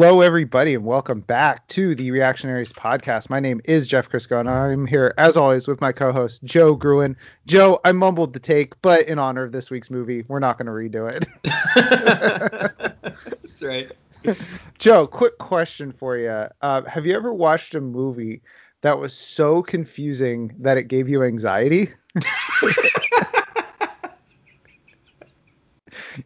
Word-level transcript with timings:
Hello, 0.00 0.22
everybody, 0.22 0.74
and 0.74 0.82
welcome 0.82 1.20
back 1.20 1.68
to 1.68 1.94
the 1.94 2.10
Reactionaries 2.10 2.72
podcast. 2.72 3.28
My 3.28 3.38
name 3.38 3.60
is 3.66 3.86
Jeff 3.86 4.08
Crisco, 4.08 4.40
and 4.40 4.48
I'm 4.48 4.86
here, 4.86 5.12
as 5.18 5.36
always, 5.36 5.68
with 5.68 5.82
my 5.82 5.92
co-host 5.92 6.42
Joe 6.42 6.74
Gruen. 6.74 7.14
Joe, 7.46 7.80
I 7.84 7.92
mumbled 7.92 8.32
the 8.32 8.38
take, 8.38 8.80
but 8.80 9.06
in 9.06 9.18
honor 9.18 9.44
of 9.44 9.52
this 9.52 9.70
week's 9.70 9.90
movie, 9.90 10.24
we're 10.26 10.38
not 10.38 10.56
going 10.56 10.68
to 10.68 10.72
redo 10.72 11.06
it. 11.06 11.28
That's 13.42 13.62
right. 13.62 13.92
Joe, 14.78 15.06
quick 15.06 15.36
question 15.36 15.92
for 15.92 16.16
you: 16.16 16.46
uh, 16.62 16.82
Have 16.84 17.04
you 17.04 17.14
ever 17.14 17.34
watched 17.34 17.74
a 17.74 17.80
movie 17.82 18.40
that 18.80 18.98
was 18.98 19.12
so 19.12 19.62
confusing 19.62 20.54
that 20.60 20.78
it 20.78 20.84
gave 20.84 21.10
you 21.10 21.22
anxiety? 21.22 21.90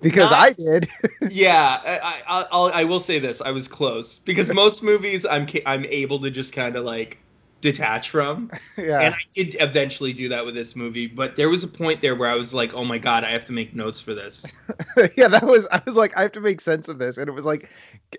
because 0.00 0.31
Not- 0.31 0.41
I 0.41 0.53
did. 0.53 0.89
Yeah, 1.31 1.81
I, 1.84 2.23
I, 2.27 2.47
I'll, 2.53 2.67
I 2.67 2.84
will 2.84 3.00
say 3.00 3.19
this. 3.19 3.41
I 3.41 3.50
was 3.50 3.67
close 3.67 4.19
because 4.19 4.53
most 4.55 4.83
movies 4.83 5.25
I'm 5.25 5.47
I'm 5.64 5.84
able 5.86 6.19
to 6.20 6.31
just 6.31 6.53
kind 6.53 6.77
of 6.77 6.84
like 6.84 7.19
detach 7.64 8.11
from, 8.11 8.51
yeah. 8.77 9.01
and 9.01 9.14
I 9.14 9.19
did 9.34 9.56
eventually 9.59 10.12
do 10.12 10.28
that 10.28 10.45
with 10.45 10.55
this 10.55 10.77
movie. 10.77 11.06
But 11.06 11.34
there 11.34 11.48
was 11.48 11.64
a 11.64 11.69
point 11.69 12.03
there 12.03 12.14
where 12.14 12.31
I 12.31 12.34
was 12.34 12.53
like, 12.53 12.75
oh 12.75 12.84
my 12.84 12.98
god, 12.98 13.25
I 13.25 13.31
have 13.31 13.47
to 13.47 13.53
make 13.53 13.75
notes 13.75 14.01
for 14.01 14.12
this. 14.12 14.45
yeah, 15.17 15.28
that 15.28 15.45
was. 15.45 15.67
I 15.73 15.81
was 15.86 15.97
like, 15.97 16.14
I 16.17 16.23
have 16.23 16.33
to 16.33 16.41
make 16.41 16.61
sense 16.61 16.89
of 16.89 16.98
this, 16.98 17.17
and 17.17 17.27
it 17.27 17.33
was 17.33 17.47
like, 17.47 17.70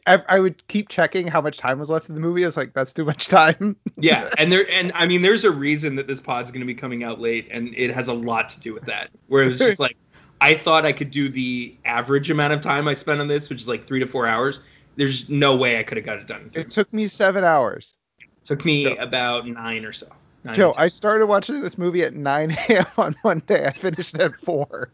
I, 0.07 0.21
I 0.27 0.39
would 0.39 0.67
keep 0.67 0.89
checking 0.89 1.27
how 1.27 1.41
much 1.41 1.57
time 1.57 1.77
was 1.77 1.91
left 1.91 2.09
in 2.09 2.15
the 2.15 2.21
movie. 2.21 2.43
I 2.43 2.47
was 2.47 2.57
like, 2.57 2.73
that's 2.73 2.91
too 2.91 3.05
much 3.05 3.27
time. 3.27 3.75
Yeah, 3.97 4.27
and 4.39 4.51
there 4.51 4.65
and 4.73 4.91
I 4.95 5.05
mean, 5.05 5.21
there's 5.21 5.43
a 5.43 5.51
reason 5.51 5.95
that 5.97 6.07
this 6.07 6.19
pod's 6.19 6.51
going 6.51 6.61
to 6.61 6.67
be 6.67 6.75
coming 6.75 7.03
out 7.03 7.21
late, 7.21 7.47
and 7.51 7.73
it 7.75 7.91
has 7.91 8.07
a 8.07 8.13
lot 8.13 8.49
to 8.49 8.59
do 8.59 8.73
with 8.73 8.85
that. 8.85 9.11
Where 9.27 9.43
it 9.43 9.47
was 9.47 9.59
just 9.59 9.79
like, 9.79 9.95
I 10.41 10.55
thought 10.55 10.85
I 10.85 10.91
could 10.91 11.11
do 11.11 11.29
the 11.29 11.75
average 11.85 12.29
amount 12.29 12.53
of 12.53 12.61
time 12.61 12.87
I 12.87 12.93
spent 12.93 13.21
on 13.21 13.27
this, 13.27 13.49
which 13.49 13.61
is 13.61 13.67
like 13.67 13.85
three 13.85 13.99
to 13.99 14.07
four 14.07 14.27
hours. 14.27 14.59
There's 14.95 15.29
no 15.29 15.55
way 15.55 15.79
I 15.79 15.83
could 15.83 15.97
have 15.97 16.05
got 16.05 16.19
it 16.19 16.27
done. 16.27 16.51
It 16.53 16.69
took 16.69 16.91
me 16.93 17.07
seven 17.07 17.43
hours. 17.43 17.95
It 18.19 18.27
Took 18.45 18.65
me 18.65 18.83
Joe. 18.83 18.95
about 18.99 19.47
nine 19.47 19.85
or 19.85 19.91
so. 19.91 20.07
Nine 20.43 20.55
Joe, 20.55 20.73
I 20.77 20.87
started 20.87 21.25
watching 21.25 21.61
this 21.61 21.77
movie 21.77 22.03
at 22.03 22.13
9 22.13 22.51
a.m. 22.69 22.85
on 22.97 23.15
Monday. 23.23 23.65
I 23.65 23.71
finished 23.71 24.15
at 24.17 24.35
four. 24.35 24.91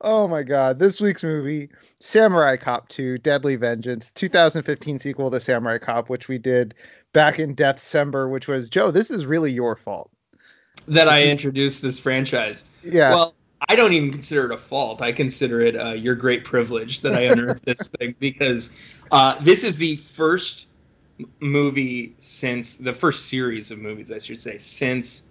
oh 0.01 0.27
my 0.27 0.43
god, 0.43 0.77
this 0.77 0.99
week's 0.99 1.23
movie, 1.23 1.69
Samurai 1.99 2.57
Cop 2.57 2.89
2: 2.89 3.19
Deadly 3.19 3.55
Vengeance, 3.55 4.11
2015 4.11 4.99
sequel 4.99 5.31
to 5.31 5.39
Samurai 5.39 5.77
Cop, 5.77 6.09
which 6.09 6.27
we 6.27 6.37
did 6.37 6.73
back 7.13 7.39
in 7.39 7.55
December, 7.55 8.27
which 8.27 8.47
was 8.47 8.69
Joe. 8.69 8.91
This 8.91 9.09
is 9.11 9.25
really 9.25 9.51
your 9.51 9.77
fault. 9.77 10.11
That 10.87 11.07
I 11.07 11.23
introduced 11.29 11.81
this 11.81 11.99
franchise. 11.99 12.65
Yeah. 12.83 13.13
Well, 13.13 13.35
I 13.69 13.75
don't 13.75 13.93
even 13.93 14.11
consider 14.11 14.45
it 14.45 14.51
a 14.51 14.57
fault. 14.57 15.01
I 15.01 15.11
consider 15.11 15.61
it 15.61 15.75
uh, 15.79 15.93
your 15.93 16.15
great 16.15 16.43
privilege 16.43 17.01
that 17.01 17.13
I 17.13 17.21
unearthed 17.21 17.63
this 17.65 17.89
thing 17.99 18.15
because 18.19 18.71
uh, 19.11 19.37
this 19.41 19.63
is 19.63 19.77
the 19.77 19.95
first 19.97 20.67
movie 21.39 22.15
since 22.17 22.75
the 22.77 22.93
first 22.93 23.29
series 23.29 23.69
of 23.69 23.77
movies, 23.77 24.11
I 24.11 24.17
should 24.17 24.41
say, 24.41 24.57
since 24.57 25.23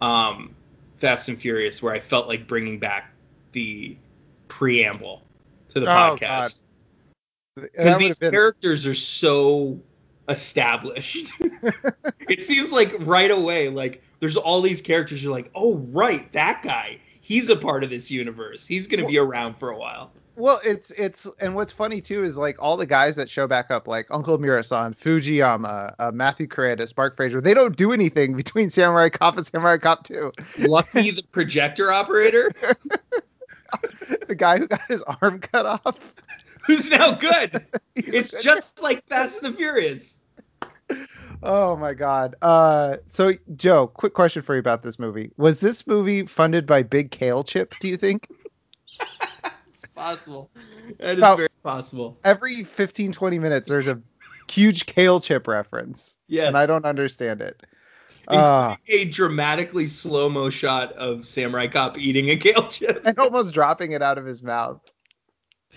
um, 0.00 0.54
Fast 0.96 1.28
and 1.28 1.38
Furious, 1.38 1.82
where 1.82 1.92
I 1.92 2.00
felt 2.00 2.26
like 2.26 2.46
bringing 2.46 2.78
back 2.78 3.12
the 3.52 3.96
preamble 4.48 5.22
to 5.70 5.80
the 5.80 5.86
Oh, 5.86 6.16
podcast 6.18 6.62
because 7.56 7.98
these 7.98 8.18
been- 8.18 8.30
characters 8.32 8.86
are 8.86 8.94
so 8.94 9.78
established. 10.28 11.32
it 12.28 12.42
seems 12.42 12.72
like 12.72 12.94
right 13.00 13.30
away, 13.30 13.68
like 13.68 14.02
there's 14.24 14.38
all 14.38 14.62
these 14.62 14.80
characters. 14.80 15.22
You're 15.22 15.32
like, 15.32 15.50
oh 15.54 15.74
right, 15.92 16.32
that 16.32 16.62
guy. 16.62 16.98
He's 17.20 17.50
a 17.50 17.56
part 17.56 17.84
of 17.84 17.90
this 17.90 18.10
universe. 18.10 18.66
He's 18.66 18.86
gonna 18.86 19.06
be 19.06 19.18
around 19.18 19.58
for 19.58 19.68
a 19.68 19.78
while. 19.78 20.12
Well, 20.36 20.60
it's 20.64 20.90
it's 20.92 21.26
and 21.42 21.54
what's 21.54 21.72
funny 21.72 22.00
too 22.00 22.24
is 22.24 22.38
like 22.38 22.56
all 22.58 22.78
the 22.78 22.86
guys 22.86 23.16
that 23.16 23.28
show 23.28 23.46
back 23.46 23.70
up, 23.70 23.86
like 23.86 24.06
Uncle 24.10 24.38
Murasan, 24.38 24.96
Fujiyama, 24.98 25.94
uh, 25.98 26.10
Matthew 26.10 26.46
Karedas, 26.46 26.96
Mark 26.96 27.16
Frazer, 27.16 27.42
they 27.42 27.52
don't 27.52 27.76
do 27.76 27.92
anything 27.92 28.34
between 28.34 28.70
Samurai 28.70 29.10
Cop 29.10 29.36
and 29.36 29.46
Samurai 29.46 29.76
Cop 29.76 30.04
2. 30.04 30.32
Lucky 30.60 31.10
the 31.12 31.22
projector 31.32 31.92
operator, 31.92 32.50
the 34.26 34.34
guy 34.34 34.58
who 34.58 34.66
got 34.66 34.80
his 34.88 35.02
arm 35.02 35.38
cut 35.38 35.66
off. 35.66 35.98
who's 36.66 36.88
now 36.90 37.12
good. 37.12 37.66
It's 37.94 38.32
just 38.42 38.82
like 38.82 39.06
Fast 39.06 39.42
and 39.42 39.52
the 39.52 39.56
Furious. 39.58 40.18
Oh 41.42 41.76
my 41.76 41.92
god. 41.94 42.36
Uh, 42.42 42.96
so 43.06 43.32
Joe, 43.56 43.86
quick 43.88 44.14
question 44.14 44.42
for 44.42 44.54
you 44.54 44.60
about 44.60 44.82
this 44.82 44.98
movie. 44.98 45.30
Was 45.36 45.60
this 45.60 45.86
movie 45.86 46.24
funded 46.26 46.66
by 46.66 46.82
Big 46.82 47.10
Kale 47.10 47.44
Chip? 47.44 47.74
Do 47.80 47.88
you 47.88 47.96
think? 47.96 48.28
It's 49.68 49.86
possible. 49.94 50.50
That 50.98 51.18
is 51.18 51.20
very 51.20 51.48
possible. 51.62 52.18
Every 52.24 52.64
15, 52.64 53.12
20 53.12 53.38
minutes, 53.38 53.68
there's 53.68 53.88
a 53.88 54.00
huge 54.50 54.86
Kale 54.86 55.20
Chip 55.20 55.46
reference, 55.46 56.16
Yes. 56.26 56.48
and 56.48 56.56
I 56.56 56.64
don't 56.64 56.86
understand 56.86 57.42
it. 57.42 57.62
Uh, 58.28 58.76
a 58.88 59.04
dramatically 59.06 59.86
slow 59.86 60.28
mo 60.30 60.48
shot 60.48 60.92
of 60.94 61.26
Samurai 61.26 61.66
Cop 61.66 61.98
eating 61.98 62.30
a 62.30 62.36
kale 62.36 62.66
chip. 62.68 63.02
and 63.04 63.18
almost 63.18 63.52
dropping 63.52 63.92
it 63.92 64.00
out 64.00 64.16
of 64.16 64.24
his 64.24 64.42
mouth. 64.42 64.80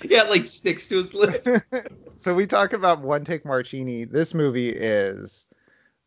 Yeah, 0.04 0.24
like 0.24 0.46
sticks 0.46 0.88
to 0.90 0.96
his 0.96 1.14
lip. 1.14 1.48
so 2.16 2.34
we 2.34 2.46
talk 2.46 2.74
about 2.74 3.02
one 3.02 3.24
take 3.24 3.46
Martini. 3.46 4.06
This 4.06 4.34
movie 4.34 4.70
is 4.70 5.46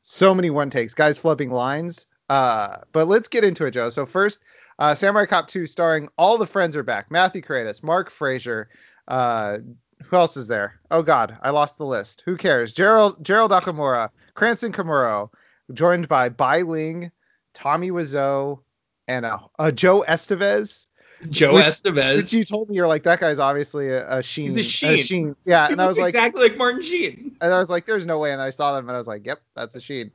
so 0.03 0.35
many 0.35 0.51
one 0.51 0.71
takes, 0.71 0.95
guys 0.95 1.19
flubbing 1.21 1.51
lines. 1.51 2.07
Uh, 2.29 2.79
but 2.93 3.09
let's 3.09 3.29
get 3.29 3.43
into 3.45 3.67
it, 3.67 3.73
Joe. 3.73 3.91
So 3.91 4.07
first, 4.07 4.39
uh, 4.79 4.95
Samurai 4.95 5.27
Cop 5.27 5.49
2, 5.49 5.67
starring 5.67 6.09
all 6.17 6.39
the 6.39 6.47
friends 6.47 6.77
are 6.77 6.83
back: 6.83 7.11
Matthew 7.11 7.43
Karedas, 7.43 7.83
Mark 7.83 8.11
Frazer. 8.11 8.69
Uh, 9.09 9.59
who 10.05 10.17
else 10.17 10.37
is 10.37 10.47
there? 10.47 10.81
Oh 10.91 11.03
God, 11.03 11.37
I 11.43 11.51
lost 11.51 11.79
the 11.79 11.87
list. 11.87 12.23
Who 12.25 12.37
cares? 12.37 12.73
Gerald 12.73 13.23
Gerald 13.25 13.51
Okamura, 13.51 14.11
Cranston 14.35 14.73
Komuro, 14.73 15.31
joined 15.73 16.09
by 16.09 16.29
Bai 16.29 16.63
Ling, 16.63 17.11
Tommy 17.53 17.91
Wiseau, 17.91 18.61
and 19.09 19.27
uh, 19.27 19.71
Joe 19.73 20.05
Estevez. 20.09 20.87
Joe 21.29 21.55
Which- 21.55 21.65
Estevez. 21.67 22.17
Which 22.17 22.33
you 22.33 22.45
told 22.45 22.71
me 22.71 22.77
you're 22.77 22.89
like 22.89 23.03
that 23.03 23.21
guy's 23.21 23.39
obviously 23.39 23.89
a, 23.91 24.19
a 24.19 24.23
Sheen. 24.23 24.47
He's 24.55 24.57
a 24.83 24.97
Sheen. 24.99 25.37
Yeah, 25.45 25.67
He 25.67 25.73
and 25.73 25.83
I 25.83 25.87
was 25.87 25.99
like, 25.99 26.09
exactly 26.11 26.43
like 26.49 26.57
Martin 26.57 26.83
Sheen. 26.83 27.37
and 27.41 27.53
I 27.53 27.59
was 27.61 27.69
like, 27.71 27.87
there's 27.87 28.07
no 28.07 28.19
way. 28.19 28.33
And 28.33 28.41
I 28.41 28.51
saw 28.51 28.75
them 28.75 28.89
and 28.89 28.95
I 28.95 28.99
was 28.99 29.07
like, 29.09 29.27
yep, 29.27 29.41
that's 29.55 29.75
a 29.75 29.81
Sheen. 29.81 30.11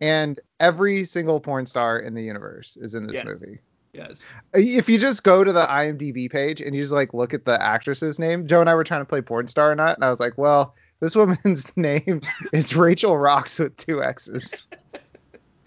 And 0.00 0.38
every 0.60 1.04
single 1.04 1.40
porn 1.40 1.66
star 1.66 1.98
in 1.98 2.14
the 2.14 2.22
universe 2.22 2.76
is 2.80 2.94
in 2.94 3.06
this 3.06 3.14
Yes. 3.14 3.24
movie. 3.24 3.58
Yes. 3.94 4.26
If 4.54 4.88
you 4.88 4.98
just 4.98 5.22
go 5.22 5.44
to 5.44 5.52
the 5.52 5.64
IMDb 5.66 6.30
page 6.30 6.60
and 6.60 6.74
you 6.74 6.82
just 6.82 6.92
like 6.92 7.12
look 7.14 7.34
at 7.34 7.44
the 7.44 7.62
actress's 7.62 8.18
name, 8.18 8.46
Joe 8.46 8.60
and 8.60 8.68
I 8.70 8.74
were 8.74 8.84
trying 8.84 9.02
to 9.02 9.06
play 9.06 9.20
porn 9.20 9.48
star 9.48 9.70
or 9.70 9.74
not, 9.74 9.96
and 9.96 10.04
I 10.04 10.10
was 10.10 10.18
like, 10.18 10.36
well, 10.38 10.74
this 11.00 11.14
woman's 11.14 11.70
name 11.76 12.20
is 12.52 12.74
Rachel 12.74 13.16
Rocks 13.18 13.58
with 13.58 13.76
two 13.76 14.02
X's. 14.02 14.66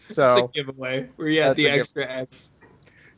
It's 0.07 0.15
So, 0.17 0.45
a 0.45 0.47
giveaway 0.49 1.09
where 1.15 1.27
you 1.29 1.41
had 1.41 1.57
the 1.57 1.65
a 1.65 1.79
extra 1.79 2.05
X. 2.07 2.51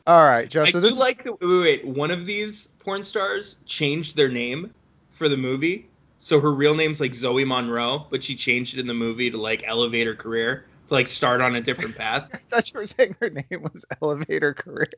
all 0.08 0.26
right, 0.26 0.48
Joe. 0.48 0.62
I 0.62 0.70
do 0.70 0.80
this 0.80 0.96
like 0.96 1.24
that. 1.24 1.38
Wait, 1.38 1.60
wait. 1.60 1.86
One 1.86 2.10
of 2.10 2.24
these 2.24 2.68
porn 2.78 3.04
stars 3.04 3.58
changed 3.66 4.16
their 4.16 4.30
name 4.30 4.72
for 5.10 5.28
the 5.28 5.36
movie. 5.36 5.86
So 6.16 6.40
her 6.40 6.50
real 6.50 6.74
name's 6.74 6.98
like 6.98 7.14
Zoe 7.14 7.44
Monroe, 7.44 8.06
but 8.08 8.24
she 8.24 8.34
changed 8.34 8.74
it 8.74 8.80
in 8.80 8.86
the 8.86 8.94
movie 8.94 9.30
to 9.30 9.36
like 9.36 9.62
elevate 9.66 10.06
her 10.06 10.14
career 10.14 10.64
to 10.86 10.94
like 10.94 11.06
start 11.06 11.42
on 11.42 11.56
a 11.56 11.60
different 11.60 11.94
path. 11.94 12.26
I 12.32 12.38
thought 12.48 12.72
you 12.72 12.80
were 12.80 12.86
saying 12.86 13.16
her 13.20 13.28
name 13.28 13.62
was 13.62 13.84
Elevator 14.00 14.54
Career. 14.54 14.88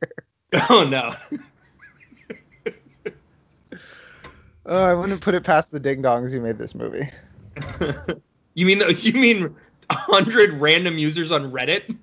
oh 0.70 0.86
no. 0.88 1.12
Oh, 4.66 4.84
I 4.84 4.92
wouldn't 4.92 5.22
put 5.22 5.34
it 5.34 5.42
past 5.42 5.72
the 5.72 5.80
ding 5.80 6.02
dongs 6.02 6.32
who 6.32 6.40
made 6.40 6.58
this 6.58 6.74
movie. 6.74 7.10
you 8.54 8.66
mean 8.66 8.78
the, 8.78 8.92
you 8.92 9.14
mean 9.14 9.56
a 9.88 9.94
hundred 9.94 10.52
random 10.52 10.98
users 10.98 11.32
on 11.32 11.50
Reddit? 11.50 11.96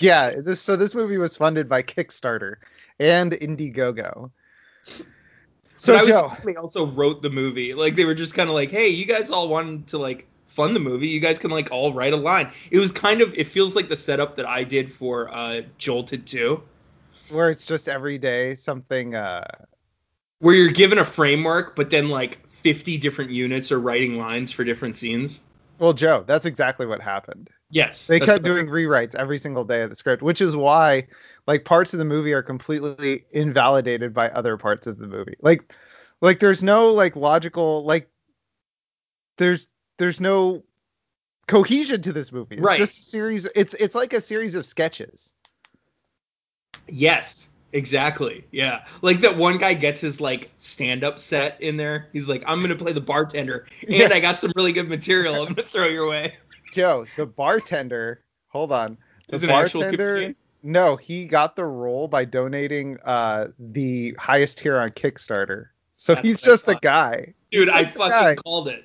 Yeah, 0.00 0.34
this 0.40 0.60
so 0.60 0.76
this 0.76 0.94
movie 0.94 1.18
was 1.18 1.36
funded 1.36 1.68
by 1.68 1.82
Kickstarter 1.82 2.56
and 2.98 3.32
Indiegogo. 3.32 4.30
So 5.78 5.92
but 5.92 6.04
I 6.04 6.06
Joe, 6.06 6.32
they 6.44 6.56
also 6.56 6.86
wrote 6.86 7.22
the 7.22 7.30
movie. 7.30 7.74
Like 7.74 7.96
they 7.96 8.04
were 8.04 8.14
just 8.14 8.34
kind 8.34 8.48
of 8.48 8.54
like, 8.54 8.70
hey, 8.70 8.88
you 8.88 9.04
guys 9.04 9.30
all 9.30 9.48
wanted 9.48 9.86
to 9.88 9.98
like 9.98 10.26
fund 10.46 10.74
the 10.74 10.80
movie. 10.80 11.08
You 11.08 11.20
guys 11.20 11.38
can 11.38 11.50
like 11.50 11.70
all 11.70 11.92
write 11.92 12.14
a 12.14 12.16
line. 12.16 12.50
It 12.70 12.78
was 12.78 12.92
kind 12.92 13.20
of 13.20 13.34
it 13.34 13.46
feels 13.46 13.76
like 13.76 13.88
the 13.88 13.96
setup 13.96 14.36
that 14.36 14.46
I 14.46 14.64
did 14.64 14.90
for 14.92 15.32
uh, 15.34 15.62
Jolted 15.78 16.26
2, 16.26 16.62
where 17.30 17.50
it's 17.50 17.66
just 17.66 17.88
every 17.88 18.18
day 18.18 18.54
something 18.54 19.14
uh 19.14 19.44
where 20.38 20.54
you're 20.54 20.72
given 20.72 20.98
a 20.98 21.04
framework, 21.04 21.76
but 21.76 21.90
then 21.90 22.08
like 22.08 22.46
50 22.48 22.98
different 22.98 23.30
units 23.30 23.72
are 23.72 23.80
writing 23.80 24.18
lines 24.18 24.52
for 24.52 24.64
different 24.64 24.96
scenes. 24.96 25.40
well 25.78 25.92
Joe, 25.92 26.24
that's 26.26 26.46
exactly 26.46 26.86
what 26.86 27.00
happened. 27.00 27.50
Yes, 27.70 28.06
They 28.06 28.20
kept 28.20 28.44
doing 28.44 28.66
rewrites 28.66 29.14
every 29.16 29.38
single 29.38 29.64
day 29.64 29.82
of 29.82 29.90
the 29.90 29.96
script, 29.96 30.22
which 30.22 30.40
is 30.40 30.54
why 30.54 31.08
like 31.48 31.64
parts 31.64 31.92
of 31.92 31.98
the 31.98 32.04
movie 32.04 32.32
are 32.32 32.42
completely 32.42 33.24
invalidated 33.32 34.14
by 34.14 34.28
other 34.30 34.56
parts 34.56 34.86
of 34.86 34.98
the 34.98 35.08
movie. 35.08 35.34
Like 35.40 35.74
like 36.20 36.38
there's 36.38 36.62
no 36.62 36.90
like 36.90 37.16
logical 37.16 37.84
like 37.84 38.08
there's 39.38 39.66
there's 39.98 40.20
no 40.20 40.62
cohesion 41.48 42.02
to 42.02 42.12
this 42.12 42.30
movie. 42.30 42.56
It's 42.56 42.64
Right. 42.64 42.78
just 42.78 42.98
a 42.98 43.02
series 43.02 43.46
it's 43.56 43.74
it's 43.74 43.96
like 43.96 44.12
a 44.12 44.20
series 44.20 44.54
of 44.54 44.64
sketches. 44.64 45.32
Yes, 46.86 47.48
Exactly. 47.72 48.42
Yeah. 48.52 48.84
Like 49.02 49.20
that 49.20 49.36
one 49.36 49.58
guy 49.58 49.74
gets 49.74 50.00
his 50.00 50.18
like 50.20 50.50
stand 50.56 51.04
up 51.04 51.18
set 51.18 51.60
in 51.60 51.76
there. 51.76 52.08
He's 52.12 52.28
like, 52.28 52.42
I'm 52.46 52.60
gonna 52.62 52.76
play 52.76 52.92
the 52.92 53.02
bartender, 53.02 53.66
and 53.82 53.92
Yeah. 53.92 54.08
I 54.10 54.20
got 54.20 54.38
some 54.38 54.52
really 54.56 54.72
good 54.72 54.88
material. 54.88 55.42
I'm 55.42 55.52
gonna 55.52 55.62
throw 55.66 55.86
your 55.86 56.08
way. 56.08 56.36
Joe, 56.76 57.06
the 57.16 57.24
bartender. 57.24 58.22
Hold 58.48 58.70
on. 58.70 58.98
The 59.28 59.36
Is 59.36 59.42
it 59.42 59.48
bartender. 59.48 60.34
No, 60.62 60.96
he 60.96 61.24
got 61.24 61.56
the 61.56 61.64
role 61.64 62.06
by 62.06 62.26
donating 62.26 62.98
uh 63.04 63.48
the 63.58 64.14
highest 64.18 64.58
tier 64.58 64.76
on 64.78 64.90
Kickstarter. 64.90 65.68
So 65.94 66.14
That's 66.14 66.28
he's 66.28 66.40
just 66.42 66.68
a 66.68 66.74
guy. 66.82 67.32
Dude, 67.50 67.70
I 67.70 67.84
fucking 67.84 68.10
guy. 68.10 68.34
called 68.34 68.68
it. 68.68 68.84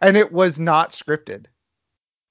And 0.00 0.16
it 0.16 0.30
was 0.30 0.60
not 0.60 0.90
scripted. 0.90 1.46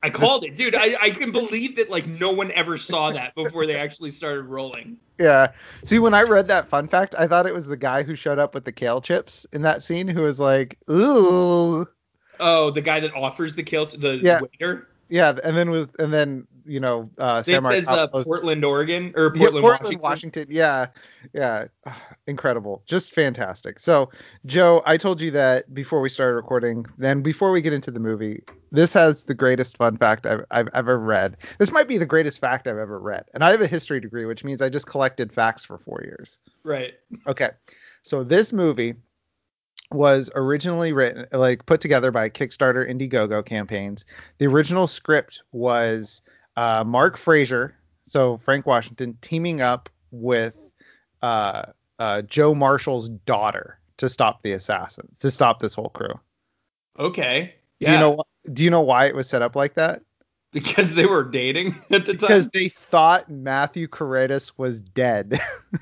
I 0.02 0.10
called 0.10 0.46
it, 0.46 0.56
dude. 0.56 0.76
I, 0.76 0.96
I 1.02 1.10
can 1.10 1.34
believe 1.34 1.76
that 1.76 1.90
like 1.90 2.08
no 2.08 2.32
one 2.32 2.50
ever 2.54 2.78
saw 2.78 3.12
that 3.12 3.36
before 3.36 3.66
they 3.66 3.76
actually 3.76 4.12
started 4.12 4.44
rolling. 4.44 4.96
Yeah. 5.20 5.52
See, 5.84 6.00
when 6.00 6.14
I 6.14 6.24
read 6.24 6.48
that 6.48 6.70
fun 6.70 6.88
fact, 6.88 7.16
I 7.20 7.28
thought 7.28 7.46
it 7.46 7.54
was 7.54 7.68
the 7.68 7.76
guy 7.76 8.04
who 8.04 8.16
showed 8.16 8.40
up 8.40 8.54
with 8.54 8.64
the 8.64 8.72
kale 8.72 9.02
chips 9.02 9.46
in 9.52 9.62
that 9.64 9.84
scene 9.84 10.08
who 10.08 10.22
was 10.22 10.40
like, 10.40 10.78
ooh. 10.90 11.86
Oh, 12.40 12.72
the 12.72 12.82
guy 12.82 13.00
that 13.00 13.14
offers 13.14 13.56
the 13.56 13.64
kill 13.64 13.86
to 13.88 13.98
the 13.98 14.18
Yeah. 14.18 14.40
waiter. 14.42 14.88
Yeah, 15.12 15.34
and 15.44 15.58
then 15.58 15.72
was 15.72 15.90
and 15.98 16.14
then 16.14 16.46
you 16.68 16.80
know 16.80 17.10
uh 17.18 17.42
It 17.48 17.64
says 17.64 17.88
uh, 17.88 18.08
Portland, 18.10 18.64
Oregon, 18.64 19.12
or 19.16 19.32
Yeah, 19.34 19.40
Portland, 19.40 19.64
Portland, 19.64 19.64
Washington. 19.64 20.00
Washington. 20.02 20.48
Yeah, 20.52 20.88
yeah, 21.34 21.66
Ah, 21.88 22.08
incredible, 22.28 22.84
just 22.86 23.12
fantastic. 23.16 23.80
So, 23.80 24.12
Joe, 24.46 24.84
I 24.86 24.98
told 24.98 25.20
you 25.20 25.32
that 25.32 25.74
before 25.74 26.00
we 26.00 26.10
started 26.10 26.36
recording. 26.36 26.86
Then, 27.00 27.24
before 27.24 27.50
we 27.52 27.60
get 27.62 27.74
into 27.74 27.90
the 27.90 28.00
movie, 28.00 28.44
this 28.72 28.94
has 28.94 29.24
the 29.24 29.34
greatest 29.34 29.78
fun 29.78 29.98
fact 29.98 30.28
I've, 30.28 30.46
I've 30.52 30.70
ever 30.76 31.00
read. 31.00 31.38
This 31.58 31.72
might 31.72 31.88
be 31.88 31.98
the 31.98 32.06
greatest 32.06 32.40
fact 32.40 32.68
I've 32.68 32.78
ever 32.78 33.00
read, 33.00 33.26
and 33.34 33.44
I 33.44 33.50
have 33.50 33.62
a 33.62 33.68
history 33.68 34.00
degree, 34.00 34.26
which 34.26 34.44
means 34.44 34.62
I 34.62 34.70
just 34.70 34.86
collected 34.86 35.34
facts 35.34 35.66
for 35.66 35.80
four 35.80 36.02
years. 36.04 36.38
Right. 36.64 36.94
Okay, 37.26 37.50
so 38.04 38.24
this 38.24 38.54
movie 38.54 38.94
was 39.92 40.30
originally 40.36 40.94
written, 40.94 41.26
like 41.32 41.66
put 41.66 41.82
together 41.82 42.12
by 42.12 42.30
Kickstarter, 42.30 42.88
Indiegogo 42.90 43.46
campaigns. 43.46 44.06
The 44.38 44.48
original 44.48 44.88
script 44.88 45.42
was 45.52 46.22
uh, 46.56 46.84
Mark 46.86 47.18
Frazer, 47.18 47.76
so 48.06 48.38
Frank 48.38 48.66
Washington, 48.66 49.18
teaming 49.22 49.62
up 49.62 49.90
with 50.12 50.56
uh, 51.22 51.64
uh, 51.98 52.22
Joe 52.24 52.54
Marshall's 52.54 53.10
daughter 53.10 53.80
to 53.98 54.10
stop 54.10 54.44
the 54.44 54.52
assassin, 54.54 55.08
to 55.20 55.32
stop 55.32 55.60
this 55.60 55.74
whole 55.74 55.90
crew. 55.90 56.20
Okay. 56.98 57.54
Do 57.80 57.86
Yeah. 57.88 57.94
you 57.94 58.00
know? 58.00 58.24
Do 58.54 58.64
you 58.64 58.70
know 58.70 58.82
why 58.82 59.06
it 59.06 59.16
was 59.16 59.28
set 59.28 59.42
up 59.42 59.56
like 59.56 59.76
that? 59.76 60.02
because 60.52 60.96
they 60.96 61.06
were 61.06 61.24
dating 61.24 61.76
at 61.92 62.06
the 62.06 62.14
time. 62.14 62.18
Because 62.22 62.48
they 62.50 62.70
thought 62.70 63.30
Matthew 63.30 63.88
Karedas 63.88 64.52
was 64.58 64.82
dead. 64.82 65.40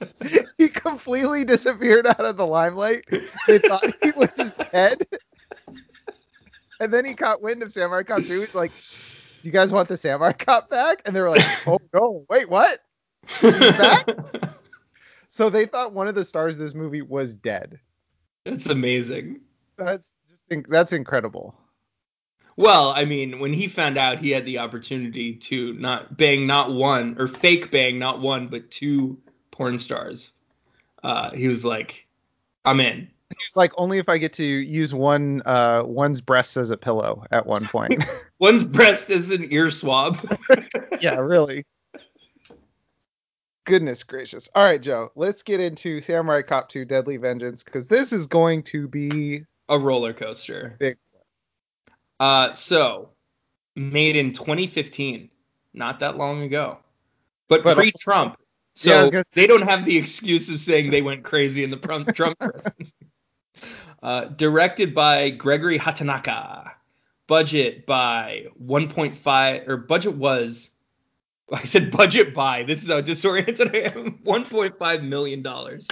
he 0.58 0.68
completely 0.68 1.44
disappeared 1.44 2.06
out 2.06 2.20
of 2.20 2.36
the 2.36 2.46
limelight. 2.46 3.04
They 3.46 3.58
thought 3.58 3.84
he 4.02 4.10
was 4.12 4.52
dead. 4.72 5.06
And 6.80 6.92
then 6.92 7.04
he 7.04 7.14
caught 7.14 7.42
wind 7.42 7.62
of 7.62 7.72
Samurai 7.72 8.02
Cop 8.02 8.24
2. 8.24 8.40
He's 8.40 8.54
like, 8.54 8.72
Do 9.42 9.48
you 9.48 9.52
guys 9.52 9.72
want 9.72 9.88
the 9.88 9.96
Samurai 9.96 10.32
Cop 10.32 10.68
back? 10.68 11.02
And 11.04 11.14
they 11.14 11.20
were 11.20 11.30
like, 11.30 11.44
Oh 11.66 11.78
no, 11.94 12.24
wait, 12.28 12.48
what? 12.48 12.80
back? 13.42 14.06
So 15.32 15.48
they 15.48 15.64
thought 15.64 15.94
one 15.94 16.08
of 16.08 16.14
the 16.14 16.26
stars 16.26 16.56
of 16.56 16.60
this 16.60 16.74
movie 16.74 17.00
was 17.00 17.32
dead. 17.32 17.80
That's 18.44 18.66
amazing. 18.66 19.40
That's 19.78 20.12
just 20.28 20.46
inc- 20.50 20.68
that's 20.68 20.92
incredible. 20.92 21.54
Well, 22.58 22.92
I 22.94 23.06
mean, 23.06 23.38
when 23.38 23.54
he 23.54 23.66
found 23.66 23.96
out 23.96 24.20
he 24.20 24.28
had 24.28 24.44
the 24.44 24.58
opportunity 24.58 25.34
to 25.36 25.72
not 25.72 26.18
bang 26.18 26.46
not 26.46 26.74
one 26.74 27.16
or 27.18 27.28
fake 27.28 27.70
bang 27.70 27.98
not 27.98 28.20
one 28.20 28.48
but 28.48 28.70
two 28.70 29.16
porn 29.52 29.78
stars, 29.78 30.32
uh, 31.04 31.30
he 31.30 31.46
was 31.46 31.64
like, 31.64 32.06
"I'm 32.64 32.80
in." 32.80 33.08
It's 33.30 33.56
like 33.56 33.72
only 33.78 33.98
if 33.98 34.08
I 34.08 34.18
get 34.18 34.32
to 34.34 34.44
use 34.44 34.92
one 34.92 35.40
uh 35.46 35.84
one's 35.86 36.20
breast 36.20 36.56
as 36.56 36.70
a 36.70 36.76
pillow 36.76 37.24
at 37.30 37.46
one 37.46 37.64
point. 37.66 38.02
One's 38.40 38.64
breast 38.64 39.08
is 39.08 39.30
an 39.30 39.50
ear 39.52 39.70
swab. 39.70 40.18
yeah, 41.00 41.14
really. 41.14 41.64
Goodness 43.64 44.02
gracious. 44.02 44.48
All 44.56 44.64
right, 44.64 44.82
Joe, 44.82 45.10
let's 45.14 45.42
get 45.44 45.60
into 45.60 46.00
Samurai 46.00 46.42
Cop 46.42 46.68
2 46.68 46.84
Deadly 46.84 47.16
Vengeance 47.16 47.62
because 47.62 47.86
this 47.86 48.12
is 48.12 48.26
going 48.26 48.64
to 48.64 48.88
be 48.88 49.44
a 49.68 49.78
roller 49.78 50.12
coaster. 50.12 50.74
Big. 50.80 50.98
Uh, 52.18 52.52
so 52.52 53.10
made 53.76 54.16
in 54.16 54.32
2015, 54.32 55.30
not 55.74 56.00
that 56.00 56.16
long 56.18 56.42
ago, 56.42 56.78
but, 57.48 57.62
But- 57.62 57.76
pre-Trump. 57.76 58.36
So 58.74 58.90
Yeah, 58.90 59.10
gonna- 59.10 59.24
they 59.34 59.46
don't 59.46 59.68
have 59.68 59.84
the 59.84 59.96
excuse 59.98 60.48
of 60.50 60.60
saying 60.60 60.90
they 60.90 61.02
went 61.02 61.24
crazy 61.24 61.62
in 61.64 61.70
the 61.70 61.76
Trump 61.76 62.14
Trump 62.14 62.38
presidency. 62.40 62.94
Uh, 64.02 64.24
directed 64.26 64.94
by 64.94 65.30
Gregory 65.30 65.78
Hatanaka. 65.78 66.70
Budget 67.28 67.86
by 67.86 68.46
1.5 68.62 69.68
or 69.68 69.76
budget 69.76 70.14
was 70.16 70.70
I 71.52 71.64
said 71.64 71.90
budget 71.90 72.34
by. 72.34 72.62
This 72.64 72.82
is 72.82 72.88
how 72.90 73.00
disoriented 73.00 73.74
I 73.74 73.78
am. 73.80 74.18
1.5 74.24 75.02
million 75.04 75.42
dollars. 75.42 75.88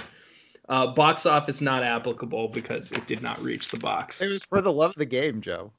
Uh, 0.69 0.87
box 0.87 1.25
office 1.25 1.59
not 1.61 1.83
applicable 1.83 2.47
because 2.49 2.91
it 2.91 3.05
did 3.07 3.21
not 3.21 3.41
reach 3.41 3.69
the 3.69 3.77
box. 3.77 4.21
it 4.21 4.27
was 4.29 4.43
for 4.45 4.61
the 4.61 4.71
love 4.71 4.91
of 4.91 4.95
the 4.97 5.05
game, 5.05 5.41
Joe. 5.41 5.71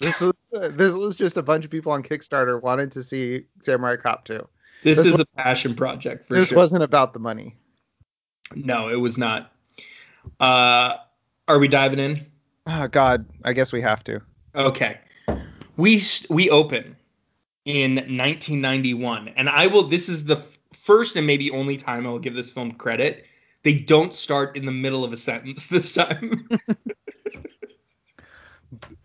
This 0.00 0.22
is 0.22 0.32
this 0.52 0.94
was 0.94 1.16
just 1.16 1.36
a 1.36 1.42
bunch 1.42 1.64
of 1.64 1.70
people 1.70 1.92
on 1.92 2.02
Kickstarter 2.02 2.60
wanted 2.62 2.92
to 2.92 3.02
see 3.02 3.44
Samurai 3.62 3.96
Cop 3.96 4.24
2. 4.24 4.46
This 4.84 4.98
This 4.98 5.06
is 5.06 5.12
was- 5.12 5.20
a 5.20 5.26
passion 5.36 5.74
project 5.74 6.28
for 6.28 6.34
this 6.34 6.48
sure. 6.48 6.56
wasn't 6.58 6.82
about 6.82 7.12
the 7.12 7.18
money. 7.18 7.56
no, 8.54 8.88
it 8.88 8.96
was 8.96 9.18
not. 9.18 9.52
Uh, 10.40 10.94
are 11.46 11.58
we 11.58 11.68
diving 11.68 11.98
in? 11.98 12.20
Oh 12.66 12.86
god, 12.88 13.26
I 13.44 13.52
guess 13.54 13.72
we 13.72 13.80
have 13.82 14.04
to. 14.04 14.20
Okay. 14.54 14.98
We 15.76 16.00
we 16.30 16.50
open 16.50 16.96
in 17.64 17.94
1991, 17.96 19.28
and 19.36 19.48
I 19.48 19.66
will. 19.68 19.84
This 19.88 20.08
is 20.08 20.24
the 20.24 20.42
first 20.74 21.16
and 21.16 21.26
maybe 21.26 21.50
only 21.50 21.76
time 21.76 22.06
I 22.06 22.10
will 22.10 22.18
give 22.18 22.34
this 22.34 22.50
film 22.50 22.72
credit. 22.72 23.24
They 23.62 23.74
don't 23.74 24.12
start 24.14 24.56
in 24.56 24.64
the 24.66 24.72
middle 24.72 25.04
of 25.04 25.12
a 25.12 25.16
sentence 25.16 25.66
this 25.68 25.92
time. 25.94 26.48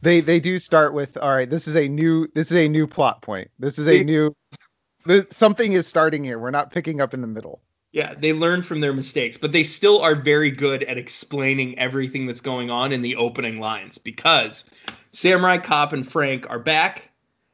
They 0.02 0.20
they 0.20 0.40
do 0.42 0.60
start 0.60 0.94
with 0.94 1.16
all 1.18 1.30
right, 1.34 1.50
this 1.50 1.68
is 1.70 1.76
a 1.78 1.88
new 1.88 2.28
this 2.36 2.52
is 2.52 2.58
a 2.58 2.68
new 2.68 2.86
plot 2.86 3.22
point. 3.22 3.50
This 3.60 3.80
is 3.80 3.88
a 3.88 4.04
new 4.04 4.36
this, 5.06 5.26
something 5.32 5.74
is 5.74 5.88
starting 5.88 6.24
here. 6.24 6.40
We're 6.40 6.52
not 6.52 6.72
picking 6.72 7.02
up 7.02 7.14
in 7.14 7.22
the 7.22 7.28
middle. 7.28 7.62
yeah, 7.92 8.14
they 8.18 8.34
learn 8.34 8.62
from 8.64 8.80
their 8.82 8.94
mistakes, 8.94 9.38
but 9.38 9.52
they 9.52 9.64
still 9.64 10.02
are 10.02 10.16
very 10.16 10.50
good 10.52 10.84
at 10.84 10.98
explaining 10.98 11.78
everything 11.78 12.26
that's 12.26 12.42
going 12.42 12.72
on 12.72 12.92
in 12.92 13.02
the 13.02 13.16
opening 13.18 13.60
lines 13.60 13.98
because 13.98 14.66
Samurai 15.12 15.58
Cop 15.58 15.94
and 15.94 16.10
Frank 16.10 16.50
are 16.50 16.60
back 16.60 17.10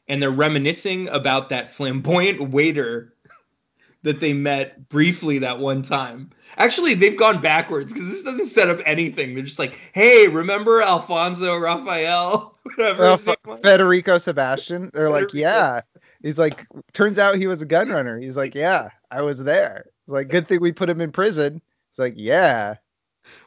and 0.07 0.21
they're 0.21 0.31
reminiscing 0.31 1.07
about 1.09 1.49
that 1.49 1.71
flamboyant 1.71 2.39
waiter 2.51 3.13
that 4.03 4.19
they 4.21 4.33
met 4.33 4.87
briefly 4.89 5.39
that 5.39 5.59
one 5.59 5.81
time. 5.81 6.29
Actually, 6.57 6.93
they've 6.93 7.17
gone 7.17 7.41
backwards 7.41 7.91
because 7.93 8.07
this 8.09 8.23
doesn't 8.23 8.45
set 8.47 8.69
up 8.69 8.79
anything. 8.85 9.33
They're 9.35 9.43
just 9.43 9.59
like, 9.59 9.77
hey, 9.93 10.27
remember 10.27 10.81
Alfonso 10.81 11.57
Rafael? 11.57 12.57
Whatever 12.63 13.03
Uh, 13.03 13.11
his 13.17 13.25
name 13.25 13.35
was? 13.45 13.59
Federico 13.61 14.17
Sebastian. 14.17 14.89
They're 14.93 15.09
like, 15.09 15.33
yeah. 15.33 15.81
He's 16.21 16.39
like, 16.39 16.67
turns 16.93 17.17
out 17.17 17.35
he 17.35 17.47
was 17.47 17.61
a 17.61 17.65
gun 17.65 17.89
runner. 17.89 18.19
He's 18.19 18.35
like, 18.35 18.55
yeah, 18.55 18.89
I 19.09 19.21
was 19.21 19.39
there. 19.39 19.85
He's 20.05 20.13
like, 20.13 20.27
good 20.27 20.47
thing 20.47 20.59
we 20.61 20.71
put 20.71 20.89
him 20.89 21.01
in 21.01 21.11
prison. 21.11 21.61
It's 21.91 21.99
like, 21.99 22.15
yeah. 22.17 22.75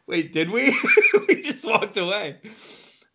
Wait, 0.06 0.32
did 0.32 0.50
we? 0.50 0.76
we 1.28 1.42
just 1.42 1.64
walked 1.64 1.96
away. 1.98 2.38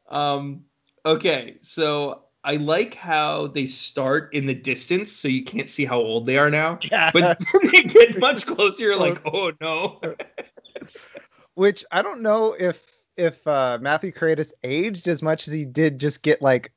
Um, 0.10 0.66
okay, 1.06 1.58
so 1.62 2.24
I 2.44 2.56
like 2.56 2.94
how 2.94 3.48
they 3.48 3.66
start 3.66 4.34
in 4.34 4.46
the 4.46 4.54
distance 4.54 5.12
so 5.12 5.28
you 5.28 5.44
can't 5.44 5.70
see 5.70 5.86
how 5.86 5.98
old 5.98 6.26
they 6.26 6.38
are 6.38 6.50
now. 6.50 6.80
Yeah. 6.90 7.12
But 7.12 7.44
they 7.72 7.84
get 7.84 8.18
much 8.20 8.46
closer, 8.46 8.84
you're 8.84 8.96
like, 8.96 9.22
oh 9.26 9.52
no. 9.60 10.00
Which 11.56 11.84
I 11.92 12.02
don't 12.02 12.22
know 12.22 12.56
if 12.58 12.86
if 13.18 13.46
uh, 13.48 13.80
Matthew 13.82 14.14
Karedas 14.14 14.54
aged 14.64 15.08
as 15.08 15.22
much 15.22 15.48
as 15.48 15.54
he 15.54 15.66
did 15.66 16.00
just 16.00 16.22
get 16.22 16.42
like 16.42 16.72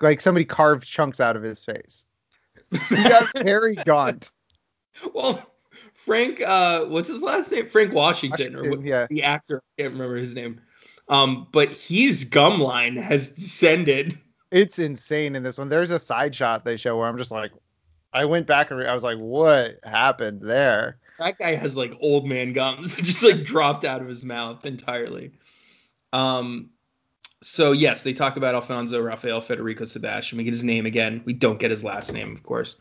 like 0.00 0.20
somebody 0.20 0.44
carved 0.44 0.86
chunks 0.86 1.20
out 1.20 1.36
of 1.36 1.42
his 1.42 1.64
face. 1.64 2.06
He 2.88 2.96
got 2.96 3.30
very 3.36 3.74
gaunt. 3.74 4.30
well, 5.12 5.44
Frank, 5.92 6.40
uh, 6.40 6.86
what's 6.86 7.08
his 7.08 7.22
last 7.22 7.52
name? 7.52 7.68
Frank 7.68 7.92
Washington, 7.92 8.56
or 8.56 8.70
what, 8.70 8.82
yeah. 8.82 9.06
the 9.10 9.22
actor. 9.22 9.62
I 9.78 9.82
can't 9.82 9.92
remember 9.92 10.16
his 10.16 10.34
name. 10.34 10.60
Um, 11.08 11.46
but 11.52 11.76
his 11.76 12.24
gum 12.24 12.60
line 12.60 12.96
has 12.96 13.28
descended. 13.30 14.18
It's 14.50 14.78
insane 14.78 15.36
in 15.36 15.42
this 15.42 15.58
one. 15.58 15.68
There's 15.68 15.90
a 15.90 15.98
side 15.98 16.34
shot 16.34 16.64
they 16.64 16.76
show 16.76 16.96
where 16.96 17.08
I'm 17.08 17.18
just 17.18 17.30
like, 17.30 17.52
I 18.12 18.24
went 18.24 18.46
back 18.46 18.70
and 18.70 18.82
I 18.82 18.94
was 18.94 19.04
like, 19.04 19.18
what 19.18 19.78
happened 19.84 20.40
there? 20.42 20.98
That 21.18 21.38
guy 21.38 21.54
has 21.54 21.76
like 21.76 21.94
old 22.00 22.26
man 22.26 22.52
gums 22.52 22.96
just 23.02 23.22
like 23.22 23.44
dropped 23.44 23.84
out 23.84 24.00
of 24.00 24.08
his 24.08 24.24
mouth 24.24 24.64
entirely. 24.64 25.32
Um, 26.12 26.70
so 27.42 27.72
yes, 27.72 28.02
they 28.02 28.12
talk 28.12 28.36
about 28.36 28.54
Alfonso 28.54 29.00
Rafael 29.00 29.40
Federico 29.40 29.84
Sebastian. 29.84 30.38
We 30.38 30.44
get 30.44 30.52
his 30.54 30.64
name 30.64 30.86
again. 30.86 31.22
We 31.24 31.32
don't 31.32 31.58
get 31.58 31.70
his 31.70 31.84
last 31.84 32.12
name, 32.12 32.34
of 32.34 32.42
course. 32.42 32.76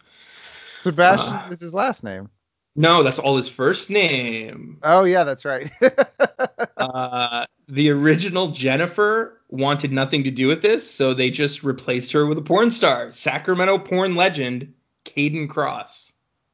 Sebastian 0.81 1.33
Uh. 1.33 1.47
is 1.51 1.59
his 1.59 1.73
last 1.73 2.03
name. 2.03 2.29
No, 2.75 3.03
that's 3.03 3.19
all 3.19 3.35
his 3.35 3.49
first 3.49 3.89
name. 3.89 4.79
Oh 4.83 5.03
yeah, 5.03 5.23
that's 5.25 5.43
right. 5.43 5.69
uh, 6.77 7.45
the 7.67 7.89
original 7.89 8.47
Jennifer 8.47 9.41
wanted 9.49 9.91
nothing 9.91 10.23
to 10.23 10.31
do 10.31 10.47
with 10.47 10.61
this, 10.61 10.89
so 10.89 11.13
they 11.13 11.29
just 11.29 11.63
replaced 11.63 12.11
her 12.13 12.25
with 12.25 12.37
a 12.37 12.41
porn 12.41 12.71
star, 12.71 13.11
Sacramento 13.11 13.77
porn 13.79 14.15
legend 14.15 14.73
Kayden 15.03 15.47
Kross. 15.49 16.13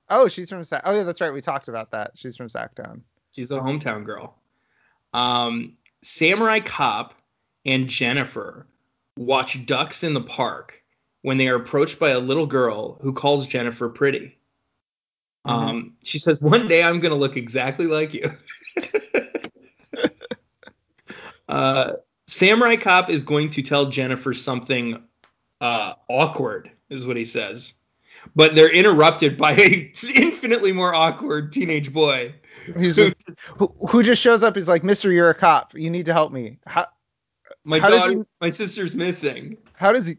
oh, 0.09 0.27
she's 0.27 0.49
from 0.49 0.63
Sac. 0.63 0.81
Oh 0.85 0.95
yeah, 0.95 1.03
that's 1.03 1.21
right. 1.21 1.31
We 1.33 1.41
talked 1.41 1.67
about 1.67 1.91
that. 1.91 2.11
She's 2.15 2.35
from 2.35 2.49
Sacktown. 2.49 3.01
She's 3.31 3.51
a 3.51 3.59
hometown 3.59 4.03
girl. 4.03 4.35
Um, 5.13 5.73
Samurai 6.01 6.59
Cop 6.61 7.13
and 7.67 7.88
Jennifer 7.88 8.65
watch 9.17 9.65
ducks 9.65 10.03
in 10.03 10.13
the 10.13 10.21
park 10.21 10.81
when 11.21 11.38
they 11.38 11.50
are 11.50 11.55
approached 11.55 12.00
by 12.00 12.12
a 12.12 12.19
little 12.19 12.45
girl 12.45 12.97
who 13.01 13.13
calls 13.13 13.47
Jennifer 13.47 13.89
pretty. 13.89 14.38
Um, 15.45 15.95
she 16.03 16.19
says, 16.19 16.41
"One 16.41 16.67
day 16.67 16.83
I'm 16.83 17.00
gonna 17.00 17.15
look 17.15 17.38
exactly 17.38 17.86
like 17.86 18.13
you." 18.13 18.31
uh, 21.50 21.93
Samurai 22.27 22.75
Cop 22.75 23.09
is 23.09 23.24
going 23.24 23.51
to 23.51 23.62
tell 23.62 23.86
Jennifer 23.88 24.33
something 24.33 25.01
uh, 25.62 25.93
awkward, 26.09 26.69
is 26.89 27.07
what 27.07 27.17
he 27.17 27.25
says. 27.25 27.74
But 28.36 28.55
they're 28.55 28.71
interrupted 28.71 29.38
by 29.38 29.53
a 29.53 29.91
infinitely 30.15 30.74
more 30.74 30.93
awkward 30.93 31.53
teenage 31.53 31.93
boy. 31.93 32.36
Like, 32.75 33.17
who, 33.57 33.74
who 33.89 34.03
just 34.03 34.21
shows 34.21 34.43
up? 34.43 34.55
He's 34.55 34.67
like, 34.67 34.83
Mister, 34.83 35.12
you're 35.12 35.29
a 35.29 35.36
cop. 35.36 35.74
You 35.75 35.89
need 35.89 36.07
to 36.07 36.13
help 36.13 36.33
me. 36.33 36.59
How 36.65 36.88
My 37.67 37.79
How 37.79 37.89
dog, 37.89 38.12
he- 38.12 38.24
my 38.39 38.50
sister's 38.50 38.95
missing. 38.95 39.57
how 39.74 39.91
does 39.91 40.07
he 40.07 40.15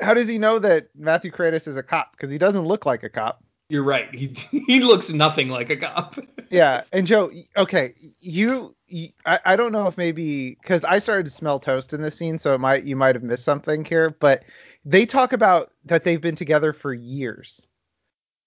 how 0.00 0.14
does 0.14 0.28
he 0.28 0.38
know 0.38 0.58
that 0.58 0.88
Matthew 0.94 1.30
Karedas 1.30 1.68
is 1.68 1.76
a 1.76 1.82
cop? 1.82 2.12
Because 2.12 2.30
he 2.30 2.38
doesn't 2.38 2.64
look 2.64 2.86
like 2.86 3.02
a 3.02 3.10
cop. 3.10 3.44
You're 3.68 3.82
right. 3.82 4.12
He 4.14 4.28
he 4.66 4.80
looks 4.80 5.10
nothing 5.10 5.50
like 5.50 5.70
a 5.70 5.76
cop. 5.76 6.18
Yeah, 6.48 6.82
and 6.92 7.08
Joe, 7.08 7.32
okay, 7.56 7.92
you, 8.20 8.76
you 8.86 9.08
I, 9.26 9.40
I 9.44 9.56
don't 9.56 9.72
know 9.72 9.88
if 9.88 9.98
maybe 9.98 10.50
because 10.50 10.84
I 10.84 11.00
started 11.00 11.26
to 11.26 11.32
smell 11.32 11.58
toast 11.58 11.92
in 11.92 12.02
this 12.02 12.16
scene, 12.16 12.38
so 12.38 12.54
it 12.54 12.58
might 12.58 12.84
you 12.84 12.94
might 12.94 13.16
have 13.16 13.24
missed 13.24 13.42
something 13.42 13.84
here, 13.84 14.10
but 14.10 14.44
they 14.84 15.06
talk 15.06 15.32
about 15.32 15.72
that 15.86 16.04
they've 16.04 16.20
been 16.20 16.36
together 16.36 16.72
for 16.72 16.94
years, 16.94 17.66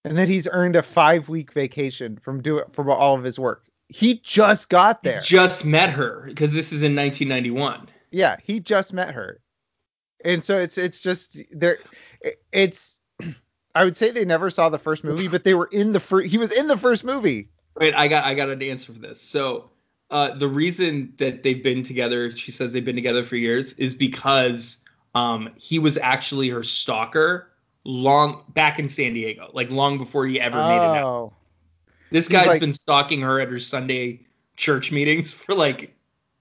and 0.05 0.17
that 0.17 0.29
he's 0.29 0.47
earned 0.49 0.77
a 0.77 0.81
five 0.81 1.27
week 1.27 1.51
vacation 1.51 2.17
from 2.23 2.41
do 2.41 2.63
from 2.71 2.89
all 2.89 3.17
of 3.17 3.23
his 3.25 3.37
work. 3.37 3.65
He 3.89 4.21
just 4.23 4.69
got 4.69 5.03
there. 5.03 5.19
Just 5.19 5.65
met 5.65 5.89
her 5.89 6.23
because 6.27 6.53
this 6.53 6.71
is 6.71 6.83
in 6.83 6.95
1991. 6.95 7.89
Yeah, 8.11 8.37
he 8.43 8.59
just 8.59 8.93
met 8.93 9.13
her, 9.13 9.39
and 10.23 10.43
so 10.43 10.59
it's 10.59 10.77
it's 10.77 11.01
just 11.01 11.37
there. 11.51 11.79
It's 12.51 12.99
I 13.75 13.83
would 13.83 13.97
say 13.97 14.11
they 14.11 14.25
never 14.25 14.49
saw 14.49 14.69
the 14.69 14.79
first 14.79 15.03
movie, 15.03 15.27
but 15.27 15.43
they 15.43 15.53
were 15.53 15.69
in 15.71 15.93
the 15.93 15.99
first. 15.99 16.27
He 16.27 16.37
was 16.37 16.51
in 16.51 16.67
the 16.67 16.77
first 16.77 17.03
movie. 17.03 17.49
Wait, 17.77 17.93
I 17.93 18.07
got 18.07 18.25
I 18.25 18.33
got 18.33 18.49
an 18.49 18.61
answer 18.61 18.93
for 18.93 18.99
this. 18.99 19.21
So 19.21 19.69
uh, 20.09 20.35
the 20.35 20.47
reason 20.47 21.13
that 21.17 21.43
they've 21.43 21.63
been 21.63 21.83
together, 21.83 22.31
she 22.31 22.51
says 22.51 22.73
they've 22.73 22.83
been 22.83 22.95
together 22.95 23.23
for 23.23 23.35
years, 23.35 23.73
is 23.73 23.93
because 23.93 24.83
um, 25.15 25.51
he 25.55 25.79
was 25.79 25.97
actually 25.97 26.49
her 26.49 26.63
stalker 26.63 27.49
long 27.83 28.43
back 28.49 28.79
in 28.79 28.89
San 28.89 29.13
Diego, 29.13 29.49
like 29.53 29.69
long 29.69 29.97
before 29.97 30.25
he 30.25 30.39
ever 30.39 30.57
made 30.57 30.75
it 30.75 30.97
out. 30.97 31.05
Oh. 31.05 31.33
This 32.11 32.27
he's 32.27 32.37
guy's 32.37 32.47
like- 32.47 32.59
been 32.59 32.73
stalking 32.73 33.21
her 33.21 33.39
at 33.39 33.49
her 33.49 33.59
Sunday 33.59 34.21
church 34.55 34.91
meetings 34.91 35.31
for 35.31 35.53
like 35.53 35.95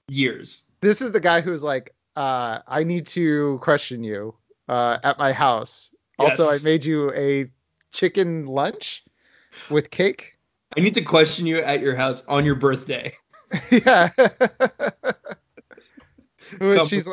years. 0.08 0.62
This 0.80 1.00
is 1.02 1.12
the 1.12 1.20
guy 1.20 1.40
who's 1.40 1.62
like, 1.62 1.94
uh, 2.16 2.60
I 2.66 2.84
need 2.84 3.06
to 3.08 3.58
question 3.62 4.02
you 4.02 4.34
uh, 4.68 4.98
at 5.02 5.18
my 5.18 5.32
house. 5.32 5.94
Also, 6.18 6.48
I 6.50 6.58
made 6.64 6.84
you 6.84 7.12
a 7.12 7.50
chicken 7.92 8.46
lunch 8.46 9.04
with 9.70 9.90
cake. 9.90 10.36
I 10.76 10.80
need 10.80 10.94
to 10.94 11.02
question 11.02 11.46
you 11.46 11.58
at 11.58 11.80
your 11.80 11.94
house 11.94 12.24
on 12.26 12.44
your 12.44 12.56
birthday. 12.56 13.16
yeah. 13.70 14.10
She's 16.86 17.08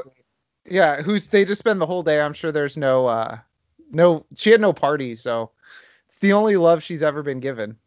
yeah, 0.67 1.01
who's 1.01 1.27
they 1.27 1.45
just 1.45 1.59
spend 1.59 1.79
the 1.79 1.85
whole 1.85 2.03
day. 2.03 2.19
I'm 2.21 2.33
sure 2.33 2.51
there's 2.51 2.77
no 2.77 3.05
uh 3.05 3.37
no 3.91 4.25
she 4.35 4.49
had 4.49 4.61
no 4.61 4.73
party, 4.73 5.15
so 5.15 5.51
it's 6.07 6.19
the 6.19 6.33
only 6.33 6.57
love 6.57 6.81
she's 6.81 7.03
ever 7.03 7.21
been 7.21 7.39
given. 7.39 7.77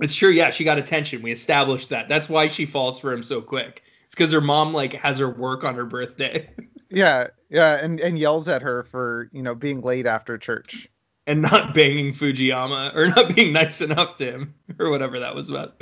It's 0.00 0.14
true, 0.14 0.30
yeah, 0.30 0.50
she 0.50 0.64
got 0.64 0.78
attention. 0.78 1.22
We 1.22 1.32
established 1.32 1.88
that. 1.88 2.08
That's 2.08 2.28
why 2.28 2.46
she 2.46 2.66
falls 2.66 3.00
for 3.00 3.12
him 3.12 3.22
so 3.22 3.40
quick. 3.40 3.82
Because 4.18 4.32
her 4.32 4.40
mom 4.40 4.74
like 4.74 4.94
has 4.94 5.20
her 5.20 5.30
work 5.30 5.62
on 5.62 5.76
her 5.76 5.86
birthday 5.86 6.50
Yeah, 6.90 7.28
yeah, 7.50 7.74
and 7.84 8.00
and 8.00 8.18
yells 8.18 8.48
at 8.48 8.62
her 8.62 8.82
for, 8.82 9.28
you 9.32 9.42
know, 9.42 9.54
being 9.54 9.82
late 9.82 10.06
after 10.06 10.36
church. 10.38 10.88
and 11.26 11.42
not 11.42 11.74
banging 11.74 12.14
Fujiyama 12.14 12.94
or 12.96 13.08
not 13.08 13.34
being 13.34 13.52
nice 13.52 13.80
enough 13.82 14.16
to 14.16 14.24
him 14.24 14.54
or 14.80 14.88
whatever 14.90 15.20
that 15.20 15.34
was 15.34 15.50
about. 15.50 15.80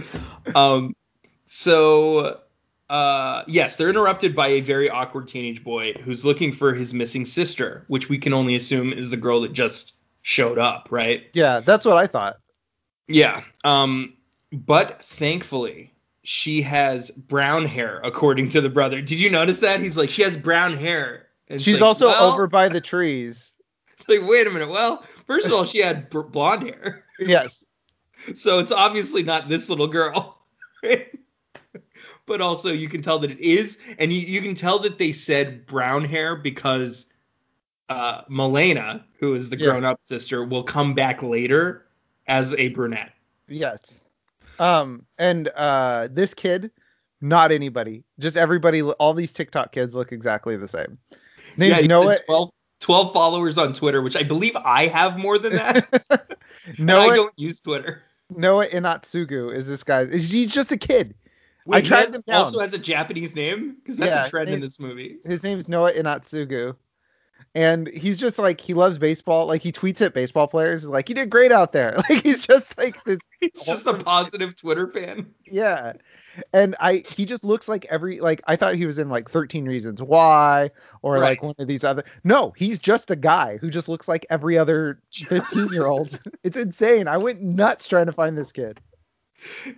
Um, 0.56 0.94
so 1.44 2.40
uh, 2.90 3.42
yes, 3.46 3.76
they're 3.76 3.88
interrupted 3.88 4.34
by 4.34 4.48
a 4.48 4.60
very 4.60 4.90
awkward 4.90 5.28
teenage 5.28 5.62
boy 5.62 5.92
who's 6.02 6.24
looking 6.24 6.50
for 6.52 6.74
his 6.74 6.92
missing 6.92 7.24
sister, 7.24 7.84
which 7.88 8.08
we 8.08 8.18
can 8.18 8.32
only 8.32 8.56
assume 8.56 8.92
is 8.92 9.10
the 9.10 9.16
girl 9.16 9.40
that 9.42 9.52
just 9.52 9.94
showed 10.22 10.58
up, 10.58 10.88
right? 10.90 11.24
Yeah, 11.34 11.60
that's 11.60 11.84
what 11.84 11.96
I 11.96 12.08
thought. 12.08 12.38
Yeah. 13.06 13.42
Um, 13.62 14.14
but 14.52 15.04
thankfully, 15.04 15.92
she 16.26 16.60
has 16.60 17.10
brown 17.12 17.64
hair, 17.64 18.00
according 18.02 18.50
to 18.50 18.60
the 18.60 18.68
brother. 18.68 19.00
Did 19.00 19.20
you 19.20 19.30
notice 19.30 19.60
that? 19.60 19.78
He's 19.80 19.96
like, 19.96 20.10
she 20.10 20.22
has 20.22 20.36
brown 20.36 20.76
hair. 20.76 21.28
And 21.48 21.60
She's 21.60 21.74
like, 21.74 21.82
also 21.82 22.08
well- 22.08 22.32
over 22.32 22.46
by 22.46 22.68
the 22.68 22.80
trees. 22.80 23.52
It's 23.98 24.06
like, 24.08 24.28
wait 24.28 24.46
a 24.46 24.50
minute. 24.50 24.68
Well, 24.68 25.04
first 25.26 25.46
of 25.46 25.52
all, 25.54 25.64
she 25.64 25.78
had 25.78 26.10
b- 26.10 26.20
blonde 26.30 26.64
hair, 26.64 27.04
Yes. 27.18 27.64
so 28.34 28.58
it's 28.58 28.70
obviously 28.70 29.22
not 29.22 29.48
this 29.48 29.70
little 29.70 29.86
girl. 29.88 30.38
Right? 30.82 31.14
But 32.26 32.40
also, 32.40 32.72
you 32.72 32.88
can 32.88 33.00
tell 33.02 33.20
that 33.20 33.30
it 33.30 33.38
is, 33.40 33.78
and 34.00 34.12
you, 34.12 34.18
you 34.20 34.42
can 34.42 34.54
tell 34.56 34.80
that 34.80 34.98
they 34.98 35.12
said 35.12 35.64
brown 35.64 36.04
hair 36.04 36.34
because 36.34 37.06
uh, 37.88 38.22
Milena, 38.28 39.04
who 39.20 39.34
is 39.34 39.48
the 39.48 39.56
grown-up 39.56 40.00
sister, 40.02 40.44
will 40.44 40.64
come 40.64 40.92
back 40.92 41.22
later 41.22 41.86
as 42.26 42.52
a 42.54 42.68
brunette. 42.70 43.12
Yes. 43.48 44.00
Um, 44.58 45.06
and 45.18 45.48
uh, 45.48 46.08
this 46.10 46.34
kid, 46.34 46.70
not 47.20 47.52
anybody. 47.52 48.04
Just 48.18 48.36
everybody. 48.36 48.82
All 48.82 49.14
these 49.14 49.32
TikTok 49.32 49.72
kids 49.72 49.94
look 49.94 50.12
exactly 50.12 50.56
the 50.56 50.68
same. 50.68 50.98
Name's 51.56 51.80
he 51.80 51.88
Noah. 51.88 52.16
said 52.16 52.26
12, 52.26 52.50
12 52.80 53.12
followers 53.12 53.58
on 53.58 53.72
Twitter, 53.72 54.02
which 54.02 54.16
I 54.16 54.22
believe 54.22 54.56
I 54.56 54.86
have 54.86 55.18
more 55.18 55.38
than 55.38 55.54
that. 55.54 55.88
and 56.78 56.90
I 56.90 57.14
don't 57.14 57.32
use 57.36 57.60
Twitter. 57.60 58.02
Noah 58.30 58.66
Inatsugu 58.66 59.54
is 59.54 59.66
this 59.66 59.84
guy. 59.84 60.02
Is 60.02 60.30
he 60.30 60.46
just 60.46 60.72
a 60.72 60.76
kid? 60.76 61.14
Wait, 61.64 61.78
I 61.78 61.80
he 61.80 61.86
tracked 61.86 62.14
him 62.14 62.22
down. 62.26 62.44
Also 62.44 62.60
has 62.60 62.74
a 62.74 62.78
Japanese 62.78 63.34
name 63.34 63.76
because 63.76 63.96
that's 63.96 64.14
Yeah, 64.14 64.26
a 64.26 64.30
trend 64.30 64.50
in 64.50 64.60
this 64.60 64.78
movie. 64.78 65.18
His 65.24 65.42
name 65.42 65.58
is 65.58 65.68
Noah 65.68 65.92
Inatsugu. 65.92 66.76
And 67.54 67.88
he's 67.88 68.20
just 68.20 68.38
like 68.38 68.60
he 68.60 68.74
loves 68.74 68.98
baseball. 68.98 69.46
Like 69.46 69.62
he 69.62 69.72
tweets 69.72 70.04
at 70.04 70.12
baseball 70.12 70.46
players. 70.46 70.82
He's 70.82 70.90
like, 70.90 71.08
"You 71.08 71.14
did 71.14 71.30
great 71.30 71.52
out 71.52 71.72
there." 71.72 71.94
Like 72.10 72.22
he's 72.22 72.46
just 72.46 72.76
like 72.76 73.02
this 73.04 73.18
He's 73.40 73.62
just 73.64 73.86
a 73.86 73.94
positive 73.94 74.54
Twitter 74.56 74.86
fan. 74.88 75.32
yeah 75.46 75.94
and 76.52 76.76
i 76.80 77.02
he 77.08 77.24
just 77.24 77.44
looks 77.44 77.66
like 77.66 77.86
every 77.88 78.20
like 78.20 78.42
i 78.46 78.56
thought 78.56 78.74
he 78.74 78.84
was 78.84 78.98
in 78.98 79.08
like 79.08 79.30
13 79.30 79.64
reasons 79.64 80.02
why 80.02 80.70
or 81.00 81.14
Right. 81.14 81.20
like 81.30 81.42
one 81.42 81.54
of 81.58 81.66
these 81.66 81.82
other 81.82 82.04
no 82.24 82.52
he's 82.58 82.78
just 82.78 83.10
a 83.10 83.16
guy 83.16 83.56
who 83.56 83.70
just 83.70 83.88
looks 83.88 84.06
like 84.06 84.26
every 84.28 84.58
other 84.58 85.00
15 85.14 85.68
year 85.68 85.86
old 85.86 86.18
it's 86.44 86.58
insane 86.58 87.08
i 87.08 87.16
went 87.16 87.40
nuts 87.40 87.88
trying 87.88 88.04
to 88.04 88.12
find 88.12 88.36
this 88.36 88.52
kid 88.52 88.78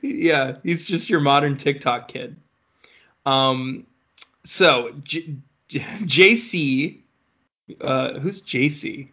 Yeah, 0.03 0.57
he's 0.65 0.85
just 0.85 1.09
your 1.11 1.21
modern 1.21 1.57
TikTok 1.57 2.09
kid. 2.09 2.35
Um, 3.27 3.87
so 4.45 4.93
J- 5.05 5.37
J- 5.69 5.81
JC, 5.81 6.99
uh, 7.81 8.19
who's 8.19 8.43
JC? 8.43 9.11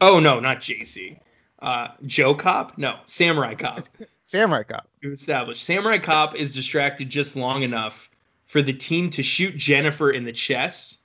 Oh 0.00 0.20
no, 0.20 0.40
not 0.40 0.58
JC. 0.58 1.18
Uh, 1.60 1.88
Joe 2.04 2.34
Cop? 2.34 2.76
No, 2.76 2.98
Samurai 3.06 3.54
Cop. 3.54 3.84
samurai 4.24 4.62
cop 4.64 4.88
to 5.02 5.12
establish. 5.12 5.60
Samurai 5.62 5.98
Cop 5.98 6.34
is 6.34 6.52
distracted 6.52 7.08
just 7.08 7.36
long 7.36 7.62
enough 7.62 8.10
for 8.46 8.60
the 8.60 8.72
team 8.72 9.10
to 9.10 9.22
shoot 9.22 9.56
Jennifer 9.56 10.10
in 10.10 10.24
the 10.24 10.32
chest. 10.32 10.98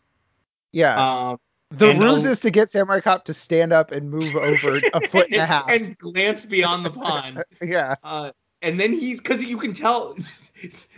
yeah 0.72 1.30
Um, 1.30 1.40
the 1.70 1.96
ruse 1.96 2.26
is 2.26 2.40
to 2.42 2.52
get 2.52 2.70
samurai 2.70 3.00
cop 3.00 3.26
to 3.26 3.34
stand 3.34 3.72
up 3.72 3.92
and 3.92 4.12
move 4.12 4.36
over 4.36 4.82
a 4.94 5.08
foot 5.10 5.28
and 5.32 5.42
a 5.42 5.46
half 5.46 5.70
and 5.70 5.98
glance 5.98 6.46
beyond 6.46 6.86
the 6.86 6.90
pond. 6.92 7.44
yeah 7.62 7.96
Uh, 8.04 8.32
and 8.62 8.80
then 8.80 8.92
he's 8.92 9.20
because 9.20 9.44
you 9.44 9.58
can 9.58 9.74
tell 9.74 10.16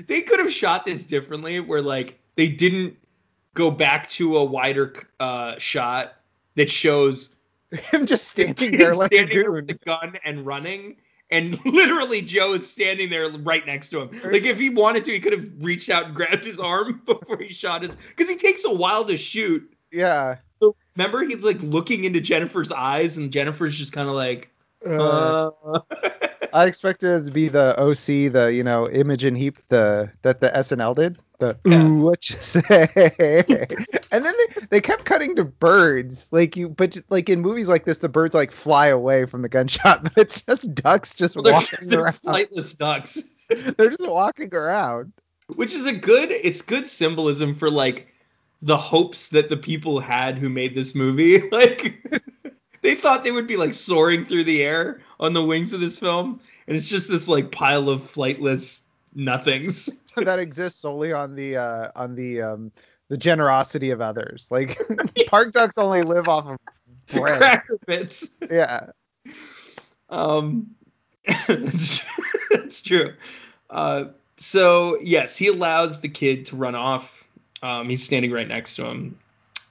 they 0.08 0.22
could 0.22 0.40
have 0.40 0.52
shot 0.52 0.86
this 0.86 1.06
differently, 1.06 1.60
where 1.60 1.82
like 1.82 2.20
they 2.36 2.48
didn't 2.48 2.98
go 3.54 3.72
back 3.72 4.10
to 4.10 4.38
a 4.38 4.44
wider 4.44 5.08
uh, 5.20 5.58
shot 5.58 6.14
that 6.56 6.70
shows 6.70 7.30
him 7.72 8.06
just 8.06 8.28
standing 8.28 8.78
there 8.78 8.94
like 8.94 9.12
a 9.12 9.16
standing 9.16 9.38
with 9.38 9.46
goon 9.46 9.66
the 9.68 9.74
gun 9.86 10.18
and 10.24 10.46
running. 10.46 10.98
And 11.32 11.64
literally, 11.66 12.22
Joe 12.22 12.54
is 12.54 12.70
standing 12.70 13.10
there 13.10 13.28
right 13.30 13.66
next 13.66 13.90
to 13.90 14.02
him. 14.02 14.22
Like, 14.24 14.44
if 14.44 14.60
he 14.60 14.70
wanted 14.70 15.04
to, 15.06 15.14
he 15.14 15.20
could 15.20 15.34
have 15.34 15.50
reached 15.60 15.90
out 15.90 16.06
and 16.06 16.16
grabbed 16.16 16.46
his 16.46 16.60
arm 16.60 17.02
before 17.06 17.38
he 17.38 17.52
shot 17.52 17.82
his. 17.82 17.96
Because 17.96 18.30
he 18.30 18.36
takes 18.36 18.66
a 18.66 18.72
while 18.72 19.06
to 19.06 19.18
shoot. 19.18 19.74
yeah 19.92 20.38
So 20.62 20.76
remember, 20.96 21.24
he's 21.24 21.44
like 21.44 21.62
looking 21.62 22.04
into 22.04 22.22
Jennifer's 22.22 22.72
eyes, 22.72 23.18
and 23.18 23.32
Jennifer's 23.32 23.76
just 23.76 23.94
kind 23.94 24.08
of 24.08 24.16
like, 24.16 24.50
uh, 24.86 25.48
uh. 25.66 25.80
I 26.54 26.68
expected 26.68 27.22
it 27.22 27.26
to 27.26 27.32
be 27.32 27.48
the 27.50 27.78
OC, 27.80 28.32
the 28.32 28.52
you 28.54 28.64
know 28.64 28.88
Imogen 28.90 29.36
Heap, 29.36 29.58
the 29.70 30.12
that 30.22 30.40
the 30.40 30.50
SNL 30.50 30.96
did. 30.96 31.20
The 31.40 31.58
Yeah. 31.66 31.84
ooh, 31.88 31.96
what 32.02 32.30
you 32.30 32.36
say? 32.38 32.64
and 34.12 34.24
then 34.24 34.34
they, 34.38 34.66
they 34.70 34.82
kept 34.82 35.04
cutting 35.06 35.36
to 35.38 35.44
birds, 35.44 36.28
like 36.32 36.56
you, 36.56 36.70
but 36.70 36.92
just, 36.92 37.10
like 37.10 37.28
in 37.30 37.42
movies 37.42 37.68
like 37.70 37.86
this, 37.86 37.98
the 37.98 38.08
birds 38.10 38.36
like 38.36 38.52
fly 38.52 38.88
away 38.88 39.26
from 39.26 39.42
the 39.42 39.50
gunshot, 39.50 40.04
but 40.04 40.14
it's 40.16 40.42
just 40.42 40.74
ducks 40.76 41.16
just 41.16 41.36
Well, 41.36 41.44
they're, 41.44 41.54
walking 41.54 41.90
they're 41.90 42.02
around. 42.02 42.20
flightless 42.24 42.78
ducks, 42.78 43.22
They're 43.50 43.90
just 43.90 44.08
walking 44.08 44.54
around. 44.54 45.12
which 45.56 45.74
is 45.74 45.86
a 45.88 45.94
good. 45.94 46.30
It's 46.32 46.62
good 46.62 46.86
symbolism 46.88 47.56
for 47.56 47.70
like 47.72 48.08
the 48.62 48.78
hopes 48.78 49.28
that 49.30 49.50
the 49.50 49.58
people 49.58 50.00
had 50.00 50.36
who 50.38 50.48
made 50.50 50.76
this 50.76 50.94
movie. 50.96 51.50
Like 51.50 52.00
they 52.84 52.96
thought 52.96 53.24
they 53.24 53.32
would 53.32 53.48
be 53.48 53.58
like 53.58 53.74
soaring 53.74 54.26
through 54.26 54.44
the 54.44 54.62
air 54.62 55.00
on 55.20 55.34
the 55.34 55.44
wings 55.44 55.74
of 55.74 55.80
this 55.80 55.98
film, 55.98 56.40
and 56.68 56.78
it's 56.78 56.88
just 56.88 57.10
this 57.10 57.28
like 57.28 57.52
pile 57.52 57.90
of 57.90 58.02
flightless 58.02 58.84
nothings. 59.16 59.90
that 60.18 60.38
exists 60.38 60.82
solely 60.82 61.14
on 61.14 61.34
the 61.34 61.58
uh, 61.58 61.92
on 61.96 62.14
the 62.14 62.42
um, 62.42 62.72
the 63.08 63.18
generosity 63.18 63.90
of 63.92 64.02
others. 64.02 64.48
Like 64.52 64.78
park 65.28 65.54
ducks 65.54 65.78
only 65.78 66.04
live 66.04 66.28
off 66.28 66.46
of 66.46 66.58
bread. 67.08 67.40
Cracker 67.40 67.80
bits. 67.88 68.30
Yeah. 68.52 68.88
Um, 70.10 70.76
that's, 71.48 72.02
that's 72.52 72.82
true. 72.82 73.14
Uh, 73.70 74.06
so 74.36 74.98
yes, 75.02 75.38
he 75.38 75.48
allows 75.48 76.02
the 76.02 76.10
kid 76.10 76.46
to 76.48 76.58
run 76.58 76.76
off. 76.76 77.26
Um, 77.62 77.90
he's 77.90 78.04
standing 78.04 78.32
right 78.32 78.48
next 78.48 78.76
to 78.76 78.86
him. 78.86 79.18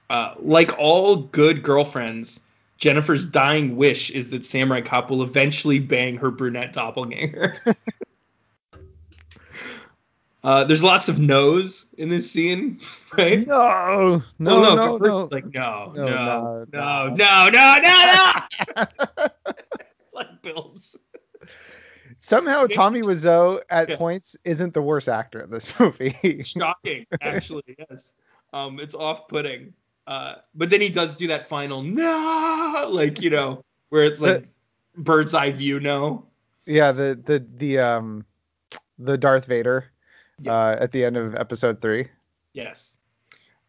Uh, 0.09 0.33
like 0.39 0.77
all 0.79 1.15
good 1.15 1.61
girlfriends, 1.61 2.39
Jennifer's 2.83 3.23
dying 3.23 3.77
wish 3.77 4.11
is 4.11 4.29
that 4.31 4.43
Samurai 4.43 4.81
Cop 4.81 5.09
will 5.09 5.23
eventually 5.23 5.79
bang 5.79 6.17
her 6.17 6.29
brunette 6.29 6.73
doppelganger. 6.73 7.55
uh, 10.43 10.65
there's 10.65 10.83
lots 10.83 11.07
of 11.07 11.17
no's 11.17 11.85
in 11.97 12.09
this 12.09 12.29
scene, 12.29 12.77
right? 13.17 13.47
No, 13.47 14.21
no, 14.37 14.59
Well, 14.61 14.75
no, 14.75 14.99
first, 14.99 15.31
no. 15.31 15.31
like 15.31 15.45
no, 15.53 15.93
No, 15.95 16.05
no, 16.05 16.65
no, 16.73 16.73
no, 16.73 17.07
no. 17.07 17.15
no, 17.15 17.49
no, 17.49 17.79
no, 17.81 18.33
no. 18.75 18.87
like 20.13 20.41
Bills. 20.41 20.97
Somehow 22.19 22.67
Tommy 22.67 23.01
Wiseau 23.01 23.61
at 23.69 23.91
Yeah. 23.91 23.95
points 23.95 24.35
isn't 24.43 24.73
the 24.73 24.81
worst 24.81 25.07
actor 25.07 25.39
in 25.39 25.49
this 25.51 25.79
movie. 25.79 26.41
shocking 26.41 27.05
actually 27.21 27.63
yes 27.79 28.13
um 28.51 28.77
it's 28.81 28.93
off-putting 28.93 29.73
uh 30.07 30.35
but 30.53 30.69
then 30.69 30.81
he 30.81 30.89
does 30.89 31.15
do 31.15 31.27
that 31.27 31.47
final 31.47 31.81
no 31.81 32.87
like 32.91 33.21
you 33.21 33.29
know 33.29 33.63
where 33.89 34.03
it's 34.03 34.19
like 34.21 34.45
bird's 34.97 35.33
eye 35.33 35.51
view 35.51 35.79
no? 35.79 36.25
Yeah, 36.65 36.91
the 36.93 37.19
the 37.25 37.45
the 37.57 37.79
um 37.79 38.25
the 38.97 39.17
Darth 39.17 39.45
Vader 39.45 39.91
uh, 40.47 40.77
at 40.79 40.91
the 40.91 41.03
end 41.03 41.17
of 41.17 41.35
episode 41.35 41.81
three. 41.81 42.07
yes. 42.53 42.95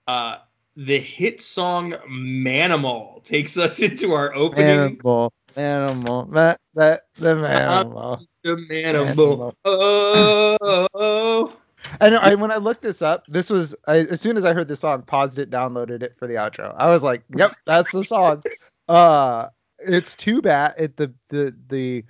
Uh 0.06 0.37
the 0.76 0.98
hit 0.98 1.40
song 1.40 1.94
manimal 2.09 3.22
takes 3.24 3.56
us 3.56 3.80
into 3.80 4.12
our 4.12 4.35
opening. 4.35 4.68
Animal, 4.68 5.32
animal, 5.56 6.26
that 6.32 6.61
that 6.74 7.02
the 7.18 7.30
animal. 7.30 8.20
the 8.42 8.56
Manimal. 8.70 9.14
manimal. 9.14 9.54
Oh. 9.64 11.52
I 11.56 11.63
know. 12.02 12.18
I, 12.20 12.35
when 12.35 12.50
I 12.50 12.57
looked 12.57 12.83
this 12.83 13.02
up, 13.02 13.24
this 13.28 13.50
was 13.50 13.74
I, 13.87 13.98
as 13.98 14.20
soon 14.20 14.37
as 14.37 14.44
I 14.44 14.52
heard 14.52 14.68
the 14.68 14.76
song, 14.76 15.02
paused 15.02 15.38
it, 15.38 15.50
downloaded 15.50 16.02
it 16.02 16.16
for 16.18 16.26
the 16.26 16.35
outro. 16.35 16.74
I 16.76 16.88
was 16.88 17.02
like, 17.02 17.22
"Yep, 17.37 17.52
that's 17.66 17.90
the 17.92 18.04
song." 18.04 18.42
Uh, 18.88 19.48
it's 19.78 20.14
too 20.14 20.42
bad. 20.42 20.74
It 20.78 20.96
the 20.96 21.12
the 21.30 21.54
the 21.68 22.04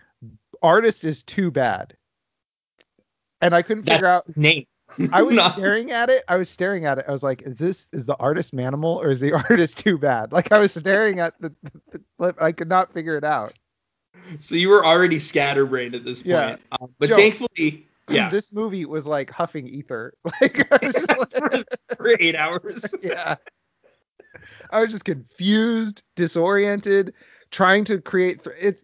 artist 0.62 1.04
is 1.04 1.22
too 1.22 1.50
bad, 1.50 1.96
and 3.40 3.54
I 3.54 3.62
couldn't 3.62 3.84
figure 3.84 4.06
out. 4.06 4.24
that's 4.26 4.36
name 4.38 4.66
I 5.12 5.22
was 5.22 5.36
Not- 5.36 5.54
staring 5.54 5.90
at 5.90 6.10
it. 6.10 6.22
I 6.28 6.36
was 6.36 6.48
staring 6.48 6.84
at 6.86 6.98
it. 6.98 7.04
I 7.08 7.12
was 7.12 7.22
like, 7.22 7.42
"Is 7.42 7.58
this 7.58 7.88
is 7.92 8.06
the 8.06 8.16
artist 8.16 8.54
Manimal 8.54 8.96
or 8.96 9.10
is 9.10 9.20
the 9.20 9.32
artist 9.50 9.78
too 9.78 9.98
bad?" 9.98 10.32
Like 10.32 10.52
I 10.52 10.58
was 10.58 10.72
staring 10.72 11.20
at 11.20 11.34
the, 11.40 11.52
the 11.92 12.00
clip. 12.18 12.40
I 12.40 12.52
could 12.52 12.68
not 12.68 12.92
figure 12.92 13.16
it 13.16 13.24
out. 13.24 13.54
so 14.38 14.54
you 14.54 14.68
were 14.68 14.84
already 14.84 15.18
scatterbrained 15.18 15.94
at 15.94 16.04
this 16.04 16.22
point 16.22 16.28
Yeah. 16.30 16.56
Um, 16.80 16.94
but 16.98 17.08
Joe. 17.08 17.16
thankfully 17.16 17.86
yeah 18.08 18.28
This 18.30 18.52
movie 18.52 18.84
was 18.84 19.06
like 19.06 19.30
huffing 19.30 19.66
ether. 19.66 20.14
Like 20.40 20.72
I 20.72 20.78
was 20.84 20.94
just 20.94 21.08
like, 21.08 21.66
for, 21.96 22.16
eight 22.20 22.36
hours 22.36 22.94
yeah. 23.02 23.36
I 24.70 24.80
was 24.80 24.90
just 24.90 25.04
confused, 25.04 26.02
disoriented, 26.16 27.14
trying 27.50 27.84
to 27.84 28.00
create 28.00 28.42
th- 28.42 28.56
it. 28.60 28.82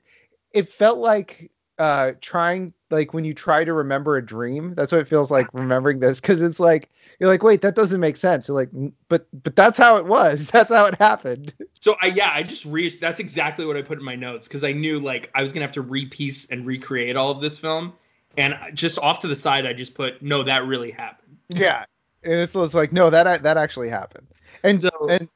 It 0.52 0.68
felt 0.68 0.98
like 0.98 1.50
uh 1.78 2.12
trying 2.20 2.72
like 2.90 3.14
when 3.14 3.24
you 3.24 3.32
try 3.32 3.64
to 3.64 3.72
remember 3.72 4.16
a 4.16 4.24
dream. 4.24 4.74
That's 4.74 4.92
what 4.92 5.00
it 5.00 5.08
feels 5.08 5.30
like 5.30 5.48
remembering 5.52 6.00
this 6.00 6.20
because 6.20 6.42
it's 6.42 6.60
like 6.60 6.88
you're 7.20 7.28
like, 7.28 7.42
wait, 7.42 7.60
that 7.62 7.74
doesn't 7.74 8.00
make 8.00 8.16
sense. 8.16 8.48
You're 8.48 8.56
like, 8.56 8.70
"Mm, 8.70 8.92
but 9.08 9.26
but 9.42 9.54
that's 9.54 9.76
how 9.76 9.96
it 9.98 10.06
was. 10.06 10.46
That's 10.46 10.72
how 10.72 10.86
it 10.86 10.94
happened. 10.94 11.52
So 11.80 11.96
I 12.00 12.06
yeah, 12.06 12.30
I 12.32 12.42
just 12.42 12.64
re 12.64 12.88
that's 12.88 13.20
exactly 13.20 13.66
what 13.66 13.76
I 13.76 13.82
put 13.82 13.98
in 13.98 14.04
my 14.04 14.16
notes 14.16 14.48
because 14.48 14.64
I 14.64 14.72
knew 14.72 14.98
like 15.00 15.30
I 15.34 15.42
was 15.42 15.52
gonna 15.52 15.66
have 15.66 15.72
to 15.72 15.82
repiece 15.82 16.46
and 16.46 16.66
recreate 16.66 17.16
all 17.16 17.30
of 17.30 17.40
this 17.40 17.58
film, 17.58 17.92
and 18.36 18.56
just 18.74 18.98
off 18.98 19.20
to 19.20 19.28
the 19.28 19.36
side 19.36 19.66
I 19.66 19.72
just 19.72 19.94
put 19.94 20.22
no, 20.22 20.42
that 20.42 20.66
really 20.66 20.90
happened. 20.90 21.36
Yeah. 21.48 21.84
And 22.22 22.34
it's, 22.34 22.54
it's 22.54 22.74
like, 22.74 22.92
no, 22.92 23.10
that 23.10 23.42
that 23.42 23.56
actually 23.56 23.88
happened. 23.88 24.26
And 24.62 24.80
So- 24.80 25.08
and 25.08 25.28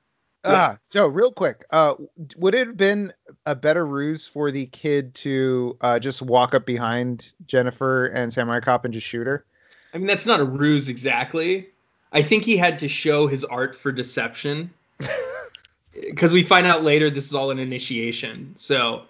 uh, 0.44 0.76
Joe, 0.90 1.06
real 1.06 1.32
quick, 1.32 1.64
uh, 1.70 1.94
would 2.36 2.54
it 2.54 2.66
have 2.66 2.76
been 2.76 3.12
a 3.46 3.54
better 3.54 3.86
ruse 3.86 4.26
for 4.26 4.50
the 4.50 4.66
kid 4.66 5.14
to 5.14 5.74
uh, 5.80 5.98
just 5.98 6.20
walk 6.20 6.54
up 6.54 6.66
behind 6.66 7.32
Jennifer 7.46 8.04
and 8.06 8.30
Samurai 8.30 8.60
Cop 8.60 8.84
and 8.84 8.92
just 8.92 9.06
shoot 9.06 9.26
her? 9.26 9.46
I 9.94 9.98
mean 9.98 10.06
that's 10.06 10.26
not 10.26 10.40
a 10.40 10.44
ruse 10.44 10.88
exactly. 10.88 11.68
I 12.12 12.22
think 12.22 12.44
he 12.44 12.56
had 12.56 12.78
to 12.80 12.88
show 12.88 13.26
his 13.26 13.44
art 13.44 13.74
for 13.74 13.90
deception 13.90 14.70
because 15.92 16.32
we 16.32 16.42
find 16.42 16.66
out 16.66 16.82
later 16.82 17.10
this 17.10 17.26
is 17.26 17.34
all 17.34 17.50
an 17.50 17.58
initiation. 17.58 18.54
So 18.56 19.02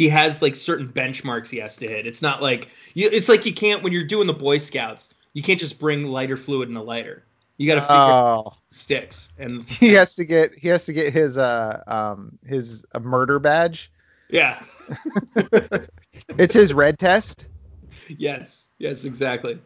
he 0.00 0.08
has 0.08 0.40
like 0.40 0.54
certain 0.54 0.88
benchmarks 0.88 1.50
he 1.50 1.58
has 1.58 1.76
to 1.76 1.86
hit. 1.86 2.06
It's 2.06 2.22
not 2.22 2.40
like 2.40 2.68
you, 2.94 3.10
it's 3.12 3.28
like 3.28 3.44
you 3.44 3.52
can't 3.52 3.82
when 3.82 3.92
you're 3.92 4.06
doing 4.06 4.26
the 4.26 4.32
Boy 4.32 4.56
Scouts, 4.56 5.10
you 5.34 5.42
can't 5.42 5.60
just 5.60 5.78
bring 5.78 6.06
lighter 6.06 6.38
fluid 6.38 6.70
in 6.70 6.76
a 6.76 6.82
lighter. 6.82 7.22
You 7.58 7.66
got 7.66 7.74
to 7.74 7.82
figure 7.82 8.12
out 8.12 8.24
Oh, 8.36 8.54
sticks 8.70 9.28
and 9.38 9.62
he 9.68 9.92
has 9.92 10.14
to 10.16 10.24
get 10.24 10.58
he 10.58 10.68
has 10.68 10.86
to 10.86 10.94
get 10.94 11.12
his 11.12 11.36
uh 11.36 11.82
um 11.86 12.38
his 12.46 12.86
uh, 12.94 13.00
murder 13.00 13.38
badge. 13.38 13.92
yeah. 14.30 14.62
It's 16.38 16.54
his 16.54 16.72
red 16.72 16.98
test. 16.98 17.46
yes, 18.08 18.68
yes, 18.78 19.04
exactly. 19.04 19.58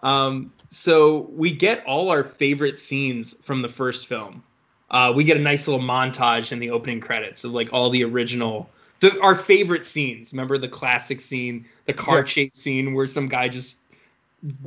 Um, 0.00 0.52
so 0.70 1.20
we 1.32 1.52
get 1.52 1.84
all 1.86 2.10
our 2.10 2.24
favorite 2.24 2.78
scenes 2.78 3.34
from 3.42 3.62
the 3.62 3.68
first 3.68 4.06
film. 4.08 4.42
Uh, 4.90 5.12
we 5.14 5.24
get 5.24 5.36
a 5.36 5.40
nice 5.40 5.66
little 5.68 5.84
montage 5.84 6.52
in 6.52 6.58
the 6.58 6.70
opening 6.70 7.00
credits 7.00 7.44
of 7.44 7.52
like 7.52 7.70
all 7.72 7.90
the 7.90 8.04
original, 8.04 8.68
the, 9.00 9.20
our 9.20 9.34
favorite 9.34 9.84
scenes. 9.84 10.32
Remember 10.32 10.58
the 10.58 10.68
classic 10.68 11.20
scene, 11.20 11.66
the 11.84 11.92
car 11.92 12.18
Yeah. 12.18 12.24
chase 12.24 12.50
scene 12.54 12.94
where 12.94 13.06
some 13.06 13.28
guy 13.28 13.48
just 13.48 13.78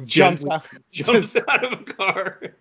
Jumps 0.06 0.46
out. 0.46 0.68
jumps 0.92 1.36
out 1.48 1.64
of 1.64 1.74
a 1.82 1.84
car. 1.84 2.42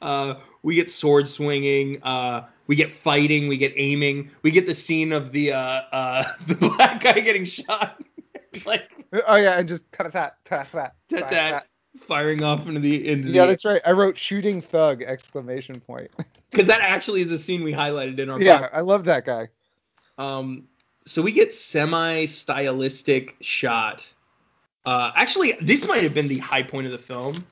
Uh, 0.00 0.36
we 0.62 0.74
get 0.74 0.90
sword 0.90 1.28
swinging. 1.28 2.02
Uh, 2.02 2.46
we 2.66 2.74
get 2.74 2.90
fighting. 2.90 3.46
We 3.46 3.58
get 3.58 3.74
aiming. 3.76 4.30
We 4.40 4.50
get 4.50 4.66
the 4.66 4.72
scene 4.74 5.12
of 5.12 5.32
the 5.32 5.52
uh, 5.52 5.58
uh, 5.92 6.24
the 6.46 6.54
black 6.54 7.02
guy 7.02 7.20
getting 7.20 7.44
shot. 7.44 8.02
like 8.64 8.90
Oh 9.26 9.36
yeah, 9.36 9.58
and 9.58 9.68
just 9.68 9.84
tat 9.92 10.10
tat 10.12 10.36
tat 10.46 10.68
tat 10.72 10.94
tat 11.10 11.28
tat 11.28 11.66
firing 11.98 12.42
off 12.42 12.66
into 12.66 12.80
the 12.80 13.06
into 13.06 13.28
Yeah, 13.28 13.42
the 13.42 13.48
that's 13.48 13.66
right. 13.66 13.82
I 13.84 13.92
wrote 13.92 14.16
shooting 14.16 14.62
thug 14.62 15.02
exclamation 15.02 15.78
point. 15.78 16.10
because 16.50 16.66
that 16.68 16.80
actually 16.80 17.20
is 17.20 17.30
a 17.32 17.38
scene 17.38 17.62
we 17.62 17.72
highlighted 17.74 18.18
in 18.18 18.30
our 18.30 18.40
yeah, 18.40 18.68
I 18.72 18.80
love 18.80 19.04
that 19.04 19.26
guy. 19.26 19.48
Um, 20.16 20.64
so 21.06 21.22
we 21.22 21.32
get 21.32 21.54
semi-stylistic 21.54 23.36
shot. 23.40 24.06
Uh, 24.84 25.12
actually, 25.14 25.52
this 25.60 25.86
might 25.86 26.02
have 26.02 26.14
been 26.14 26.28
the 26.28 26.38
high 26.38 26.62
point 26.62 26.86
of 26.86 26.92
the 26.92 26.98
film, 26.98 27.46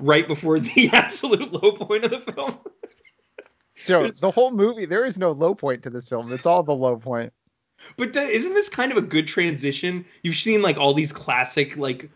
right 0.00 0.26
before 0.26 0.58
the 0.60 0.90
absolute 0.92 1.52
low 1.52 1.72
point 1.72 2.04
of 2.04 2.10
the 2.10 2.32
film. 2.32 2.58
Joe, 3.84 4.08
the 4.08 4.30
whole 4.30 4.52
movie, 4.52 4.86
there 4.86 5.04
is 5.04 5.18
no 5.18 5.32
low 5.32 5.54
point 5.54 5.82
to 5.82 5.90
this 5.90 6.08
film. 6.08 6.32
It's 6.32 6.46
all 6.46 6.62
the 6.62 6.74
low 6.74 6.96
point. 6.96 7.32
But 7.96 8.12
th- 8.12 8.30
isn't 8.30 8.54
this 8.54 8.68
kind 8.68 8.92
of 8.92 8.98
a 8.98 9.02
good 9.02 9.26
transition? 9.26 10.04
You've 10.22 10.36
seen 10.36 10.62
like 10.62 10.78
all 10.78 10.94
these 10.94 11.12
classic 11.12 11.76
like 11.76 12.08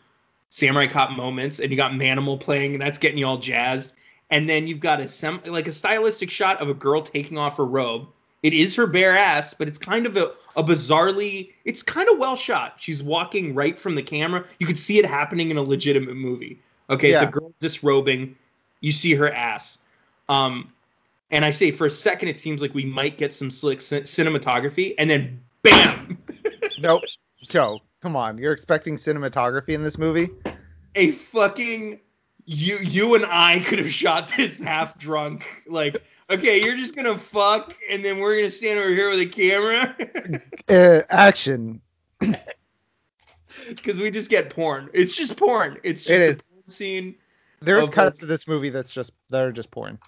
samurai 0.49 0.87
cop 0.87 1.11
moments, 1.11 1.59
and 1.59 1.71
you 1.73 1.77
got 1.77 1.93
Manimal 1.93 2.39
playing, 2.39 2.75
and 2.75 2.81
that's 2.83 2.99
getting 2.99 3.19
you 3.19 3.27
all 3.27 3.39
jazzed. 3.39 3.95
And 4.31 4.49
then 4.49 4.69
you've 4.69 4.81
got 4.81 5.01
a 5.01 5.09
sem- 5.09 5.41
like 5.47 5.67
a 5.67 5.73
stylistic 5.73 6.31
shot 6.31 6.61
of 6.61 6.69
a 6.69 6.75
girl 6.75 7.03
taking 7.03 7.39
off 7.39 7.57
her 7.57 7.67
robe. 7.67 8.09
It 8.47 8.55
is 8.55 8.77
her 8.77 8.87
bare 8.87 9.17
ass, 9.17 9.55
but 9.55 9.67
it's 9.67 9.77
kind 9.77 10.07
of 10.07 10.17
a, 10.17 10.31
a 10.55 10.63
bizarrely, 10.63 11.53
it's 11.65 11.83
kind 11.83 12.09
of 12.09 12.19
well 12.19 12.37
shot. 12.37 12.75
She's 12.79 13.03
walking 13.03 13.55
right 13.55 13.77
from 13.77 13.97
the 13.97 14.03
camera. 14.03 14.45
You 14.61 14.67
could 14.67 14.79
see 14.79 14.99
it 14.99 15.05
happening 15.05 15.51
in 15.51 15.57
a 15.57 15.63
legitimate 15.63 16.15
movie. 16.15 16.61
Okay, 16.89 17.11
it's 17.11 17.23
a 17.23 17.27
girl 17.27 17.53
disrobing. 17.61 18.37
You 18.81 18.93
see 18.93 19.15
her 19.15 19.29
ass. 19.29 19.79
Um, 20.29 20.73
and 21.33 21.45
I 21.45 21.51
say 21.51 21.73
for 21.73 21.87
a 21.87 21.91
second 21.91 22.29
it 22.29 22.39
seems 22.39 22.63
like 22.63 22.73
we 22.73 22.85
might 22.85 23.19
get 23.19 23.35
some 23.35 23.51
slick 23.51 23.81
cin- 23.81 24.05
cinematography, 24.05 24.95
and 24.97 25.11
then 25.11 25.41
bam. 25.63 26.19
Nope. 26.79 27.05
Joe, 27.49 27.81
Come 28.07 28.15
on, 28.15 28.39
you're 28.39 28.53
expecting 28.53 28.95
cinematography 28.95 29.71
in 29.71 29.83
this 29.83 29.99
movie? 29.99 30.29
A 30.95 31.11
fucking 31.11 31.99
you 32.45 32.79
you 32.81 33.17
and 33.17 33.27
I 33.27 33.59
could 33.59 33.81
have 33.81 33.93
shot 33.93 34.33
this 34.37 34.61
half 34.61 34.97
drunk. 34.97 35.45
Like, 35.67 36.05
okay, 36.31 36.63
you're 36.63 36.77
just 36.77 36.95
gonna 36.97 37.19
fuck, 37.19 37.75
and 37.91 38.05
then 38.05 38.19
we're 38.19 38.37
gonna 38.37 38.51
stand 38.51 38.79
over 38.79 38.89
here 38.91 39.11
with 39.11 39.21
a 39.21 39.27
camera. 39.27 39.97
Uh, 40.69 41.03
action. 41.11 41.81
Because 43.69 43.99
we 43.99 44.11
just 44.11 44.31
get 44.31 44.51
porn. 44.51 44.91
It's 44.93 45.17
just 45.17 45.37
porn. 45.37 45.79
It's 45.83 46.05
just 46.05 46.23
It 46.23 46.41
a 46.41 46.43
porn 46.53 46.69
scene. 46.69 47.17
There's 47.61 47.89
cuts 47.89 48.21
to 48.21 48.27
this 48.27 48.47
movie 48.47 48.71
that's 48.71 48.93
just 48.93 49.13
that 49.31 49.43
are 49.43 49.51
just 49.51 49.71
porn. 49.73 49.99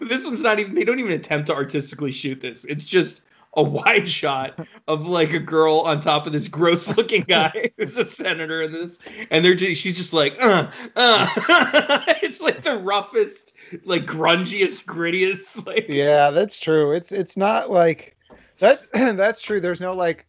This 0.00 0.24
one's 0.24 0.42
not 0.42 0.58
even. 0.58 0.74
They 0.74 0.84
don't 0.84 0.98
even 0.98 1.12
attempt 1.12 1.48
to 1.48 1.54
artistically 1.54 2.10
shoot 2.10 2.40
this. 2.40 2.64
It's 2.64 2.86
just 2.86 3.22
a 3.56 3.62
wide 3.62 4.08
shot 4.08 4.66
of 4.86 5.06
like 5.06 5.32
a 5.32 5.38
girl 5.38 5.80
on 5.80 6.00
top 6.00 6.26
of 6.26 6.32
this 6.32 6.48
gross 6.48 6.96
looking 6.96 7.22
guy 7.22 7.70
who's 7.76 7.96
a 7.96 8.04
senator 8.04 8.62
in 8.62 8.72
this, 8.72 8.98
and 9.30 9.44
they're 9.44 9.54
just, 9.54 9.80
she's 9.80 9.96
just 9.96 10.12
like, 10.12 10.40
uh, 10.40 10.70
uh. 10.96 11.28
it's 12.22 12.40
like 12.40 12.62
the 12.62 12.78
roughest, 12.78 13.52
like 13.84 14.04
grungiest, 14.04 14.84
grittiest, 14.84 15.66
like. 15.66 15.88
Yeah, 15.88 16.30
that's 16.30 16.58
true. 16.58 16.92
It's 16.92 17.12
it's 17.12 17.36
not 17.36 17.70
like 17.70 18.16
that. 18.60 18.82
that's 18.92 19.40
true. 19.40 19.60
There's 19.60 19.80
no 19.80 19.94
like 19.94 20.26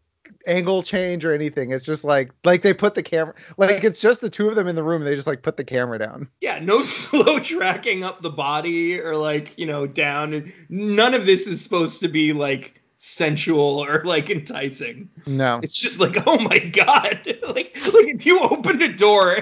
angle 0.47 0.83
change 0.83 1.25
or 1.25 1.33
anything. 1.33 1.71
It's 1.71 1.85
just 1.85 2.03
like 2.03 2.31
like 2.43 2.61
they 2.61 2.73
put 2.73 2.95
the 2.95 3.03
camera 3.03 3.33
like 3.57 3.83
it's 3.83 3.99
just 3.99 4.21
the 4.21 4.29
two 4.29 4.47
of 4.49 4.55
them 4.55 4.67
in 4.67 4.75
the 4.75 4.83
room. 4.83 5.01
And 5.01 5.09
they 5.09 5.15
just 5.15 5.27
like 5.27 5.41
put 5.41 5.57
the 5.57 5.63
camera 5.63 5.99
down. 5.99 6.29
Yeah, 6.41 6.59
no 6.59 6.81
slow 6.83 7.39
tracking 7.39 8.03
up 8.03 8.21
the 8.21 8.29
body 8.29 8.99
or 8.99 9.15
like, 9.15 9.57
you 9.57 9.65
know, 9.65 9.85
down. 9.87 10.51
None 10.69 11.13
of 11.13 11.25
this 11.25 11.47
is 11.47 11.61
supposed 11.61 12.01
to 12.01 12.07
be 12.07 12.33
like 12.33 12.81
sensual 12.99 13.83
or 13.83 14.03
like 14.03 14.29
enticing. 14.29 15.09
No, 15.25 15.59
It's 15.63 15.77
just 15.79 15.99
like, 15.99 16.17
oh 16.27 16.37
my 16.39 16.59
god. 16.59 17.21
like 17.47 17.77
like 17.93 18.07
if 18.07 18.25
you 18.25 18.39
open 18.41 18.81
a 18.81 18.93
door, 18.93 19.37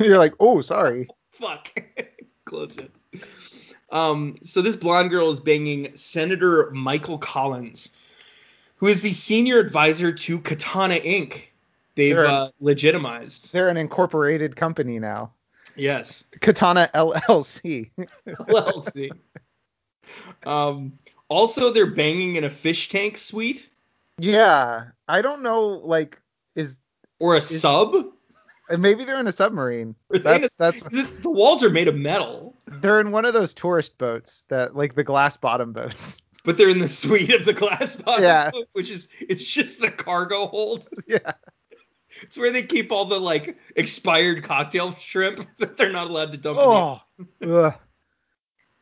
you're 0.00 0.18
like, 0.18 0.34
oh, 0.40 0.60
sorry. 0.60 1.08
fuck. 1.30 1.68
Close 2.50 2.76
it. 2.76 2.90
Um, 3.90 4.36
so 4.42 4.60
this 4.62 4.76
blonde 4.76 5.10
girl 5.10 5.30
is 5.30 5.40
banging 5.40 5.96
Senator 5.96 6.70
Michael 6.72 7.18
Collins, 7.18 7.90
who 8.76 8.86
is 8.86 9.00
the 9.02 9.12
senior 9.12 9.58
advisor 9.58 10.12
to 10.12 10.38
Katana 10.40 10.96
Inc. 10.96 11.44
They've 11.94 12.14
Sure. 12.14 12.26
uh, 12.26 12.48
legitimized. 12.60 13.52
They're 13.52 13.68
an 13.68 13.76
incorporated 13.76 14.56
company 14.56 14.98
now. 14.98 15.32
Yes. 15.76 16.24
Katana 16.40 16.90
LLC. 16.94 17.90
LLC. 18.26 19.10
Um, 20.44 20.98
also, 21.28 21.70
they're 21.70 21.86
banging 21.86 22.34
in 22.34 22.42
a 22.42 22.50
fish 22.50 22.88
tank 22.88 23.16
suite 23.16 23.70
yeah, 24.20 24.88
I 25.08 25.22
don't 25.22 25.42
know. 25.42 25.68
Like, 25.82 26.20
is 26.54 26.78
or 27.18 27.36
a 27.36 27.40
sub. 27.40 27.94
Maybe 28.78 29.04
they're 29.04 29.20
in 29.20 29.26
a 29.26 29.32
submarine. 29.32 29.94
That's 30.10 30.54
that's 30.56 30.80
The, 30.82 31.02
the 31.22 31.30
walls 31.30 31.62
are 31.64 31.70
made 31.70 31.88
of 31.88 31.96
metal, 31.96 32.56
they're 32.66 33.00
in 33.00 33.10
one 33.10 33.24
of 33.24 33.32
those 33.34 33.54
tourist 33.54 33.98
boats 33.98 34.44
that 34.48 34.76
like 34.76 34.94
the 34.94 35.04
glass 35.04 35.36
bottom 35.36 35.72
boats. 35.72 36.18
but 36.44 36.56
they're 36.58 36.68
in 36.70 36.78
the 36.78 36.88
suite 36.88 37.32
of 37.34 37.44
the 37.44 37.52
glass 37.52 37.96
bottom, 37.96 38.22
Yeah. 38.24 38.50
boat, 38.50 38.68
which 38.72 38.90
is 38.90 39.08
it's 39.20 39.44
just 39.44 39.80
the 39.80 39.90
cargo 39.90 40.46
hold. 40.46 40.88
yeah. 41.06 41.32
It's 42.22 42.36
where 42.36 42.50
they 42.50 42.62
keep 42.64 42.90
all 42.92 43.04
the 43.04 43.18
like 43.18 43.56
expired 43.76 44.42
cocktail 44.42 44.94
shrimp 44.96 45.46
that 45.58 45.76
they're 45.76 45.92
not 45.92 46.08
allowed 46.08 46.32
to 46.32 46.38
dump. 46.38 46.58
in 46.58 46.64
Oh. 46.64 47.00
Ugh. 47.66 47.74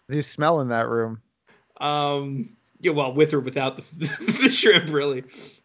You 0.08 0.22
smell 0.22 0.60
in 0.60 0.68
that 0.68 0.88
room. 0.88 1.20
Um. 1.80 2.56
Yeah. 2.80 2.92
Well, 2.92 3.12
with 3.12 3.34
or 3.34 3.40
without 3.40 3.76
the, 3.76 3.84
the 4.42 4.50
shrimp, 4.50 4.90
really. 4.92 5.24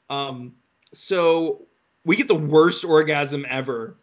Um. 0.10 0.54
So 0.94 1.66
we 2.06 2.16
get 2.18 2.28
the 2.28 2.36
worst 2.36 2.84
orgasm 2.84 3.46
ever. 3.50 3.96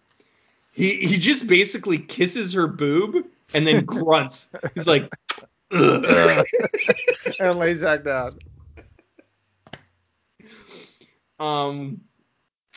He 0.81 0.95
he 0.97 1.19
just 1.19 1.47
basically 1.47 1.99
kisses 1.99 2.55
her 2.55 2.67
boob 2.67 3.27
and 3.53 3.67
then 3.67 3.85
grunts. 3.87 4.49
He's 4.75 4.87
like. 4.87 5.13
And 5.71 6.47
lays 7.59 7.83
back 7.83 8.03
down. 8.03 8.39
Um, 11.39 12.01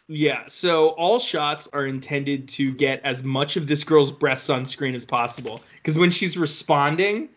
yeah. 0.07 0.43
So 0.47 0.89
all 0.89 1.19
shots 1.19 1.69
are 1.71 1.85
intended 1.85 2.49
to 2.49 2.73
get 2.73 3.01
as 3.05 3.23
much 3.23 3.55
of 3.55 3.67
this 3.67 3.85
girl's 3.85 4.11
breasts 4.11 4.49
on 4.49 4.65
screen 4.65 4.95
as 4.95 5.05
possible. 5.05 5.61
Because 5.75 5.97
when 5.97 6.11
she's 6.11 6.37
responding, 6.37 7.29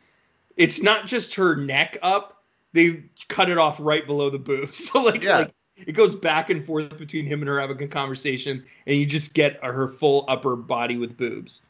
it's 0.56 0.82
not 0.82 1.06
just 1.06 1.36
her 1.36 1.54
neck 1.56 1.96
up; 2.02 2.42
they 2.72 3.04
cut 3.28 3.50
it 3.50 3.58
off 3.58 3.78
right 3.80 4.04
below 4.06 4.30
the 4.30 4.38
boob. 4.38 4.68
So 4.74 5.00
like, 5.02 5.22
Yeah. 5.22 5.38
like 5.38 5.54
it 5.76 5.92
goes 5.92 6.14
back 6.14 6.50
and 6.50 6.64
forth 6.64 6.96
between 6.96 7.26
him 7.26 7.40
and 7.40 7.48
her 7.48 7.60
having 7.60 7.82
a 7.82 7.88
conversation, 7.88 8.64
and 8.86 8.96
you 8.96 9.04
just 9.04 9.34
get 9.34 9.62
her 9.62 9.88
full 9.88 10.24
upper 10.28 10.56
body 10.56 10.96
with 10.96 11.16
boobs. 11.16 11.62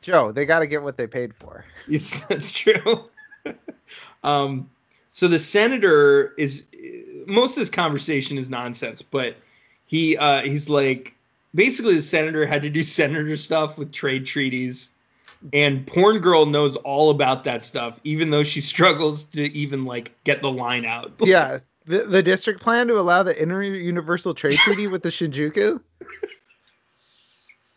Joe, 0.00 0.30
they 0.30 0.46
got 0.46 0.60
to 0.60 0.66
get 0.66 0.82
what 0.82 0.96
they 0.96 1.06
paid 1.06 1.34
for. 1.34 1.64
Yes, 1.88 2.22
that's 2.28 2.52
true. 2.52 3.04
um, 4.22 4.70
so 5.10 5.26
the 5.26 5.38
senator 5.38 6.34
is 6.36 6.64
most 7.26 7.52
of 7.52 7.60
this 7.60 7.70
conversation 7.70 8.38
is 8.38 8.50
nonsense, 8.50 9.02
but 9.02 9.36
he 9.86 10.16
uh, 10.16 10.42
he's 10.42 10.68
like 10.68 11.16
basically 11.54 11.94
the 11.94 12.02
senator 12.02 12.46
had 12.46 12.62
to 12.62 12.70
do 12.70 12.82
senator 12.84 13.36
stuff 13.36 13.78
with 13.78 13.90
trade 13.90 14.26
treaties, 14.26 14.90
and 15.52 15.86
porn 15.86 16.18
girl 16.18 16.46
knows 16.46 16.76
all 16.76 17.10
about 17.10 17.44
that 17.44 17.64
stuff, 17.64 17.98
even 18.04 18.30
though 18.30 18.44
she 18.44 18.60
struggles 18.60 19.24
to 19.24 19.42
even 19.52 19.84
like 19.86 20.12
get 20.24 20.42
the 20.42 20.50
line 20.50 20.84
out. 20.84 21.12
Yeah, 21.20 21.58
the, 21.88 22.04
the 22.04 22.22
district 22.22 22.60
plan 22.60 22.86
to 22.88 23.00
allow 23.00 23.22
the 23.22 23.40
inter-universal 23.40 24.34
trade 24.34 24.58
treaty 24.58 24.86
with 24.86 25.02
the 25.02 25.08
Shinjuku. 25.08 25.80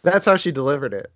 That's 0.04 0.26
how 0.26 0.36
she 0.36 0.52
delivered 0.52 0.93
it. 0.93 1.12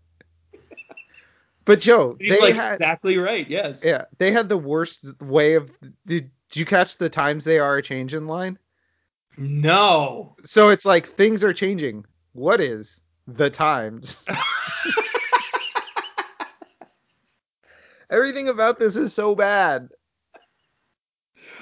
But 1.65 1.81
Joe, 1.81 2.15
He's 2.19 2.29
they 2.29 2.39
like 2.39 2.55
had 2.55 2.75
exactly 2.75 3.17
right. 3.17 3.49
Yes. 3.49 3.83
yeah, 3.83 4.05
they 4.19 4.31
had 4.31 4.47
the 4.49 4.57
worst 4.57 5.09
way 5.19 5.55
of 5.55 5.71
did, 6.05 6.29
did 6.49 6.59
you 6.59 6.65
catch 6.65 6.97
the 6.97 7.09
times 7.09 7.43
they 7.43 7.59
are 7.59 7.77
a 7.77 7.81
change 7.81 8.13
in 8.13 8.27
line? 8.27 8.57
No. 9.35 10.35
So 10.45 10.69
it's 10.69 10.85
like 10.85 11.07
things 11.07 11.43
are 11.43 11.53
changing. 11.53 12.05
What 12.33 12.61
is 12.61 13.01
the 13.27 13.49
times? 13.49 14.23
Everything 18.11 18.47
about 18.47 18.77
this 18.79 18.95
is 18.95 19.11
so 19.11 19.33
bad. 19.33 19.89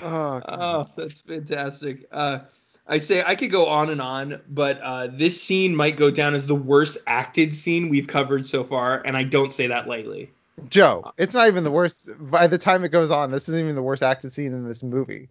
Oh, 0.04 0.42
Oh, 0.48 0.88
that's 0.96 1.22
fantastic. 1.22 2.06
Uh, 2.12 2.40
I 2.88 2.98
say 2.98 3.24
I 3.26 3.36
could 3.36 3.52
go 3.52 3.68
on 3.68 3.90
and 3.90 4.02
on, 4.02 4.42
but 4.50 4.82
uh, 4.82 5.08
this 5.08 5.42
scene 5.42 5.76
might 5.76 5.96
go 5.96 6.12
down 6.12 6.36
as 6.36 6.48
the 6.48 6.56
worst 6.56 6.98
acted 7.08 7.54
scene 7.54 7.90
we've 7.90 8.08
covered 8.08 8.46
so 8.46 8.64
far, 8.64 9.02
and 9.06 9.16
I 9.16 9.24
don't 9.24 9.52
say 9.52 9.68
that 9.68 9.88
lightly. 9.88 10.32
Joe, 10.70 11.14
it's 11.18 11.34
not 11.34 11.48
even 11.48 11.64
the 11.64 11.72
worst. 11.72 12.10
By 12.20 12.48
the 12.48 12.58
time 12.58 12.84
it 12.84 12.90
goes 12.90 13.10
on, 13.10 13.32
this 13.32 13.48
isn't 13.48 13.60
even 13.60 13.76
the 13.76 13.82
worst 13.82 14.04
acted 14.04 14.34
scene 14.34 14.54
in 14.54 14.68
this 14.68 14.84
movie. 14.84 15.30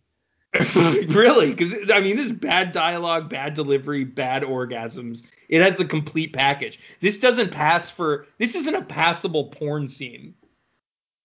really? 0.74 1.50
Because 1.50 1.90
I 1.92 2.00
mean, 2.00 2.16
this 2.16 2.26
is 2.26 2.32
bad 2.32 2.72
dialogue, 2.72 3.28
bad 3.28 3.54
delivery, 3.54 4.04
bad 4.04 4.42
orgasms. 4.42 5.22
It 5.48 5.62
has 5.62 5.76
the 5.76 5.84
complete 5.84 6.32
package. 6.32 6.78
This 7.00 7.18
doesn't 7.18 7.52
pass 7.52 7.90
for. 7.90 8.26
This 8.38 8.54
isn't 8.54 8.74
a 8.74 8.82
passable 8.82 9.44
porn 9.44 9.88
scene. 9.88 10.34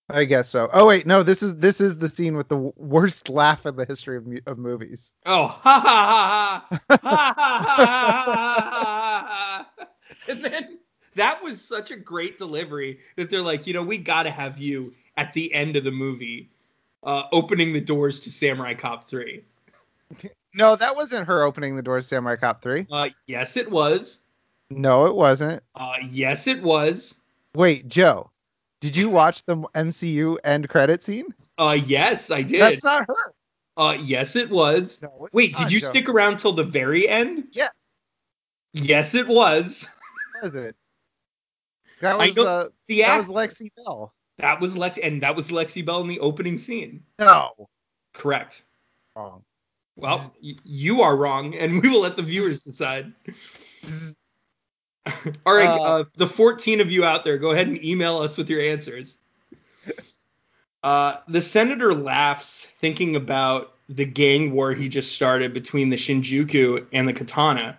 I 0.10 0.24
guess 0.24 0.48
so. 0.48 0.70
Oh 0.72 0.86
wait, 0.88 1.06
no, 1.06 1.22
this 1.22 1.44
is 1.44 1.56
this 1.56 1.82
is 1.82 1.98
the 1.98 2.08
scene 2.08 2.38
with 2.38 2.48
the 2.48 2.58
worst 2.58 3.28
laugh 3.28 3.66
in 3.66 3.76
the 3.76 3.86
history 3.86 4.18
of, 4.18 4.26
of 4.46 4.58
movies. 4.58 5.12
Oh, 5.26 5.48
ha 5.48 5.80
ha 5.80 6.66
ha 6.70 6.78
ha 6.90 6.98
ha 6.98 7.34
ha 7.76 9.26
ha! 9.28 9.88
And 10.30 10.44
then 10.44 10.80
that 11.16 11.44
was 11.44 11.62
such 11.62 11.92
a 11.92 11.98
great 11.98 12.38
delivery 12.38 13.00
that 13.18 13.30
they're 13.30 13.42
like, 13.42 13.68
you 13.68 13.74
know, 13.74 13.84
we 13.84 13.98
gotta 13.98 14.32
have 14.32 14.58
you 14.58 14.94
at 15.18 15.34
the 15.34 15.54
end 15.54 15.76
of 15.76 15.84
the 15.84 15.92
movie, 15.92 16.50
uh, 17.04 17.24
opening 17.34 17.74
the 17.74 17.82
doors 17.82 18.22
to 18.22 18.32
Samurai 18.32 18.74
Cop 18.74 19.10
three. 19.10 19.44
No, 20.54 20.76
that 20.76 20.96
wasn't 20.96 21.28
her 21.28 21.44
opening 21.44 21.76
the 21.76 21.84
doors 21.84 22.06
to 22.06 22.16
Samurai 22.16 22.36
Cop 22.36 22.64
three. 22.64 22.88
Uh, 22.92 23.10
yes, 23.28 23.58
it 23.58 23.70
was. 23.70 24.20
No, 24.72 25.06
it 25.06 25.14
wasn't. 25.14 25.62
Uh, 25.76 25.94
yes, 26.10 26.48
it 26.48 26.64
was. 26.64 27.14
Wait, 27.54 27.88
Joe 27.88 28.32
did 28.82 28.96
you 28.96 29.10
watch 29.10 29.44
the 29.46 29.56
MCU 29.58 30.38
end 30.44 30.70
credit 30.70 31.04
scene? 31.04 31.26
Uh, 31.58 31.78
yes, 31.86 32.30
I 32.32 32.42
did. 32.44 32.62
That's 32.62 32.84
not 32.84 33.06
her. 33.08 33.34
Uh, 33.76 33.98
yes, 34.02 34.36
it 34.36 34.50
was. 34.50 35.00
No, 35.02 35.28
Wait, 35.34 35.56
did 35.56 35.72
you 35.72 35.80
Joe. 35.80 35.88
stick 35.88 36.10
around 36.10 36.38
till 36.38 36.54
the 36.54 36.64
very 36.64 37.08
end? 37.08 37.46
Yes, 37.52 37.72
Yes, 38.74 39.14
it 39.16 39.28
was. 39.28 39.88
was 40.44 40.56
it? 40.56 40.76
That 42.02 42.18
was 42.18 42.38
uh, 42.38 42.70
The 42.88 43.02
that 43.02 43.10
act- 43.20 43.28
was 43.30 43.36
Lexi 43.50 43.70
Belle. 43.76 44.14
that 44.38 44.60
was 44.62 44.78
Lex, 44.78 44.98
and 45.00 45.22
that 45.24 45.36
was 45.36 45.50
Lexi 45.50 45.84
Belle 45.86 46.02
in 46.02 46.08
the 46.08 46.20
opening 46.20 46.58
scene. 46.60 47.04
No. 47.20 47.70
Correct. 48.14 48.64
Wrong. 49.16 49.44
Well, 49.96 50.32
y- 50.44 50.54
you 50.64 51.02
are 51.02 51.16
wrong, 51.16 51.56
and 51.56 51.82
we 51.82 51.90
will 51.90 52.02
let 52.02 52.16
the 52.16 52.22
viewers 52.24 52.64
decide. 52.64 53.14
All 55.46 55.56
right, 55.56 55.68
Uh, 55.70 55.84
uh, 56.00 56.04
the 56.16 56.28
14 56.28 56.82
of 56.82 56.92
you 56.92 57.04
out 57.06 57.24
there, 57.24 57.38
go 57.38 57.52
ahead 57.52 57.68
and 57.68 57.84
email 57.84 58.18
us 58.20 58.38
with 58.38 58.50
your 58.50 58.62
answers. 58.62 59.18
Uh, 60.84 61.18
the 61.28 61.42
senator 61.42 61.94
laughs 61.94 62.66
thinking 62.80 63.16
about 63.16 63.74
the 63.90 64.06
gang 64.06 64.52
war 64.52 64.74
he 64.74 64.88
just 64.88 65.12
started 65.14 65.52
between 65.54 65.90
the 65.90 65.96
Shinjuku 65.98 66.86
and 66.94 67.08
the 67.08 67.14
Katana, 67.14 67.78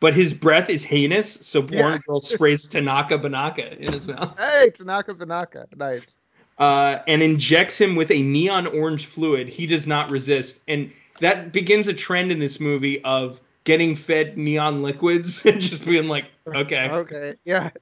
but 0.00 0.14
his 0.14 0.32
breath 0.32 0.70
is 0.70 0.82
heinous, 0.82 1.30
so 1.46 1.60
Porn 1.62 1.72
Yeah. 1.78 1.98
Girl 2.06 2.20
sprays 2.20 2.66
Tanaka 2.66 3.18
Banaka 3.18 3.76
in 3.76 3.92
his 3.92 4.08
mouth 4.08 4.36
Hey, 4.38 4.70
Tanaka 4.70 5.14
Banaka. 5.14 5.66
Nice. 5.76 6.16
uh, 6.58 7.00
and 7.06 7.22
injects 7.22 7.78
him 7.80 7.94
with 7.96 8.10
a 8.10 8.22
neon 8.22 8.66
orange 8.66 9.06
fluid. 9.06 9.46
He 9.48 9.66
does 9.66 9.86
not 9.86 10.10
resist, 10.10 10.62
and 10.66 10.90
that 11.20 11.52
begins 11.52 11.86
a 11.86 11.94
trend 11.94 12.32
in 12.32 12.38
this 12.38 12.58
movie 12.58 13.04
of 13.04 13.40
getting 13.68 13.94
fed 13.94 14.38
neon 14.38 14.80
liquids 14.80 15.44
and 15.44 15.60
just 15.60 15.84
being 15.84 16.08
like, 16.08 16.24
okay, 16.48 16.88
Okay. 16.90 17.34
Yeah. 17.44 17.70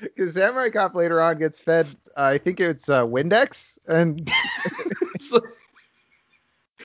Because 0.00 0.34
Samurai 0.34 0.68
Cop 0.68 0.94
later 0.94 1.18
on 1.22 1.38
gets 1.38 1.60
fed, 1.60 1.86
uh, 2.14 2.24
I 2.24 2.36
think 2.36 2.60
it's 2.60 2.90
uh, 2.90 3.04
Windex, 3.04 3.78
and 3.86 4.30
it's, 5.14 5.32
like, 5.32 5.42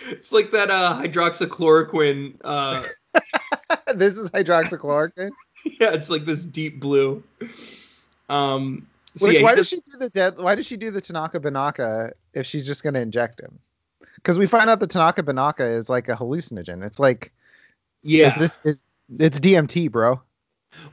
it's 0.06 0.32
like 0.32 0.52
that 0.52 0.69
uh, 0.72 1.02
hydroxychloroquine. 1.04 2.36
Uh, 2.41 2.84
this 3.95 4.15
is 4.15 4.30
hydroxychloroquine. 4.30 5.32
yeah, 5.65 5.91
it's 5.91 6.10
like 6.10 6.24
this 6.26 6.45
deep 6.45 6.80
blue. 6.80 7.22
Um, 8.30 8.88
so 9.15 9.28
Which, 9.28 9.39
yeah, 9.39 9.43
why 9.43 9.56
does- 9.56 9.67
she 9.67 9.78
do 9.78 9.98
the 10.00 10.10
dead? 10.10 10.38
Why 10.38 10.56
does 10.56 10.65
she 10.65 10.78
do 10.78 10.89
the 10.89 11.02
Tanaka 11.02 11.41
Banaka 11.41 12.13
if 12.34 12.45
she's 12.45 12.65
just 12.65 12.84
gonna 12.84 13.02
inject 13.02 13.41
him? 13.41 13.60
Because 14.15 14.39
we 14.39 14.48
find 14.48 14.69
out 14.69 14.80
the 14.80 14.88
Tanaka 14.88 15.24
Banaka 15.24 15.69
is 15.78 15.89
like 15.89 16.08
a 16.08 16.13
hallucinogen. 16.13 16.86
It's 16.86 17.00
like 17.00 17.34
yeah. 18.04 18.30
it's 18.30 18.40
this 18.40 18.60
is 18.64 18.84
it's 19.18 19.40
DMT, 19.40 19.92
bro. 19.92 20.22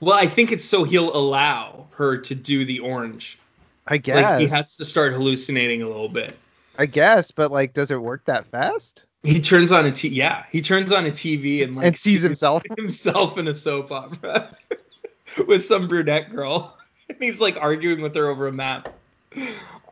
Well, 0.01 0.17
I 0.17 0.27
think 0.27 0.53
it's 0.53 0.65
so 0.65 0.85
he'll 0.85 1.15
allow 1.15 1.89
her 1.93 2.17
to 2.17 2.35
do 2.35 2.65
the 2.65 2.81
orange. 2.81 3.39
I 3.87 3.99
guess. 3.99 4.25
Like 4.25 4.41
he 4.41 4.47
has 4.49 4.77
to 4.79 4.85
start 4.85 5.13
hallucinating 5.13 5.83
a 5.83 5.87
little 5.87 6.09
bit. 6.09 6.37
I 6.79 6.87
guess, 6.87 7.31
but 7.31 7.51
like, 7.51 7.73
does 7.73 7.91
it 7.91 8.01
work 8.01 8.25
that 8.27 8.47
fast? 8.47 9.07
He 9.23 9.41
turns 9.41 9.73
on 9.73 9.87
a 9.87 9.93
t 9.93 10.09
yeah, 10.09 10.45
he 10.53 10.61
turns 10.61 10.93
on 10.93 11.07
a 11.07 11.11
TV 11.11 11.65
and 11.65 11.77
like 11.77 11.87
and 11.87 11.99
sees 11.99 12.23
himself. 12.23 12.63
himself 12.77 13.39
in 13.39 13.49
a 13.49 13.55
soap 13.55 13.91
opera 13.91 14.57
with 15.47 15.65
some 15.65 15.89
brunette 15.89 16.31
girl. 16.31 16.77
And 17.09 17.19
he's 17.21 17.41
like 17.41 17.57
arguing 17.61 18.03
with 18.03 18.15
her 18.15 18.29
over 18.29 18.47
a 18.47 18.53
map. 18.53 18.89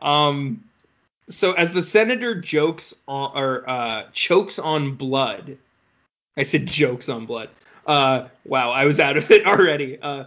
Um 0.01 0.63
so 1.27 1.53
as 1.53 1.71
the 1.71 1.81
senator 1.81 2.39
jokes 2.39 2.93
on 3.07 3.31
or 3.35 3.69
uh 3.69 4.03
chokes 4.13 4.59
on 4.59 4.95
blood. 4.95 5.57
I 6.37 6.43
said 6.43 6.65
jokes 6.65 7.09
on 7.09 7.25
blood. 7.25 7.49
Uh 7.85 8.27
wow, 8.45 8.71
I 8.71 8.85
was 8.85 8.99
out 8.99 9.17
of 9.17 9.29
it 9.31 9.45
already. 9.47 9.99
Uh 10.01 10.25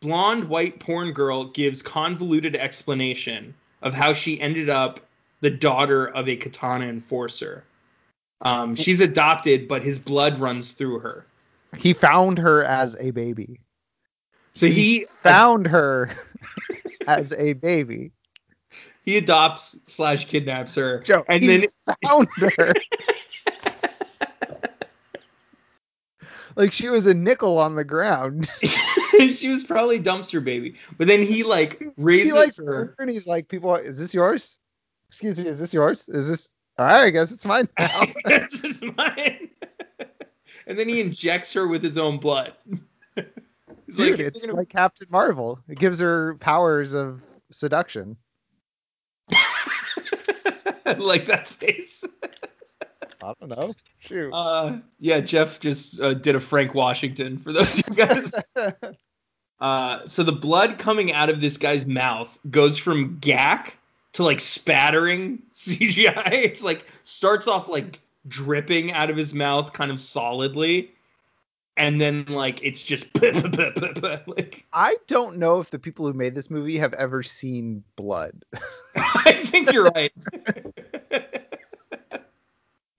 blonde 0.00 0.44
white 0.48 0.78
porn 0.80 1.12
girl 1.12 1.44
gives 1.46 1.82
convoluted 1.82 2.56
explanation 2.56 3.54
of 3.82 3.94
how 3.94 4.12
she 4.12 4.40
ended 4.40 4.68
up 4.68 5.00
the 5.40 5.50
daughter 5.50 6.06
of 6.08 6.28
a 6.28 6.36
katana 6.36 6.86
enforcer. 6.86 7.64
Um, 8.42 8.74
she's 8.76 9.00
adopted, 9.00 9.66
but 9.68 9.82
his 9.82 9.98
blood 9.98 10.38
runs 10.38 10.72
through 10.72 10.98
her. 11.00 11.24
He 11.76 11.92
found 11.94 12.38
her 12.38 12.62
as 12.64 12.94
a 13.00 13.10
baby. 13.10 13.60
So 14.54 14.66
he 14.66 15.06
Found 15.10 15.66
her 15.66 16.10
as 17.06 17.32
a 17.32 17.54
baby. 17.54 18.12
he 19.04 19.16
adopts 19.16 19.76
slash 19.84 20.26
kidnaps 20.26 20.74
her, 20.74 21.00
Joe, 21.00 21.24
and 21.28 21.42
he 21.42 21.46
then 21.48 21.66
found 22.02 22.28
her. 22.38 22.74
like 26.56 26.72
she 26.72 26.88
was 26.88 27.06
a 27.06 27.14
nickel 27.14 27.58
on 27.58 27.74
the 27.76 27.84
ground. 27.84 28.48
she 29.32 29.48
was 29.48 29.62
probably 29.64 30.00
dumpster 30.00 30.42
baby. 30.42 30.74
But 30.98 31.06
then 31.06 31.22
he 31.22 31.42
like 31.44 31.82
raises 31.96 32.26
he 32.26 32.32
like 32.32 32.56
her. 32.56 32.94
and 32.98 33.10
he's 33.10 33.26
like, 33.26 33.48
people, 33.48 33.74
is 33.76 33.98
this 33.98 34.12
yours? 34.14 34.58
Excuse 35.08 35.38
me, 35.38 35.46
is 35.46 35.60
this 35.60 35.72
yours? 35.72 36.08
Is 36.08 36.28
this? 36.28 36.48
All 36.78 36.86
right, 36.86 37.04
I 37.04 37.10
guess 37.10 37.30
it's 37.32 37.44
mine 37.46 37.68
now. 37.78 38.06
this 38.24 38.64
is 38.64 38.82
mine. 38.82 39.48
and 40.66 40.78
then 40.78 40.88
he 40.88 41.00
injects 41.00 41.52
her 41.54 41.68
with 41.68 41.82
his 41.82 41.96
own 41.96 42.18
blood. 42.18 42.52
Dude, 43.16 43.26
like, 43.98 44.18
it's 44.18 44.42
gonna- 44.44 44.56
like 44.56 44.68
Captain 44.68 45.06
Marvel. 45.10 45.60
It 45.68 45.78
gives 45.78 46.00
her 46.00 46.34
powers 46.36 46.92
of 46.94 47.22
seduction. 47.50 48.16
like 50.98 51.26
that 51.26 51.46
face. 51.46 52.04
I 53.22 53.34
don't 53.40 53.48
know. 53.56 53.72
Shoot. 53.98 54.32
Uh, 54.32 54.78
yeah, 54.98 55.20
Jeff 55.20 55.60
just 55.60 56.00
uh, 56.00 56.14
did 56.14 56.36
a 56.36 56.40
Frank 56.40 56.74
Washington 56.74 57.38
for 57.38 57.52
those 57.52 57.78
of 57.78 57.88
you 57.88 58.06
guys. 58.06 58.32
Uh, 59.58 60.06
so 60.06 60.22
the 60.22 60.32
blood 60.32 60.78
coming 60.78 61.12
out 61.12 61.30
of 61.30 61.40
this 61.40 61.56
guy's 61.56 61.86
mouth 61.86 62.36
goes 62.50 62.76
from 62.78 63.18
gack 63.20 63.78
to 64.12 64.22
like 64.22 64.40
spattering 64.40 65.42
CGI. 65.54 66.32
It's 66.32 66.62
like 66.62 66.86
starts 67.04 67.48
off 67.48 67.68
like 67.68 67.98
dripping 68.28 68.92
out 68.92 69.10
of 69.10 69.16
his 69.16 69.32
mouth 69.32 69.72
kind 69.72 69.90
of 69.90 70.00
solidly. 70.00 70.90
And 71.78 72.00
then 72.00 72.24
like 72.26 72.62
it's 72.62 72.82
just 72.82 73.06
like 73.22 74.66
I 74.72 74.96
don't 75.06 75.36
know 75.36 75.60
if 75.60 75.70
the 75.70 75.78
people 75.78 76.06
who 76.06 76.14
made 76.14 76.34
this 76.34 76.50
movie 76.50 76.78
have 76.78 76.94
ever 76.94 77.22
seen 77.22 77.84
blood. 77.96 78.44
I 78.96 79.34
think 79.44 79.72
you're 79.72 79.84
right. 79.84 80.12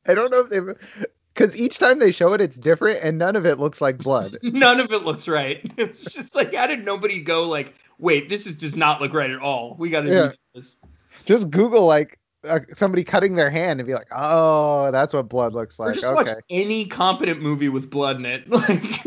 I 0.08 0.14
don't 0.14 0.32
know 0.32 0.40
if 0.42 0.50
they've 0.50 1.08
because 1.34 1.60
each 1.60 1.78
time 1.78 2.00
they 2.00 2.12
show 2.12 2.34
it, 2.34 2.42
it's 2.42 2.58
different, 2.58 3.00
and 3.04 3.18
none 3.18 3.36
of 3.36 3.46
it 3.46 3.60
looks 3.60 3.80
like 3.80 4.00
blood. 4.00 4.32
None 4.44 4.80
of 4.80 4.92
it 4.92 5.04
looks 5.04 5.28
right. 5.28 5.62
It's 5.78 6.04
just 6.06 6.36
like 6.36 6.54
how 6.56 6.66
did 6.68 6.84
nobody 6.84 7.22
go 7.22 7.48
like, 7.48 7.76
wait, 8.00 8.28
this 8.30 8.48
is 8.48 8.56
does 8.56 8.76
not 8.76 9.02
look 9.02 9.14
right 9.14 9.30
at 9.30 9.40
all. 9.40 9.76
We 9.78 9.90
got 9.90 10.02
to 10.06 10.10
Yeah. 10.14 10.28
do 10.30 10.36
this. 10.56 10.78
Just 11.26 11.52
Google 11.52 11.86
like 11.86 12.18
uh, 12.44 12.60
somebody 12.74 13.04
cutting 13.04 13.36
their 13.36 13.50
hand 13.50 13.80
and 13.80 13.86
be 13.88 13.94
like, 13.94 14.08
oh, 14.16 14.90
that's 14.92 15.14
what 15.14 15.30
blood 15.30 15.54
looks 15.54 15.80
or 15.80 15.88
like. 15.88 15.96
just 15.96 16.12
Okay. 16.12 16.32
watch 16.34 16.44
any 16.50 16.86
competent 16.86 17.42
movie 17.42 17.70
with 17.70 17.90
blood 17.90 18.16
in 18.18 18.26
it. 18.26 18.48
Like 18.50 19.06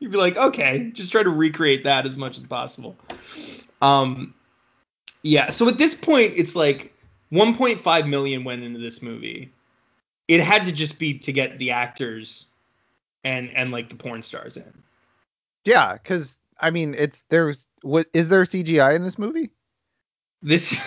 you'd 0.00 0.12
be 0.12 0.16
like, 0.16 0.36
okay, 0.38 0.90
just 0.94 1.12
try 1.12 1.22
to 1.22 1.28
recreate 1.30 1.84
that 1.84 2.06
as 2.06 2.16
much 2.16 2.38
as 2.38 2.44
possible. 2.44 2.96
Um, 3.82 4.32
yeah. 5.22 5.50
So 5.50 5.68
at 5.68 5.76
this 5.76 5.94
point, 5.94 6.32
it's 6.36 6.56
like 6.56 6.94
1.5 7.32 8.08
million 8.08 8.42
went 8.44 8.62
into 8.62 8.78
this 8.78 9.02
movie. 9.02 9.52
It 10.30 10.40
had 10.40 10.64
to 10.66 10.72
just 10.72 10.96
be 11.00 11.18
to 11.18 11.32
get 11.32 11.58
the 11.58 11.72
actors 11.72 12.46
and 13.24 13.50
and 13.54 13.72
like 13.72 13.88
the 13.88 13.96
porn 13.96 14.22
stars 14.22 14.56
in. 14.56 14.82
Yeah, 15.64 15.94
because 15.94 16.38
I 16.60 16.70
mean, 16.70 16.94
it's 16.96 17.24
there's 17.30 17.66
what 17.82 18.06
is 18.12 18.28
there 18.28 18.44
CGI 18.44 18.94
in 18.94 19.02
this 19.02 19.18
movie? 19.18 19.50
This 20.40 20.80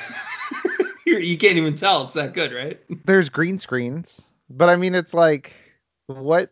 you 1.06 1.38
can't 1.38 1.58
even 1.58 1.76
tell 1.76 2.04
it's 2.04 2.14
that 2.14 2.34
good, 2.34 2.54
right? 2.54 2.80
There's 3.06 3.28
green 3.28 3.58
screens, 3.58 4.22
but 4.50 4.70
I 4.70 4.78
mean, 4.78 4.96
it's 4.96 5.14
like 5.14 5.54
what? 6.08 6.50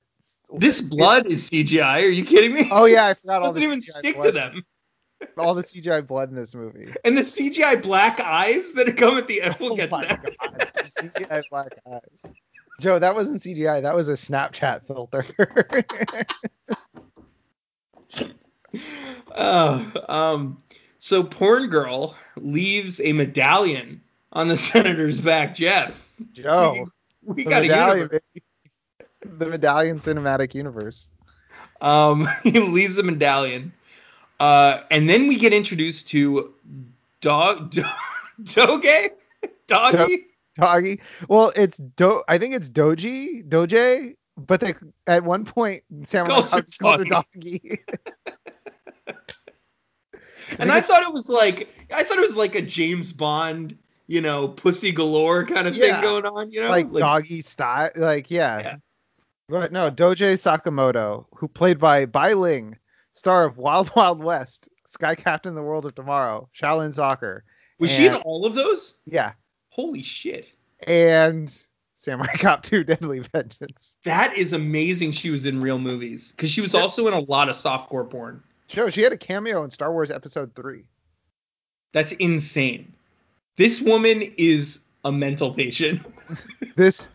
This 0.53 0.81
blood 0.81 1.27
is 1.27 1.49
CGI. 1.49 2.03
Are 2.03 2.09
you 2.09 2.25
kidding 2.25 2.53
me? 2.53 2.67
Oh 2.71 2.83
yeah, 2.83 3.07
I 3.07 3.13
forgot 3.13 3.37
it 3.37 3.45
all 3.45 3.47
doesn't 3.53 3.63
even 3.63 3.79
CGI 3.79 3.91
stick 3.91 4.15
blood, 4.15 4.25
to 4.25 4.31
them. 4.33 4.65
All 5.37 5.53
the 5.53 5.61
CGI 5.61 6.05
blood 6.05 6.29
in 6.29 6.35
this 6.35 6.55
movie. 6.55 6.91
And 7.05 7.15
the 7.15 7.21
CGI 7.21 7.83
black 7.83 8.19
eyes 8.19 8.73
that 8.73 8.97
come 8.97 9.17
at 9.17 9.27
the 9.27 9.43
end. 9.43 9.55
We'll 9.59 9.73
oh 9.73 9.75
get 9.75 9.91
to 9.91 9.97
that. 9.97 10.23
god, 10.23 10.71
the 10.73 11.09
CGI 11.09 11.43
black 11.51 11.73
eyes. 11.87 12.25
Joe, 12.81 12.97
that 12.97 13.13
wasn't 13.13 13.41
CGI. 13.41 13.83
That 13.83 13.95
was 13.95 14.09
a 14.09 14.13
Snapchat 14.13 14.87
filter. 14.87 15.23
Uh, 19.31 19.83
um, 20.09 20.57
so 20.97 21.23
porn 21.23 21.67
girl 21.67 22.15
leaves 22.37 22.99
a 22.99 23.13
medallion 23.13 24.01
on 24.33 24.47
the 24.47 24.57
senator's 24.57 25.19
back. 25.19 25.53
Jeff, 25.53 26.15
Joe, 26.33 26.89
we, 27.23 27.33
we 27.33 27.43
got 27.43 27.63
a 27.63 27.67
medallion, 27.67 27.97
universe. 27.97 28.29
the 29.23 29.45
medallion 29.45 29.99
cinematic 29.99 30.55
universe. 30.55 31.09
Um, 31.81 32.27
he 32.43 32.59
leaves 32.59 32.95
the 32.95 33.03
medallion, 33.03 33.73
uh, 34.39 34.81
and 34.89 35.07
then 35.07 35.27
we 35.27 35.37
get 35.37 35.53
introduced 35.53 36.09
to 36.09 36.53
dog 37.21 37.69
do, 37.69 37.83
doge 38.43 39.11
doggy. 39.67 40.30
Doggy. 40.61 41.01
Well, 41.27 41.51
it's 41.55 41.77
do. 41.77 42.23
I 42.27 42.37
think 42.37 42.53
it's 42.55 42.69
Doji, 42.69 43.43
Doje, 43.47 44.15
but 44.37 44.61
they 44.61 44.75
at 45.07 45.23
one 45.23 45.43
point 45.43 45.83
Samurai 46.05 46.35
Calls 46.35 46.51
her 46.51 46.57
Cop 46.57 46.65
just 46.67 46.79
calls 46.79 46.99
her 46.99 47.05
doggy. 47.05 47.79
And 50.59 50.71
I 50.71 50.81
thought 50.81 51.03
it 51.03 51.13
was 51.13 51.29
like 51.29 51.69
I 51.93 52.03
thought 52.03 52.17
it 52.17 52.27
was 52.27 52.35
like 52.35 52.55
a 52.55 52.61
James 52.61 53.13
Bond, 53.13 53.77
you 54.07 54.19
know, 54.21 54.49
pussy 54.49 54.91
galore 54.91 55.45
kind 55.45 55.67
of 55.67 55.75
Yeah. 55.75 55.93
thing 55.93 56.01
going 56.01 56.25
on, 56.25 56.51
you 56.51 56.61
know, 56.61 56.69
like, 56.69 56.91
doggy 56.91 57.41
style. 57.41 57.89
Like 57.95 58.29
yeah. 58.29 58.59
Yeah. 58.59 58.75
But 59.47 59.71
no, 59.71 59.89
Doje 59.89 60.37
Sakamoto, 60.39 61.25
who 61.35 61.47
played 61.47 61.79
by 61.79 62.05
Bai 62.05 62.33
Ling, 62.33 62.77
star 63.13 63.45
of 63.45 63.57
Wild 63.57 63.91
Wild 63.95 64.23
West, 64.23 64.69
Sky 64.87 65.15
Captain, 65.15 65.55
The 65.55 65.63
World 65.63 65.85
of 65.85 65.95
Tomorrow, 65.95 66.49
Shaolin 66.59 66.93
Soccer. 66.93 67.43
Was 67.79 67.89
she 67.89 68.07
in 68.07 68.15
all 68.15 68.45
of 68.45 68.53
those? 68.53 68.95
Yeah. 69.05 69.31
Holy 69.71 70.03
shit. 70.03 70.51
And 70.85 71.55
Samurai 71.95 72.33
Cop 72.35 72.63
2 72.63 72.83
Deadly 72.85 73.19
Vengeance. 73.19 73.97
That 74.03 74.37
is 74.37 74.53
amazing 74.53 75.13
she 75.13 75.29
was 75.29 75.45
in 75.45 75.61
real 75.61 75.79
movies 75.79 76.31
because 76.31 76.49
she 76.49 76.61
was 76.61 76.75
also 76.75 77.07
in 77.07 77.13
a 77.13 77.19
lot 77.19 77.49
of 77.49 77.55
softcore 77.55 78.09
porn. 78.09 78.43
Joe, 78.67 78.89
she 78.89 79.01
had 79.01 79.13
a 79.13 79.17
cameo 79.17 79.63
in 79.63 79.71
Star 79.71 79.91
Wars 79.91 80.11
Episode 80.11 80.55
3. 80.55 80.83
That's 81.93 82.11
insane. 82.13 82.93
This 83.57 83.81
woman 83.81 84.21
is 84.37 84.81
a 85.03 85.11
mental 85.11 85.53
patient. 85.53 86.01
This, 86.77 87.09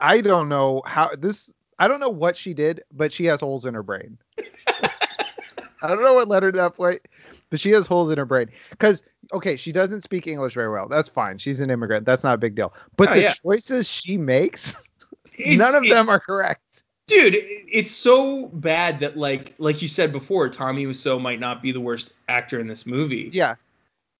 I 0.00 0.20
don't 0.20 0.48
know 0.48 0.82
how, 0.86 1.10
this, 1.18 1.50
I 1.80 1.88
don't 1.88 1.98
know 1.98 2.08
what 2.08 2.36
she 2.36 2.54
did, 2.54 2.84
but 2.92 3.12
she 3.12 3.24
has 3.24 3.40
holes 3.40 3.66
in 3.66 3.74
her 3.74 3.82
brain. 3.82 4.16
I 5.82 5.88
don't 5.88 6.00
know 6.00 6.14
what 6.14 6.28
led 6.28 6.44
her 6.44 6.52
to 6.52 6.58
that 6.58 6.76
point, 6.76 7.00
but 7.50 7.60
she 7.60 7.70
has 7.72 7.86
holes 7.86 8.10
in 8.10 8.18
her 8.18 8.24
brain. 8.24 8.48
Because 8.70 9.02
okay, 9.32 9.56
she 9.56 9.70
doesn't 9.72 10.00
speak 10.00 10.26
English 10.26 10.54
very 10.54 10.70
well. 10.70 10.88
That's 10.88 11.08
fine. 11.08 11.38
She's 11.38 11.60
an 11.60 11.70
immigrant. 11.70 12.06
That's 12.06 12.24
not 12.24 12.34
a 12.34 12.38
big 12.38 12.54
deal. 12.54 12.72
But 12.96 13.10
Oh, 13.10 13.14
the 13.14 13.20
yeah. 13.22 13.34
choices 13.34 13.88
she 13.88 14.16
makes, 14.16 14.74
none 15.38 15.74
of 15.74 15.86
them 15.88 16.08
are 16.08 16.20
correct. 16.20 16.84
dude 17.06 17.34
it's 17.36 17.90
so 17.90 18.46
bad 18.54 19.00
that 19.00 19.16
like 19.16 19.52
like 19.58 19.82
you 19.82 19.88
said 19.88 20.12
before 20.12 20.48
tommy 20.48 20.86
Wiseau 20.86 21.20
might 21.20 21.40
not 21.40 21.60
be 21.60 21.72
the 21.72 21.80
worst 21.80 22.12
actor 22.28 22.60
in 22.60 22.68
this 22.68 22.86
movie 22.86 23.30
Yeah. 23.32 23.56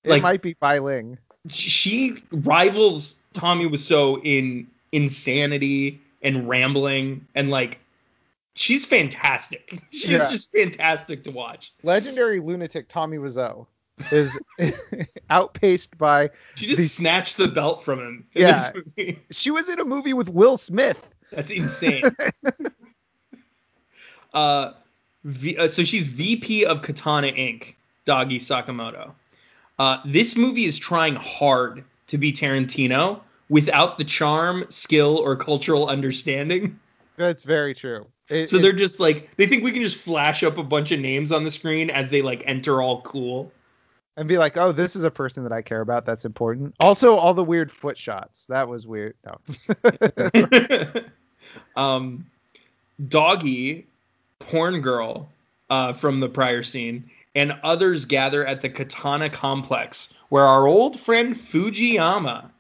It 0.02 0.10
Like- 0.10 0.22
might 0.22 0.42
be 0.42 0.54
Bai 0.54 0.78
Ling. 0.78 1.16
she 1.48 2.16
rivals 2.32 3.14
tommy 3.32 3.68
Wiseau 3.68 4.20
in 4.24 4.66
insanity 4.92 6.00
and 6.22 6.48
rambling 6.48 7.26
and 7.34 7.50
like 7.50 7.78
she's 8.60 8.84
fantastic 8.84 9.78
she's 9.90 10.06
Yeah. 10.10 10.30
just 10.30 10.52
fantastic 10.52 11.24
to 11.24 11.30
watch 11.30 11.72
Legendary 11.82 12.40
lunatic 12.40 12.88
Tommy 12.88 13.16
Wiseau 13.18 13.66
is 14.12 14.38
outpaced 15.30 15.96
by. 15.98 16.30
she 16.56 16.66
just 16.66 16.78
The- 16.78 16.88
snatched 16.88 17.36
the 17.36 17.48
belt 17.48 17.84
from 17.84 17.98
him 18.00 18.26
Yeah. 18.34 18.70
She 19.30 19.50
was 19.50 19.68
in 19.68 19.80
a 19.80 19.84
movie 19.84 20.12
with 20.14 20.28
Will 20.28 20.56
Smith. 20.56 20.98
that's 21.32 21.50
insane 21.50 22.02
uh, 24.34 24.72
v, 25.24 25.56
uh 25.56 25.68
so 25.68 25.82
she's 25.82 26.04
vp 26.04 26.64
of 26.64 26.82
katana 26.82 27.28
inc 27.28 27.74
doggy 28.04 28.38
sakamoto 28.38 29.12
uh, 29.78 29.98
this 30.04 30.36
movie 30.36 30.64
is 30.66 30.78
trying 30.78 31.14
hard 31.16 31.84
to 32.06 32.18
be 32.18 32.32
tarantino 32.32 33.20
without 33.48 33.96
the 33.98 34.04
charm 34.04 34.64
skill 34.68 35.16
or 35.18 35.36
cultural 35.36 35.88
understanding 35.88 36.78
That's 37.20 37.42
very 37.44 37.74
true. 37.74 38.06
It- 38.30 38.48
So 38.48 38.56
it- 38.56 38.62
they're 38.62 38.72
just 38.72 38.98
like 38.98 39.36
they 39.36 39.46
think 39.46 39.62
we 39.62 39.72
can 39.72 39.82
just 39.82 39.96
flash 39.98 40.42
up 40.42 40.56
a 40.58 40.62
bunch 40.62 40.90
of 40.90 41.00
names 41.00 41.30
on 41.32 41.44
the 41.44 41.50
screen 41.50 41.90
as 41.90 42.08
they 42.10 42.22
like 42.22 42.42
enter 42.46 42.80
all 42.80 43.02
cool. 43.02 43.52
and 44.16 44.26
be 44.28 44.38
like, 44.38 44.56
oh, 44.56 44.72
this 44.72 44.96
is 44.96 45.04
a 45.04 45.10
person 45.10 45.42
that 45.44 45.52
I 45.52 45.62
care 45.62 45.80
about. 45.82 46.04
That's 46.06 46.24
important. 46.24 46.74
Also, 46.80 47.14
all 47.14 47.32
the 47.34 47.44
weird 47.44 47.70
foot 47.70 47.96
shots. 47.98 48.46
That 48.46 48.68
was 48.68 48.86
weird. 48.86 49.14
No. 49.24 51.00
um, 51.76 52.26
Doggy, 53.08 53.86
porn 54.40 54.80
girl 54.80 55.28
uh, 55.70 55.92
from 55.92 56.18
the 56.20 56.28
prior 56.28 56.62
scene, 56.62 57.10
and 57.34 57.54
others 57.62 58.04
gather 58.04 58.44
at 58.46 58.60
the 58.60 58.68
Katana 58.68 59.30
complex 59.30 60.08
where 60.28 60.44
our 60.44 60.66
old 60.66 60.98
friend 60.98 61.34
Fujiyama 61.36 62.50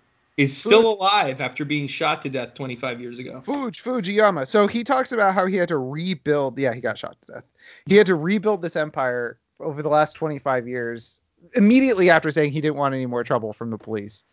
is 0.40 0.56
still 0.56 0.92
alive 0.92 1.40
after 1.40 1.64
being 1.64 1.86
shot 1.86 2.22
to 2.22 2.30
death 2.30 2.54
25 2.54 3.00
years 3.00 3.18
ago. 3.18 3.42
Fuj 3.44 3.82
Fujiyama. 3.82 4.46
So 4.46 4.66
he 4.66 4.82
talks 4.82 5.12
about 5.12 5.34
how 5.34 5.44
he 5.44 5.56
had 5.56 5.68
to 5.68 5.76
rebuild. 5.76 6.58
Yeah, 6.58 6.72
he 6.72 6.80
got 6.80 6.98
shot 6.98 7.16
to 7.22 7.32
death. 7.34 7.44
He 7.86 7.96
had 7.96 8.06
to 8.06 8.14
rebuild 8.14 8.62
this 8.62 8.74
empire 8.74 9.38
over 9.60 9.82
the 9.82 9.90
last 9.90 10.14
25 10.14 10.66
years. 10.66 11.20
Immediately 11.54 12.08
after 12.08 12.30
saying 12.30 12.52
he 12.52 12.60
didn't 12.60 12.76
want 12.76 12.94
any 12.94 13.06
more 13.06 13.22
trouble 13.22 13.52
from 13.52 13.70
the 13.70 13.78
police. 13.78 14.24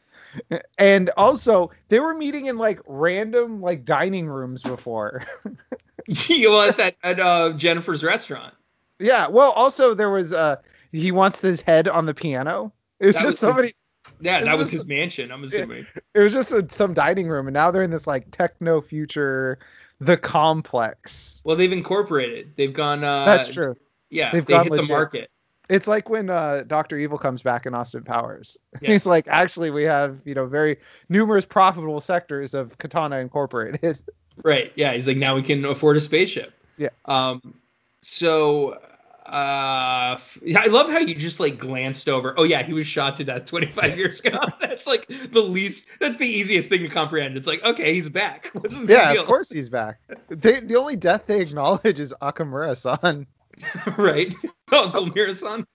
And 0.77 1.09
also, 1.17 1.71
they 1.89 1.99
were 1.99 2.13
meeting 2.13 2.45
in 2.45 2.57
like 2.57 2.79
random 2.85 3.61
like 3.61 3.83
dining 3.85 4.27
rooms 4.27 4.63
before. 4.63 5.23
you 6.07 6.49
know, 6.49 6.61
at 6.61 6.77
that 6.77 6.95
at 7.03 7.19
uh, 7.19 7.53
Jennifer's 7.53 8.03
restaurant. 8.03 8.53
yeah. 8.99 9.27
Well, 9.27 9.51
also 9.51 9.93
there 9.93 10.09
was 10.09 10.33
uh 10.33 10.57
he 10.91 11.11
wants 11.11 11.41
his 11.41 11.61
head 11.61 11.87
on 11.87 12.05
the 12.05 12.13
piano. 12.13 12.71
It's 12.99 13.17
That 13.17 13.23
just 13.23 13.33
was 13.33 13.39
somebody. 13.39 13.73
Yeah, 14.19 14.43
that 14.43 14.57
was 14.57 14.67
just- 14.67 14.83
his 14.83 14.85
mansion. 14.85 15.31
I'm 15.31 15.43
assuming. 15.43 15.85
It 16.13 16.19
was 16.19 16.33
just 16.33 16.51
a, 16.51 16.65
some 16.69 16.93
dining 16.93 17.27
room, 17.27 17.47
and 17.47 17.53
now 17.53 17.71
they're 17.71 17.83
in 17.83 17.91
this 17.91 18.07
like 18.07 18.31
techno 18.31 18.81
future, 18.81 19.59
the 19.99 20.17
complex. 20.17 21.41
Well, 21.43 21.55
they've 21.55 21.71
incorporated. 21.71 22.53
They've 22.55 22.73
gone. 22.73 23.03
Uh, 23.03 23.25
That's 23.25 23.51
true. 23.53 23.75
Yeah, 24.09 24.31
They've 24.31 24.45
they 24.45 24.53
gone 24.53 24.63
hit 24.63 24.71
legit. 24.71 24.87
the 24.87 24.93
market. 24.93 25.29
It's 25.69 25.85
like 25.87 26.09
when 26.09 26.29
uh, 26.29 26.63
Doctor 26.65 26.97
Evil 26.97 27.17
comes 27.17 27.41
back 27.41 27.65
in 27.65 27.73
Austin 27.73 28.03
Powers. 28.03 28.57
Yes. 28.81 28.91
He's 28.91 29.05
like, 29.05 29.27
actually, 29.27 29.69
we 29.71 29.83
have 29.83 30.19
you 30.23 30.33
know 30.33 30.45
very 30.45 30.77
numerous 31.09 31.43
profitable 31.45 31.99
sectors 31.99 32.53
of 32.53 32.77
Katana 32.77 33.17
Incorporated. 33.17 33.99
Right. 34.43 34.71
Yeah. 34.75 34.93
He's 34.93 35.07
like, 35.07 35.17
now 35.17 35.33
we 35.33 35.41
can 35.41 35.65
afford 35.65 35.97
a 35.97 36.01
spaceship. 36.01 36.53
Yeah. 36.77 36.89
Um. 37.05 37.55
So. 38.03 38.79
Uh, 39.27 40.17
I 40.55 40.67
love 40.69 40.89
how 40.89 40.99
you 40.99 41.13
just 41.13 41.39
like 41.39 41.57
glanced 41.59 42.07
over. 42.07 42.33
Oh 42.37 42.43
yeah, 42.43 42.63
he 42.63 42.71
was 42.73 42.87
shot 42.87 43.17
to 43.17 43.25
death 43.25 43.45
25 43.45 43.97
years 43.97 44.19
ago. 44.21 44.39
that's 44.61 44.87
like 44.87 45.05
the 45.07 45.41
least. 45.41 45.87
That's 45.99 46.15
the 46.17 46.25
easiest 46.27 46.69
thing 46.69 46.81
to 46.83 46.87
comprehend. 46.89 47.35
It's 47.35 47.47
like, 47.47 47.61
okay, 47.63 47.93
he's 47.93 48.07
back. 48.07 48.49
What's 48.53 48.79
the 48.79 48.93
yeah, 48.93 49.11
deal? 49.13 49.23
of 49.23 49.27
course 49.27 49.51
he's 49.51 49.67
back. 49.69 49.99
They, 50.29 50.61
the 50.61 50.77
only 50.77 50.95
death 50.95 51.23
they 51.27 51.41
acknowledge 51.41 51.99
is 51.99 52.13
Okamura-san. 52.21 53.27
right. 53.97 54.33
Uncle 54.71 55.07
Mirasan. 55.07 55.65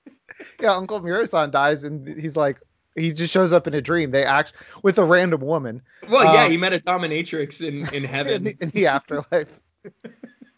Yeah, 0.60 0.72
Uncle 0.74 1.00
Mura-san 1.02 1.50
dies, 1.50 1.84
and 1.84 2.08
he's 2.18 2.36
like, 2.36 2.58
he 2.96 3.12
just 3.12 3.32
shows 3.32 3.52
up 3.52 3.66
in 3.66 3.74
a 3.74 3.82
dream. 3.82 4.10
They 4.10 4.24
act 4.24 4.54
with 4.82 4.98
a 4.98 5.04
random 5.04 5.40
woman 5.42 5.82
Well, 6.08 6.32
yeah, 6.34 6.44
Um, 6.44 6.50
he 6.50 6.56
met 6.56 6.72
a 6.72 6.78
dominatrix 6.80 7.60
in 7.66 7.86
in 7.88 7.94
in 7.96 8.04
heaven. 8.04 8.44
the, 8.44 8.56
in 8.60 8.70
the 8.70 8.86
afterlife. 8.86 9.48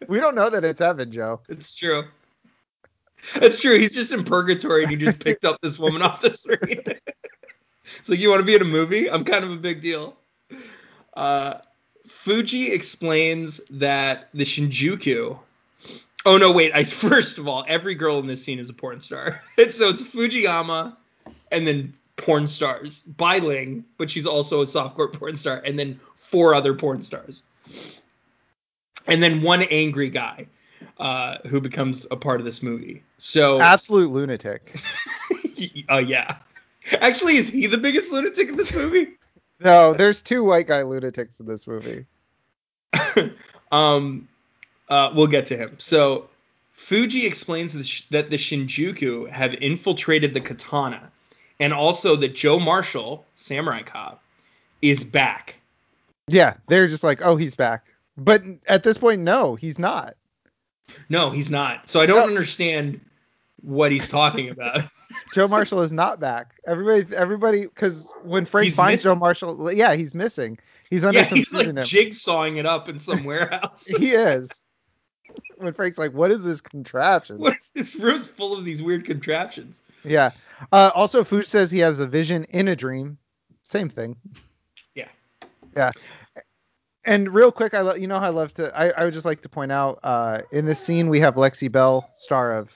we 0.09 0.21
don't 0.21 0.35
know 0.35 0.49
that 0.51 0.65
it's 0.65 0.81
heaven, 0.81 1.11
Joe. 1.11 1.41
It's 1.49 1.73
true. 1.73 2.05
It's 3.37 3.59
true. 3.59 3.79
He's 3.79 3.95
just 3.95 4.13
in 4.13 4.25
purgatory 4.25 4.83
and 4.83 4.91
he 4.91 4.97
just 4.97 5.19
picked 5.25 5.45
up 5.45 5.61
this 5.61 5.79
woman 5.79 6.03
off 6.03 6.21
the 6.21 6.33
street. 6.33 7.01
it's 7.99 8.09
like, 8.09 8.19
you 8.19 8.29
want 8.29 8.41
to 8.41 8.47
be 8.47 8.55
in 8.55 8.63
a 8.63 8.67
movie? 8.67 9.11
I'm 9.11 9.25
kind 9.25 9.45
of 9.45 9.51
a 9.51 9.57
big 9.57 9.81
deal. 9.81 10.17
Uh, 11.15 11.55
Fuji 12.07 12.73
explains 12.73 13.61
that 13.71 14.29
the 14.35 14.45
Shinjuku. 14.45 15.39
Oh 16.27 16.37
no, 16.39 16.53
wait. 16.53 16.73
I 16.75 16.85
first 16.85 17.39
of 17.39 17.49
all, 17.49 17.65
every 17.69 17.95
girl 17.95 18.19
in 18.19 18.27
this 18.27 18.43
scene 18.43 18.59
is 18.59 18.69
a 18.69 18.75
porn 18.75 19.01
star. 19.01 19.41
It's, 19.57 19.77
so 19.77 19.89
it's 19.89 20.03
Fujiyama, 20.03 20.97
and 21.53 21.67
then 21.67 21.93
porn 22.17 22.47
stars. 22.49 23.03
Bai 23.03 23.39
Ling, 23.39 23.85
but 23.99 24.11
she's 24.11 24.27
also 24.27 24.63
a 24.63 24.67
softcore 24.67 25.13
porn 25.13 25.37
star, 25.37 25.63
and 25.65 25.79
then 25.79 26.01
four 26.17 26.55
other 26.55 26.75
porn 26.75 27.03
stars, 27.03 27.43
and 29.07 29.23
then 29.23 29.43
one 29.43 29.63
angry 29.63 30.11
guy 30.11 30.47
uh, 30.99 31.39
who 31.47 31.61
becomes 31.61 32.07
a 32.11 32.17
part 32.17 32.41
of 32.41 32.45
this 32.45 32.63
movie. 32.63 33.03
So, 33.19 33.61
Absolute 33.61 34.11
lunatic. 34.11 34.77
oh 35.89 35.99
yeah. 35.99 36.39
Actually, 37.01 37.37
is 37.37 37.49
he 37.49 37.67
the 37.67 37.79
biggest 37.79 38.13
lunatic 38.13 38.49
in 38.49 38.57
this 38.57 38.75
movie? 38.75 39.17
No, 39.61 39.95
there's 39.95 40.23
two 40.23 40.45
white 40.45 40.67
guy 40.67 40.83
lunatics 40.83 41.41
in 41.41 41.47
this 41.47 41.67
movie. 41.67 42.07
um, 43.73 44.29
uh, 44.89 45.13
we'll 45.15 45.27
get 45.27 45.47
to 45.47 45.57
him. 45.57 45.77
So, 45.79 46.29
Fuji 46.73 47.25
explains 47.25 47.73
that 47.73 47.79
the 47.79 47.85
Sh- 47.85 48.09
that 48.11 48.31
the 48.31 48.37
Shinjuku 48.37 49.31
have 49.31 49.55
infiltrated 49.55 50.35
the 50.35 50.41
katana, 50.41 51.11
and 51.61 51.73
also 51.73 52.17
that 52.17 52.35
Joe 52.35 52.59
Marshall, 52.59 53.25
samurai 53.35 53.83
cop, 53.83 54.23
is 54.83 55.05
back. 55.05 55.57
Yeah, 56.27 56.55
they're 56.69 56.89
just 56.89 57.05
like, 57.05 57.21
oh, 57.23 57.37
he's 57.37 57.55
back. 57.55 57.87
But 58.17 58.43
at 58.67 58.83
this 58.83 58.99
point, 58.99 59.23
no, 59.23 59.55
he's 59.55 59.79
not. 59.79 60.15
No, 61.09 61.31
he's 61.31 61.51
not. 61.51 61.89
So 61.89 62.01
I 62.01 62.07
don't 62.07 62.21
No. 62.23 62.27
understand 62.29 63.01
what 63.63 63.93
he's 63.93 64.09
talking 64.09 64.49
about. 64.51 64.83
Joe 65.35 65.47
Marshall 65.49 65.81
is 65.83 65.93
not 65.93 66.19
back. 66.21 66.55
Everybody, 66.67 67.15
everybody, 67.15 67.63
because 67.63 68.07
when 68.23 68.45
Frank 68.45 68.67
He's 68.67 68.77
finds 68.77 68.93
missing. 69.05 69.11
Joe 69.11 69.15
Marshall, 69.17 69.73
yeah, 69.73 69.95
he's 69.95 70.15
missing. 70.15 70.59
He's 70.91 71.05
under 71.05 71.21
yeah, 71.21 71.29
some 71.29 71.39
he's 71.39 71.53
like 71.53 71.67
jigsawing 71.69 72.57
it 72.59 72.67
up 72.67 72.89
in 72.89 72.99
some 72.99 73.25
warehouse. 73.25 73.87
he 73.87 74.13
is. 74.13 74.49
When 75.57 75.73
Frank's 75.73 75.99
like, 75.99 76.13
what 76.13 76.31
is 76.31 76.45
this 76.45 76.61
contraption? 76.61 77.39
what 77.39 77.57
this 77.75 77.95
room's 77.97 78.27
full 78.27 78.57
of 78.57 78.65
these 78.65 78.83
weird 78.83 79.05
contraptions. 79.05 79.83
Yeah. 80.05 80.31
Uh, 80.71 80.91
also, 80.95 81.25
Fuj 81.25 81.47
says 81.47 81.71
he 81.71 81.79
has 81.81 81.99
a 82.01 82.07
vision 82.07 82.45
in 82.51 82.69
a 82.69 82.77
dream. 82.77 83.19
Same 83.63 83.89
thing. 83.89 84.17
Yeah. 84.95 85.09
Yeah. 85.77 85.93
And 87.07 87.33
real 87.35 87.53
quick, 87.53 87.75
I 87.75 87.81
lo- 87.83 87.95
you 87.95 88.07
know 88.07 88.19
how 88.19 88.27
I 88.27 88.31
love 88.31 88.55
to. 88.55 88.77
I, 88.79 88.89
I 88.89 89.05
would 89.05 89.13
just 89.15 89.27
like 89.27 89.43
to 89.43 89.49
point 89.49 89.73
out 89.73 89.99
uh, 90.03 90.41
in 90.53 90.65
this 90.67 90.81
scene 90.81 91.09
we 91.09 91.21
have 91.21 91.35
Lexi 91.35 91.71
Belle, 91.71 92.09
star 92.15 92.55
of 92.57 92.71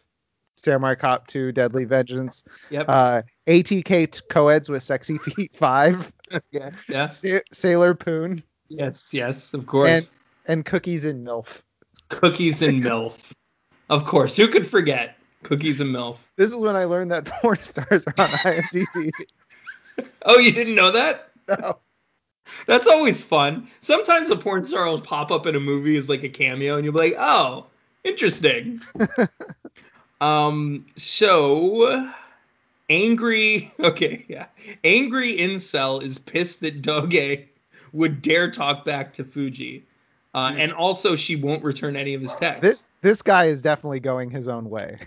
Samurai 0.56 0.94
Cop 0.94 1.26
2: 1.28 1.52
Deadly 1.52 1.84
Vengeance. 1.84 2.44
Yep. 2.70 2.86
Uh, 2.88 3.22
ATK 3.46 4.10
t- 4.12 4.20
co-eds 4.28 4.68
with 4.68 4.82
Sexy 4.82 5.16
Feet 5.18 5.56
5, 5.56 6.12
yeah. 6.52 6.70
Yeah. 6.88 7.06
Sa- 7.08 7.38
Sailor 7.52 7.94
Poon, 7.94 8.42
Yes. 8.68 9.14
Yes. 9.14 9.54
Of 9.54 9.66
course. 9.66 9.88
and 9.88 10.10
and 10.46 10.64
Cookies 10.64 11.04
and 11.06 11.26
MILF. 11.26 11.62
Cookies 12.10 12.60
and 12.62 12.82
MILF. 12.82 13.32
Of 13.88 14.04
course. 14.04 14.36
Who 14.36 14.48
could 14.48 14.66
forget 14.66 15.16
Cookies 15.42 15.80
and 15.80 15.94
MILF? 15.94 16.18
This 16.36 16.50
is 16.50 16.56
when 16.56 16.76
I 16.76 16.84
learned 16.84 17.10
that 17.12 17.24
porn 17.40 17.60
stars 17.62 18.04
are 18.06 18.14
on 18.18 18.28
IMDb. 18.28 19.10
Oh, 20.26 20.38
you 20.38 20.52
didn't 20.52 20.74
know 20.74 20.90
that? 20.92 21.30
no. 21.48 21.78
That's 22.66 22.86
always 22.86 23.22
fun. 23.22 23.68
Sometimes 23.80 24.30
a 24.30 24.36
porn 24.36 24.64
star 24.64 24.86
will 24.86 25.00
pop 25.00 25.30
up 25.30 25.46
in 25.46 25.54
a 25.56 25.60
movie 25.60 25.96
as 25.96 26.08
like 26.08 26.22
a 26.24 26.28
cameo, 26.28 26.76
and 26.76 26.84
you'll 26.84 26.94
be 26.94 27.00
like, 27.00 27.16
"Oh, 27.18 27.66
interesting." 28.04 28.80
um. 30.20 30.86
So, 30.96 32.10
angry. 32.90 33.72
Okay, 33.80 34.24
yeah. 34.28 34.46
Angry 34.84 35.36
incel 35.36 36.02
is 36.02 36.18
pissed 36.18 36.60
that 36.60 36.82
Doge 36.82 37.46
would 37.92 38.22
dare 38.22 38.50
talk 38.50 38.84
back 38.84 39.12
to 39.14 39.24
Fuji, 39.24 39.84
uh, 40.34 40.52
and 40.56 40.72
also 40.72 41.16
she 41.16 41.36
won't 41.36 41.62
return 41.64 41.96
any 41.96 42.14
of 42.14 42.20
his 42.20 42.34
texts. 42.34 42.62
This 42.62 42.82
this 43.00 43.22
guy 43.22 43.46
is 43.46 43.62
definitely 43.62 44.00
going 44.00 44.30
his 44.30 44.48
own 44.48 44.68
way. 44.68 44.98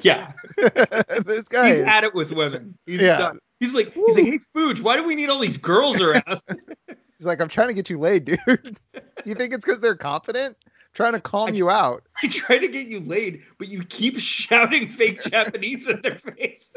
Yeah. 0.00 0.32
this 0.56 1.46
guy. 1.48 1.68
He's 1.70 1.78
is- 1.80 1.86
had 1.86 2.04
it 2.04 2.14
with 2.14 2.32
women. 2.32 2.76
He's 2.86 3.00
Yeah. 3.00 3.18
done. 3.18 3.38
He's 3.60 3.74
like, 3.74 3.94
he's 3.94 4.16
like, 4.16 4.24
hey, 4.24 4.38
Fuge, 4.54 4.80
why 4.80 4.96
do 4.96 5.04
we 5.04 5.14
need 5.14 5.30
all 5.30 5.38
these 5.38 5.56
girls 5.56 6.00
around? 6.00 6.40
He's 7.18 7.26
like, 7.26 7.40
I'm 7.40 7.48
trying 7.48 7.68
to 7.68 7.74
get 7.74 7.88
you 7.88 7.98
laid, 7.98 8.24
dude. 8.24 8.38
you 9.24 9.34
think 9.36 9.54
it's 9.54 9.64
because 9.64 9.78
they're 9.78 9.94
confident? 9.94 10.56
trying 10.94 11.12
to 11.12 11.20
calm 11.20 11.54
you 11.54 11.70
out. 11.70 12.04
I 12.22 12.28
try 12.28 12.58
to 12.58 12.68
get 12.68 12.86
you 12.86 13.00
laid, 13.00 13.42
but 13.58 13.68
you 13.68 13.84
keep 13.84 14.18
shouting 14.18 14.88
fake 14.88 15.22
Japanese 15.22 15.88
in 15.88 16.00
their 16.00 16.16
face. 16.16 16.70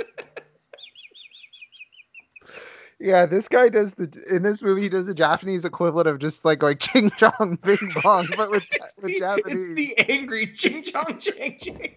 Yeah, 3.00 3.28
this 3.28 3.48
guy 3.48 3.70
does 3.70 3.94
the 3.94 4.26
in 4.28 4.42
this 4.42 4.64
movie 4.64 4.82
he 4.82 4.90
does 4.90 5.06
the 5.06 5.14
Japanese 5.14 5.66
equivalent 5.66 6.08
of 6.08 6.18
just 6.18 6.44
like 6.44 6.58
going 6.58 6.80
ching 6.80 7.12
chong 7.12 7.60
bing 7.62 7.92
bong, 8.02 8.28
but 8.36 8.50
with, 8.50 8.68
with 9.00 9.12
it's 9.12 9.20
Japanese. 9.20 9.76
the 9.76 9.96
angry 10.10 10.48
ching 10.48 10.82
chong 10.82 11.20
ching 11.20 11.58
ching. 11.60 11.96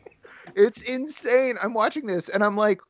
It's 0.54 0.82
insane. 0.82 1.56
I'm 1.62 1.72
watching 1.72 2.06
this 2.06 2.28
and 2.28 2.44
I'm 2.44 2.54
like, 2.54 2.82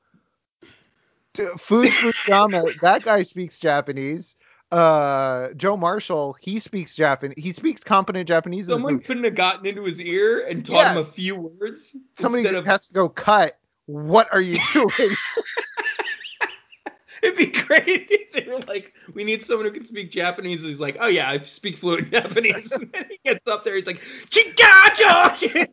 "D- 1.34 1.46
Fu 1.58 1.84
Fujiyama, 1.84 2.80
that 2.80 3.02
guy 3.04 3.22
speaks 3.22 3.58
Japanese. 3.58 4.36
Uh, 4.72 5.48
Joe 5.56 5.76
Marshall, 5.76 6.36
he 6.40 6.58
speaks 6.60 6.94
Japanese. 6.94 7.34
He 7.42 7.50
speaks 7.52 7.82
competent 7.82 8.28
Japanese. 8.28 8.66
Someone 8.68 9.00
couldn't 9.00 9.24
have 9.24 9.34
gotten 9.34 9.66
into 9.66 9.82
his 9.84 10.00
ear 10.00 10.46
and 10.48 10.64
taught 10.64 10.74
Yeah. 10.76 10.92
him 10.92 10.98
a 10.98 11.04
few 11.04 11.36
words 11.36 11.96
Somebody 12.18 12.42
instead 12.44 12.56
of. 12.58 12.66
has 12.66 12.86
to 12.88 12.94
go 12.94 13.08
cut. 13.08 13.58
What 13.86 14.28
are 14.32 14.40
you 14.40 14.56
doing? 14.72 14.90
It'd 17.22 17.36
be 17.36 17.46
great 17.46 18.06
if 18.10 18.32
they 18.32 18.50
were 18.50 18.60
like, 18.60 18.94
we 19.14 19.24
need 19.24 19.42
someone 19.42 19.66
who 19.66 19.72
can 19.72 19.84
speak 19.84 20.10
Japanese. 20.10 20.62
He's 20.62 20.80
like, 20.80 20.96
oh 21.00 21.08
yeah, 21.08 21.28
I 21.28 21.40
speak 21.42 21.78
fluent 21.78 22.10
Japanese. 22.10 22.72
And 22.80 22.92
then 22.92 23.06
he 23.10 23.18
gets 23.24 23.46
up 23.46 23.64
there, 23.64 23.74
he's 23.74 23.86
like, 23.86 24.00
Chigacho! 24.30 25.68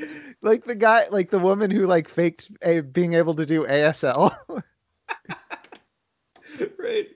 like 0.42 0.64
the 0.64 0.74
guy, 0.74 1.06
like 1.10 1.30
the 1.30 1.38
woman 1.38 1.70
who 1.70 1.86
like 1.86 2.08
faked 2.08 2.50
a, 2.62 2.80
being 2.80 3.14
able 3.14 3.34
to 3.34 3.46
do 3.46 3.64
ASL. 3.64 4.36
right. 6.78 7.08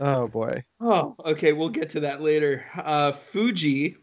oh 0.00 0.28
boy. 0.28 0.64
Oh, 0.80 1.14
okay, 1.24 1.52
we'll 1.52 1.68
get 1.68 1.90
to 1.90 2.00
that 2.00 2.20
later. 2.20 2.64
Uh, 2.74 3.12
Fuji 3.12 3.96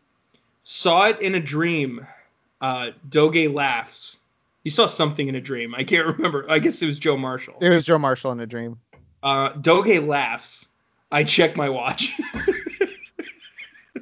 saw 0.63 1.07
it 1.07 1.21
in 1.21 1.35
a 1.35 1.41
dream. 1.41 2.07
Uh, 2.61 2.91
Doge 3.09 3.49
laughs. 3.49 4.20
He 4.63 4.69
saw 4.69 4.85
something 4.85 5.27
in 5.27 5.35
a 5.35 5.41
dream. 5.41 5.73
I 5.75 5.83
can't 5.83 6.05
remember. 6.17 6.45
I 6.49 6.59
guess 6.59 6.81
it 6.81 6.85
was 6.85 6.99
Joe 6.99 7.17
Marshall. 7.17 7.55
It 7.61 7.69
was 7.69 7.85
Joe 7.85 7.97
Marshall 7.97 8.31
in 8.31 8.39
a 8.39 8.45
dream. 8.47 8.79
Uh, 9.23 9.49
Doge 9.53 9.99
laughs. 10.03 10.67
I 11.11 11.23
check 11.23 11.57
my 11.57 11.69
watch. 11.69 12.13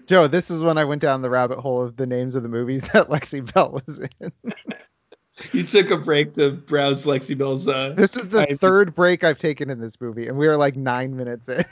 Joe, 0.05 0.27
this 0.27 0.49
is 0.49 0.61
when 0.61 0.77
I 0.77 0.85
went 0.85 1.01
down 1.01 1.21
the 1.21 1.29
rabbit 1.29 1.59
hole 1.59 1.81
of 1.81 1.95
the 1.95 2.05
names 2.07 2.35
of 2.35 2.43
the 2.43 2.49
movies 2.49 2.81
that 2.93 3.09
Lexi 3.09 3.51
Belle 3.53 3.81
was 3.85 3.99
in. 4.19 4.31
you 5.53 5.63
took 5.63 5.91
a 5.91 5.97
break 5.97 6.33
to 6.35 6.51
browse 6.51 7.05
Lexi 7.05 7.37
Belle's. 7.37 7.67
Uh, 7.67 7.93
This 7.95 8.15
is 8.15 8.27
the 8.29 8.41
I- 8.51 8.55
third 8.55 8.93
break 8.95 9.23
I've 9.23 9.37
taken 9.37 9.69
in 9.69 9.79
this 9.79 9.99
movie, 10.01 10.27
and 10.27 10.37
we 10.37 10.47
are 10.47 10.57
like 10.57 10.75
nine 10.75 11.15
minutes 11.15 11.49
in. 11.49 11.63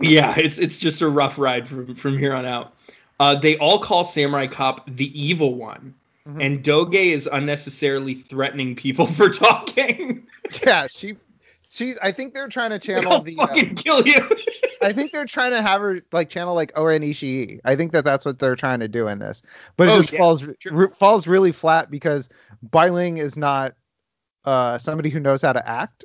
Yeah, 0.00 0.34
it's 0.36 0.58
it's 0.58 0.78
just 0.78 1.00
a 1.02 1.08
rough 1.08 1.38
ride 1.38 1.68
from 1.68 1.94
from 1.94 2.18
here 2.18 2.34
on 2.34 2.44
out. 2.44 2.74
Uh, 3.20 3.36
they 3.36 3.56
all 3.58 3.78
call 3.78 4.02
Samurai 4.02 4.48
Cop 4.48 4.84
the 4.96 5.20
evil 5.20 5.54
one, 5.54 5.94
Mhm. 6.28 6.42
and 6.42 6.62
Doge 6.64 6.94
is 6.94 7.28
unnecessarily 7.30 8.14
threatening 8.14 8.74
people 8.76 9.06
for 9.18 9.28
talking. 9.28 10.26
yeah, 10.66 10.86
she, 10.86 11.16
she's. 11.68 11.98
I 12.02 12.12
think 12.12 12.32
they're 12.32 12.48
trying 12.48 12.70
to 12.70 12.78
channel 12.78 13.20
the. 13.20 13.36
uh, 13.38 13.46
fucking 13.46 13.74
kill 13.74 14.06
you. 14.06 14.16
I 14.82 14.92
think 14.92 15.12
they're 15.12 15.26
trying 15.26 15.50
to 15.52 15.60
have 15.62 15.80
her 15.82 16.00
like 16.12 16.30
channel 16.30 16.54
like 16.54 16.72
O-Ren 16.76 17.02
Ishii. 17.02 17.60
I 17.64 17.76
think 17.76 17.92
that 17.92 18.04
that's 18.04 18.24
what 18.24 18.38
they're 18.38 18.56
trying 18.56 18.80
to 18.80 18.88
do 18.88 19.08
in 19.08 19.18
this, 19.18 19.42
but 19.76 19.88
it 19.88 19.92
Oh, 19.92 19.96
just 20.00 20.12
yeah, 20.12 20.18
falls 20.18 20.40
sure. 20.60 20.72
re- 20.72 20.88
falls 20.96 21.26
really 21.26 21.52
flat 21.52 21.90
because 21.90 22.28
Bai 22.62 22.88
Ling 22.88 23.18
is 23.18 23.36
not 23.36 23.74
uh, 24.46 24.78
somebody 24.78 25.10
who 25.10 25.20
knows 25.20 25.42
how 25.42 25.52
to 25.52 25.66
act. 25.68 26.04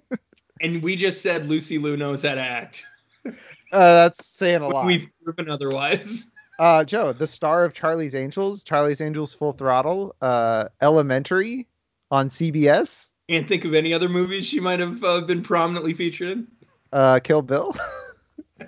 and 0.60 0.82
we 0.82 0.94
just 0.96 1.22
said 1.22 1.48
Lucy 1.48 1.78
Liu 1.78 1.96
knows 1.96 2.22
how 2.22 2.34
to 2.34 2.40
act. 2.40 2.84
Uh, 3.26 3.32
that's 3.72 4.26
saying 4.26 4.62
a 4.62 4.68
lot. 4.68 4.86
We've 4.86 5.08
proven 5.24 5.48
otherwise. 5.50 6.30
Uh, 6.60 6.84
Joe, 6.84 7.14
the 7.14 7.26
star 7.26 7.64
of 7.64 7.72
Charlie's 7.72 8.14
Angels, 8.14 8.62
Charlie's 8.62 9.00
Angels 9.00 9.32
Full 9.32 9.52
Throttle, 9.54 10.14
uh, 10.20 10.68
Elementary 10.82 11.66
on 12.10 12.28
CBS, 12.28 13.10
Can't 13.30 13.48
think 13.48 13.64
of 13.64 13.72
any 13.72 13.94
other 13.94 14.10
movies 14.10 14.46
she 14.46 14.60
might 14.60 14.78
have 14.78 15.02
uh, 15.02 15.22
been 15.22 15.42
prominently 15.42 15.94
featured 15.94 16.28
in. 16.32 16.46
uh, 16.92 17.18
Kill 17.20 17.42
Bill. 17.42 17.74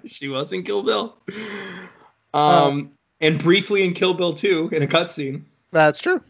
She 0.06 0.26
was 0.28 0.54
in 0.54 0.62
Kill 0.62 0.82
Bill. 0.82 1.18
Uh, 2.32 2.38
Um, 2.68 2.92
and 3.20 3.38
briefly 3.38 3.82
in 3.84 3.92
Kill 3.92 4.14
Bill 4.14 4.32
2 4.32 4.70
in 4.72 4.82
a 4.82 4.86
cutscene. 4.86 5.42
that's 5.70 6.00
true. 6.00 6.22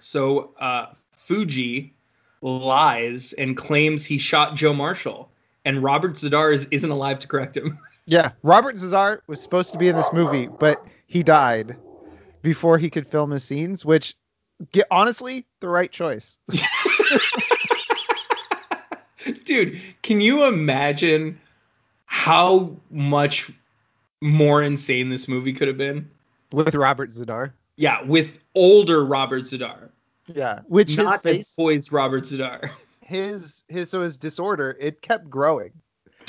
So 0.00 0.52
uh, 0.58 0.86
Fuji 1.12 1.94
lies 2.42 3.32
and 3.34 3.56
claims 3.56 4.04
he 4.04 4.18
shot 4.18 4.56
Joe 4.56 4.72
Marshall, 4.74 5.30
and 5.64 5.80
Robert 5.80 6.14
Z'Dar 6.14 6.52
is, 6.52 6.66
isn't 6.72 6.90
alive 6.90 7.20
to 7.20 7.28
correct 7.28 7.56
him. 7.56 7.78
Yeah, 8.06 8.32
Robert 8.42 8.76
Z'Dar 8.76 9.20
was 9.26 9.40
supposed 9.40 9.72
to 9.72 9.78
be 9.78 9.88
in 9.88 9.96
this 9.96 10.12
movie, 10.12 10.46
but 10.46 10.84
he 11.06 11.22
died 11.22 11.76
before 12.42 12.78
he 12.78 12.88
could 12.90 13.06
film 13.06 13.30
his 13.30 13.42
scenes, 13.44 13.84
which, 13.84 14.14
get, 14.72 14.86
honestly, 14.90 15.44
the 15.60 15.68
right 15.68 15.90
choice. 15.90 16.38
Dude, 19.44 19.80
can 20.02 20.20
you 20.20 20.44
imagine 20.44 21.40
how 22.04 22.76
much 22.90 23.50
more 24.22 24.62
insane 24.62 25.10
this 25.10 25.26
movie 25.26 25.52
could 25.52 25.68
have 25.68 25.78
been? 25.78 26.08
with 26.52 26.74
Robert 26.74 27.10
Z'Dar. 27.10 27.52
Yeah, 27.76 28.02
with 28.02 28.42
older 28.54 29.04
Robert 29.04 29.44
Z'Dar, 29.44 29.90
Yeah, 30.26 30.60
which 30.66 30.96
not 30.96 31.22
his 31.22 31.36
face, 31.36 31.54
poised 31.54 31.92
Robert 31.92 32.24
Z'Dar. 32.24 32.70
his 33.02 33.64
his 33.68 33.90
so 33.90 34.02
his 34.02 34.16
disorder, 34.16 34.76
it 34.80 35.02
kept 35.02 35.28
growing. 35.28 35.72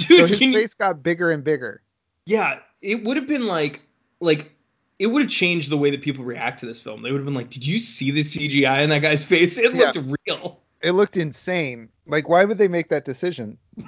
So 0.07 0.25
his 0.25 0.39
can 0.39 0.51
you, 0.51 0.59
face 0.59 0.73
got 0.73 1.03
bigger 1.03 1.31
and 1.31 1.43
bigger. 1.43 1.81
yeah, 2.25 2.59
it 2.81 3.03
would 3.03 3.17
have 3.17 3.27
been 3.27 3.47
like 3.47 3.81
like 4.19 4.51
it 4.99 5.07
would 5.07 5.23
have 5.23 5.31
changed 5.31 5.69
the 5.69 5.77
way 5.77 5.91
that 5.91 6.01
people 6.01 6.23
react 6.25 6.59
to 6.61 6.65
this 6.65 6.81
film. 6.81 7.01
They 7.03 7.11
would 7.11 7.19
have 7.19 7.25
been 7.25 7.33
like, 7.35 7.49
"Did 7.49 7.65
you 7.65 7.77
see 7.79 8.11
the 8.11 8.21
CGI 8.23 8.81
in 8.83 8.89
that 8.89 9.01
guy's 9.01 9.23
face? 9.23 9.57
It 9.57 9.73
Yeah. 9.73 9.91
looked 9.93 10.17
real." 10.27 10.61
It 10.81 10.91
looked 10.91 11.17
insane. 11.17 11.89
Like, 12.05 12.29
why 12.29 12.45
would 12.45 12.57
they 12.59 12.67
make 12.67 12.89
that 12.89 13.03
decision? 13.05 13.57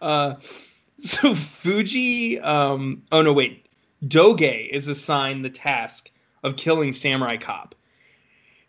Uh, 0.00 0.36
so 0.98 1.34
Fuji, 1.34 2.38
um, 2.40 3.02
oh 3.10 3.22
no, 3.22 3.32
wait, 3.32 3.66
Doge 4.06 4.42
is 4.70 4.86
assigned 4.88 5.44
the 5.44 5.50
task 5.50 6.10
of 6.44 6.56
killing 6.56 6.92
Samurai 6.92 7.36
Cop, 7.36 7.74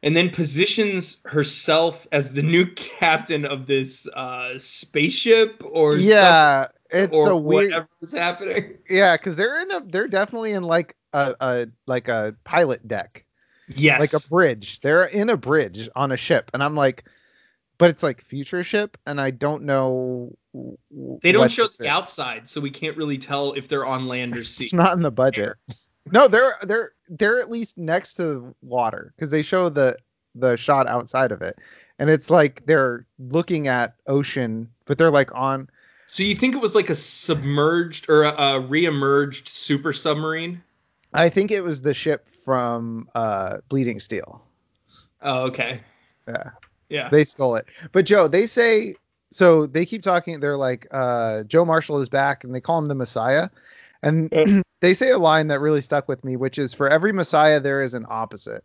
and 0.03 0.15
then 0.15 0.29
positions 0.29 1.17
herself 1.25 2.07
as 2.11 2.31
the 2.31 2.43
new 2.43 2.65
captain 2.75 3.45
of 3.45 3.67
this 3.67 4.07
uh, 4.07 4.57
spaceship 4.57 5.61
or 5.65 5.97
yeah, 5.97 6.67
it's 6.89 7.13
or 7.13 7.29
a 7.31 7.37
weird. 7.37 7.71
whatever 7.71 7.89
is 8.01 8.11
happening. 8.11 8.77
Yeah, 8.89 9.17
because 9.17 9.35
they're 9.35 9.61
in 9.61 9.71
a 9.71 9.81
they're 9.81 10.07
definitely 10.07 10.53
in 10.53 10.63
like 10.63 10.95
a, 11.13 11.35
a 11.39 11.67
like 11.85 12.07
a 12.07 12.35
pilot 12.43 12.87
deck, 12.87 13.25
Yes, 13.67 13.99
like 13.99 14.13
a 14.13 14.27
bridge. 14.27 14.79
They're 14.81 15.05
in 15.05 15.29
a 15.29 15.37
bridge 15.37 15.89
on 15.95 16.11
a 16.11 16.17
ship, 16.17 16.49
and 16.53 16.63
I'm 16.63 16.75
like, 16.75 17.03
but 17.77 17.89
it's 17.89 18.03
like 18.03 18.21
future 18.21 18.63
ship, 18.63 18.97
and 19.05 19.19
I 19.19 19.31
don't 19.31 19.63
know. 19.63 20.35
they 21.21 21.31
don't 21.31 21.51
show 21.51 21.67
the 21.67 21.83
is. 21.83 21.89
outside, 21.89 22.47
so 22.47 22.61
we 22.61 22.71
can't 22.71 22.97
really 22.97 23.17
tell 23.17 23.53
if 23.53 23.67
they're 23.67 23.85
on 23.85 24.07
land 24.07 24.35
or 24.35 24.43
sea. 24.45 24.65
It's 24.65 24.73
not 24.73 24.93
in 24.95 25.01
the 25.01 25.11
budget. 25.11 25.55
No, 26.11 26.27
they're 26.27 26.53
they're 26.63 26.91
they're 27.07 27.39
at 27.39 27.49
least 27.49 27.77
next 27.77 28.15
to 28.15 28.55
water 28.61 29.13
because 29.15 29.29
they 29.29 29.41
show 29.41 29.69
the 29.69 29.97
the 30.35 30.55
shot 30.55 30.87
outside 30.87 31.31
of 31.31 31.41
it, 31.41 31.57
and 31.99 32.09
it's 32.09 32.29
like 32.29 32.65
they're 32.65 33.05
looking 33.17 33.67
at 33.67 33.95
ocean, 34.07 34.69
but 34.85 34.97
they're 34.97 35.11
like 35.11 35.33
on. 35.33 35.69
So 36.07 36.23
you 36.23 36.35
think 36.35 36.55
it 36.55 36.61
was 36.61 36.73
like 36.73 36.89
a 36.89 36.95
submerged 36.95 38.09
or 38.09 38.23
a, 38.23 38.31
a 38.31 38.59
re-emerged 38.59 39.47
super 39.47 39.93
submarine? 39.93 40.63
I 41.13 41.29
think 41.29 41.51
it 41.51 41.63
was 41.63 41.83
the 41.83 41.93
ship 41.93 42.27
from 42.43 43.07
uh, 43.13 43.57
Bleeding 43.69 43.99
Steel. 43.99 44.43
Oh, 45.21 45.43
okay. 45.43 45.81
Yeah. 46.27 46.49
Yeah. 46.89 47.09
they 47.09 47.23
stole 47.23 47.55
it. 47.55 47.67
But 47.91 48.05
Joe, 48.05 48.27
they 48.27 48.47
say 48.47 48.95
so 49.31 49.67
they 49.67 49.85
keep 49.85 50.01
talking. 50.01 50.39
They're 50.39 50.57
like, 50.57 50.87
uh, 50.91 51.43
Joe 51.43 51.65
Marshall 51.65 52.01
is 52.01 52.09
back, 52.09 52.43
and 52.43 52.53
they 52.53 52.61
call 52.61 52.79
him 52.79 52.87
the 52.87 52.95
Messiah. 52.95 53.49
And 54.01 54.29
Yeah. 54.31 54.61
They 54.81 54.93
say 54.93 55.09
a 55.11 55.17
line 55.17 55.47
that 55.47 55.59
really 55.59 55.81
stuck 55.81 56.07
with 56.07 56.23
me, 56.23 56.35
which 56.35 56.57
is, 56.57 56.73
"For 56.73 56.87
every 56.87 57.13
Messiah, 57.13 57.59
there 57.59 57.83
is 57.83 57.93
an 57.93 58.05
opposite." 58.07 58.63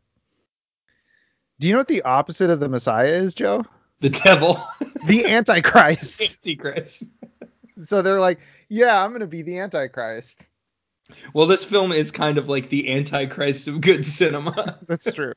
Do 1.61 1.69
you 1.69 1.75
know 1.75 1.79
what 1.81 1.89
the 1.89 2.03
opposite 2.03 2.51
of 2.51 2.61
the 2.61 2.69
Messiah 2.69 3.07
is, 3.07 3.35
Joe? 3.35 3.65
the 4.01 4.11
devil. 4.11 4.62
The 5.07 5.27
Antichrist. 5.27 6.23
Antichrist. 6.23 7.05
so 7.85 8.01
they're 8.01 8.21
like, 8.21 8.41
"Yeah, 8.71 9.05
I'm 9.05 9.12
gonna 9.12 9.27
be 9.27 9.43
the 9.43 9.59
Antichrist." 9.59 10.49
Well, 11.35 11.47
this 11.47 11.62
film 11.62 11.93
is 11.93 12.11
kind 12.11 12.39
of 12.39 12.49
like 12.49 12.71
the 12.71 12.91
Antichrist 12.91 13.69
of 13.69 13.83
good 13.83 14.07
cinema. 14.07 14.79
That's 14.87 15.12
true. 15.12 15.35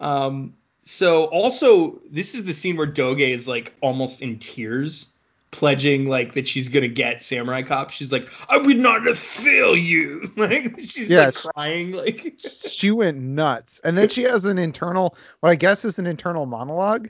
Um, 0.00 0.54
so 0.82 1.24
also, 1.26 2.00
this 2.10 2.34
is 2.34 2.44
the 2.44 2.54
scene 2.54 2.76
where 2.76 2.86
Doge 2.86 3.20
is 3.20 3.46
like 3.46 3.74
almost 3.82 4.22
in 4.22 4.38
tears 4.38 5.08
pledging 5.50 6.06
like 6.08 6.34
that 6.34 6.46
she's 6.46 6.68
gonna 6.68 6.88
get 6.88 7.22
Samurai 7.22 7.62
Cop. 7.62 7.90
She's 7.90 8.12
like, 8.12 8.28
I 8.48 8.58
would 8.58 8.78
not 8.78 9.04
fail 9.16 9.76
you. 9.76 10.30
Like 10.36 10.78
she's 10.80 11.10
Yeah, 11.10 11.26
like 11.26 11.36
she- 11.38 11.48
crying. 11.48 11.90
Like 11.92 12.34
she 12.38 12.90
went 12.90 13.18
nuts. 13.18 13.80
And 13.84 13.96
then 13.96 14.08
she 14.08 14.22
has 14.24 14.44
an 14.44 14.58
internal, 14.58 15.16
what 15.40 15.50
I 15.50 15.54
guess 15.54 15.84
is 15.84 15.98
an 15.98 16.06
internal 16.06 16.46
monologue 16.46 17.08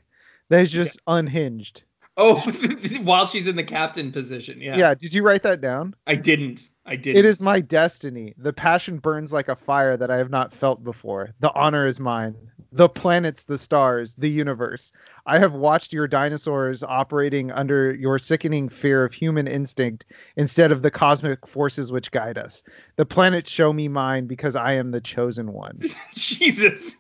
that 0.49 0.61
is 0.61 0.73
just 0.73 0.99
unhinged. 1.07 1.83
oh, 2.17 2.41
while 3.03 3.27
she's 3.27 3.47
in 3.47 3.57
the 3.57 3.65
captain 3.65 4.11
position. 4.13 4.61
Yeah. 4.61 4.77
Yeah. 4.77 4.95
Did 4.95 5.13
you 5.13 5.23
write 5.23 5.43
that 5.43 5.61
down? 5.61 5.95
I 6.07 6.15
didn't. 6.15 6.71
I 6.89 6.97
didn't. 6.97 7.19
It 7.19 7.25
is 7.27 7.39
my 7.39 7.61
destiny. 7.61 8.33
The 8.39 8.53
passion 8.53 8.97
burns 8.97 9.31
like 9.31 9.49
a 9.49 9.57
fire 9.57 9.99
that 9.99 10.11
I 10.11 10.17
have 10.17 10.31
not 10.31 10.55
felt 10.55 10.83
before. 10.83 11.35
The 11.41 11.53
honor 11.53 11.87
is 11.87 12.01
mine. 12.01 12.35
The 12.73 12.89
planets, 12.89 13.45
the 13.45 13.59
stars, 13.59 14.15
the 14.17 14.31
universe. 14.31 14.91
I 15.27 15.39
have 15.39 15.53
watched 15.53 15.93
your 15.93 16.09
dinosaurs 16.09 16.83
operating 16.83 17.53
under 17.53 17.95
your 17.95 18.19
sickening 18.19 18.71
fear 18.71 19.05
of 19.05 19.13
human 19.13 19.47
instinct 19.47 20.07
instead 20.37 20.73
of 20.73 20.81
the 20.81 20.91
cosmic 20.91 21.47
forces 21.47 21.93
which 21.93 22.11
guide 22.11 22.39
us. 22.39 22.63
The 22.97 23.05
planets 23.05 23.51
show 23.51 23.71
me 23.75 23.89
mine 23.89 24.27
because 24.27 24.57
I 24.57 24.73
am 24.73 24.91
the 24.91 25.01
chosen 25.03 25.53
one. 25.53 25.83
Jesus. 26.15 26.97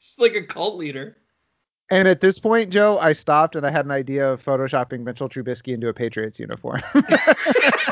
She's 0.00 0.18
like 0.18 0.34
a 0.34 0.42
cult 0.42 0.76
leader. 0.76 1.16
And 1.92 2.08
at 2.08 2.20
this 2.20 2.38
point, 2.38 2.70
Joe, 2.70 2.98
I 2.98 3.12
stopped 3.12 3.54
and 3.54 3.66
I 3.66 3.70
had 3.70 3.84
an 3.84 3.90
idea 3.90 4.32
of 4.32 4.42
photoshopping 4.42 5.00
Mitchell 5.00 5.28
Trubisky 5.28 5.74
into 5.74 5.88
a 5.88 5.94
Patriots 5.94 6.40
uniform. 6.40 6.80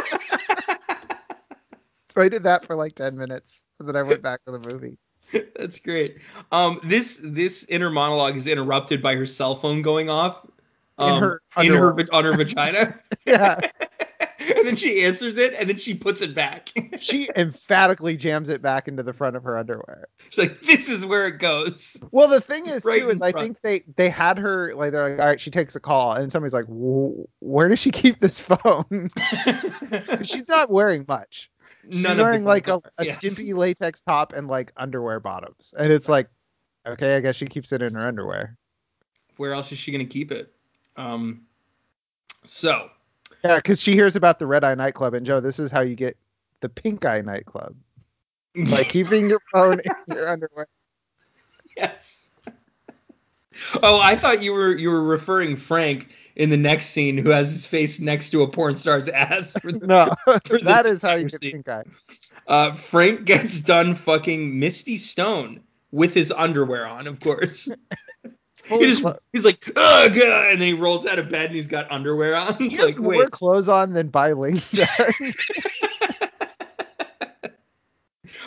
so 2.11 2.21
I 2.21 2.29
did 2.29 2.45
that 2.45 2.67
for 2.67 2.77
like 2.77 2.95
10 2.95 3.17
minutes. 3.17 3.63
And 3.79 3.89
then 3.89 3.97
I 3.97 4.03
went 4.03 4.23
back 4.23 4.45
to 4.45 4.53
the 4.53 4.59
movie. 4.59 4.99
That's 5.57 5.79
great. 5.79 6.19
Um, 6.53 6.81
this 6.83 7.21
this 7.23 7.65
inner 7.69 7.91
monologue 7.91 8.37
is 8.37 8.47
interrupted 8.47 9.01
by 9.01 9.15
her 9.17 9.27
cell 9.27 9.55
phone 9.55 9.81
going 9.83 10.11
off. 10.11 10.45
In 10.99 11.07
Um, 11.07 11.21
her 11.23 11.43
in 11.63 11.73
her 11.73 11.97
on 12.13 12.25
her 12.25 12.35
vagina, 12.37 12.99
Yeah. 13.27 13.59
and 14.41 14.67
then 14.67 14.77
she 14.77 15.03
answers 15.05 15.39
it, 15.39 15.55
and 15.55 15.69
then 15.69 15.79
she 15.79 15.95
puts 15.95 16.21
it 16.21 16.35
back. 16.35 16.71
She 16.99 17.29
emphatically 17.37 18.17
jams 18.17 18.49
it 18.49 18.61
back 18.61 18.89
into 18.89 19.03
the 19.03 19.13
front 19.13 19.37
of 19.37 19.45
her 19.45 19.57
underwear. 19.57 20.09
She's 20.29 20.39
like, 20.39 20.61
"This 20.61 20.89
is 20.89 21.07
where 21.07 21.27
it 21.27 21.39
goes." 21.39 21.97
Well, 22.11 22.29
the 22.29 22.41
thing 22.41 22.67
is, 22.67 22.85
Right 22.85 23.01
too, 23.01 23.11
is 23.11 23.21
in 23.21 23.23
I 23.23 23.33
think 23.33 23.61
they 23.63 23.83
they 23.97 24.11
had 24.11 24.39
her 24.39 24.75
like 24.75 24.93
they're 24.93 25.11
like, 25.11 25.21
all 25.21 25.27
right, 25.27 25.41
she 25.41 25.51
takes 25.51 25.77
a 25.77 25.81
call, 25.81 26.13
and 26.13 26.31
somebody's 26.31 26.55
like, 26.55 26.67
where 26.69 27.69
does 27.69 27.79
she 27.79 27.91
keep 27.91 28.21
this 28.21 28.41
phone?" 28.41 29.11
She's 30.23 30.49
not 30.49 30.71
wearing 30.71 31.05
much. 31.09 31.50
She's 31.89 32.03
None 32.03 32.19
wearing 32.19 32.45
like 32.45 32.69
a, 32.69 32.81
a 32.99 33.05
yes. 33.05 33.17
skimpy 33.17 33.53
latex 33.55 34.03
top 34.03 34.33
and 34.33 34.49
like 34.49 34.73
underwear 34.77 35.19
bottoms, 35.21 35.73
and 35.79 35.91
it's 35.93 36.09
like, 36.09 36.29
okay, 36.87 37.17
I 37.17 37.21
guess 37.21 37.37
she 37.37 37.47
keeps 37.47 37.73
it 37.73 37.83
in 37.83 37.95
her 37.95 38.07
underwear. 38.07 38.57
Where 39.37 39.53
else 39.55 39.73
is 39.73 39.79
she 39.79 39.91
gonna 39.93 40.05
keep 40.05 40.31
it? 40.31 40.53
Um, 40.97 41.43
so 42.43 42.91
Yeah, 43.43 43.57
because 43.57 43.81
she 43.81 43.93
hears 43.93 44.17
about 44.17 44.39
the 44.39 44.47
Red 44.47 44.65
Eye 44.65 44.75
nightclub, 44.75 45.15
and 45.15 45.25
Joe, 45.25 45.41
this 45.41 45.59
is 45.59 45.71
how 45.71 45.81
you 45.81 45.95
get 45.95 46.17
the 46.61 46.69
Pink 46.69 47.05
Eye 47.07 47.23
nightclub 47.23 47.75
by 48.71 48.83
keeping 48.89 49.29
your 49.31 49.41
phone 49.53 49.81
in 49.81 50.15
your 50.15 50.29
underwear. 50.29 50.67
yes. 51.77 52.31
Oh, 53.83 54.01
I 54.01 54.17
thought 54.17 54.43
you 54.43 54.53
were 54.53 54.77
you 54.77 54.91
were 54.91 55.03
referring 55.03 55.57
Frank 55.57 56.09
in 56.37 56.51
the 56.51 56.57
next 56.57 56.87
scene, 56.87 57.19
who 57.19 57.31
has 57.31 57.51
his 57.51 57.67
face 57.67 58.01
next 58.01 58.31
to 58.31 58.43
a 58.43 58.49
porn 58.49 58.77
star's 58.77 59.09
ass. 59.11 59.53
For 59.61 59.73
the, 59.73 59.87
No, 59.87 60.13
For 60.45 60.59
that 60.63 60.87
is 60.87 61.03
how 61.03 61.15
you 61.15 61.29
get. 61.29 61.41
Pink 61.41 61.69
Eye. 61.69 61.85
uh, 62.47 62.73
Frank 62.73 63.25
gets 63.25 63.61
done 63.61 63.95
fucking 63.95 64.59
Misty 64.59 64.97
Stone 64.97 65.61
with 65.91 66.15
his 66.15 66.33
underwear 66.33 66.87
on, 66.87 67.07
of 67.07 67.21
course. 67.21 67.73
He 68.65 68.79
just, 68.85 69.05
he's 69.33 69.45
like, 69.45 69.73
ugh, 69.75 70.17
and 70.17 70.61
then 70.61 70.69
he 70.69 70.75
rolls 70.75 71.05
out 71.07 71.19
of 71.19 71.29
bed 71.29 71.47
and 71.47 71.55
he's 71.57 71.67
got 71.67 71.91
underwear 71.91 72.37
on. 72.37 72.55
he 72.55 72.69
has 72.77 72.87
like, 72.87 72.99
more 72.99 73.17
wait, 73.17 73.31
clothes 73.31 73.69
on 73.69 73.95
than 73.95 74.11
does. 74.11 74.63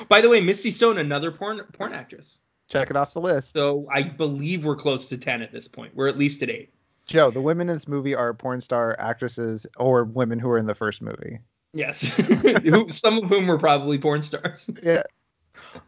By 0.07 0.21
the 0.21 0.29
way, 0.29 0.39
Misty 0.41 0.71
Stone, 0.71 0.97
another 0.97 1.31
porn 1.31 1.61
porn 1.73 1.93
actress. 1.93 2.39
Check 2.69 2.89
it 2.89 2.95
off 2.95 3.13
the 3.13 3.21
list. 3.21 3.53
So 3.53 3.87
I 3.91 4.03
believe 4.03 4.63
we're 4.65 4.75
close 4.75 5.07
to 5.07 5.17
ten 5.17 5.41
at 5.41 5.51
this 5.51 5.67
point. 5.67 5.95
We're 5.95 6.07
at 6.07 6.17
least 6.17 6.41
at 6.43 6.49
eight. 6.49 6.73
Joe, 7.07 7.31
the 7.31 7.41
women 7.41 7.69
in 7.69 7.75
this 7.75 7.87
movie 7.87 8.15
are 8.15 8.33
porn 8.33 8.61
star 8.61 8.95
actresses 8.99 9.67
or 9.77 10.03
women 10.03 10.39
who 10.39 10.47
were 10.47 10.57
in 10.57 10.65
the 10.65 10.75
first 10.75 11.01
movie. 11.01 11.39
Yes, 11.73 11.99
some 12.95 13.23
of 13.23 13.29
whom 13.29 13.47
were 13.47 13.57
probably 13.57 13.97
porn 13.97 14.21
stars. 14.21 14.69
Yeah, 14.83 15.03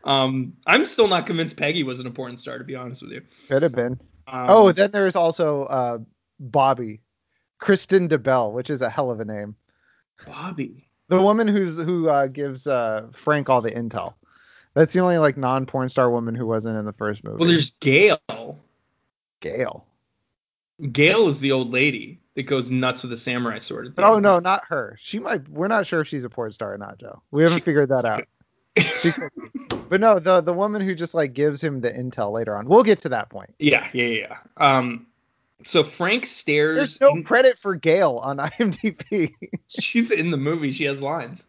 Um, 0.03 0.53
I'm 0.66 0.84
still 0.84 1.07
not 1.07 1.28
convinced 1.28 1.57
Peggy 1.57 1.84
wasn't 1.84 2.07
a 2.07 2.11
porn 2.11 2.38
star, 2.38 2.57
to 2.57 2.63
be 2.63 2.76
honest 2.76 3.03
with 3.03 3.11
you. 3.11 3.22
could 3.47 3.61
have 3.63 3.74
been. 3.74 3.99
Um, 4.28 4.45
oh, 4.49 4.72
then 4.72 4.91
there's 4.91 5.16
also 5.16 5.63
uh, 5.66 5.97
Bobby, 6.39 7.01
Kristen 7.59 8.09
DeBell, 8.09 8.51
which 8.51 8.70
is 8.70 8.82
a 8.82 8.89
hell 8.89 9.11
of 9.11 9.20
a 9.20 9.26
name. 9.26 9.55
Bobby. 10.26 10.88
The 11.07 11.22
woman 11.22 11.47
who's 11.47 11.78
who 11.78 12.09
uh, 12.09 12.28
gives 12.28 12.66
uh, 12.66 13.07
Frank 13.13 13.47
all 13.49 13.61
the 13.61 13.72
intel. 13.72 14.16
That's 14.74 14.93
the 14.93 15.01
only 15.01 15.20
like 15.20 15.38
non 15.38 15.68
porn 15.68 15.88
star 15.89 16.09
woman 16.09 16.34
who 16.34 16.47
wasn't 16.47 16.78
in 16.78 16.86
the 16.86 16.93
first 16.93 17.24
movie. 17.24 17.38
Well, 17.38 17.47
there's 17.47 17.72
Gail. 17.80 18.20
Gail. 19.39 19.86
Gail 20.91 21.28
is 21.28 21.39
the 21.39 21.51
old 21.51 21.71
lady 21.71 22.19
that 22.36 22.43
goes 22.43 22.69
nuts 22.69 23.01
with 23.03 23.11
a 23.13 23.17
samurai 23.17 23.59
sword. 23.59 23.93
Oh 23.97 24.19
no, 24.19 24.39
not 24.39 24.63
her. 24.67 24.97
She 24.99 25.19
might. 25.19 25.47
We're 25.47 25.67
not 25.67 25.88
sure 25.88 26.01
if 26.01 26.07
she's 26.07 26.23
a 26.26 26.30
porn 26.30 26.51
star 26.51 26.73
or 26.73 26.78
not, 26.78 26.97
Joe. 26.97 27.21
We 27.32 27.43
haven't 27.43 27.59
She- 27.59 27.63
figured 27.63 27.89
that 27.89 28.05
out. 28.05 28.26
She 28.78 29.11
but 29.88 30.01
no, 30.01 30.19
the 30.19 30.41
the 30.41 30.51
woman 30.53 30.82
who 30.82 30.95
just 30.95 31.13
like 31.13 31.34
gives 31.34 31.63
him 31.63 31.80
the 31.80 31.89
intel 31.93 32.34
later 32.34 32.57
on. 32.57 32.67
We'll 32.67 32.84
get 32.84 32.99
to 32.99 33.09
that 33.09 33.30
point. 33.30 33.55
Yeah, 33.57 33.88
yeah, 33.93 34.05
yeah. 34.07 34.38
Um, 34.57 35.07
so 35.63 35.82
Frank 35.82 36.26
stares. 36.26 36.76
There's 36.76 36.99
no 37.01 37.11
in- 37.11 37.23
credit 37.23 37.57
for 37.57 37.76
Gail 37.76 38.17
on 38.21 38.38
IMDb. 38.39 39.32
she's 39.69 40.11
in 40.11 40.30
the 40.30 40.36
movie. 40.38 40.71
She 40.71 40.84
has 40.84 41.01
lines. 41.01 41.45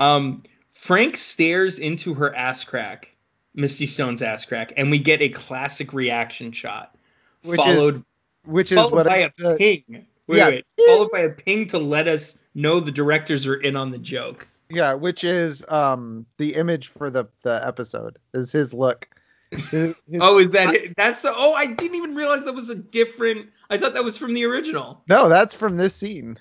Um, 0.00 0.42
Frank 0.72 1.16
stares 1.16 1.78
into 1.78 2.14
her 2.14 2.34
ass 2.34 2.64
crack, 2.64 3.14
Misty 3.54 3.86
Stone's 3.86 4.20
ass 4.20 4.44
crack, 4.44 4.72
and 4.76 4.90
we 4.90 4.98
get 4.98 5.22
a 5.22 5.28
classic 5.28 5.92
reaction 5.92 6.50
shot, 6.50 6.96
Which 7.44 7.64
is 7.64 8.02
followed 8.46 8.54
which 8.54 8.72
is 8.72 8.76
followed 8.78 8.92
what 8.92 9.06
by 9.06 9.16
a 9.18 9.26
it's 9.26 9.36
the, 9.42 9.56
ping. 9.58 10.06
Wait, 10.28 10.36
Yeah. 10.38 10.48
wait. 10.48 10.64
Followed 10.86 11.10
by 11.12 11.20
a 11.20 11.30
ping 11.30 11.66
to 11.68 11.78
let 11.78 12.08
us 12.08 12.36
know 12.54 12.80
the 12.80 12.90
directors 12.90 13.46
are 13.46 13.56
in 13.56 13.76
on 13.76 13.90
the 13.90 13.98
joke. 13.98 14.48
yeah, 14.70 14.94
which 14.94 15.22
is 15.24 15.64
um 15.68 16.26
the 16.38 16.54
image 16.54 16.88
for 16.88 17.10
the 17.10 17.26
the 17.42 17.60
episode 17.66 18.18
is 18.34 18.50
his 18.52 18.72
look. 18.74 19.08
His- 19.52 19.70
his- 19.70 19.96
Oh, 20.20 20.38
is 20.38 20.50
that 20.50 20.74
it? 20.74 20.96
That's 20.96 21.24
oh, 21.24 21.54
I 21.54 21.66
didn't 21.66 21.94
even 21.96 22.14
realize 22.14 22.44
that 22.44 22.54
was 22.54 22.70
a 22.70 22.74
different. 22.74 23.48
I 23.70 23.76
thought 23.78 23.94
that 23.94 24.04
was 24.04 24.16
from 24.18 24.34
the 24.34 24.44
original. 24.44 25.02
no, 25.08 25.28
that's 25.28 25.54
from 25.54 25.76
this 25.76 25.94
scene, 25.94 26.38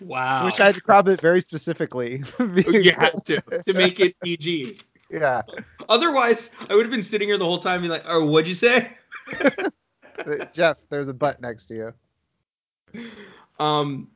Wow. 0.00 0.44
which 0.44 0.58
I 0.60 0.66
had 0.66 0.74
to 0.76 0.80
crop 0.80 1.08
it 1.08 1.20
very 1.20 1.40
specifically. 1.40 2.22
you 2.38 2.92
have 2.92 3.22
to 3.24 3.40
to 3.66 3.72
make 3.72 3.98
it 4.00 4.14
PG. 4.22 4.78
yeah, 5.10 5.42
Otherwise, 5.88 6.50
I 6.68 6.74
would 6.74 6.84
have 6.84 6.90
been 6.92 7.02
sitting 7.02 7.28
here 7.28 7.38
the 7.38 7.44
whole 7.44 7.58
time, 7.58 7.80
being 7.80 7.90
like, 7.92 8.04
"Oh, 8.06 8.24
what'd 8.26 8.46
you 8.48 8.54
say?" 8.54 8.90
Jeff, 10.52 10.76
there's 10.90 11.08
a 11.08 11.14
butt 11.14 11.40
next 11.40 11.66
to 11.66 11.74
you. 11.74 11.94
Um, 13.58 14.08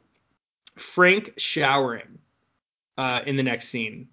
Frank 0.77 1.35
showering 1.37 2.19
uh, 2.97 3.21
in 3.27 3.37
the 3.37 3.43
next 3.43 3.69
scene. 3.69 4.09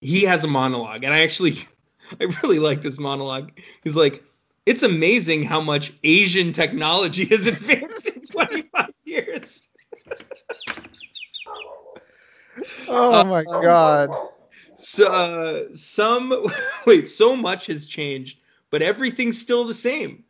He 0.00 0.22
has 0.24 0.44
a 0.44 0.48
monologue, 0.48 1.04
and 1.04 1.14
I 1.14 1.22
actually, 1.22 1.56
I 2.20 2.24
really 2.42 2.58
like 2.58 2.82
this 2.82 2.98
monologue. 2.98 3.52
He's 3.82 3.96
like, 3.96 4.22
"It's 4.66 4.82
amazing 4.82 5.44
how 5.44 5.60
much 5.60 5.92
Asian 6.04 6.52
technology 6.52 7.24
has 7.26 7.46
advanced 7.46 8.08
in 8.08 8.22
25 8.22 8.90
years." 9.04 9.68
Oh 12.88 13.24
my 13.24 13.44
Um, 13.44 13.62
god. 13.62 14.10
So, 14.76 15.12
uh, 15.12 15.74
some 15.74 16.46
wait, 16.86 17.08
so 17.08 17.36
much 17.36 17.66
has 17.66 17.86
changed, 17.86 18.38
but 18.70 18.82
everything's 18.82 19.40
still 19.40 19.64
the 19.64 19.74
same. 19.74 20.24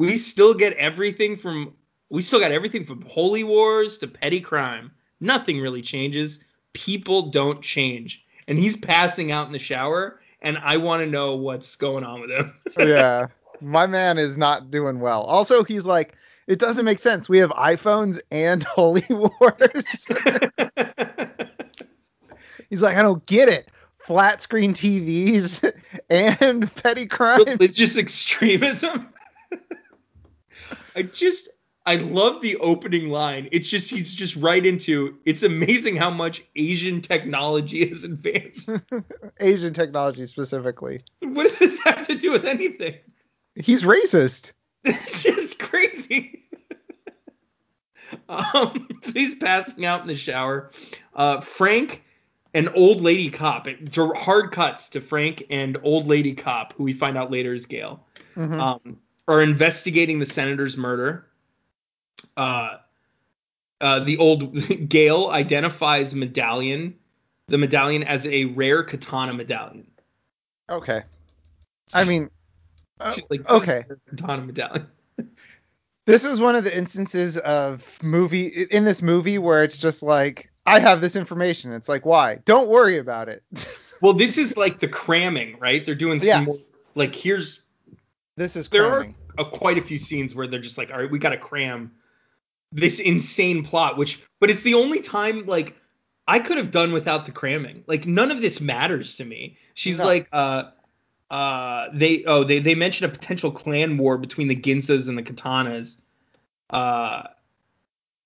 We 0.00 0.16
still 0.16 0.54
get 0.54 0.72
everything 0.78 1.36
from 1.36 1.74
we 2.08 2.22
still 2.22 2.40
got 2.40 2.52
everything 2.52 2.86
from 2.86 3.02
holy 3.02 3.44
wars 3.44 3.98
to 3.98 4.08
petty 4.08 4.40
crime. 4.40 4.92
Nothing 5.20 5.60
really 5.60 5.82
changes. 5.82 6.40
People 6.72 7.28
don't 7.28 7.60
change. 7.60 8.24
And 8.48 8.56
he's 8.56 8.78
passing 8.78 9.30
out 9.30 9.46
in 9.46 9.52
the 9.52 9.58
shower, 9.58 10.18
and 10.40 10.56
I 10.56 10.78
want 10.78 11.02
to 11.02 11.06
know 11.06 11.36
what's 11.36 11.76
going 11.76 12.04
on 12.04 12.22
with 12.22 12.30
him. 12.30 12.54
Oh, 12.78 12.86
yeah, 12.86 13.26
my 13.60 13.86
man 13.86 14.16
is 14.16 14.38
not 14.38 14.70
doing 14.70 15.00
well. 15.00 15.20
Also, 15.20 15.64
he's 15.64 15.84
like, 15.84 16.14
it 16.46 16.58
doesn't 16.58 16.86
make 16.86 16.98
sense. 16.98 17.28
We 17.28 17.36
have 17.38 17.50
iPhones 17.50 18.20
and 18.30 18.62
Holy 18.76 19.04
Wars. 19.10 20.08
he's 22.70 22.80
like, 22.80 22.96
I 22.96 23.02
don't 23.02 23.26
get 23.26 23.50
it. 23.50 23.68
Flat 23.98 24.40
screen 24.40 24.72
TVs 24.72 25.70
and 26.08 26.74
petty 26.76 27.04
crime. 27.04 27.44
Religious 27.44 27.98
extremism. 27.98 29.12
I 30.96 31.02
just 31.02 31.48
I 31.86 31.96
love 31.96 32.42
the 32.42 32.56
opening 32.56 33.08
line. 33.08 33.48
It's 33.52 33.68
just 33.68 33.90
he's 33.90 34.12
just 34.12 34.36
right 34.36 34.64
into 34.64 35.18
it's 35.24 35.42
amazing 35.42 35.96
how 35.96 36.10
much 36.10 36.44
Asian 36.56 37.00
technology 37.00 37.88
has 37.88 38.04
advanced. 38.04 38.70
Asian 39.40 39.72
technology 39.74 40.26
specifically. 40.26 41.00
what 41.20 41.44
does 41.44 41.58
this 41.58 41.78
have 41.84 42.06
to 42.06 42.14
do 42.14 42.32
with 42.32 42.44
anything? 42.44 42.96
He's 43.54 43.82
racist. 43.84 44.52
It's 44.84 45.22
just 45.22 45.58
crazy. 45.58 46.44
Um, 48.28 48.88
so 49.02 49.12
he's 49.12 49.36
passing 49.36 49.84
out 49.84 50.00
in 50.02 50.08
the 50.08 50.16
shower. 50.16 50.70
Uh, 51.14 51.40
Frank 51.40 52.02
an 52.54 52.68
old 52.70 53.00
lady 53.00 53.30
cop. 53.30 53.68
It, 53.68 53.94
hard 53.94 54.50
cuts 54.52 54.88
to 54.90 55.00
Frank 55.00 55.44
and 55.50 55.78
old 55.84 56.06
lady 56.06 56.34
cop, 56.34 56.72
who 56.72 56.82
we 56.84 56.92
find 56.92 57.16
out 57.16 57.30
later 57.30 57.54
is 57.54 57.66
Gail, 57.66 58.04
Mhm. 58.36 58.60
um, 58.60 58.98
are 59.30 59.42
investigating 59.42 60.18
the 60.18 60.26
senator's 60.26 60.76
murder. 60.76 61.26
Uh, 62.36 62.78
uh, 63.80 64.00
the 64.00 64.18
old 64.18 64.54
Gail 64.88 65.28
identifies 65.28 66.14
medallion, 66.14 66.96
the 67.46 67.58
medallion 67.58 68.02
as 68.04 68.26
a 68.26 68.44
rare 68.46 68.82
katana 68.82 69.32
medallion. 69.32 69.86
okay. 70.68 71.02
I 71.94 72.04
mean, 72.04 72.30
uh, 73.00 73.12
She's 73.14 73.28
like, 73.30 73.46
"This 73.46 73.62
is 73.62 73.68
okay. 73.68 73.84
katana 74.10 74.42
medallion. 74.42 74.86
This 76.06 76.24
is 76.24 76.40
one 76.40 76.56
of 76.56 76.64
the 76.64 76.76
instances 76.76 77.38
of 77.38 77.86
movie 78.02 78.46
in 78.46 78.84
this 78.84 79.00
movie 79.00 79.38
where 79.38 79.62
it's 79.62 79.78
just 79.78 80.02
like 80.02 80.50
I 80.66 80.80
have 80.80 81.00
this 81.00 81.14
information. 81.14 81.72
It's 81.72 81.88
like 81.88 82.04
why? 82.04 82.36
Don't 82.46 82.68
worry 82.68 82.98
about 82.98 83.28
it. 83.28 83.44
Well, 84.00 84.14
this 84.14 84.36
is 84.36 84.56
like 84.56 84.80
the 84.80 84.88
cramming, 84.88 85.58
right? 85.60 85.84
They're 85.86 85.94
doing 85.94 86.18
some 86.18 86.26
Yeah. 86.26 86.40
more. 86.40 86.56
Like 86.96 87.14
here's 87.14 87.60
this 88.40 88.56
is 88.56 88.68
there 88.68 88.88
cramming. 88.90 89.14
are 89.38 89.44
uh, 89.44 89.48
quite 89.50 89.76
a 89.78 89.82
few 89.82 89.98
scenes 89.98 90.34
where 90.34 90.46
they're 90.46 90.60
just 90.60 90.78
like, 90.78 90.90
all 90.90 90.98
right, 90.98 91.10
we 91.10 91.18
got 91.18 91.30
to 91.30 91.36
cram 91.36 91.92
this 92.72 92.98
insane 92.98 93.62
plot, 93.64 93.98
which, 93.98 94.22
but 94.40 94.48
it's 94.50 94.62
the 94.62 94.74
only 94.74 95.00
time 95.00 95.44
like 95.46 95.76
I 96.26 96.38
could 96.38 96.56
have 96.56 96.70
done 96.70 96.92
without 96.92 97.26
the 97.26 97.32
cramming. 97.32 97.84
Like 97.86 98.06
none 98.06 98.30
of 98.30 98.40
this 98.40 98.60
matters 98.60 99.16
to 99.16 99.24
me. 99.24 99.58
She's 99.74 99.98
No. 99.98 100.06
like, 100.06 100.28
uh, 100.32 100.70
uh, 101.30 101.88
they, 101.92 102.24
oh, 102.24 102.42
they, 102.44 102.58
they 102.60 102.74
mention 102.74 103.04
a 103.06 103.08
potential 103.08 103.52
clan 103.52 103.98
war 103.98 104.16
between 104.16 104.48
the 104.48 104.54
Ginsas 104.54 105.06
and 105.08 105.18
the 105.18 105.22
Katanas. 105.22 105.96
Uh, 106.70 107.24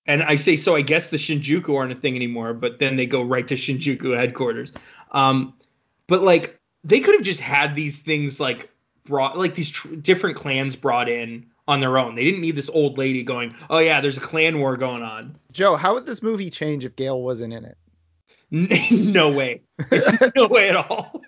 and 0.07 0.23
I 0.23 0.35
say, 0.35 0.55
so 0.55 0.75
I 0.75 0.81
guess 0.81 1.09
the 1.09 1.17
Shinjuku 1.17 1.75
aren't 1.75 1.91
a 1.91 1.95
thing 1.95 2.15
anymore, 2.15 2.53
but 2.53 2.79
then 2.79 2.95
they 2.95 3.05
go 3.05 3.21
right 3.21 3.45
to 3.47 3.55
Shinjuku 3.55 4.15
headquarters. 4.15 4.71
Um, 5.11 5.55
but 6.07 6.21
like 6.23 6.59
they 6.83 6.99
could 6.99 7.15
have 7.15 7.23
just 7.23 7.39
had 7.41 7.75
these 7.75 7.99
things 7.99 8.39
like 8.39 8.69
brought 9.05 9.37
like 9.37 9.55
these 9.55 9.69
tr- 9.69 9.95
different 9.95 10.35
clans 10.35 10.75
brought 10.75 11.09
in 11.09 11.45
on 11.67 11.79
their 11.79 11.97
own. 11.97 12.15
They 12.15 12.23
didn't 12.23 12.41
need 12.41 12.55
this 12.55 12.69
old 12.69 12.97
lady 12.97 13.23
going, 13.23 13.55
"Oh 13.69 13.79
yeah, 13.79 14.01
there's 14.01 14.17
a 14.17 14.21
clan 14.21 14.59
war 14.59 14.77
going 14.77 15.03
on." 15.03 15.37
Joe, 15.51 15.75
how 15.75 15.93
would 15.93 16.05
this 16.05 16.21
movie 16.21 16.49
change 16.49 16.85
if 16.85 16.95
Gail 16.95 17.21
wasn't 17.21 17.53
in 17.53 17.65
it? 17.65 17.77
no 19.13 19.29
way, 19.29 19.61
no 20.35 20.47
way 20.47 20.69
at 20.69 20.75
all. 20.75 21.21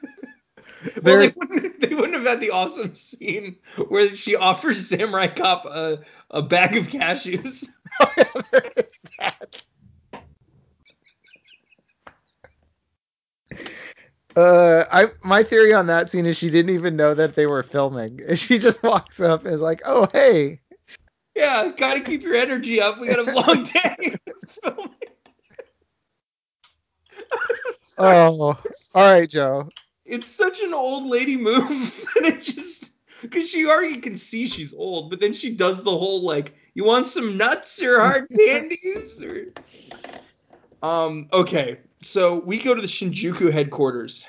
well, 1.02 1.18
they 1.20 1.28
wouldn't, 1.36 1.80
they 1.80 1.96
wouldn't 1.96 2.14
have 2.14 2.26
had 2.26 2.40
the 2.40 2.52
awesome 2.52 2.96
scene 2.96 3.56
where 3.88 4.16
she 4.16 4.36
offers 4.36 4.88
Samurai 4.88 5.28
Cop 5.28 5.66
a, 5.66 6.00
a 6.32 6.42
bag 6.42 6.78
of 6.78 6.88
cashews. 6.88 7.70
Oh, 8.00 8.12
yeah, 8.18 8.42
there 8.52 8.72
is 8.78 9.02
that. 9.20 9.66
Uh, 14.38 14.86
I 14.92 15.08
my 15.24 15.42
theory 15.42 15.74
on 15.74 15.88
that 15.88 16.12
scene 16.12 16.28
is 16.28 16.38
she 16.38 16.52
didn't 16.52 16.76
even 16.76 16.96
know 16.96 17.16
that 17.16 17.34
they 17.36 17.48
were 17.48 17.64
filming. 17.64 18.22
She 18.36 18.60
just 18.60 18.84
walks 18.84 19.20
up 19.20 19.46
and 19.46 19.56
is 19.56 19.62
like, 19.62 19.82
"Oh 19.84 20.08
hey." 20.14 20.60
Yeah, 21.36 21.72
gotta 21.76 22.02
keep 22.02 22.22
your 22.22 22.36
energy 22.36 22.80
up. 22.80 23.00
We 23.00 23.08
got 23.08 23.28
a 23.28 23.32
long 23.32 23.64
day 23.74 24.16
filming. 24.48 24.90
Oh, 28.00 28.56
all 28.94 29.12
right, 29.12 29.28
Joe. 29.28 29.70
it's 30.06 30.28
such 30.28 30.62
an 30.62 30.72
old 30.72 31.08
lady 31.08 31.36
move 31.36 32.06
and 32.16 32.26
it 32.28 32.42
just 32.42 32.92
because 33.24 33.50
she 33.50 33.66
already 33.66 34.00
can 34.00 34.18
see 34.18 34.46
she's 34.46 34.72
old 34.74 35.10
but 35.10 35.20
then 35.20 35.34
she 35.34 35.56
does 35.56 35.84
the 35.84 35.90
whole 35.90 36.22
like 36.22 36.54
you 36.76 36.84
want 36.84 37.08
some 37.08 37.38
nuts 37.38 37.82
or 37.82 38.00
hard 38.00 38.28
candies 38.30 39.20
or 39.20 39.48
um 40.84 41.28
okay 41.34 41.80
so 42.02 42.40
we 42.40 42.60
go 42.60 42.76
to 42.76 42.82
the 42.82 42.88
shinjuku 42.88 43.52
headquarters 43.52 44.26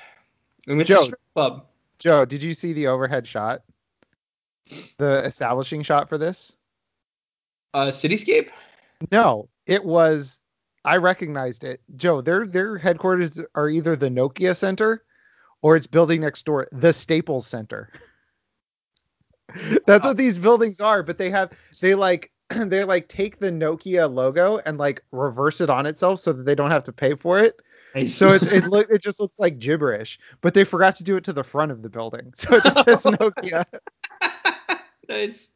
and 0.67 0.81
it's 0.81 0.87
Joe. 0.87 1.01
a 1.01 1.03
strip 1.03 1.21
club 1.35 1.65
Joe, 1.99 2.23
did 2.23 2.41
you 2.41 2.53
see 2.53 2.71
the 2.71 2.87
overhead 2.87 3.27
shot? 3.27 3.61
The 4.97 5.25
establishing 5.25 5.83
shot 5.83 6.09
for 6.09 6.17
this? 6.17 6.55
uh 7.73 7.87
cityscape 7.87 8.49
No, 9.11 9.49
it 9.67 9.83
was. 9.85 10.39
I 10.83 10.97
recognized 10.97 11.63
it. 11.63 11.81
Joe, 11.95 12.21
their 12.21 12.47
their 12.47 12.77
headquarters 12.77 13.39
are 13.53 13.69
either 13.69 13.95
the 13.95 14.09
Nokia 14.09 14.55
Center 14.55 15.03
or 15.61 15.75
it's 15.75 15.87
building 15.87 16.21
next 16.21 16.45
door, 16.45 16.67
the 16.71 16.93
Staples 16.93 17.45
Center. 17.45 17.91
That's 19.85 20.05
what 20.05 20.17
these 20.17 20.37
buildings 20.37 20.79
are, 20.79 21.03
but 21.03 21.17
they 21.17 21.29
have 21.31 21.51
they 21.81 21.95
like 21.95 22.31
they 22.65 22.83
like 22.83 23.07
take 23.07 23.39
the 23.39 23.51
Nokia 23.51 24.11
logo 24.13 24.57
and 24.65 24.77
like 24.77 25.03
reverse 25.11 25.61
it 25.61 25.69
on 25.69 25.85
itself 25.85 26.19
so 26.19 26.33
that 26.33 26.43
they 26.45 26.55
don't 26.55 26.71
have 26.71 26.83
to 26.85 26.91
pay 26.93 27.15
for 27.15 27.39
it. 27.39 27.61
So 28.07 28.33
it 28.33 28.43
it 28.43 28.67
look 28.67 28.89
it 28.89 29.01
just 29.01 29.19
looks 29.19 29.39
like 29.39 29.59
gibberish, 29.59 30.19
but 30.41 30.53
they 30.53 30.63
forgot 30.63 30.95
to 30.97 31.03
do 31.03 31.15
it 31.17 31.23
to 31.25 31.33
the 31.33 31.43
front 31.43 31.71
of 31.71 31.81
the 31.81 31.89
building. 31.89 32.33
So 32.37 32.55
it 32.55 32.63
just 32.63 32.85
says 32.85 33.03
Nokia. 33.03 33.65
nice 35.09 35.49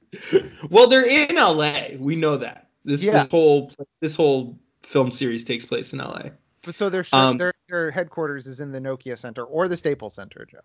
well 0.70 0.88
they're 0.88 1.06
in 1.06 1.36
la 1.36 1.84
we 2.00 2.16
know 2.16 2.38
that 2.38 2.70
this, 2.86 3.04
Yeah. 3.04 3.24
this 3.24 3.32
whole 3.32 3.72
this 4.00 4.16
whole 4.16 4.58
film 4.82 5.12
series 5.12 5.44
takes 5.44 5.66
place 5.66 5.94
in 5.94 6.00
la 6.00 6.24
But 6.64 6.76
so 6.76 6.90
their 6.90 7.06
Um, 7.14 7.38
their 7.38 7.54
their 7.70 7.92
headquarters 7.92 8.48
is 8.48 8.60
in 8.60 8.72
the 8.72 8.80
Nokia 8.80 9.18
Center 9.18 9.44
or 9.44 9.68
the 9.68 9.78
Staples 9.78 10.16
Center, 10.16 10.46
Joe. 10.50 10.60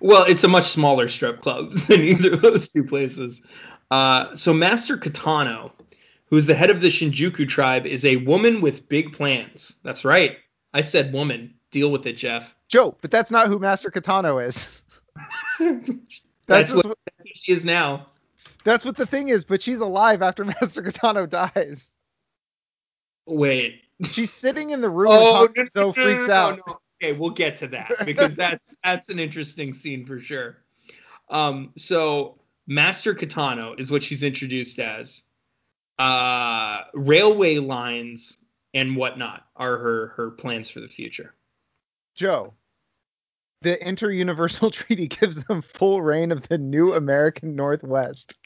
Well, 0.00 0.24
it's 0.24 0.44
a 0.44 0.48
much 0.48 0.66
smaller 0.66 1.08
strip 1.08 1.40
club 1.40 1.72
than 1.88 2.00
either 2.00 2.32
of 2.34 2.42
those 2.42 2.68
two 2.68 2.84
places. 2.84 3.42
Uh, 3.90 4.34
so 4.34 4.52
Master 4.52 4.96
Katano, 4.96 5.72
who's 6.26 6.46
the 6.46 6.54
head 6.54 6.70
of 6.70 6.80
the 6.80 6.88
Shinjuku 6.88 7.48
tribe, 7.48 7.86
is 7.86 8.04
a 8.04 8.16
woman 8.16 8.60
with 8.60 8.88
big 8.88 9.12
plans. 9.12 9.76
That's 9.82 10.04
right. 10.04 10.36
I 10.74 10.82
said 10.82 11.12
woman. 11.12 11.54
Deal 11.70 11.90
with 11.90 12.06
it, 12.06 12.16
Jeff. 12.16 12.54
Joe, 12.68 12.96
but 13.02 13.10
that's 13.10 13.30
not 13.30 13.48
who 13.48 13.58
Master 13.58 13.90
Katano 13.90 14.46
is. 14.46 14.82
That's, 15.58 16.72
That's 16.72 16.72
what, 16.72 16.86
what, 16.86 16.98
she 17.34 17.52
is 17.52 17.62
now. 17.64 18.06
that's 18.64 18.84
what 18.84 18.96
the 18.96 19.04
thing 19.04 19.28
is, 19.28 19.44
but 19.44 19.60
she's 19.60 19.80
alive 19.80 20.22
after 20.22 20.44
Master 20.46 20.82
Katano 20.82 21.28
dies. 21.28 21.90
Wait. 23.26 23.82
She's 24.10 24.32
sitting 24.32 24.70
in 24.70 24.80
the 24.80 24.88
room 24.88 25.08
Oh, 25.12 25.44
and 25.44 25.54
Hanzo 25.54 25.74
no, 25.74 25.86
no, 25.86 25.92
freaks 25.92 26.28
no, 26.28 26.32
out. 26.34 26.60
Okay, 27.02 27.12
we'll 27.12 27.30
get 27.30 27.58
to 27.58 27.68
that 27.68 27.92
because 28.04 28.34
that's 28.34 28.76
that's 28.82 29.08
an 29.08 29.18
interesting 29.18 29.74
scene 29.74 30.04
for 30.04 30.18
sure. 30.18 30.58
Um, 31.30 31.72
so 31.76 32.40
Master 32.66 33.14
Katano 33.14 33.78
is 33.78 33.90
what 33.90 34.02
she's 34.02 34.22
introduced 34.22 34.78
as. 34.78 35.22
Uh, 35.98 36.82
railway 36.94 37.56
lines 37.56 38.38
and 38.72 38.94
whatnot 38.94 39.46
are 39.56 39.78
her 39.78 40.06
her 40.16 40.30
plans 40.30 40.70
for 40.70 40.80
the 40.80 40.88
future. 40.88 41.34
Joe, 42.14 42.54
the 43.62 43.76
Interuniversal 43.76 44.72
Treaty 44.72 45.08
gives 45.08 45.42
them 45.44 45.62
full 45.62 46.02
reign 46.02 46.32
of 46.32 46.46
the 46.48 46.58
new 46.58 46.94
American 46.94 47.56
Northwest. 47.56 48.36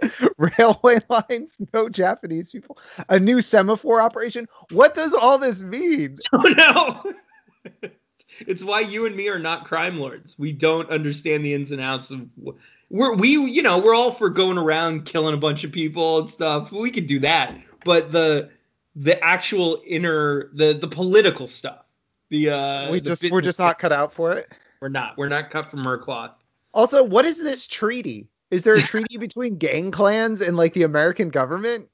Railway 0.38 1.00
lines, 1.08 1.56
no 1.74 1.88
Japanese 1.88 2.52
people, 2.52 2.78
a 3.08 3.18
new 3.18 3.42
semaphore 3.42 4.00
operation. 4.00 4.46
What 4.70 4.94
does 4.94 5.12
all 5.12 5.38
this 5.38 5.60
mean? 5.60 6.16
Oh 6.32 6.54
no! 6.56 7.14
It's 8.40 8.62
why 8.62 8.80
you 8.80 9.06
and 9.06 9.16
me 9.16 9.28
are 9.28 9.38
not 9.38 9.64
crime 9.64 9.98
lords. 9.98 10.38
We 10.38 10.52
don't 10.52 10.88
understand 10.90 11.44
the 11.44 11.54
ins 11.54 11.72
and 11.72 11.80
outs 11.80 12.10
of. 12.10 12.26
We're 12.90 13.14
we 13.14 13.30
you 13.30 13.62
know 13.62 13.78
we're 13.78 13.94
all 13.94 14.12
for 14.12 14.30
going 14.30 14.58
around 14.58 15.04
killing 15.04 15.34
a 15.34 15.38
bunch 15.38 15.64
of 15.64 15.72
people 15.72 16.18
and 16.18 16.30
stuff. 16.30 16.72
We 16.72 16.90
could 16.90 17.06
do 17.06 17.20
that, 17.20 17.54
but 17.84 18.12
the 18.12 18.50
the 18.96 19.22
actual 19.22 19.82
inner 19.86 20.50
the 20.54 20.74
the 20.74 20.88
political 20.88 21.46
stuff. 21.46 21.84
The 22.30 22.50
uh 22.50 22.90
we 22.90 23.00
just 23.00 23.30
we're 23.30 23.40
just 23.40 23.58
not 23.58 23.78
cut 23.78 23.92
out 23.92 24.12
for 24.12 24.32
it. 24.32 24.48
we're 24.80 24.88
not 24.88 25.16
we're 25.18 25.28
not 25.28 25.50
cut 25.50 25.70
from 25.70 25.84
her 25.84 25.98
cloth. 25.98 26.32
Also, 26.72 27.02
what 27.02 27.24
is 27.24 27.42
this 27.42 27.66
treaty? 27.66 28.28
Is 28.50 28.62
there 28.62 28.74
a 28.74 28.80
treaty 28.82 29.16
between 29.18 29.58
gang 29.58 29.90
clans 29.90 30.40
and 30.40 30.56
like 30.56 30.74
the 30.74 30.82
American 30.82 31.28
government? 31.28 31.88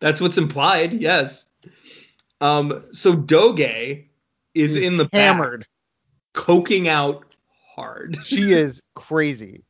That's 0.00 0.20
what's 0.20 0.38
implied. 0.38 0.94
Yes. 0.94 1.44
Um. 2.40 2.84
So 2.92 3.14
Doge 3.14 4.09
is 4.54 4.74
in 4.74 4.96
the 4.96 5.04
back, 5.06 5.20
hammered. 5.20 5.66
coking 6.32 6.88
out 6.88 7.24
hard. 7.74 8.18
She 8.24 8.52
is 8.52 8.82
crazy. 8.94 9.64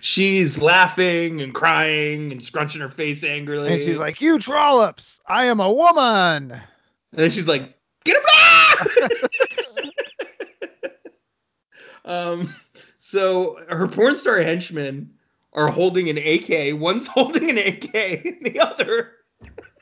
she's 0.00 0.58
laughing 0.58 1.40
and 1.40 1.54
crying 1.54 2.32
and 2.32 2.42
scrunching 2.42 2.80
her 2.80 2.90
face 2.90 3.24
angrily. 3.24 3.72
And 3.72 3.80
she's 3.80 3.98
like, 3.98 4.20
"You 4.20 4.38
trollops, 4.38 5.20
I 5.26 5.46
am 5.46 5.60
a 5.60 5.72
woman." 5.72 6.60
and 7.12 7.18
then 7.18 7.30
she's 7.30 7.48
like, 7.48 7.74
get 8.04 8.16
him 8.16 8.22
back! 8.26 8.88
um, 12.04 12.54
so 12.98 13.58
her 13.68 13.88
porn 13.88 14.16
star 14.16 14.40
henchmen 14.40 15.14
are 15.52 15.68
holding 15.68 16.08
an 16.08 16.18
AK. 16.18 16.78
One's 16.78 17.06
holding 17.06 17.48
an 17.50 17.58
AK, 17.58 17.94
and 17.94 18.44
the 18.44 18.60
other 18.60 19.12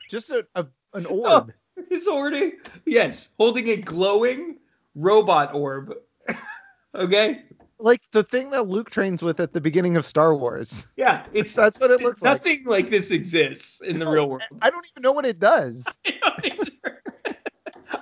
Just 0.09 0.31
a, 0.31 0.45
a 0.55 0.65
an 0.93 1.05
Oh. 1.09 1.47
Is 1.91 2.07
holding, 2.07 2.53
yes, 2.85 3.29
holding 3.37 3.69
a 3.69 3.77
glowing 3.77 4.57
robot 4.95 5.53
orb. 5.53 5.93
okay. 6.95 7.43
like 7.79 8.01
the 8.11 8.23
thing 8.23 8.49
that 8.51 8.67
Luke 8.67 8.89
trains 8.89 9.21
with 9.21 9.39
at 9.39 9.53
the 9.53 9.61
beginning 9.61 9.97
of 9.97 10.05
Star 10.05 10.35
Wars. 10.35 10.87
Yeah, 10.97 11.25
it's 11.33 11.53
That's 11.55 11.79
what 11.79 11.91
it 11.91 12.01
looks 12.01 12.21
like. 12.21 12.33
nothing 12.33 12.63
like. 12.65 12.89
this 12.89 13.11
exists 13.11 13.81
in 13.81 13.99
the 13.99 14.05
No, 14.05 14.11
real 14.11 14.29
world. 14.29 14.43
I 14.61 14.69
don't 14.69 14.85
even 14.91 15.01
know 15.03 15.11
what 15.11 15.25
it 15.25 15.39
does. 15.39 15.85
I. 16.05 16.57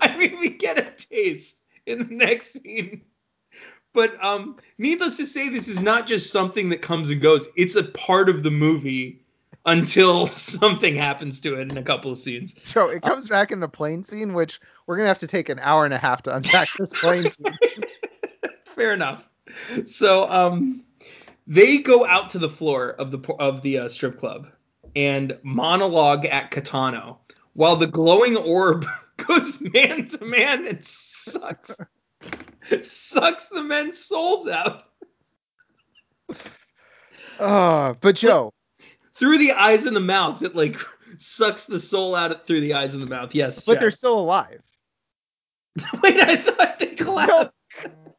I 0.01 0.17
mean, 0.17 0.37
we 0.39 0.49
get 0.49 0.77
a 0.77 0.91
taste 0.91 1.61
in 1.85 1.99
the 1.99 2.15
next 2.15 2.53
scene. 2.53 3.01
But 3.93 4.21
um, 4.23 4.57
needless 4.77 5.17
to 5.17 5.25
say, 5.25 5.47
this 5.49 5.67
is 5.67 5.81
not 5.81 6.05
just 6.07 6.31
something 6.31 6.69
that 6.69 6.81
comes 6.81 7.09
and 7.09 7.21
goes. 7.21 7.47
It's 7.55 7.75
a 7.75 7.83
part 7.83 8.29
of 8.29 8.43
the 8.43 8.51
movie 8.51 9.21
until 9.65 10.27
something 10.27 10.95
happens 10.95 11.39
to 11.41 11.55
it 11.55 11.71
in 11.71 11.77
a 11.77 11.83
couple 11.83 12.11
of 12.11 12.17
scenes. 12.17 12.55
So 12.63 12.89
it 12.89 13.01
comes 13.01 13.29
back 13.29 13.51
in 13.51 13.59
the 13.59 13.67
plane 13.67 14.03
scene, 14.03 14.33
which 14.33 14.59
we're 14.87 14.97
gonna 14.97 15.07
have 15.07 15.19
to 15.19 15.27
take 15.27 15.49
an 15.49 15.59
hour 15.59 15.85
and 15.85 15.93
a 15.93 15.97
half 15.97 16.23
to 16.23 16.35
unpack 16.35 16.69
this 16.77 16.91
plane 16.91 17.29
scene. 17.29 17.57
Fair 18.75 18.93
enough. 18.93 19.27
So 19.85 20.29
um, 20.29 20.83
they 21.47 21.79
go 21.79 22.05
out 22.05 22.29
to 22.31 22.39
the 22.39 22.49
floor 22.49 22.89
of 22.89 23.11
the 23.11 23.33
of 23.39 23.61
the 23.61 23.79
uh, 23.79 23.89
strip 23.89 24.17
club 24.19 24.47
and 24.95 25.37
monologue 25.43 26.25
at 26.25 26.51
Katano 26.51 27.17
while 27.53 27.75
the 27.75 27.87
glowing 27.87 28.37
orb 28.37 28.85
goes 29.17 29.61
man 29.73 30.05
to 30.05 30.25
man 30.25 30.67
and 30.67 30.83
sucks 30.83 31.77
sucks 32.81 33.49
the 33.49 33.63
men's 33.63 33.97
souls 33.97 34.47
out 34.47 34.87
Uh, 37.39 37.93
but 37.99 38.15
Joe, 38.15 38.53
through 39.15 39.37
the 39.37 39.53
eyes 39.53 39.85
and 39.85 39.95
the 39.95 40.01
mouth. 40.01 40.41
It 40.41 40.55
like 40.55 40.77
sucks 41.17 41.65
the 41.65 41.79
soul 41.79 42.15
out 42.15 42.45
through 42.45 42.61
the 42.61 42.73
eyes 42.73 42.93
and 42.93 43.01
the 43.01 43.09
mouth. 43.09 43.33
Yes. 43.33 43.65
but 43.65 43.73
Jack. 43.73 43.79
they're 43.81 43.91
still 43.91 44.19
alive. 44.19 44.61
Wait, 46.03 46.19
I 46.19 46.37
thought 46.37 46.79
they 46.79 46.87
collapsed. 46.87 47.51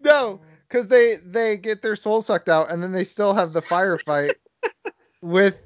No, 0.01 0.40
because 0.68 0.86
they 0.88 1.16
they 1.24 1.57
get 1.57 1.82
their 1.82 1.97
soul 1.97 2.22
sucked 2.22 2.49
out, 2.49 2.70
and 2.70 2.82
then 2.82 2.92
they 2.92 3.05
still 3.05 3.34
have 3.34 3.53
the 3.53 3.62
firefight 3.62 4.34
with. 5.22 5.57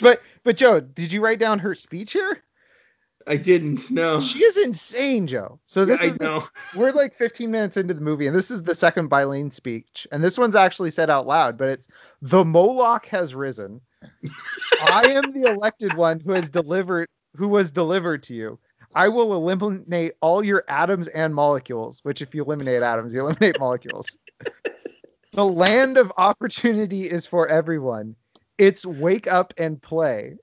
But 0.00 0.22
but 0.44 0.56
Joe, 0.56 0.80
did 0.80 1.12
you 1.12 1.22
write 1.22 1.38
down 1.38 1.58
her 1.58 1.74
speech 1.74 2.12
here? 2.12 2.42
I 3.26 3.36
didn't. 3.36 3.90
No. 3.90 4.20
She 4.20 4.42
is 4.42 4.56
insane, 4.56 5.26
Joe. 5.26 5.60
So 5.66 5.84
this 5.84 6.00
I 6.00 6.06
is 6.06 6.14
the- 6.16 6.24
know. 6.24 6.44
we're 6.76 6.92
like 6.92 7.14
15 7.16 7.50
minutes 7.50 7.76
into 7.76 7.94
the 7.94 8.00
movie, 8.00 8.26
and 8.26 8.34
this 8.36 8.50
is 8.50 8.62
the 8.62 8.74
second 8.74 9.08
Bai 9.08 9.24
Ling 9.24 9.50
speech, 9.50 10.06
and 10.12 10.22
this 10.22 10.38
one's 10.38 10.56
actually 10.56 10.90
said 10.90 11.10
out 11.10 11.26
loud, 11.26 11.56
but 11.58 11.68
it's 11.68 11.88
the 12.20 12.44
Moloch 12.44 13.06
has 13.06 13.34
risen. 13.34 13.80
I 14.82 15.12
am 15.12 15.32
the 15.32 15.50
elected 15.50 15.94
one 15.94 16.20
who 16.20 16.32
has 16.32 16.50
delivered 16.50 17.08
who 17.36 17.48
was 17.48 17.70
delivered 17.70 18.24
to 18.24 18.34
you. 18.34 18.58
I 18.94 19.08
will 19.08 19.32
eliminate 19.32 20.12
all 20.20 20.44
your 20.44 20.64
atoms 20.68 21.08
and 21.08 21.34
molecules, 21.34 22.00
which 22.02 22.20
if 22.20 22.34
you 22.34 22.44
eliminate 22.44 22.82
atoms, 22.82 23.14
you 23.14 23.20
eliminate 23.20 23.58
molecules. 23.58 24.18
the 25.32 25.44
land 25.46 25.96
of 25.96 26.12
opportunity 26.18 27.04
is 27.04 27.24
for 27.24 27.48
everyone. 27.48 28.16
It's 28.58 28.84
wake 28.84 29.26
up 29.26 29.54
and 29.56 29.80
play. 29.80 30.36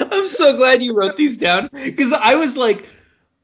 I'm 0.00 0.28
so 0.28 0.56
glad 0.56 0.82
you 0.82 0.94
wrote 0.94 1.16
these 1.16 1.38
down 1.38 1.68
because 1.72 2.12
I 2.12 2.34
was 2.34 2.56
like, 2.56 2.86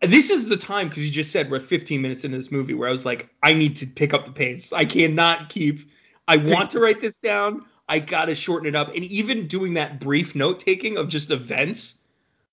this 0.03 0.31
is 0.31 0.47
the 0.47 0.57
time 0.57 0.89
because 0.89 1.05
you 1.05 1.11
just 1.11 1.31
said 1.31 1.51
we're 1.51 1.61
15 1.61 2.01
minutes 2.01 2.25
into 2.25 2.37
this 2.37 2.51
movie 2.51 2.75
where 2.75 2.89
I 2.89 2.93
was 2.93 3.05
like, 3.05 3.29
I 3.43 3.53
need 3.53 3.77
to 3.77 3.87
pick 3.87 4.15
up 4.15 4.25
the 4.25 4.33
pace. 4.33 4.73
I 4.73 4.85
cannot 4.85 5.49
keep. 5.49 5.91
I 6.27 6.37
want 6.37 6.71
to 6.71 6.81
write 6.81 7.01
this 7.01 7.19
down. 7.19 7.67
I 7.89 7.99
gotta 7.99 8.35
shorten 8.35 8.69
it 8.69 8.77
up. 8.77 8.89
And 8.95 9.05
even 9.05 9.47
doing 9.47 9.75
that 9.75 10.01
brief 10.01 10.35
note 10.35 10.61
taking 10.61 10.97
of 10.97 11.09
just 11.09 11.31
events, 11.31 11.97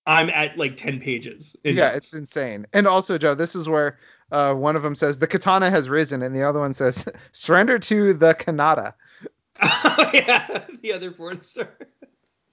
I'm 0.04 0.30
at 0.30 0.58
like 0.58 0.76
10 0.76 1.00
pages. 1.00 1.56
Yeah, 1.62 1.90
it's 1.90 2.12
insane. 2.12 2.66
And 2.72 2.86
also, 2.86 3.18
Joe, 3.18 3.34
this 3.34 3.54
is 3.54 3.68
where 3.68 3.98
uh, 4.32 4.54
one 4.54 4.74
of 4.74 4.82
them 4.82 4.94
says 4.94 5.18
the 5.18 5.26
katana 5.26 5.70
has 5.70 5.88
risen, 5.88 6.22
and 6.22 6.34
the 6.34 6.42
other 6.42 6.60
one 6.60 6.74
says 6.74 7.06
surrender 7.32 7.78
to 7.78 8.14
the 8.14 8.34
kanata. 8.34 8.94
oh 9.62 10.10
yeah, 10.12 10.64
the 10.82 10.92
other 10.92 11.10
porn 11.10 11.42
star. 11.42 11.68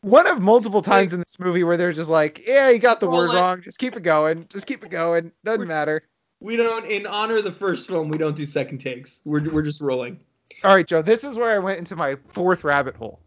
One 0.05 0.27
of 0.27 0.39
multiple 0.39 0.83
times 0.83 1.13
in 1.13 1.19
this 1.19 1.39
movie 1.39 1.63
where 1.63 1.77
they're 1.77 1.91
just 1.91 2.11
like, 2.11 2.47
yeah, 2.47 2.69
you 2.69 2.77
got 2.77 2.99
the 2.99 3.09
Well, 3.09 3.21
word 3.21 3.29
like- 3.29 3.41
wrong. 3.41 3.61
Just 3.63 3.79
keep 3.79 3.95
it 3.95 4.03
going. 4.03 4.45
Just 4.49 4.67
keep 4.67 4.83
it 4.83 4.91
going. 4.91 5.31
Doesn't 5.43 5.67
matter. 5.67 6.03
We 6.39 6.57
don't, 6.57 6.85
in 6.85 7.07
honor 7.07 7.37
of 7.37 7.43
the 7.43 7.51
first 7.51 7.87
film, 7.87 8.07
we 8.09 8.19
don't 8.19 8.35
do 8.35 8.45
second 8.45 8.77
takes. 8.77 9.21
We're 9.25 9.49
we're 9.49 9.63
just 9.63 9.81
rolling. 9.81 10.19
All 10.63 10.75
right, 10.75 10.85
Joe. 10.85 11.01
This 11.01 11.23
is 11.23 11.37
where 11.37 11.55
I 11.55 11.57
went 11.57 11.79
into 11.79 11.95
my 11.95 12.17
fourth 12.33 12.63
rabbit 12.63 12.95
hole. 12.95 13.19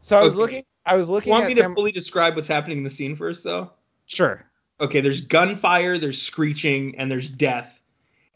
So 0.00 0.16
I 0.18 0.22
was 0.22 0.34
Okay. 0.34 0.40
looking. 0.40 0.64
I 0.86 0.96
was 0.96 1.10
looking 1.10 1.32
Want 1.32 1.44
at 1.44 1.48
me 1.48 1.54
to 1.56 1.60
Sam- 1.62 1.74
fully 1.74 1.92
describe 1.92 2.34
what's 2.34 2.48
happening 2.48 2.78
in 2.78 2.84
the 2.84 2.88
scene 2.90 3.14
first, 3.14 3.44
though? 3.44 3.70
Sure. 4.06 4.42
okay, 4.80 5.00
there's 5.02 5.20
gunfire, 5.22 5.98
there's 5.98 6.20
screeching, 6.22 6.96
and 6.96 7.10
there's 7.10 7.28
death. 7.28 7.78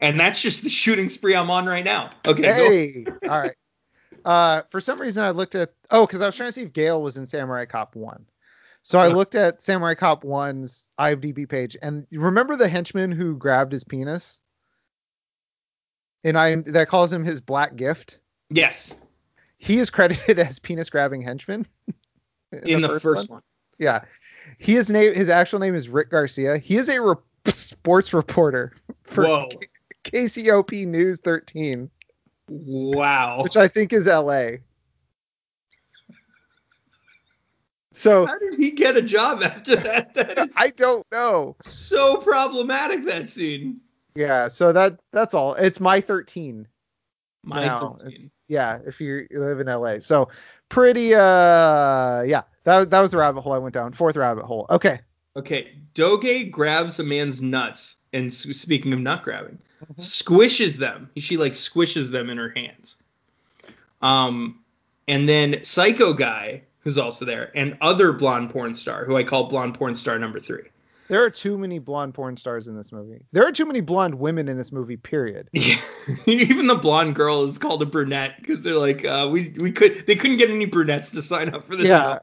And 0.01 0.19
that's 0.19 0.39
just 0.41 0.61
the 0.63 0.69
shooting 0.69 1.07
spree 1.09 1.35
I'm 1.35 1.49
on 1.49 1.65
right 1.65 1.85
now. 1.85 2.11
Okay. 2.27 2.43
Hey. 2.43 3.05
All 3.27 3.39
right. 3.39 3.53
Uh, 4.25 4.63
for 4.69 4.79
some 4.79 4.99
reason, 4.99 5.23
I 5.23 5.31
looked 5.31 5.55
at. 5.55 5.73
Oh, 5.89 6.05
because 6.05 6.21
I 6.21 6.25
was 6.25 6.35
trying 6.35 6.49
to 6.49 6.53
see 6.53 6.63
if 6.63 6.73
Gale 6.73 7.01
was 7.01 7.17
in 7.17 7.25
Samurai 7.25 7.65
Cop 7.65 7.95
One. 7.95 8.25
So 8.83 8.99
I 8.99 9.07
looked 9.07 9.35
at 9.35 9.61
Samurai 9.61 9.93
Cop 9.93 10.23
1's 10.23 10.89
IMDb 10.99 11.47
page, 11.47 11.77
and 11.81 12.07
remember 12.11 12.55
the 12.55 12.67
henchman 12.67 13.11
who 13.11 13.35
grabbed 13.37 13.71
his 13.71 13.83
penis? 13.83 14.39
And 16.23 16.37
I 16.37 16.55
that 16.55 16.87
calls 16.87 17.13
him 17.13 17.23
his 17.23 17.41
black 17.41 17.75
gift. 17.75 18.19
Yes, 18.49 18.95
He 19.57 19.79
is 19.79 19.89
credited 19.89 20.39
as 20.39 20.59
penis 20.59 20.89
grabbing 20.89 21.21
henchman 21.21 21.67
in, 22.51 22.81
the, 22.81 22.99
first, 22.99 23.29
one. 23.29 23.41
Yeah, 23.77 24.01
he 24.57 24.75
is 24.75 24.89
name 24.89 25.13
his 25.13 25.29
actual 25.29 25.59
name 25.59 25.75
is 25.75 25.87
Rick 25.89 26.09
Garcia. 26.09 26.57
He 26.57 26.77
is 26.77 26.89
a 26.89 27.01
re- 27.01 27.15
sports 27.45 28.13
reporter 28.13 28.73
for 29.03 29.25
Whoa. 29.25 29.49
KCOP 30.03 30.87
News 30.87 31.19
13, 31.19 31.89
Wow. 32.51 33.43
which 33.43 33.55
I 33.55 33.69
think 33.69 33.93
is 33.93 34.07
LA. 34.07 34.57
So 37.93 38.25
How 38.25 38.37
did 38.39 38.55
he 38.55 38.71
get 38.71 38.97
a 38.97 39.01
job 39.01 39.41
after 39.41 39.75
that? 39.77 40.13
That 40.15 40.37
is 40.37 40.53
I 40.57 40.71
don't 40.71 41.05
know. 41.11 41.55
so 41.61 42.17
problematic, 42.17 43.05
that 43.05 43.29
scene. 43.29 43.79
Yeah, 44.15 44.49
so 44.49 44.73
that 44.73 44.99
that's 45.13 45.33
all. 45.33 45.53
It's 45.53 45.79
my 45.79 46.01
13. 46.01 46.67
My 47.43 47.65
Now, 47.65 47.95
13. 47.99 48.29
Yeah, 48.49 48.79
if 48.85 48.99
you 48.99 49.27
live 49.31 49.61
in 49.61 49.67
LA. 49.67 49.99
So 49.99 50.27
pretty 50.67 51.15
uh 51.15 52.21
yeah, 52.23 52.43
that 52.65 52.89
that 52.89 52.99
was 52.99 53.11
the 53.11 53.17
rabbit 53.17 53.41
hole 53.41 53.53
I 53.53 53.59
went 53.59 53.73
down. 53.73 53.93
Fourth 53.93 54.17
rabbit 54.17 54.43
hole. 54.43 54.65
Okay. 54.69 54.99
Okay, 55.37 55.77
Doge 55.93 56.51
grabs 56.51 56.99
a 56.99 57.05
man's 57.05 57.41
nuts, 57.41 57.95
and 58.11 58.33
speaking 58.33 58.91
of 58.91 58.99
nut 58.99 59.23
grabbing. 59.23 59.59
Squishes 59.97 60.77
them. 60.77 61.09
She 61.17 61.37
like 61.37 61.53
squishes 61.53 62.11
them 62.11 62.29
in 62.29 62.37
her 62.37 62.49
hands. 62.49 62.97
Um, 64.01 64.59
and 65.07 65.27
then 65.27 65.63
Psycho 65.63 66.13
Guy, 66.13 66.63
who's 66.79 66.97
also 66.97 67.25
there, 67.25 67.51
and 67.55 67.77
other 67.81 68.13
blonde 68.13 68.49
porn 68.49 68.75
star, 68.75 69.05
who 69.05 69.17
I 69.17 69.23
call 69.23 69.49
blonde 69.49 69.75
porn 69.75 69.95
star 69.95 70.17
number 70.17 70.39
three. 70.39 70.63
There 71.07 71.21
are 71.21 71.29
too 71.29 71.57
many 71.57 71.77
blonde 71.77 72.13
porn 72.13 72.37
stars 72.37 72.67
in 72.67 72.77
this 72.77 72.93
movie. 72.93 73.25
There 73.33 73.45
are 73.45 73.51
too 73.51 73.65
many 73.65 73.81
blonde 73.81 74.15
women 74.15 74.47
in 74.47 74.57
this 74.57 74.71
movie, 74.71 74.95
period. 74.95 75.49
Even 76.25 76.67
the 76.67 76.75
blonde 76.75 77.15
girl 77.15 77.43
is 77.43 77.57
called 77.57 77.81
a 77.81 77.85
brunette 77.85 78.35
because 78.39 78.61
they're 78.61 78.79
like, 78.79 79.03
uh, 79.03 79.27
we 79.29 79.49
we 79.59 79.73
could 79.73 80.07
they 80.07 80.15
couldn't 80.15 80.37
get 80.37 80.49
any 80.49 80.65
brunettes 80.65 81.11
to 81.11 81.21
sign 81.21 81.53
up 81.53 81.67
for 81.67 81.75
this. 81.75 81.87
Yeah. 81.87 82.19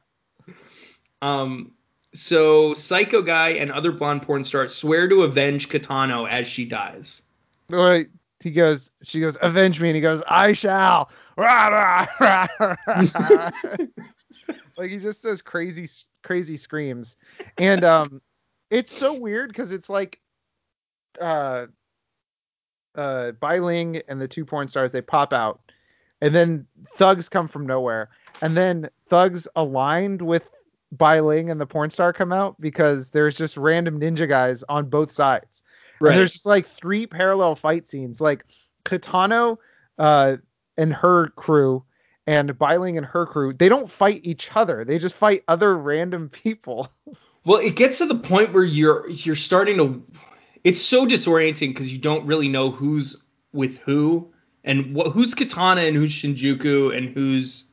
Um. 1.21 1.73
So 2.15 2.73
Psycho 2.73 3.21
Guy 3.21 3.49
and 3.49 3.71
other 3.71 3.91
blonde 3.91 4.23
porn 4.23 4.43
stars 4.43 4.73
swear 4.73 5.07
to 5.07 5.21
avenge 5.21 5.69
Katano 5.69 6.27
as 6.27 6.47
she 6.47 6.65
dies. 6.65 7.21
He 7.69 8.51
goes, 8.51 8.91
she 9.03 9.19
goes, 9.19 9.37
avenge 9.41 9.81
me, 9.81 9.89
and 9.89 9.95
he 9.95 10.01
goes, 10.01 10.23
I 10.27 10.53
shall. 10.53 11.09
Rah, 11.37 11.67
rah, 11.67 12.47
rah, 12.57 13.51
like 14.77 14.89
he 14.89 14.97
just 14.97 15.23
does 15.23 15.41
crazy, 15.41 15.87
crazy 16.23 16.57
screams, 16.57 17.17
and 17.57 17.83
um, 17.83 18.21
it's 18.69 18.95
so 18.95 19.19
weird 19.19 19.49
because 19.49 19.71
it's 19.71 19.89
like, 19.89 20.19
uh, 21.19 21.67
uh, 22.95 23.31
Bai 23.33 23.59
Ling 23.59 24.01
and 24.07 24.19
the 24.21 24.27
two 24.27 24.45
porn 24.45 24.67
stars 24.67 24.91
they 24.91 25.01
pop 25.01 25.33
out, 25.33 25.59
and 26.21 26.33
then 26.33 26.65
thugs 26.95 27.29
come 27.29 27.47
from 27.47 27.67
nowhere, 27.67 28.09
and 28.41 28.55
then 28.55 28.89
thugs 29.09 29.47
aligned 29.55 30.21
with 30.21 30.49
Bai 30.91 31.19
Ling 31.19 31.49
and 31.49 31.61
the 31.61 31.67
porn 31.67 31.89
star 31.89 32.13
come 32.13 32.33
out 32.33 32.59
because 32.59 33.09
there's 33.09 33.37
just 33.37 33.57
random 33.57 33.99
ninja 33.99 34.27
guys 34.27 34.63
on 34.69 34.89
both 34.89 35.11
sides. 35.11 35.61
And 36.01 36.17
there's 36.17 36.33
just 36.33 36.45
like 36.45 36.67
three 36.67 37.07
parallel 37.07 37.55
fight 37.55 37.87
scenes, 37.87 38.21
like 38.21 38.45
Katano 38.85 39.57
uh, 39.97 40.37
and 40.77 40.93
her 40.93 41.29
crew 41.29 41.83
and 42.27 42.57
Bai 42.57 42.77
Ling 42.77 42.97
and 42.97 43.05
her 43.05 43.25
crew. 43.25 43.53
They 43.53 43.69
don't 43.69 43.89
fight 43.89 44.21
each 44.23 44.49
other. 44.55 44.85
They 44.85 44.99
just 44.99 45.15
fight 45.15 45.43
other 45.47 45.77
random 45.77 46.29
people. 46.43 46.87
Well, 47.45 47.59
it 47.59 47.75
gets 47.75 47.97
to 47.99 48.05
the 48.05 48.15
point 48.15 48.53
where 48.53 48.63
you're 48.63 49.09
you're 49.09 49.35
starting 49.35 49.77
to. 49.77 50.03
It's 50.63 50.81
so 50.81 51.05
disorienting 51.07 51.69
because 51.69 51.91
you 51.91 51.99
don't 51.99 52.25
really 52.25 52.49
know 52.49 52.69
who's 52.69 53.15
with 53.53 53.77
who 53.77 54.31
and 54.63 54.93
what 54.93 55.07
who's 55.07 55.33
Katana 55.33 55.81
and 55.81 55.95
who's 55.95 56.11
Shinjuku 56.11 56.95
and 56.95 57.09
who's 57.09 57.65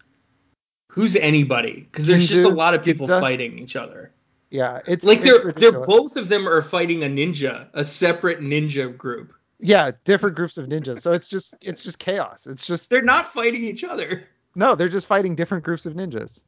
who's 0.89 1.17
anybody 1.17 1.87
because 1.91 2.07
there's 2.07 2.29
just 2.29 2.47
a 2.47 2.49
lot 2.49 2.75
of 2.75 2.83
people 2.83 3.07
Ginza. 3.07 3.21
fighting 3.21 3.59
each 3.59 3.77
other. 3.77 4.13
Yeah, 4.51 4.81
it's 4.87 5.05
like 5.05 5.21
it's 5.25 5.41
they're 5.43 5.53
they're 5.53 5.87
both 5.87 6.17
of 6.17 6.29
them 6.29 6.49
are 6.49 6.63
fighting 6.63 7.03
a 7.03 7.07
ninja, 7.07 7.69
a 7.75 7.85
separate 7.85 8.41
ninja 8.41 8.97
group. 8.97 9.33
yeah 9.59 9.91
different 10.05 10.37
groups 10.37 10.57
of 10.57 10.67
ninjas. 10.69 11.01
So 11.01 11.13
it's 11.13 11.29
just 11.29 11.55
it's 11.61 11.83
just 11.83 11.99
chaos. 11.99 12.47
It's 12.47 12.67
just 12.67 12.89
They're 12.91 13.03
not 13.03 13.33
fighting 13.33 13.65
each 13.65 13.83
other. 13.85 14.25
no, 14.55 14.75
they're 14.75 14.89
just 14.89 15.07
fighting 15.07 15.35
different 15.35 15.65
groups 15.65 15.85
of 15.87 15.95
ninjas. 15.95 16.41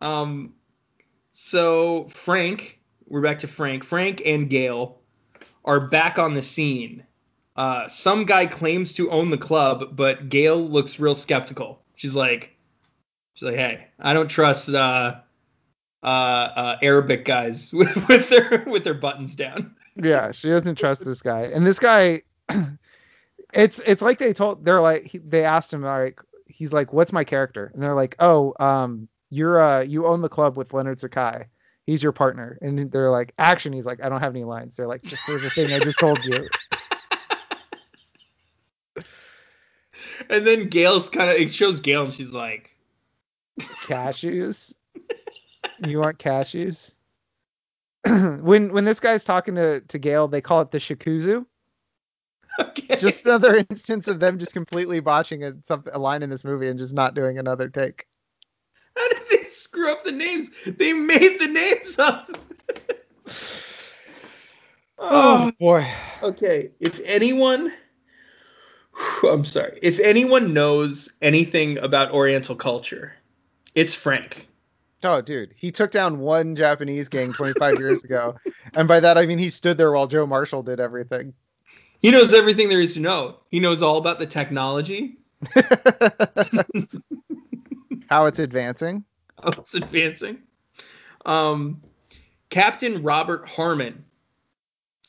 Um, 0.00 0.54
so 1.32 2.06
Frank, 2.10 2.78
we're 3.08 3.20
back 3.20 3.40
to 3.40 3.48
Frank. 3.48 3.84
Frank 3.84 4.22
and 4.24 4.48
Gail 4.48 5.00
are 5.64 5.80
back 5.80 6.18
on 6.18 6.34
the 6.34 6.42
scene. 6.42 7.04
Uh, 7.56 7.88
some 7.88 8.24
guy 8.24 8.46
claims 8.46 8.94
to 8.94 9.10
own 9.10 9.30
the 9.30 9.38
club, 9.38 9.96
but 9.96 10.28
Gail 10.28 10.60
looks 10.60 10.98
real 10.98 11.14
skeptical. 11.14 11.80
She's 11.96 12.14
like, 12.14 12.50
she's 13.34 13.44
like, 13.46 13.54
hey, 13.56 13.86
I 13.98 14.12
don't 14.12 14.28
trust 14.28 14.68
uh, 14.68 15.20
uh, 16.04 16.06
uh, 16.06 16.78
Arabic 16.82 17.24
guys 17.24 17.72
with, 17.72 18.08
with 18.08 18.28
their 18.28 18.64
with 18.66 18.84
their 18.84 18.94
buttons 18.94 19.34
down. 19.34 19.74
Yeah, 19.96 20.32
she 20.32 20.48
doesn't 20.48 20.76
trust 20.76 21.04
this 21.04 21.22
guy. 21.22 21.42
And 21.42 21.66
this 21.66 21.78
guy, 21.78 22.22
it's 23.54 23.78
it's 23.80 24.02
like 24.02 24.18
they 24.18 24.32
told 24.32 24.64
they're 24.64 24.80
like 24.80 25.06
he, 25.06 25.18
they 25.18 25.44
asked 25.44 25.72
him 25.72 25.82
like 25.82 26.20
he's 26.46 26.72
like 26.72 26.92
what's 26.92 27.12
my 27.12 27.24
character 27.24 27.72
and 27.74 27.82
they're 27.82 27.94
like 27.94 28.14
oh 28.20 28.54
um 28.60 29.08
you're 29.30 29.60
uh 29.60 29.80
you 29.80 30.06
own 30.06 30.20
the 30.20 30.28
club 30.28 30.56
with 30.56 30.72
Leonard 30.72 31.00
Sakai. 31.00 31.46
He's 31.84 32.02
your 32.02 32.12
partner. 32.12 32.58
And 32.62 32.90
they're 32.90 33.10
like 33.10 33.34
action. 33.38 33.72
He's 33.72 33.86
like 33.86 34.02
I 34.02 34.08
don't 34.08 34.20
have 34.20 34.34
any 34.34 34.44
lines. 34.44 34.76
They're 34.76 34.86
like 34.86 35.02
just 35.02 35.24
say 35.24 35.36
the 35.38 35.50
thing 35.50 35.72
I 35.72 35.78
just 35.78 35.98
told 35.98 36.24
you. 36.24 36.48
And 40.30 40.46
then 40.46 40.68
Gail's 40.68 41.08
kind 41.08 41.30
of 41.30 41.36
it 41.36 41.52
shows 41.52 41.80
Gail 41.80 42.04
and 42.04 42.14
she's 42.14 42.32
like, 42.32 42.70
Cashews. 43.58 44.74
You 45.86 46.00
want 46.00 46.18
cashews? 46.18 46.94
when 48.04 48.72
when 48.72 48.84
this 48.84 49.00
guy's 49.00 49.24
talking 49.24 49.54
to 49.54 49.80
to 49.80 49.98
Gail, 49.98 50.28
they 50.28 50.40
call 50.40 50.60
it 50.60 50.70
the 50.70 50.78
shikuzu. 50.78 51.46
okay. 52.60 52.96
Just 52.96 53.24
another 53.24 53.56
instance 53.56 54.08
of 54.08 54.20
them 54.20 54.38
just 54.38 54.52
completely 54.52 55.00
botching 55.00 55.42
a, 55.42 55.54
some, 55.64 55.84
a 55.92 55.98
line 55.98 56.22
in 56.22 56.30
this 56.30 56.44
movie 56.44 56.68
and 56.68 56.78
just 56.78 56.94
not 56.94 57.14
doing 57.14 57.38
another 57.38 57.68
take. 57.68 58.06
How 58.96 59.08
did 59.08 59.22
they 59.30 59.44
screw 59.44 59.90
up 59.90 60.04
the 60.04 60.12
names? 60.12 60.50
They 60.66 60.92
made 60.92 61.40
the 61.40 61.48
names 61.48 61.98
up. 61.98 62.30
Oh 64.96 65.50
boy. 65.58 65.86
Okay, 66.22 66.70
if 66.78 67.00
anyone, 67.04 67.72
I'm 69.24 69.44
sorry, 69.44 69.78
if 69.82 69.98
anyone 69.98 70.54
knows 70.54 71.10
anything 71.20 71.78
about 71.78 72.12
Oriental 72.12 72.54
culture, 72.54 73.12
it's 73.74 73.92
Frank. 73.92 74.46
Oh, 75.04 75.20
dude, 75.20 75.52
he 75.56 75.70
took 75.70 75.90
down 75.90 76.18
one 76.18 76.56
Japanese 76.56 77.08
gang 77.10 77.32
25 77.34 77.78
years 77.78 78.02
ago, 78.04 78.36
and 78.74 78.88
by 78.88 79.00
that 79.00 79.18
I 79.18 79.26
mean 79.26 79.38
he 79.38 79.50
stood 79.50 79.76
there 79.76 79.92
while 79.92 80.06
Joe 80.06 80.26
Marshall 80.26 80.62
did 80.62 80.80
everything. 80.80 81.34
He 82.00 82.10
knows 82.10 82.32
everything 82.34 82.68
there 82.70 82.80
is 82.80 82.94
to 82.94 83.00
know. 83.00 83.36
He 83.50 83.60
knows 83.60 83.82
all 83.82 83.98
about 83.98 84.18
the 84.18 84.26
technology, 84.26 85.18
How 88.08 88.26
it's 88.26 88.38
advancing. 88.38 89.04
how 89.42 89.50
it's 89.50 89.74
advancing. 89.74 90.38
Um, 91.26 91.82
Captain 92.50 93.02
Robert 93.02 93.48
Harmon 93.48 94.04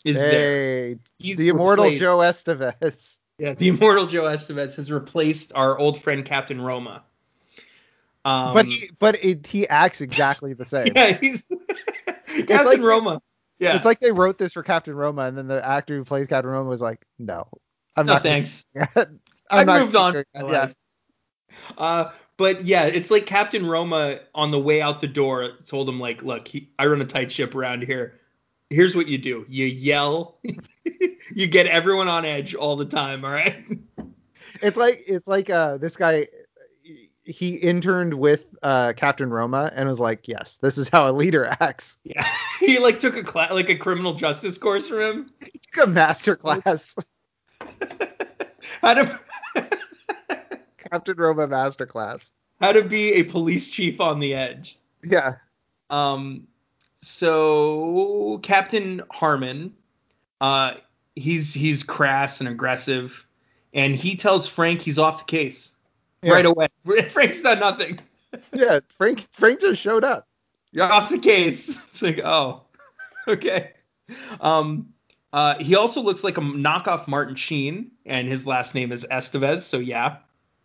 is 0.04 0.18
there. 0.18 0.32
Hey, 0.32 0.96
He's 1.20 1.38
the 1.38 1.50
immortal 1.50 1.86
replaced- 1.86 2.02
Joe 2.02 2.18
Estevez. 2.20 3.18
Yeah, 3.38 3.54
the 3.54 3.68
immortal 3.68 4.08
Joe 4.08 4.24
Estevez 4.24 4.76
has 4.78 4.90
replaced 4.92 5.52
our 5.56 5.78
old 5.78 6.02
friend 6.02 6.24
Captain 6.24 6.62
Roma. 6.62 7.04
Um, 8.26 8.54
but 8.56 8.66
he 8.66 8.90
but 9.00 9.24
it, 9.24 9.46
he 9.48 9.68
acts 9.68 10.02
exactly 10.02 10.54
the 10.54 10.66
same. 10.66 10.88
yeah, 10.96 11.18
he's 11.18 11.46
Captain 12.28 12.66
like- 12.66 12.82
Roma. 12.82 13.22
Yeah, 13.58 13.78
It's 13.78 13.86
like 13.86 14.02
they 14.02 14.12
wrote 14.12 14.38
this 14.38 14.52
for 14.52 14.64
Captain 14.64 14.94
Roma, 14.94 15.22
and 15.22 15.38
then 15.38 15.48
the 15.48 15.66
actor 15.66 15.96
who 15.96 16.04
plays 16.04 16.28
Captain 16.28 16.52
Roma 16.52 16.70
was 16.70 16.82
like, 16.82 17.06
"No, 17.18 17.48
I'm 17.96 18.06
no 18.06 18.14
not." 18.14 18.24
thanks. 18.24 18.66
I'm 19.50 19.66
not 19.66 19.80
moved 19.80 19.96
on. 19.96 20.24
Yeah. 20.34 20.72
Uh, 21.78 22.12
but 22.36 22.66
yeah, 22.66 22.84
it's 22.86 23.10
like 23.10 23.26
Captain 23.26 23.66
Roma 23.66 24.20
on 24.34 24.52
the 24.52 24.60
way 24.60 24.82
out 24.82 25.00
the 25.00 25.08
door 25.08 25.52
told 25.66 25.88
him 25.88 26.02
like, 26.02 26.22
look, 26.22 26.50
he, 26.50 26.70
I 26.78 26.88
run 26.88 27.02
a 27.02 27.06
tight 27.06 27.32
ship 27.32 27.56
around 27.56 27.84
here. 27.84 28.16
Here's 28.70 28.94
what 28.94 29.08
you 29.08 29.18
do: 29.18 29.46
you 29.48 29.68
yell, 29.68 30.38
you 31.34 31.48
get 31.48 31.66
everyone 31.68 32.10
on 32.10 32.26
edge 32.26 32.56
all 32.56 32.76
the 32.76 32.84
time. 32.86 33.24
All 33.24 33.32
right. 33.32 33.66
It's 34.62 34.76
like 34.76 35.04
it's 35.08 35.28
like 35.28 35.50
uh 35.50 35.78
this 35.78 35.96
guy 35.96 36.28
he 37.26 37.56
interned 37.56 38.14
with 38.14 38.46
uh 38.64 38.94
Captain 38.96 39.30
Roma 39.30 39.72
and 39.76 39.88
was 39.90 40.00
like, 40.00 40.28
"Yes, 40.28 40.58
this 40.62 40.78
is 40.78 40.88
how 40.90 41.10
a 41.10 41.12
leader 41.12 41.46
acts." 41.60 41.98
Yeah. 42.06 42.26
he 42.60 42.80
like 42.80 43.00
took 43.00 43.18
a 43.18 43.24
class, 43.24 43.52
like 43.52 43.70
a 43.70 43.76
criminal 43.76 44.14
justice 44.14 44.58
course 44.58 44.88
from 44.88 45.00
him. 45.00 45.34
He 45.42 45.60
took 45.74 45.86
a 45.86 45.90
master 45.90 46.36
class, 46.36 46.96
how 48.82 48.94
to 48.94 49.20
Captain 50.78 51.18
Roma 51.18 51.48
master 51.48 51.86
class. 51.86 52.32
how 52.62 52.72
to 52.72 52.84
be 52.84 53.14
a 53.14 53.24
police 53.24 53.70
chief 53.70 54.00
on 54.00 54.20
the 54.20 54.34
edge. 54.34 54.78
Yeah. 55.04 55.36
Um, 55.90 56.48
so 57.00 58.40
Captain 58.44 59.02
Harmon, 59.12 59.74
uh, 60.42 60.76
he's 61.16 61.54
he's 61.54 61.84
crass 61.84 62.40
and 62.40 62.50
aggressive, 62.50 63.26
and 63.74 63.96
he 63.96 64.16
tells 64.16 64.48
Frank 64.48 64.82
he's 64.82 65.00
off 65.00 65.26
the 65.26 65.32
case 65.38 65.75
Yeah. 66.26 66.34
right 66.34 66.46
away. 66.46 66.68
Frank's 67.10 67.42
done 67.42 67.60
nothing. 67.60 68.00
Yeah, 68.52 68.82
Frank 68.98 69.26
Frank 69.32 69.62
just 69.62 69.80
showed 69.80 70.04
up. 70.04 70.28
You're 70.74 70.92
off 70.92 71.10
the 71.10 71.20
case. 71.20 71.82
It's 71.88 72.02
like, 72.02 72.20
oh, 72.20 72.64
okay. 73.30 73.72
Um, 74.42 74.90
uh, 75.32 75.56
he 75.60 75.78
also 75.78 76.02
looks 76.02 76.22
like 76.22 76.38
a 76.38 76.42
knockoff 76.42 77.08
Martin 77.08 77.36
Sheen, 77.36 77.92
and 78.06 78.28
his 78.28 78.46
last 78.46 78.76
name 78.76 78.92
is 78.92 79.06
Estevez. 79.10 79.62
So 79.62 79.78
yeah, 79.78 80.18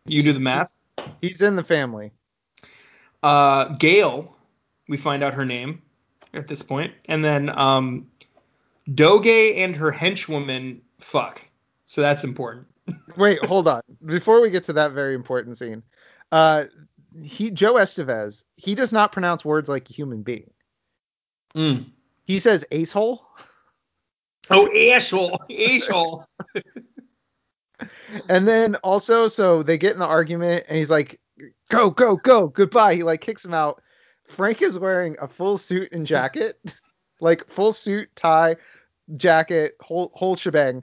you 0.04 0.24
do 0.24 0.32
the 0.32 0.40
math. 0.40 0.80
He's 1.20 1.42
in 1.42 1.54
the 1.54 1.62
family. 1.62 2.10
Uh, 3.22 3.66
Gail, 3.76 4.36
we 4.88 4.96
find 4.96 5.22
out 5.22 5.34
her 5.34 5.44
name 5.44 5.80
at 6.34 6.48
this 6.48 6.62
point, 6.62 6.92
and 7.04 7.24
then 7.24 7.56
um, 7.56 8.08
Doge 8.92 9.54
and 9.56 9.76
her 9.76 9.92
henchwoman 9.92 10.80
fuck. 10.98 11.40
So 11.84 12.00
that's 12.00 12.24
important. 12.24 12.66
Wait, 13.16 13.44
hold 13.44 13.68
on. 13.68 13.82
Before 14.04 14.40
we 14.40 14.50
get 14.50 14.64
to 14.64 14.74
that 14.74 14.92
very 14.92 15.14
important 15.14 15.58
scene, 15.58 15.82
uh, 16.32 16.64
he 17.22 17.50
Joe 17.50 17.74
Estevez, 17.74 18.44
he 18.56 18.74
does 18.74 18.92
not 18.92 19.12
pronounce 19.12 19.44
words 19.44 19.68
like 19.68 19.88
a 19.90 19.92
human 19.92 20.22
being. 20.22 20.50
Mm. 21.54 21.84
He 22.24 22.38
says 22.38 22.64
acehole. 22.70 23.20
Oh, 24.50 24.68
asshole, 24.74 25.40
asshole. 25.50 26.26
And 28.28 28.46
then 28.46 28.76
also, 28.76 29.28
so 29.28 29.62
they 29.62 29.78
get 29.78 29.92
in 29.92 29.98
the 29.98 30.06
argument, 30.06 30.64
and 30.68 30.78
he's 30.78 30.90
like, 30.90 31.20
"Go, 31.70 31.90
go, 31.90 32.16
go, 32.16 32.48
goodbye." 32.48 32.94
He 32.94 33.02
like 33.02 33.20
kicks 33.20 33.44
him 33.44 33.54
out. 33.54 33.82
Frank 34.28 34.62
is 34.62 34.78
wearing 34.78 35.16
a 35.20 35.28
full 35.28 35.56
suit 35.56 35.92
and 35.92 36.06
jacket, 36.06 36.60
like 37.20 37.48
full 37.48 37.72
suit, 37.72 38.14
tie, 38.14 38.56
jacket, 39.16 39.76
whole 39.80 40.12
whole 40.14 40.36
shebang. 40.36 40.82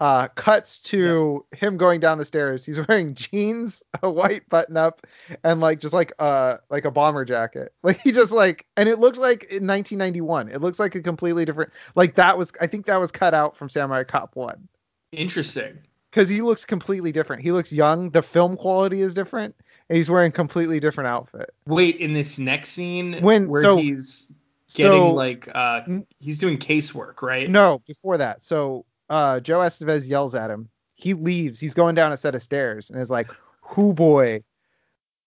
Uh, 0.00 0.28
cuts 0.28 0.78
to 0.78 1.44
him 1.56 1.76
going 1.76 1.98
down 1.98 2.18
the 2.18 2.24
stairs. 2.24 2.64
He's 2.64 2.78
wearing 2.88 3.14
jeans, 3.14 3.82
a 4.02 4.08
white 4.08 4.48
button 4.48 4.76
up, 4.76 5.04
and 5.42 5.60
like 5.60 5.80
just 5.80 5.92
like 5.92 6.12
uh 6.20 6.58
like 6.70 6.84
a 6.84 6.90
bomber 6.90 7.24
jacket. 7.24 7.72
Like 7.82 8.00
he 8.00 8.12
just 8.12 8.30
like, 8.30 8.66
and 8.76 8.88
it 8.88 9.00
looks 9.00 9.18
like 9.18 9.44
in 9.44 9.66
1991. 9.66 10.50
It 10.50 10.60
looks 10.60 10.78
like 10.78 10.94
a 10.94 11.00
completely 11.02 11.44
different. 11.44 11.72
Like 11.96 12.14
that 12.14 12.38
was, 12.38 12.52
I 12.60 12.66
think 12.68 12.86
that 12.86 12.98
was 13.00 13.10
cut 13.10 13.34
out 13.34 13.56
from 13.56 13.68
Samurai 13.68 14.04
Cop 14.04 14.36
One 14.36 14.68
Interesting. 15.10 15.78
because 16.10 16.28
he 16.28 16.42
looks 16.42 16.64
completely 16.64 17.10
different. 17.12 17.42
He 17.42 17.50
looks 17.50 17.72
young. 17.72 18.10
The 18.10 18.22
film 18.22 18.56
quality 18.56 19.00
is 19.00 19.14
different, 19.14 19.56
and 19.88 19.96
he's 19.96 20.08
wearing 20.10 20.30
completely 20.32 20.78
different 20.80 21.08
outfit. 21.08 21.50
Wait, 21.66 21.96
in 21.96 22.12
this 22.12 22.38
next 22.38 22.70
scene 22.70 23.20
When- 23.22 23.48
where 23.48 23.62
so- 23.62 23.78
he's 23.78 24.30
getting 24.74 24.92
so- 24.92 25.12
like 25.14 25.48
uh 25.54 25.80
he's 26.20 26.38
doing 26.38 26.56
casework, 26.58 27.20
right? 27.22 27.48
No, 27.50 27.82
before 27.86 28.18
that. 28.18 28.44
So 28.44 28.84
uh, 29.08 29.40
Joe 29.40 29.58
Estevez 29.58 30.08
yells 30.08 30.34
at 30.34 30.50
him. 30.50 30.68
He 30.94 31.14
leaves. 31.14 31.60
He's 31.60 31.74
going 31.74 31.94
down 31.94 32.12
a 32.12 32.16
set 32.16 32.34
of 32.34 32.42
stairs 32.42 32.90
and 32.90 33.00
is 33.00 33.10
like, 33.10 33.28
"Who 33.62 33.92
boy?" 33.92 34.42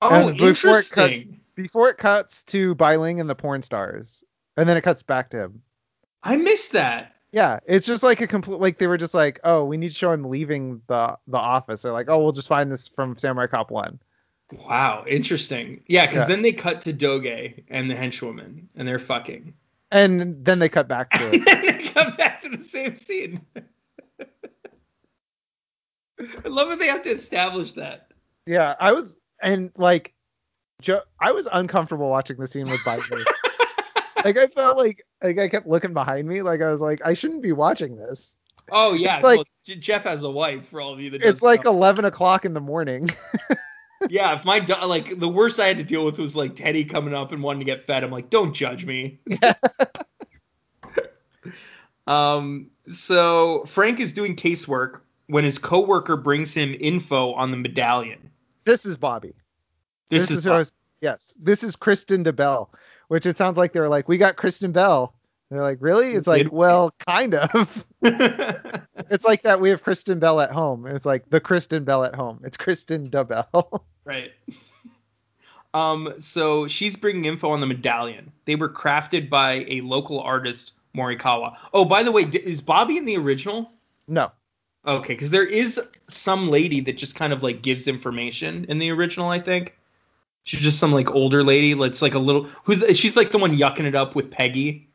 Oh, 0.01 0.27
and 0.29 0.37
before 0.37 0.79
it 0.79 0.89
cut- 0.91 1.11
interesting. 1.11 1.39
Before 1.55 1.89
it 1.89 1.97
cuts 1.97 2.43
to 2.43 2.73
Bai 2.75 2.95
Ling 2.95 3.19
and 3.19 3.29
the 3.29 3.35
porn 3.35 3.61
stars, 3.61 4.23
and 4.57 4.67
then 4.67 4.77
it 4.77 4.81
cuts 4.81 5.03
back 5.03 5.29
to 5.31 5.39
him. 5.39 5.61
I 6.23 6.35
missed 6.37 6.71
that. 6.73 7.13
Yeah, 7.31 7.59
it's 7.65 7.85
just 7.85 8.03
like 8.03 8.19
a 8.21 8.27
complete 8.27 8.59
like 8.59 8.77
they 8.77 8.87
were 8.87 8.97
just 8.97 9.13
like, 9.13 9.39
oh, 9.43 9.63
we 9.63 9.77
need 9.77 9.89
to 9.89 9.95
show 9.95 10.11
him 10.11 10.25
leaving 10.29 10.81
the 10.87 11.17
the 11.27 11.37
office. 11.37 11.81
They're 11.83 11.91
like, 11.93 12.09
oh, 12.09 12.21
we'll 12.21 12.31
just 12.33 12.47
find 12.47 12.71
this 12.71 12.87
from 12.87 13.17
Samurai 13.17 13.47
Cop 13.47 13.71
One. 13.71 13.99
Wow, 14.67 15.05
interesting. 15.07 15.81
Yeah, 15.87 16.05
because 16.07 16.21
Yeah. 16.21 16.25
then 16.25 16.41
they 16.41 16.51
cut 16.51 16.81
to 16.81 16.91
Doge 16.93 17.63
and 17.69 17.89
the 17.89 17.95
henchwoman, 17.95 18.63
and 18.75 18.85
they're 18.87 18.99
fucking. 18.99 19.53
And 19.91 20.43
then 20.43 20.59
they 20.59 20.67
cut 20.69 20.87
back 20.89 21.09
to 21.11 21.19
it. 21.33 21.80
Come 21.93 22.15
back 22.15 22.41
to 22.41 22.49
the 22.49 22.63
same 22.63 22.95
scene. 22.95 23.41
I 26.19 26.47
love 26.47 26.69
that 26.69 26.79
they 26.79 26.87
have 26.87 27.01
to 27.03 27.09
establish 27.09 27.73
that. 27.73 28.07
Yeah, 28.45 28.75
I 28.79 28.91
was 28.91 29.15
and 29.41 29.71
like 29.77 30.13
Joe 30.81 31.01
I 31.19 31.31
was 31.31 31.47
uncomfortable 31.51 32.09
watching 32.09 32.37
the 32.37 32.47
scene 32.47 32.69
with 32.69 32.79
Biden. 32.81 33.23
like 34.25 34.37
I 34.37 34.47
felt 34.47 34.77
like 34.77 35.03
like 35.23 35.39
I 35.39 35.47
kept 35.49 35.67
looking 35.67 35.93
behind 35.93 36.27
me, 36.27 36.41
like 36.41 36.61
I 36.61 36.71
was 36.71 36.81
like 36.81 37.01
I 37.03 37.13
shouldn't 37.13 37.41
be 37.41 37.51
watching 37.53 37.95
this. 37.97 38.35
Oh 38.71 38.93
yeah, 38.93 39.15
It's 39.15 39.23
like- 39.23 39.37
well, 39.37 39.45
Jeff 39.79 40.03
has 40.03 40.23
a 40.23 40.29
wife. 40.29 40.67
For 40.67 40.79
all 40.81 40.93
of 40.93 40.99
you 40.99 41.09
that 41.11 41.21
It's 41.23 41.41
like 41.41 41.65
know. 41.65 41.71
11 41.71 42.05
o'clock 42.05 42.45
in 42.45 42.53
the 42.53 42.61
morning. 42.61 43.09
yeah. 44.09 44.33
If 44.35 44.45
my 44.45 44.59
do- 44.59 44.75
like 44.85 45.19
the 45.19 45.29
worst 45.29 45.59
I 45.59 45.67
had 45.67 45.77
to 45.77 45.83
deal 45.83 46.05
with 46.05 46.19
was 46.19 46.35
like 46.35 46.55
Teddy 46.55 46.85
coming 46.85 47.13
up 47.13 47.31
and 47.31 47.41
wanting 47.43 47.59
to 47.61 47.65
get 47.65 47.85
fed. 47.85 48.03
I'm 48.03 48.11
like, 48.11 48.29
don't 48.29 48.53
judge 48.53 48.85
me. 48.85 49.19
um. 52.11 52.69
So 52.87 53.63
Frank 53.65 53.99
is 53.99 54.11
doing 54.11 54.35
casework 54.35 54.99
when 55.27 55.43
his 55.43 55.57
coworker 55.57 56.17
brings 56.17 56.53
him 56.53 56.75
info 56.79 57.33
on 57.33 57.51
the 57.51 57.57
medallion. 57.57 58.31
this 58.65 58.85
is 58.85 58.97
Bobby. 58.97 59.33
This, 60.09 60.29
is, 60.29 60.43
who 60.43 60.51
I 60.51 60.57
was- 60.57 60.73
yes, 60.99 61.33
this 61.39 61.63
is 61.63 61.75
Kristen 61.77 62.23
DeBell, 62.25 62.67
which 63.07 63.25
it 63.25 63.37
sounds 63.37 63.57
like 63.57 63.71
they're 63.71 63.87
like, 63.87 64.09
we 64.09 64.17
got 64.17 64.35
Kristen 64.35 64.73
Bell. 64.73 65.13
They're 65.49 65.61
like, 65.61 65.77
really? 65.79 66.11
It's 66.13 66.27
like, 66.27 66.51
well, 66.51 66.93
kind 67.07 67.33
of. 67.35 67.85
it's 68.01 69.23
like 69.25 69.43
that 69.43 69.61
we 69.61 69.69
have 69.69 69.83
Kristen 69.83 70.19
Bell 70.19 70.41
at 70.41 70.51
home. 70.51 70.85
It's 70.87 71.05
like 71.05 71.29
the 71.29 71.39
Kristen 71.39 71.83
Bell 71.85 72.03
at 72.03 72.15
home. 72.15 72.41
It's 72.43 72.57
Kristen 72.57 73.09
DeBell. 73.09 73.81
Right. 74.03 74.31
Um, 75.73 76.15
so 76.19 76.67
she's 76.67 76.97
bringing 76.97 77.25
info 77.25 77.49
on 77.51 77.61
the 77.61 77.67
medallion. 77.67 78.31
They 78.45 78.55
were 78.55 78.67
crafted 78.67 79.29
by 79.29 79.65
a 79.69 79.81
local 79.81 80.19
artist, 80.19 80.73
Morikawa. 80.95 81.55
Oh, 81.73 81.85
by 81.85 82.03
the 82.03 82.11
way, 82.11 82.23
is 82.23 82.61
Bobby 82.61 82.97
in 82.97 83.05
the 83.05 83.17
original? 83.17 83.71
no. 84.07 84.31
Okay, 84.83 85.13
because 85.13 85.29
there 85.29 85.45
is 85.45 85.79
some 86.07 86.49
lady 86.49 86.79
that 86.81 86.97
just 86.97 87.15
kind 87.15 87.31
of 87.31 87.43
like 87.43 87.61
gives 87.61 87.87
information 87.87 88.65
in 88.67 88.79
the 88.79 88.89
original, 88.91 89.29
I 89.29 89.39
think. 89.39 89.77
She's 90.43 90.59
just 90.59 90.79
some 90.79 90.91
like 90.91 91.11
older 91.11 91.43
lady. 91.43 91.79
It's 91.79 92.01
like 92.01 92.15
a 92.15 92.19
little 92.19 92.49
who's 92.63 92.97
she's 92.97 93.15
like 93.15 93.31
the 93.31 93.37
one 93.37 93.55
yucking 93.55 93.85
it 93.85 93.93
up 93.93 94.15
with 94.15 94.31
Peggy. 94.31 94.89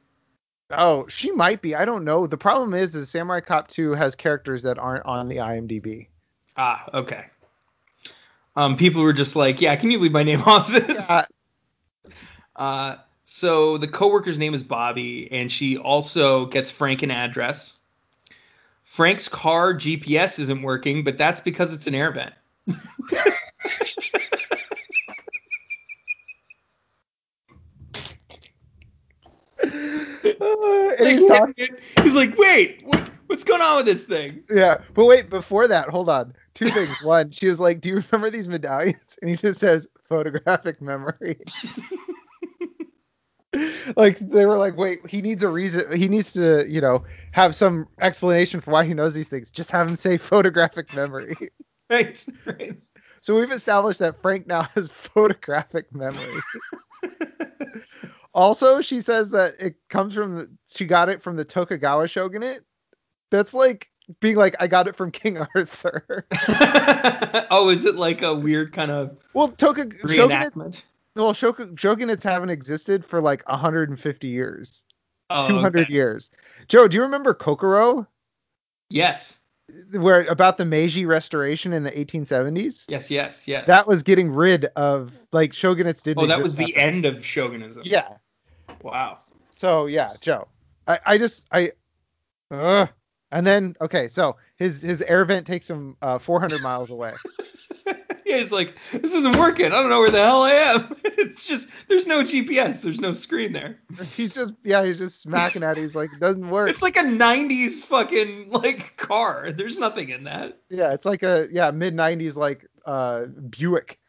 Oh, 0.70 1.06
she 1.06 1.30
might 1.30 1.62
be. 1.62 1.76
I 1.76 1.84
don't 1.84 2.04
know. 2.04 2.26
The 2.26 2.36
problem 2.36 2.74
is, 2.74 2.96
is 2.96 3.08
Samurai 3.08 3.40
Cop 3.40 3.68
2 3.68 3.92
has 3.92 4.16
characters 4.16 4.64
that 4.64 4.78
aren't 4.78 5.06
on 5.06 5.28
the 5.28 5.36
IMDb. 5.36 6.08
Ah, 6.56 6.88
okay. 6.92 7.26
Um, 8.56 8.76
people 8.76 9.02
were 9.02 9.12
just 9.12 9.36
like, 9.36 9.60
yeah, 9.60 9.76
can 9.76 9.92
you 9.92 10.00
leave 10.00 10.10
my 10.10 10.24
name 10.24 10.42
off 10.42 10.68
this? 10.68 11.06
Yeah, 11.08 11.24
Uh, 12.56 12.96
so 13.28 13.76
the 13.76 13.88
coworker's 13.88 14.38
name 14.38 14.54
is 14.54 14.62
Bobby, 14.62 15.30
and 15.32 15.50
she 15.50 15.76
also 15.76 16.46
gets 16.46 16.70
Frank 16.70 17.02
an 17.02 17.10
address. 17.10 17.76
Frank's 18.84 19.28
car 19.28 19.74
GPS 19.74 20.38
isn't 20.38 20.62
working, 20.62 21.02
but 21.04 21.18
that's 21.18 21.40
because 21.40 21.74
it's 21.74 21.86
an 21.88 21.94
air 21.94 22.12
vent. 22.12 22.32
Uh, 29.62 30.90
and 30.98 31.08
he's 31.08 31.28
Like, 31.28 31.38
talking- 31.56 31.76
he's 32.02 32.14
like, 32.14 32.36
wait, 32.36 32.82
what, 32.84 33.10
what's 33.26 33.44
going 33.44 33.60
on 33.62 33.76
with 33.78 33.86
this 33.86 34.04
thing? 34.04 34.42
Yeah, 34.50 34.78
but 34.94 35.04
wait, 35.06 35.30
before 35.30 35.68
that, 35.68 35.88
hold 35.88 36.08
on. 36.08 36.34
Two 36.54 36.70
things. 36.70 37.02
One, 37.02 37.30
she 37.30 37.48
was 37.48 37.60
like, 37.60 37.80
"Do 37.82 37.90
you 37.90 37.96
remember 38.12 38.30
these 38.30 38.48
medallions?" 38.48 39.18
And 39.20 39.28
he 39.28 39.36
just 39.36 39.60
says, 39.60 39.86
"Photographic 40.08 40.80
memory." 40.80 41.38
like 43.96 44.18
they 44.18 44.46
were 44.46 44.56
like, 44.56 44.76
"Wait, 44.76 45.06
he 45.08 45.22
needs 45.22 45.42
a 45.42 45.48
reason. 45.48 45.96
He 45.96 46.08
needs 46.08 46.32
to, 46.32 46.66
you 46.68 46.80
know, 46.80 47.04
have 47.32 47.54
some 47.54 47.86
explanation 48.00 48.60
for 48.60 48.70
why 48.70 48.84
he 48.84 48.94
knows 48.94 49.14
these 49.14 49.28
things. 49.28 49.50
Just 49.50 49.70
have 49.70 49.88
him 49.88 49.96
say 49.96 50.16
photographic 50.18 50.94
memory." 50.94 51.36
Right, 51.88 52.26
right. 52.46 52.74
so 53.20 53.36
we've 53.38 53.52
established 53.52 54.00
that 54.00 54.20
Frank 54.20 54.48
now 54.48 54.62
has 54.74 54.90
photographic 54.90 55.94
memory. 55.94 56.34
also, 58.34 58.80
she 58.80 59.00
says 59.00 59.30
that 59.30 59.54
it 59.60 59.76
comes 59.88 60.12
from 60.12 60.34
the, 60.34 60.50
she 60.68 60.84
got 60.84 61.08
it 61.08 61.22
from 61.22 61.36
the 61.36 61.44
Tokugawa 61.44 62.08
shogunate. 62.08 62.64
That's 63.30 63.54
like 63.54 63.88
being 64.18 64.34
like, 64.34 64.56
I 64.58 64.66
got 64.66 64.88
it 64.88 64.96
from 64.96 65.12
King 65.12 65.38
Arthur. 65.54 66.26
oh, 67.52 67.68
is 67.68 67.84
it 67.84 67.94
like 67.94 68.22
a 68.22 68.34
weird 68.34 68.72
kind 68.72 68.90
of 68.90 69.16
Well, 69.32 69.50
Tokugawa 69.50 70.12
shogunate, 70.12 70.54
reenactment? 70.54 70.82
Well, 71.16 71.32
shoku, 71.32 71.72
shogunates 71.74 72.22
haven't 72.22 72.50
existed 72.50 73.04
for 73.04 73.20
like 73.20 73.46
150 73.48 74.28
years, 74.28 74.84
Oh, 75.30 75.46
200 75.48 75.84
okay. 75.84 75.92
years. 75.92 76.30
Joe, 76.68 76.86
do 76.86 76.96
you 76.96 77.02
remember 77.02 77.34
Kokoro, 77.34 78.06
Yes, 78.90 79.40
where 79.92 80.22
about 80.26 80.58
the 80.58 80.64
Meiji 80.64 81.06
Restoration 81.06 81.72
in 81.72 81.82
the 81.82 81.90
1870s? 81.90 82.84
yes, 82.88 83.10
yes, 83.10 83.48
yes. 83.48 83.66
That 83.66 83.88
was 83.88 84.02
getting 84.04 84.30
rid 84.30 84.66
of 84.76 85.12
like 85.32 85.52
shogunates 85.52 86.02
didn't. 86.02 86.22
oh, 86.22 86.26
that 86.26 86.42
was 86.42 86.54
the 86.54 86.76
end 86.76 87.04
of 87.04 87.16
shogunism. 87.16 87.80
Yeah. 87.84 88.16
Wow. 88.82 89.18
So 89.50 89.86
yeah, 89.86 90.10
Joe. 90.20 90.46
I, 90.86 91.00
I 91.04 91.18
just 91.18 91.46
I 91.50 91.72
uh 92.52 92.86
and 93.32 93.44
then 93.44 93.74
okay, 93.80 94.06
so 94.06 94.36
his 94.56 94.80
his 94.82 95.02
air 95.02 95.24
vent 95.24 95.46
takes 95.48 95.68
him 95.68 95.96
uh 96.00 96.18
400 96.18 96.62
miles 96.62 96.90
away. 96.90 97.14
yeah, 98.26 98.38
he's 98.38 98.50
like, 98.50 98.74
this 98.92 99.14
isn't 99.14 99.38
working. 99.38 99.66
I 99.66 99.80
don't 99.80 99.88
know 99.88 100.00
where 100.00 100.10
the 100.10 100.22
hell 100.22 100.42
I 100.42 100.50
am. 100.52 100.96
it's 101.04 101.46
just 101.46 101.68
there's 101.86 102.08
no 102.08 102.22
GPS. 102.22 102.82
There's 102.82 103.00
no 103.00 103.12
screen 103.12 103.52
there. 103.52 103.78
He's 104.14 104.34
just 104.34 104.52
yeah, 104.64 104.84
he's 104.84 104.98
just 104.98 105.20
smacking 105.20 105.62
at 105.62 105.78
it. 105.78 105.82
He's 105.82 105.94
like, 105.94 106.12
it 106.12 106.18
doesn't 106.18 106.50
work. 106.50 106.68
It's 106.68 106.82
like 106.82 106.96
a 106.96 107.04
90s 107.04 107.84
fucking 107.84 108.50
like 108.50 108.96
car. 108.96 109.52
There's 109.52 109.78
nothing 109.78 110.08
in 110.08 110.24
that. 110.24 110.58
yeah, 110.68 110.92
it's 110.92 111.06
like 111.06 111.22
a 111.22 111.46
yeah, 111.52 111.70
mid 111.70 111.94
90s 111.94 112.34
like 112.34 112.66
uh 112.84 113.26
Buick. 113.26 114.00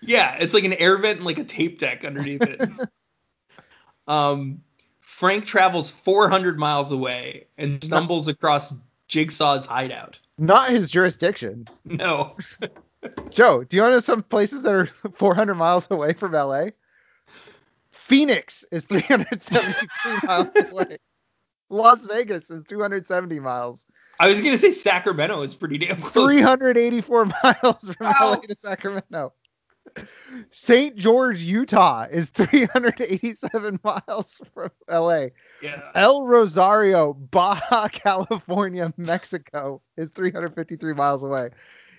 Yeah, 0.00 0.36
it's 0.40 0.54
like 0.54 0.64
an 0.64 0.72
air 0.72 0.96
vent 0.96 1.18
and 1.18 1.26
like 1.26 1.38
a 1.38 1.44
tape 1.44 1.78
deck 1.78 2.06
underneath 2.06 2.42
it. 2.42 2.62
um, 4.08 4.62
Frank 5.00 5.44
travels 5.44 5.90
400 5.90 6.58
miles 6.58 6.90
away 6.90 7.48
and 7.58 7.84
stumbles 7.84 8.28
across 8.28 8.72
Jigsaw's 9.08 9.66
hideout. 9.66 10.18
Not 10.38 10.70
his 10.70 10.90
jurisdiction. 10.90 11.66
No. 11.84 12.36
Joe, 13.30 13.64
do 13.64 13.76
you 13.76 13.82
want 13.82 13.92
to 13.92 13.96
know 13.96 14.00
some 14.00 14.22
places 14.22 14.62
that 14.62 14.74
are 14.74 14.86
400 15.14 15.54
miles 15.54 15.90
away 15.90 16.12
from 16.12 16.32
LA? 16.32 16.68
Phoenix 17.92 18.64
is 18.72 18.84
373 18.88 20.18
miles 20.28 20.48
away. 20.70 20.98
Las 21.70 22.06
Vegas 22.06 22.50
is 22.50 22.64
270 22.64 23.40
miles. 23.40 23.84
I 24.18 24.26
was 24.26 24.40
gonna 24.40 24.56
say 24.56 24.70
Sacramento 24.70 25.42
is 25.42 25.54
pretty 25.54 25.76
damn 25.78 25.96
close. 25.96 26.32
384 26.32 27.26
miles 27.26 27.94
from. 27.96 28.06
LA 28.06 28.36
to 28.36 28.54
Sacramento. 28.54 29.34
St. 30.50 30.96
George, 30.96 31.40
Utah 31.40 32.06
is 32.10 32.30
387 32.30 33.80
miles 33.84 34.40
from 34.54 34.70
LA. 34.90 35.26
Yeah. 35.62 35.90
El 35.94 36.26
Rosario, 36.26 37.12
Baja 37.14 37.88
California, 37.88 38.92
Mexico 38.96 39.82
is 39.96 40.10
353 40.10 40.94
miles 40.94 41.24
away. 41.24 41.50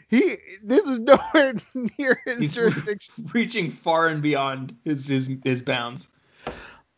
He 0.10 0.38
this 0.64 0.88
is 0.88 1.00
nowhere 1.00 1.56
near 1.98 2.22
his 2.26 2.40
He's 2.40 2.56
jurisdiction. 2.56 3.30
reaching 3.34 3.72
far 3.72 4.08
and 4.08 4.22
beyond 4.22 4.76
his 4.84 5.08
his, 5.08 5.30
his 5.44 5.62
bounds. 5.62 6.08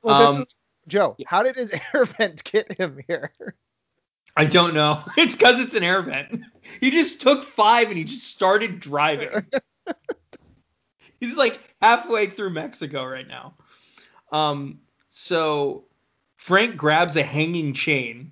Well, 0.01 0.15
um, 0.15 0.39
this 0.39 0.47
is 0.47 0.55
Joe. 0.87 1.15
How 1.27 1.43
did 1.43 1.57
his 1.57 1.73
air 1.93 2.05
vent 2.05 2.43
get 2.43 2.71
him 2.71 2.99
here? 3.07 3.33
I 4.35 4.45
don't 4.45 4.73
know. 4.73 5.03
It's 5.17 5.35
because 5.35 5.59
it's 5.59 5.75
an 5.75 5.83
air 5.83 6.01
vent. 6.01 6.41
He 6.79 6.89
just 6.89 7.19
took 7.19 7.43
five 7.43 7.89
and 7.89 7.97
he 7.97 8.05
just 8.05 8.27
started 8.27 8.79
driving. 8.79 9.45
He's 11.19 11.35
like 11.35 11.59
halfway 11.81 12.27
through 12.27 12.51
Mexico 12.51 13.03
right 13.05 13.27
now. 13.27 13.55
Um, 14.31 14.79
so 15.09 15.83
Frank 16.37 16.77
grabs 16.77 17.17
a 17.17 17.23
hanging 17.23 17.73
chain 17.73 18.31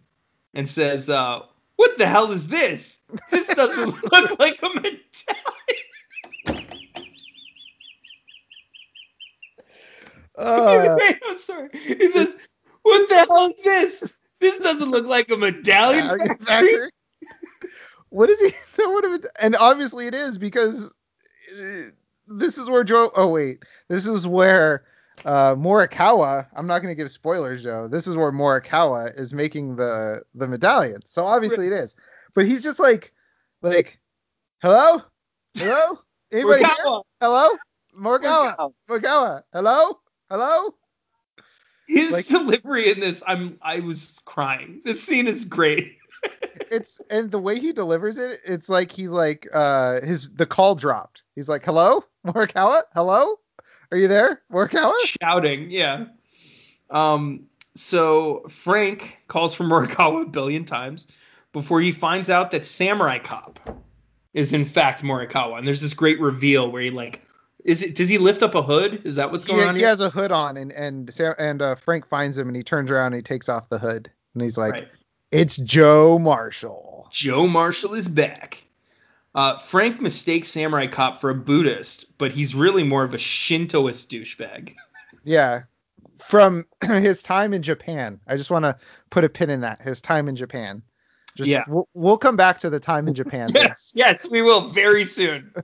and 0.53 0.67
says, 0.67 1.09
uh, 1.09 1.41
"What 1.79 1.97
the 1.97 2.05
hell 2.05 2.29
is 2.33 2.45
this? 2.49 2.99
This 3.31 3.47
doesn't 3.47 4.03
look 4.11 4.37
like 4.37 4.59
a 4.61 4.67
medallion." 4.67 4.99
Uh, 10.37 10.95
Wait, 10.99 11.15
I'm 11.25 11.37
sorry. 11.37 11.69
He 11.71 12.09
says, 12.09 12.35
"What 12.81 13.07
the 13.07 13.15
hell 13.15 13.47
is 13.47 13.63
this? 13.63 14.11
This 14.41 14.59
doesn't 14.59 14.91
look 14.91 15.05
like 15.05 15.31
a 15.31 15.37
medallion 15.37 16.09
factory." 16.09 16.45
factory? 16.45 16.89
What 18.09 18.29
is 18.29 18.41
he? 18.41 18.51
What 18.75 19.05
if 19.05 19.23
it, 19.23 19.31
and 19.39 19.55
obviously 19.55 20.07
it 20.07 20.13
is 20.13 20.37
because 20.37 20.85
uh, 20.85 21.91
this 22.27 22.57
is 22.57 22.69
where 22.69 22.83
Joe. 22.83 23.09
Oh 23.15 23.27
wait, 23.27 23.63
this 23.87 24.05
is 24.05 24.27
where 24.27 24.83
uh, 25.25 25.55
Morikawa. 25.55 26.47
I'm 26.55 26.67
not 26.67 26.81
going 26.81 26.91
to 26.91 26.95
give 26.95 27.11
spoilers, 27.11 27.63
Joe. 27.63 27.87
This 27.87 28.07
is 28.07 28.15
where 28.15 28.31
Morikawa 28.31 29.17
is 29.17 29.33
making 29.33 29.75
the 29.75 30.23
the 30.35 30.47
medallion. 30.47 31.01
So 31.07 31.25
obviously 31.25 31.67
it 31.67 31.73
is. 31.73 31.95
But 32.35 32.45
he's 32.45 32.63
just 32.63 32.79
like, 32.79 33.13
like, 33.61 33.99
hello, 34.61 35.01
hello, 35.55 35.99
anybody 36.31 36.63
here? 36.63 36.75
Hello, 37.21 37.49
Morikawa, 37.97 38.71
Morikawa, 38.89 39.43
hello, 39.53 39.99
hello. 40.29 40.75
His 41.87 42.11
Like- 42.11 42.27
delivery 42.27 42.91
in 42.91 42.99
this, 42.99 43.23
I'm 43.25 43.57
I 43.61 43.79
was 43.79 44.19
crying. 44.25 44.81
This 44.85 45.01
scene 45.03 45.27
is 45.27 45.43
great. 45.45 45.97
it's 46.71 47.01
and 47.09 47.31
the 47.31 47.39
way 47.39 47.59
he 47.59 47.71
delivers 47.73 48.17
it, 48.19 48.39
it's 48.45 48.69
like 48.69 48.91
he's 48.91 49.09
like 49.09 49.47
uh 49.53 50.01
his 50.01 50.29
the 50.29 50.45
call 50.45 50.75
dropped. 50.75 51.23
He's 51.35 51.49
like, 51.49 51.65
"Hello, 51.65 52.03
Morikawa? 52.27 52.83
Hello? 52.93 53.37
Are 53.91 53.97
you 53.97 54.07
there, 54.07 54.41
Work 54.49 54.71
Morikawa?" 54.71 54.93
Shouting, 55.21 55.71
yeah. 55.71 56.05
Um, 56.89 57.45
so 57.75 58.45
Frank 58.49 59.19
calls 59.27 59.53
for 59.53 59.63
Morikawa 59.63 60.23
a 60.23 60.29
billion 60.29 60.65
times 60.65 61.07
before 61.53 61.81
he 61.81 61.91
finds 61.91 62.29
out 62.29 62.51
that 62.51 62.65
Samurai 62.65 63.19
Cop 63.19 63.59
is 64.33 64.53
in 64.53 64.65
fact 64.65 65.03
Morikawa. 65.03 65.57
And 65.57 65.67
there's 65.67 65.81
this 65.81 65.93
great 65.93 66.19
reveal 66.19 66.71
where 66.71 66.81
he 66.81 66.91
like 66.91 67.21
is 67.65 67.83
it 67.83 67.95
does 67.95 68.09
he 68.09 68.17
lift 68.17 68.41
up 68.41 68.55
a 68.55 68.61
hood? 68.61 69.01
Is 69.05 69.15
that 69.15 69.31
what's 69.31 69.45
going 69.45 69.59
he, 69.59 69.65
on 69.67 69.75
he 69.75 69.81
here? 69.81 69.89
has 69.89 70.01
a 70.01 70.09
hood 70.09 70.31
on, 70.31 70.57
and 70.57 70.71
and 70.71 71.13
Sam, 71.13 71.35
and 71.37 71.61
uh, 71.61 71.75
Frank 71.75 72.07
finds 72.07 72.37
him, 72.37 72.47
and 72.47 72.55
he 72.55 72.63
turns 72.63 72.89
around 72.89 73.07
and 73.07 73.15
he 73.15 73.21
takes 73.21 73.49
off 73.49 73.69
the 73.69 73.77
hood, 73.77 74.09
and 74.33 74.41
he's 74.43 74.57
like, 74.57 74.71
Right. 74.71 74.87
"It's 75.31 75.57
Joe 75.57 76.17
Marshall." 76.19 77.09
Joe 77.11 77.47
Marshall 77.47 77.95
is 77.95 78.07
back. 78.07 78.63
Uh, 79.39 79.57
Frank 79.57 80.01
mistakes 80.01 80.49
Samurai 80.49 80.85
Cop 80.85 81.21
for 81.21 81.29
a 81.29 81.33
Buddhist, 81.33 82.07
but 82.17 82.33
he's 82.33 82.53
really 82.53 82.83
more 82.83 83.05
of 83.05 83.13
a 83.13 83.17
Shintoist 83.17 84.09
douchebag. 84.09 84.75
Yeah, 85.23 85.61
from 86.17 86.65
his 86.83 87.23
time 87.23 87.53
in 87.53 87.61
Japan. 87.61 88.19
I 88.27 88.35
just 88.35 88.51
want 88.51 88.65
to 88.65 88.77
put 89.11 89.23
a 89.23 89.29
pin 89.29 89.49
in 89.49 89.61
that. 89.61 89.81
His 89.81 90.01
time 90.01 90.27
in 90.27 90.35
Japan. 90.35 90.81
Just, 91.35 91.49
Yeah. 91.49 91.63
We'll, 91.69 91.87
we'll 91.93 92.17
come 92.17 92.35
back 92.35 92.59
to 92.59 92.69
the 92.69 92.81
time 92.81 93.07
in 93.07 93.13
Japan. 93.13 93.47
Yes, 93.55 93.93
yes, 93.95 94.29
we 94.29 94.41
will 94.41 94.67
very 94.67 95.05
soon. 95.05 95.53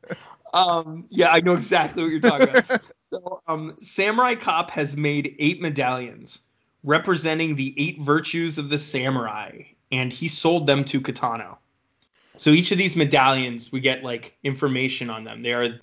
Um, 0.54 1.04
yeah, 1.10 1.32
I 1.32 1.42
know 1.42 1.54
exactly 1.54 2.02
what 2.02 2.12
you're 2.14 2.22
talking 2.22 2.48
about. 2.48 2.88
So, 3.10 3.42
um, 3.46 3.76
Samurai 3.82 4.36
Cop 4.36 4.72
has 4.72 4.96
made 4.96 5.36
eight 5.38 5.62
medallions 5.62 6.40
representing 6.84 7.58
the 7.58 7.76
eight 7.78 8.00
virtues 8.00 8.58
of 8.58 8.70
the 8.70 8.80
samurai, 8.80 9.64
and 9.92 10.14
he 10.14 10.30
sold 10.30 10.66
them 10.66 10.86
to 10.86 11.02
Katana. 11.02 11.58
So 12.38 12.50
each 12.52 12.72
of 12.72 12.78
these 12.78 12.96
medallions, 12.96 13.72
we 13.72 13.80
get 13.80 14.04
like 14.04 14.38
information 14.44 15.10
on 15.10 15.24
them. 15.24 15.42
They 15.42 15.54
are 15.54 15.80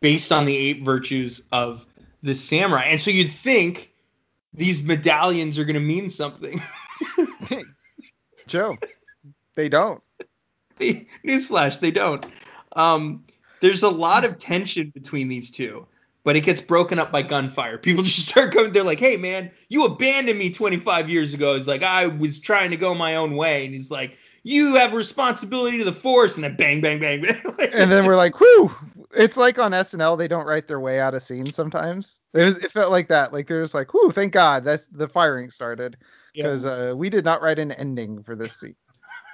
based 0.00 0.32
on 0.32 0.44
the 0.44 0.56
eight 0.56 0.82
virtues 0.82 1.42
of 1.52 1.86
the 2.22 2.34
samurai, 2.34 2.84
and 2.84 3.00
so 3.00 3.10
you'd 3.10 3.32
think 3.32 3.92
these 4.54 4.82
medallions 4.82 5.58
are 5.58 5.64
going 5.64 5.74
to 5.74 5.80
mean 5.80 6.10
something. 6.10 6.60
Joe, 8.46 8.76
they 9.54 9.68
don't. 9.68 10.02
Newsflash, 10.78 11.80
they 11.80 11.90
don't. 11.90 12.26
Um, 12.74 13.24
there's 13.60 13.82
a 13.82 13.88
lot 13.88 14.24
of 14.24 14.38
tension 14.38 14.90
between 14.90 15.28
these 15.28 15.50
two, 15.50 15.86
but 16.24 16.36
it 16.36 16.40
gets 16.40 16.60
broken 16.60 16.98
up 16.98 17.12
by 17.12 17.22
gunfire. 17.22 17.78
People 17.78 18.02
just 18.04 18.28
start 18.28 18.52
going. 18.52 18.72
They're 18.72 18.82
like, 18.82 19.00
"Hey, 19.00 19.16
man, 19.16 19.50
you 19.68 19.84
abandoned 19.84 20.38
me 20.38 20.50
25 20.50 21.08
years 21.08 21.32
ago." 21.32 21.54
He's 21.54 21.68
like, 21.68 21.82
"I 21.82 22.08
was 22.08 22.40
trying 22.40 22.72
to 22.72 22.76
go 22.76 22.94
my 22.94 23.16
own 23.16 23.36
way," 23.36 23.64
and 23.64 23.72
he's 23.72 23.90
like, 23.90 24.18
"You 24.42 24.74
have 24.76 24.94
responsibility 24.94 25.78
to 25.78 25.84
the 25.84 25.92
force," 25.92 26.34
and 26.36 26.44
then 26.44 26.56
bang, 26.56 26.80
bang, 26.80 26.98
bang, 27.00 27.20
bang. 27.22 27.40
And 27.72 27.90
then 27.90 28.06
we're 28.06 28.16
like, 28.16 28.38
"Whew!" 28.40 28.74
It's 29.14 29.36
like 29.36 29.58
on 29.58 29.72
SNL, 29.72 30.16
they 30.16 30.28
don't 30.28 30.46
write 30.46 30.68
their 30.68 30.80
way 30.80 30.98
out 30.98 31.14
of 31.14 31.22
scenes 31.22 31.54
sometimes. 31.54 32.20
It 32.32 32.44
was, 32.44 32.58
it 32.58 32.72
felt 32.72 32.90
like 32.90 33.08
that. 33.08 33.32
Like 33.32 33.46
there's 33.46 33.74
like, 33.74 33.92
"Whew!" 33.92 34.10
Thank 34.10 34.32
God 34.32 34.64
that's 34.64 34.86
the 34.86 35.08
firing 35.08 35.50
started 35.50 35.96
Yeah. 36.34 36.44
because 36.44 36.66
uh, 36.66 36.94
we 36.96 37.10
did 37.10 37.24
not 37.24 37.42
write 37.42 37.58
an 37.58 37.72
ending 37.72 38.22
for 38.22 38.34
this 38.36 38.54
scene. 38.58 38.76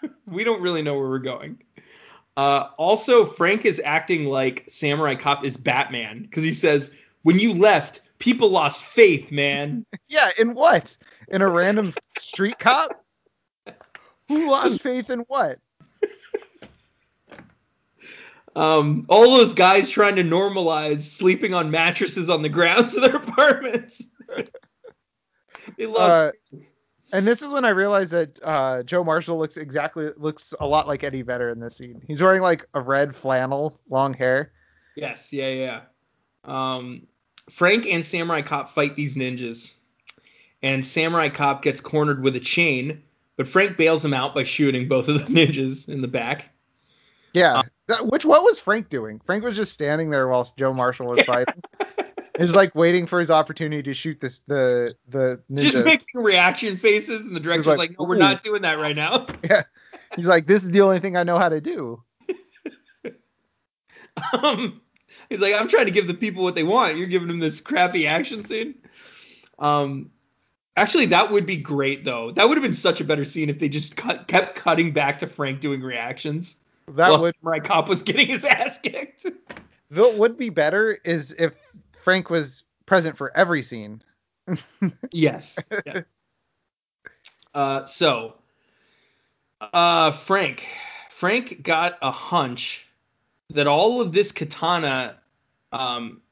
we 0.27 0.45
don't 0.45 0.61
really 0.61 0.83
know 0.83 0.99
where 0.99 1.09
we're 1.09 1.19
going. 1.19 1.59
Uh, 2.37 2.69
also, 2.77 3.25
Frank 3.25 3.65
is 3.65 3.81
acting 3.85 4.27
like 4.27 4.65
Samurai 4.69 5.15
Cop 5.17 5.45
is 5.45 5.57
Batman 5.57 6.23
because 6.23 6.45
he 6.45 6.53
says, 6.53 6.93
"When 7.23 7.39
you 7.39 7.53
left, 7.53 8.01
people 8.19 8.49
lost 8.51 8.83
faith, 8.85 9.33
man." 9.33 9.85
Yeah, 10.09 10.31
in 10.39 10.55
what? 10.55 10.97
In 11.29 11.43
a 11.43 11.49
random 11.49 11.93
street 12.19 12.59
cop? 12.59 13.05
Who 14.29 14.51
lost 14.51 14.83
faith 14.83 15.11
in 15.11 15.21
what? 15.21 15.59
Um, 18.57 19.07
all 19.09 19.37
those 19.37 19.55
guys 19.55 19.89
trying 19.89 20.17
to 20.17 20.25
normalize 20.25 21.03
sleeping 21.03 21.55
on 21.55 21.71
mattresses 21.71 22.29
on 22.29 22.43
the 22.43 22.49
grounds 22.49 22.97
of 22.97 23.03
their 23.03 23.17
apartments. 23.29 24.03
they 25.77 25.87
lost. 25.87 25.99
Uh, 26.01 26.33
and 27.13 27.27
this 27.27 27.41
is 27.41 27.49
when 27.49 27.65
I 27.65 27.71
realized 27.71 28.11
that 28.11 28.39
uh, 28.43 28.83
Joe 28.83 29.05
Marshall 29.05 29.39
looks 29.39 29.57
exactly 29.57 30.11
looks 30.17 30.55
a 30.59 30.67
lot 30.67 30.89
like 30.89 31.05
Eddie 31.05 31.23
Vedder 31.23 31.51
in 31.51 31.61
this 31.61 31.77
scene. 31.77 32.03
He's 32.07 32.21
wearing 32.21 32.43
like 32.43 32.67
a 32.75 32.81
red 32.81 33.15
flannel, 33.15 33.79
long 33.89 34.13
hair. 34.13 34.53
yes, 34.97 35.33
yeah, 35.33 35.51
yeah. 35.51 35.81
Um, 36.45 37.07
Frank 37.51 37.87
and 37.87 38.05
Samurai 38.05 38.43
Cop 38.43 38.69
fight 38.71 38.97
these 38.97 39.17
ninjas, 39.17 39.77
and 40.63 40.85
Samurai 40.85 41.29
Cop 41.29 41.63
gets 41.63 41.81
cornered 41.81 42.23
with 42.23 42.35
a 42.35 42.41
chain, 42.41 43.05
but 43.39 43.49
Frank 43.49 43.79
bails 43.79 44.05
him 44.05 44.13
out 44.13 44.35
by 44.35 44.43
shooting 44.43 44.89
both 44.89 45.09
of 45.09 45.15
the 45.15 45.33
ninjas 45.33 45.89
in 45.89 46.01
the 46.01 46.09
back. 46.09 46.51
Yeah. 47.33 47.63
That, 47.87 48.07
which 48.07 48.27
what 48.27 48.43
was 48.43 48.59
Frank 48.59 48.91
doing? 48.91 49.21
Frank 49.25 49.45
was 49.45 49.57
just 49.57 49.73
standing 49.73 50.11
there 50.11 50.29
while 50.29 50.47
Joe 50.59 50.75
Marshall 50.75 51.07
was 51.07 51.23
fighting. 51.25 51.63
He 52.37 52.43
was 52.43 52.55
like 52.55 52.75
waiting 52.75 53.07
for 53.07 53.19
his 53.19 53.31
opportunity 53.31 53.83
to 53.85 53.95
shoot 53.95 54.21
this 54.21 54.41
the 54.41 54.95
the 55.09 55.41
ninja. 55.51 55.63
Just 55.63 55.85
making 55.85 56.23
reaction 56.23 56.77
faces, 56.77 57.25
and 57.25 57.35
the 57.35 57.41
director's 57.41 57.67
like, 57.67 57.79
like, 57.79 57.99
"No, 57.99 58.05
we're 58.05 58.17
"Ooh." 58.17 58.19
not 58.19 58.43
doing 58.43 58.63
that 58.63 58.79
right 58.79 58.95
now." 58.95 59.27
yeah. 59.45 59.63
He's 60.15 60.29
like, 60.29 60.47
this 60.47 60.63
is 60.63 60.71
the 60.71 60.83
only 60.83 61.01
thing 61.01 61.17
I 61.17 61.23
know 61.23 61.39
how 61.39 61.49
to 61.49 61.61
do. 61.61 62.03
Um, 64.33 64.81
he's 65.29 65.41
like, 65.41 65.55
I'm 65.55 65.69
trying 65.69 65.85
to 65.85 65.91
give 65.93 66.07
the 66.07 66.15
people 66.15 66.43
what 66.43 66.55
they 66.55 66.65
want. 66.65 66.97
You're 66.97 67.07
giving 67.07 67.29
them 67.29 67.39
this 67.39 67.61
crappy 67.61 68.07
action 68.07 68.45
scene. 68.45 68.75
Um, 69.59 70.11
actually, 70.79 71.07
that 71.07 71.31
would 71.31 71.47
be 71.47 71.57
great 71.57 72.05
though. 72.05 72.31
That 72.31 72.49
would 72.49 72.57
have 72.57 72.63
been 72.63 72.75
such 72.75 73.01
a 73.01 73.05
better 73.05 73.25
scene 73.25 73.51
if 73.51 73.59
they 73.59 73.69
just 73.69 73.97
cut, 73.97 74.29
kept 74.29 74.55
cutting 74.55 74.93
back 74.93 75.19
to 75.19 75.27
Frank 75.27 75.61
doing 75.61 75.83
reactions 75.83 76.57
That 76.87 77.11
while 77.11 77.21
would 77.21 77.35
Samurai 77.43 77.59
Cop 77.61 77.89
was 77.89 78.03
getting 78.03 78.29
his 78.29 78.45
ass 78.47 78.79
kicked. 78.79 79.27
what 79.91 80.15
would 80.15 80.37
be 80.37 80.51
better 80.51 80.99
is 81.05 81.35
if 81.39 81.55
Frank 82.03 82.31
was 82.31 82.65
present 82.87 83.17
for 83.17 83.37
every 83.37 83.63
scene. 83.63 84.03
yes. 85.13 85.59
Yeah. 85.85 86.03
Uh, 87.55 87.85
so, 87.85 88.35
uh, 89.61 90.13
Frank, 90.13 90.67
Frank 91.11 91.63
got 91.63 91.99
a 92.01 92.11
hunch 92.11 92.87
that 93.51 93.67
all 93.67 94.01
of 94.01 94.13
this 94.13 94.33
katana, 94.33 95.19
um, 95.73 96.23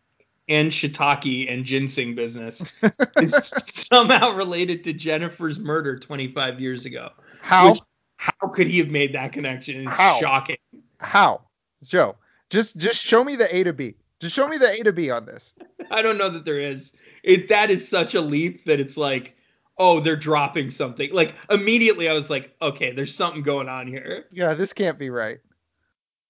and 0.49 0.71
shiitake 0.71 1.53
and 1.53 1.65
ginseng 1.65 2.15
business 2.15 2.73
is 3.21 3.35
somehow 3.35 4.33
related 4.35 4.85
to 4.85 4.93
Jennifer's 4.93 5.59
murder 5.59 5.99
25 5.99 6.61
years 6.61 6.87
ago. 6.87 7.11
How? 7.41 7.73
Which- 7.73 7.81
How 8.19 8.49
could 8.49 8.67
he 8.67 8.79
have 8.79 8.91
made 8.91 9.15
that 9.15 9.33
connection? 9.33 9.87
It's 9.87 9.97
How? 9.97 10.19
shocking. 10.21 10.57
How? 11.01 11.43
Joe, 11.85 12.17
just 12.51 12.77
just 12.77 13.03
show 13.03 13.23
me 13.23 13.37
the 13.37 13.55
A 13.55 13.65
to 13.65 13.73
B. 13.73 13.95
Just 14.21 14.35
show 14.35 14.49
me 14.49 14.57
the 14.57 14.71
A 14.71 14.83
to 14.85 14.93
B 14.93 15.11
on 15.11 15.27
this. 15.27 15.55
I 15.91 16.01
don't 16.01 16.17
know 16.17 16.31
that 16.31 16.45
there 16.47 16.61
is. 16.61 16.93
It 17.23 17.49
that 17.49 17.71
is 17.71 17.87
such 17.87 18.15
a 18.15 18.21
leap 18.21 18.65
that 18.65 18.81
it's 18.81 18.97
like, 18.97 19.37
oh, 19.77 20.01
they're 20.01 20.17
dropping 20.17 20.71
something. 20.71 21.13
Like 21.13 21.35
immediately 21.51 22.09
I 22.09 22.15
was 22.15 22.31
like, 22.31 22.55
okay, 22.63 22.93
there's 22.93 23.15
something 23.15 23.43
going 23.43 23.69
on 23.69 23.87
here. 23.87 24.25
Yeah, 24.31 24.55
this 24.55 24.73
can't 24.73 24.99
be 24.99 25.11
right. 25.11 25.39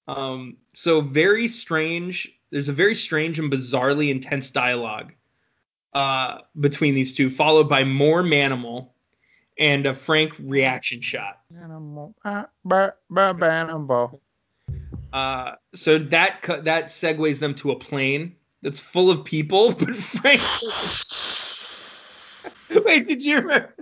Um, 0.09 0.57
so 0.75 1.01
very 1.01 1.47
strange. 1.49 2.33
There's 2.51 2.69
a 2.69 2.73
very 2.73 2.95
strange 2.95 3.39
and 3.39 3.51
bizarrely 3.51 4.11
intense 4.11 4.51
dialogue 4.51 5.13
uh, 5.93 6.39
between 6.61 6.95
these 6.95 7.15
two, 7.15 7.31
followed 7.31 7.69
by 7.69 7.85
more 7.85 8.23
Manimal 8.23 8.91
and 9.59 9.87
a 9.87 9.95
Frank 9.95 10.35
reaction 10.39 11.01
shot. 11.01 11.41
Animal, 11.63 12.15
ah, 12.25 12.47
ba- 12.65 12.95
ba- 13.11 13.35
banamo. 13.35 14.21
Uh, 15.13 15.53
so 15.75 15.99
that 15.99 16.43
co- 16.43 16.61
that 16.61 16.87
segues 16.87 17.39
them 17.39 17.55
to 17.55 17.71
a 17.71 17.77
plane 17.77 18.37
that's 18.63 18.79
full 18.79 19.11
of 19.11 19.25
people, 19.25 19.73
but 19.79 19.97
Frank. 19.97 20.43
Wait, 22.85 23.07
did 23.07 23.25
you 23.25 23.37
remember? 23.37 23.75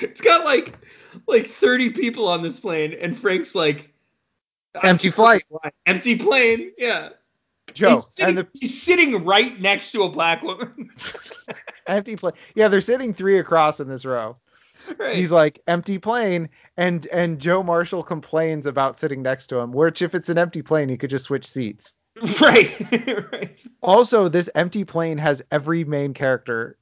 It's 0.00 0.20
got 0.20 0.44
like 0.44 0.74
like 1.26 1.48
30 1.48 1.90
people 1.90 2.28
on 2.28 2.42
this 2.42 2.60
plane, 2.60 2.94
and 3.00 3.18
Frank's 3.18 3.54
like 3.54 3.92
Empty 4.82 5.10
flight. 5.10 5.44
empty 5.86 6.16
plane, 6.16 6.72
yeah. 6.78 7.10
Joe, 7.74 7.96
he's, 7.96 8.06
sitting, 8.06 8.28
and 8.28 8.38
the 8.38 8.48
he's 8.54 8.82
sitting 8.82 9.24
right 9.24 9.60
next 9.60 9.92
to 9.92 10.02
a 10.02 10.08
black 10.08 10.42
woman. 10.42 10.90
empty 11.86 12.16
plane. 12.16 12.34
Yeah, 12.54 12.68
they're 12.68 12.80
sitting 12.80 13.14
three 13.14 13.38
across 13.38 13.80
in 13.80 13.88
this 13.88 14.04
row. 14.04 14.36
right. 14.98 15.16
He's 15.16 15.32
like 15.32 15.60
empty 15.66 15.98
plane, 15.98 16.48
and 16.76 17.06
and 17.06 17.38
Joe 17.38 17.62
Marshall 17.62 18.02
complains 18.02 18.66
about 18.66 18.98
sitting 18.98 19.22
next 19.22 19.48
to 19.48 19.58
him. 19.58 19.72
Which 19.72 20.02
if 20.02 20.14
it's 20.14 20.28
an 20.28 20.38
empty 20.38 20.62
plane, 20.62 20.88
he 20.88 20.96
could 20.96 21.10
just 21.10 21.26
switch 21.26 21.46
seats. 21.46 21.94
right. 22.40 22.74
right. 23.32 23.64
Also, 23.82 24.28
this 24.28 24.50
empty 24.54 24.84
plane 24.84 25.18
has 25.18 25.42
every 25.50 25.84
main 25.84 26.14
character 26.14 26.76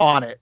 on 0.00 0.24
it. 0.24 0.40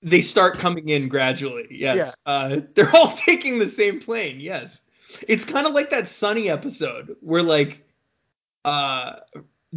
They 0.00 0.20
start 0.20 0.58
coming 0.58 0.88
in 0.88 1.08
gradually. 1.08 1.66
Yes. 1.70 2.16
Uh, 2.24 2.60
they're 2.74 2.94
all 2.94 3.12
taking 3.12 3.58
the 3.58 3.66
same 3.66 4.00
plane. 4.00 4.38
Yes. 4.38 4.80
It's 5.26 5.44
kind 5.44 5.66
of 5.66 5.72
like 5.74 5.90
that 5.90 6.08
Sunny 6.08 6.48
episode 6.50 7.16
where 7.20 7.42
like 7.42 7.84
uh 8.64 9.16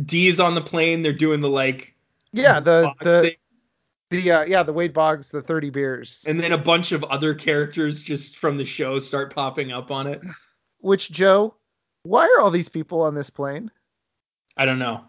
Dee 0.05 0.27
is 0.27 0.39
on 0.39 0.55
the 0.55 0.61
plane. 0.61 1.01
They're 1.01 1.13
doing 1.13 1.41
the 1.41 1.49
like 1.49 1.95
Yeah, 2.33 2.59
the 2.59 2.93
the 3.01 3.21
thing, 3.21 3.35
the 4.09 4.31
uh, 4.31 4.43
yeah 4.45 4.63
the 4.63 4.73
Wade 4.73 4.93
Boggs 4.93 5.29
the 5.29 5.41
30 5.41 5.69
beers. 5.69 6.25
and 6.27 6.39
then 6.39 6.51
a 6.51 6.57
bunch 6.57 6.91
of 6.91 7.03
other 7.05 7.33
characters 7.33 8.01
just 8.01 8.37
from 8.37 8.55
the 8.57 8.65
show 8.65 8.99
start 8.99 9.33
popping 9.33 9.71
up 9.71 9.91
on 9.91 10.07
it. 10.07 10.21
Which 10.79 11.11
Joe, 11.11 11.55
why 12.03 12.25
are 12.27 12.41
all 12.41 12.51
these 12.51 12.69
people 12.69 13.01
on 13.01 13.15
this 13.15 13.29
plane? 13.29 13.71
I 14.57 14.65
don't 14.65 14.79
know. 14.79 15.05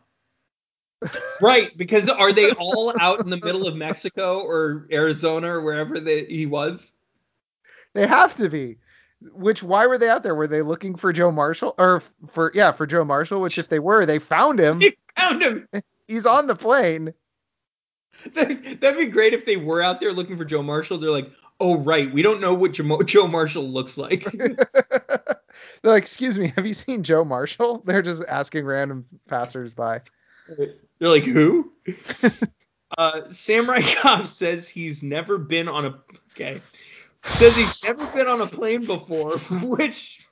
Right, 1.41 1.77
because 1.77 2.09
are 2.09 2.33
they 2.33 2.53
all 2.53 2.95
out 3.01 3.19
in 3.19 3.29
the 3.29 3.37
middle 3.39 3.67
of 3.67 3.75
Mexico 3.75 4.39
or 4.39 4.87
Arizona 4.93 5.49
or 5.57 5.61
wherever 5.61 5.99
they, 5.99 6.25
he 6.27 6.47
was? 6.47 6.93
They 7.95 8.07
have 8.07 8.37
to 8.37 8.49
be. 8.49 8.79
Which 9.33 9.63
why 9.63 9.87
were 9.87 9.99
they 9.99 10.09
out 10.09 10.23
there? 10.23 10.35
Were 10.35 10.47
they 10.47 10.63
looking 10.63 10.97
for 10.97 11.13
Joe 11.13 11.31
Marshall 11.31 11.75
or 11.79 12.03
for 12.31 12.53
yeah 12.55 12.73
for 12.73 12.87
Joe 12.87 13.05
Marshall? 13.05 13.41
Which 13.41 13.59
if 13.59 13.69
they 13.69 13.79
were, 13.79 14.07
they 14.07 14.19
found 14.19 14.59
him. 14.59 14.79
They 14.79 14.97
found 15.17 15.43
him. 15.43 15.69
He's 16.09 16.27
on 16.27 16.47
the 16.47 16.57
plane. 16.57 17.15
That'd, 18.35 18.99
be 18.99 19.07
great 19.07 19.33
if 19.33 19.47
they 19.47 19.57
were 19.57 19.83
out 19.83 20.01
there 20.01 20.13
looking 20.13 20.37
for 20.37 20.45
Joe 20.45 20.63
Marshall. 20.63 20.99
They're 20.99 21.11
like, 21.11 21.31
oh 21.61 21.79
right, 21.79 22.13
we 22.13 22.23
don't 22.23 22.41
know 22.41 22.55
what 22.55 22.73
Joe, 22.73 23.03
Joe 23.03 23.27
Marshall 23.27 23.65
looks 23.65 23.99
like. 23.99 24.25
They're 25.83 25.93
like, 25.93 26.03
excuse 26.03 26.39
me, 26.39 26.53
have 26.57 26.67
you 26.67 26.75
seen 26.75 27.03
Joe 27.03 27.25
Marshall? 27.25 27.83
They're 27.85 28.03
just 28.03 28.25
asking 28.29 28.65
random 28.65 29.07
passersby. 29.29 30.01
They're 30.49 31.09
like, 31.09 31.25
who? 31.25 31.73
uh, 32.99 33.29
Samurai 33.29 33.81
Cop 33.97 34.27
says 34.27 34.69
he's 34.69 35.03
never 35.03 35.39
been 35.39 35.69
on 35.69 35.87
a 35.87 36.01
okay. 36.33 36.61
Says 37.25 37.55
he's 37.57 37.83
never 37.85 38.05
been 38.07 38.27
on 38.27 38.41
a 38.41 38.47
plane 38.47 38.85
before, 38.85 39.39
which 39.63 40.27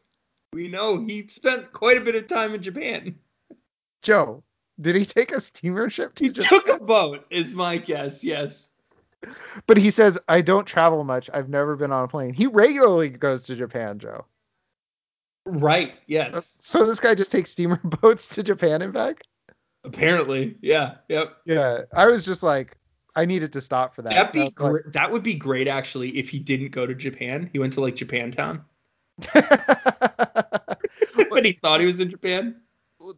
we 0.52 0.68
know 0.68 0.98
he 0.98 1.26
spent 1.28 1.72
quite 1.72 1.96
a 1.96 2.00
bit 2.00 2.16
of 2.16 2.26
time 2.26 2.54
in 2.54 2.62
Japan. 2.62 3.16
Joe, 4.02 4.42
did 4.80 4.96
he 4.96 5.04
take 5.04 5.30
a 5.32 5.40
steamer 5.40 5.88
ship 5.90 6.14
to 6.16 6.24
He 6.24 6.30
Japan? 6.30 6.48
took 6.48 6.68
a 6.68 6.78
boat, 6.82 7.26
is 7.30 7.54
my 7.54 7.78
guess. 7.78 8.24
Yes. 8.24 8.68
But 9.66 9.76
he 9.76 9.90
says, 9.90 10.18
I 10.28 10.40
don't 10.40 10.66
travel 10.66 11.04
much. 11.04 11.28
I've 11.32 11.48
never 11.48 11.76
been 11.76 11.92
on 11.92 12.04
a 12.04 12.08
plane. 12.08 12.32
He 12.32 12.46
regularly 12.46 13.10
goes 13.10 13.44
to 13.44 13.56
Japan, 13.56 13.98
Joe. 13.98 14.24
Right. 15.46 15.94
Yes. 16.06 16.34
Uh, 16.34 16.40
so 16.40 16.86
this 16.86 17.00
guy 17.00 17.14
just 17.14 17.30
takes 17.30 17.50
steamer 17.50 17.80
boats 17.84 18.28
to 18.28 18.42
Japan 18.42 18.82
and 18.82 18.92
back? 18.92 19.22
Apparently. 19.84 20.56
Yeah. 20.60 20.96
Yep. 21.08 21.36
Yeah. 21.44 21.82
I 21.94 22.06
was 22.06 22.24
just 22.24 22.42
like, 22.42 22.76
I 23.16 23.24
needed 23.24 23.52
to 23.54 23.60
stop 23.60 23.94
for 23.94 24.02
that. 24.02 24.10
That'd 24.12 24.32
be 24.32 24.40
like- 24.42 24.54
gr- 24.54 24.88
that 24.92 25.10
would 25.12 25.22
be 25.22 25.34
great 25.34 25.68
actually 25.68 26.10
if 26.18 26.28
he 26.30 26.38
didn't 26.38 26.70
go 26.72 26.86
to 26.86 26.94
Japan. 26.94 27.50
He 27.52 27.58
went 27.58 27.72
to 27.74 27.80
like 27.80 27.94
Japantown, 27.96 28.62
but 29.34 31.44
he 31.44 31.52
thought 31.62 31.80
he 31.80 31.86
was 31.86 32.00
in 32.00 32.10
Japan. 32.10 32.56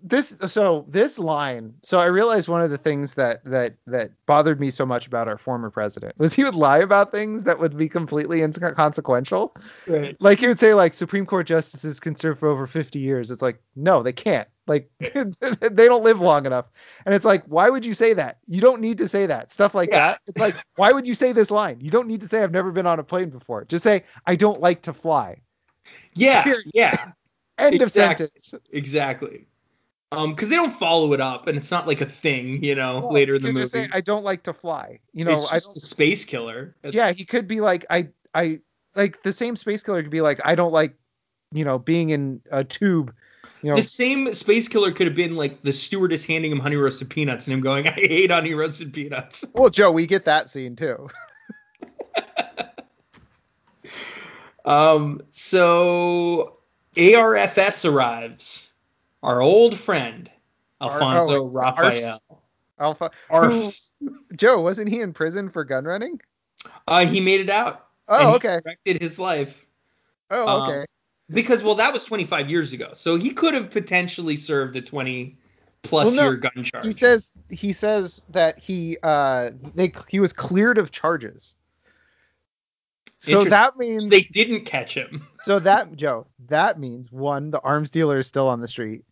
this 0.02 0.36
so 0.46 0.84
this 0.88 1.18
line 1.18 1.74
so 1.82 1.98
i 1.98 2.04
realized 2.04 2.48
one 2.48 2.62
of 2.62 2.70
the 2.70 2.78
things 2.78 3.14
that 3.14 3.44
that 3.44 3.72
that 3.88 4.10
bothered 4.26 4.60
me 4.60 4.70
so 4.70 4.86
much 4.86 5.08
about 5.08 5.26
our 5.26 5.36
former 5.36 5.70
president 5.70 6.14
was 6.18 6.32
he 6.32 6.44
would 6.44 6.54
lie 6.54 6.78
about 6.78 7.10
things 7.10 7.42
that 7.42 7.58
would 7.58 7.76
be 7.76 7.88
completely 7.88 8.42
inconsequential 8.42 9.56
Right. 9.88 10.16
like 10.20 10.38
he 10.38 10.46
would 10.46 10.60
say 10.60 10.74
like 10.74 10.94
supreme 10.94 11.26
court 11.26 11.48
justices 11.48 11.98
can 11.98 12.14
serve 12.14 12.38
for 12.38 12.48
over 12.48 12.68
50 12.68 13.00
years 13.00 13.32
it's 13.32 13.42
like 13.42 13.60
no 13.74 14.04
they 14.04 14.12
can't 14.12 14.46
like 14.66 14.90
they 14.98 15.86
don't 15.86 16.04
live 16.04 16.20
long 16.20 16.46
enough 16.46 16.66
and 17.04 17.14
it's 17.14 17.24
like 17.24 17.44
why 17.46 17.68
would 17.68 17.84
you 17.84 17.94
say 17.94 18.12
that 18.14 18.38
you 18.46 18.60
don't 18.60 18.80
need 18.80 18.98
to 18.98 19.08
say 19.08 19.26
that 19.26 19.50
stuff 19.52 19.74
like 19.74 19.90
Yeah. 19.90 20.12
that 20.12 20.20
it's 20.26 20.38
like 20.40 20.54
why 20.76 20.92
would 20.92 21.06
you 21.06 21.14
say 21.14 21.32
this 21.32 21.50
line 21.50 21.78
you 21.80 21.90
don't 21.90 22.06
need 22.06 22.20
to 22.20 22.28
say 22.28 22.42
i've 22.42 22.52
never 22.52 22.70
been 22.70 22.86
on 22.86 22.98
a 22.98 23.04
plane 23.04 23.30
before 23.30 23.64
just 23.64 23.82
say 23.82 24.04
i 24.26 24.36
don't 24.36 24.60
like 24.60 24.82
to 24.82 24.92
fly 24.92 25.40
Yeah. 26.14 26.42
Period. 26.44 26.70
Yeah. 26.74 27.12
end 27.58 27.74
Exactly. 27.80 28.24
of 28.26 28.30
sentence 28.32 28.54
Exactly. 28.72 29.46
Um, 30.12 30.30
because 30.34 30.48
they 30.50 30.56
don't 30.56 30.72
follow 30.74 31.14
it 31.14 31.22
up, 31.22 31.46
and 31.46 31.56
it's 31.56 31.70
not 31.70 31.86
like 31.86 32.02
a 32.02 32.06
thing, 32.06 32.62
you 32.62 32.74
know, 32.74 33.00
Well, 33.00 33.12
later 33.14 33.34
in 33.36 33.40
the 33.42 33.48
movie. 33.48 33.60
just 33.60 33.72
say, 33.72 33.88
i 33.94 34.00
don't 34.02 34.24
like 34.24 34.42
to 34.42 34.52
fly 34.52 35.00
you 35.14 35.24
know 35.24 35.32
it's 35.32 35.50
i 35.50 35.56
just 35.56 35.68
don't 35.68 35.76
a 35.78 35.80
space 35.80 36.24
killer. 36.26 36.76
It's- 36.82 36.94
yeah, 36.94 37.12
he 37.12 37.24
could 37.24 37.48
be 37.48 37.60
like 37.62 37.86
I 37.90 38.08
I 38.34 38.60
like 38.94 39.22
the 39.22 39.32
same 39.32 39.56
space 39.56 39.82
killer 39.82 40.02
could 40.02 40.10
be 40.10 40.20
like 40.20 40.40
I 40.44 40.54
don't 40.54 40.72
like 40.72 40.94
you 41.50 41.64
know 41.64 41.78
being 41.78 42.10
in 42.10 42.42
a 42.50 42.62
tube. 42.62 43.14
You 43.62 43.70
know, 43.70 43.76
The 43.76 43.82
same 43.82 44.32
space 44.34 44.66
killer 44.66 44.90
could 44.90 45.06
have 45.06 45.14
been 45.14 45.36
like 45.36 45.62
the 45.62 45.72
stewardess 45.72 46.24
handing 46.24 46.50
him 46.50 46.58
honey 46.58 46.76
roasted 46.76 47.08
peanuts 47.08 47.46
and 47.46 47.54
him 47.54 47.60
going, 47.60 47.86
I 47.86 47.92
hate 47.92 48.30
honey 48.30 48.54
roasted 48.54 48.92
peanuts. 48.92 49.44
well, 49.54 49.70
Joe, 49.70 49.92
we 49.92 50.06
get 50.06 50.24
that 50.24 50.50
scene 50.50 50.76
too. 50.76 51.08
Um, 54.64 55.20
so 55.30 56.58
ARFS 56.96 57.84
arrives. 57.90 58.70
Our 59.22 59.40
old 59.40 59.76
friend, 59.76 60.30
Alfonso 60.80 61.44
oh, 61.44 61.50
Raphael. 61.50 62.20
Alpha. 62.78 63.10
Arfs. 63.30 63.92
Who, 64.00 64.18
Joe, 64.34 64.60
wasn't 64.60 64.88
he 64.88 65.00
in 65.00 65.12
prison 65.12 65.48
for 65.48 65.64
gun 65.64 65.84
running? 65.84 66.20
Uh, 66.88 67.06
he 67.06 67.20
made 67.20 67.40
it 67.40 67.50
out. 67.50 67.86
Oh, 68.08 68.34
okay. 68.34 68.58
Corrected 68.62 69.00
his 69.00 69.18
life. 69.18 69.66
Oh, 70.30 70.48
um, 70.48 70.70
okay. 70.70 70.84
Because, 71.30 71.62
well, 71.62 71.76
that 71.76 71.92
was 71.92 72.04
25 72.04 72.50
years 72.50 72.72
ago. 72.72 72.90
So 72.94 73.16
he 73.16 73.30
could 73.30 73.54
have 73.54 73.70
potentially 73.70 74.36
served 74.36 74.76
a 74.76 74.82
20 74.82 75.36
plus 75.82 76.06
Well, 76.06 76.14
no, 76.14 76.22
year 76.24 76.36
gun 76.36 76.64
charge. 76.64 76.84
he 76.84 76.92
says 76.92 77.28
he 77.50 77.72
says 77.72 78.24
that 78.30 78.58
he 78.58 78.96
uh 79.02 79.50
they 79.74 79.92
he 80.08 80.20
was 80.20 80.32
cleared 80.32 80.78
of 80.78 80.90
charges. 80.90 81.56
So 83.18 83.44
that 83.44 83.76
means 83.76 84.10
they 84.10 84.22
didn't 84.22 84.64
catch 84.64 84.94
him. 84.94 85.26
so 85.42 85.58
that 85.60 85.94
Joe 85.96 86.26
that 86.48 86.78
means 86.78 87.12
one 87.12 87.50
the 87.50 87.60
arms 87.60 87.90
dealer 87.90 88.18
is 88.18 88.26
still 88.26 88.48
on 88.48 88.60
the 88.60 88.68
street. 88.68 89.02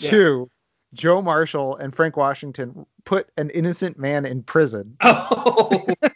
Yeah. 0.00 0.10
Two, 0.10 0.50
Joe 0.94 1.20
Marshall 1.20 1.76
and 1.76 1.94
Frank 1.94 2.16
Washington 2.16 2.86
put 3.04 3.28
an 3.36 3.50
innocent 3.50 3.98
man 3.98 4.24
in 4.24 4.42
prison. 4.42 4.96
Oh. 5.02 5.86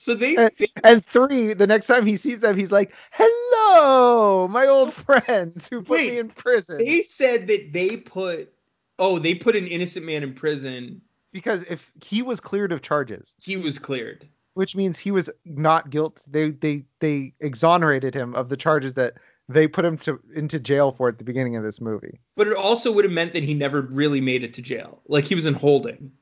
so 0.00 0.14
they, 0.14 0.34
And- 0.36 0.50
they 0.58 0.66
And 0.82 1.04
three, 1.04 1.52
the 1.52 1.66
next 1.66 1.86
time 1.86 2.06
he 2.06 2.16
sees 2.16 2.40
them, 2.40 2.56
he's 2.56 2.72
like, 2.72 2.94
"Hello, 3.12 4.48
my 4.48 4.66
old 4.66 4.92
friends 4.94 5.68
who 5.68 5.82
put 5.82 5.90
Wait, 5.98 6.10
me 6.12 6.18
in 6.18 6.28
prison." 6.30 6.78
they 6.78 7.02
said 7.02 7.46
that 7.48 7.72
they 7.72 7.96
put 7.98 8.52
oh 8.98 9.18
they 9.18 9.34
put 9.34 9.56
an 9.56 9.66
innocent 9.66 10.06
man 10.06 10.22
in 10.22 10.32
prison. 10.34 11.02
because 11.32 11.62
if 11.64 11.92
he 12.02 12.22
was 12.22 12.40
cleared 12.40 12.72
of 12.72 12.80
charges, 12.82 13.34
He 13.42 13.56
was 13.56 13.78
cleared. 13.78 14.26
which 14.54 14.74
means 14.74 14.98
he 14.98 15.10
was 15.10 15.28
not 15.44 15.90
guilty, 15.90 16.22
they 16.30 16.50
they 16.50 16.84
they 17.00 17.34
exonerated 17.40 18.14
him 18.14 18.34
of 18.34 18.48
the 18.48 18.56
charges 18.56 18.94
that 18.94 19.14
they 19.48 19.66
put 19.68 19.84
him 19.84 19.98
to 19.98 20.18
into 20.34 20.58
jail 20.60 20.92
for 20.92 21.08
at 21.08 21.18
the 21.18 21.24
beginning 21.24 21.56
of 21.56 21.62
this 21.62 21.80
movie. 21.80 22.20
But 22.36 22.46
it 22.46 22.54
also 22.56 22.90
would 22.92 23.04
have 23.04 23.12
meant 23.12 23.32
that 23.34 23.42
he 23.42 23.52
never 23.54 23.82
really 23.82 24.20
made 24.20 24.44
it 24.44 24.54
to 24.54 24.62
jail. 24.62 25.02
Like 25.08 25.24
he 25.24 25.34
was 25.34 25.44
in 25.44 25.54
holding. 25.54 26.12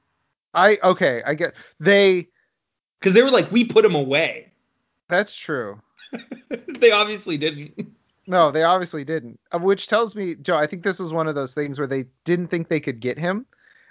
I 0.55 0.79
okay, 0.83 1.23
I 1.27 1.35
get 1.35 1.55
they. 1.79 2.29
Because 2.99 3.15
they 3.15 3.23
were 3.23 3.31
like, 3.31 3.51
we 3.51 3.65
put 3.65 3.85
him 3.85 3.95
away. 3.95 4.53
That's 5.09 5.37
true. 5.37 5.81
they 6.69 6.91
obviously 6.91 7.37
didn't. 7.37 7.95
No, 8.27 8.51
they 8.51 8.63
obviously 8.63 9.05
didn't. 9.05 9.41
Uh, 9.53 9.59
Which 9.59 9.87
tells 9.87 10.15
me, 10.15 10.35
Joe, 10.35 10.57
I 10.57 10.67
think 10.67 10.83
this 10.83 10.99
was 10.99 11.13
one 11.13 11.29
of 11.29 11.35
those 11.35 11.55
things 11.55 11.79
where 11.79 11.89
they 11.89 12.07
didn't 12.25 12.49
think 12.49 12.69
they 12.69 12.81
could 12.81 13.01
get 13.01 13.19
him, 13.19 13.47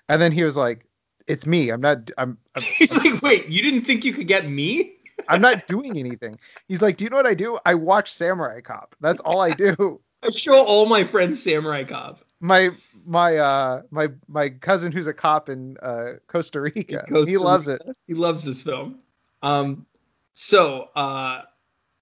and 0.08 0.22
then 0.22 0.32
he 0.32 0.44
was 0.44 0.56
like, 0.56 0.86
"It's 1.28 1.48
me. 1.48 1.70
I'm 1.70 1.82
not. 1.82 2.12
I'm. 2.20 2.38
I'm 2.56 2.62
He's 2.78 2.96
like, 2.96 3.22
wait, 3.24 3.48
you 3.48 3.64
didn't 3.64 3.82
think 3.82 4.06
you 4.06 4.14
could 4.14 4.28
get 4.28 4.48
me? 4.48 4.94
I'm 5.28 5.42
not 5.42 5.66
doing 5.66 5.98
anything. 5.98 6.40
He's 6.68 6.84
like, 6.84 6.98
do 6.98 7.06
you 7.06 7.10
know 7.10 7.18
what 7.18 7.26
I 7.26 7.34
do? 7.34 7.58
I 7.66 7.74
watch 7.74 8.12
Samurai 8.12 8.62
Cop. 8.62 8.96
That's 9.02 9.20
all 9.22 9.42
I 9.42 9.52
do. 9.52 10.00
I 10.24 10.30
show 10.30 10.64
all 10.64 10.86
my 10.86 11.04
friends 11.04 11.42
Samurai 11.42 11.84
Cop. 11.84 12.24
My 12.40 12.70
my 13.06 13.38
uh 13.38 13.82
my 13.90 14.10
my 14.28 14.50
cousin 14.50 14.92
who's 14.92 15.08
a 15.08 15.14
cop 15.14 15.50
in 15.50 15.78
uh 15.82 16.14
Costa 16.28 16.62
Rica. 16.62 17.06
Costa 17.10 17.30
he 17.30 17.38
loves 17.38 17.68
it. 17.68 17.82
He 18.08 18.14
loves 18.14 18.44
this 18.44 18.62
film. 18.62 19.00
Um, 19.42 19.86
so 20.34 20.90
uh, 20.96 21.44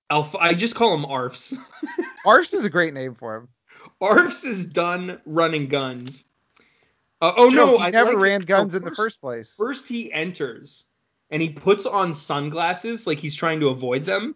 Alpha, 0.10 0.38
I 0.40 0.54
just 0.54 0.76
call 0.76 0.94
him 0.94 1.06
Arfs. 1.06 1.58
Arfs 2.26 2.54
is 2.54 2.66
a 2.66 2.70
great 2.70 2.94
name 2.94 3.16
for 3.16 3.36
him. 3.36 3.48
Arfs 4.02 4.44
is 4.44 4.66
done 4.66 5.22
running 5.26 5.68
guns. 5.68 6.26
Uh, 7.22 7.34
oh 7.38 7.50
no, 7.50 7.78
he 7.78 7.84
I 7.86 7.92
never 7.92 8.12
like 8.12 8.20
ran 8.20 8.42
it. 8.42 8.48
guns 8.48 8.74
No, 8.74 8.80
in 8.80 8.84
the 8.84 8.96
first 8.96 9.22
place. 9.22 9.56
First 9.56 9.88
he 9.88 10.12
enters 10.12 10.84
and 11.30 11.42
he 11.42 11.50
puts 11.50 11.86
on 11.86 12.14
sunglasses 12.14 13.08
like 13.08 13.20
he's 13.20 13.36
trying 13.36 13.60
to 13.62 13.70
avoid 13.70 14.06
them. 14.06 14.36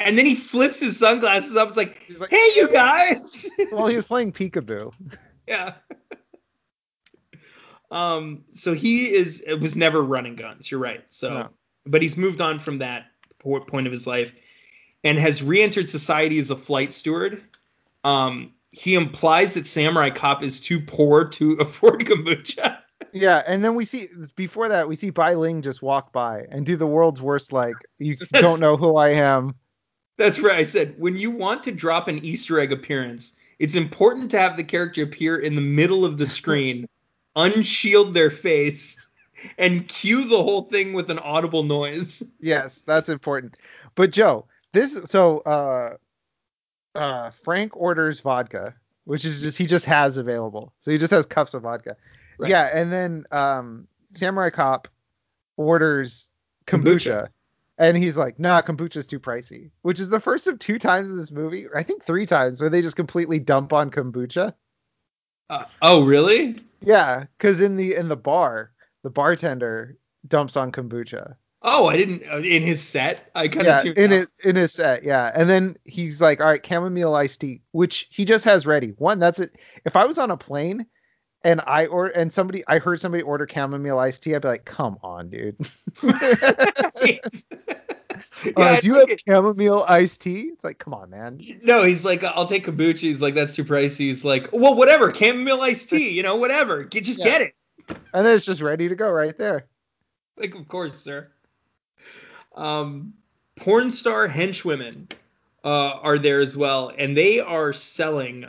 And 0.00 0.16
then 0.18 0.24
he 0.26 0.34
flips 0.34 0.80
his 0.80 0.98
sunglasses 0.98 1.54
up. 1.56 1.68
It's 1.68 1.76
like, 1.76 2.02
He's 2.08 2.20
like- 2.20 2.30
hey, 2.30 2.48
you 2.56 2.72
guys. 2.72 3.48
well, 3.72 3.86
he 3.86 3.94
was 3.96 4.04
playing 4.06 4.32
peekaboo. 4.32 4.92
yeah. 5.46 5.74
Um. 7.90 8.44
So 8.54 8.72
he 8.72 9.10
is. 9.10 9.40
It 9.40 9.60
was 9.60 9.76
never 9.76 10.00
running 10.02 10.36
guns. 10.36 10.70
You're 10.70 10.80
right. 10.80 11.04
So, 11.10 11.30
No. 11.34 11.48
but 11.86 12.02
he's 12.02 12.16
moved 12.16 12.40
on 12.40 12.58
from 12.60 12.78
that 12.78 13.06
point 13.38 13.86
of 13.86 13.92
his 13.92 14.06
life, 14.06 14.32
and 15.04 15.18
has 15.18 15.42
re-entered 15.42 15.88
society 15.88 16.38
as 16.38 16.50
a 16.50 16.56
flight 16.56 16.92
steward. 16.92 17.42
Um. 18.04 18.52
He 18.72 18.94
implies 18.94 19.54
that 19.54 19.66
Samurai 19.66 20.10
Cop 20.10 20.44
is 20.44 20.60
too 20.60 20.78
poor 20.80 21.24
to 21.30 21.52
afford 21.60 22.04
kombucha. 22.06 22.78
Yeah, 23.12 23.42
and 23.44 23.64
then 23.64 23.74
we 23.74 23.84
see 23.84 24.06
before 24.36 24.68
that 24.68 24.86
we 24.88 24.94
see 24.94 25.10
Bai 25.10 25.34
Ling 25.34 25.60
just 25.62 25.82
walk 25.82 26.12
by 26.12 26.46
and 26.52 26.64
do 26.64 26.76
the 26.76 26.86
world's 26.86 27.20
worst 27.20 27.52
like 27.52 27.74
you 27.98 28.14
don't 28.34 28.60
know 28.60 28.76
who 28.76 28.94
I 28.94 29.08
am. 29.08 29.56
That's 30.20 30.38
right. 30.38 30.58
I 30.58 30.64
said 30.64 30.94
when 30.98 31.16
you 31.16 31.30
want 31.30 31.62
to 31.62 31.72
drop 31.72 32.06
an 32.06 32.22
Easter 32.22 32.60
egg 32.60 32.72
appearance, 32.72 33.34
it's 33.58 33.74
important 33.74 34.30
to 34.32 34.38
have 34.38 34.58
the 34.58 34.62
character 34.62 35.02
appear 35.02 35.38
in 35.38 35.54
the 35.54 35.62
middle 35.62 36.04
of 36.04 36.18
the 36.18 36.26
screen, 36.26 36.86
unshield 37.36 38.12
their 38.12 38.28
face, 38.28 38.98
and 39.56 39.88
cue 39.88 40.28
the 40.28 40.42
whole 40.42 40.64
thing 40.64 40.92
with 40.92 41.08
an 41.08 41.18
audible 41.20 41.62
noise. 41.62 42.22
Yes, 42.38 42.82
that's 42.84 43.08
important. 43.08 43.56
But 43.94 44.12
Joe, 44.12 44.44
this 44.74 44.94
so 45.04 45.38
uh 45.38 45.96
uh 46.94 47.30
Frank 47.42 47.74
orders 47.74 48.20
vodka, 48.20 48.74
which 49.04 49.24
is 49.24 49.40
just 49.40 49.56
he 49.56 49.64
just 49.64 49.86
has 49.86 50.18
available. 50.18 50.74
So 50.80 50.90
he 50.90 50.98
just 50.98 51.12
has 51.12 51.24
cups 51.24 51.54
of 51.54 51.62
vodka. 51.62 51.96
Right. 52.36 52.50
Yeah, 52.50 52.68
and 52.74 52.92
then 52.92 53.24
um, 53.30 53.88
Samurai 54.12 54.50
Cop 54.50 54.86
orders 55.56 56.30
kombucha, 56.66 57.26
Kombucha. 57.26 57.28
And 57.80 57.96
he's 57.96 58.16
like, 58.16 58.38
"Nah, 58.38 58.62
kombucha's 58.62 59.06
too 59.08 59.18
pricey." 59.18 59.70
Which 59.82 59.98
is 59.98 60.10
the 60.10 60.20
first 60.20 60.46
of 60.46 60.58
two 60.60 60.78
times 60.78 61.10
in 61.10 61.16
this 61.16 61.32
movie, 61.32 61.66
I 61.74 61.82
think 61.82 62.04
three 62.04 62.26
times, 62.26 62.60
where 62.60 62.70
they 62.70 62.82
just 62.82 62.94
completely 62.96 63.40
dump 63.40 63.72
on 63.72 63.90
kombucha. 63.90 64.54
Uh, 65.48 65.64
oh, 65.82 66.04
really? 66.04 66.60
Yeah, 66.82 67.24
because 67.36 67.60
in 67.60 67.76
the 67.76 67.94
in 67.94 68.08
the 68.08 68.16
bar, 68.16 68.72
the 69.02 69.10
bartender 69.10 69.96
dumps 70.28 70.56
on 70.56 70.72
kombucha. 70.72 71.36
Oh, 71.62 71.88
I 71.88 71.96
didn't. 71.96 72.26
Uh, 72.30 72.38
in 72.38 72.62
his 72.62 72.80
set, 72.82 73.30
I 73.34 73.48
kind 73.48 73.66
Yeah, 73.66 73.80
of 73.82 73.98
in 73.98 74.12
it 74.12 74.28
in 74.44 74.56
his 74.56 74.72
set, 74.72 75.04
yeah. 75.04 75.30
And 75.34 75.48
then 75.48 75.76
he's 75.84 76.20
like, 76.20 76.40
"All 76.40 76.46
right, 76.46 76.64
chamomile 76.64 77.14
iced 77.14 77.40
tea," 77.40 77.62
which 77.72 78.08
he 78.10 78.24
just 78.24 78.44
has 78.46 78.66
ready. 78.66 78.88
One, 78.98 79.18
that's 79.18 79.38
it. 79.38 79.56
If 79.84 79.96
I 79.96 80.06
was 80.06 80.18
on 80.18 80.30
a 80.30 80.36
plane 80.36 80.86
and 81.44 81.60
I 81.66 81.86
or 81.86 82.06
and 82.06 82.32
somebody 82.32 82.62
I 82.66 82.78
heard 82.78 83.00
somebody 83.00 83.22
order 83.22 83.46
chamomile 83.50 83.98
iced 83.98 84.22
tea, 84.22 84.34
I'd 84.34 84.42
be 84.42 84.48
like, 84.48 84.64
"Come 84.64 84.98
on, 85.02 85.30
dude." 85.30 85.56
yeah, 88.44 88.52
Uh, 88.56 88.80
do 88.80 88.86
you 88.86 88.94
have 88.94 89.08
chamomile 89.26 89.84
iced 89.88 90.20
tea? 90.22 90.50
It's 90.52 90.64
like, 90.64 90.78
come 90.78 90.94
on, 90.94 91.10
man. 91.10 91.40
no, 91.62 91.82
he's 91.84 92.04
like, 92.04 92.22
I'll 92.24 92.46
take 92.46 92.66
kombucha. 92.66 92.98
He's 92.98 93.20
like, 93.22 93.34
that's 93.34 93.54
too 93.54 93.64
pricey. 93.64 93.98
He's 93.98 94.24
like, 94.24 94.48
well, 94.52 94.74
whatever, 94.74 95.12
chamomile 95.12 95.60
iced 95.62 95.90
tea, 95.90 96.10
you 96.10 96.22
know, 96.22 96.36
whatever. 96.36 96.84
Get, 96.84 97.04
just 97.04 97.20
Yeah. 97.20 97.24
get 97.26 97.42
it. 97.42 97.54
And 98.12 98.26
then 98.26 98.34
it's 98.34 98.44
just 98.44 98.60
ready 98.60 98.88
to 98.88 98.94
go 98.94 99.10
right 99.10 99.36
there. 99.36 99.66
Like, 100.36 100.54
of 100.54 100.68
course, 100.68 100.98
sir. 100.98 101.26
Um, 102.54 103.14
porn 103.56 103.90
star 103.92 104.28
henchwomen 104.28 105.10
uh, 105.64 105.68
are 106.02 106.18
there 106.18 106.40
as 106.40 106.56
well, 106.56 106.92
and 106.96 107.16
they 107.16 107.40
are 107.40 107.72
selling 107.72 108.46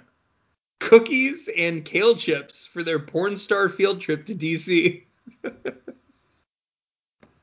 cookies 0.82 1.48
and 1.56 1.86
kale 1.86 2.16
chips 2.16 2.66
for 2.66 2.84
their 2.84 2.99
porn 2.99 3.38
star 3.38 3.70
field 3.70 4.02
trip 4.02 4.26
to 4.26 4.36
DC. 4.36 5.03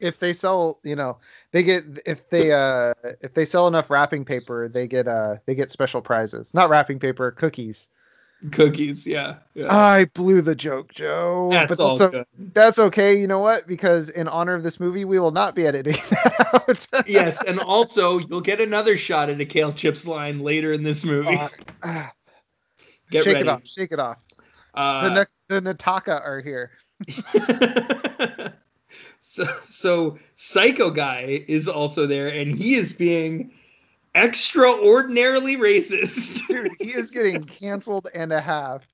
If 0.00 0.20
they 0.20 0.32
sell, 0.32 0.78
you 0.84 0.94
know, 0.94 1.18
they 1.50 1.64
get 1.64 1.82
if 2.06 2.30
they 2.30 2.52
uh 2.52 2.94
if 3.20 3.34
they 3.34 3.44
sell 3.44 3.66
enough 3.66 3.90
wrapping 3.90 4.24
paper, 4.24 4.68
they 4.68 4.86
get 4.86 5.08
uh 5.08 5.38
they 5.44 5.56
get 5.56 5.72
special 5.72 6.02
prizes. 6.02 6.54
Not 6.54 6.70
wrapping 6.70 7.00
paper, 7.00 7.32
cookies. 7.32 7.88
Cookies, 8.52 9.08
yeah. 9.08 9.38
yeah. 9.54 9.74
I 9.74 10.04
blew 10.04 10.40
the 10.40 10.54
joke, 10.54 10.94
Joe. 10.94 11.48
That's 11.50 11.76
but 11.76 11.82
all 11.82 11.96
that's, 11.96 12.14
o- 12.14 12.18
good. 12.18 12.52
that's 12.54 12.78
okay. 12.78 13.20
You 13.20 13.26
know 13.26 13.40
what? 13.40 13.66
Because 13.66 14.08
in 14.08 14.28
honor 14.28 14.54
of 14.54 14.62
this 14.62 14.78
movie, 14.78 15.04
we 15.04 15.18
will 15.18 15.32
not 15.32 15.56
be 15.56 15.66
editing 15.66 15.94
that 16.10 16.86
out. 16.94 17.08
yes, 17.08 17.42
and 17.42 17.58
also 17.58 18.18
you'll 18.18 18.40
get 18.40 18.60
another 18.60 18.96
shot 18.96 19.30
at 19.30 19.40
a 19.40 19.44
kale 19.44 19.72
chips 19.72 20.06
line 20.06 20.38
later 20.38 20.72
in 20.72 20.84
this 20.84 21.04
movie. 21.04 21.34
Uh, 21.34 21.48
ah, 21.82 22.12
get 23.10 23.24
shake 23.24 23.34
ready. 23.34 23.48
it 23.48 23.52
off. 23.52 23.66
Shake 23.66 23.92
it 23.92 24.00
off. 24.00 24.18
Uh, 24.74 25.14
the 25.14 25.26
the 25.48 25.60
Nataka 25.60 26.24
are 26.24 26.40
here. 26.40 26.70
so 29.20 29.44
so 29.68 30.18
Psycho 30.34 30.90
Guy 30.90 31.44
is 31.48 31.68
also 31.68 32.06
there, 32.06 32.28
and 32.28 32.52
he 32.52 32.74
is 32.74 32.92
being 32.92 33.52
extraordinarily 34.14 35.56
racist 35.56 36.46
Dude, 36.48 36.72
he 36.80 36.90
is 36.90 37.10
getting 37.10 37.44
canceled 37.44 38.08
and 38.14 38.32
a 38.32 38.40
half. 38.40 38.86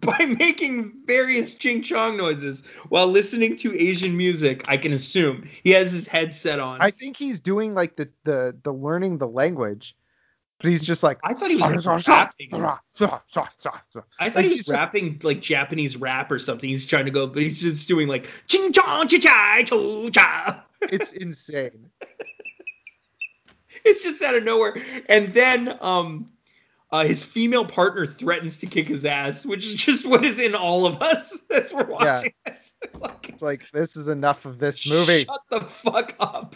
by 0.00 0.26
making 0.38 0.92
various 1.04 1.54
ching 1.54 1.82
chong 1.82 2.16
noises 2.16 2.62
while 2.88 3.08
listening 3.08 3.56
to 3.56 3.76
Asian 3.76 4.16
music. 4.16 4.64
I 4.68 4.76
can 4.76 4.92
assume 4.92 5.48
he 5.64 5.70
has 5.70 5.90
his 5.90 6.06
headset 6.06 6.60
on. 6.60 6.80
I 6.80 6.90
think 6.90 7.16
he's 7.16 7.40
doing 7.40 7.74
like 7.74 7.96
the 7.96 8.08
the 8.24 8.56
the 8.62 8.72
learning 8.72 9.18
the 9.18 9.28
language, 9.28 9.96
but 10.60 10.70
he's 10.70 10.84
just 10.84 11.02
like. 11.02 11.18
I 11.22 11.34
thought 11.34 11.50
he 11.50 11.56
was 11.56 11.86
like, 11.86 12.06
rapping. 12.06 12.50
I 14.18 14.30
thought 14.30 14.44
he 14.44 14.50
was 14.50 14.68
rapping 14.68 15.20
like 15.22 15.40
Japanese 15.40 15.96
rap 15.96 16.30
or 16.30 16.38
something. 16.38 16.68
He's 16.68 16.86
trying 16.86 17.04
to 17.06 17.10
go, 17.10 17.26
but 17.26 17.42
he's 17.42 17.60
just 17.60 17.88
doing 17.88 18.08
like 18.08 18.28
ching 18.46 18.72
chong 18.72 19.08
chi 19.08 19.18
chai 19.18 19.64
cho 19.64 20.08
cha. 20.10 20.64
It's 20.82 21.12
insane. 21.12 21.90
It's 23.84 24.02
just 24.02 24.22
out 24.22 24.34
of 24.34 24.44
nowhere. 24.44 24.74
And 25.10 25.28
then 25.34 25.76
um 25.82 26.30
uh, 26.90 27.04
his 27.04 27.24
female 27.24 27.64
partner 27.64 28.06
threatens 28.06 28.58
to 28.58 28.66
kick 28.66 28.86
his 28.86 29.04
ass, 29.04 29.44
which 29.44 29.66
is 29.66 29.74
just 29.74 30.06
what 30.06 30.24
is 30.24 30.38
in 30.38 30.54
all 30.54 30.86
of 30.86 31.02
us 31.02 31.42
as 31.50 31.74
we're 31.74 31.84
watching 31.84 32.32
this. 32.46 32.72
Like, 33.00 33.28
It's 33.28 33.42
like 33.42 33.64
this 33.72 33.96
is 33.96 34.06
enough 34.08 34.46
of 34.46 34.58
this 34.58 34.88
movie. 34.88 35.24
Shut 35.24 35.40
the 35.50 35.60
fuck 35.62 36.14
up. 36.20 36.54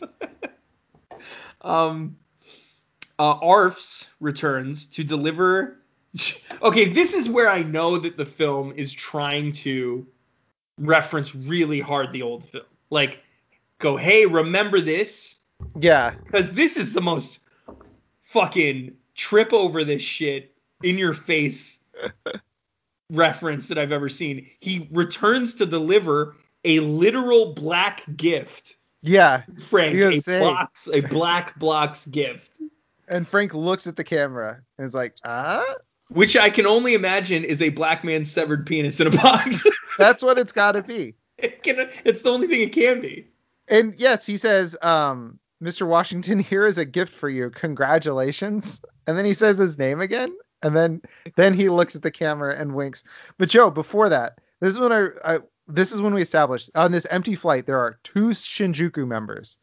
um, 1.61 2.17
uh, 3.19 3.39
Arfs 3.41 4.07
returns 4.21 4.87
to 4.87 5.05
deliver. 5.05 5.77
Okay, 6.63 6.87
this 6.87 7.13
is 7.13 7.29
where 7.29 7.49
I 7.49 7.63
know 7.63 7.99
that 7.99 8.17
the 8.17 8.25
film 8.27 8.73
is 8.75 8.93
trying 8.93 9.53
to 9.53 10.05
reference 10.79 11.35
really 11.35 11.79
hard 11.81 12.13
the 12.13 12.23
old 12.23 12.49
film. 12.49 12.65
Like, 12.91 13.23
go, 13.79 13.97
hey, 13.97 14.27
remember 14.27 14.81
this? 14.81 15.37
Yeah, 15.79 16.15
Because 16.25 16.53
this 16.55 16.77
is 16.77 16.93
the 16.93 17.03
most 17.03 17.41
fucking 18.23 18.97
trip 19.15 19.53
over 19.53 19.85
this 19.85 20.03
shit 20.03 20.57
in 20.83 20.97
your 20.99 21.15
face 21.15 21.79
reference 23.11 23.69
that 23.69 23.79
I've 23.79 23.93
ever 23.93 24.09
seen. 24.09 24.47
He 24.61 24.89
returns 24.91 25.55
to 25.55 25.67
deliver 25.67 26.37
a 26.65 26.81
literal 26.81 27.53
black 27.53 28.03
gift. 28.17 28.77
yeah. 29.03 29.43
Frank, 29.69 29.97
a 29.97 30.21
blocks, 30.41 30.89
a 30.93 31.01
black 31.03 31.59
blocks 31.59 32.07
gift, 32.07 32.61
And 33.09 33.27
Frank 33.27 33.55
looks 33.55 33.87
at 33.87 33.97
the 33.97 34.05
camera 34.05 34.61
and 34.77 34.87
is 34.87 34.95
like, 34.95 35.17
ah, 35.25 35.65
which 36.09 36.37
I 36.37 36.51
can 36.51 36.67
only 36.67 36.95
imagine 36.95 37.45
is 37.45 37.61
a 37.63 37.69
black 37.71 38.05
man's 38.05 38.31
severed 38.31 38.67
penis 38.67 39.01
in 39.01 39.07
a 39.07 39.11
box. 39.11 39.65
that's 39.99 40.23
what 40.23 40.39
it's 40.39 40.53
got 40.53 40.73
to 40.73 40.83
be. 40.83 41.15
it 41.39 41.63
can, 41.63 41.89
it's 42.05 42.23
the 42.23 42.31
only 42.31 42.47
thing 42.47 42.61
it 42.63 42.73
can 42.73 43.01
be. 43.01 43.27
And 43.69 43.95
yes, 43.99 44.25
he 44.27 44.37
says, 44.37 44.77
um, 44.83 45.39
Mr. 45.63 45.87
Washington, 45.87 46.39
here 46.39 46.65
is 46.67 46.79
a 46.79 46.85
gift 46.85 47.13
for 47.13 47.29
you. 47.29 47.51
Congratulations. 47.51 48.81
And 49.07 49.17
then 49.19 49.25
he 49.25 49.35
says 49.35 49.59
his 49.59 49.79
name 49.79 50.01
again. 50.01 50.35
And 50.63 50.77
then 50.77 51.03
then 51.37 51.55
he 51.55 51.69
looks 51.69 51.95
at 51.95 52.03
the 52.03 52.11
camera 52.11 52.55
and 52.57 52.75
winks. 52.75 53.05
But 53.39 53.49
Joe, 53.49 53.71
before 53.71 54.09
that, 54.09 54.39
this 54.61 54.71
is 54.75 54.79
when 54.79 54.93
I, 54.93 55.09
I 55.25 55.39
this 55.69 55.93
is 55.93 56.01
when 56.01 56.15
we 56.15 56.23
established 56.23 56.71
on 56.75 56.91
this 56.91 57.07
empty 57.11 57.35
flight 57.37 57.67
there 57.67 57.79
are 57.79 57.99
two 58.03 58.31
Shinjuku 58.31 59.07
members, 59.07 59.59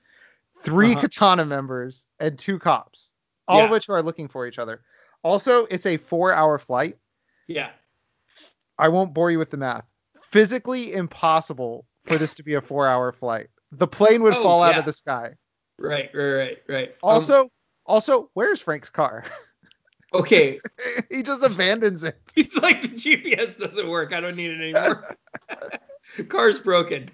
3 0.60 0.92
Uh-huh. 0.92 1.02
Katana 1.02 1.44
members, 1.46 2.08
and 2.20 2.38
two 2.40 2.60
cops, 2.60 3.12
all 3.48 3.64
of 3.66 3.70
which 3.70 3.90
are 3.90 4.02
looking 4.02 4.28
for 4.28 4.48
each 4.48 4.60
other. 4.60 4.82
Also, 5.24 5.66
it's 5.66 5.86
a 5.86 5.98
four-hour 5.98 6.58
flight. 6.60 6.98
Yeah. 7.48 7.70
I 8.78 8.90
won't 8.90 9.14
bore 9.14 9.32
you 9.32 9.40
with 9.40 9.52
the 9.52 9.58
math. 9.58 9.86
Physically 10.22 10.94
impossible 10.94 11.86
for 12.06 12.18
this 12.18 12.34
to 12.36 12.44
be 12.44 12.56
a 12.56 12.62
four-hour 12.62 13.12
flight. 13.14 13.48
The 13.72 13.88
plane 13.88 14.22
would 14.24 14.36
Oh, 14.36 14.44
fall 14.44 14.64
out 14.64 14.78
of 14.78 14.86
the 14.86 14.94
sky. 14.94 15.36
Right, 15.78 16.10
right, 16.14 16.34
right, 16.34 16.58
right. 16.68 16.90
Um, 16.90 17.16
Also, 17.16 17.50
also, 17.86 18.30
where's 18.34 18.62
Frank's 18.62 18.90
car? 18.90 19.24
okay, 20.14 20.60
he 21.10 21.24
just 21.24 21.44
abandons 21.44 22.04
it. 22.04 22.20
He's 22.36 22.56
like 22.56 22.82
the 22.82 22.90
GPS 22.90 23.58
doesn't 23.58 23.88
work. 23.88 24.14
I 24.14 24.20
don't 24.22 24.36
need 24.36 24.52
it 24.52 24.62
anymore. 24.62 25.18
Car's 26.30 26.60
broken. 26.60 27.10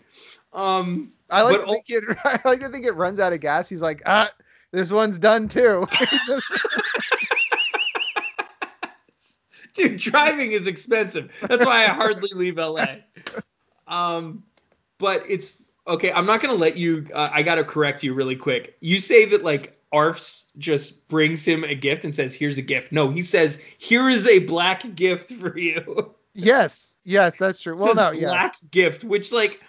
Um, 0.54 1.14
I 1.30 1.44
like 1.44 1.62
to 1.62 1.66
think 1.66 1.86
it. 1.90 2.04
I 2.24 2.40
like 2.44 2.60
to 2.60 2.70
think 2.70 2.86
it 2.86 2.96
runs 2.96 3.20
out 3.20 3.34
of 3.34 3.40
gas. 3.40 3.70
He's 3.70 3.82
like, 3.82 4.02
ah, 4.06 4.30
this 4.72 4.92
one's 4.92 5.20
done 5.20 5.48
too. 5.48 5.88
Dude, 9.74 9.98
driving 9.98 10.52
is 10.52 10.68
expensive. 10.68 11.32
That's 11.42 11.66
why 11.66 11.86
I 11.86 11.88
hardly 11.88 12.30
leave 12.34 12.58
LA. 12.58 12.98
Um, 13.88 14.44
but 14.98 15.24
it's 15.28 15.54
okay. 15.88 16.12
I'm 16.12 16.26
not 16.26 16.42
gonna 16.42 16.58
let 16.58 16.78
you. 16.78 17.08
Uh, 17.14 17.30
I 17.32 17.44
gotta 17.44 17.64
correct 17.64 18.04
you 18.04 18.14
really 18.14 18.36
quick. 18.36 18.76
You 18.82 19.00
say 19.00 19.26
that 19.26 19.44
like 19.44 19.80
Arfs 19.94 20.44
just 20.58 21.08
brings 21.08 21.46
him 21.46 21.64
a 21.64 21.76
gift 21.76 22.04
and 22.06 22.16
says, 22.16 22.36
"Here's 22.36 22.58
a 22.58 22.62
gift." 22.62 22.92
No, 22.92 23.10
he 23.10 23.22
says, 23.22 23.60
"Here 23.78 24.10
is 24.10 24.28
a 24.28 24.40
black 24.40 24.96
gift 24.96 25.32
for 25.34 25.58
you." 25.58 26.14
yes, 26.34 26.96
yes, 27.04 27.38
that's 27.38 27.62
true. 27.62 27.76
Well, 27.76 27.96
no, 27.96 28.12
yeah, 28.12 28.30
black 28.30 28.58
gift, 28.72 29.04
which 29.04 29.32
like 29.32 29.62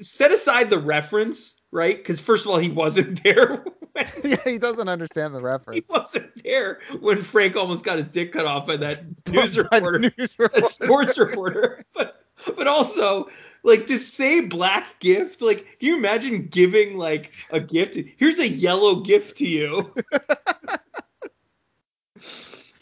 set 0.00 0.32
aside 0.32 0.70
the 0.70 0.78
reference, 0.78 1.54
right? 1.72 1.96
Because 1.96 2.20
first 2.20 2.44
of 2.44 2.50
all, 2.50 2.58
he 2.58 2.68
wasn't 2.68 3.22
there. 3.24 3.64
When, 3.92 4.06
yeah, 4.24 4.36
he 4.44 4.58
doesn't 4.58 4.88
understand 4.88 5.34
the 5.34 5.40
reference. 5.40 5.76
he 5.86 5.92
wasn't 5.92 6.42
there 6.44 6.80
when 7.00 7.22
Frank 7.22 7.56
almost 7.56 7.84
got 7.84 7.98
his 7.98 8.08
dick 8.08 8.32
cut 8.32 8.46
off 8.46 8.66
by 8.66 8.76
that 8.78 9.02
news 9.28 9.58
reporter, 9.58 9.98
news 9.98 10.12
that 10.16 10.38
reporter. 10.38 10.68
sports 10.68 11.18
reporter. 11.18 11.84
But 11.94 12.16
but 12.56 12.66
also 12.66 13.28
like 13.64 13.86
to 13.88 13.98
say 13.98 14.40
black 14.40 14.98
gift, 15.00 15.42
like 15.42 15.58
can 15.78 15.88
you 15.88 15.96
imagine 15.96 16.46
giving 16.46 16.96
like 16.96 17.32
a 17.50 17.60
gift? 17.60 17.96
Here's 18.16 18.38
a 18.38 18.48
yellow 18.48 19.00
gift 19.00 19.38
to 19.38 19.46
you. 19.48 19.92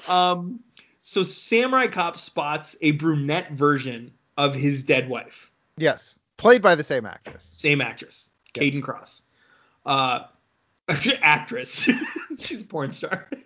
um. 0.08 0.60
So 1.00 1.22
Samurai 1.22 1.86
Cop 1.86 2.18
spots 2.18 2.76
a 2.82 2.90
brunette 2.90 3.52
version 3.52 4.12
of 4.36 4.54
his 4.54 4.82
dead 4.84 5.08
wife. 5.08 5.50
Yes, 5.78 6.20
played 6.36 6.60
by 6.60 6.74
the 6.74 6.84
same 6.84 7.06
actress. 7.06 7.44
Same 7.44 7.80
actress, 7.80 8.30
Yeah. 8.54 8.62
Kayden 8.62 8.82
Kross. 8.82 9.22
Uh, 9.84 10.24
actress. 11.22 11.88
She's 12.38 12.60
a 12.60 12.64
porn 12.64 12.92
star. 12.92 13.28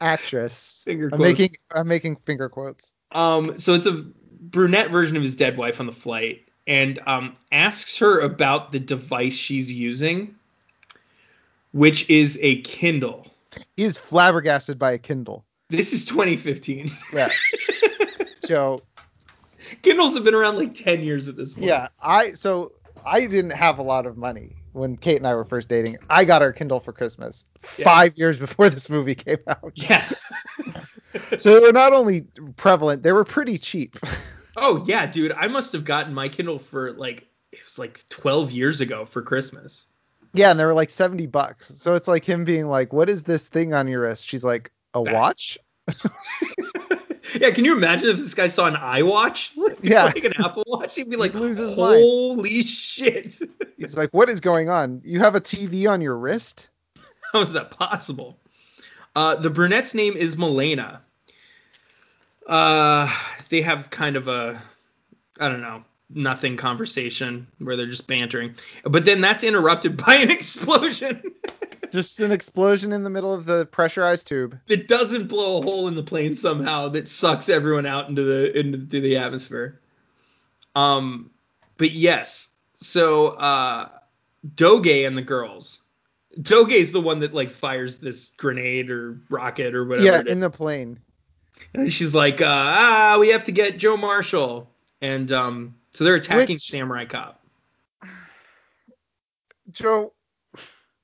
actress. 0.00 0.82
Finger 0.84 1.10
I'm 1.12 1.20
making 1.20 1.50
I'm 1.70 1.88
making 1.88 2.16
finger 2.16 2.48
quotes. 2.48 2.92
Um, 3.12 3.58
so 3.58 3.74
it's 3.74 3.86
a 3.86 4.04
brunette 4.40 4.90
version 4.90 5.16
of 5.16 5.22
his 5.22 5.36
dead 5.36 5.56
wife 5.56 5.80
on 5.80 5.86
the 5.86 5.92
flight, 5.92 6.48
and 6.66 6.98
um, 7.06 7.34
asks 7.52 7.98
her 7.98 8.20
about 8.20 8.72
the 8.72 8.80
device 8.80 9.34
she's 9.34 9.72
using, 9.72 10.34
which 11.72 12.10
is 12.10 12.38
a 12.42 12.60
Kindle. 12.62 13.26
He 13.76 13.84
is 13.84 13.96
flabbergasted 13.96 14.78
by 14.78 14.92
a 14.92 14.98
Kindle. 14.98 15.44
This 15.70 15.92
is 15.92 16.04
2015. 16.04 16.90
Yeah. 17.12 17.30
Joe. 18.46 18.82
Kindles 19.82 20.14
have 20.14 20.24
been 20.24 20.34
around 20.34 20.56
like 20.56 20.74
10 20.74 21.02
years 21.02 21.28
at 21.28 21.36
this 21.36 21.54
point. 21.54 21.66
Yeah. 21.66 21.88
I 22.02 22.32
so 22.32 22.72
I 23.04 23.26
didn't 23.26 23.52
have 23.52 23.78
a 23.78 23.82
lot 23.82 24.06
of 24.06 24.16
money 24.16 24.56
when 24.72 24.96
Kate 24.96 25.16
and 25.18 25.26
I 25.26 25.34
were 25.34 25.44
first 25.44 25.68
dating. 25.68 25.98
I 26.10 26.24
got 26.24 26.42
our 26.42 26.52
Kindle 26.52 26.80
for 26.80 26.92
Christmas 26.92 27.44
Yeah. 27.78 27.84
five 27.84 28.16
years 28.18 28.38
before 28.38 28.70
this 28.70 28.88
movie 28.90 29.14
came 29.14 29.38
out. 29.46 29.72
Yeah. 29.76 30.08
So 31.38 31.54
they 31.54 31.66
were 31.66 31.72
not 31.72 31.92
only 31.92 32.22
prevalent, 32.56 33.04
they 33.04 33.12
were 33.12 33.24
pretty 33.24 33.56
cheap. 33.56 33.96
oh 34.56 34.82
yeah, 34.84 35.06
dude. 35.06 35.30
I 35.30 35.46
must 35.46 35.72
have 35.72 35.84
gotten 35.84 36.12
my 36.12 36.28
Kindle 36.28 36.58
for 36.58 36.92
like 36.92 37.28
it 37.52 37.60
was 37.64 37.78
like 37.78 38.04
12 38.08 38.50
years 38.50 38.80
ago 38.80 39.04
for 39.04 39.22
Christmas. 39.22 39.86
Yeah, 40.32 40.50
and 40.50 40.58
they 40.58 40.64
were 40.64 40.74
like 40.74 40.90
70 40.90 41.26
bucks. 41.28 41.70
So 41.76 41.94
it's 41.94 42.08
like 42.08 42.24
him 42.24 42.44
being 42.44 42.66
like, 42.66 42.92
"What 42.92 43.08
is 43.08 43.22
this 43.22 43.46
thing 43.46 43.72
on 43.74 43.86
your 43.86 44.00
wrist?" 44.00 44.26
She's 44.26 44.42
like, 44.42 44.72
"A 44.94 45.04
That's- 45.04 45.14
watch?" 45.14 45.58
Yeah, 47.40 47.50
can 47.50 47.64
you 47.64 47.76
imagine 47.76 48.08
if 48.08 48.18
this 48.18 48.34
guy 48.34 48.48
saw 48.48 48.66
an 48.66 48.74
iWatch? 48.74 49.50
Like, 49.56 49.78
Yeah. 49.82 50.04
like 50.04 50.24
an 50.24 50.32
Apple 50.44 50.64
Watch, 50.66 50.94
he'd 50.94 51.10
be 51.10 51.16
like, 51.16 51.32
He'd 51.32 51.40
lose 51.40 51.58
his 51.58 51.76
mind. 51.76 52.02
"Holy 52.02 52.62
shit! 52.62 53.38
He's 53.78 53.96
like, 53.96 54.10
"What 54.12 54.28
is 54.28 54.40
going 54.40 54.68
on? 54.70 55.00
You 55.04 55.20
have 55.20 55.34
a 55.34 55.40
TV 55.40 55.88
on 55.90 56.00
your 56.00 56.16
wrist?" 56.16 56.68
How 57.32 57.40
is 57.40 57.52
that 57.52 57.70
possible?" 57.70 58.38
Uh, 59.16 59.36
the 59.36 59.50
brunette's 59.50 59.94
name 59.94 60.14
is 60.16 60.36
Milena. 60.36 61.00
Uh, 62.46 63.12
they 63.48 63.60
have 63.62 63.90
kind 63.90 64.16
of 64.16 64.28
a, 64.28 64.60
I 65.40 65.48
don't 65.48 65.60
know, 65.62 65.84
nothing 66.10 66.56
conversation 66.56 67.46
where 67.58 67.76
they're 67.76 67.86
just 67.86 68.06
bantering, 68.06 68.54
but 68.84 69.04
then 69.04 69.20
that's 69.20 69.42
interrupted 69.44 69.96
by 70.04 70.16
an 70.16 70.30
explosion. 70.30 71.22
Just 71.94 72.18
an 72.18 72.32
explosion 72.32 72.92
in 72.92 73.04
the 73.04 73.08
middle 73.08 73.32
of 73.32 73.46
the 73.46 73.66
pressurized 73.66 74.26
tube. 74.26 74.58
that 74.66 74.88
doesn't 74.88 75.28
blow 75.28 75.58
a 75.58 75.62
hole 75.62 75.86
in 75.86 75.94
the 75.94 76.02
plane 76.02 76.34
somehow 76.34 76.88
that 76.88 77.06
sucks 77.06 77.48
everyone 77.48 77.86
out 77.86 78.08
into 78.08 78.24
the 78.24 78.58
into 78.58 79.00
the 79.00 79.16
atmosphere. 79.16 79.80
Um, 80.74 81.30
but 81.78 81.92
yes, 81.92 82.50
so 82.74 83.28
uh, 83.28 83.90
Doge 84.56 84.88
and 84.88 85.16
the 85.16 85.22
girls. 85.22 85.82
Doge 86.42 86.72
is 86.72 86.90
the 86.90 87.00
one 87.00 87.20
that 87.20 87.32
like 87.32 87.52
fires 87.52 87.98
this 87.98 88.30
grenade 88.38 88.90
or 88.90 89.20
rocket 89.30 89.72
or 89.76 89.84
whatever. 89.84 90.04
yeah, 90.04 90.22
in 90.26 90.40
the 90.40 90.50
plane. 90.50 90.98
and 91.74 91.92
she's 91.92 92.12
like, 92.12 92.42
uh, 92.42 92.46
ah, 92.48 93.18
we 93.20 93.28
have 93.28 93.44
to 93.44 93.52
get 93.52 93.78
Joe 93.78 93.96
Marshall, 93.96 94.68
and 95.00 95.30
um, 95.30 95.76
so 95.92 96.02
they're 96.02 96.16
attacking 96.16 96.54
Which- 96.54 96.68
Samurai 96.68 97.04
Cop. 97.04 97.40
Joe, 99.70 100.12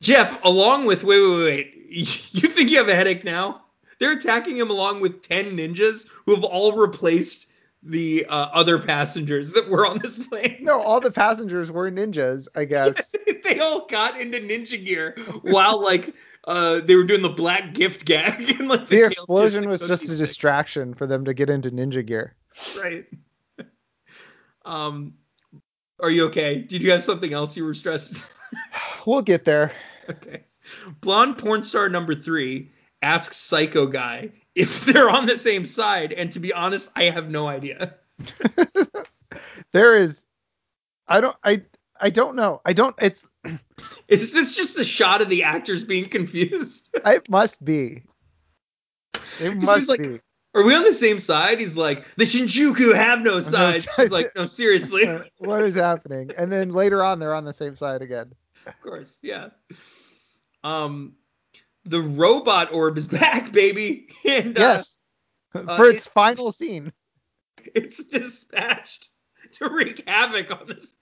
Jeff, 0.01 0.43
along 0.45 0.87
with 0.87 1.05
wait, 1.05 1.21
wait, 1.21 1.45
wait, 1.45 1.87
you 1.91 2.49
think 2.49 2.71
you 2.71 2.79
have 2.79 2.89
a 2.89 2.95
headache 2.95 3.25
now? 3.25 3.63
They're 3.99 4.13
attacking 4.13 4.57
him 4.57 4.71
along 4.71 5.01
with 5.01 5.23
ten 5.23 5.57
ninjas 5.57 6.07
who 6.25 6.35
have 6.35 6.45
all 6.45 6.73
replaced 6.73 7.49
the 7.83 8.27
uh, 8.27 8.49
other 8.53 8.79
passengers 8.79 9.53
that 9.53 9.69
were 9.69 9.87
on 9.87 9.99
this 9.99 10.19
plane. 10.27 10.59
no, 10.61 10.81
all 10.81 11.01
the 11.01 11.11
passengers 11.11 11.73
were 11.73 11.91
ninjas, 11.91 12.49
I 12.55 12.65
guess. 12.67 13.15
they 13.45 13.59
all 13.59 13.87
got 13.87 14.21
into 14.21 14.39
ninja 14.39 14.83
gear 14.83 15.17
while 15.43 15.83
like 15.83 16.15
uh, 16.45 16.81
they 16.81 16.97
were 16.97 17.05
doing 17.05 17.23
the 17.23 17.29
black 17.29 17.75
gift 17.75 18.05
gag 18.07 18.59
and 18.59 18.69
like 18.69 18.87
The 18.87 18.97
tail 18.97 19.07
explosion 19.07 19.69
was 19.69 19.87
just 19.87 20.09
a 20.09 20.17
distraction 20.17 20.95
for 20.95 21.07
them 21.07 21.25
to 21.27 21.35
get 21.35 21.51
into 21.51 21.71
ninja 21.71 22.05
gear. 22.05 22.35
right. 22.79 23.07
Um, 24.65 25.15
are 26.01 26.11
you 26.11 26.27
okay? 26.27 26.59
Did 26.59 26.83
you 26.83 26.91
have 26.91 27.03
something 27.03 27.33
else 27.33 27.57
you 27.57 27.65
were 27.65 27.75
stressed? 27.75 28.27
We'll 29.07 29.23
get 29.23 29.45
there. 29.45 29.73
Okay. 30.11 30.45
Blonde 31.01 31.39
porn 31.39 31.63
star 31.63 31.89
number 31.89 32.15
three 32.15 32.71
asks 33.01 33.37
Psycho 33.37 33.87
Guy 33.87 34.31
if 34.55 34.85
they're 34.85 35.09
on 35.11 35.27
the 35.27 35.37
same 35.37 35.67
side, 35.67 36.13
and 36.13 36.31
to 36.33 36.41
be 36.41 36.53
honest, 36.53 36.91
I 36.95 37.05
have 37.05 37.31
no 37.31 37.49
idea. 37.49 37.95
There 39.73 39.97
is 39.97 40.27
I 41.07 41.21
don't 41.21 41.37
I 41.45 41.63
I 42.01 42.11
don't 42.11 42.35
know. 42.37 42.61
I 42.65 42.73
don't 42.73 42.95
it's 43.01 43.25
Is 44.09 44.33
this 44.33 44.55
just 44.55 44.79
a 44.79 44.85
shot 44.85 45.23
of 45.23 45.29
the 45.29 45.45
actors 45.45 45.85
being 45.85 46.09
confused? 46.09 46.89
it 47.07 47.29
must 47.31 47.65
be. 47.65 48.03
It 49.41 49.57
must 49.57 49.89
like- 49.89 50.03
be. 50.03 50.21
Are 50.53 50.65
we 50.65 50.75
on 50.75 50.83
the 50.83 50.93
same 50.93 51.21
side? 51.21 51.61
He's 51.61 51.77
like, 51.77 52.05
the 52.17 52.25
Shinjuku 52.25 52.93
have 52.93 53.21
no 53.23 53.41
side. 53.41 53.75
She's 53.75 53.85
sides. 53.85 54.11
like, 54.11 54.35
no, 54.35 54.47
seriously. 54.47 55.09
What 55.39 55.63
is 55.63 55.77
happening? 55.77 56.33
And 56.37 56.51
then 56.51 56.73
later 56.73 57.05
on 57.05 57.21
they're 57.21 57.37
on 57.37 57.45
the 57.45 57.53
same 57.53 57.77
side 57.77 58.03
again. 58.03 58.33
of 58.67 58.81
course, 58.83 59.19
yeah. 59.23 59.51
Um, 60.65 61.15
the 61.85 62.01
robot 62.01 62.73
orb 62.73 62.99
is 62.99 63.09
back, 63.21 63.53
baby, 63.53 64.09
and 64.29 64.57
uh, 64.59 64.61
Yes. 64.61 64.99
uh, 65.55 65.77
For 65.77 65.87
its 65.91 66.07
it- 66.07 66.13
final 66.13 66.53
scene. 66.53 66.93
it's 67.75 68.05
dispatched 68.05 69.09
to 69.53 69.69
wreak 69.69 70.09
havoc 70.09 70.51
on 70.51 70.67
this. 70.67 70.95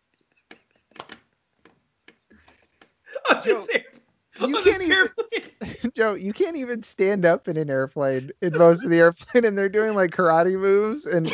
on 3.31 3.43
Joe, 3.43 3.55
this, 3.55 3.69
air, 3.71 3.85
you 4.47 4.57
on 4.57 4.65
can't 4.65 4.83
even- 4.83 4.93
airplane. 4.97 5.91
Joe, 5.95 6.15
you 6.15 6.33
can't 6.33 6.57
even 6.57 6.83
stand 6.83 7.25
up 7.25 7.49
in 7.49 7.57
an 7.57 7.69
airplane 7.71 8.31
in 8.43 8.57
most 8.57 8.85
of 8.85 8.91
the 8.91 8.99
airplane, 8.99 9.45
and 9.45 9.59
they're 9.59 9.69
doing 9.69 9.95
like 9.95 10.13
karate 10.13 10.59
moves 10.59 11.07
and 11.07 11.31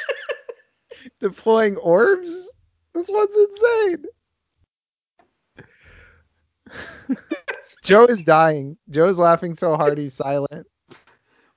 deploying 1.20 1.76
orbs. 1.76 2.50
This 2.94 3.08
one's 3.08 3.34
insane. 3.34 4.04
Joe 7.82 8.06
is 8.06 8.22
dying. 8.22 8.76
Joe's 8.90 9.18
laughing 9.18 9.54
so 9.54 9.76
hard 9.76 9.98
he's 9.98 10.14
silent. 10.14 10.66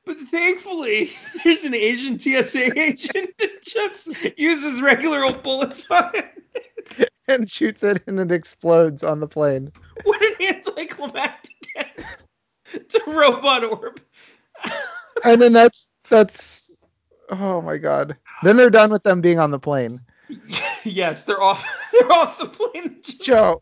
But 0.06 0.18
thankfully, 0.18 1.12
there's 1.44 1.64
an 1.64 1.74
Asian 1.74 2.20
TSA 2.20 2.80
agent 2.80 3.32
that 3.40 3.62
just 3.62 4.10
uses 4.38 4.82
regular 4.82 5.24
old 5.24 5.44
bullets 5.44 5.90
on 5.90 6.12
it. 6.14 7.10
And 7.28 7.50
shoots 7.50 7.82
it 7.82 8.04
and 8.06 8.20
it 8.20 8.32
explodes 8.32 9.04
on 9.04 9.20
the 9.20 9.28
plane. 9.28 9.72
What 10.04 10.22
an 10.22 10.48
anticlimactic 10.48 11.56
end 11.76 12.88
to 12.90 13.02
Robot 13.08 13.64
Orb. 13.64 14.00
And 15.24 15.42
then 15.42 15.52
that's 15.52 15.90
that's 16.08 16.78
oh 17.32 17.64
my 17.64 17.80
god. 17.80 18.16
Then 18.44 18.58
they're 18.58 18.70
done 18.70 18.92
with 18.92 19.02
them 19.02 19.22
being 19.22 19.40
on 19.40 19.50
the 19.50 19.58
plane. 19.58 20.02
yes, 20.84 21.24
they're 21.24 21.42
off. 21.42 21.66
They're 21.92 22.12
off 22.12 22.38
the 22.38 22.46
plane. 22.46 23.02
Joe. 23.02 23.60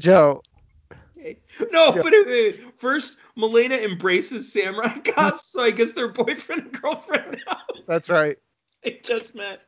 Joe, 0.00 0.42
No, 1.72 1.94
Yeah. 1.94 2.02
but 2.02 2.14
first, 2.78 3.16
Milena 3.36 3.76
embraces 3.76 4.52
Samurai 4.52 4.98
cops, 5.04 5.48
so 5.52 5.62
I 5.62 5.70
guess 5.70 5.92
they're 5.92 6.08
boyfriend 6.12 6.62
and 6.62 6.80
girlfriend 6.82 7.42
now. 7.46 7.58
that's 7.86 8.08
right. 8.08 8.36
they 8.82 9.00
just 9.04 9.34
met. 9.34 9.60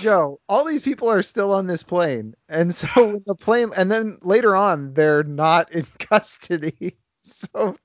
Joe, 0.00 0.40
all 0.48 0.64
these 0.64 0.82
people 0.82 1.08
are 1.10 1.22
still 1.22 1.52
on 1.52 1.66
this 1.66 1.82
plane. 1.82 2.34
And 2.48 2.74
so 2.74 2.88
when 2.96 3.22
the 3.26 3.34
plane 3.34 3.70
and 3.76 3.90
then 3.90 4.18
later 4.22 4.56
on 4.56 4.94
they're 4.94 5.22
not 5.22 5.70
in 5.72 5.84
custody. 5.98 6.96
So 7.22 7.76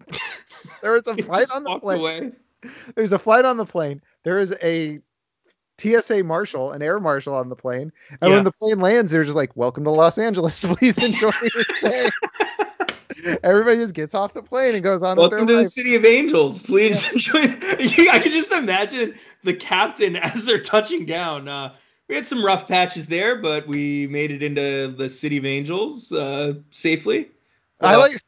there 0.81 0.93
was 0.93 1.05
a 1.07 1.17
flight 1.17 1.47
on 1.53 1.63
the 1.63 1.79
plane. 1.79 1.99
away. 1.99 2.31
There's 2.95 3.11
a 3.11 3.19
flight 3.19 3.43
on 3.43 3.57
the 3.57 3.65
plane. 3.65 4.01
There 4.23 4.39
is 4.39 4.55
a 4.63 4.99
TSA 5.83 6.23
marshal, 6.23 6.71
an 6.71 6.81
air 6.81 6.99
marshal 6.99 7.33
on 7.35 7.49
the 7.49 7.55
plane. 7.55 7.91
And 8.21 8.29
Yeah. 8.29 8.35
when 8.35 8.43
the 8.43 8.51
plane 8.51 8.79
lands, 8.79 9.11
they're 9.11 9.23
just 9.23 9.35
like, 9.35 9.55
"Welcome 9.55 9.83
to 9.83 9.91
Los 9.91 10.17
Angeles. 10.17 10.59
Please 10.63 10.97
enjoy 10.97 11.31
your 11.53 11.63
stay." 11.75 12.09
Everybody 13.43 13.77
just 13.77 13.93
gets 13.93 14.15
off 14.15 14.33
the 14.33 14.43
plane 14.43 14.75
and 14.75 14.83
goes 14.83 15.03
on 15.03 15.17
Welcome 15.17 15.39
with 15.39 15.47
to 15.49 15.53
their 15.55 15.63
the 15.63 15.69
city 15.69 15.95
of 15.95 16.03
angels. 16.05 16.61
Please 16.61 17.11
enjoy. 17.13 17.39
I 17.39 18.19
can 18.21 18.31
just 18.31 18.51
imagine 18.51 19.13
the 19.43 19.53
captain 19.53 20.15
as 20.15 20.43
they're 20.45 20.57
touching 20.59 21.05
down. 21.05 21.47
Uh, 21.47 21.73
we 22.09 22.15
had 22.15 22.25
some 22.25 22.43
rough 22.43 22.67
patches 22.67 23.07
there, 23.07 23.35
but 23.41 23.65
we 23.67 24.07
made 24.07 24.31
it 24.31 24.43
into 24.43 24.93
the 24.97 25.09
city 25.09 25.37
of 25.37 25.45
angels 25.45 26.11
uh, 26.11 26.53
safely. 26.71 27.29
I 27.81 27.95
Uh, 27.95 27.99
like. 27.99 28.21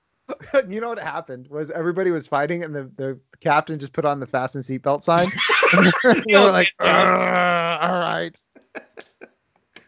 You 0.67 0.81
know 0.81 0.89
what 0.89 0.97
happened 0.97 1.49
was 1.49 1.69
everybody 1.69 2.09
was 2.09 2.27
fighting 2.27 2.63
and 2.63 2.73
the, 2.73 2.89
the 2.97 3.19
captain 3.41 3.77
just 3.77 3.93
put 3.93 4.05
on 4.05 4.19
the 4.19 4.25
fasten 4.25 4.61
seatbelt 4.63 5.03
sign. 5.03 5.27
They 6.03 6.39
were 6.39 6.51
like, 6.51 6.71
all 6.79 6.87
right. 6.87 8.37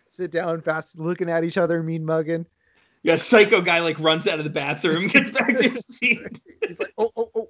Sit 0.10 0.32
down 0.32 0.62
fast, 0.62 0.98
looking 0.98 1.30
at 1.30 1.44
each 1.44 1.58
other, 1.58 1.84
mean 1.84 2.06
mugging. 2.06 2.46
Yeah, 3.04 3.16
psycho 3.16 3.62
guy 3.62 3.80
like 3.80 4.00
runs 4.00 4.28
out 4.28 4.40
of 4.40 4.46
the 4.46 4.52
bathroom, 4.52 5.08
gets 5.10 5.30
back 5.32 5.56
to 5.58 5.70
his 5.70 5.86
seat. 5.86 6.42
He's 6.68 6.80
like, 6.80 6.94
oh, 6.98 7.12
oh, 7.16 7.30
oh. 7.36 7.50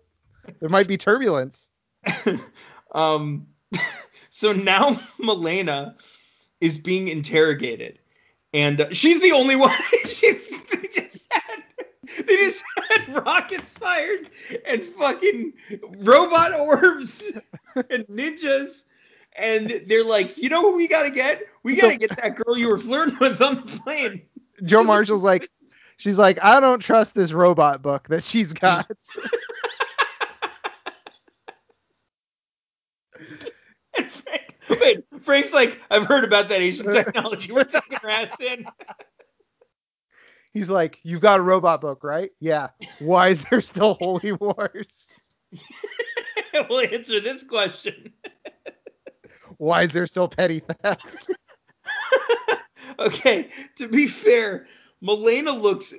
There 0.60 0.70
might 0.70 0.88
be 0.88 0.98
turbulence. 0.98 1.70
um, 2.92 3.48
so 4.30 4.54
now 4.54 5.00
Milena 5.20 5.96
is 6.62 6.78
being 6.78 7.08
interrogated, 7.08 8.00
and 8.54 8.82
uh, 8.82 8.92
she's 8.92 9.22
the 9.22 9.32
only 9.32 9.56
one. 9.56 9.76
she's 10.06 10.48
they 10.50 10.88
just 10.88 11.26
had 11.30 11.64
they 12.26 12.36
just 12.38 12.64
had 12.90 13.26
rockets 13.26 13.72
fired 13.72 14.30
and 14.66 14.84
fucking 14.84 15.54
robot 15.98 16.54
orbs 16.54 17.24
and 17.90 18.06
ninjas. 18.08 18.84
And 19.36 19.84
they're 19.88 20.04
like, 20.04 20.38
you 20.38 20.50
know 20.50 20.62
who 20.62 20.76
we 20.76 20.88
gotta 20.88 21.12
get? 21.12 21.44
We 21.64 21.76
gotta 21.76 21.98
get 21.98 22.10
that 22.18 22.36
girl 22.36 22.58
you 22.58 22.70
were 22.70 22.80
flirting 22.80 23.18
with 23.22 23.42
on 23.42 23.56
the 23.56 23.62
plane. 23.62 24.24
Joe 24.64 24.84
Marshall's 24.84 25.24
like, 25.24 25.50
she's 25.98 26.18
like, 26.18 26.44
I 26.44 26.60
don't 26.60 26.80
trust 26.80 27.14
this 27.14 27.32
robot 27.32 27.84
book 27.84 28.08
that 28.08 28.24
she's 28.24 28.54
got. 28.54 28.90
Frank, 33.94 34.56
wait, 34.82 35.06
Frank's 35.22 35.54
like, 35.54 35.80
I've 35.92 36.06
heard 36.06 36.24
about 36.24 36.50
that 36.50 36.62
Asian 36.62 36.92
technology. 36.92 37.52
We're 37.52 37.64
taking 37.64 38.00
her 38.02 38.10
ass 38.10 38.40
in. 38.40 38.66
He's 40.54 40.70
like, 40.70 41.00
you've 41.04 41.22
got 41.22 41.40
a 41.40 41.44
robot 41.44 41.82
book, 41.82 42.04
right? 42.04 42.32
Yeah. 42.40 42.70
Why 43.00 43.30
is 43.30 43.46
there 43.46 43.62
still 43.62 43.96
Holy 43.96 44.32
Wars? 44.32 45.38
we'll 46.70 46.88
answer 46.94 47.20
this 47.20 47.44
question. 47.44 48.14
Why 49.58 49.84
is 49.84 49.90
there 49.92 50.06
still 50.08 50.28
petty 50.28 50.60
theft? 50.60 51.30
okay, 53.00 53.50
to 53.78 53.88
be 53.88 54.08
fair, 54.08 54.68
Milena 55.02 55.52
looks 55.52 55.94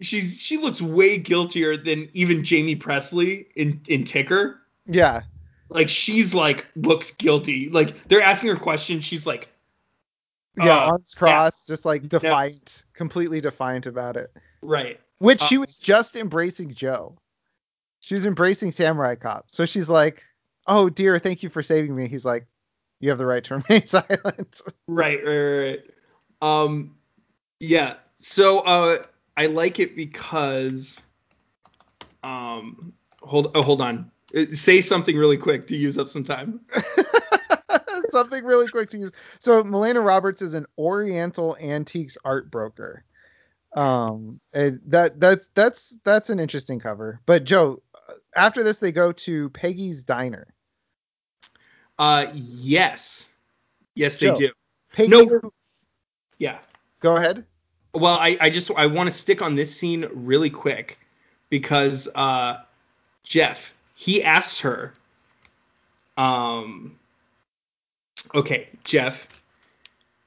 she's 0.00 0.40
she 0.40 0.56
looks 0.56 0.82
way 0.82 1.18
guiltier 1.18 1.76
than 1.76 2.08
even 2.14 2.44
Jaime 2.44 2.76
Pressly 2.76 3.46
in 3.54 3.80
in 3.88 4.04
Ticker. 4.04 4.60
Yeah. 4.86 5.22
Like 5.68 5.88
she's 5.88 6.34
like 6.34 6.66
looks 6.76 7.12
guilty. 7.12 7.68
Like 7.70 8.08
they're 8.08 8.22
asking 8.22 8.50
her 8.50 8.56
questions, 8.56 9.04
she's 9.04 9.26
like 9.26 9.48
Yeah, 10.56 10.76
uh, 10.76 10.90
arms 10.92 11.14
crossed, 11.14 11.66
just 11.68 11.84
like 11.84 12.08
defiant, 12.08 12.84
completely 12.94 13.40
defiant 13.40 13.86
about 13.86 14.16
it. 14.16 14.32
right. 14.62 15.00
Which 15.18 15.40
she 15.40 15.56
Um, 15.56 15.62
was 15.62 15.78
just 15.78 16.14
embracing 16.16 16.74
Joe. 16.74 17.16
She 18.06 18.14
was 18.14 18.24
embracing 18.24 18.70
Samurai 18.70 19.16
Cop. 19.16 19.46
So 19.48 19.66
she's 19.66 19.88
like, 19.88 20.22
"Oh 20.68 20.88
dear, 20.88 21.18
thank 21.18 21.42
you 21.42 21.48
for 21.48 21.60
saving 21.60 21.92
me." 21.92 22.06
He's 22.06 22.24
like, 22.24 22.46
"You 23.00 23.08
have 23.08 23.18
the 23.18 23.26
right 23.26 23.42
to 23.42 23.54
remain 23.68 23.84
silent." 23.84 24.60
Right, 24.86 25.18
right, 25.26 25.40
right. 25.58 25.80
Um, 26.40 26.94
yeah. 27.58 27.94
So, 28.18 28.60
uh, 28.60 29.02
I 29.36 29.46
like 29.46 29.80
it 29.80 29.96
because, 29.96 31.02
um, 32.22 32.92
hold, 33.22 33.50
oh, 33.56 33.62
hold 33.62 33.80
on. 33.80 34.08
Uh, 34.32 34.44
Say 34.52 34.82
something 34.82 35.16
really 35.16 35.36
quick 35.36 35.66
to 35.66 35.76
use 35.76 35.98
up 35.98 36.08
some 36.08 36.22
time. 36.22 36.60
Something 38.10 38.44
really 38.44 38.68
quick 38.68 38.88
to 38.90 38.98
use. 38.98 39.10
So 39.40 39.64
Milena 39.64 40.00
Roberts 40.00 40.42
is 40.42 40.54
an 40.54 40.66
Oriental 40.78 41.56
antiques 41.60 42.16
art 42.24 42.52
broker. 42.52 43.02
Um, 43.76 44.40
and 44.54 44.80
that 44.86 45.20
that's 45.20 45.50
that's 45.54 45.96
that's 46.02 46.30
an 46.30 46.40
interesting 46.40 46.80
cover. 46.80 47.20
But 47.26 47.44
Joe, 47.44 47.82
after 48.34 48.62
this 48.62 48.78
they 48.78 48.92
go 48.92 49.12
to 49.12 49.50
Peggy's 49.50 50.02
Diner. 50.02 50.46
Uh, 51.98 52.26
yes, 52.34 53.28
yes, 53.94 54.18
they 54.18 54.32
do. 54.34 54.50
Peggy, 54.92 55.08
No, 55.10 55.40
yeah. 56.38 56.58
go 57.00 57.16
ahead. 57.16 57.44
Well, 57.94 58.18
I, 58.18 58.36
I 58.40 58.50
just 58.50 58.70
I 58.76 58.86
want 58.86 59.08
to 59.08 59.14
stick 59.14 59.40
on 59.40 59.54
this 59.54 59.74
scene 59.74 60.06
really 60.12 60.50
quick 60.50 60.98
because 61.48 62.08
uh, 62.14 62.58
Jeff 63.24 63.74
he 63.94 64.22
asks 64.22 64.60
her, 64.60 64.92
um, 66.18 66.98
okay, 68.34 68.68
Jeff, 68.84 69.26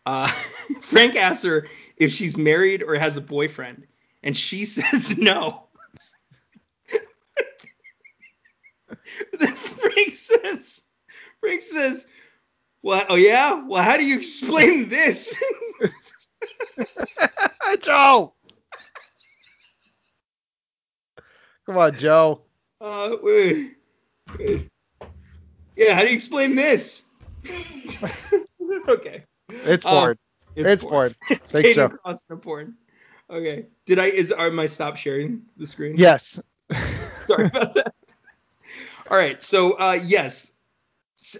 uh, 0.08 0.28
Frank 0.82 1.16
asks 1.16 1.44
her 1.44 1.68
if 1.98 2.12
she's 2.12 2.38
married 2.38 2.82
or 2.82 2.96
has 2.96 3.16
a 3.18 3.22
boyfriend, 3.22 3.86
and 4.24 4.36
she 4.36 4.66
says 4.66 5.18
no. 5.18 5.66
then 6.92 7.02
Frank 9.40 10.12
says, 10.12 10.82
Frank 11.40 11.62
says, 11.62 12.06
well, 12.82 13.04
oh 13.10 13.16
yeah, 13.16 13.66
well, 13.68 13.84
how 13.84 13.98
do 13.98 14.06
you 14.06 14.18
explain 14.18 14.90
this? 14.90 15.42
Joe. 17.82 18.34
Come 21.66 21.78
on, 21.78 21.96
Joe. 21.96 22.42
Uh, 22.82 23.18
wait, 23.22 23.76
wait. 24.38 24.68
Yeah, 25.76 25.94
how 25.94 26.02
do 26.02 26.08
you 26.08 26.16
explain 26.16 26.56
this? 26.56 27.04
okay. 28.88 29.24
It's 29.50 29.86
Uh, 29.86 29.90
Ford. 29.90 30.20
it's 30.56 30.84
porn. 30.84 30.92
Ford. 30.92 31.16
It's 31.30 31.52
Thanks, 31.52 31.70
Hayden 31.70 31.92
Joe. 31.92 31.98
Costner 32.06 32.42
porn. 32.42 32.76
Okay. 33.30 33.68
Did 33.86 34.00
I 34.00 34.06
is 34.06 34.32
are 34.32 34.50
my 34.50 34.66
stop 34.66 34.98
sharing 34.98 35.44
the 35.58 35.68
screen? 35.68 35.96
Yes. 35.98 36.42
Sorry 37.28 37.46
about 37.46 37.76
that. 37.76 37.94
All 39.10 39.18
right. 39.18 39.42
So 39.42 39.74
uh, 39.74 40.00
yes, 40.04 40.54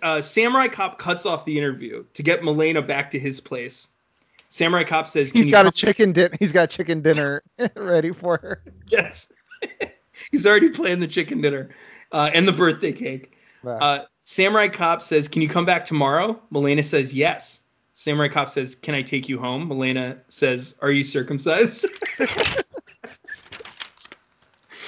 uh, 0.02 0.22
Samurai 0.22 0.68
Cop 0.68 0.98
cuts 0.98 1.26
off 1.26 1.46
the 1.46 1.58
interview 1.58 2.04
to 2.14 2.24
get 2.24 2.44
Milena 2.44 2.82
back 2.82 3.12
to 3.12 3.20
his 3.20 3.40
place. 3.40 3.90
Samurai 4.50 4.84
Cop 4.84 5.08
says, 5.08 5.32
"Can 5.32 5.40
He's 5.40 5.48
you 5.48 5.52
got 5.52 5.68
a 5.68 5.72
chicken 5.72 6.12
din- 6.12 6.36
he's 6.40 6.52
got 6.52 6.70
chicken 6.70 7.02
dinner 7.02 7.44
ready 7.76 8.12
for 8.12 8.38
her. 8.38 8.64
Yes. 8.88 9.32
He's 10.32 10.46
already 10.46 10.70
planned 10.70 11.02
the 11.02 11.08
chicken 11.08 11.40
dinner 11.40 11.70
uh, 12.12 12.30
and 12.34 12.46
the 12.46 12.52
birthday 12.52 12.92
cake. 12.92 13.38
Uh, 13.66 14.02
Samurai 14.24 14.68
Cop 14.68 15.02
says, 15.02 15.30
"Can 15.30 15.42
you 15.42 15.48
come 15.48 15.66
back 15.66 15.86
tomorrow?" 15.86 16.42
Milena 16.50 16.84
says, 16.84 17.14
"Yes." 17.14 17.62
Samurai 17.94 18.28
Cop 18.28 18.50
says, 18.50 18.76
"Can 18.76 18.96
I 18.96 19.02
take 19.02 19.30
you 19.30 19.40
home?" 19.40 19.68
Milena 19.70 20.18
says, 20.28 20.76
"Are 20.82 20.92
you 20.92 21.04
circumcised?" 21.06 21.86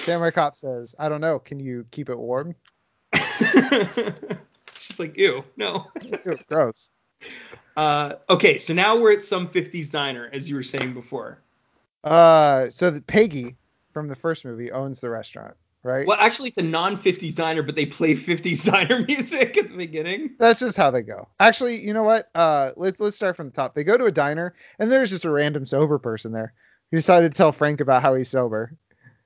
Samurai 0.02 0.32
Cop 0.32 0.56
says, 0.56 0.96
I 0.98 1.10
don't 1.10 1.22
know, 1.22 1.38
can 1.38 1.60
you 1.60 1.86
keep 1.92 2.10
it 2.10 2.18
warm? 2.18 2.56
She's 4.80 5.00
like, 5.00 5.18
"Ew, 5.18 5.44
no." 5.58 5.88
Ew, 6.02 6.38
gross. 6.48 6.92
Uh, 7.78 8.16
okay, 8.30 8.58
so 8.58 8.74
now 8.74 8.98
we're 8.98 9.14
at 9.14 9.24
some 9.24 9.48
50s 9.48 9.90
diner, 9.90 10.30
as 10.34 10.50
you 10.50 10.56
were 10.56 10.64
saying 10.64 10.94
before. 10.94 11.40
Uh, 12.04 12.70
so 12.70 12.92
the 12.92 13.02
Peggy 13.02 13.56
from 13.94 14.08
the 14.08 14.16
first 14.16 14.44
movie 14.44 14.72
owns 14.72 15.00
the 15.00 15.10
restaurant, 15.10 15.56
right? 15.84 16.06
Well, 16.08 16.18
actually, 16.20 16.50
it's 16.50 16.58
a 16.58 16.64
non-50s 16.64 17.36
diner, 17.36 17.64
but 17.64 17.76
they 17.76 17.86
play 17.86 18.16
50s 18.16 18.70
diner 18.70 19.06
music 19.08 19.58
at 19.58 19.70
the 19.70 19.78
beginning. 19.78 20.32
That's 20.40 20.60
just 20.60 20.78
how 20.78 20.92
they 20.92 21.04
go. 21.04 21.30
Actually, 21.40 21.80
you 21.80 21.94
know 21.94 22.04
what? 22.04 22.30
Uh, 22.34 22.72
let's 22.76 23.00
let's 23.00 23.16
start 23.16 23.38
from 23.38 23.48
the 23.48 23.54
top. 23.54 23.76
They 23.76 23.84
go 23.84 23.98
to 23.98 24.06
a 24.06 24.12
diner, 24.12 24.54
and 24.80 24.92
there's 24.92 25.12
just 25.12 25.26
a 25.26 25.32
random 25.32 25.66
sober 25.66 26.00
person 26.00 26.32
there. 26.32 26.54
He 26.90 26.98
decided 26.98 27.32
to 27.34 27.38
tell 27.38 27.52
Frank 27.52 27.80
about 27.80 28.02
how 28.02 28.16
he's 28.16 28.30
sober. 28.30 28.76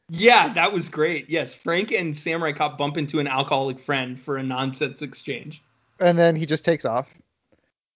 Yeah, 0.09 0.53
that 0.53 0.71
was 0.71 0.87
great. 0.87 1.29
Yes, 1.29 1.53
Frank 1.53 1.91
and 1.91 2.15
Samurai 2.15 2.51
Cop 2.51 2.77
bump 2.77 2.97
into 2.97 3.19
an 3.19 3.27
alcoholic 3.27 3.79
friend 3.79 4.19
for 4.19 4.37
a 4.37 4.43
nonsense 4.43 5.01
exchange. 5.01 5.63
and 5.99 6.17
then 6.17 6.35
he 6.35 6.45
just 6.45 6.65
takes 6.65 6.85
off. 6.85 7.09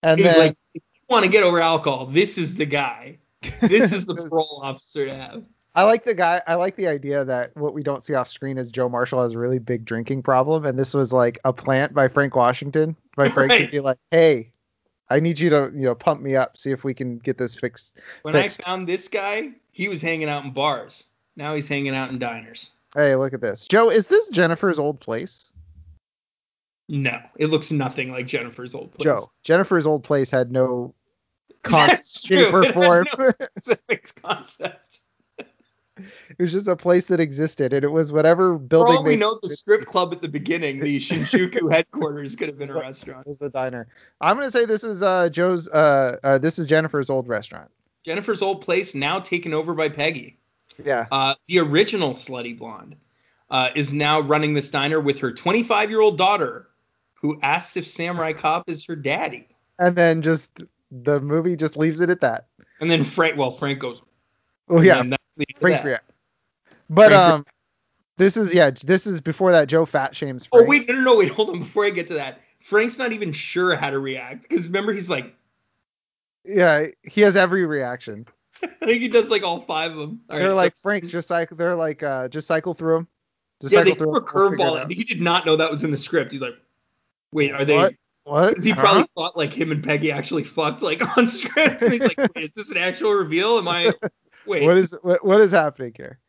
And 0.01 0.19
He's 0.19 0.33
then 0.33 0.39
like, 0.39 0.57
if 0.73 0.81
you 0.93 1.01
want 1.09 1.25
to 1.25 1.31
get 1.31 1.43
over 1.43 1.59
alcohol, 1.59 2.05
this 2.05 2.37
is 2.37 2.55
the 2.55 2.65
guy. 2.65 3.17
This 3.61 3.91
is 3.91 4.05
the 4.05 4.15
parole 4.29 4.61
officer 4.63 5.05
to 5.05 5.15
have. 5.15 5.43
I 5.75 5.83
like 5.83 6.03
the 6.03 6.15
guy. 6.15 6.41
I 6.47 6.55
like 6.55 6.75
the 6.75 6.87
idea 6.87 7.23
that 7.25 7.55
what 7.55 7.73
we 7.73 7.83
don't 7.83 8.03
see 8.03 8.15
off 8.15 8.27
screen 8.27 8.57
is 8.57 8.71
Joe 8.71 8.89
Marshall 8.89 9.21
has 9.21 9.33
a 9.33 9.39
really 9.39 9.59
big 9.59 9.85
drinking 9.85 10.23
problem, 10.23 10.65
and 10.65 10.79
this 10.79 10.93
was 10.93 11.13
like 11.13 11.39
a 11.45 11.53
plant 11.53 11.93
by 11.93 12.07
Frank 12.07 12.35
Washington. 12.35 12.95
By 13.15 13.29
Frank 13.33 13.53
to 13.53 13.67
be 13.67 13.79
like, 13.79 13.99
hey, 14.09 14.51
I 15.09 15.19
need 15.19 15.39
you 15.39 15.49
to 15.51 15.71
you 15.73 15.83
know 15.83 15.95
pump 15.95 16.21
me 16.21 16.35
up, 16.35 16.57
see 16.57 16.71
if 16.71 16.83
we 16.83 16.93
can 16.93 17.17
get 17.19 17.37
this 17.37 17.55
fixed. 17.55 17.99
When 18.23 18.33
Fixed. 18.33 18.61
I 18.61 18.69
found 18.69 18.87
this 18.87 19.07
guy, 19.07 19.51
he 19.71 19.87
was 19.87 20.01
hanging 20.01 20.27
out 20.27 20.43
in 20.43 20.51
bars. 20.51 21.03
Now 21.39 21.55
he's 21.55 21.69
hanging 21.69 21.95
out 21.95 22.09
in 22.09 22.19
diners. 22.19 22.71
Hey, 22.93 23.15
look 23.15 23.33
at 23.33 23.39
this. 23.39 23.65
Joe, 23.65 23.89
is 23.89 24.09
this 24.09 24.27
Jennifer's 24.27 24.77
old 24.77 24.99
place? 24.99 25.53
No, 26.89 27.17
it 27.37 27.45
looks 27.45 27.71
nothing 27.71 28.11
like 28.11 28.27
Jennifer's 28.27 28.75
old 28.75 28.91
place. 28.93 29.05
Joe, 29.05 29.31
Jennifer's 29.43 29.85
old 29.85 30.03
place 30.03 30.29
had 30.29 30.51
no 30.51 30.93
concept, 31.63 32.25
shape, 32.25 32.53
or 32.53 32.63
form. 32.73 33.07
no 33.17 33.31
specific 33.57 34.13
concept. 34.21 34.99
it 35.37 35.47
was 36.37 36.51
just 36.51 36.67
a 36.67 36.75
place 36.75 37.07
that 37.07 37.21
existed, 37.21 37.71
and 37.71 37.85
it 37.85 37.91
was 37.91 38.11
whatever 38.11 38.57
building. 38.57 38.95
For 38.95 38.97
all 38.97 39.03
we 39.05 39.15
know, 39.15 39.39
the 39.41 39.55
strip 39.55 39.85
club 39.85 40.11
at 40.11 40.21
the 40.21 40.27
beginning, 40.27 40.81
the 40.81 40.97
Shinjuku 40.99 41.71
headquarters, 41.71 42.35
could 42.35 42.49
have 42.49 42.57
been 42.57 42.69
a 42.69 42.73
restaurant. 42.73 43.25
It 43.25 43.29
was 43.29 43.37
the 43.37 43.49
diner. 43.49 43.87
I'm 44.19 44.35
gonna 44.35 44.51
say 44.51 44.65
this 44.65 44.83
is 44.83 45.01
uh 45.01 45.29
Joe's 45.29 45.69
uh, 45.69 46.17
uh 46.21 46.37
this 46.37 46.59
is 46.59 46.67
Jennifer's 46.67 47.09
old 47.09 47.29
restaurant. 47.29 47.71
Jennifer's 48.03 48.41
old 48.41 48.59
place 48.59 48.93
now 48.93 49.21
taken 49.21 49.53
over 49.53 49.73
by 49.73 49.87
Peggy. 49.87 50.38
Yeah. 50.83 51.07
Uh, 51.11 51.35
the 51.47 51.59
original 51.59 52.11
Slutty 52.11 52.57
Blonde 52.57 52.95
uh, 53.49 53.69
is 53.75 53.93
now 53.93 54.19
running 54.21 54.53
this 54.53 54.69
diner 54.69 54.99
with 54.99 55.19
her 55.19 55.31
25 55.31 55.89
year 55.89 56.01
old 56.01 56.17
daughter, 56.17 56.69
who 57.13 57.39
asks 57.41 57.77
if 57.77 57.85
Samurai 57.85 58.33
Cop 58.33 58.69
is 58.69 58.85
her 58.85 58.95
daddy. 58.95 59.47
And 59.77 59.95
then 59.95 60.21
just 60.21 60.63
the 60.91 61.19
movie 61.19 61.55
just 61.55 61.77
leaves 61.77 62.01
it 62.01 62.09
at 62.09 62.21
that. 62.21 62.47
And 62.79 62.89
then 62.89 63.03
Frank, 63.03 63.37
well, 63.37 63.51
Frank 63.51 63.79
goes, 63.79 64.01
Oh 64.69 64.81
yeah, 64.81 65.03
Frank 65.59 65.83
reacts. 65.83 66.13
But 66.89 67.11
Frank 67.11 67.27
um, 67.27 67.45
this 68.17 68.37
is 68.37 68.53
yeah, 68.53 68.71
this 68.71 69.07
is 69.07 69.21
before 69.21 69.51
that 69.51 69.67
Joe 69.67 69.85
fat 69.85 70.15
shames 70.15 70.45
Frank. 70.45 70.63
Oh 70.63 70.67
Frank. 70.67 70.87
wait, 70.87 70.89
no, 70.89 70.95
no, 70.95 71.13
no, 71.13 71.17
wait, 71.17 71.29
hold 71.33 71.49
on. 71.49 71.59
Before 71.59 71.85
I 71.85 71.89
get 71.89 72.07
to 72.07 72.15
that, 72.15 72.41
Frank's 72.59 72.97
not 72.97 73.11
even 73.11 73.31
sure 73.31 73.75
how 73.75 73.89
to 73.89 73.99
react 73.99 74.47
because 74.47 74.67
remember 74.67 74.93
he's 74.93 75.09
like, 75.09 75.33
Yeah, 76.43 76.87
he 77.03 77.21
has 77.21 77.35
every 77.35 77.65
reaction. 77.65 78.27
Think 78.85 79.01
he 79.01 79.07
does 79.07 79.29
like 79.29 79.43
all 79.43 79.61
five 79.61 79.91
of 79.91 79.97
them. 79.97 80.21
All 80.29 80.37
they're 80.37 80.49
right, 80.49 80.55
like 80.55 80.75
so- 80.75 80.81
Frank, 80.83 81.05
just 81.07 81.27
cycle. 81.27 81.57
They're 81.57 81.75
like 81.75 82.03
uh, 82.03 82.27
just 82.27 82.47
cycle 82.47 82.73
through 82.73 82.95
them. 82.95 83.07
Just 83.61 83.73
yeah, 83.73 83.83
they 83.83 83.91
cycle 83.91 84.05
threw 84.05 84.13
a 84.15 84.17
'em, 84.17 84.57
we'll 84.57 84.57
curveball. 84.85 84.91
He 84.91 85.03
did 85.03 85.21
not 85.21 85.45
know 85.45 85.55
that 85.57 85.69
was 85.69 85.83
in 85.83 85.91
the 85.91 85.97
script. 85.97 86.31
He's 86.31 86.41
like, 86.41 86.55
wait, 87.31 87.51
are 87.51 87.65
they? 87.65 87.75
What? 87.75 87.93
What? 88.25 88.61
He 88.61 88.69
Huh? 88.71 88.79
probably 88.81 89.07
thought 89.15 89.37
like 89.37 89.51
him 89.53 89.71
and 89.71 89.83
Peggy 89.83 90.11
actually 90.11 90.43
fucked 90.43 90.81
like 90.81 91.01
on 91.17 91.27
script. 91.27 91.81
And 91.81 91.91
he's 91.93 92.01
like, 92.01 92.17
wait, 92.17 92.45
is 92.45 92.53
this 92.53 92.69
an 92.71 92.77
actual 92.77 93.13
reveal? 93.13 93.57
Am 93.57 93.67
I? 93.67 93.93
Wait. 94.45 94.63
What 94.65 94.77
is 94.77 94.95
what, 95.01 95.23
what 95.25 95.41
is 95.41 95.51
happening 95.51 95.93
here? 95.95 96.19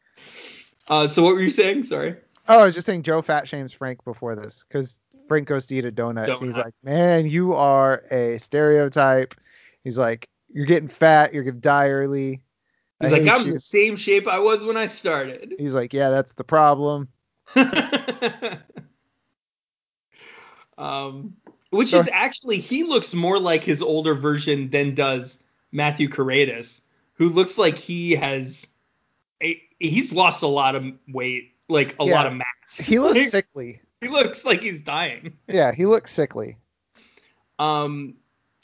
uh, 0.89 1.07
so 1.07 1.23
what 1.23 1.35
were 1.35 1.40
you 1.43 1.51
saying? 1.51 1.85
Sorry. 1.85 2.16
Oh, 2.48 2.61
I 2.61 2.65
was 2.65 2.74
just 2.74 2.86
saying 2.86 3.02
Joe 3.05 3.23
fat 3.23 3.47
shames 3.47 3.73
Frank 3.73 4.02
before 4.05 4.35
this 4.35 4.65
because 4.66 4.98
Frank 5.28 5.47
goes 5.47 5.66
to 5.69 5.77
eat 5.77 5.85
a 5.85 5.93
donut. 5.93 6.28
and 6.35 6.44
He's 6.47 6.57
like, 6.57 6.74
man, 6.82 7.27
you 7.27 7.55
are 7.55 8.02
a 8.11 8.39
stereotype. 8.39 9.35
He's 9.85 9.97
like, 9.97 10.28
you're 10.52 10.66
getting 10.66 10.89
fat. 10.89 11.32
You're 11.35 11.44
gonna 11.44 11.59
die 11.59 11.89
early. 11.89 12.43
I 13.01 13.05
He's 13.09 13.12
like, 13.12 13.27
I'm 13.40 13.47
you." 13.47 13.52
the 13.55 13.59
same 13.60 13.97
shape 13.97 14.28
I 14.28 14.39
was 14.39 14.62
when 14.64 14.77
I 14.77 14.86
started. 14.86 15.55
He's 15.59 15.74
like, 15.74 15.93
yeah, 15.94 16.10
that's 16.10 16.32
the 16.35 16.44
problem. 16.44 17.09
um, 20.78 21.36
which 21.70 21.90
So- 21.90 21.98
is 22.01 22.09
actually 22.12 22.59
he 22.59 22.85
looks 22.85 23.14
more 23.14 23.39
like 23.39 23.64
his 23.64 23.82
older 23.82 24.14
version 24.14 24.70
than 24.70 24.94
does 24.94 25.43
Matthew 25.72 26.09
Karedas, 26.09 26.81
who 27.14 27.28
looks 27.28 27.59
like 27.59 27.78
he 27.78 28.12
has 28.12 28.66
a, 29.43 29.60
he's 29.78 30.12
lost 30.12 30.43
a 30.43 30.47
lot 30.48 30.74
of 30.74 30.85
weight, 31.09 31.55
like 31.68 31.94
a 32.01 32.05
Yeah. 32.05 32.14
lot 32.14 32.27
of 32.27 32.35
mass. 32.35 32.77
He 32.78 32.98
looks 32.98 33.31
sickly. 33.31 33.81
He 34.01 34.09
looks 34.09 34.44
like 34.44 34.62
he's 34.62 34.81
dying. 34.81 35.36
Yeah, 35.47 35.72
he 35.72 35.86
looks 35.86 36.12
sickly. 36.12 36.56
Um, 37.59 38.14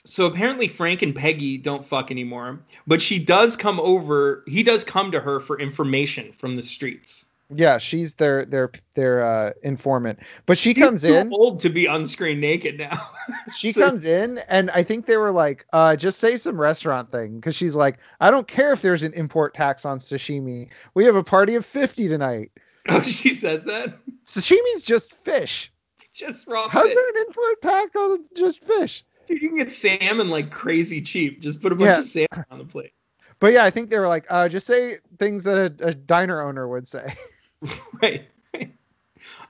so 0.06 0.26
apparently 0.26 0.68
Frank 0.68 1.02
and 1.02 1.14
Peggy 1.14 1.58
don't 1.58 1.84
fuck 1.84 2.10
anymore, 2.10 2.60
but 2.86 3.02
she 3.02 3.18
does 3.18 3.56
come 3.56 3.78
over. 3.80 4.44
He 4.46 4.62
does 4.62 4.84
come 4.84 5.12
to 5.12 5.20
her 5.20 5.40
for 5.40 5.58
information 5.60 6.32
from 6.38 6.56
the 6.56 6.62
streets. 6.62 7.26
Yeah, 7.54 7.78
she's 7.78 8.14
their 8.14 8.44
their 8.44 8.72
their 8.96 9.24
uh, 9.24 9.52
informant. 9.62 10.18
But 10.46 10.58
she 10.58 10.72
He's 10.72 10.82
comes 10.84 11.02
too 11.02 11.14
in. 11.14 11.32
old 11.32 11.60
to 11.60 11.68
be 11.68 11.86
on 11.86 12.04
screen 12.06 12.40
naked 12.40 12.78
now. 12.78 13.00
She 13.56 13.70
So- 13.72 13.82
comes 13.82 14.04
in, 14.04 14.38
and 14.48 14.70
I 14.72 14.82
think 14.82 15.06
they 15.06 15.16
were 15.16 15.30
like, 15.30 15.64
uh, 15.72 15.94
just 15.96 16.18
say 16.18 16.36
some 16.36 16.60
restaurant 16.60 17.12
thing, 17.12 17.36
because 17.36 17.54
she's 17.54 17.76
like, 17.76 17.98
I 18.20 18.30
don't 18.32 18.48
care 18.48 18.72
if 18.72 18.82
there's 18.82 19.02
an 19.04 19.12
import 19.14 19.54
tax 19.54 19.84
on 19.84 19.98
sashimi. 19.98 20.68
We 20.94 21.04
have 21.04 21.14
a 21.16 21.22
party 21.24 21.54
of 21.54 21.64
50 21.66 22.08
tonight. 22.08 22.50
Oh, 22.88 23.02
she 23.02 23.30
says 23.30 23.64
that. 23.64 23.98
Sashimi's 24.24 24.82
just 24.84 25.12
fish. 25.24 25.72
Just 26.12 26.46
raw. 26.46 26.68
How's 26.68 26.86
fish. 26.86 26.94
there 26.94 27.08
an 27.08 27.16
import 27.26 27.60
tax 27.62 27.96
on 27.96 28.24
just 28.36 28.62
fish? 28.62 29.04
Dude, 29.26 29.42
you 29.42 29.48
can 29.48 29.58
get 29.58 29.72
salmon 29.72 30.28
like 30.30 30.50
crazy 30.50 31.02
cheap. 31.02 31.40
Just 31.40 31.60
put 31.60 31.72
a 31.72 31.74
bunch 31.74 31.88
Yeah. 31.88 31.98
of 31.98 32.04
salmon 32.04 32.46
on 32.50 32.58
the 32.58 32.64
plate. 32.64 32.92
But 33.38 33.52
yeah, 33.52 33.64
I 33.64 33.70
think 33.70 33.90
they 33.90 33.98
were 33.98 34.08
like, 34.08 34.24
uh, 34.30 34.48
just 34.48 34.66
say 34.66 34.98
things 35.18 35.44
that 35.44 35.80
a, 35.80 35.88
a 35.88 35.94
diner 35.94 36.40
owner 36.40 36.66
would 36.68 36.88
say. 36.88 37.14
right. 38.02 38.28
right. 38.54 38.72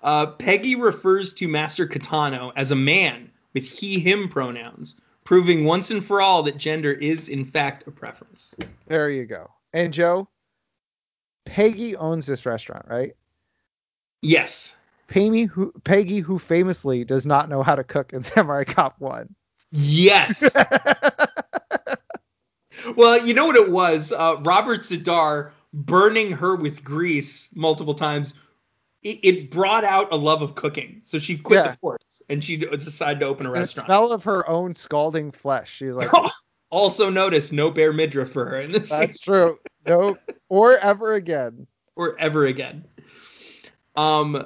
Uh, 0.03 0.27
Peggy 0.27 0.75
refers 0.77 1.33
to 1.35 1.49
Master 1.49 1.87
Katano 1.87 2.53
as 2.57 2.71
a 2.71 2.77
man 2.77 3.31
with 3.53 3.65
he/him 3.65 4.29
pronouns, 4.29 4.97
proving 5.25 5.65
once 5.65 5.91
and 5.91 6.05
for 6.05 6.21
all 6.21 6.43
that 6.45 6.57
gender 6.57 6.93
is 6.93 7.29
in 7.29 7.45
fact 7.45 7.87
a 7.87 7.91
preference. 7.91 8.55
There 8.87 9.11
you 9.11 9.25
go. 9.25 9.51
And 9.73 9.93
Joe, 9.93 10.29
Peggy 11.45 11.97
owns 11.97 12.27
this 12.27 12.47
restaurant, 12.47 12.87
right? 12.89 13.15
Yes. 14.23 14.75
Peggy 15.09 15.45
who, 15.45 15.73
Peggy, 15.85 16.19
who 16.21 16.39
famously 16.39 17.05
does 17.05 17.27
not 17.27 17.49
know 17.49 17.63
how 17.63 17.77
to 17.77 17.85
cook 17.85 18.13
in 18.13 18.23
Samurai 18.25 18.65
Cop 18.65 18.97
1. 18.99 19.35
Yes. 19.73 20.43
well, 22.97 23.25
you 23.27 23.35
know 23.35 23.47
what 23.47 23.57
it 23.57 23.71
was? 23.71 24.13
Uh, 24.13 24.37
Robert 24.41 24.81
Z'Dar 24.81 25.51
burning 25.73 26.33
her 26.33 26.57
with 26.57 26.83
grease 26.85 27.49
multiple 27.55 27.95
times. 27.95 28.35
It, 29.03 29.21
it 29.23 29.51
brought 29.51 29.85
out 29.85 30.13
a 30.13 30.17
love 30.17 30.43
of 30.43 30.55
cooking, 30.55 31.01
so 31.05 31.19
she 31.19 31.37
quit 31.39 31.59
Yeah. 31.59 31.71
the 31.73 31.77
force 31.79 32.23
and 32.29 32.43
she 32.43 32.57
decided 32.57 33.21
to 33.21 33.27
open 33.27 33.47
a 33.47 33.51
the 33.51 33.55
restaurant. 33.55 33.87
smell 33.87 34.13
of 34.13 34.25
her 34.25 34.49
own 34.49 34.75
scalding 34.75 35.31
flesh. 35.33 35.73
She 35.73 35.87
was 35.87 35.97
like, 35.97 36.11
also, 36.71 37.11
notice 37.11 37.53
no 37.53 37.71
bare 37.71 37.93
midriff 37.93 38.33
for 38.33 38.47
her 38.47 38.61
in 38.61 38.73
this 38.73 38.89
scene, 38.89 39.01
that's 39.01 39.19
true. 39.19 39.59
Nope. 39.87 40.19
Or 40.49 40.77
ever 40.79 41.15
again. 41.15 41.67
or 41.95 42.19
ever 42.19 42.47
again. 42.47 42.85
Um. 43.95 44.45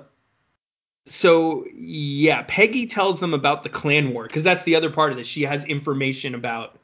So 1.06 1.64
yeah, 1.74 2.44
Peggy 2.46 2.86
tells 2.86 3.20
them 3.20 3.34
about 3.34 3.62
the 3.62 3.68
clan 3.68 4.12
war 4.12 4.24
because 4.24 4.42
that's 4.42 4.62
the 4.64 4.76
other 4.76 4.90
part 4.90 5.10
of 5.10 5.18
this. 5.18 5.26
She 5.26 5.42
has 5.42 5.64
information 5.64 6.34
about 6.34 6.78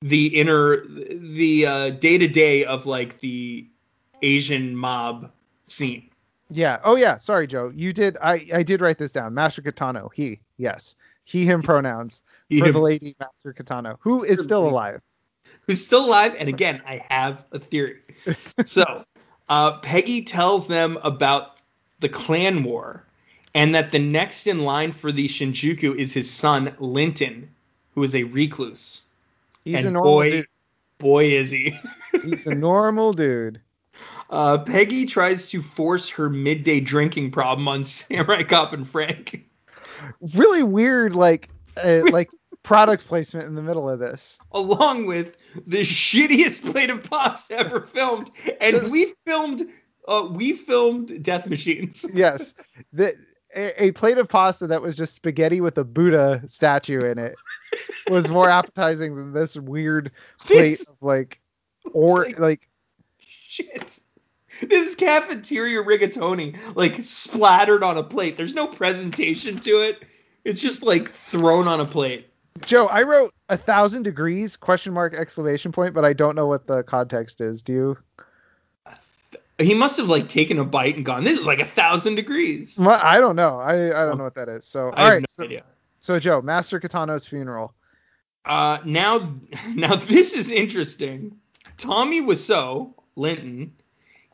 the 0.00 0.26
inner, 0.26 0.84
the 0.86 1.66
uh, 1.66 1.90
day 1.90 2.18
to 2.18 2.28
day 2.28 2.64
of 2.64 2.86
like 2.86 3.20
the 3.20 3.66
Asian 4.22 4.76
mob 4.76 5.30
scene. 5.66 6.08
Yeah. 6.50 6.78
Oh 6.84 6.96
yeah. 6.96 7.18
Sorry, 7.18 7.46
Joe. 7.46 7.72
You 7.74 7.92
did. 7.92 8.16
I 8.22 8.46
I 8.54 8.62
did 8.62 8.80
write 8.80 8.98
this 8.98 9.12
down. 9.12 9.34
Master 9.34 9.62
Katano. 9.62 10.10
He. 10.14 10.40
Yes. 10.56 10.94
He 11.24 11.44
him 11.44 11.62
pronouns 11.62 12.22
He- 12.48 12.60
for 12.60 12.70
the 12.72 12.78
lady 12.78 13.16
Master 13.20 13.52
Katano, 13.52 13.96
who 14.00 14.24
is 14.24 14.42
still 14.42 14.66
alive. 14.66 15.02
who's 15.66 15.84
still 15.84 16.06
alive. 16.06 16.36
And 16.38 16.48
again, 16.48 16.80
I 16.86 17.04
have 17.10 17.44
a 17.52 17.58
theory. 17.58 18.00
so, 18.66 19.04
uh, 19.48 19.78
Peggy 19.80 20.22
tells 20.22 20.66
them 20.68 20.98
about 21.02 21.56
the 22.00 22.08
clan 22.08 22.62
war 22.62 23.04
and 23.58 23.74
that 23.74 23.90
the 23.90 23.98
next 23.98 24.46
in 24.46 24.60
line 24.64 24.92
for 24.92 25.10
the 25.10 25.26
Shinjuku 25.26 25.96
is 25.96 26.14
his 26.14 26.30
son, 26.30 26.74
Linton, 26.78 27.50
who 27.94 28.04
is 28.04 28.14
a 28.14 28.22
recluse. 28.22 29.02
He's 29.64 29.78
and 29.78 29.88
a 29.88 29.90
normal 29.90 30.12
boy, 30.12 30.30
dude. 30.30 30.46
boy, 30.98 31.24
is 31.24 31.50
he. 31.50 31.74
He's 32.22 32.46
a 32.46 32.54
normal 32.54 33.12
dude. 33.12 33.60
Uh, 34.30 34.58
Peggy 34.58 35.06
tries 35.06 35.48
to 35.48 35.60
force 35.62 36.08
her 36.10 36.28
midday 36.28 36.78
drinking 36.78 37.30
problem 37.32 37.66
on 37.66 37.82
Samurai 37.96 38.42
Cop 38.44 38.72
and 38.74 38.88
Frank. 38.88 39.44
Really 40.36 40.62
weird, 40.62 41.16
like 41.16 41.48
uh, 41.82 42.02
like 42.12 42.30
product 42.62 43.06
placement 43.06 43.46
in 43.46 43.54
the 43.56 43.62
middle 43.62 43.88
of 43.90 43.98
this. 43.98 44.38
along 44.52 45.06
with 45.06 45.36
the 45.66 45.80
shittiest 45.80 46.70
plate 46.70 46.90
of 46.90 47.02
pasta 47.10 47.54
ever 47.56 47.80
filmed. 47.80 48.30
And 48.60 48.76
Just- 48.76 48.92
we 48.92 49.14
filmed 49.26 49.66
uh 50.06 50.28
we 50.30 50.52
filmed 50.52 51.24
Death 51.24 51.48
Machines. 51.48 52.04
Yes. 52.12 52.54
The, 52.92 53.16
a, 53.56 53.84
a 53.84 53.90
plate 53.92 54.18
of 54.18 54.28
pasta 54.28 54.66
that 54.68 54.82
was 54.82 54.96
just 54.96 55.14
spaghetti 55.14 55.60
with 55.60 55.78
a 55.78 55.84
Buddha 55.84 56.42
statue 56.46 57.00
in 57.04 57.18
it 57.18 57.34
was 58.10 58.28
more 58.28 58.48
appetizing 58.50 59.16
than 59.16 59.32
this 59.32 59.56
weird 59.56 60.10
plate 60.40 60.78
This- 60.78 60.88
of 60.88 60.96
like 61.00 61.40
or 61.92 62.24
like- 62.24 62.38
like 62.38 62.68
Shit. 63.20 63.98
This 64.62 64.88
is 64.90 64.94
cafeteria 64.96 65.82
rigatoni, 65.82 66.56
like 66.74 66.96
splattered 67.02 67.82
on 67.82 67.96
a 67.98 68.02
plate. 68.02 68.36
There's 68.36 68.54
no 68.54 68.66
presentation 68.66 69.58
to 69.60 69.80
it. 69.82 70.02
It's 70.44 70.60
just 70.60 70.82
like 70.82 71.10
thrown 71.10 71.68
on 71.68 71.80
a 71.80 71.84
plate. 71.84 72.28
Joe, 72.64 72.86
I 72.86 73.02
wrote 73.02 73.34
a 73.50 73.56
thousand 73.56 74.02
degrees 74.04 74.56
question 74.56 74.92
mark 74.94 75.14
exclamation 75.14 75.70
point, 75.70 75.94
but 75.94 76.04
I 76.04 76.12
don't 76.12 76.34
know 76.34 76.46
what 76.46 76.66
the 76.66 76.82
context 76.82 77.40
is. 77.40 77.62
Do 77.62 77.72
you? 77.72 77.98
He 79.60 79.74
must 79.74 79.96
have 79.96 80.08
like 80.08 80.28
taken 80.28 80.58
a 80.58 80.64
bite 80.64 80.96
and 80.96 81.04
gone, 81.04 81.24
this 81.24 81.38
is 81.40 81.46
like 81.46 81.58
a 81.60 81.64
thousand 81.64 82.14
degrees. 82.14 82.78
Well, 82.78 82.98
I 83.02 83.18
don't 83.18 83.36
know. 83.36 83.58
I, 83.58 83.88
I 83.90 84.06
don't 84.06 84.16
know 84.18 84.24
what 84.24 84.36
that 84.36 84.48
is. 84.48 84.64
So 84.64 84.90
I 84.90 84.92
all 84.92 85.04
have 85.04 85.12
right. 85.14 85.20
no 85.20 85.26
so, 85.28 85.44
idea. 85.44 85.64
so 85.98 86.18
Joe, 86.20 86.40
Master 86.42 86.78
Katano's 86.78 87.26
funeral. 87.26 87.74
Uh, 88.44 88.78
now, 88.84 89.34
now 89.74 89.96
this 89.96 90.34
is 90.34 90.50
interesting. 90.50 91.36
Tommy 91.76 92.20
Wiseau, 92.20 92.94
Linton, 93.16 93.72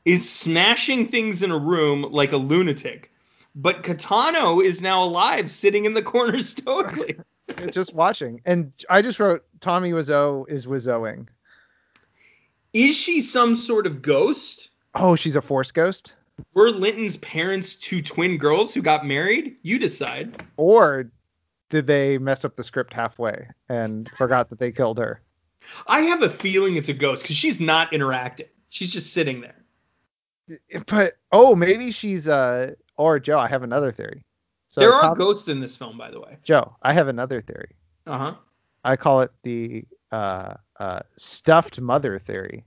is 0.04 0.30
smashing 0.30 1.08
things 1.08 1.42
in 1.42 1.50
a 1.50 1.58
room 1.58 2.02
like 2.02 2.32
a 2.32 2.36
lunatic, 2.36 3.10
but 3.54 3.82
Katano 3.82 4.62
is 4.62 4.82
now 4.82 5.02
alive, 5.02 5.50
sitting 5.50 5.84
in 5.84 5.94
the 5.94 6.02
corner 6.02 6.40
stoically. 6.40 7.16
just 7.70 7.94
watching, 7.94 8.40
and 8.44 8.72
I 8.90 9.02
just 9.02 9.20
wrote 9.20 9.44
Tommy 9.60 9.92
Wiseau 9.92 10.48
is 10.48 10.66
Wiseauing. 10.66 11.28
is 12.72 12.96
she 12.96 13.20
some 13.20 13.56
sort 13.56 13.86
of 13.86 14.02
ghost? 14.02 14.63
Oh, 14.94 15.16
she's 15.16 15.36
a 15.36 15.42
force 15.42 15.72
ghost, 15.72 16.14
Were 16.54 16.70
Linton's 16.70 17.16
parents 17.18 17.74
two 17.74 18.00
twin 18.02 18.38
girls 18.38 18.74
who 18.74 18.82
got 18.82 19.04
married? 19.06 19.56
You 19.62 19.78
decide. 19.78 20.42
or 20.56 21.10
did 21.70 21.86
they 21.86 22.18
mess 22.18 22.44
up 22.44 22.54
the 22.56 22.62
script 22.62 22.92
halfway 22.92 23.48
and 23.68 24.08
forgot 24.16 24.50
that 24.50 24.58
they 24.60 24.70
killed 24.70 24.98
her? 24.98 25.20
I 25.86 26.02
have 26.02 26.22
a 26.22 26.30
feeling 26.30 26.76
it's 26.76 26.88
a 26.90 26.92
ghost 26.92 27.22
because 27.22 27.36
she's 27.36 27.58
not 27.58 27.92
interacting. 27.92 28.46
She's 28.68 28.92
just 28.92 29.12
sitting 29.12 29.40
there. 29.40 29.64
But 30.86 31.14
oh, 31.32 31.54
maybe 31.56 31.90
she's 31.90 32.28
uh. 32.28 32.72
Or 32.96 33.18
Joe, 33.18 33.38
I 33.38 33.48
have 33.48 33.62
another 33.62 33.90
theory. 33.90 34.24
So 34.68 34.80
there 34.80 34.92
are 34.92 35.02
Tom- 35.02 35.18
ghosts 35.18 35.48
in 35.48 35.60
this 35.60 35.74
film, 35.74 35.96
by 35.96 36.10
the 36.10 36.20
way. 36.20 36.36
Joe, 36.44 36.76
I 36.82 36.92
have 36.92 37.08
another 37.08 37.40
theory. 37.40 37.70
Uh 38.06 38.18
huh. 38.18 38.34
I 38.84 38.96
call 38.96 39.22
it 39.22 39.30
the 39.42 39.86
uh, 40.12 40.54
uh, 40.78 41.00
stuffed 41.16 41.80
mother 41.80 42.18
theory. 42.18 42.64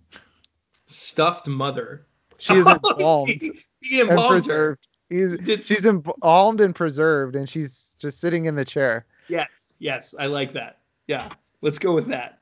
Stuffed 0.87 1.47
mother. 1.47 2.06
She 2.37 2.53
is 2.53 2.67
embalmed 2.67 3.29
he, 3.29 3.59
he 3.81 4.01
and 4.01 4.09
preserved. 4.09 4.87
He's, 5.09 5.39
she's 5.65 5.85
embalmed 5.85 6.61
and 6.61 6.75
preserved, 6.75 7.35
and 7.35 7.47
she's 7.47 7.91
just 7.97 8.19
sitting 8.19 8.45
in 8.45 8.55
the 8.55 8.65
chair. 8.65 9.05
Yes, 9.27 9.47
yes, 9.79 10.15
I 10.17 10.27
like 10.27 10.53
that. 10.53 10.79
Yeah, 11.07 11.29
let's 11.61 11.79
go 11.79 11.93
with 11.93 12.07
that. 12.07 12.39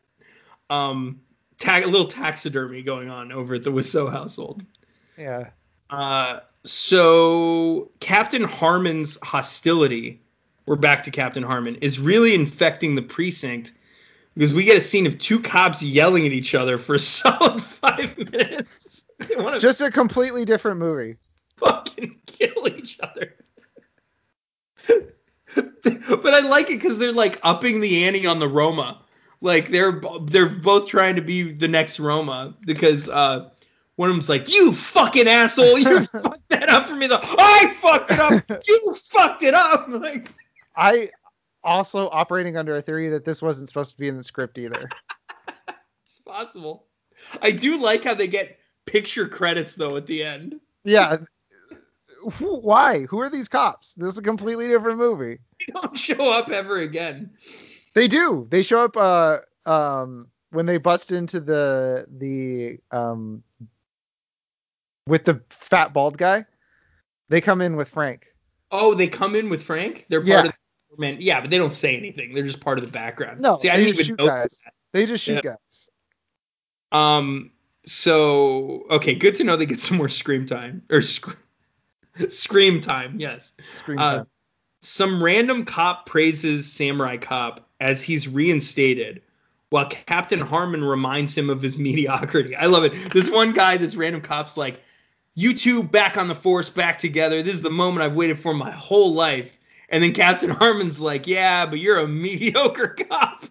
Um, 0.70 1.22
ta- 1.60 1.82
a 1.84 1.86
little 1.86 2.08
taxidermy 2.08 2.82
going 2.82 3.10
on 3.10 3.32
over 3.32 3.56
at 3.56 3.64
the 3.64 3.72
Wiseau 3.72 4.12
household. 4.12 4.64
Yeah. 5.18 5.50
Uh, 5.90 6.40
so 6.64 7.92
Captain 8.00 8.44
Harmon's 8.44 9.18
hostility, 9.22 10.22
we're 10.66 10.76
back 10.76 11.04
to 11.04 11.12
Captain 11.12 11.44
Harmon, 11.44 11.76
is 11.76 12.00
really 12.00 12.34
infecting 12.34 12.96
the 12.96 13.04
precinct 13.04 13.72
because 14.34 14.54
we 14.54 14.64
get 14.66 14.78
a 14.78 14.82
scene 14.82 15.08
of 15.08 15.18
two 15.20 15.40
cops 15.40 15.82
yelling 15.82 16.26
at 16.26 16.34
each 16.34 16.56
other 16.56 16.78
for 16.78 16.96
a 16.96 17.00
solid 17.00 17.64
five 17.64 18.18
minutes. 18.18 19.05
They 19.28 19.60
Just 19.60 19.82
a 19.82 19.92
completely 19.92 20.46
different 20.46 20.80
movie. 20.80 21.18
fucking 21.58 22.20
kill 22.26 22.68
each 22.68 23.00
other. 23.02 23.34
but 25.56 26.34
I 26.34 26.40
like 26.42 26.70
it 26.70 26.82
because 26.82 26.98
they're 26.98 27.12
like 27.12 27.40
upping 27.44 27.80
the 27.80 28.06
ante 28.06 28.26
on 28.26 28.40
the 28.40 28.48
Roma. 28.48 29.02
Like 29.42 29.70
they're 29.70 30.02
they're 30.24 30.50
both 30.50 30.88
trying 30.88 31.16
to 31.16 31.22
be 31.22 31.52
the 31.52 31.68
next 31.68 32.00
Roma 32.00 32.56
because 32.66 33.08
uh, 33.10 33.50
one 33.96 34.10
of 34.10 34.16
them's 34.16 34.30
like, 34.30 34.52
"You 34.52 34.74
fucking 34.74 35.28
asshole! 35.28 35.78
You 35.78 36.06
fucked 36.06 36.50
that 36.50 36.70
up 36.70 36.86
for 36.88 36.96
me." 36.96 37.08
The 37.08 37.20
I 37.22 37.74
fucked 37.80 38.12
it 38.12 38.20
up. 38.20 38.44
You 38.68 38.96
fucked 38.96 39.44
it 39.44 39.54
up. 39.54 39.88
Like 39.88 40.30
I 40.76 41.10
also 41.64 42.10
operating 42.10 42.58
under 42.58 42.76
a 42.76 42.82
theory 42.82 43.10
that 43.10 43.26
this 43.26 43.42
wasn't 43.42 43.70
supposed 43.70 43.92
to 43.94 44.00
be 44.00 44.08
in 44.08 44.18
the 44.18 44.24
script 44.24 44.58
either. 44.58 44.90
it's 46.06 46.20
possible. 46.26 46.88
I 47.42 47.52
do 47.52 47.78
like 47.78 48.04
how 48.04 48.14
they 48.14 48.28
get 48.28 48.58
picture 48.86 49.28
credits 49.28 49.76
though 49.76 49.98
at 49.98 50.06
the 50.08 50.24
end. 50.24 50.60
Yeah. 50.84 51.18
Who, 52.34 52.60
why? 52.60 53.04
Who 53.04 53.20
are 53.20 53.30
these 53.30 53.48
cops? 53.48 53.94
This 53.96 54.14
is 54.14 54.18
a 54.20 54.24
completely 54.24 54.68
different 54.68 54.98
movie. 54.98 55.40
They 55.60 55.74
don't 55.74 55.98
show 55.98 56.32
up 56.32 56.50
ever 56.50 56.78
again. 56.78 57.32
They 57.94 58.08
do. 58.08 58.48
They 58.50 58.62
show 58.64 58.84
up 58.84 58.98
uh 58.98 59.40
um 59.66 60.28
when 60.52 60.66
they 60.66 60.78
bust 60.78 61.12
into 61.12 61.40
the 61.40 62.06
the 62.18 62.80
um 62.96 63.44
with 65.08 65.26
the 65.26 65.42
fat 65.50 65.94
bald 65.94 66.18
guy. 66.18 66.46
They 67.30 67.42
come 67.42 67.62
in 67.62 67.76
with 67.76 67.90
Frank. 67.90 68.28
Oh, 68.72 68.94
they 68.94 69.08
come 69.08 69.36
in 69.36 69.50
with 69.50 69.64
Frank. 69.64 70.06
They're 70.10 70.20
part 70.20 70.28
Yeah. 70.30 70.40
of 70.46 70.54
the 70.92 70.98
man. 70.98 71.18
Yeah, 71.20 71.42
but 71.42 71.50
they 71.50 71.58
don't 71.58 71.74
say 71.74 71.96
anything. 71.96 72.34
They're 72.34 72.44
just 72.44 72.60
part 72.60 72.78
of 72.80 72.86
the 72.86 72.92
background. 72.92 73.40
No, 73.42 73.58
See, 73.58 73.70
I 73.70 73.78
they 73.78 73.86
didn't 73.86 73.98
just 73.98 74.10
even 74.10 74.18
shoot 74.18 74.24
know 74.26 74.30
guys. 74.30 74.62
that. 74.66 74.74
They 74.94 75.06
just 75.06 75.24
shoot 75.24 75.42
Yeah. 75.44 75.56
guys. 75.56 75.90
Um. 76.92 77.52
So 77.86 78.86
okay, 78.90 79.16
good 79.16 79.36
to 79.36 79.44
know 79.44 79.56
they 79.56 79.66
get 79.66 79.80
some 79.80 79.98
more 79.98 80.10
scream 80.10 80.46
time 80.46 80.82
or 80.90 81.02
sc- 81.02 81.38
scream 82.30 82.82
time. 82.82 83.20
Yes. 83.20 83.54
Screen 83.72 84.00
Uh. 84.00 84.26
Some 84.82 85.24
random 85.24 85.66
cop 85.66 86.06
praises 86.06 86.72
Samurai 86.72 87.18
Cop 87.18 87.68
as 87.80 88.04
he's 88.04 88.28
reinstated, 88.28 89.22
while 89.72 89.88
Captain 89.88 90.40
Harmon 90.40 90.84
reminds 90.84 91.36
him 91.36 91.50
of 91.50 91.62
his 91.62 91.78
mediocrity. 91.80 92.56
I 92.56 92.68
love 92.68 92.84
it. 92.84 92.94
This 93.12 93.30
one 93.30 93.54
guy, 93.54 93.78
this 93.78 93.96
random 93.96 94.22
cop's 94.22 94.58
like, 94.58 94.82
"You 95.34 95.56
two 95.58 95.82
back 95.82 96.18
on 96.18 96.28
the 96.28 96.36
force, 96.36 96.70
back 96.70 97.00
together. 97.00 97.42
This 97.42 97.56
is 97.56 97.62
the 97.62 97.72
moment 97.72 98.04
I've 98.04 98.16
waited 98.16 98.40
for 98.40 98.54
my 98.54 98.72
whole 98.72 99.14
life." 99.14 99.58
And 99.90 100.04
then 100.04 100.14
Captain 100.14 100.50
Harmon's 100.50 101.00
like, 101.00 101.26
"Yeah, 101.28 101.66
but 101.66 101.80
you're 101.80 102.00
a 102.00 102.08
mediocre 102.08 102.90
cop." 103.10 103.46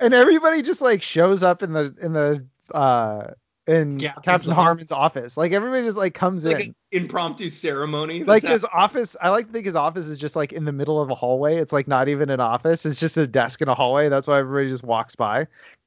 and 0.00 0.14
everybody 0.14 0.62
just 0.62 0.80
like 0.80 1.02
shows 1.02 1.42
up 1.42 1.62
in 1.62 1.72
the 1.72 1.94
in 2.00 2.12
the 2.12 2.46
uh 2.72 3.28
in 3.66 3.98
Captain's 3.98 4.24
Captain. 4.24 4.52
Harmon's 4.52 4.92
office. 4.92 5.38
Like 5.38 5.52
everybody 5.52 5.86
just 5.86 5.96
like 5.96 6.12
comes 6.12 6.44
like 6.44 6.56
in. 6.56 6.62
an 6.62 6.74
impromptu 6.92 7.48
ceremony. 7.48 8.22
like 8.22 8.42
his 8.42 8.64
office 8.72 9.16
i 9.20 9.30
like 9.30 9.46
to 9.46 9.52
think 9.52 9.66
his 9.66 9.74
office 9.74 10.06
is 10.06 10.16
just 10.16 10.36
like 10.36 10.52
in 10.52 10.64
the 10.64 10.72
middle 10.72 11.00
of 11.00 11.10
a 11.10 11.14
hallway 11.14 11.56
it's 11.56 11.72
like 11.72 11.88
not 11.88 12.08
even 12.08 12.30
an 12.30 12.38
office 12.38 12.86
it's 12.86 13.00
just 13.00 13.16
a 13.16 13.26
desk 13.26 13.60
in 13.62 13.68
a 13.68 13.74
hallway 13.74 14.08
that's 14.08 14.28
why 14.28 14.38
everybody 14.38 14.68
just 14.68 14.84
walks 14.84 15.16
by 15.16 15.40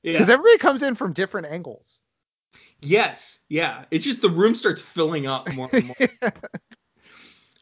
yeah. 0.04 0.12
because 0.12 0.30
everybody 0.30 0.58
comes 0.58 0.84
in 0.84 0.96
from 0.96 1.14
different 1.14 1.48
angles 1.48 2.02
Yes, 2.82 3.40
yeah. 3.50 3.86
It's 3.92 4.06
just 4.06 4.22
the 4.22 4.30
room 4.30 4.56
starts 4.56 4.82
filling 4.82 5.26
up 5.26 5.52
more 5.54 5.70
and 5.72 5.88
more. 5.88 5.96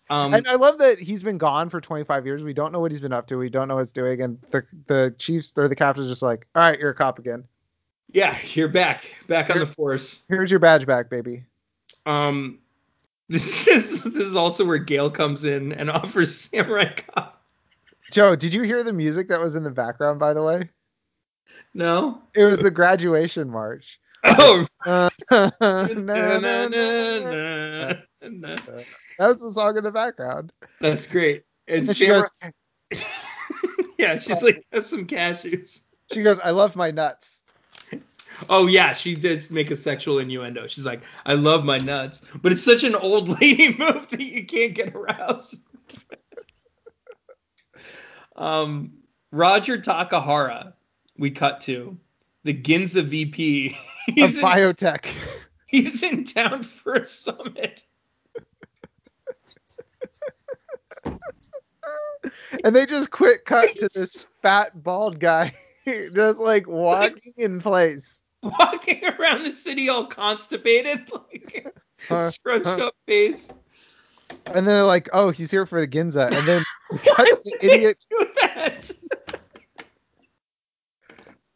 Um, 0.07 0.35
and 0.35 0.47
i 0.47 0.53
love 0.53 0.77
that 0.77 0.99
he's 0.99 1.23
been 1.23 1.39
gone 1.39 1.71
for 1.71 1.81
25 1.81 2.27
years 2.27 2.43
we 2.43 2.53
don't 2.53 2.71
know 2.71 2.79
what 2.79 2.91
he's 2.91 2.99
been 2.99 3.11
up 3.11 3.25
to 3.25 3.39
we 3.39 3.49
don't 3.49 3.67
know 3.67 3.73
what 3.73 3.85
he's 3.85 3.91
doing 3.91 4.21
and 4.21 4.37
the 4.51 4.63
the 4.85 5.15
chiefs 5.17 5.51
or 5.57 5.67
the 5.67 5.75
captain's 5.75 6.07
just 6.07 6.21
like 6.21 6.45
all 6.53 6.61
right 6.61 6.77
you're 6.77 6.91
a 6.91 6.93
cop 6.93 7.17
again 7.17 7.43
yeah, 8.15 8.37
you're 8.53 8.69
back, 8.69 9.13
back 9.27 9.49
on 9.49 9.59
the 9.59 9.65
force. 9.65 10.23
here's 10.29 10.49
your 10.49 10.59
badge 10.61 10.85
back 10.87 11.09
baby 11.09 11.43
Um, 12.05 12.59
this 13.29 13.67
is 13.67 14.03
this 14.03 14.15
is 14.25 14.35
also 14.35 14.63
where 14.65 14.77
Gail 14.77 15.09
comes 15.11 15.43
in 15.45 15.73
and 15.73 15.89
offers 15.91 16.33
Samurai 16.35 16.93
Cop. 17.13 17.43
joe 18.11 18.35
did 18.35 18.53
you 18.53 18.61
hear 18.61 18.83
the 18.83 18.93
music 18.93 19.27
that 19.29 19.41
was 19.41 19.55
in 19.55 19.63
the 19.63 19.69
background 19.71 20.19
by 20.19 20.33
the 20.33 20.41
way 20.43 20.69
No. 21.73 22.21
it 22.33 22.45
was 22.45 22.59
the 22.59 22.71
graduation 22.71 23.49
march 23.49 23.99
Oh. 24.23 24.65
Uh, 24.85 25.09
na. 25.29 25.49
na, 25.99 26.67
na. 26.67 26.67
that 26.69 27.97
was 29.19 29.39
the 29.41 29.51
song 29.53 29.77
in 29.77 29.83
the 29.83 29.91
background 29.91 30.51
That's 30.81 31.05
great. 31.05 31.43
And 31.67 31.87
and 31.89 31.97
she 31.97 32.05
Samurai, 32.05 32.27
goes 32.91 33.05
yeah, 33.99 34.19
she's 34.19 34.41
like, 34.43 34.63
have 34.71 34.85
some 34.85 35.05
cashews. 35.07 35.81
she 36.13 36.21
goes 36.23 36.39
i 36.43 36.51
love 36.51 36.75
my 36.75 36.91
nuts 36.91 37.34
Oh 38.49 38.67
yeah, 38.67 38.93
she 38.93 39.15
did 39.15 39.49
make 39.51 39.71
a 39.71 39.75
sexual 39.75 40.19
innuendo. 40.19 40.67
She's 40.67 40.85
like, 40.85 41.01
I 41.25 41.33
love 41.33 41.63
my 41.63 41.77
nuts, 41.77 42.21
but 42.41 42.51
it's 42.51 42.63
such 42.63 42.83
an 42.83 42.95
old 42.95 43.29
lady 43.41 43.75
move 43.77 44.07
that 44.09 44.21
you 44.21 44.45
can't 44.45 44.73
get 44.73 44.95
aroused. 44.95 45.61
um, 48.35 48.93
Roger 49.31 49.77
Takahara, 49.77 50.73
we 51.17 51.31
cut 51.31 51.61
to 51.61 51.97
the 52.43 52.53
Ginza 52.53 53.05
VP. 53.05 53.77
of 54.07 54.15
He's 54.15 54.37
in, 54.37 54.43
biotech. 54.43 55.07
he's 55.67 56.03
in 56.03 56.23
town 56.23 56.63
for 56.63 56.93
a 56.93 57.05
summit. 57.05 57.83
and 62.63 62.75
they 62.75 62.85
just 62.85 63.11
quick 63.11 63.45
cut 63.45 63.69
to 63.77 63.89
this 63.93 64.27
fat 64.41 64.83
bald 64.83 65.19
guy 65.19 65.53
just 65.85 66.39
like 66.39 66.67
walking 66.67 67.33
in 67.37 67.59
place. 67.59 68.14
Walking 68.59 69.03
around 69.05 69.43
the 69.43 69.51
city 69.51 69.89
all 69.89 70.05
constipated, 70.05 71.09
like 71.11 71.73
Huh, 72.07 72.30
scrunched 72.30 72.67
up 72.67 72.95
face. 73.07 73.51
And 74.47 74.55
then 74.55 74.65
they're 74.65 74.84
like, 74.84 75.09
oh, 75.13 75.31
he's 75.31 75.49
here 75.49 75.65
for 75.65 75.80
the 75.80 75.88
Ginza. 75.88 76.31
And 76.38 76.47
then 76.47 76.63
cut 77.15 77.27
to 77.27 77.41
the 77.43 77.65
idiot 77.65 78.05
Do 78.09 78.27
that. 78.41 78.91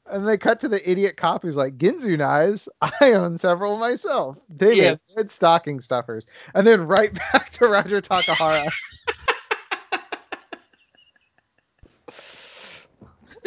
and 0.08 0.28
they 0.28 0.38
cut 0.38 0.60
to 0.62 0.68
the 0.68 0.90
idiot 0.90 1.16
cop 1.18 1.44
who's 1.44 1.56
like, 1.56 1.78
Ginsu 1.78 2.18
knives, 2.18 2.68
I 2.82 3.14
own 3.14 3.38
several 3.38 3.78
myself. 3.78 4.38
They 4.50 4.76
Yeah. 4.76 4.96
good 5.16 5.30
stocking 5.30 5.80
stuffers. 5.82 6.26
And 6.56 6.66
then 6.66 6.88
right 6.88 7.14
back 7.14 7.52
to 7.54 7.68
Roger 7.68 8.02
Takahara. 8.02 8.74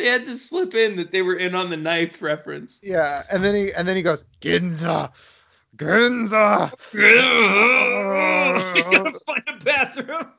They 0.03 0.09
had 0.09 0.27
to 0.27 0.37
slip 0.37 0.75
in 0.75 0.97
that 0.97 1.13
they 1.13 1.23
were 1.23 1.37
in 1.37 1.55
on 1.55 1.71
the 1.71 1.77
knife 1.77 2.21
reference. 2.21 2.81
yeah. 2.83 3.23
And 3.31 3.45
then 3.45 3.55
he 3.55 3.73
and 3.73 3.87
then 3.87 3.95
he 3.95 4.03
goes, 4.03 4.25
Ginza. 4.41 5.13
Ginza. 5.77 6.73
Gotta 8.93 9.21
find 9.21 9.43
a 9.47 9.65
bathroom. 9.65 10.27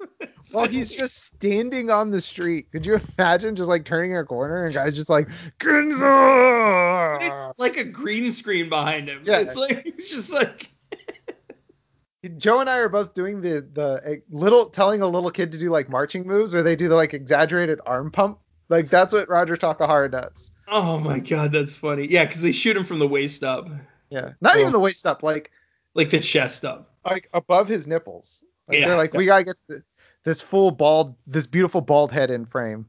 Well, 0.51 0.67
he's 0.67 0.93
just 0.93 1.23
standing 1.23 1.89
on 1.89 2.11
the 2.11 2.19
street. 2.19 2.69
Could 2.73 2.85
you 2.85 2.99
imagine 3.17 3.55
just 3.55 3.69
like 3.69 3.85
turning 3.85 4.17
a 4.17 4.25
corner 4.25 4.65
and 4.65 4.73
guys 4.73 4.95
just 4.95 5.09
like 5.09 5.29
Ginza? 5.59 7.17
It's 7.21 7.57
like 7.57 7.77
a 7.77 7.85
green 7.85 8.33
screen 8.33 8.67
behind 8.67 9.07
him. 9.07 9.21
Yeah. 9.23 9.39
It's 9.39 9.55
like 9.55 9.83
it's 9.85 10.11
just 10.11 10.33
like 10.33 10.69
Joe 12.37 12.59
and 12.59 12.69
I 12.69 12.77
are 12.77 12.89
both 12.89 13.13
doing 13.13 13.39
the 13.39 13.65
the 13.73 14.21
little 14.29 14.65
telling 14.65 15.01
a 15.01 15.07
little 15.07 15.31
kid 15.31 15.53
to 15.53 15.57
do 15.57 15.69
like 15.69 15.89
marching 15.89 16.27
moves, 16.27 16.53
or 16.53 16.61
they 16.61 16.75
do 16.75 16.89
the 16.89 16.95
like 16.95 17.13
exaggerated 17.13 17.79
arm 17.85 18.11
pump. 18.11 18.39
Like 18.73 18.89
that's 18.89 19.13
what 19.13 19.29
Roger 19.29 19.55
Takahara 19.55 20.09
does. 20.09 20.51
oh 20.67 20.99
my 20.99 21.19
god, 21.19 21.51
that's 21.51 21.75
funny. 21.75 22.07
Yeah, 22.07 22.25
because 22.25 22.41
they 22.41 22.51
shoot 22.51 22.75
him 22.75 22.85
from 22.85 22.97
the 22.97 23.07
waist 23.07 23.43
up, 23.43 23.67
Yeah, 24.09 24.31
not 24.41 24.55
Oh. 24.55 24.59
even 24.59 24.71
the 24.73 24.79
waist 24.79 25.05
up, 25.05 25.21
like 25.21 25.51
like 25.93 26.09
the 26.09 26.19
chest 26.19 26.65
up. 26.65 26.91
like 27.05 27.29
above 27.35 27.67
his 27.67 27.85
nipples. 27.85 28.43
Like 28.67 28.79
Yeah. 28.79 28.87
they're 28.87 28.97
like, 28.97 29.13
we 29.13 29.25
gotta 29.25 29.43
get 29.43 29.57
this, 29.67 29.83
this 30.23 30.41
full 30.41 30.71
bald, 30.71 31.15
this 31.27 31.45
beautiful 31.45 31.81
bald 31.81 32.11
head 32.11 32.31
in 32.31 32.47
frame. 32.47 32.87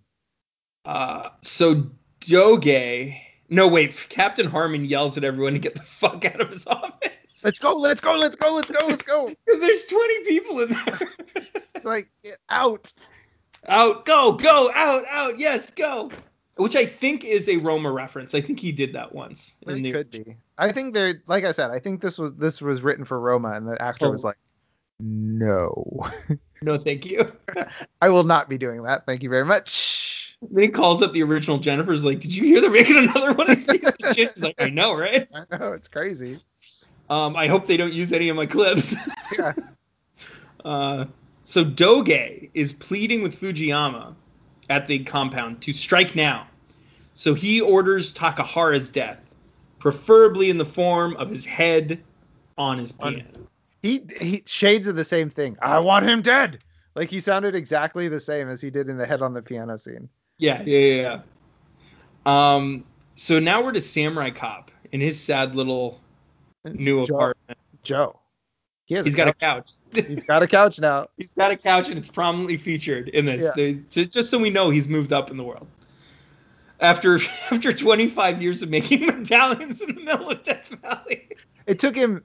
Uh, 0.86 1.28
so 1.42 1.90
Doge. 2.20 3.14
No, 3.50 3.68
wait. 3.68 4.06
Captain 4.08 4.46
Harmon 4.46 4.86
yells 4.86 5.18
at 5.18 5.24
everyone 5.24 5.52
to 5.52 5.58
get 5.58 5.74
the 5.74 5.82
fuck 5.82 6.24
out 6.24 6.40
of 6.40 6.48
his 6.48 6.66
office. 6.66 7.10
Let's 7.42 7.58
go, 7.58 7.76
let's 7.76 8.00
go, 8.00 8.16
let's 8.16 8.36
go, 8.36 8.54
let's 8.54 8.70
go, 8.70 8.86
let's 8.86 9.02
go. 9.02 9.26
Because 9.46 9.60
there's 9.60 9.84
20 9.84 10.24
people 10.24 10.60
in 10.62 10.70
there. 10.70 11.00
Like 11.82 12.08
get 12.22 12.38
out. 12.48 12.90
Out, 13.68 14.04
go, 14.06 14.32
go, 14.32 14.70
out, 14.74 15.04
out, 15.10 15.38
yes, 15.38 15.70
go. 15.70 16.10
Which 16.56 16.76
I 16.76 16.86
think 16.86 17.24
is 17.24 17.48
a 17.48 17.56
Roma 17.56 17.90
reference. 17.90 18.34
I 18.34 18.40
think 18.40 18.60
he 18.60 18.70
did 18.70 18.92
that 18.92 19.12
once. 19.14 19.56
It 19.66 19.74
the- 19.74 19.92
could 19.92 20.10
be. 20.10 20.36
I 20.56 20.70
think 20.70 20.94
they're 20.94 21.20
like 21.26 21.44
I 21.44 21.50
said. 21.50 21.70
I 21.72 21.80
think 21.80 22.00
this 22.00 22.16
was 22.16 22.34
this 22.34 22.60
was 22.60 22.82
written 22.82 23.04
for 23.04 23.18
Roma, 23.18 23.50
and 23.54 23.66
the 23.66 23.80
actor 23.82 24.06
Oh. 24.06 24.10
was 24.10 24.22
like, 24.22 24.36
no, 25.00 26.06
No, 26.62 26.78
thank 26.78 27.04
you. 27.04 27.30
I 28.00 28.08
will 28.08 28.22
not 28.24 28.48
be 28.48 28.56
doing 28.56 28.82
that. 28.84 29.04
Thank 29.04 29.22
you 29.22 29.28
very 29.28 29.44
much. 29.44 30.36
then 30.50 30.62
he 30.64 30.68
calls 30.70 31.02
up 31.02 31.12
the 31.12 31.22
original 31.24 31.58
Jennifer's 31.58 32.04
like, 32.04 32.20
"Did 32.20 32.34
you 32.34 32.44
hear 32.44 32.60
they're 32.60 32.70
making 32.70 32.96
another 32.96 33.32
one 33.32 33.50
of 33.50 33.66
these 33.66 33.84
of 33.86 33.94
shit?" 34.00 34.14
She's 34.34 34.38
like, 34.38 34.54
"I 34.58 34.70
know, 34.70 34.96
right?" 34.96 35.28
I 35.34 35.56
know 35.58 35.72
it's 35.72 35.88
crazy. 35.88 36.38
Um, 37.10 37.34
I 37.36 37.48
hope 37.48 37.66
they 37.66 37.76
don't 37.76 37.92
use 37.92 38.12
any 38.12 38.28
of 38.28 38.36
my 38.36 38.46
clips. 38.46 38.94
Yeah. 39.36 39.52
Uh, 40.64 41.04
so 41.44 41.62
Doge 41.62 42.50
is 42.54 42.72
pleading 42.72 43.22
with 43.22 43.38
Fujiyama 43.38 44.14
at 44.70 44.86
the 44.86 45.04
compound 45.04 45.60
to 45.62 45.72
strike 45.72 46.16
now. 46.16 46.46
So 47.12 47.34
he 47.34 47.60
orders 47.60 48.12
Takahara's 48.12 48.90
death, 48.90 49.18
preferably 49.78 50.50
in 50.50 50.58
the 50.58 50.64
form 50.64 51.14
of 51.16 51.30
his 51.30 51.44
head 51.44 52.02
on 52.58 52.78
his 52.78 52.92
piano. 52.92 53.24
He 53.82 54.02
he 54.20 54.42
shades 54.46 54.86
of 54.86 54.96
the 54.96 55.04
same 55.04 55.28
thing. 55.28 55.56
I 55.60 55.78
want 55.78 56.06
him 56.06 56.22
dead. 56.22 56.60
Like 56.94 57.10
he 57.10 57.20
sounded 57.20 57.54
exactly 57.54 58.08
the 58.08 58.20
same 58.20 58.48
as 58.48 58.62
he 58.62 58.70
did 58.70 58.88
in 58.88 58.96
the 58.96 59.06
head 59.06 59.20
on 59.20 59.34
the 59.34 59.42
piano 59.42 59.76
scene. 59.76 60.08
Yeah, 60.38 60.62
yeah, 60.62 60.78
yeah. 60.78 61.20
yeah. 62.26 62.54
Um, 62.54 62.84
so 63.16 63.38
now 63.38 63.62
we're 63.62 63.72
to 63.72 63.82
Samurai 63.82 64.30
Cop 64.30 64.70
in 64.92 65.00
his 65.00 65.20
sad 65.20 65.54
little 65.54 66.00
new 66.64 67.04
Joe, 67.04 67.14
apartment. 67.14 67.58
Joe. 67.82 68.18
He 68.86 68.94
has 68.94 69.06
He's 69.06 69.14
got 69.14 69.28
a 69.28 69.32
couch. 69.32 69.72
couch. 69.94 70.04
He's 70.06 70.24
got 70.24 70.42
a 70.42 70.46
couch 70.46 70.78
now. 70.80 71.06
He's 71.16 71.32
got 71.32 71.50
a 71.50 71.56
couch 71.56 71.88
and 71.88 71.98
it's 71.98 72.08
prominently 72.08 72.56
featured 72.58 73.08
in 73.08 73.24
this. 73.26 73.42
Yeah. 73.42 73.50
They- 73.56 73.74
to- 73.90 74.06
just 74.06 74.30
so 74.30 74.38
we 74.38 74.50
know 74.50 74.70
he's 74.70 74.88
moved 74.88 75.12
up 75.12 75.30
in 75.30 75.36
the 75.36 75.44
world. 75.44 75.66
After 76.80 77.18
after 77.50 77.72
25 77.72 78.42
years 78.42 78.62
of 78.62 78.68
making 78.70 79.06
medallions 79.06 79.80
in 79.80 79.94
the 79.94 80.02
middle 80.02 80.28
of 80.30 80.42
Death 80.42 80.68
Valley. 80.82 81.28
It 81.66 81.78
took 81.78 81.96
him 81.96 82.22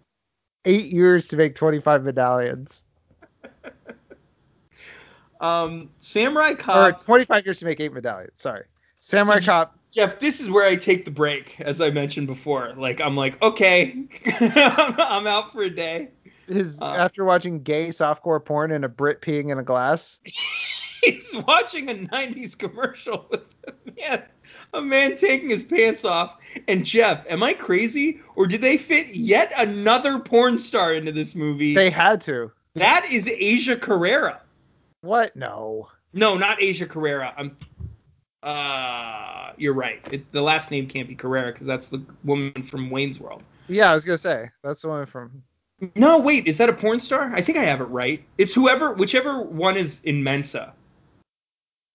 eight 0.65 0.87
years 0.87 1.27
to 1.29 1.37
make 1.37 1.55
25 1.55 2.03
medallions. 2.03 2.83
Um, 5.39 5.89
Samurai 5.99 6.53
Cop. 6.55 6.75
Or 6.75 6.91
Cop. 6.93 7.05
25 7.05 7.45
years 7.45 7.59
to 7.59 7.65
make 7.65 7.79
eight 7.79 7.93
medallions. 7.93 8.41
Sorry. 8.41 8.65
Samurai 8.99 9.37
you- 9.37 9.41
Cop. 9.45 9.75
Jeff, 9.91 10.19
this 10.19 10.39
is 10.39 10.51
where 10.51 10.67
I 10.69 10.75
take 10.75 11.03
the 11.03 11.09
break, 11.09 11.59
as 11.61 11.81
I 11.81 11.89
mentioned 11.89 12.27
before. 12.27 12.73
Like 12.77 13.01
I'm 13.01 13.15
like, 13.15 13.41
okay, 13.41 14.03
I'm 14.39 15.25
out 15.25 15.51
for 15.51 15.63
a 15.63 15.69
day. 15.69 16.09
His 16.49 16.79
Uh, 16.81 16.85
after 16.85 17.23
watching 17.23 17.61
gay 17.63 17.87
softcore 17.89 18.43
porn 18.43 18.71
and 18.71 18.83
a 18.83 18.89
Brit 18.89 19.21
peeing 19.21 19.51
in 19.51 19.57
a 19.59 19.63
glass. 19.63 20.19
He's 21.03 21.33
watching 21.47 21.89
a 21.89 21.93
90s 21.93 22.57
commercial 22.57 23.25
with 23.29 23.47
a 23.67 23.73
man, 23.97 24.23
a 24.73 24.81
man 24.81 25.15
taking 25.15 25.49
his 25.49 25.63
pants 25.63 26.03
off. 26.03 26.35
And 26.67 26.85
Jeff, 26.85 27.25
am 27.29 27.41
I 27.41 27.53
crazy, 27.53 28.19
or 28.35 28.47
did 28.47 28.59
they 28.61 28.77
fit 28.77 29.07
yet 29.15 29.53
another 29.57 30.19
porn 30.19 30.59
star 30.59 30.93
into 30.93 31.13
this 31.13 31.35
movie? 31.35 31.73
They 31.73 31.89
had 31.89 32.19
to. 32.21 32.51
that 32.75 33.05
is 33.09 33.29
Asia 33.29 33.77
Carrera. 33.77 34.41
What? 35.01 35.35
No. 35.37 35.87
No, 36.11 36.35
not 36.35 36.61
Asia 36.61 36.85
Carrera. 36.85 37.33
I'm. 37.37 37.55
Uh, 38.43 39.51
you're 39.57 39.73
right. 39.73 40.05
It, 40.11 40.31
the 40.31 40.41
last 40.41 40.71
name 40.71 40.87
can't 40.87 41.07
be 41.07 41.15
Carrera 41.15 41.51
because 41.51 41.67
that's 41.67 41.87
the 41.89 42.01
woman 42.23 42.63
from 42.63 42.89
Wayne's 42.89 43.19
World. 43.19 43.43
Yeah, 43.67 43.91
I 43.91 43.93
was 43.93 44.05
gonna 44.05 44.17
say 44.17 44.49
that's 44.63 44.81
the 44.81 44.89
one 44.89 45.05
from. 45.05 45.43
No, 45.95 46.17
wait, 46.17 46.47
is 46.47 46.57
that 46.57 46.69
a 46.69 46.73
porn 46.73 46.99
star? 46.99 47.31
I 47.33 47.41
think 47.41 47.57
I 47.57 47.63
have 47.63 47.79
it 47.79 47.85
right. 47.85 48.23
It's 48.37 48.53
whoever, 48.53 48.93
whichever 48.93 49.41
one 49.41 49.77
is 49.77 50.01
in 50.03 50.23
Mensa. 50.23 50.73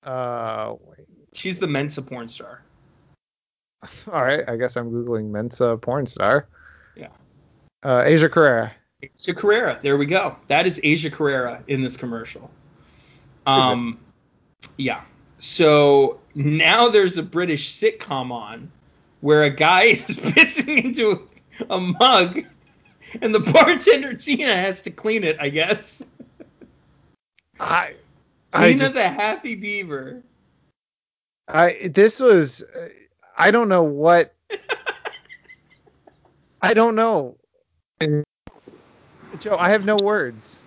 Uh, 0.03 0.75
wait. 0.81 1.07
She's 1.35 1.59
the 1.59 1.67
Mensa 1.67 2.01
porn 2.01 2.29
star. 2.29 2.63
All 4.13 4.23
right, 4.25 4.49
I 4.49 4.57
guess 4.57 4.77
I'm 4.77 4.91
googling 4.91 5.31
Mensa 5.31 5.77
porn 5.77 6.07
star. 6.07 6.47
Yeah. 6.97 7.09
Uh, 7.83 8.03
Asia 8.07 8.29
Carrera. 8.29 8.73
Asia 9.03 9.35
Carrera. 9.35 9.79
There 9.83 9.97
we 9.97 10.07
go. 10.07 10.37
That 10.49 10.67
is 10.67 10.81
Asia 10.83 11.11
Carrera 11.11 11.63
in 11.69 11.83
this 11.83 11.97
commercial. 11.97 12.51
Um, 13.47 13.99
yeah. 14.79 15.05
So 15.39 16.21
now 16.35 16.89
there's 16.89 17.19
a 17.19 17.23
British 17.23 17.75
sitcom 17.79 18.31
on 18.31 18.71
where 19.21 19.43
a 19.43 19.51
guy 19.51 19.83
is 19.85 20.07
pissing 20.07 20.85
into 20.85 21.29
a 21.69 21.81
mug, 21.81 22.45
and 23.21 23.35
the 23.35 23.41
bartender 23.41 24.15
Tina 24.15 24.55
has 24.57 24.83
to 24.83 24.91
clean 24.91 25.25
it. 25.25 25.37
I 25.41 25.49
guess. 25.51 26.03
I. 27.59 27.95
I 28.53 28.69
Tina's 28.69 28.81
just. 28.81 28.97
a 28.97 29.09
happy 29.09 29.55
beaver. 29.55 30.23
I. 31.49 31.91
This 31.93 32.21
was. 32.21 32.63
uh, 32.63 32.89
I 33.37 33.51
don't 33.51 33.69
know 33.69 33.83
what. 33.83 34.35
I 36.63 36.73
don't 36.73 36.95
know. 36.95 37.37
Joe, 39.41 39.57
I 39.59 39.71
have 39.71 39.85
no 39.85 39.97
words. 40.03 40.63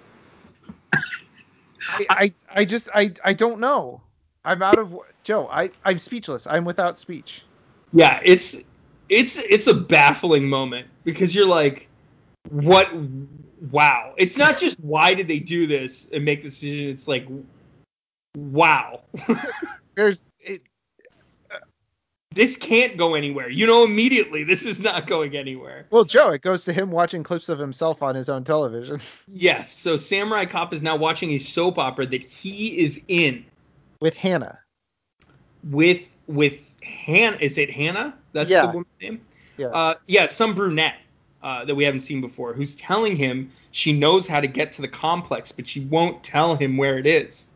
I, 1.90 2.06
I, 2.10 2.34
I 2.54 2.66
just 2.66 2.90
I, 2.94 3.14
I 3.24 3.34
don't 3.34 3.60
know. 3.60 4.02
I'm 4.44 4.62
out 4.62 4.78
of 4.78 4.96
Joe. 5.24 5.48
I 5.52 5.72
I'm 5.84 6.00
speechless. 6.00 6.46
I'm 6.48 6.66
without 6.66 7.00
speech. 7.00 7.44
Yeah, 7.94 8.20
it's 8.24 8.64
it's 9.10 9.38
it's 9.38 9.68
a 9.68 9.74
baffling 9.74 10.50
moment 10.50 10.88
because 11.04 11.34
you're 11.34 11.48
like, 11.48 11.88
what? 12.50 12.90
Wow! 13.72 14.14
It's 14.18 14.38
not 14.38 14.58
just 14.58 14.80
why 14.80 15.14
did 15.14 15.28
they 15.28 15.40
do 15.40 15.66
this 15.68 16.08
and 16.14 16.24
make 16.24 16.44
this 16.44 16.60
decision. 16.60 16.90
It's 16.92 17.08
like, 17.08 17.28
wow, 18.36 19.02
There's 19.96 20.22
it, 20.40 20.62
this 22.34 22.56
can't 22.56 22.98
go 22.98 23.16
anywhere. 23.16 23.50
You 23.50 23.66
know 23.66 23.84
immediately 23.84 24.44
this 24.44 24.64
is 24.66 24.80
not 24.80 25.08
going 25.08 25.36
anywhere. 25.36 25.88
well, 25.90 26.04
Joe. 26.04 26.30
It 26.32 26.42
goes 26.44 26.66
to 26.66 26.74
him 26.74 26.92
watching 26.92 27.24
clips 27.24 27.50
of 27.50 27.58
himself 27.58 28.04
on 28.04 28.14
his 28.16 28.30
own 28.30 28.44
television 28.44 29.02
Yes. 29.28 29.72
So 29.72 29.98
Samurai 29.98 30.46
Cop 30.46 30.72
is 30.74 30.84
now 30.84 30.96
watching 30.96 31.32
a 31.32 31.40
soap 31.40 31.80
opera 31.80 32.06
that 32.06 32.24
he 32.24 32.78
is 32.80 33.02
in 33.08 33.44
with 34.02 34.14
Hannah. 34.16 34.60
with 35.64 36.02
with 36.28 36.60
Han. 36.84 37.40
Is 37.40 37.58
it 37.58 37.72
Hannah? 37.72 38.14
That's 38.34 38.50
Yeah. 38.52 38.68
the 38.68 38.74
woman's 38.74 38.88
name. 39.02 39.22
Yeah. 39.58 39.68
Uh, 39.68 39.94
yeah, 40.06 40.28
some 40.28 40.54
brunette 40.54 40.98
uh, 41.42 41.66
that 41.66 41.76
we 41.76 41.84
haven't 41.84 42.02
seen 42.02 42.22
before, 42.22 42.54
who's 42.54 42.76
telling 42.76 43.16
him 43.16 43.52
she 43.72 43.94
knows 43.94 44.28
how 44.28 44.42
to 44.42 44.48
get 44.48 44.72
to 44.74 44.82
the 44.82 44.88
complex, 44.88 45.52
but 45.52 45.68
she 45.68 45.82
won't 45.82 46.24
tell 46.24 46.56
him 46.56 46.78
where 46.78 46.98
it 46.98 47.06
is. 47.06 47.50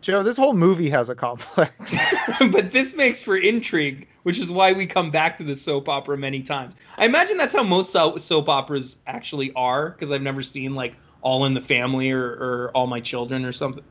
Joe, 0.00 0.22
this 0.22 0.38
whole 0.38 0.54
movie 0.54 0.88
has 0.88 1.10
a 1.10 1.14
complex. 1.14 1.96
but 2.50 2.72
this 2.72 2.94
makes 2.94 3.22
for 3.22 3.36
intrigue, 3.36 4.08
which 4.22 4.38
is 4.38 4.50
why 4.50 4.72
we 4.72 4.86
come 4.86 5.10
back 5.10 5.36
to 5.38 5.44
the 5.44 5.54
soap 5.54 5.88
opera 5.88 6.16
many 6.16 6.42
times. 6.42 6.74
I 6.96 7.04
imagine 7.04 7.36
that's 7.36 7.54
how 7.54 7.62
most 7.62 7.92
so- 7.92 8.16
soap 8.16 8.48
operas 8.48 8.96
actually 9.06 9.52
are, 9.54 9.90
because 9.90 10.10
I've 10.10 10.22
never 10.22 10.42
seen 10.42 10.74
like 10.74 10.94
All 11.20 11.44
in 11.44 11.52
the 11.52 11.60
Family 11.60 12.12
or, 12.12 12.24
or 12.24 12.70
All 12.74 12.86
My 12.86 13.00
Children 13.00 13.44
or 13.44 13.52
something. 13.52 13.84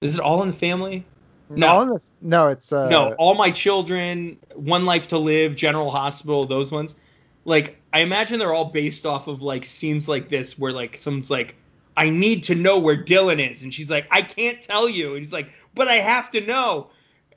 Is 0.00 0.14
it 0.14 0.20
All 0.20 0.42
in 0.42 0.48
the 0.48 0.54
Family? 0.54 1.06
No. 1.48 1.94
The- 1.94 2.00
no, 2.22 2.48
it's 2.48 2.72
uh, 2.72 2.88
no, 2.88 3.12
All 3.14 3.36
My 3.36 3.52
Children, 3.52 4.38
One 4.54 4.84
Life 4.84 5.08
to 5.08 5.18
Live, 5.18 5.54
General 5.54 5.90
Hospital, 5.90 6.44
those 6.44 6.72
ones. 6.72 6.96
Like, 7.44 7.80
I 7.96 8.00
imagine 8.00 8.38
they're 8.38 8.52
all 8.52 8.66
based 8.66 9.06
off 9.06 9.26
of 9.26 9.42
like 9.42 9.64
scenes 9.64 10.06
like 10.06 10.28
this 10.28 10.58
where 10.58 10.70
like 10.70 10.98
someone's 10.98 11.30
like, 11.30 11.54
I 11.96 12.10
need 12.10 12.44
to 12.44 12.54
know 12.54 12.78
where 12.78 12.94
Dylan 13.02 13.50
is, 13.50 13.62
and 13.64 13.72
she's 13.72 13.88
like, 13.88 14.06
I 14.10 14.20
can't 14.20 14.60
tell 14.60 14.86
you, 14.86 15.12
and 15.14 15.18
he's 15.20 15.32
like, 15.32 15.48
but 15.74 15.88
I 15.88 15.94
have 15.94 16.30
to 16.32 16.42
know, 16.42 16.90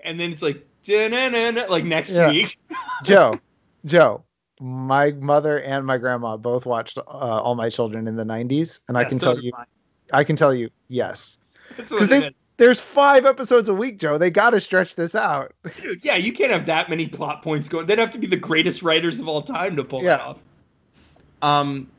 and 0.04 0.20
then 0.20 0.34
it's 0.34 0.42
like, 0.42 0.66
like 0.86 1.86
next 1.86 2.14
Yeah. 2.14 2.30
week. 2.30 2.60
Joe, 3.04 3.36
Joe. 3.86 4.26
My 4.60 5.12
mother 5.12 5.62
and 5.62 5.86
my 5.86 5.98
grandma 5.98 6.36
both 6.36 6.66
watched 6.66 6.98
uh, 6.98 7.02
All 7.08 7.56
My 7.56 7.70
Children 7.70 8.06
in 8.10 8.18
the 8.18 8.26
90s, 8.26 8.82
and 8.90 8.98
I 8.98 9.06
can 9.06 9.18
so 9.18 9.36
tell 9.36 9.42
you, 9.42 9.54
mine. 9.56 9.66
I 10.12 10.26
can 10.26 10.36
tell 10.36 10.54
you, 10.54 10.70
yes. 10.90 11.38
That's 11.78 11.90
'Cause 11.90 12.02
what 12.02 12.10
they- 12.10 12.26
it 12.26 12.36
There's 12.58 12.82
five 12.82 13.26
episodes 13.26 13.70
a 13.70 13.74
week, 13.74 14.00
Joe. 14.00 14.18
They 14.18 14.30
got 14.30 14.50
to 14.50 14.60
stretch 14.60 14.96
this 14.98 15.16
out. 15.16 15.54
Dude, 15.82 16.04
yeah, 16.04 16.18
you 16.18 16.34
can't 16.34 16.52
have 16.52 16.66
that 16.66 16.90
many 16.90 17.08
plot 17.08 17.42
points 17.44 17.70
going. 17.70 17.86
They'd 17.86 17.98
have 18.00 18.12
to 18.12 18.18
be 18.20 18.28
the 18.28 18.36
greatest 18.36 18.84
writers 18.84 19.22
of 19.22 19.30
all 19.30 19.42
time 19.42 19.78
to 19.78 19.86
pull 19.86 20.00
that 20.02 20.20
Yeah. 20.20 20.26
off. 20.26 20.40
Um. 21.42 21.90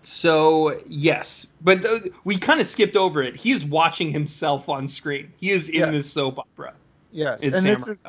So 0.00 0.80
yes, 0.86 1.46
but 1.60 1.82
th- 1.82 2.12
we 2.24 2.36
kind 2.36 2.60
of 2.60 2.66
skipped 2.66 2.96
over 2.96 3.22
it. 3.22 3.36
He 3.36 3.52
is 3.52 3.64
watching 3.64 4.10
himself 4.10 4.68
on 4.68 4.88
screen. 4.88 5.32
He 5.38 5.50
is 5.50 5.68
in 5.68 5.76
Yeah. 5.80 5.90
this 5.90 6.10
soap 6.10 6.40
opera. 6.40 6.74
Yes, 7.12 7.40
and 7.42 7.52
this 7.52 7.86
is 7.86 8.02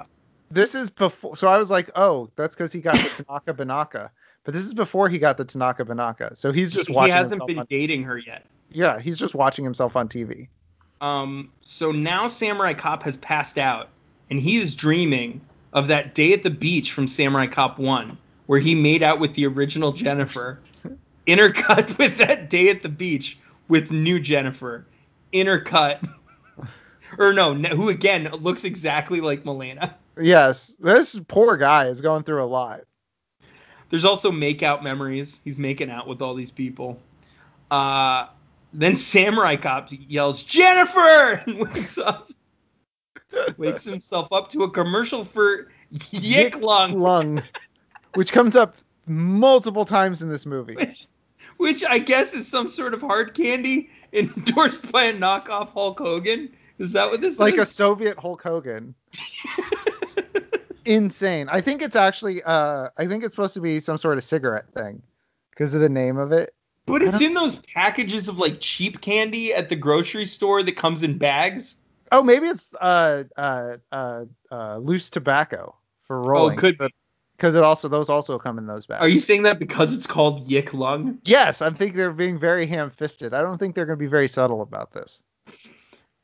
this 0.49 0.75
is 0.75 0.89
before. 0.89 1.37
So 1.37 1.47
I 1.47 1.57
was 1.57 1.69
like, 1.69 1.91
oh, 1.95 2.29
that's 2.35 2.55
because 2.55 2.73
he 2.73 2.81
got 2.81 2.95
the 2.95 3.23
Tanaka 3.23 3.53
Banaka. 3.53 4.09
But 4.43 4.53
this 4.53 4.63
is 4.65 4.73
before 4.73 5.07
he 5.07 5.19
got 5.19 5.37
the 5.37 5.45
Tanaka 5.45 5.85
Banaka. 5.85 6.35
So 6.35 6.51
he's 6.51 6.71
just 6.73 6.89
watching. 6.89 7.13
he 7.13 7.17
hasn't 7.17 7.45
been 7.47 7.65
dating 7.69 8.03
her 8.03 8.17
yet. 8.17 8.45
Yeah, 8.71 8.99
he's 8.99 9.17
just 9.19 9.35
watching 9.35 9.63
himself 9.63 9.95
on 9.95 10.09
TV. 10.09 10.47
Um, 10.99 11.51
so 11.63 11.91
now 11.91 12.27
Samurai 12.27 12.73
Cop 12.73 13.03
has 13.03 13.17
passed 13.17 13.57
out, 13.57 13.89
and 14.29 14.39
he 14.39 14.57
is 14.57 14.75
dreaming 14.75 15.41
of 15.73 15.87
that 15.87 16.15
day 16.15 16.33
at 16.33 16.43
the 16.43 16.49
beach 16.49 16.91
from 16.91 17.07
Samurai 17.07 17.47
Cop 17.47 17.77
1, 17.77 18.17
where 18.45 18.59
he 18.59 18.75
made 18.75 19.03
out 19.03 19.19
with 19.19 19.33
the 19.33 19.45
original 19.47 19.91
Jennifer, 19.91 20.59
intercut 21.27 21.97
with 21.97 22.17
that 22.17 22.49
day 22.49 22.69
at 22.69 22.81
the 22.81 22.89
beach 22.89 23.37
with 23.67 23.91
new 23.91 24.19
Jennifer, 24.19 24.85
intercut. 25.31 26.07
or 27.17 27.33
no, 27.33 27.53
who 27.53 27.89
again 27.89 28.29
looks 28.41 28.63
exactly 28.63 29.21
like 29.21 29.45
Milena. 29.45 29.95
Yes, 30.19 30.75
this 30.79 31.19
poor 31.27 31.57
guy 31.57 31.87
is 31.87 32.01
going 32.01 32.23
through 32.23 32.43
a 32.43 32.45
lot. 32.45 32.81
There's 33.89 34.05
also 34.05 34.31
make 34.31 34.63
out 34.63 34.83
memories. 34.83 35.39
He's 35.43 35.57
making 35.57 35.89
out 35.89 36.07
with 36.07 36.21
all 36.21 36.35
these 36.35 36.51
people. 36.51 36.99
Uh, 37.69 38.27
then 38.73 38.95
Samurai 38.95 39.55
Cop 39.55 39.89
yells, 39.91 40.43
Jennifer! 40.43 41.43
and 41.45 41.59
wakes 41.59 41.97
up. 41.97 42.31
wakes 43.57 43.83
himself 43.83 44.31
up 44.31 44.49
to 44.49 44.63
a 44.63 44.69
commercial 44.69 45.25
for 45.25 45.69
Yik 45.93 46.59
Lung, 46.61 46.99
Lung, 46.99 47.43
which 48.15 48.31
comes 48.31 48.55
up 48.55 48.75
multiple 49.05 49.85
times 49.85 50.21
in 50.21 50.29
this 50.29 50.45
movie. 50.45 50.75
which, 50.75 51.07
which 51.57 51.83
I 51.83 51.99
guess 51.99 52.33
is 52.33 52.47
some 52.47 52.69
sort 52.69 52.93
of 52.93 53.01
hard 53.01 53.33
candy 53.33 53.89
endorsed 54.13 54.91
by 54.91 55.05
a 55.05 55.13
knockoff 55.13 55.69
Hulk 55.69 55.99
Hogan. 55.99 56.49
Is 56.79 56.91
that 56.93 57.09
what 57.09 57.21
this 57.21 57.35
is? 57.35 57.39
Like 57.39 57.57
a? 57.57 57.65
Soviet 57.65 58.17
Hulk 58.17 58.41
Hogan. 58.41 58.95
Insane. 60.85 61.47
I 61.49 61.61
think 61.61 61.81
it's 61.81 61.95
actually 61.95 62.43
uh 62.43 62.89
I 62.97 63.07
think 63.07 63.23
it's 63.23 63.35
supposed 63.35 63.53
to 63.53 63.61
be 63.61 63.79
some 63.79 63.97
sort 63.97 64.17
of 64.17 64.23
cigarette 64.23 64.73
thing 64.73 65.01
because 65.51 65.73
of 65.73 65.79
the 65.79 65.89
name 65.89 66.17
of 66.17 66.31
it. 66.31 66.53
but 66.85 67.01
it's 67.01 67.21
in 67.21 67.33
those 67.33 67.57
packages 67.59 68.27
of 68.27 68.37
like 68.37 68.57
cheap 68.59 68.99
candy 68.99 69.53
at 69.53 69.69
the 69.69 69.75
grocery 69.77 70.25
store 70.25 70.61
that 70.63 70.75
comes 70.75 71.01
in 71.03 71.17
bags. 71.17 71.77
Oh, 72.11 72.21
maybe 72.21 72.47
it's 72.47 72.73
uh 72.81 73.23
uh 73.37 73.77
uh, 73.91 74.25
uh 74.51 74.77
loose 74.77 75.09
tobacco 75.09 75.73
for 76.01 76.21
rolling. 76.21 76.57
Oh, 76.57 76.59
could 76.59 76.77
be. 76.77 76.87
Because 77.43 77.55
it 77.55 77.63
also 77.63 77.89
those 77.89 78.09
also 78.09 78.39
come 78.39 78.57
in 78.57 78.67
those 78.67 78.85
bags. 78.85 79.01
Are 79.01 79.09
you 79.09 79.19
saying 79.19 79.43
that 79.43 79.59
because 79.59 79.93
it's 79.93 80.07
called 80.07 80.47
Yik 80.47 80.73
Lung? 80.73 81.19
Yes, 81.25 81.61
I 81.61 81.71
think 81.71 81.93
they're 81.93 82.13
being 82.13 82.39
very 82.39 82.65
ham-fisted. 82.65 83.33
I 83.33 83.41
don't 83.41 83.57
think 83.57 83.75
they're 83.75 83.85
going 83.85 83.99
to 83.99 84.01
be 84.01 84.07
very 84.07 84.29
subtle 84.29 84.61
about 84.61 84.93
this. 84.93 85.21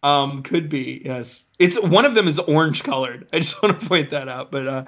Um, 0.01 0.43
could 0.43 0.69
be, 0.69 1.01
yes. 1.03 1.43
It's 1.59 1.77
one 1.77 2.05
of 2.05 2.15
them 2.15 2.29
is 2.29 2.39
orange 2.39 2.83
colored. 2.83 3.27
I 3.33 3.39
just 3.39 3.61
want 3.61 3.77
to 3.77 3.85
point 3.85 4.11
that 4.11 4.29
out. 4.29 4.49
But 4.49 4.65
uh, 4.65 4.85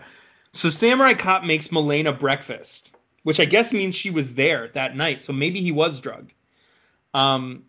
so 0.53 0.69
Samurai 0.69 1.15
Cop 1.15 1.43
makes 1.43 1.69
Milena 1.69 2.13
breakfast, 2.13 2.95
which 3.23 3.41
I 3.41 3.45
guess 3.45 3.73
means 3.73 3.93
she 3.93 4.09
was 4.09 4.33
there 4.33 4.69
that 4.69 4.95
night. 4.95 5.21
So 5.21 5.33
maybe 5.33 5.59
he 5.59 5.73
was 5.73 5.99
drugged. 5.99 6.33
Um, 7.13 7.65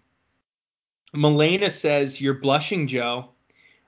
Milena 1.12 1.68
says, 1.68 2.20
"You're 2.20 2.34
blushing, 2.34 2.86
Joe." 2.86 3.30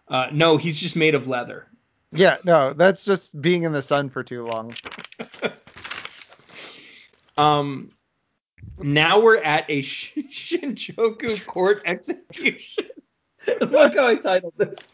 Uh, 0.08 0.30
no, 0.32 0.56
he's 0.56 0.80
just 0.80 0.96
made 0.96 1.14
of 1.14 1.28
leather. 1.28 1.68
Yeah, 2.14 2.38
no, 2.44 2.72
that's 2.72 3.04
just 3.04 3.40
being 3.40 3.64
in 3.64 3.72
the 3.72 3.82
sun 3.82 4.08
for 4.10 4.22
too 4.22 4.46
long. 4.46 4.74
Um, 7.36 7.90
now 8.78 9.20
we're 9.20 9.38
at 9.38 9.64
a 9.68 9.82
Shinjuku 9.82 11.46
court 11.46 11.82
execution. 11.84 12.86
Look 13.60 13.96
how 13.96 14.06
I 14.06 14.16
titled 14.16 14.54
this. 14.56 14.88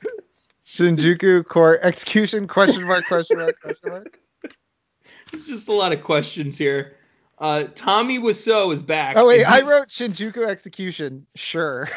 Shinjuku 0.66 1.46
court 1.46 1.80
execution 1.82 2.46
question 2.46 2.86
mark 2.86 3.06
question 3.06 3.38
mark 3.38 3.60
question 3.60 3.90
mark. 3.90 4.18
There's 5.30 5.46
just 5.46 5.68
a 5.68 5.72
lot 5.72 5.92
of 5.92 6.02
questions 6.02 6.58
here. 6.58 6.96
Uh, 7.38 7.64
Tommy 7.74 8.18
Wiseau 8.18 8.72
is 8.72 8.82
back. 8.82 9.16
Oh 9.16 9.26
wait, 9.26 9.44
I 9.44 9.62
wrote 9.62 9.88
Shinjuku 9.88 10.46
execution. 10.46 11.26
Sure. 11.34 11.88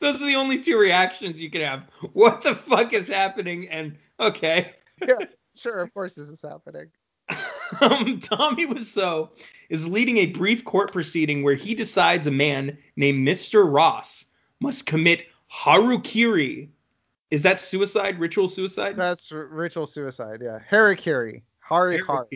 Those 0.00 0.22
are 0.22 0.26
the 0.26 0.36
only 0.36 0.60
two 0.60 0.78
reactions 0.78 1.42
you 1.42 1.50
can 1.50 1.62
have. 1.62 1.82
What 2.12 2.42
the 2.42 2.54
fuck 2.54 2.92
is 2.92 3.08
happening? 3.08 3.68
And 3.68 3.96
okay. 4.20 4.74
yeah, 5.06 5.16
sure. 5.56 5.80
Of 5.80 5.92
course 5.92 6.14
this 6.14 6.28
is 6.28 6.42
happening. 6.42 6.88
um, 7.80 8.18
Tommy 8.20 8.66
Wiseau 8.66 9.30
is 9.68 9.86
leading 9.86 10.18
a 10.18 10.26
brief 10.26 10.64
court 10.64 10.92
proceeding 10.92 11.42
where 11.42 11.54
he 11.54 11.74
decides 11.74 12.26
a 12.26 12.30
man 12.30 12.78
named 12.96 13.26
Mr. 13.26 13.70
Ross 13.70 14.24
must 14.60 14.86
commit 14.86 15.26
harukiri. 15.52 16.68
Is 17.30 17.42
that 17.42 17.60
suicide? 17.60 18.18
Ritual 18.18 18.48
suicide? 18.48 18.96
That's 18.96 19.30
r- 19.30 19.46
ritual 19.46 19.86
suicide. 19.86 20.40
Yeah, 20.42 20.58
harikiri, 20.70 21.42
hari 21.60 21.98
hari, 21.98 22.02
Har- 22.06 22.26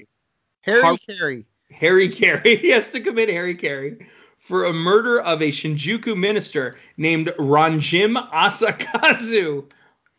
Harry 0.61 0.99
Carey. 0.99 1.47
Harry 1.71 2.09
Carey. 2.09 2.57
He 2.61 2.69
has 2.69 2.91
to 2.91 3.01
commit 3.01 3.31
Harry 3.31 3.55
Carey 3.55 4.07
for 4.43 4.65
a 4.65 4.73
murder 4.73 5.21
of 5.21 5.41
a 5.41 5.49
Shinjuku 5.49 6.17
minister 6.17 6.77
named 6.97 7.29
Ranjim 7.39 8.29
Asakazu, 8.31 9.71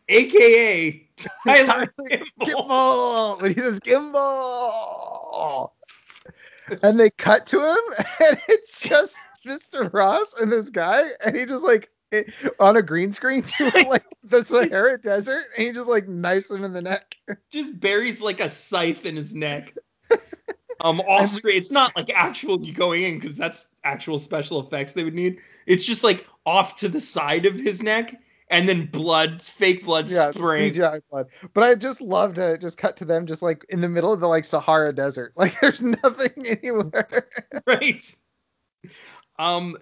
aka 0.08 1.08
Tyler 1.44 1.94
Kimball. 2.42 3.36
Gimbal. 3.38 3.42
When 3.42 3.54
he 3.54 3.60
says 3.60 3.80
gimbal, 3.80 5.70
and 6.82 6.98
they 6.98 7.10
cut 7.10 7.46
to 7.48 7.60
him, 7.60 7.78
and 8.26 8.40
it's 8.48 8.80
just 8.80 9.18
Mr. 9.46 9.92
Ross 9.92 10.40
and 10.40 10.50
this 10.50 10.70
guy, 10.70 11.04
and 11.24 11.36
he 11.36 11.44
just 11.44 11.62
like 11.62 11.90
it, 12.10 12.32
on 12.58 12.78
a 12.78 12.82
green 12.82 13.12
screen 13.12 13.42
to 13.58 13.64
like 13.88 14.06
the 14.22 14.42
Sahara 14.42 14.98
Desert, 14.98 15.44
and 15.56 15.66
he 15.66 15.72
just 15.72 15.90
like 15.90 16.08
knifes 16.08 16.50
him 16.50 16.64
in 16.64 16.72
the 16.72 16.82
neck. 16.82 17.14
Just 17.50 17.78
buries 17.78 18.22
like 18.22 18.40
a 18.40 18.48
scythe 18.48 19.04
in 19.04 19.16
his 19.16 19.34
neck. 19.34 19.74
Um, 20.80 21.00
off 21.08 21.30
screen. 21.30 21.56
It's 21.56 21.70
not 21.70 21.94
like 21.96 22.10
actual 22.14 22.58
going 22.58 23.02
in 23.04 23.18
because 23.18 23.36
that's 23.36 23.68
actual 23.84 24.18
special 24.18 24.60
effects 24.60 24.92
they 24.92 25.04
would 25.04 25.14
need. 25.14 25.38
It's 25.66 25.84
just 25.84 26.04
like 26.04 26.26
off 26.46 26.76
to 26.76 26.88
the 26.88 27.00
side 27.00 27.46
of 27.46 27.54
his 27.54 27.82
neck, 27.82 28.14
and 28.48 28.68
then 28.68 28.86
blood, 28.86 29.42
fake 29.42 29.84
blood 29.84 30.10
Yeah, 30.10 30.30
spraying. 30.30 30.74
CGI 30.74 31.00
blood. 31.10 31.28
But 31.54 31.64
I 31.64 31.74
just 31.74 32.00
loved 32.00 32.38
it. 32.38 32.60
Just 32.60 32.78
cut 32.78 32.96
to 32.98 33.04
them, 33.04 33.26
just 33.26 33.42
like 33.42 33.64
in 33.68 33.80
the 33.80 33.88
middle 33.88 34.12
of 34.12 34.20
the 34.20 34.26
like 34.28 34.44
Sahara 34.44 34.94
Desert. 34.94 35.32
Like 35.36 35.58
there's 35.60 35.82
nothing 35.82 36.46
anywhere. 36.62 37.08
right? 37.66 38.16
Um, 39.38 39.76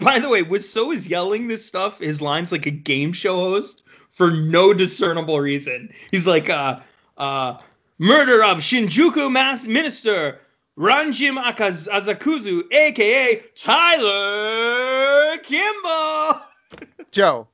by 0.00 0.18
the 0.18 0.28
way, 0.28 0.42
Wiseau 0.42 0.94
is 0.94 1.08
yelling 1.08 1.46
this 1.48 1.64
stuff, 1.64 2.00
his 2.00 2.22
lines 2.22 2.50
like 2.52 2.66
a 2.66 2.70
game 2.70 3.12
show 3.12 3.36
host 3.36 3.82
for 4.10 4.30
no 4.30 4.72
discernible 4.72 5.40
reason. 5.40 5.92
He's 6.10 6.26
like, 6.26 6.48
uh, 6.48 6.80
uh, 7.18 7.58
murder 7.98 8.42
of 8.44 8.58
Shinjuku 8.58 9.30
mass 9.30 9.64
minister 9.66 10.38
Ranjim 10.78 11.42
Akaz- 11.42 11.88
Azakuzu, 11.88 12.72
aka 12.72 13.42
Tyler 13.56 15.38
Kimball. 15.38 16.40
Joe. 17.10 17.48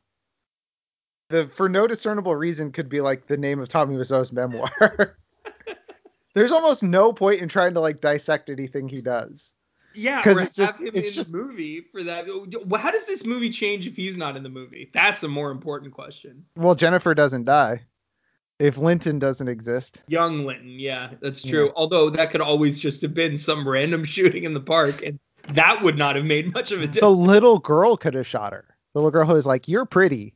The 1.31 1.51
for 1.57 1.69
no 1.69 1.87
discernible 1.87 2.35
reason 2.37 2.71
could 2.73 2.89
be 2.91 3.01
like 3.01 3.27
the 3.27 3.37
name 3.39 3.61
of 3.61 3.69
Tommy 3.69 3.97
Wiseau's 3.97 4.31
memoir. 4.33 5.17
There's 6.35 6.53
almost 6.53 6.83
no 6.83 7.13
point 7.13 7.41
in 7.41 7.49
trying 7.49 7.75
to 7.75 7.81
like 7.81 8.01
dissect 8.01 8.51
anything 8.51 8.89
he 8.89 9.01
does. 9.01 9.55
Yeah, 9.95 10.23
or 10.27 10.41
it's 10.41 10.57
have 10.59 10.67
just- 10.77 10.81
him 10.81 10.87
it's 10.93 11.09
in 11.09 11.13
just- 11.15 11.33
the 11.33 11.39
movie 11.39 11.81
for 11.93 12.03
that. 12.03 12.27
How 12.79 12.91
does 12.91 13.07
this 13.07 13.25
movie 13.25 13.51
change 13.51 13.87
if 13.87 13.95
he's 13.97 14.17
not 14.17 14.37
in 14.37 14.43
the 14.43 14.49
movie? 14.51 14.91
That's 14.93 15.23
a 15.23 15.29
more 15.29 15.51
important 15.51 15.95
question. 15.95 16.45
Well, 16.57 16.75
Jennifer 16.75 17.15
doesn't 17.15 17.45
die. 17.45 17.83
If 18.65 18.79
Linton 18.79 19.19
doesn't 19.19 19.47
exist. 19.47 20.01
Young 20.09 20.47
Linton, 20.47 20.81
yeah, 20.81 21.11
that's 21.21 21.43
true. 21.43 21.71
Although 21.77 22.09
that 22.09 22.31
could 22.31 22.41
always 22.41 22.79
just 22.79 23.03
have 23.03 23.13
been 23.13 23.37
some 23.37 23.69
random 23.69 24.05
shooting 24.07 24.45
in 24.45 24.55
the 24.55 24.61
park, 24.61 25.05
and 25.05 25.19
that 25.49 25.83
would 25.83 25.99
not 25.99 26.17
have 26.17 26.25
made 26.25 26.55
much 26.55 26.73
of 26.73 26.79
a 26.81 26.87
difference. 26.87 27.01
The 27.01 27.11
little 27.11 27.59
girl 27.59 27.99
could 27.99 28.15
have 28.15 28.27
shot 28.27 28.55
her. 28.55 28.65
The 28.95 29.01
little 29.01 29.11
girl 29.11 29.27
who 29.27 29.35
was 29.35 29.45
like, 29.45 29.69
You're 29.69 29.85
pretty. 29.85 30.35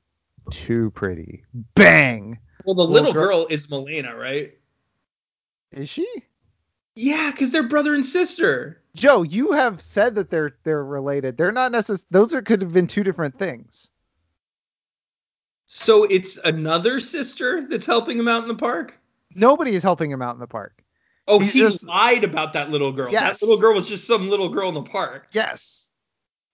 Too 0.50 0.90
pretty. 0.90 1.42
Bang. 1.74 2.38
Well, 2.66 2.74
the 2.74 2.82
little 2.82 3.12
little 3.12 3.12
girl- 3.14 3.44
girl 3.44 3.46
is 3.48 3.70
Milena, 3.70 4.14
right? 4.14 4.52
Is 5.72 5.88
she? 5.88 6.06
Yeah, 6.96 7.30
because 7.30 7.50
they're 7.50 7.62
brother 7.62 7.94
and 7.94 8.05
sister. 8.05 8.82
Joe, 8.94 9.22
you 9.22 9.52
have 9.52 9.80
said 9.80 10.16
that 10.16 10.28
they're 10.28 10.55
they're 10.64 10.84
related. 10.84 11.38
They're 11.38 11.50
not 11.50 11.72
necessarily 11.72 12.05
those 12.10 12.34
are 12.34 12.42
could 12.42 12.60
have 12.60 12.74
been 12.74 12.88
two 12.88 13.05
different 13.05 13.38
things. 13.38 13.90
So 15.70 16.05
it's 16.05 16.39
another 16.45 16.99
sister 16.99 17.66
that's 17.69 17.85
helping 17.85 18.19
him 18.19 18.27
out 18.27 18.40
in 18.40 18.49
the 18.49 18.55
park. 18.55 18.99
Nobody 19.35 19.74
is 19.74 19.82
helping 19.82 20.11
him 20.11 20.23
out 20.23 20.32
in 20.32 20.40
the 20.40 20.47
park. 20.47 20.82
Oh, 21.27 21.40
He's 21.40 21.53
he 21.53 21.61
just- 21.61 21.85
lied 21.85 22.24
about 22.24 22.55
that 22.55 22.70
little 22.70 22.90
girl. 22.90 23.12
Yes. 23.12 23.40
That 23.40 23.47
little 23.47 23.61
girl 23.61 23.74
was 23.74 23.86
just 23.86 24.07
some 24.07 24.31
little 24.31 24.49
girl 24.49 24.70
in 24.70 24.74
the 24.74 24.82
park. 24.82 25.27
Yes. 25.32 25.85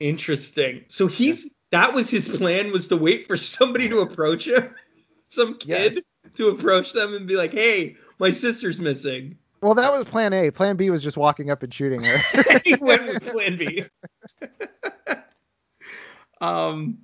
Interesting. 0.00 0.84
So 0.88 1.06
he's 1.06 1.48
that 1.70 1.94
was 1.94 2.10
his 2.10 2.28
plan 2.28 2.72
was 2.72 2.88
to 2.88 2.96
wait 2.96 3.28
for 3.28 3.36
somebody 3.36 3.88
to 3.88 4.00
approach 4.00 4.48
him, 4.48 4.74
some 5.28 5.54
kid 5.58 5.94
Yes. 5.94 6.04
to 6.34 6.48
approach 6.48 6.92
them 6.92 7.14
and 7.14 7.28
be 7.28 7.36
like, 7.36 7.52
"Hey, 7.52 7.94
my 8.18 8.32
sister's 8.32 8.80
missing." 8.80 9.38
Well, 9.60 9.74
that 9.74 9.92
was 9.92 10.02
plan 10.04 10.32
A. 10.32 10.50
Plan 10.50 10.74
B 10.76 10.90
was 10.90 11.04
just 11.04 11.16
walking 11.16 11.50
up 11.50 11.62
and 11.62 11.72
shooting 11.72 12.02
her. 12.02 12.58
he 12.64 12.74
went 12.74 13.04
with 13.04 13.24
Plan 13.26 13.56
B. 13.56 13.84
um, 16.40 16.98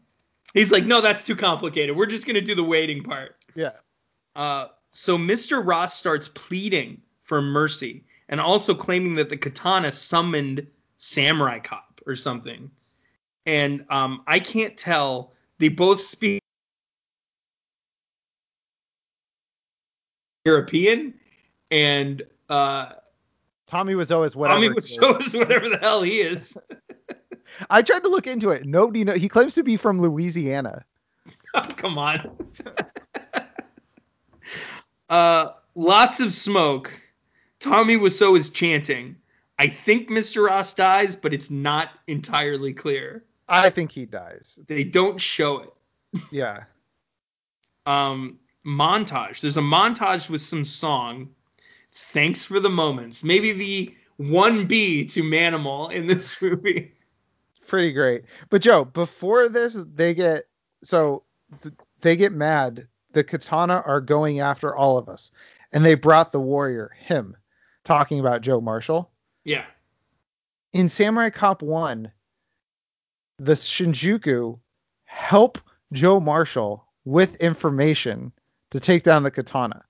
he's 0.54 0.70
like, 0.70 0.84
"No, 0.84 1.00
that's 1.00 1.24
too 1.24 1.36
complicated. 1.36 1.96
We're 1.96 2.06
just 2.06 2.26
gonna 2.26 2.40
do 2.40 2.54
the 2.54 2.64
waiting 2.64 3.02
part." 3.02 3.36
yeah. 3.54 3.72
Uh, 4.36 4.68
so 4.92 5.16
Mr. 5.16 5.64
Ross 5.64 5.98
starts 5.98 6.28
pleading 6.28 7.00
for 7.22 7.40
mercy 7.40 8.04
and 8.28 8.40
also 8.40 8.74
claiming 8.74 9.14
that 9.16 9.28
the 9.28 9.36
katana 9.36 9.92
summoned 9.92 10.66
Samurai 10.96 11.58
Cop 11.58 12.00
or 12.06 12.16
something. 12.16 12.70
And 13.46 13.84
um, 13.90 14.22
I 14.26 14.40
can't 14.40 14.76
tell. 14.76 15.32
They 15.58 15.68
both 15.68 16.00
speak 16.00 16.40
European, 20.44 21.14
and 21.70 22.22
uh, 22.48 22.92
Tommy 23.66 23.94
was 23.94 24.10
always 24.10 24.34
whatever. 24.34 24.60
Tommy 24.60 24.74
was 24.74 24.98
is 25.26 25.34
whatever 25.34 25.68
the 25.68 25.78
hell 25.78 26.02
he 26.02 26.20
is. 26.20 26.56
I 27.68 27.82
tried 27.82 28.04
to 28.04 28.08
look 28.08 28.26
into 28.26 28.50
it. 28.50 28.64
Nobody 28.64 29.04
know. 29.04 29.14
He 29.14 29.28
claims 29.28 29.54
to 29.56 29.62
be 29.62 29.76
from 29.76 30.00
Louisiana. 30.00 30.84
Oh, 31.54 31.60
come 31.76 31.98
on. 31.98 32.36
uh, 35.08 35.48
lots 35.74 36.20
of 36.20 36.32
smoke. 36.32 37.00
Tommy 37.58 37.96
Wiseau 37.96 38.36
is 38.36 38.50
chanting. 38.50 39.16
I 39.58 39.68
think 39.68 40.08
Mr. 40.08 40.46
Ross 40.46 40.72
dies, 40.72 41.14
but 41.14 41.34
it's 41.34 41.50
not 41.50 41.90
entirely 42.06 42.72
clear. 42.72 43.24
I 43.46 43.68
think 43.68 43.92
he 43.92 44.06
dies. 44.06 44.58
They 44.66 44.84
don't 44.84 45.20
show 45.20 45.58
it. 45.58 45.72
Yeah. 46.32 46.64
Um, 47.86 48.38
montage. 48.66 49.40
There's 49.42 49.56
a 49.56 49.62
montage 49.62 50.28
with 50.28 50.40
some 50.40 50.64
song. 50.64 51.30
Thanks 51.92 52.44
for 52.44 52.58
the 52.58 52.68
moments. 52.68 53.22
Maybe 53.22 53.52
the 53.52 53.94
one 54.16 54.66
B 54.66 55.04
to 55.06 55.22
Manimal 55.22 55.92
in 55.92 56.06
this 56.06 56.40
movie. 56.42 56.92
Pretty 57.70 57.92
great. 57.92 58.24
But 58.48 58.62
Joe, 58.62 58.84
before 58.84 59.48
this, 59.48 59.74
they 59.94 60.12
get 60.12 60.48
so 60.82 61.22
th- 61.62 61.72
they 62.00 62.16
get 62.16 62.32
mad. 62.32 62.88
The 63.12 63.22
katana 63.22 63.84
are 63.86 64.00
going 64.00 64.40
after 64.40 64.74
all 64.74 64.98
of 64.98 65.08
us, 65.08 65.30
and 65.70 65.84
they 65.84 65.94
brought 65.94 66.32
the 66.32 66.40
warrior, 66.40 66.90
him, 66.98 67.36
talking 67.84 68.18
about 68.18 68.40
Joe 68.40 68.60
Marshall. 68.60 69.12
Yeah. 69.44 69.66
In 70.72 70.88
Samurai 70.88 71.30
Cop 71.30 71.62
One, 71.62 72.10
the 73.38 73.52
Shinjuku 73.52 74.58
help 75.04 75.60
Joe 75.92 76.18
Marshall 76.18 76.84
with 77.04 77.36
information 77.36 78.32
to 78.70 78.80
take 78.80 79.04
down 79.04 79.22
the 79.22 79.30
katana. 79.30 79.84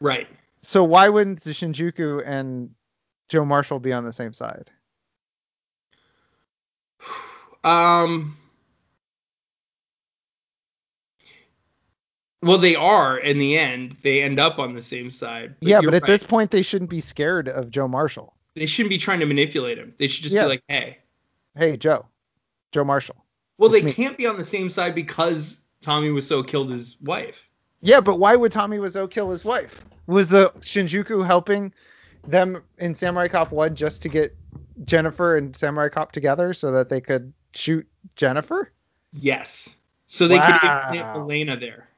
Right. 0.00 0.26
So 0.62 0.82
why 0.82 1.08
wouldn't 1.08 1.44
the 1.44 1.52
Shinjuku 1.52 2.24
and 2.26 2.70
Joe 3.28 3.44
Marshall 3.44 3.78
be 3.78 3.92
on 3.92 4.04
the 4.04 4.12
same 4.12 4.32
side? 4.32 4.72
Um. 7.64 8.36
Well, 12.42 12.58
they 12.58 12.74
are 12.74 13.18
in 13.18 13.38
the 13.38 13.56
end. 13.56 13.92
They 14.02 14.20
end 14.22 14.40
up 14.40 14.58
on 14.58 14.74
the 14.74 14.82
same 14.82 15.10
side. 15.10 15.54
yeah, 15.60 15.80
but 15.80 15.94
at 15.94 16.02
right. 16.02 16.06
this 16.08 16.24
point 16.24 16.50
they 16.50 16.62
shouldn't 16.62 16.90
be 16.90 17.00
scared 17.00 17.48
of 17.48 17.70
Joe 17.70 17.86
Marshall. 17.86 18.34
they 18.54 18.66
shouldn't 18.66 18.90
be 18.90 18.98
trying 18.98 19.20
to 19.20 19.26
manipulate 19.26 19.78
him. 19.78 19.94
They 19.96 20.08
should 20.08 20.24
just 20.24 20.34
Yeah. 20.34 20.42
be 20.42 20.48
like, 20.48 20.62
hey. 20.68 20.98
Hey, 21.56 21.76
Joe. 21.76 22.04
Joe 22.72 22.84
Marshall. 22.84 23.16
Well, 23.58 23.70
they 23.70 23.82
me. 23.82 23.92
can't 23.92 24.16
be 24.16 24.26
on 24.26 24.36
the 24.36 24.44
same 24.44 24.68
side 24.70 24.94
because 24.94 25.60
Tommy 25.80 26.08
Wiseau 26.08 26.46
killed 26.46 26.68
his 26.70 26.96
wife. 27.00 27.48
Yeah, 27.80 28.00
but 28.00 28.16
why 28.16 28.34
would 28.36 28.50
Tommy 28.52 28.78
Wiseau 28.78 29.08
kill 29.10 29.30
his 29.30 29.44
wife? 29.44 29.84
Was 30.06 30.28
the 30.28 30.50
Shinjuku 30.60 31.24
helping 31.24 31.72
them 32.26 32.62
in 32.78 32.94
Samurai 32.94 33.28
Cop 33.28 33.52
1 33.52 33.74
just 33.74 34.02
to 34.02 34.08
get 34.08 34.36
Jennifer 34.84 35.36
and 35.36 35.54
Samurai 35.54 35.88
Cop 35.88 36.12
together 36.12 36.52
so 36.54 36.72
that 36.72 36.88
they 36.88 37.00
could 37.00 37.32
shoot 37.54 37.86
Jennifer? 38.16 38.70
Yes. 39.12 39.76
So 40.06 40.28
they 40.28 40.38
could 40.38 40.48
Wow. 40.62 40.82
implant 40.92 41.16
Elena 41.16 41.56
there. 41.56 41.88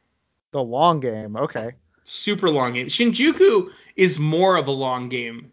The 0.53 0.63
long 0.63 1.01
game. 1.01 1.37
Okay. 1.37 1.73
Super 2.05 2.51
long 2.51 2.75
game. 2.75 2.87
Shinjuku 2.89 3.71
is 3.97 4.19
more 4.19 4.57
of 4.57 4.69
a 4.69 4.73
long 4.73 5.09
game, 5.09 5.51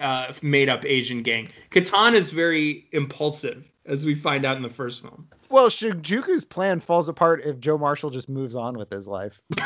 uh, 0.00 0.32
made 0.42 0.68
up 0.68 0.84
Asian 0.84 1.22
gang. 1.22 1.48
Katana 1.70 2.16
is 2.16 2.30
very 2.30 2.86
impulsive, 2.92 3.70
as 3.86 4.04
we 4.04 4.14
find 4.14 4.44
out 4.44 4.56
in 4.56 4.62
the 4.62 4.68
first 4.70 5.02
film. 5.02 5.28
Well, 5.50 5.68
Shinjuku's 5.68 6.44
plan 6.44 6.80
falls 6.80 7.08
apart 7.08 7.42
if 7.44 7.58
Joe 7.60 7.76
Marshall 7.76 8.10
just 8.10 8.28
moves 8.28 8.54
on 8.54 8.76
with 8.78 8.90
his 8.90 9.06
life. 9.06 9.40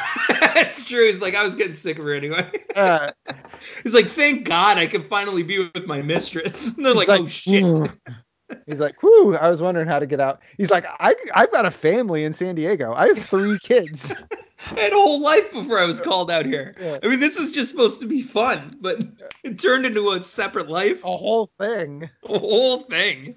It's 0.59 0.87
true. 0.87 1.07
He's 1.07 1.21
like, 1.21 1.35
I 1.35 1.45
was 1.45 1.55
getting 1.55 1.75
sick 1.75 1.99
of 1.99 2.05
her 2.07 2.15
anyway. 2.15 2.49
Uh, 2.75 3.11
He's 3.83 3.93
like, 3.93 4.07
thank 4.07 4.45
God 4.47 4.79
I 4.79 4.87
can 4.87 5.03
finally 5.07 5.43
be 5.43 5.59
with 5.59 5.87
my 5.87 6.01
mistress. 6.01 6.75
And 6.77 6.85
they're 6.85 6.95
like, 6.95 7.09
he's 7.09 7.65
oh 7.65 7.87
shit. 7.87 7.99
He's 8.67 8.81
like, 8.81 9.03
whoo, 9.03 9.37
I 9.37 9.51
was 9.51 9.61
wondering 9.61 9.87
how 9.87 9.99
to 9.99 10.07
get 10.07 10.19
out. 10.21 10.41
He's 10.57 10.71
like, 10.71 10.87
I, 10.99 11.15
I've 11.35 11.53
got 11.53 11.67
a 11.67 11.71
family 11.71 12.25
in 12.25 12.33
San 12.33 12.55
Diego. 12.55 12.95
I 12.95 13.09
have 13.09 13.19
three 13.25 13.59
kids. 13.59 14.15
I 14.75 14.81
had 14.81 14.93
a 14.93 14.97
whole 14.97 15.21
life 15.21 15.53
before 15.53 15.79
I 15.79 15.85
was 15.85 16.01
called 16.01 16.31
out 16.31 16.47
here. 16.47 16.75
Yeah. 16.81 16.99
I 17.03 17.09
mean, 17.09 17.21
this 17.21 17.39
was 17.39 17.53
just 17.53 17.71
supposed 17.71 18.01
to 18.01 18.07
be 18.07 18.23
fun, 18.23 18.79
but 18.81 19.01
it 19.45 19.59
turned 19.59 19.85
into 19.85 20.11
a 20.13 20.23
separate 20.23 20.69
life. 20.71 21.05
a 21.05 21.17
whole 21.17 21.51
thing. 21.59 22.09
A 22.25 22.39
whole 22.39 22.79
thing. 22.79 23.37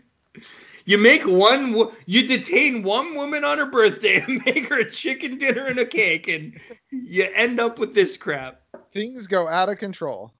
You 0.89 0.97
make 0.97 1.21
one, 1.27 1.75
you 2.07 2.27
detain 2.27 2.81
one 2.81 3.13
woman 3.13 3.43
on 3.43 3.59
her 3.59 3.67
birthday 3.67 4.21
and 4.21 4.43
make 4.45 4.69
her 4.69 4.79
a 4.79 4.89
chicken 4.89 5.37
dinner 5.37 5.67
and 5.67 5.77
a 5.77 5.85
cake, 5.85 6.27
and 6.27 6.59
you 6.89 7.27
end 7.35 7.59
up 7.59 7.77
with 7.77 7.93
this 7.93 8.17
crap. 8.17 8.63
Things 8.91 9.27
go 9.27 9.47
out 9.47 9.69
of 9.69 9.77
control. 9.77 10.33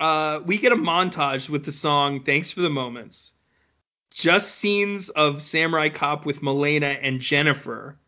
Uh, 0.00 0.40
we 0.46 0.56
get 0.56 0.72
a 0.72 0.76
montage 0.76 1.50
with 1.50 1.66
the 1.66 1.72
song 1.72 2.24
"Thanks 2.24 2.50
for 2.50 2.62
the 2.62 2.70
Moments." 2.70 3.34
Just 4.10 4.54
scenes 4.54 5.10
of 5.10 5.42
Samurai 5.42 5.90
Cop 5.90 6.24
with 6.24 6.42
Milena 6.42 6.86
and 6.86 7.20
Jennifer, 7.20 7.98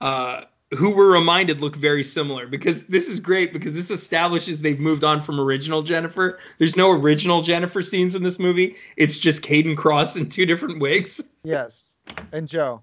uh, 0.00 0.42
who 0.76 0.94
were 0.94 1.06
reminded 1.10 1.60
look 1.60 1.76
very 1.76 2.02
similar. 2.02 2.46
Because 2.46 2.84
this 2.84 3.08
is 3.08 3.20
great 3.20 3.52
because 3.52 3.74
this 3.74 3.90
establishes 3.90 4.60
they've 4.60 4.80
moved 4.80 5.04
on 5.04 5.22
from 5.22 5.40
original 5.40 5.82
Jennifer. 5.82 6.38
There's 6.58 6.76
no 6.76 6.90
original 6.90 7.42
Jennifer 7.42 7.82
scenes 7.82 8.14
in 8.14 8.22
this 8.22 8.38
movie. 8.38 8.76
It's 8.96 9.18
just 9.18 9.42
Kayden 9.42 9.76
Kross 9.76 10.16
in 10.16 10.28
two 10.28 10.46
different 10.46 10.80
wigs. 10.80 11.22
Yes. 11.42 11.96
And 12.32 12.46
Joe, 12.48 12.82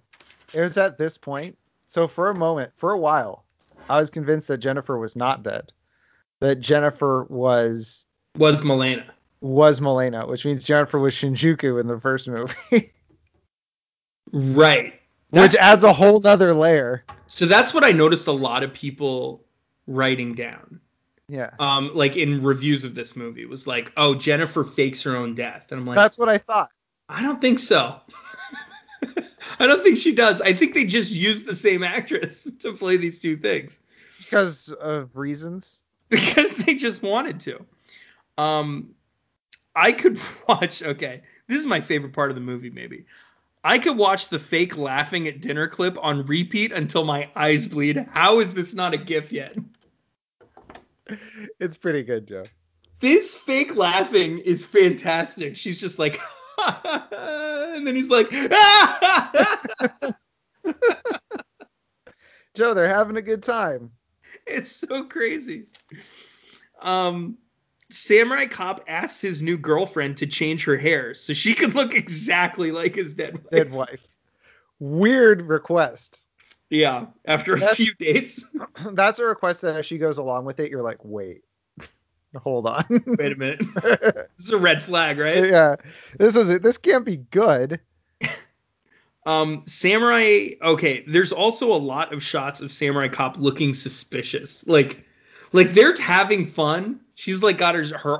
it 0.53 0.61
was 0.61 0.77
at 0.77 0.97
this 0.97 1.17
point. 1.17 1.57
So 1.87 2.07
for 2.07 2.29
a 2.29 2.35
moment, 2.35 2.71
for 2.77 2.91
a 2.91 2.97
while, 2.97 3.45
I 3.89 3.99
was 3.99 4.09
convinced 4.09 4.47
that 4.47 4.57
Jennifer 4.59 4.97
was 4.97 5.15
not 5.15 5.43
dead. 5.43 5.71
That 6.39 6.61
Jennifer 6.61 7.25
was 7.29 8.05
Was 8.37 8.63
Milena. 8.63 9.05
was 9.41 9.81
Milena, 9.81 10.25
which 10.25 10.45
means 10.45 10.65
Jennifer 10.65 10.97
was 10.99 11.13
Shinjuku 11.13 11.79
in 11.79 11.87
the 11.87 11.99
first 11.99 12.27
movie, 12.27 12.53
Right. 14.31 15.00
Which 15.31 15.55
adds 15.55 15.83
a 15.83 15.93
whole 15.93 16.19
nother 16.19 16.53
layer. 16.53 17.03
So 17.27 17.45
that's 17.45 17.73
what 17.73 17.83
I 17.83 17.91
noticed 17.91 18.27
a 18.27 18.31
lot 18.31 18.63
of 18.63 18.73
people 18.73 19.43
writing 19.87 20.35
down. 20.35 20.79
Yeah. 21.27 21.51
um, 21.59 21.91
like 21.95 22.17
in 22.17 22.43
reviews 22.43 22.83
of 22.83 22.93
this 22.93 23.15
movie 23.15 23.45
was 23.45 23.65
like, 23.65 23.93
oh, 23.95 24.15
Jennifer 24.15 24.65
fakes 24.65 25.01
her 25.03 25.15
own 25.15 25.33
death, 25.33 25.71
and 25.71 25.79
I'm 25.79 25.85
like, 25.87 25.95
That's 25.95 26.19
what 26.19 26.27
I 26.27 26.37
thought. 26.37 26.71
I 27.07 27.21
don't 27.21 27.39
think 27.39 27.59
so. 27.59 28.01
I 29.59 29.67
don't 29.67 29.81
think 29.81 29.97
she 29.97 30.13
does. 30.13 30.41
I 30.41 30.51
think 30.53 30.73
they 30.73 30.83
just 30.83 31.11
used 31.11 31.45
the 31.47 31.55
same 31.55 31.83
actress 31.83 32.51
to 32.59 32.73
play 32.73 32.97
these 32.97 33.19
two 33.21 33.37
things 33.37 33.79
Because 34.17 34.71
of 34.73 35.15
reasons. 35.15 35.81
because 36.09 36.53
they 36.57 36.75
just 36.75 37.01
wanted 37.01 37.39
to. 37.41 37.65
Um, 38.37 38.93
I 39.73 39.93
could 39.93 40.19
watch. 40.49 40.83
Okay, 40.83 41.21
this 41.47 41.57
is 41.57 41.65
my 41.65 41.79
favorite 41.79 42.11
part 42.11 42.29
of 42.31 42.35
the 42.35 42.41
movie. 42.41 42.69
Maybe 42.69 43.05
I 43.63 43.77
could 43.77 43.97
watch 43.97 44.29
the 44.29 44.39
fake 44.39 44.77
laughing 44.77 45.27
at 45.27 45.41
dinner 45.41 45.67
clip 45.67 45.97
on 46.01 46.25
repeat 46.25 46.71
until 46.71 47.03
my 47.03 47.29
eyes 47.35 47.67
bleed. 47.67 47.97
How 47.97 48.39
is 48.39 48.53
this 48.53 48.73
not 48.73 48.93
a 48.93 48.97
GIF 48.97 49.31
yet? 49.31 49.55
It's 51.59 51.77
pretty 51.77 52.03
good, 52.03 52.27
Joe. 52.27 52.43
This 52.99 53.35
fake 53.35 53.75
laughing 53.75 54.39
is 54.39 54.65
fantastic. 54.65 55.57
She's 55.57 55.79
just 55.79 55.99
like, 55.99 56.19
and 56.57 57.85
then 57.85 57.95
he's 57.95 58.09
like, 58.09 58.31
Joe, 62.53 62.73
they're 62.73 62.87
having 62.87 63.17
a 63.17 63.21
good 63.21 63.43
time. 63.43 63.91
it's 64.47 64.71
so 64.71 65.05
crazy. 65.05 65.65
Um, 66.81 67.37
Samurai 67.93 68.45
Cop 68.45 68.83
asks 68.87 69.21
his 69.21 69.41
new 69.41 69.57
girlfriend 69.57 70.17
to 70.17 70.27
change 70.27 70.63
her 70.65 70.77
hair 70.77 71.13
so 71.13 71.33
she 71.33 71.53
can 71.53 71.71
look 71.71 71.93
exactly 71.93 72.71
like 72.71 72.95
his 72.95 73.13
dead 73.13 73.33
wife. 73.33 73.49
Dead 73.51 73.71
wife. 73.71 74.07
Weird 74.79 75.43
request. 75.43 76.25
Yeah, 76.69 77.07
after 77.25 77.53
a 77.53 77.59
That's- 77.59 77.75
few 77.77 77.93
dates. 77.95 78.45
That's 78.91 79.19
a 79.19 79.25
request 79.25 79.61
that 79.61 79.77
if 79.77 79.85
she 79.85 79.97
goes 79.97 80.17
along 80.17 80.45
with 80.45 80.59
it, 80.59 80.71
you're 80.71 80.81
like, 80.81 80.99
wait, 81.03 81.41
hold 82.35 82.65
on. 82.65 82.85
Wait 82.89 83.33
a 83.33 83.35
minute. 83.35 83.61
This 84.37 84.45
is 84.47 84.51
a 84.51 84.57
red 84.57 84.81
flag, 84.81 85.19
right? 85.19 85.45
yeah, 85.45 85.75
this 86.17 86.35
is 86.35 86.49
it. 86.49 86.63
This 86.63 86.77
can't 86.77 87.05
be 87.05 87.17
good. 87.17 87.79
Um, 89.25 89.61
Samurai. 89.65 90.49
Okay, 90.61 91.03
there's 91.07 91.31
also 91.31 91.71
a 91.71 91.77
lot 91.77 92.11
of 92.13 92.23
shots 92.23 92.61
of 92.61 92.71
Samurai 92.71 93.07
Cop 93.07 93.37
looking 93.37 93.73
suspicious. 93.75 94.65
Like, 94.65 95.05
like 95.53 95.73
they're 95.73 95.95
having 95.97 96.47
fun. 96.47 97.01
She's 97.21 97.43
like 97.43 97.59
got 97.59 97.75
her 97.75 97.85
her, 97.99 98.19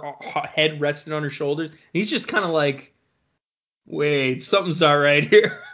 head 0.54 0.80
resting 0.80 1.12
on 1.12 1.24
her 1.24 1.32
shoulders. 1.32 1.72
He's 1.92 2.08
just 2.08 2.28
kind 2.28 2.46
of 2.46 2.52
like, 2.52 2.94
wait, 3.88 4.44
something's 4.44 4.80
not 4.80 4.94
right 4.94 5.28
here. 5.28 5.60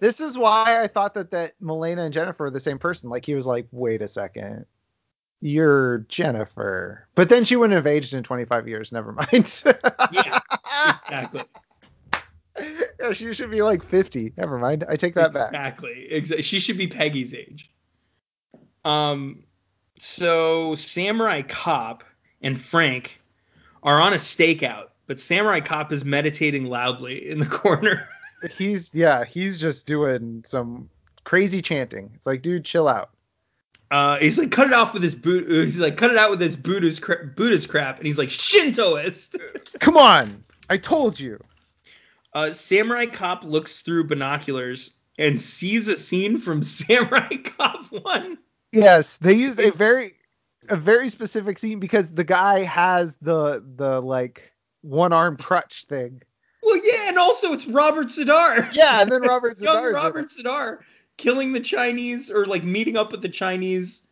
This 0.00 0.20
is 0.20 0.36
why 0.36 0.82
I 0.82 0.86
thought 0.86 1.14
that 1.14 1.30
that 1.30 1.54
Milena 1.62 2.02
and 2.02 2.12
Jennifer 2.12 2.44
are 2.44 2.50
the 2.50 2.60
same 2.60 2.78
person. 2.78 3.08
Like 3.08 3.24
he 3.24 3.34
was 3.34 3.46
like, 3.46 3.66
wait 3.72 4.02
a 4.02 4.08
second, 4.08 4.66
you're 5.40 6.00
Jennifer, 6.10 7.08
but 7.14 7.30
then 7.30 7.44
she 7.44 7.56
wouldn't 7.56 7.74
have 7.74 7.86
aged 7.86 8.12
in 8.12 8.22
25 8.22 8.68
years. 8.68 8.92
Never 8.92 9.12
mind. 9.12 9.62
yeah, 10.12 10.40
exactly. 10.90 11.44
yeah, 13.00 13.14
she 13.14 13.32
should 13.32 13.50
be 13.50 13.62
like 13.62 13.82
50. 13.82 14.34
Never 14.36 14.58
mind. 14.58 14.84
I 14.86 14.96
take 14.96 15.14
that 15.14 15.32
back. 15.32 15.48
Exactly. 15.48 16.06
Exactly. 16.10 16.42
She 16.42 16.58
should 16.58 16.76
be 16.76 16.86
Peggy's 16.86 17.32
age. 17.32 17.70
Um, 18.84 19.44
so 19.98 20.74
Samurai 20.74 21.40
Cop 21.40 22.04
and 22.42 22.60
Frank 22.60 23.20
are 23.82 24.00
on 24.00 24.12
a 24.12 24.16
stakeout, 24.16 24.88
but 25.06 25.20
Samurai 25.20 25.60
Cop 25.60 25.92
is 25.92 26.04
meditating 26.04 26.66
loudly 26.66 27.30
in 27.30 27.38
the 27.38 27.46
corner. 27.62 28.08
He's 28.56 28.94
yeah, 28.94 29.24
he's 29.24 29.58
just 29.60 29.86
doing 29.86 30.44
some 30.46 30.90
crazy 31.24 31.62
chanting. 31.62 32.10
It's 32.14 32.26
like, 32.26 32.42
dude, 32.42 32.64
chill 32.64 32.88
out. 32.88 33.10
Uh, 33.90 34.18
he's 34.18 34.38
like, 34.38 34.50
cut 34.50 34.66
it 34.66 34.72
off 34.72 34.92
with 34.92 35.02
this 35.02 35.14
boot. 35.14 35.48
He's 35.48 35.78
like, 35.78 35.96
cut 35.96 36.10
it 36.10 36.16
out 36.16 36.30
with 36.30 36.40
this 36.40 36.56
Buddhist 36.56 37.02
cra- 37.02 37.24
Buddhist 37.24 37.68
crap, 37.68 37.98
and 37.98 38.06
he's 38.06 38.18
like 38.18 38.30
Shintoist. 38.30 39.38
Come 39.80 39.96
on, 39.96 40.44
I 40.68 40.76
told 40.76 41.20
you. 41.20 41.42
Uh, 42.32 42.52
Samurai 42.52 43.06
Cop 43.06 43.44
looks 43.44 43.80
through 43.80 44.04
binoculars 44.04 44.92
and 45.18 45.40
sees 45.40 45.88
a 45.88 45.96
scene 45.96 46.40
from 46.40 46.62
Samurai 46.64 47.36
Cop 47.36 47.84
1. 47.90 48.38
Yes, 48.72 49.16
they 49.18 49.34
used 49.34 49.60
a 49.60 49.70
very 49.70 50.15
a 50.68 50.76
very 50.76 51.08
specific 51.08 51.58
scene 51.58 51.80
because 51.80 52.12
the 52.12 52.24
guy 52.24 52.60
has 52.64 53.16
the 53.22 53.64
the 53.76 54.00
like 54.00 54.52
one 54.82 55.12
arm 55.12 55.36
crutch 55.36 55.84
thing. 55.84 56.22
Well, 56.62 56.78
yeah, 56.82 57.08
and 57.08 57.18
also 57.18 57.52
it's 57.52 57.66
Robert 57.66 58.08
Z'Dar. 58.08 58.74
Yeah, 58.74 59.02
and 59.02 59.10
then 59.10 59.22
Robert 59.28 59.60
Young 59.60 59.84
in 59.84 59.90
it. 59.90 59.94
Robert 59.94 60.30
Z'Dar 60.30 60.78
killing 61.16 61.52
the 61.52 61.60
Chinese 61.60 62.30
or 62.30 62.46
like 62.46 62.64
meeting 62.64 62.96
up 62.96 63.12
with 63.12 63.22
the 63.22 63.28
Chinese 63.28 64.02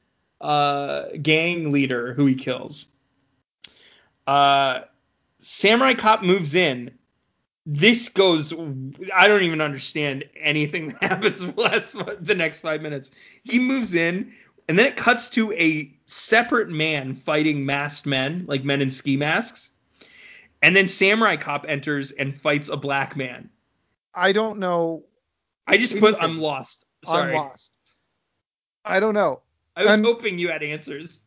uh, 0.40 1.06
gang 1.20 1.72
leader 1.72 2.14
who 2.14 2.26
he 2.26 2.34
kills. 2.34 2.88
Uh, 4.26 4.82
Samurai 5.38 5.94
Cop 5.94 6.22
moves 6.22 6.54
in. 6.54 6.92
This 7.66 8.08
goes. 8.10 8.52
I 9.14 9.26
don't 9.26 9.42
even 9.42 9.60
understand 9.60 10.24
anything 10.38 10.88
that 11.00 11.02
happens 11.02 11.44
the, 11.44 11.60
last, 11.60 11.94
the 12.24 12.34
next 12.34 12.60
five 12.60 12.82
minutes. 12.82 13.10
He 13.42 13.58
moves 13.58 13.94
in, 13.94 14.32
and 14.68 14.78
then 14.78 14.86
it 14.86 14.96
cuts 14.96 15.30
to 15.30 15.52
a 15.52 15.92
separate 16.06 16.68
man 16.68 17.14
fighting 17.14 17.66
masked 17.66 18.06
men, 18.06 18.44
like 18.46 18.64
men 18.64 18.80
in 18.82 18.90
ski 18.90 19.16
masks. 19.16 19.70
And 20.62 20.74
then 20.74 20.86
Samurai 20.86 21.36
Cop 21.36 21.66
enters 21.68 22.12
and 22.12 22.36
fights 22.36 22.68
a 22.68 22.76
black 22.76 23.16
man. 23.16 23.50
I 24.14 24.32
don't 24.32 24.58
know. 24.58 25.04
I 25.66 25.76
just 25.76 25.98
put 25.98 26.14
I'm 26.20 26.38
lost. 26.40 26.86
Sorry. 27.04 27.32
I'm 27.32 27.36
lost. 27.46 27.76
I 28.84 29.00
don't 29.00 29.14
know. 29.14 29.42
I 29.76 29.82
was 29.82 29.90
I'm- 29.90 30.04
hoping 30.04 30.38
you 30.38 30.48
had 30.48 30.62
answers. 30.62 31.20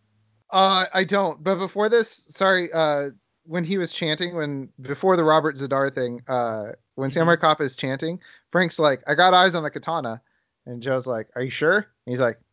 Uh, 0.49 0.85
I 0.93 1.03
don't. 1.03 1.43
But 1.43 1.55
before 1.55 1.89
this, 1.89 2.09
sorry. 2.29 2.71
Uh, 2.71 3.09
when 3.43 3.63
he 3.63 3.77
was 3.77 3.93
chanting, 3.93 4.35
when 4.35 4.69
before 4.81 5.15
the 5.17 5.23
Robert 5.23 5.55
Z'Dar 5.55 5.93
thing, 5.93 6.21
uh, 6.27 6.71
when 6.95 7.11
Samurai 7.11 7.35
Cop 7.35 7.59
is 7.61 7.75
chanting, 7.75 8.19
Frank's 8.51 8.79
like, 8.79 9.03
"I 9.07 9.15
got 9.15 9.33
eyes 9.33 9.55
on 9.55 9.63
the 9.63 9.69
katana," 9.69 10.21
and 10.65 10.81
Joe's 10.81 11.05
like, 11.05 11.27
"Are 11.35 11.41
you 11.41 11.49
sure?" 11.49 11.75
And 11.77 11.85
he's 12.05 12.21
like, 12.21 12.37
"N- 12.37 12.43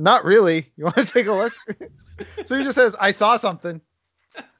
"Not 0.00 0.24
really. 0.24 0.72
You 0.76 0.84
want 0.84 0.96
to 0.96 1.04
take 1.04 1.26
a 1.26 1.32
look?" 1.32 1.52
so 2.44 2.56
he 2.56 2.64
just 2.64 2.74
says, 2.76 2.96
"I 2.98 3.10
saw 3.12 3.36
something." 3.36 3.80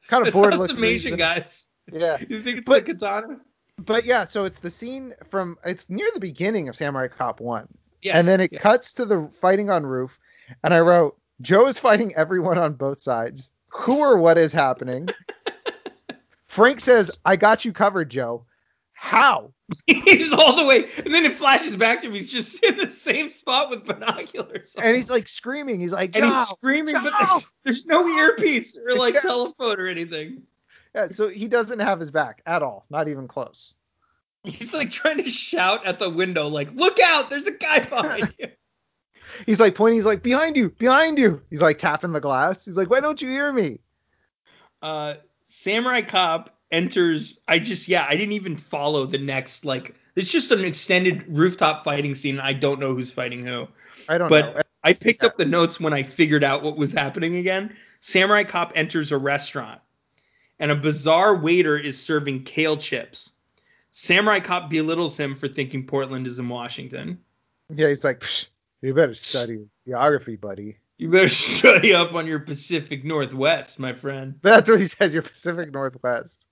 Kind 0.09 0.27
of 0.27 0.33
That's 0.33 0.35
bored 0.37 0.55
looking. 0.59 0.77
some 0.77 0.85
Asian 0.85 1.17
guys. 1.17 1.67
Yeah. 1.93 2.19
You 2.29 2.41
think 2.41 2.59
it's 2.59 2.67
But- 2.67 2.85
the 2.87 2.95
katana? 2.95 3.41
But 3.79 4.05
yeah, 4.05 4.25
so 4.25 4.45
it's 4.45 4.59
the 4.61 4.71
scene 4.71 5.15
from 5.31 5.57
it's 5.65 5.89
near 5.89 6.09
the 6.13 6.21
beginning 6.21 6.69
of 6.69 6.77
Samurai 6.77 7.09
Cop 7.09 7.41
1. 7.41 7.67
Yes. 8.03 8.15
and 8.17 8.27
then 8.29 8.41
it 8.41 8.49
cuts 8.61 8.93
to 8.95 9.05
the 9.05 9.29
fighting 9.41 9.71
on 9.71 9.85
roof 9.87 10.19
and 10.65 10.73
I 10.75 10.81
wrote 10.81 11.17
Joe 11.41 11.67
is 11.67 11.79
fighting 11.79 12.15
everyone 12.15 12.59
on 12.59 12.75
both 12.75 13.01
sides. 13.01 13.51
Who 13.69 13.99
or 14.01 14.19
what 14.19 14.37
is 14.37 14.53
happening? 14.53 15.09
Frank 16.47 16.81
says, 16.81 17.11
"I 17.25 17.37
got 17.37 17.65
you 17.65 17.73
covered, 17.73 18.11
Joe." 18.11 18.45
How? 18.93 19.53
he's 19.87 20.33
all 20.33 20.57
the 20.57 20.65
way, 20.65 20.89
and 21.05 21.13
then 21.15 21.25
it 21.25 21.37
flashes 21.37 21.77
back 21.77 22.01
to 22.01 22.09
him. 22.09 22.15
He's 22.15 22.31
just 22.31 22.63
in 22.65 22.77
the 22.77 22.91
same 22.91 23.31
spot 23.31 23.71
with 23.71 23.85
binoculars. 23.85 24.75
on. 24.77 24.85
And 24.85 24.97
he's 24.97 25.11
like 25.11 25.29
screaming. 25.29 25.81
He's 25.81 25.93
like, 25.93 26.17
and 26.17 26.25
he's 26.25 26.49
screaming, 26.49 26.95
but 26.95 27.13
there's, 27.19 27.47
there's 27.65 27.87
no 27.87 28.07
earpiece 28.09 28.77
or 28.77 28.97
like 28.97 29.15
Yeah. 29.15 29.21
telephone 29.21 29.79
or 29.81 29.87
anything. 29.87 30.43
Yeah, 30.95 31.09
so 31.09 31.29
he 31.29 31.47
doesn't 31.47 31.79
have 31.79 32.01
his 32.01 32.11
back 32.11 32.43
at 32.47 32.63
all, 32.63 32.85
not 32.91 33.07
even 33.09 33.29
close. 33.29 33.75
He's 34.43 34.73
like 34.75 34.91
trying 34.91 35.19
to 35.23 35.31
shout 35.31 35.87
at 35.87 35.99
the 35.99 36.09
window, 36.11 36.49
like, 36.49 36.73
"Look 36.73 36.99
out! 36.99 37.29
There's 37.31 37.47
a 37.47 37.53
guy 37.53 37.81
behind 37.81 38.35
you." 38.39 38.49
He's 39.47 39.61
like 39.61 39.75
pointing. 39.75 39.99
He's 39.99 40.07
like, 40.07 40.23
"Behind 40.23 40.57
you, 40.57 40.71
behind 40.71 41.19
you." 41.19 41.43
He's 41.51 41.61
like 41.63 41.79
tapping 41.79 42.13
the 42.13 42.21
glass. 42.21 42.65
He's 42.65 42.77
like, 42.77 42.91
"Why 42.91 43.01
don't 43.01 43.21
you 43.23 43.29
hear 43.29 43.53
me?" 43.53 43.81
uh, 44.83 45.15
Samurai 45.45 46.01
Cop 46.03 46.57
enters. 46.71 47.41
I 47.49 47.59
just 47.59 47.89
yeah, 47.89 48.07
I 48.09 48.17
didn't 48.17 48.33
even 48.33 48.57
follow 48.57 49.07
the 49.07 49.19
next 49.19 49.65
like. 49.65 49.95
It's 50.17 50.31
just 50.31 50.51
an 50.51 50.65
extended 50.65 51.25
rooftop 51.29 51.85
fighting 51.85 52.15
scene. 52.15 52.41
I 52.41 52.53
don't 52.53 52.81
know 52.81 52.95
who's 52.95 53.13
fighting 53.13 53.45
who. 53.45 53.69
I 54.09 54.19
don't 54.19 54.29
But 54.29 54.57
know. 54.57 54.63
I 54.83 54.93
picked 54.93 55.25
up 55.25 55.37
the 55.37 55.45
notes 55.45 55.79
when 55.79 55.93
I 55.93 56.03
figured 56.03 56.43
out 56.43 56.63
what 56.63 56.77
was 56.77 56.93
happening 56.93 57.37
again. 57.37 57.77
Samurai 58.01 58.45
Cop 58.45 58.73
enters 58.75 59.13
a 59.13 59.19
restaurant, 59.19 59.81
and 60.59 60.71
a 60.71 60.77
bizarre 60.77 61.37
waiter 61.37 61.77
is 61.79 62.03
serving 62.03 62.45
kale 62.45 62.77
chips. 62.77 63.33
Samurai 63.91 64.41
Cop 64.41 64.71
belittles 64.71 65.19
him 65.19 65.35
for 65.37 65.49
thinking 65.49 65.87
Portland 65.87 66.27
is 66.27 66.39
in 66.39 66.49
Washington. 66.49 67.21
Yeah, 67.69 67.89
he's 67.89 68.05
like, 68.05 68.21
"Psh, 68.21 68.47
"You 68.83 68.95
better 68.95 69.15
study 69.15 69.67
geography, 69.87 70.37
buddy." 70.37 70.79
You 70.99 71.09
better 71.09 71.29
study 71.29 71.95
up 71.95 72.15
on 72.15 72.27
your 72.27 72.41
Pacific 72.41 73.05
Northwest, 73.05 73.79
my 73.79 73.93
friend. 73.93 74.35
That's 74.43 74.69
what 74.69 74.81
he 74.81 74.87
says. 74.87 75.15
You're 75.15 75.23
Pacific 75.23 75.73
Northwest. 75.73 76.47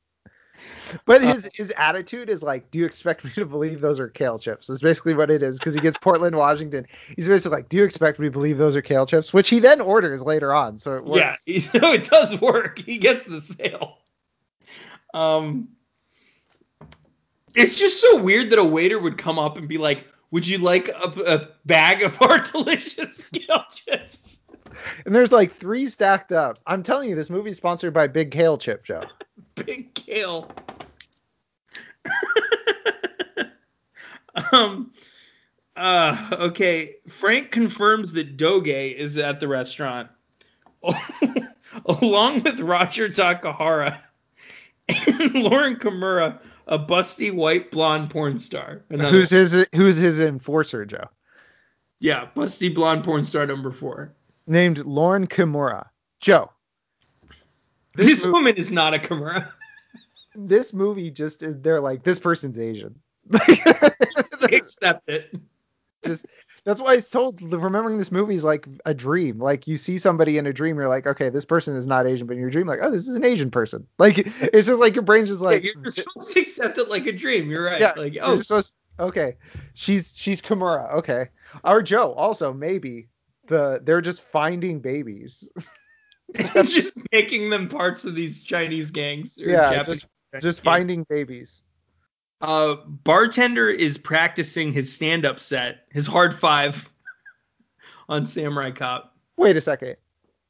But 1.05 1.23
his 1.23 1.51
his 1.55 1.73
attitude 1.77 2.29
is 2.29 2.43
like, 2.43 2.71
do 2.71 2.79
you 2.79 2.87
expect 2.87 3.25
me 3.25 3.31
to 3.33 3.45
believe 3.45 3.81
those 3.81 4.01
are 4.01 4.09
kale 4.09 4.39
chips? 4.39 4.67
That's 4.67 4.81
basically 4.81 5.15
what 5.15 5.31
it 5.31 5.43
is 5.43 5.59
because 5.59 5.75
he 5.75 5.81
gets 5.81 5.97
Portland, 5.99 6.37
Washington. 6.37 6.87
He's 7.15 7.29
basically 7.29 7.59
like, 7.59 7.69
do 7.69 7.77
you 7.77 7.85
expect 7.85 8.19
me 8.19 8.27
to 8.27 8.31
believe 8.31 8.59
those 8.59 8.77
are 8.77 8.83
kale 8.83 9.07
chips? 9.07 9.33
Which 9.33 9.49
he 9.49 9.61
then 9.61 9.81
orders 9.81 10.23
later 10.23 10.53
on, 10.53 10.79
so 10.79 10.97
it 10.97 11.05
works. 11.05 11.43
Yeah, 11.47 11.59
know, 11.81 11.93
it 11.93 12.09
does 12.09 12.41
work. 12.41 12.79
He 12.79 12.99
gets 12.99 13.25
the 13.25 13.41
sale. 13.41 13.99
Um, 15.15 15.69
it's 17.55 17.79
just 17.79 18.01
so 18.01 18.23
weird 18.23 18.51
that 18.51 18.59
a 18.59 18.65
waiter 18.65 18.99
would 18.99 19.19
come 19.19 19.39
up 19.39 19.57
and 19.57 19.69
be 19.69 19.79
like, 19.79 20.07
"Would 20.31 20.47
you 20.47 20.59
like 20.59 20.89
a, 20.89 21.13
a 21.27 21.49
bag 21.67 22.03
of 22.03 22.21
our 22.23 22.39
delicious 22.53 23.25
kale 23.25 23.65
chips?" 23.71 24.38
And 25.07 25.15
there's 25.15 25.33
like 25.33 25.53
three 25.53 25.87
stacked 25.89 26.33
up. 26.33 26.59
I'm 26.67 26.83
telling 26.83 27.09
you, 27.09 27.17
this 27.17 27.31
movie's 27.31 27.57
sponsored 27.57 27.95
by 27.95 28.07
Big 28.07 28.31
Kale 28.31 28.59
Chip 28.59 28.85
Joe. 28.85 29.05
Big 29.55 29.95
kale. 29.95 30.51
um. 34.53 34.93
Uh, 35.77 36.29
okay. 36.33 36.97
Frank 37.09 37.53
confirms 37.53 38.13
that 38.15 38.37
Doge 38.37 38.67
is 38.69 39.17
at 39.17 39.39
the 39.39 39.47
restaurant, 39.47 40.09
along 41.87 42.43
with 42.43 42.59
Roger 42.59 43.09
Takahara 43.09 44.01
and 44.89 45.35
Lauren 45.35 45.77
Kimura, 45.77 46.41
a 46.67 46.79
busty 46.81 47.33
white 47.33 47.71
blonde 47.71 48.11
porn 48.11 48.41
star. 48.41 48.83
Another- 48.91 49.11
Who's 49.13 49.31
his 49.31 49.69
Who's 49.75 49.97
his 49.97 50.19
enforcer, 50.19 50.85
Joe? 50.85 51.09
yeah, 52.01 52.27
busty 52.35 52.75
blonde 52.75 53.05
porn 53.05 53.23
star 53.25 53.47
number 53.47 53.71
four. 53.71 54.13
Named 54.49 54.79
Lauren 54.79 55.27
Kimura. 55.27 55.89
Joe. 56.21 56.51
This, 57.95 58.25
mo- 58.25 58.33
woman 58.33 58.57
is 58.57 58.73
not 58.73 58.95
a 58.95 58.99
Kimura. 58.99 59.51
this 60.35 60.73
movie 60.73 61.11
just 61.11 61.43
they're 61.63 61.81
like, 61.81 62.03
this 62.03 62.19
person's 62.19 62.59
Asian. 62.59 62.99
Accept 64.43 65.09
it. 65.09 65.35
just 66.05 66.27
that's 66.65 66.81
why 66.81 66.93
I 66.95 67.01
told 67.01 67.41
remembering 67.43 67.99
this 67.99 68.13
movie 68.13 68.35
is 68.35 68.45
like 68.45 68.67
a 68.87 68.95
dream 68.95 69.39
like 69.39 69.67
you 69.67 69.77
see 69.77 69.99
somebody 69.99 70.39
in 70.39 70.47
a 70.47 70.53
dream 70.53 70.77
you're 70.77 70.89
like 70.89 71.07
okay 71.07 71.29
this 71.29 71.45
person 71.45 71.77
is 71.77 71.87
not 71.87 72.07
asian 72.07 72.27
but 72.27 72.35
in 72.35 72.41
your 72.41 72.51
dream 72.51 72.67
like 72.67 72.79
oh 72.83 72.91
this 72.91 73.07
is 73.09 73.17
an 73.17 73.25
asian 73.25 73.51
person 73.51 73.87
like 73.99 74.19
it's 74.19 74.67
just 74.67 74.81
like 74.81 74.95
your 74.95 75.03
brain's 75.03 75.29
just 75.29 75.41
like 75.43 75.63
yeah, 75.63 75.73
you're 75.83 75.91
supposed 75.91 76.33
to 76.33 76.41
accept 76.41 76.79
it 76.79 76.89
like 76.89 77.07
a 77.07 77.13
dream. 77.13 77.51
You're 77.51 77.65
right. 77.65 77.81
yeah, 77.81 77.93
like, 77.97 78.17
oh, 78.23 78.41
supposed- 78.43 78.75
okay 78.99 79.37
she's 79.75 80.17
she's 80.17 80.41
kimura 80.41 80.95
okay 80.95 81.29
our 81.65 81.83
joe 81.83 82.13
also 82.13 82.53
maybe 82.53 83.09
the 83.49 83.81
they're 83.85 84.01
just 84.01 84.23
finding 84.23 84.81
babies 84.81 85.51
just 86.65 86.93
making 87.13 87.51
them 87.51 87.69
parts 87.69 88.05
of 88.05 88.15
these 88.15 88.43
Chinese 88.43 88.91
gangs. 88.91 89.39
Or 89.39 89.49
Yeah, 89.51 89.71
Japanese 89.71 90.07
just 90.41 90.59
gangs. 90.59 90.61
finding 90.61 91.05
babies 91.09 91.63
Uh, 92.41 92.77
bartender 92.87 93.69
is 93.69 93.99
practicing 93.99 94.73
his 94.73 94.93
stand-up 94.95 95.41
set, 95.41 95.87
his 95.91 96.07
hard 96.07 96.33
five, 96.39 96.89
on 98.09 98.25
Samurai 98.25 98.71
Cop. 98.71 99.17
wait 99.37 99.57
a 99.57 99.61
second 99.61 99.97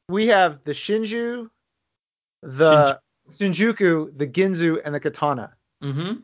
we 0.09 0.27
have 0.27 0.59
the 0.65 0.71
shinju 0.73 1.49
the 2.41 2.99
shinjuku 3.33 4.17
the 4.17 4.27
ginzu 4.27 4.81
and 4.83 4.93
the 4.95 4.99
katana 4.99 5.53
Mm-hmm. 5.83 6.19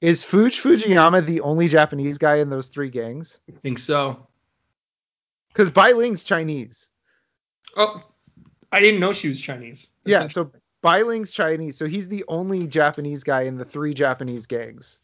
is 0.00 0.24
fuj 0.24 0.58
fujiyama 0.60 1.24
the 1.24 1.40
only 1.42 1.68
japanese 1.68 2.18
guy 2.18 2.36
in 2.36 2.48
those 2.48 2.66
three 2.68 2.90
gangs 2.90 3.40
I 3.48 3.52
think 3.62 3.78
so. 3.78 4.26
Because 5.58 5.72
Bai 5.72 5.90
Ling's 5.90 6.22
Chinese. 6.22 6.88
Oh, 7.76 8.00
I 8.70 8.78
didn't 8.78 9.00
know 9.00 9.12
she 9.12 9.26
was 9.26 9.40
Chinese. 9.40 9.90
Yeah, 10.04 10.28
so 10.28 10.52
Bai 10.82 11.02
Ling's 11.02 11.32
Chinese. 11.32 11.76
So 11.76 11.86
he's 11.86 12.06
the 12.06 12.24
only 12.28 12.68
Japanese 12.68 13.24
guy 13.24 13.42
in 13.42 13.58
the 13.58 13.64
three 13.64 13.92
Japanese 13.92 14.46
gangs. 14.46 15.00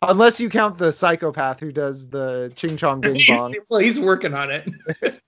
Unless 0.00 0.38
you 0.38 0.50
count 0.50 0.78
the 0.78 0.92
psychopath 0.92 1.58
who 1.58 1.72
does 1.72 2.08
the 2.08 2.52
Ching 2.54 2.76
Chong 2.76 3.00
Bing 3.00 3.18
Bong. 3.26 3.50
He's, 3.50 3.60
well, 3.68 3.80
he's 3.80 3.98
working 3.98 4.34
on 4.34 4.52
it. 4.52 4.70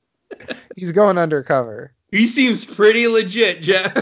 He's 0.77 0.91
going 0.91 1.17
undercover. 1.17 1.93
He 2.11 2.27
seems 2.27 2.65
pretty 2.65 3.07
legit, 3.07 3.63
Jeff. 3.63 3.97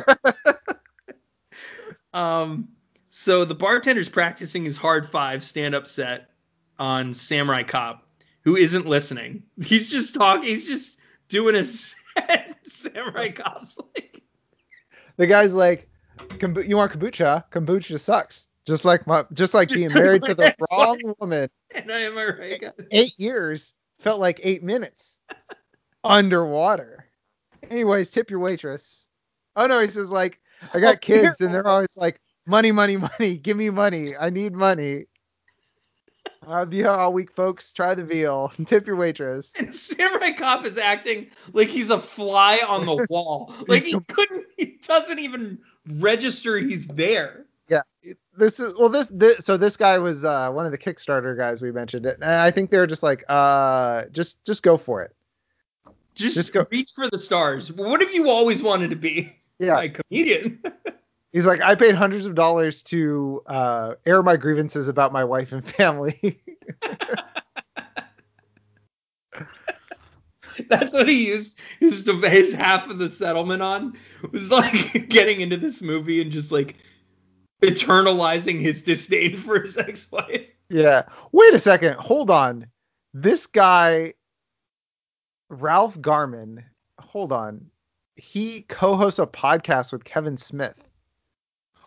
um, 2.14 2.68
so 3.10 3.44
the 3.44 3.54
bartender's 3.54 4.08
practicing 4.08 4.64
his 4.64 4.78
hard 4.78 5.06
five 5.06 5.44
stand-up 5.44 5.86
set 5.86 6.30
on 6.78 7.12
Samurai 7.12 7.64
Cop, 7.64 8.06
who 8.42 8.56
isn't 8.56 8.86
listening. 8.86 9.42
He's 9.62 9.88
just 9.88 10.14
talking. 10.14 10.48
He's 10.48 10.66
just 10.66 10.98
doing 11.28 11.54
a 11.56 11.64
set. 11.64 12.56
Samurai 12.66 13.30
Cop's 13.30 13.78
like, 13.94 14.22
The 15.16 15.26
guy's 15.26 15.54
like, 15.54 15.88
"Kombu- 16.18 16.66
you 16.68 16.76
want 16.76 16.92
kombucha? 16.92 17.44
Kombucha 17.50 17.98
sucks. 18.00 18.46
Just 18.66 18.84
like 18.84 19.06
my, 19.06 19.24
just 19.32 19.54
like 19.54 19.68
Just 19.68 19.78
being 19.78 19.92
married 20.04 20.22
to 20.24 20.34
the 20.34 20.54
wrong 20.70 21.14
woman. 21.20 21.48
And 21.74 21.90
I 21.90 22.00
am 22.00 22.16
right, 22.16 22.60
guys? 22.60 22.72
Eight 22.90 23.18
years 23.18 23.74
felt 24.00 24.20
like 24.20 24.40
eight 24.42 24.62
minutes 24.62 25.18
underwater. 26.04 27.06
Anyways, 27.70 28.10
tip 28.10 28.30
your 28.30 28.40
waitress. 28.40 29.08
Oh 29.56 29.66
no, 29.66 29.80
he 29.80 29.88
says 29.88 30.10
like, 30.10 30.40
I 30.74 30.80
got 30.80 30.96
Oh, 30.96 30.98
kids 30.98 31.40
and 31.40 31.54
they're 31.54 31.66
always 31.66 31.96
like, 31.96 32.20
money, 32.46 32.72
money, 32.72 32.96
money. 32.96 33.36
Give 33.36 33.56
me 33.56 33.70
money. 33.70 34.16
I 34.16 34.30
need 34.30 34.52
money. 34.54 35.06
I'll 36.46 36.66
be 36.66 36.78
here 36.78 36.88
all 36.88 37.12
week, 37.12 37.30
folks. 37.32 37.72
Try 37.72 37.94
the 37.94 38.04
veal. 38.04 38.52
Tip 38.66 38.86
your 38.86 38.96
waitress. 38.96 39.52
And 39.58 39.74
Samurai 39.74 40.32
Cop 40.32 40.64
is 40.64 40.78
acting 40.78 41.28
like 41.52 41.68
he's 41.68 41.90
a 41.90 41.98
fly 41.98 42.60
on 42.66 42.86
the 42.86 43.06
wall. 43.10 43.54
Like 43.68 43.84
he 43.84 43.98
couldn't, 44.08 44.46
he 44.56 44.78
doesn't 44.86 45.18
even 45.18 45.58
register 45.86 46.58
he's 46.58 46.86
there. 46.86 47.46
Yeah, 47.68 47.82
this 48.36 48.60
is 48.60 48.74
well. 48.78 48.88
This, 48.88 49.06
this 49.06 49.38
so 49.38 49.56
this 49.56 49.76
guy 49.76 49.98
was 49.98 50.24
uh, 50.24 50.50
one 50.50 50.66
of 50.66 50.72
the 50.72 50.78
Kickstarter 50.78 51.38
guys 51.38 51.62
we 51.62 51.70
mentioned, 51.72 52.04
and 52.04 52.22
I 52.24 52.50
think 52.50 52.70
they 52.70 52.76
were 52.76 52.88
just 52.88 53.02
like, 53.02 53.24
uh, 53.28 54.04
just 54.12 54.44
just 54.44 54.62
go 54.62 54.76
for 54.76 55.02
it. 55.02 55.14
Just, 56.14 56.34
Just 56.34 56.52
go- 56.52 56.66
reach 56.70 56.90
for 56.94 57.08
the 57.08 57.16
stars. 57.16 57.72
What 57.72 58.02
have 58.02 58.12
you 58.12 58.28
always 58.28 58.62
wanted 58.62 58.90
to 58.90 58.96
be? 58.96 59.34
Yeah, 59.58 59.78
A 59.80 59.88
comedian. 59.88 60.62
He's 61.32 61.46
like, 61.46 61.60
I 61.60 61.74
paid 61.74 61.94
hundreds 61.94 62.26
of 62.26 62.34
dollars 62.34 62.82
to 62.84 63.42
uh, 63.46 63.94
air 64.06 64.22
my 64.22 64.36
grievances 64.36 64.88
about 64.88 65.12
my 65.12 65.24
wife 65.24 65.52
and 65.52 65.64
family. 65.64 66.42
That's 70.68 70.92
what 70.92 71.08
he 71.08 71.28
used 71.28 71.58
his 71.80 72.06
his 72.06 72.52
half 72.52 72.88
of 72.90 72.98
the 72.98 73.08
settlement 73.08 73.62
on 73.62 73.96
was 74.32 74.50
like 74.50 75.08
getting 75.08 75.40
into 75.40 75.56
this 75.56 75.80
movie 75.80 76.20
and 76.20 76.30
just 76.30 76.52
like 76.52 76.76
eternalizing 77.62 78.60
his 78.60 78.82
disdain 78.82 79.38
for 79.38 79.60
his 79.60 79.78
ex-wife. 79.78 80.46
yeah. 80.68 81.04
Wait 81.32 81.54
a 81.54 81.58
second. 81.58 81.94
Hold 81.94 82.30
on. 82.30 82.66
This 83.14 83.46
guy, 83.46 84.12
Ralph 85.48 85.98
Garman. 86.00 86.64
Hold 87.00 87.32
on. 87.32 87.70
He 88.16 88.62
co-hosts 88.62 89.18
a 89.18 89.26
podcast 89.26 89.90
with 89.90 90.04
Kevin 90.04 90.36
Smith. 90.36 90.76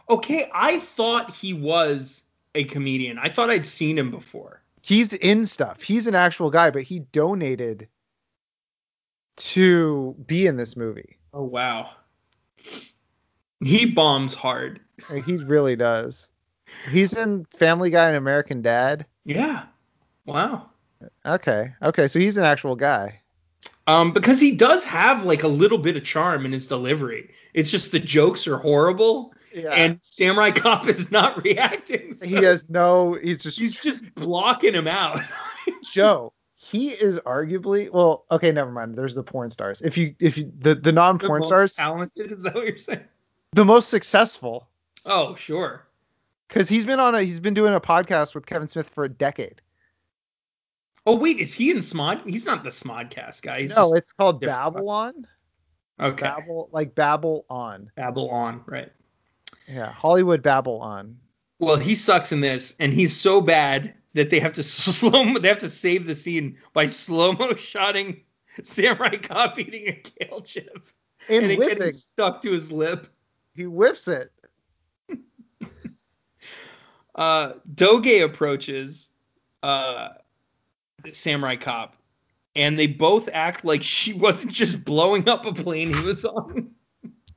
Okay, 0.10 0.50
I 0.54 0.80
thought 0.80 1.32
he 1.34 1.54
was 1.54 2.24
a 2.54 2.64
comedian. 2.66 3.18
I 3.18 3.30
thought 3.30 3.50
I'd 3.50 3.66
seen 3.66 3.98
him 3.98 4.12
before. 4.12 4.62
he's 4.82 5.14
in 5.14 5.46
stuff. 5.46 5.82
He's 5.82 6.08
an 6.08 6.16
actual 6.16 6.50
guy, 6.52 6.70
but 6.72 6.84
he 6.84 7.00
donated 7.00 7.88
to 9.38 10.16
be 10.28 10.48
in 10.48 10.58
this 10.58 10.78
movie. 10.78 11.18
Oh 11.34 11.44
wow. 11.44 11.90
He 13.62 13.86
bombs 13.86 14.34
hard. 14.34 14.80
He 15.26 15.38
really 15.38 15.76
does. 15.76 16.30
He's 16.92 17.16
in 17.18 17.46
Family 17.58 17.90
Guy 17.90 18.08
and 18.08 18.18
American 18.18 18.62
Dad. 18.62 19.06
Yeah. 19.26 19.64
Wow. 20.26 20.70
Okay. 21.26 21.74
Okay, 21.82 22.08
so 22.08 22.20
he's 22.20 22.38
an 22.38 22.46
actual 22.46 22.76
guy. 22.76 23.22
Um, 23.88 24.12
because 24.14 24.40
he 24.40 24.52
does 24.56 24.84
have 24.84 25.26
like 25.26 25.44
a 25.44 25.48
little 25.48 25.78
bit 25.78 25.98
of 25.98 26.04
charm 26.04 26.46
in 26.46 26.52
his 26.52 26.68
delivery. 26.68 27.30
It's 27.54 27.70
just 27.72 27.92
the 27.92 28.00
jokes 28.00 28.48
are 28.48 28.58
horrible, 28.58 29.34
Yeah. 29.56 29.70
and 29.70 30.00
Samurai 30.02 30.52
Cop 30.52 30.88
is 30.88 31.12
not 31.12 31.42
reacting. 31.44 32.18
so 32.18 32.26
he 32.26 32.36
has 32.36 32.70
no 32.70 33.18
he's 33.22 33.42
just 33.42 33.58
He's 33.58 33.82
just 33.82 34.14
blocking 34.16 34.74
him 34.74 34.88
out. 34.88 35.20
Joe. 35.92 36.34
He 36.56 36.90
is 36.90 37.20
arguably 37.20 37.90
well, 37.92 38.26
okay, 38.32 38.52
never 38.52 38.72
mind. 38.72 38.96
There's 38.96 39.16
the 39.16 39.24
porn 39.24 39.52
stars. 39.52 39.82
If 39.82 39.98
you 39.98 40.14
if 40.20 40.38
you 40.38 40.52
the, 40.60 40.76
the 40.76 40.92
non-porn 40.92 41.40
most 41.40 41.48
stars, 41.50 41.76
talented. 41.76 42.32
Is 42.32 42.44
that 42.44 42.56
what 42.56 42.66
you're 42.66 42.78
saying? 42.78 43.06
the 43.54 43.64
most 43.66 43.90
successful 43.90 44.68
Oh, 45.06 45.36
sure. 45.36 45.88
cuz 46.50 46.68
he's 46.68 46.86
been 46.86 47.00
on 47.00 47.16
a 47.16 47.22
he's 47.22 47.40
been 47.40 47.54
doing 47.54 47.74
a 47.74 47.80
podcast 47.80 48.36
with 48.36 48.46
Kevin 48.46 48.68
Smith 48.68 48.90
for 48.90 49.04
a 49.06 49.10
decade. 49.10 49.62
Oh 51.06 51.16
wait, 51.16 51.38
is 51.40 51.54
he 51.54 51.70
in 51.72 51.78
Smod? 51.78 52.26
He's 52.28 52.46
not 52.46 52.64
the 52.64 52.72
Smodcast 52.72 53.42
guy. 53.44 53.62
He's 53.62 53.76
no, 53.76 53.94
it's 53.94 54.12
called. 54.12 54.42
Babylon. 54.42 55.28
okay. 56.00 56.26
Babble 56.26 56.68
like 56.72 56.96
Babble 56.96 57.46
on. 57.50 57.92
Babble 57.96 58.30
on, 58.32 58.62
right? 58.66 58.92
Yeah, 59.68 59.92
Hollywood 59.92 60.42
Babble 60.44 60.80
on. 60.80 61.18
Well, 61.60 61.78
he 61.78 61.96
sucks 61.96 62.32
in 62.32 62.42
this, 62.42 62.76
and 62.80 62.94
he's 62.94 63.16
so 63.16 63.42
bad 63.42 63.94
that 64.14 64.30
they 64.30 64.40
have 64.40 64.54
to 64.54 64.64
slow. 64.64 65.38
They 65.40 65.48
have 65.48 65.58
to 65.60 65.70
save 65.70 66.06
the 66.08 66.16
scene 66.16 66.58
by 66.74 66.86
slow 66.86 67.32
mo 67.34 67.56
shotting 67.56 68.22
Samurai 68.64 69.18
Cop 69.18 69.58
eating 69.60 69.88
a 69.88 69.94
kale 69.94 70.42
chip 70.42 70.88
And, 71.30 71.44
and 71.44 71.52
it 71.52 71.58
whiffing. 71.58 71.78
getting 71.78 71.94
stuck 71.94 72.42
to 72.44 72.52
his 72.52 72.72
lip. 72.72 73.08
He 73.56 73.66
whips 73.68 74.08
it. 74.08 74.32
Uh, 77.16 77.54
Doge 77.74 78.22
approaches 78.22 79.10
uh, 79.64 80.10
Samurai 81.14 81.56
Cop, 81.56 81.96
and 82.58 82.78
they 82.78 82.88
both 82.88 83.30
act 83.32 83.64
like 83.64 83.82
she 83.84 84.12
wasn't 84.12 84.52
just 84.52 84.84
blowing 84.84 85.30
up 85.30 85.46
a 85.46 85.54
plane 85.54 85.94
he 85.94 86.02
was 86.02 86.26
on. 86.26 86.72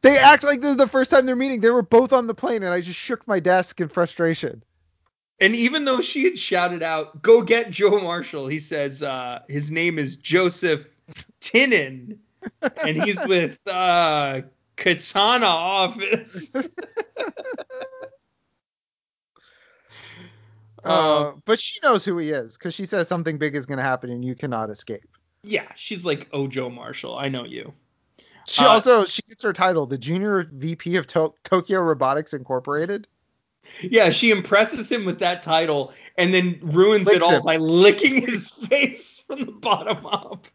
They 0.02 0.16
act 0.18 0.44
like 0.44 0.60
this 0.60 0.70
is 0.70 0.76
the 0.76 0.86
first 0.86 1.10
time 1.10 1.26
they're 1.26 1.34
meeting. 1.36 1.60
They 1.60 1.70
were 1.70 1.82
both 1.82 2.12
on 2.12 2.26
the 2.26 2.34
plane, 2.34 2.62
and 2.62 2.72
I 2.72 2.80
just 2.80 2.98
shook 2.98 3.26
my 3.26 3.40
desk 3.40 3.80
in 3.80 3.88
frustration. 3.88 4.62
And 5.40 5.54
even 5.54 5.84
though 5.84 6.00
she 6.00 6.24
had 6.24 6.38
shouted 6.38 6.82
out, 6.82 7.22
"Go 7.22 7.42
get 7.42 7.70
Joe 7.70 8.00
Marshall," 8.00 8.46
he 8.48 8.58
says 8.58 9.02
uh, 9.02 9.40
his 9.48 9.70
name 9.70 9.98
is 9.98 10.16
Joseph 10.16 10.86
Tinnen, 11.40 12.18
and 12.84 13.02
he's 13.02 13.18
with 13.26 13.58
uh, 13.66 14.42
Katana 14.76 15.46
Office. 15.46 16.52
Uh, 20.84 21.32
but 21.44 21.58
she 21.58 21.78
knows 21.82 22.04
who 22.04 22.16
he 22.18 22.30
is 22.30 22.56
because 22.56 22.72
she 22.72 22.86
says 22.86 23.08
something 23.08 23.36
big 23.36 23.56
is 23.56 23.66
going 23.66 23.78
to 23.78 23.82
happen 23.82 24.10
and 24.10 24.24
you 24.24 24.34
cannot 24.34 24.70
escape. 24.70 25.02
yeah, 25.42 25.70
she's 25.74 26.04
like, 26.04 26.28
"Oh, 26.32 26.46
Joe 26.46 26.70
Marshall, 26.70 27.18
I 27.18 27.28
know 27.28 27.44
you." 27.44 27.74
She 28.48 28.64
Uh, 28.64 28.68
also 28.68 29.04
she 29.04 29.20
gets 29.22 29.42
her 29.42 29.52
title, 29.52 29.84
the 29.86 29.98
Junior 29.98 30.48
VP 30.52 30.96
of 30.96 31.06
to- 31.08 31.34
Tokyo 31.44 31.80
Robotics 31.80 32.32
Incorporated. 32.32 33.06
Yeah, 33.82 34.08
she 34.08 34.30
impresses 34.30 34.90
him 34.90 35.04
with 35.04 35.18
that 35.18 35.42
title 35.42 35.92
and 36.16 36.32
then 36.32 36.58
ruins 36.62 37.06
it 37.08 37.22
all 37.22 37.30
him. 37.36 37.42
by 37.44 37.56
licking 37.56 38.26
his 38.26 38.48
face 38.68 39.18
from 39.26 39.40
the 39.44 39.52
bottom 39.52 40.06
up. 40.06 40.46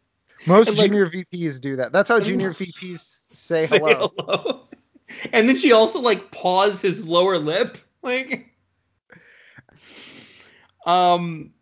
Most 0.46 0.68
And, 0.70 0.78
like- 0.78 0.88
junior 0.90 1.08
VPs 1.08 1.60
do 1.60 1.76
that. 1.76 1.92
That's 1.92 2.08
how 2.08 2.18
junior 2.18 2.50
VPs 2.52 2.98
say 3.32 3.66
Say 3.66 3.78
hello. 3.78 4.12
hello. 4.18 4.60
And 5.32 5.48
then 5.48 5.54
she 5.54 5.70
also 5.72 6.00
like 6.00 6.32
paws 6.32 6.80
his 6.80 7.04
lower 7.04 7.38
lip, 7.38 7.78
like. 8.02 8.50
Um. 10.84 11.52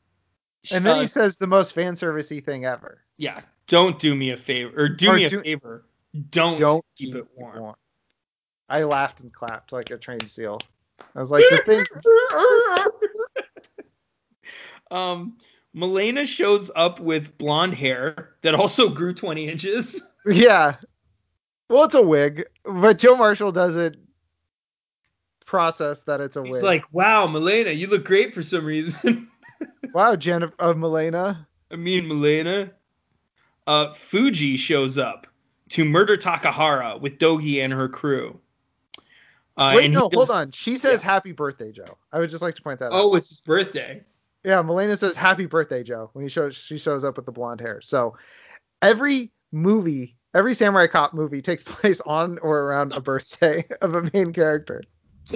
And 0.73 0.87
then 0.87 0.97
uh, 0.97 1.01
he 1.01 1.07
says 1.07 1.37
the 1.37 1.47
most 1.47 1.73
fan 1.75 1.95
servicey 1.95 2.43
thing 2.43 2.65
ever. 2.65 3.03
"Yeah, 3.19 3.41
don't 3.67 3.99
do 3.99 4.15
me 4.15 4.31
a 4.31 4.37
favor, 4.37 4.73
or 4.85 4.89
do 4.89 5.11
Or 5.11 5.15
me 5.17 5.25
a 5.25 5.29
favor, 5.29 5.85
don't, 6.31 6.59
Don't 6.59 6.85
keep, 6.97 7.15
it 7.15 7.27
warm." 7.37 7.75
I 8.69 8.85
laughed 8.85 9.21
and 9.21 9.33
clapped 9.33 9.73
like 9.73 9.91
a 9.91 9.99
trained 9.99 10.29
seal. 10.29 10.61
I 11.15 11.21
was 11.21 11.31
like, 11.31 11.45
the 11.51 11.63
thing. 11.67 11.85
um, 14.91 15.37
Milena 15.75 16.27
shows 16.27 16.71
up 16.75 17.01
with 17.01 17.37
blonde 17.39 17.75
hair 17.75 18.35
that 18.43 18.55
also 18.55 18.89
grew 18.89 19.15
20 19.15 19.49
inches. 19.49 20.03
Yeah. 20.25 20.77
Well, 21.69 21.83
it's 21.83 21.97
a 21.97 22.03
wig, 22.03 22.45
but 22.65 22.99
Joe 22.99 23.17
Marshall 23.17 23.51
doesn't 23.51 23.97
process 25.45 26.05
that 26.05 26.21
it's 26.21 26.37
a 26.37 26.43
He's 26.43 26.53
wig. 26.53 26.55
It's 26.59 26.63
like, 26.63 26.85
"Wow, 26.93 27.27
Milena, 27.27 27.71
you 27.71 27.89
look 27.89 28.05
great 28.05 28.33
for 28.33 28.41
some 28.41 28.65
reason." 28.65 29.29
wow, 29.93 30.15
Jennifer 30.15 30.55
of 30.61 30.79
Milena. 30.79 31.49
I 31.73 31.75
mean, 31.75 32.07
Milena. 32.07 32.71
Uh, 33.67 33.93
Fuji 33.95 34.57
shows 34.57 34.97
up 34.97 35.27
to 35.73 35.85
murder 35.87 36.17
Takahara 36.17 37.01
with 37.01 37.19
Dogi 37.19 37.63
and 37.65 37.73
her 37.73 37.89
crew. 37.89 38.39
Uh, 39.57 39.73
Wait, 39.75 39.91
no, 39.91 40.11
hold 40.13 40.31
on. 40.31 40.51
She 40.53 40.77
says 40.77 41.03
happy 41.03 41.33
birthday, 41.33 41.73
Joe. 41.73 41.97
I 42.13 42.19
would 42.19 42.31
just 42.31 42.43
like 42.43 42.57
to 42.57 42.63
point 42.63 42.79
that 42.81 42.87
out. 42.87 42.93
Oh, 42.93 43.15
it's 43.15 43.31
his 43.31 43.41
birthday. 43.41 44.03
Yeah, 44.45 44.61
Milena 44.63 44.97
says 44.97 45.17
happy 45.17 45.47
birthday, 45.47 45.83
Joe, 45.83 46.11
when 46.13 46.25
he 46.25 46.29
shows 46.29 46.57
she 46.57 46.79
shows 46.79 47.05
up 47.05 47.17
with 47.17 47.27
the 47.27 47.33
blonde 47.33 47.61
hair. 47.61 47.81
So 47.81 48.17
every 48.83 49.31
movie, 49.51 50.17
every 50.35 50.55
Samurai 50.55 50.89
Cop 50.89 51.15
movie 51.15 51.41
takes 51.41 51.63
place 51.67 52.01
on 52.03 52.39
or 52.39 52.61
around 52.61 52.93
a 52.93 53.01
birthday 53.01 53.65
of 53.81 53.95
a 53.95 54.11
main 54.13 54.33
character. 54.33 54.83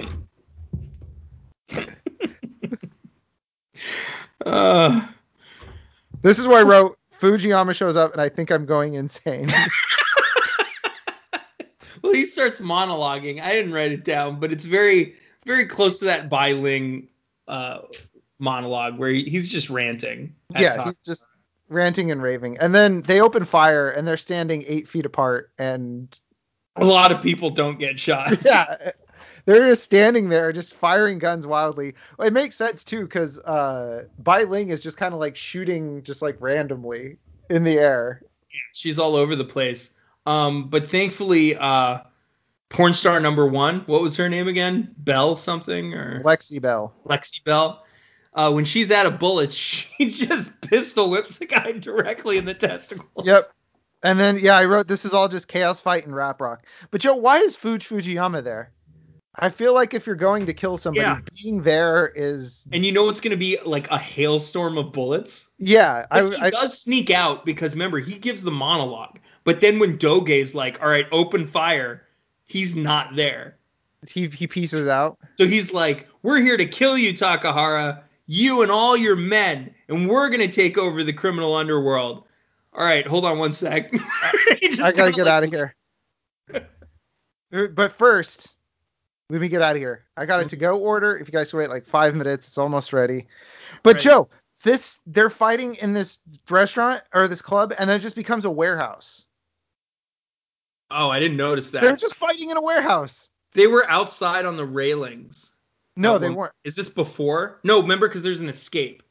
Uh, 4.45 5.05
This 6.21 6.39
is 6.39 6.47
where 6.47 6.59
I 6.59 6.63
wrote 6.63 6.97
Fujiyama 7.19 7.75
shows 7.75 7.95
up 7.97 8.13
and 8.13 8.21
I 8.21 8.29
think 8.29 8.51
I'm 8.51 8.65
going 8.65 8.93
insane. 8.93 9.49
Well, 12.07 12.15
he 12.15 12.25
starts 12.25 12.59
monologuing. 12.59 13.41
I 13.41 13.51
didn't 13.51 13.73
write 13.73 13.91
it 13.91 14.05
down, 14.05 14.39
but 14.39 14.51
it's 14.51 14.63
very, 14.63 15.15
very 15.45 15.65
close 15.65 15.99
to 15.99 16.05
that 16.05 16.29
Bai 16.29 16.53
Ling 16.53 17.09
uh, 17.47 17.79
monologue 18.39 18.97
where 18.97 19.09
he, 19.09 19.23
he's 19.23 19.49
just 19.49 19.69
ranting. 19.69 20.33
yeah, 20.57 20.85
he's 20.85 20.97
just 21.05 21.25
ranting 21.69 22.11
and 22.11 22.21
raving. 22.21 22.57
And 22.59 22.73
then 22.73 23.01
they 23.01 23.19
open 23.19 23.43
fire 23.45 23.89
and 23.89 24.07
they're 24.07 24.17
standing 24.17 24.63
eight 24.67 24.87
feet 24.87 25.05
apart 25.05 25.51
and 25.57 26.17
a 26.77 26.85
lot 26.85 27.11
of 27.11 27.21
people 27.21 27.49
don't 27.49 27.77
get 27.79 27.99
shot. 27.99 28.37
yeah, 28.45 28.91
They're 29.47 29.69
just 29.69 29.83
standing 29.83 30.27
there, 30.27 30.51
just 30.51 30.75
firing 30.75 31.19
guns 31.19 31.47
wildly. 31.47 31.95
It 32.19 32.33
makes 32.33 32.55
sense 32.57 32.83
too, 32.83 33.03
because 33.03 33.39
uh, 33.39 34.03
Bai 34.19 34.43
Ling 34.43 34.69
is 34.69 34.81
just 34.81 34.97
kind 34.97 35.13
of 35.13 35.21
like 35.21 35.37
shooting, 35.37 36.03
just 36.03 36.21
like 36.21 36.35
randomly 36.41 37.15
in 37.49 37.63
the 37.63 37.79
air. 37.79 38.21
Yeah, 38.51 38.59
She's 38.73 38.99
all 38.99 39.15
over 39.15 39.37
the 39.37 39.45
place. 39.45 39.91
Um, 40.27 40.67
but 40.67 40.91
thankfully, 40.91 41.55
uh, 41.55 41.99
porn 42.67 42.93
star 42.93 43.21
number 43.21 43.47
one, 43.47 43.79
what 43.85 44.01
was 44.01 44.17
her 44.17 44.27
name 44.27 44.49
again? 44.49 44.93
Belle 44.97 45.37
something 45.37 45.93
or 45.93 46.21
Lexi 46.21 46.61
Belle. 46.61 46.93
Lexi 47.05 47.41
Belle. 47.45 47.81
Uh, 48.33 48.51
when 48.51 48.65
she's 48.65 48.91
out 48.91 49.05
of 49.05 49.19
bullets, 49.19 49.55
she 49.55 49.87
just 50.09 50.61
pistol 50.61 51.09
whips 51.09 51.37
the 51.37 51.45
guy 51.45 51.71
directly 51.71 52.37
in 52.37 52.43
the 52.43 52.53
testicles. 52.53 53.25
Yep. 53.25 53.43
And 54.03 54.19
then 54.19 54.37
yeah, 54.39 54.57
I 54.57 54.65
wrote 54.65 54.87
this 54.87 55.05
is 55.05 55.13
all 55.13 55.29
just 55.29 55.47
chaos 55.47 55.79
fight 55.79 56.05
and 56.05 56.13
rap 56.13 56.41
rock. 56.41 56.65
But 56.91 56.99
Joe, 56.99 57.15
why 57.15 57.37
is 57.37 57.55
Fuj 57.55 57.87
Fujiyama 57.87 58.43
there? 58.43 58.73
I 59.39 59.49
feel 59.49 59.73
like 59.73 59.93
if 59.93 60.07
you're 60.07 60.15
going 60.15 60.45
to 60.47 60.53
kill 60.53 60.77
somebody, 60.77 61.01
Yeah. 61.05 61.19
being 61.43 61.61
there 61.61 62.11
is 62.15 62.65
And 62.71 62.85
you 62.85 62.91
know 62.91 63.07
it's 63.09 63.21
gonna 63.21 63.37
be 63.37 63.59
like 63.65 63.89
a 63.91 63.97
hailstorm 63.97 64.77
of 64.77 64.91
bullets. 64.91 65.49
yeah. 65.59 66.05
I, 66.09 66.23
he 66.23 66.35
I 66.41 66.49
does 66.49 66.79
sneak 66.81 67.11
out 67.11 67.45
because 67.45 67.73
remember 67.73 67.99
he 67.99 68.17
gives 68.17 68.43
the 68.43 68.51
monologue. 68.51 69.19
But 69.43 69.61
then 69.61 69.79
when 69.79 69.97
Doge's 69.97 70.53
like, 70.55 70.81
all 70.81 70.89
right, 70.89 71.05
open 71.11 71.45
fire, 71.47 72.03
he's 72.45 72.75
not 72.75 73.15
there. 73.15 73.57
he 74.09 74.27
he 74.27 74.47
pieces 74.47 74.87
out. 74.87 75.17
So 75.37 75.45
he's 75.45 75.71
like, 75.71 76.07
we're 76.23 76.41
here 76.41 76.57
to 76.57 76.65
kill 76.65 76.97
you, 76.97 77.13
Takahara, 77.13 78.01
you 78.25 78.61
and 78.63 78.71
all 78.71 78.97
your 78.97 79.15
men, 79.15 79.73
and 79.87 80.09
we're 80.09 80.29
gonna 80.29 80.47
take 80.47 80.77
over 80.77 81.03
the 81.03 81.13
criminal 81.13 81.53
underworld. 81.55 82.23
All 82.73 82.83
right, 82.85 83.07
hold 83.07 83.23
on 83.25 83.37
one 83.39 83.53
sec. 83.53 83.91
I 83.93 84.91
gotta 84.95 85.11
get 85.11 85.25
like, 85.25 85.27
out 85.27 85.43
of 85.43 85.51
here. 85.51 85.75
But 87.49 87.93
first, 87.93 88.56
let 89.29 89.41
me 89.41 89.49
get 89.49 89.61
out 89.61 89.75
of 89.75 89.81
here. 89.81 90.05
I 90.15 90.25
got 90.25 90.39
a 90.39 90.43
mm-hmm. 90.43 90.49
to 90.49 90.55
go 90.55 90.79
order. 90.79 91.17
If 91.17 91.27
you 91.27 91.31
guys 91.31 91.53
wait 91.53 91.69
like 91.69 91.85
five 91.85 92.15
minutes, 92.15 92.47
it's 92.47 92.57
almost 92.57 92.93
ready. 92.93 93.27
But 93.83 93.95
Right. 93.95 94.03
Joe, 94.03 94.29
this 94.63 95.01
they're 95.05 95.29
fighting 95.29 95.75
in 95.75 95.93
this 95.93 96.19
restaurant 96.49 97.01
or 97.13 97.27
this 97.27 97.41
club, 97.41 97.73
and 97.77 97.89
then 97.89 97.97
it 97.97 98.01
just 98.01 98.15
becomes 98.15 98.45
a 98.45 98.51
warehouse. 98.51 99.25
Oh, 100.89 101.09
I 101.09 101.19
didn't 101.19 101.37
notice 101.37 101.71
that. 101.71 101.81
They're 101.81 101.95
just 101.95 102.15
fighting 102.15 102.49
in 102.49 102.57
a 102.57 102.61
warehouse. 102.61 103.29
They 103.53 103.67
were 103.67 103.89
outside 103.89 104.45
on 104.45 104.55
the 104.55 104.65
railings. 104.65 105.53
No, 105.97 106.17
they 106.19 106.29
weren't. 106.29 106.53
Is 106.63 106.75
this 106.75 106.89
before? 106.89 107.59
No, 107.63 107.81
remember 107.81 108.07
because 108.07 108.23
there's 108.23 108.39
an 108.39 108.49
escape. 108.49 109.03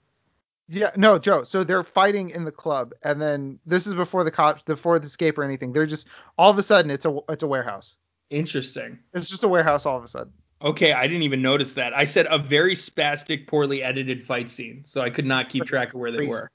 Yeah, 0.69 0.91
no, 0.97 1.19
Joe. 1.19 1.43
So 1.43 1.65
they're 1.65 1.85
fighting 1.85 2.31
in 2.31 2.45
the 2.45 2.53
club, 2.53 2.93
and 3.05 3.21
then 3.21 3.59
this 3.67 3.87
is 3.87 3.95
before 3.95 4.25
the 4.25 4.31
cops, 4.31 4.63
before 4.63 4.99
the 4.99 5.07
escape 5.07 5.37
or 5.37 5.45
anything. 5.45 5.73
They're 5.73 5.87
just 5.87 6.09
all 6.39 6.51
of 6.51 6.59
a 6.59 6.63
sudden 6.63 6.91
it's 6.91 7.05
a 7.05 7.19
it's 7.29 7.43
a 7.43 7.47
warehouse. 7.47 7.99
Interesting. 8.31 8.99
It's 9.15 9.29
just 9.29 9.45
a 9.45 9.49
warehouse 9.49 9.87
all 9.87 9.97
of 9.97 10.05
a 10.05 10.09
sudden. 10.09 10.33
Okay, 10.63 10.93
I 10.93 11.07
didn't 11.07 11.23
even 11.23 11.43
notice 11.43 11.75
that. 11.75 11.95
I 11.95 12.05
said 12.05 12.27
a 12.31 12.39
very 12.39 12.75
spastic, 12.75 13.47
poorly 13.47 13.83
edited 13.83 14.25
fight 14.25 14.49
scene, 14.49 14.85
so 14.85 15.01
I 15.03 15.11
could 15.11 15.27
not 15.27 15.49
keep 15.49 15.65
track 15.67 15.93
of 15.95 16.01
where 16.01 16.11
they 16.11 16.27
were. 16.27 16.51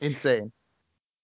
Insane. 0.00 0.52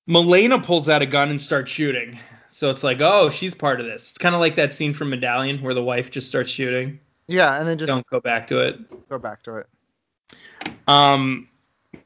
Milena 0.07 0.61
pulls 0.61 0.89
out 0.89 1.03
a 1.03 1.07
gun 1.07 1.31
and 1.31 1.41
starts 1.41 1.70
shooting. 1.70 2.19
So 2.49 2.70
it's 2.70 2.83
like, 2.83 3.01
oh, 3.01 3.31
she's 3.31 3.55
part 3.55 3.81
of 3.81 3.87
this. 3.87 4.11
It's 4.11 4.19
kind 4.19 4.35
of 4.35 4.41
like 4.41 4.55
that 4.55 4.73
scene 4.73 4.95
from 4.95 5.11
Medallion 5.11 5.59
where 5.62 5.75
the 5.75 5.83
wife 5.83 6.11
just 6.11 6.29
starts 6.29 6.51
shooting. 6.51 6.99
Yeah, 7.27 7.59
and 7.59 7.69
then 7.69 7.77
just 7.77 7.89
Don't 7.89 8.07
go 8.07 8.20
back 8.20 8.47
to 8.49 8.61
it. 8.61 9.09
go 9.09 9.19
back 9.19 9.43
to 9.43 9.57
it. 9.57 9.66
Um, 10.87 11.49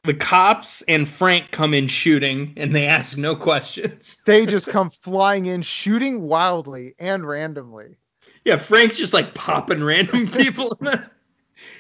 the 0.05 0.15
cops 0.15 0.83
and 0.83 1.09
Frank 1.09 1.51
come 1.53 1.75
in 1.75 1.87
shooting, 1.87 2.55
and 2.57 2.75
they 2.75 2.87
ask 2.87 3.17
no 3.17 3.37
questions. 3.37 4.19
They 4.27 4.47
just 4.47 4.69
come 4.69 4.91
flying 4.91 5.47
in, 5.47 5.63
shooting 5.63 6.23
wildly 6.23 6.95
and 6.99 7.27
randomly. 7.27 7.97
Yeah, 8.45 8.57
Frank's 8.57 8.97
just 8.97 9.13
like 9.13 9.35
popping 9.35 9.83
random 9.83 10.29
people. 10.33 10.79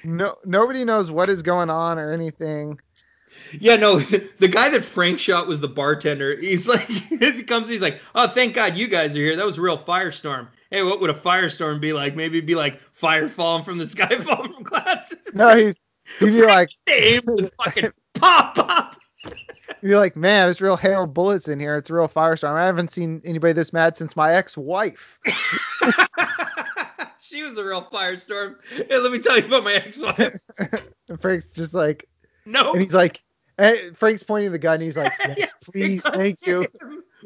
No, 0.04 0.36
nobody 0.44 0.84
knows 0.84 1.10
what 1.10 1.28
is 1.28 1.42
going 1.42 1.68
on 1.68 1.98
or 1.98 2.12
anything. 2.12 2.78
yeah, 3.58 3.74
no, 3.74 3.98
the 3.98 4.46
guy 4.46 4.68
that 4.68 4.84
Frank 4.84 5.18
shot 5.18 5.48
was 5.48 5.60
the 5.60 5.66
bartender. 5.66 6.36
He's 6.38 6.68
like, 6.68 6.86
he 6.86 7.42
comes, 7.42 7.68
he's 7.68 7.80
like, 7.82 8.00
oh, 8.14 8.28
thank 8.28 8.54
God 8.54 8.76
you 8.76 8.86
guys 8.86 9.16
are 9.16 9.20
here. 9.20 9.34
That 9.34 9.46
was 9.46 9.58
a 9.58 9.60
real 9.60 9.78
firestorm. 9.78 10.46
Hey, 10.70 10.84
what 10.84 11.00
would 11.00 11.10
a 11.10 11.14
firestorm 11.14 11.80
be 11.80 11.92
like? 11.92 12.14
Maybe 12.14 12.38
it'd 12.38 12.46
be 12.46 12.54
like 12.54 12.80
fire 12.92 13.28
falling 13.28 13.64
from 13.64 13.78
the 13.78 13.86
sky, 13.88 14.06
falling 14.20 14.52
from 14.52 14.62
clouds. 14.62 15.12
No, 15.32 15.56
he's 15.56 15.74
he'd 16.20 16.26
be 16.26 16.46
like, 16.46 16.68
aims 16.86 17.26
and 17.26 17.50
fucking 17.56 17.90
pop, 18.22 18.54
pop. 18.54 18.96
be 19.82 19.94
like, 19.96 20.16
man, 20.16 20.48
it's 20.48 20.60
real 20.60 20.76
hail 20.76 21.06
bullets 21.06 21.48
in 21.48 21.58
here. 21.60 21.76
It's 21.76 21.90
a 21.90 21.94
real 21.94 22.08
firestorm. 22.08 22.54
I 22.54 22.66
haven't 22.66 22.90
seen 22.92 23.20
anybody 23.24 23.52
this 23.52 23.72
mad 23.72 23.96
since 23.96 24.16
my 24.16 24.32
ex-wife. 24.34 25.18
she 27.20 27.42
was 27.42 27.56
a 27.58 27.64
real 27.64 27.84
firestorm. 27.92 28.56
Hey, 28.70 28.98
let 28.98 29.12
me 29.12 29.18
tell 29.18 29.38
you 29.38 29.46
about 29.46 29.64
my 29.64 29.74
ex-wife. 29.74 30.36
and 31.08 31.20
Frank's 31.20 31.52
just 31.52 31.74
like, 31.74 32.08
No. 32.46 32.72
and 32.72 32.80
he's 32.80 32.94
like, 32.94 33.22
and 33.58 33.96
Frank's 33.96 34.22
pointing 34.22 34.50
the 34.50 34.58
gun. 34.58 34.80
He's 34.80 34.96
like, 34.96 35.12
yes, 35.36 35.54
please, 35.62 36.02
thank 36.02 36.38
you. 36.46 36.66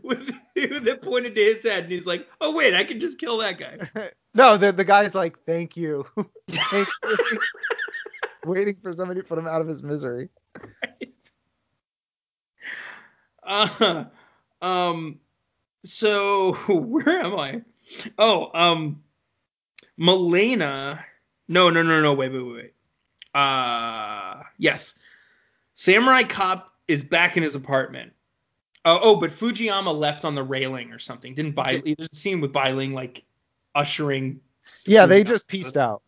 With 0.02 0.26
that 0.56 1.00
pointed 1.02 1.34
to 1.36 1.40
his 1.40 1.62
head, 1.62 1.84
and 1.84 1.92
he's 1.92 2.04
like, 2.04 2.26
"Oh 2.40 2.54
wait, 2.54 2.74
I 2.74 2.84
can 2.84 3.00
just 3.00 3.18
kill 3.18 3.38
that 3.38 3.58
guy." 3.58 4.10
No, 4.34 4.56
the 4.58 4.70
the 4.72 4.84
guy's 4.84 5.14
like, 5.14 5.38
thank 5.46 5.76
you, 5.76 6.04
thank 6.48 6.88
you. 7.04 7.38
waiting 8.44 8.76
for 8.82 8.92
somebody 8.92 9.22
to 9.22 9.26
put 9.26 9.38
him 9.38 9.46
out 9.46 9.60
of 9.62 9.68
his 9.68 9.82
misery. 9.82 10.28
Uh, 13.48 14.06
um, 14.60 15.20
so 15.84 16.54
where 16.68 17.20
am 17.20 17.38
I? 17.38 17.62
Oh, 18.18 18.50
um, 18.52 19.02
Milena. 19.96 21.04
No, 21.48 21.70
no, 21.70 21.82
no, 21.82 22.02
no. 22.02 22.12
Wait, 22.12 22.32
wait, 22.32 22.42
wait, 22.42 22.54
wait. 22.54 22.74
Uh, 23.34 24.42
yes. 24.58 24.94
Samurai 25.74 26.24
Cop 26.24 26.72
is 26.88 27.02
back 27.02 27.36
in 27.36 27.42
his 27.42 27.54
apartment. 27.54 28.12
Oh, 28.84 28.98
oh, 29.02 29.16
but 29.16 29.30
Fujiyama 29.30 29.96
left 29.96 30.24
on 30.24 30.34
the 30.34 30.42
railing 30.42 30.92
or 30.92 30.98
something. 30.98 31.34
Didn't 31.34 31.52
Bai? 31.52 31.82
There's 31.84 32.08
a 32.12 32.16
scene 32.16 32.40
with 32.40 32.52
Bai 32.52 32.72
Ling 32.72 32.92
like 32.92 33.24
ushering. 33.74 34.40
Yeah, 34.86 35.06
they 35.06 35.22
just 35.22 35.46
pieced 35.46 35.76
out. 35.76 36.02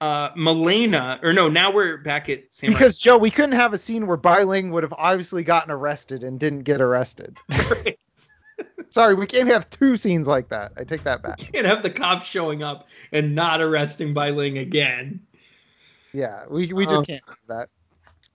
Uh, 0.00 0.30
Milena, 0.34 1.20
or 1.22 1.34
no, 1.34 1.48
now 1.48 1.70
we're 1.72 1.98
back 1.98 2.30
at 2.30 2.44
Samurai. 2.48 2.78
Because 2.78 2.98
Joe, 2.98 3.18
we 3.18 3.30
couldn't 3.30 3.52
have 3.52 3.74
a 3.74 3.78
scene 3.78 4.06
where 4.06 4.16
Bai 4.16 4.44
Ling 4.44 4.70
would 4.70 4.82
have 4.82 4.94
obviously 4.96 5.44
gotten 5.44 5.70
arrested 5.70 6.22
and 6.22 6.40
didn't 6.40 6.62
get 6.62 6.80
arrested. 6.80 7.36
Sorry, 8.90 9.14
we 9.14 9.26
can't 9.26 9.48
have 9.48 9.68
two 9.70 9.96
scenes 9.96 10.26
like 10.26 10.48
that. 10.48 10.72
I 10.76 10.84
take 10.84 11.04
that 11.04 11.22
back. 11.22 11.40
You 11.40 11.48
can't 11.52 11.66
have 11.66 11.82
the 11.82 11.90
cops 11.90 12.26
showing 12.26 12.62
up 12.62 12.88
and 13.12 13.34
not 13.34 13.60
arresting 13.60 14.14
Bai 14.14 14.30
Ling 14.30 14.58
again. 14.58 15.20
Yeah, 16.12 16.44
we 16.48 16.72
we 16.72 16.86
just 16.86 16.96
Um, 16.96 17.04
can't 17.04 17.26
do 17.26 17.34
that. 17.48 17.68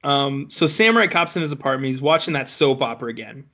Um, 0.03 0.49
so 0.49 0.67
Samurai 0.67 1.07
Cop's 1.07 1.35
in 1.35 1.41
his 1.41 1.51
apartment. 1.51 1.87
He's 1.87 2.01
watching 2.01 2.35
that 2.35 2.49
soap 2.49 2.81
opera 2.81 3.09
again, 3.09 3.45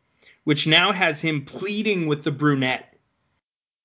which 0.43 0.67
now 0.67 0.91
has 0.91 1.21
him 1.21 1.45
pleading 1.45 2.07
with 2.07 2.23
the 2.23 2.31
brunette 2.31 2.93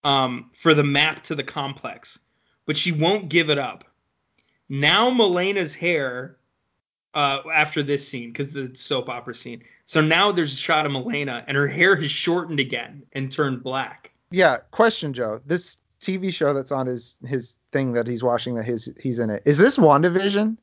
um, 0.05 0.51
for 0.53 0.75
the 0.75 0.85
map 0.85 1.23
to 1.25 1.35
the 1.35 1.45
complex, 1.45 2.19
but 2.67 2.77
she 2.77 2.93
won't 2.93 3.29
give 3.29 3.51
it 3.51 3.59
up. 3.59 3.85
Now 4.69 5.11
Milena's 5.11 5.75
hair, 5.75 6.37
uh, 7.15 7.41
after 7.53 7.83
this 7.83 8.07
scene, 8.07 8.31
because 8.31 8.51
the 8.51 8.71
soap 8.75 9.09
opera 9.09 9.35
scene. 9.35 9.63
So 9.87 10.01
now 10.01 10.33
there's 10.33 10.53
a 10.53 10.57
shot 10.57 10.87
of 10.87 10.93
Milena, 10.93 11.45
and 11.47 11.57
her 11.57 11.69
hair 11.69 11.97
has 11.97 12.11
shortened 12.11 12.61
again 12.61 13.05
and 13.13 13.31
turned 13.31 13.63
black. 13.63 14.13
Yeah, 14.31 14.59
question, 14.71 15.13
Joe. 15.13 15.41
This 15.47 15.79
TV 16.01 16.33
show 16.33 16.53
that's 16.53 16.73
on 16.73 16.87
his 16.87 17.17
his 17.27 17.57
thing 17.73 17.93
that 17.93 18.07
he's 18.07 18.23
watching 18.23 18.57
that 18.57 18.65
his 18.65 18.93
he's 19.01 19.19
in 19.19 19.31
it. 19.31 19.43
Is 19.47 19.59
this 19.59 19.79
WandaVision? 19.79 20.57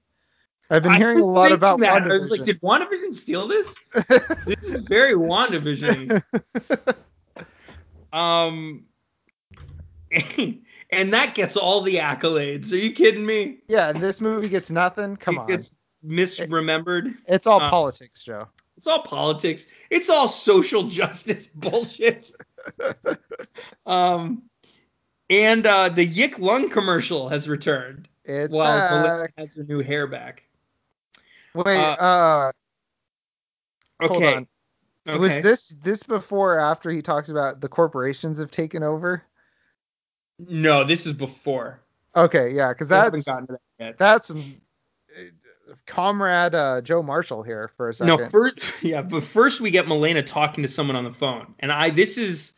I've 0.69 0.83
been 0.83 0.93
I 0.93 0.97
hearing 0.97 1.19
a 1.19 1.25
lot 1.25 1.51
about 1.51 1.79
that. 1.79 2.03
WandaVision. 2.03 2.09
I 2.09 2.13
was 2.13 2.31
like, 2.31 2.43
did 2.43 2.61
WandaVision 2.61 3.13
steal 3.13 3.47
this? 3.47 3.75
this 4.45 4.73
is 4.73 4.87
very 4.87 5.13
WandaVision. 5.13 6.23
um, 8.13 8.85
and 10.91 11.13
that 11.13 11.33
gets 11.35 11.57
all 11.57 11.81
the 11.81 11.95
accolades. 11.95 12.71
Are 12.71 12.77
you 12.77 12.91
kidding 12.91 13.25
me? 13.25 13.59
yeah, 13.67 13.89
and 13.89 13.99
this 13.99 14.21
movie 14.21 14.49
gets 14.49 14.69
nothing. 14.71 15.15
Come 15.17 15.35
it 15.35 15.39
on, 15.39 15.47
gets 15.47 15.71
misremembered. 16.05 17.13
it's 17.27 17.47
all 17.47 17.61
uh, 17.61 17.69
politics, 17.69 18.23
Joe. 18.23 18.47
It's 18.77 18.87
all 18.87 19.01
politics. 19.03 19.65
It's 19.89 20.09
all 20.09 20.27
social 20.27 20.83
justice 20.89 21.47
bullshit. 21.47 22.31
um, 23.85 24.43
and 25.29 25.65
uh, 25.65 25.89
the 25.89 26.05
Yik 26.07 26.37
Lung 26.39 26.69
commercial 26.69 27.29
has 27.29 27.47
returned. 27.47 28.07
It's 28.25 28.53
While 28.53 29.03
back. 29.03 29.33
has 29.37 29.55
her 29.55 29.63
new 29.63 29.81
hair 29.81 30.07
back. 30.07 30.43
Wait, 31.55 31.77
uh, 31.77 31.95
uh, 31.99 32.51
hold 34.01 34.11
Okay. 34.23 34.35
on. 34.35 34.47
Okay. 35.07 35.17
Was 35.19 35.31
this 35.43 35.67
this 35.83 36.03
before 36.03 36.55
or 36.55 36.59
after 36.59 36.89
he 36.89 37.01
talks 37.01 37.27
about 37.29 37.59
the 37.59 37.67
corporations 37.67 38.39
have 38.39 38.51
taken 38.51 38.83
over? 38.83 39.23
No, 40.39 40.83
this 40.83 41.05
is 41.05 41.13
before. 41.13 41.79
Okay, 42.15 42.53
yeah, 42.53 42.69
because 42.69 42.87
that's 42.87 43.23
to 43.23 43.45
that 43.49 43.59
yet. 43.79 43.97
that's 43.97 44.31
comrade 45.85 46.55
uh, 46.55 46.81
Joe 46.81 47.01
Marshall 47.01 47.43
here 47.43 47.71
for 47.75 47.89
a 47.89 47.93
second. 47.93 48.17
No, 48.17 48.29
first, 48.29 48.61
yeah, 48.83 49.01
but 49.01 49.23
first 49.23 49.61
we 49.61 49.71
get 49.71 49.87
Milena 49.87 50.23
talking 50.23 50.63
to 50.63 50.67
someone 50.67 50.95
on 50.95 51.03
the 51.03 51.11
phone, 51.11 51.55
and 51.59 51.71
I 51.71 51.89
this 51.89 52.17
is 52.17 52.53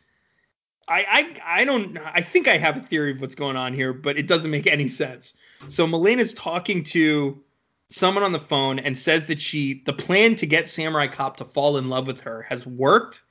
I, 0.88 1.04
I 1.44 1.60
I 1.60 1.64
don't 1.64 1.98
I 1.98 2.20
think 2.20 2.48
I 2.48 2.58
have 2.58 2.76
a 2.76 2.80
theory 2.80 3.12
of 3.12 3.20
what's 3.20 3.34
going 3.34 3.56
on 3.56 3.72
here, 3.72 3.92
but 3.92 4.18
it 4.18 4.26
doesn't 4.26 4.50
make 4.50 4.66
any 4.66 4.88
sense. 4.88 5.34
So 5.68 5.86
Melena's 5.86 6.34
talking 6.34 6.84
to 6.84 7.42
someone 7.88 8.24
on 8.24 8.32
the 8.32 8.40
phone 8.40 8.78
and 8.78 8.98
says 8.98 9.26
that 9.28 9.40
she 9.40 9.82
the 9.86 9.92
plan 9.92 10.36
to 10.36 10.46
get 10.46 10.68
Samurai 10.68 11.06
Cop 11.06 11.38
to 11.38 11.44
fall 11.44 11.76
in 11.76 11.88
love 11.88 12.06
with 12.06 12.20
her 12.22 12.42
has 12.42 12.66
worked. 12.66 13.22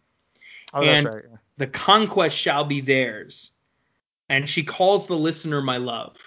Oh, 0.73 0.81
and 0.81 1.05
that's 1.05 1.15
right. 1.15 1.23
yeah. 1.29 1.37
the 1.57 1.67
conquest 1.67 2.35
shall 2.35 2.65
be 2.65 2.81
theirs. 2.81 3.51
And 4.29 4.49
she 4.49 4.63
calls 4.63 5.07
the 5.07 5.15
listener 5.17 5.61
my 5.61 5.77
love. 5.77 6.17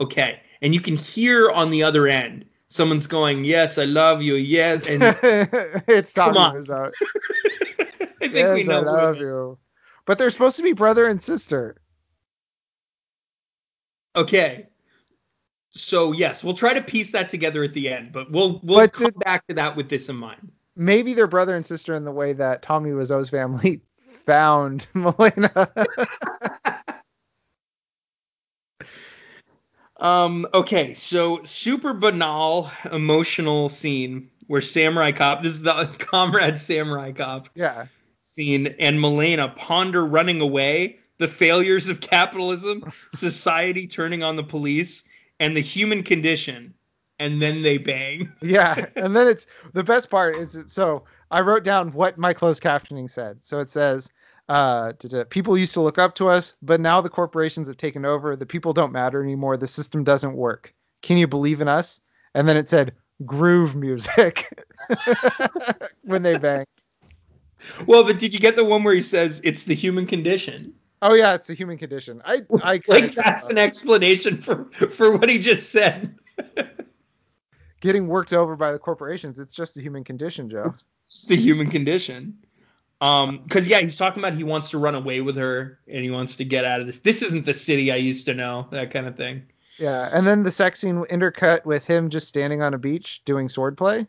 Okay. 0.00 0.40
And 0.60 0.74
you 0.74 0.80
can 0.80 0.96
hear 0.96 1.50
on 1.50 1.70
the 1.70 1.82
other 1.82 2.06
end 2.08 2.44
someone's 2.68 3.06
going, 3.06 3.44
Yes, 3.44 3.78
I 3.78 3.84
love 3.84 4.22
you. 4.22 4.34
Yes. 4.34 4.86
And 4.86 5.04
I 5.04 5.16
it's 5.88 6.12
Come 6.12 6.34
Tommy 6.34 6.38
on. 6.58 6.64
Wiseau. 6.64 6.92
think 8.20 8.34
yes, 8.34 8.54
we 8.54 8.64
know. 8.64 8.78
I 8.78 8.80
love 8.80 9.16
you. 9.16 9.58
But 10.06 10.18
they're 10.18 10.30
supposed 10.30 10.56
to 10.56 10.62
be 10.62 10.72
brother 10.72 11.06
and 11.06 11.22
sister. 11.22 11.76
Okay. 14.16 14.66
So 15.70 16.12
yes, 16.12 16.42
we'll 16.42 16.54
try 16.54 16.74
to 16.74 16.82
piece 16.82 17.12
that 17.12 17.28
together 17.28 17.62
at 17.62 17.72
the 17.74 17.88
end, 17.88 18.12
but 18.12 18.30
we'll 18.30 18.60
we'll 18.62 18.78
But 18.80 18.92
come 18.92 19.04
did- 19.06 19.18
back 19.18 19.46
to 19.48 19.54
that 19.54 19.76
with 19.76 19.88
this 19.88 20.08
in 20.08 20.16
mind. 20.16 20.50
Maybe 20.76 21.12
they're 21.12 21.26
brother 21.26 21.56
and 21.56 21.64
sister 21.66 21.94
in 21.94 22.04
the 22.04 22.12
way 22.12 22.32
that 22.34 22.62
Tommy 22.62 22.90
Wiseau's 22.90 23.28
family 23.30 23.80
found 24.26 24.86
Melena. 24.94 25.86
Um, 29.98 30.46
okay, 30.54 30.94
so 30.94 31.42
super 31.42 31.92
banal, 31.92 32.70
emotional 32.92 33.68
scene 33.68 34.30
where 34.46 34.60
Samurai 34.60 35.12
Cop, 35.12 35.42
this 35.42 35.54
is 35.54 35.62
the 35.62 35.84
comrade 35.98 36.58
Samurai 36.58 37.12
Cop 37.12 37.48
yeah. 37.54 37.86
scene, 38.22 38.68
and 38.78 38.98
Melena 38.98 39.54
ponder 39.56 40.04
running 40.04 40.40
away, 40.40 40.98
the 41.18 41.28
failures 41.28 41.90
of 41.90 42.00
capitalism, 42.00 42.90
society 43.14 43.86
turning 43.86 44.22
on 44.22 44.36
the 44.36 44.44
police, 44.44 45.04
and 45.40 45.56
the 45.56 45.60
human 45.60 46.02
condition, 46.02 46.74
and 47.18 47.42
then 47.42 47.62
they 47.62 47.78
bang. 47.78 48.32
Yeah, 48.42 48.86
and 48.96 49.16
then 49.16 49.26
it's 49.26 49.46
the 49.72 49.84
best 49.84 50.10
part 50.10 50.36
is 50.36 50.56
it, 50.56 50.70
so 50.70 51.04
I 51.30 51.40
wrote 51.40 51.64
down 51.64 51.92
what 51.92 52.18
my 52.18 52.32
closed 52.32 52.62
captioning 52.62 53.10
said. 53.10 53.38
So 53.42 53.58
it 53.58 53.68
says, 53.68 54.10
uh, 54.48 54.92
people 55.28 55.58
used 55.58 55.74
to 55.74 55.80
look 55.82 55.98
up 55.98 56.14
to 56.16 56.28
us, 56.28 56.56
but 56.62 56.80
now 56.80 57.00
the 57.00 57.10
corporations 57.10 57.68
have 57.68 57.76
taken 57.76 58.04
over. 58.04 58.34
The 58.36 58.46
people 58.46 58.72
don't 58.72 58.92
matter 58.92 59.22
anymore. 59.22 59.56
The 59.56 59.66
system 59.66 60.04
doesn't 60.04 60.34
work. 60.34 60.74
Can 61.02 61.18
you 61.18 61.26
believe 61.26 61.60
in 61.60 61.68
us? 61.68 62.00
And 62.34 62.48
then 62.48 62.56
it 62.56 62.68
said 62.68 62.94
groove 63.24 63.74
music 63.74 64.46
when 66.02 66.22
they 66.22 66.38
banged. 66.38 66.66
Well, 67.86 68.04
but 68.04 68.18
did 68.18 68.32
you 68.32 68.40
get 68.40 68.56
the 68.56 68.64
one 68.64 68.84
where 68.84 68.94
he 68.94 69.00
says 69.00 69.40
it's 69.44 69.64
the 69.64 69.74
human 69.74 70.06
condition? 70.06 70.74
Oh 71.02 71.14
yeah, 71.14 71.34
it's 71.34 71.46
the 71.46 71.54
human 71.54 71.78
condition. 71.78 72.22
I 72.24 72.42
I 72.62 72.80
Like 72.88 73.14
that's 73.14 73.50
an 73.50 73.58
explanation 73.58 74.38
for 74.38 74.64
for 74.90 75.16
what 75.16 75.28
he 75.28 75.38
just 75.38 75.70
said. 75.70 76.16
getting 77.80 78.08
worked 78.08 78.32
over 78.32 78.56
by 78.56 78.72
the 78.72 78.78
corporations. 78.78 79.38
It's 79.38 79.54
just 79.54 79.76
a 79.76 79.82
human 79.82 80.04
condition, 80.04 80.50
Joe. 80.50 80.72
It's 81.06 81.24
the 81.26 81.36
human 81.36 81.70
condition. 81.70 82.38
Um, 83.00 83.42
because 83.44 83.68
yeah, 83.68 83.78
he's 83.78 83.96
talking 83.96 84.22
about 84.22 84.34
he 84.34 84.44
wants 84.44 84.70
to 84.70 84.78
run 84.78 84.94
away 84.94 85.20
with 85.20 85.36
her 85.36 85.78
and 85.86 86.02
he 86.02 86.10
wants 86.10 86.36
to 86.36 86.44
get 86.44 86.64
out 86.64 86.80
of 86.80 86.86
this. 86.86 86.98
This 86.98 87.22
isn't 87.22 87.46
the 87.46 87.54
city 87.54 87.92
I 87.92 87.96
used 87.96 88.26
to 88.26 88.34
know, 88.34 88.66
that 88.72 88.90
kind 88.90 89.06
of 89.06 89.16
thing. 89.16 89.44
Yeah, 89.78 90.10
and 90.12 90.26
then 90.26 90.42
the 90.42 90.50
sex 90.50 90.80
scene 90.80 91.04
intercut 91.04 91.64
with 91.64 91.84
him 91.84 92.10
just 92.10 92.26
standing 92.26 92.62
on 92.62 92.74
a 92.74 92.78
beach 92.78 93.24
doing 93.24 93.46
swordplay. 93.46 94.08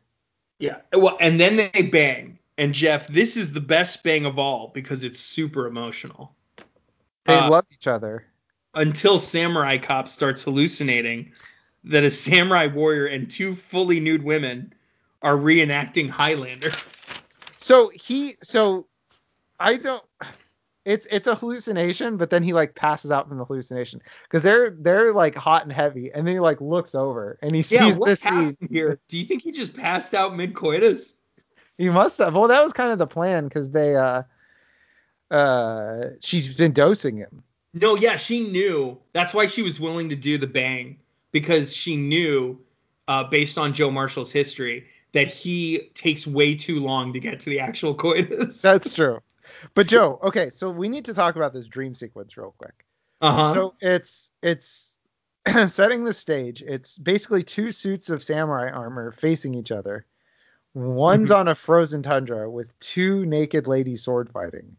Yeah. 0.57 0.78
Well, 0.94 1.18
and 1.22 1.40
then 1.40 1.56
they 1.56 1.84
bang. 1.84 2.40
And 2.57 2.74
Jeff, 2.74 3.07
this 3.07 3.38
is 3.38 3.53
the 3.53 3.61
best 3.61 4.03
bang 4.03 4.26
of 4.26 4.38
all 4.38 4.72
because 4.74 5.03
it's 5.03 5.20
super 5.20 5.68
emotional. 5.68 6.36
They 7.26 7.36
Uh, 7.36 7.49
love 7.49 7.66
each 7.72 7.88
other. 7.88 8.26
Until 8.74 9.18
Samurai 9.18 9.78
Cop 9.78 10.07
starts 10.07 10.44
hallucinating 10.44 11.32
that 11.86 12.03
a 12.03 12.10
samurai 12.10 12.68
warrior 12.68 13.06
and 13.06 13.30
two 13.30 13.56
fully 13.56 13.99
nude 13.99 14.24
women 14.24 14.74
are 15.22 15.36
reenacting 15.36 16.10
Highlander. 16.10 16.72
So 17.70 17.91
he 17.94 18.34
so 18.41 18.88
I 19.60 19.78
don't 19.78 20.04
it's 20.86 21.08
it's 21.12 21.28
a 21.28 21.36
hallucination, 21.36 22.18
but 22.18 22.32
then 22.32 22.41
he 22.41 22.52
like 22.52 22.74
passes 22.74 23.12
out 23.12 23.30
from 23.30 23.38
the 23.38 23.46
hallucination 23.46 24.02
because 24.24 24.41
they're 24.41 24.72
they're 24.72 25.14
like 25.14 25.36
hot 25.36 25.66
and 25.66 25.72
heavy, 25.72 26.12
and 26.12 26.26
then 26.26 26.34
he 26.34 26.40
like 26.40 26.62
looks 26.62 26.96
over 26.96 27.38
and 27.44 27.56
he 27.56 27.62
Yeah, 27.62 27.84
sees 27.84 28.00
this 28.00 28.22
scene. 28.22 28.58
here? 28.72 29.00
Do 29.08 29.20
you 29.20 29.26
think 29.26 29.44
he 29.44 29.52
just 29.52 29.76
passed 29.76 30.16
out 30.16 30.36
mid 30.36 30.56
coitus? 30.56 31.14
He 31.78 31.91
must 31.91 32.18
have. 32.18 32.34
Well, 32.34 32.48
that 32.48 32.64
was 32.64 32.74
kind 32.74 32.91
of 32.91 32.98
the 32.98 33.06
plan 33.06 33.44
because 33.44 33.70
they 33.70 33.96
uh 33.96 34.24
uh 35.30 36.06
she's 36.22 36.58
been 36.58 36.74
dosing 36.74 37.18
him. 37.18 37.44
No, 37.76 37.94
yeah, 37.94 38.16
she 38.16 38.50
knew. 38.50 38.98
That's 39.14 39.36
why 39.36 39.46
she 39.46 39.62
was 39.62 39.80
willing 39.80 40.10
to 40.10 40.16
do 40.16 40.40
the 40.40 40.48
bang 40.48 40.98
because 41.32 41.72
she 41.76 41.96
knew, 41.96 42.60
uh, 43.08 43.26
based 43.26 43.60
on 43.60 43.74
Joe 43.74 43.91
Marshall's 43.91 44.32
history, 44.32 44.88
that 45.14 45.27
he 45.27 45.90
takes 45.95 46.26
way 46.27 46.56
too 46.56 46.80
long 46.80 47.14
to 47.14 47.19
get 47.19 47.40
to 47.41 47.49
the 47.49 47.60
actual 47.60 47.95
coitus. 47.95 48.61
That's 48.64 48.94
true. 48.94 49.19
But 49.73 49.88
Joe, 49.88 50.19
okay, 50.23 50.49
so 50.49 50.69
we 50.69 50.90
need 50.90 51.06
to 51.06 51.14
talk 51.14 51.36
about 51.36 51.53
this 51.53 51.65
dream 51.65 51.95
sequence 51.95 52.38
real 52.38 52.53
quick. 52.57 52.86
uh-huh. 53.22 53.53
So 53.53 53.73
it's 53.81 54.30
it's 54.44 54.95
setting 55.68 56.03
the 56.03 56.14
stage. 56.14 56.61
It's 56.61 56.98
basically 56.98 57.44
two 57.44 57.72
suits 57.72 58.10
of 58.10 58.22
samurai 58.23 58.69
armor 58.69 59.11
facing 59.14 59.56
each 59.56 59.72
other. 59.72 60.06
One's 60.76 61.30
Mm-hmm. 61.31 61.40
on 61.40 61.48
a 61.48 61.56
frozen 61.56 62.03
tundra 62.03 62.49
with 62.49 62.77
two 62.80 63.26
naked 63.26 63.65
ladies 63.65 64.03
sword 64.03 64.30
fighting. 64.30 64.76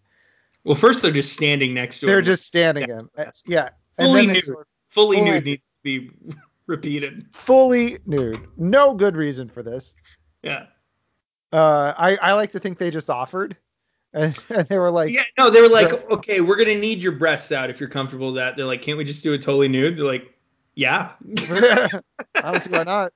well, 0.62 0.76
first 0.76 1.02
they're 1.02 1.10
just 1.10 1.32
standing 1.32 1.74
next 1.74 1.98
to 2.00 2.06
They're 2.06 2.18
him. 2.20 2.24
just 2.24 2.46
standing 2.46 2.88
in. 2.88 3.08
Yes. 3.18 3.42
Yeah. 3.46 3.70
And 3.98 4.06
Fully 4.06 4.26
nude. 4.28 4.44
fully 4.44 5.16
fully- 5.16 5.20
nude 5.22 5.44
needs 5.44 5.66
to 5.66 5.74
be 5.82 6.10
repeated. 6.66 7.26
fully 7.34 7.98
nude. 8.06 8.46
No 8.56 8.94
good 8.94 9.16
reason 9.16 9.48
for 9.48 9.64
this. 9.64 9.96
Yeah. 10.42 10.66
Uh, 11.52 11.92
I, 11.96 12.16
I 12.16 12.32
like 12.34 12.52
to 12.52 12.60
think 12.60 12.78
they 12.78 12.90
just 12.90 13.10
offered. 13.10 13.56
And, 14.12 14.36
and 14.48 14.66
they 14.66 14.76
were 14.76 14.90
like, 14.90 15.12
Yeah, 15.12 15.22
no, 15.38 15.50
they 15.50 15.62
were 15.62 15.68
like, 15.68 15.92
okay, 16.10 16.40
we're 16.40 16.56
gonna 16.56 16.74
need 16.74 16.98
your 16.98 17.12
breasts 17.12 17.52
out 17.52 17.70
if 17.70 17.78
you're 17.78 17.88
comfortable 17.88 18.26
with 18.26 18.34
that. 18.36 18.56
They're 18.56 18.66
like, 18.66 18.82
can't 18.82 18.98
we 18.98 19.04
just 19.04 19.22
do 19.22 19.32
it 19.34 19.40
totally 19.40 19.68
nude? 19.68 19.96
They're 19.96 20.04
like, 20.04 20.34
yeah. 20.74 21.12
I 21.48 22.00
don't 22.34 22.60
see 22.60 22.70
why 22.70 22.82
not. 22.82 23.12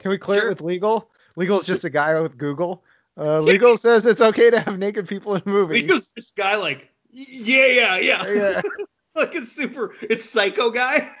Can 0.00 0.10
we 0.10 0.18
clear 0.18 0.46
it 0.46 0.48
with 0.48 0.60
legal? 0.60 1.08
Legal 1.36 1.60
is 1.60 1.66
just 1.66 1.84
a 1.84 1.88
guy 1.90 2.18
with 2.20 2.36
Google. 2.36 2.82
Uh, 3.16 3.38
legal 3.42 3.76
says 3.76 4.06
it's 4.06 4.20
okay 4.20 4.50
to 4.50 4.58
have 4.58 4.76
naked 4.76 5.06
people 5.06 5.36
in 5.36 5.42
movies. 5.46 5.82
Legal's 5.82 6.12
this 6.16 6.32
guy 6.32 6.56
like, 6.56 6.90
yeah, 7.12 7.66
yeah, 7.66 7.96
yeah. 7.98 8.26
Yeah. 8.26 8.62
like 9.14 9.36
a 9.36 9.46
super, 9.46 9.94
it's 10.02 10.28
psycho 10.28 10.70
guy. 10.70 11.12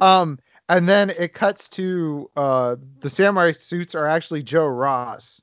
Um, 0.00 0.38
and 0.70 0.88
then 0.88 1.10
it 1.10 1.34
cuts 1.34 1.68
to 1.70 2.30
uh, 2.36 2.76
the 3.00 3.10
samurai 3.10 3.52
suits 3.52 3.94
are 3.94 4.06
actually 4.06 4.42
Joe 4.42 4.66
Ross 4.66 5.42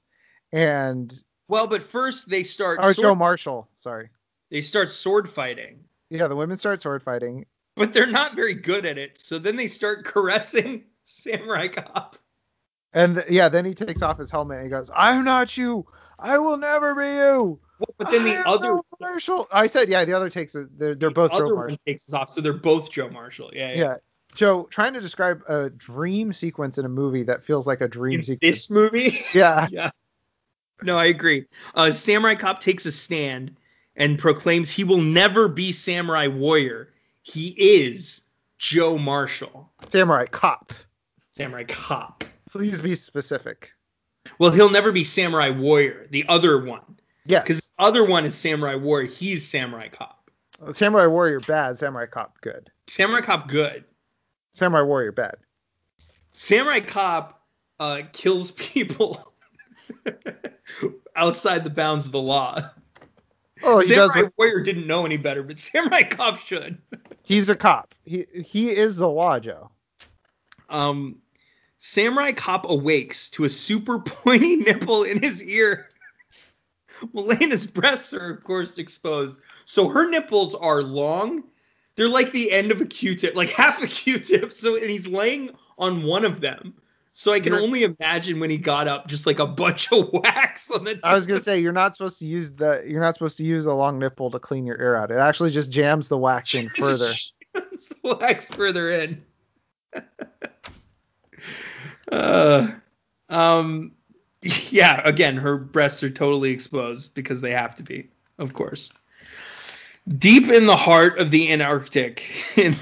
and 0.52 1.14
Well, 1.48 1.68
but 1.68 1.84
first 1.84 2.30
they 2.30 2.44
start 2.44 2.80
or 2.80 2.94
sword, 2.94 3.04
Joe 3.04 3.16
Marshall. 3.16 3.70
Sorry. 3.76 4.10
they 4.50 4.62
start 4.62 4.90
sword 4.90 5.30
fighting, 5.30 5.84
Yeah, 6.10 6.28
the 6.28 6.36
women 6.36 6.58
start 6.58 6.82
sword 6.82 7.04
fighting. 7.04 7.46
but 7.76 7.94
they're 7.94 8.08
not 8.08 8.36
very 8.36 8.54
good 8.56 8.86
at 8.86 8.98
it. 8.98 9.20
So 9.20 9.38
then 9.38 9.56
they 9.56 9.68
start 9.68 10.06
caressing 10.06 10.86
Samurai 11.04 11.68
Cop. 11.68 12.16
And 12.94 13.16
th- 13.16 13.30
yeah, 13.30 13.50
then 13.50 13.66
he 13.66 13.74
takes 13.76 14.02
off 14.02 14.18
his 14.18 14.32
helmet 14.32 14.58
and 14.58 14.66
he 14.66 14.70
goes, 14.72 14.90
"I'm 14.96 15.24
not 15.26 15.56
you. 15.58 15.86
I 16.18 16.40
will 16.40 16.58
never 16.58 16.96
be 16.96 17.06
you." 17.06 17.60
But 17.98 18.10
then 18.10 18.24
the 18.24 18.38
other 18.48 18.68
Joe 18.70 18.86
Marshall. 19.00 19.48
I 19.52 19.68
said, 19.68 19.88
yeah, 19.90 20.04
the 20.04 20.14
other 20.14 20.30
takes 20.32 20.56
it. 20.56 20.68
They're, 20.80 20.96
they're 20.96 21.12
both 21.12 21.32
other 21.32 21.44
Joe 21.44 21.48
one 21.50 21.56
Marshall. 21.58 21.78
takes 21.86 22.08
us 22.08 22.14
off, 22.14 22.30
so 22.32 22.42
they're 22.42 22.54
both 22.54 22.90
Joe 22.90 23.10
Marshall. 23.10 23.52
Yeah, 23.54 23.74
yeah. 23.74 23.78
Yeah. 23.78 23.96
Joe, 24.38 24.68
trying 24.70 24.94
to 24.94 25.02
describe 25.02 25.42
a 25.50 25.70
dream 25.72 26.32
sequence 26.32 26.78
in 26.78 26.86
a 26.86 26.90
movie 26.90 27.24
that 27.24 27.44
feels 27.44 27.66
like 27.66 27.82
a 27.82 27.88
dream 27.88 28.20
In 28.20 28.24
sequence. 28.24 28.40
this 28.42 28.70
movie. 28.72 29.26
Yeah. 29.34 29.68
yeah. 29.72 29.90
No, 30.84 30.96
I 30.98 31.06
agree. 31.06 31.46
Uh, 31.74 31.90
Samurai 31.90 32.36
Cop 32.36 32.60
takes 32.60 32.86
a 32.86 32.92
stand 32.92 33.58
and 33.96 34.20
proclaims 34.20 34.70
he 34.70 34.84
will 34.84 35.02
never 35.02 35.48
be 35.48 35.72
Samurai 35.72 36.28
Warrior. 36.28 36.90
He 37.24 37.48
is 37.50 38.22
Joe 38.60 38.98
Marshall, 39.00 39.72
Samurai 39.88 40.28
cop. 40.28 40.72
Samurai 41.32 41.64
Cop. 41.64 42.24
Please 42.52 42.80
be 42.80 42.94
specific. 42.94 43.72
Well, 44.38 44.52
he'll 44.52 44.70
never 44.70 44.92
be 44.92 45.04
Samurai 45.04 45.50
Warrior, 45.50 46.06
the 46.12 46.26
other 46.30 46.64
one. 46.64 47.00
Yes. 47.26 47.44
Because 47.44 47.60
the 47.62 47.84
other 47.84 48.06
one 48.06 48.24
is 48.26 48.36
Samurai 48.36 48.76
Warrior. 48.76 49.08
He's 49.08 49.48
Samurai 49.48 49.88
Cop. 49.90 50.30
Samurai 50.74 51.08
Warrior 51.08 51.40
bad, 51.40 51.78
Samurai 51.78 52.06
Cop 52.06 52.40
good. 52.42 52.70
Samurai 52.88 53.22
Cop 53.22 53.48
good. 53.48 53.84
Samurai 54.52 54.82
Warrior 54.82 55.12
bad. 55.12 55.36
Samurai 56.32 56.80
Cop 56.80 57.42
uh, 57.80 58.02
kills 58.14 58.52
people 58.52 59.34
outside 61.16 61.64
the 61.64 61.70
bounds 61.70 62.06
of 62.06 62.12
the 62.12 62.22
law. 62.22 62.62
Oh, 63.64 63.82
Samurai 63.82 64.22
does. 64.22 64.32
Warrior 64.38 64.62
didn't 64.62 64.88
know 64.88 65.06
any 65.06 65.18
better, 65.18 65.44
but 65.44 65.58
Samurai 65.58 66.04
Cop 66.04 66.40
should. 66.40 66.78
He's 67.24 67.50
a 67.50 67.56
cop. 67.56 67.96
He 68.06 68.26
he 68.46 68.70
is 68.70 68.96
the 68.96 69.08
law, 69.08 69.40
Joe. 69.40 69.70
Um, 70.70 71.18
Samurai 71.78 72.32
Cop 72.32 72.70
awakes 72.70 73.30
to 73.32 73.46
a 73.46 73.50
super 73.50 74.00
pointy 74.06 74.58
nipple 74.58 75.04
in 75.04 75.22
his 75.22 75.44
ear. 75.44 75.90
Melena's 77.14 77.68
breasts 77.68 78.14
are 78.14 78.32
of 78.32 78.44
course 78.44 78.78
exposed, 78.78 79.42
so 79.66 79.88
her 79.90 80.10
nipples 80.10 80.56
are 80.56 80.82
long. 80.82 81.44
They're 81.98 82.08
like 82.08 82.32
the 82.32 82.52
end 82.52 82.72
of 82.72 82.80
a 82.80 82.86
Q-tip, 82.86 83.36
like 83.36 83.50
half 83.64 83.84
a 83.84 83.88
Q-tip. 83.88 84.54
So 84.54 84.76
and 84.76 84.90
he's 84.90 85.08
laying 85.08 85.50
on 85.78 86.04
one 86.04 86.24
of 86.24 86.40
them. 86.40 86.74
So 87.12 87.34
I 87.34 87.40
can 87.40 87.54
You're- 87.54 87.66
only 87.66 87.84
imagine 87.84 88.40
when 88.40 88.52
he 88.52 88.60
got 88.60 88.88
up, 88.88 89.08
just 89.08 89.26
like 89.26 89.40
a 89.40 89.48
bunch 89.48 89.92
of 89.92 90.10
wax 90.14 90.70
on 90.70 90.84
the. 90.84 91.00
I 91.04 91.16
was 91.16 91.26
gonna 91.26 91.40
say 91.42 91.60
you're 91.60 91.74
not 91.74 91.96
supposed 91.96 92.20
to 92.20 92.28
use 92.28 92.52
the 92.52 92.84
you're 92.88 93.02
not 93.02 93.16
supposed 93.16 93.38
to 93.38 93.44
use 93.44 93.66
a 93.66 93.74
long 93.74 93.98
nipple 93.98 94.30
to 94.32 94.40
clean 94.40 94.66
your 94.68 94.80
ear 94.80 94.96
out. 94.96 95.10
It 95.10 95.18
actually 95.18 95.50
just 95.50 95.72
jams 95.72 96.08
the 96.08 96.18
wax 96.18 96.54
in 96.54 96.70
further. 96.78 97.10
Jams 97.56 97.90
the 98.04 98.16
wax 98.16 98.50
further 98.50 98.92
in. 98.92 99.24
uh, 102.12 102.68
um, 103.30 103.94
yeah. 104.70 105.02
Again, 105.04 105.38
her 105.38 105.58
breasts 105.58 106.04
are 106.04 106.10
totally 106.12 106.52
exposed 106.52 107.16
because 107.16 107.42
they 107.42 107.52
have 107.52 107.76
to 107.78 107.84
be, 107.84 108.10
of 108.38 108.54
course. 108.54 108.92
Deep 110.18 110.48
in 110.50 110.66
the 110.68 110.76
heart 110.76 111.20
of 111.20 111.32
the 111.32 111.52
Antarctic, 111.52 112.24
in 112.58 112.76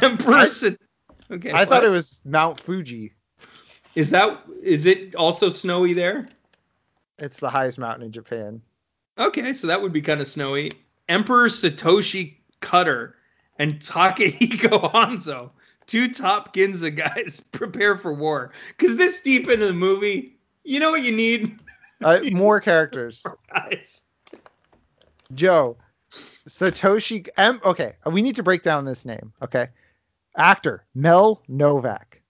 Emperor. 0.00 0.34
I- 0.36 0.76
okay. 1.30 1.52
I 1.52 1.64
thought 1.64 1.84
it 1.84 1.90
was 1.90 2.20
Mount 2.24 2.58
Fuji. 2.60 3.12
Is 3.94 4.10
that 4.10 4.40
is 4.62 4.86
it 4.86 5.14
also 5.14 5.50
snowy 5.50 5.92
there? 5.92 6.28
It's 7.18 7.38
the 7.40 7.50
highest 7.50 7.78
mountain 7.78 8.06
in 8.06 8.12
Japan. 8.12 8.62
Okay, 9.18 9.52
so 9.52 9.66
that 9.66 9.82
would 9.82 9.92
be 9.92 10.00
kind 10.00 10.20
of 10.20 10.26
snowy. 10.26 10.72
Emperor 11.10 11.48
Satoshi 11.48 12.36
Cutter 12.60 13.16
and 13.58 13.78
Takehiko 13.80 14.90
Hanzo, 14.92 15.50
two 15.86 16.08
top 16.08 16.54
Ginsu 16.54 16.96
guys, 16.96 17.40
prepare 17.52 17.96
for 17.98 18.14
war. 18.14 18.52
Because 18.68 18.96
this 18.96 19.20
deep 19.20 19.50
into 19.50 19.66
the 19.66 19.72
movie, 19.74 20.38
you 20.64 20.80
know 20.80 20.90
what 20.90 21.02
you 21.02 21.12
need, 21.14 21.58
Uh, 22.02 22.20
more 22.32 22.60
characters. 22.60 23.22
guys? 23.52 24.00
Joe, 25.34 25.76
Satoshi. 26.48 27.28
M. 27.36 27.60
Okay, 27.64 27.94
we 28.06 28.22
need 28.22 28.36
to 28.36 28.42
break 28.42 28.62
down 28.62 28.84
this 28.84 29.04
name. 29.04 29.32
Okay, 29.42 29.68
actor 30.36 30.84
Mel 30.94 31.42
Novak. 31.48 32.22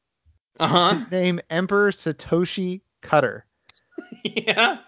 Uh 0.60 0.66
huh. 0.66 0.94
His 0.96 1.10
name 1.10 1.40
Emperor 1.50 1.90
Satoshi 1.90 2.80
Cutter. 3.02 3.44
Yeah. 4.24 4.78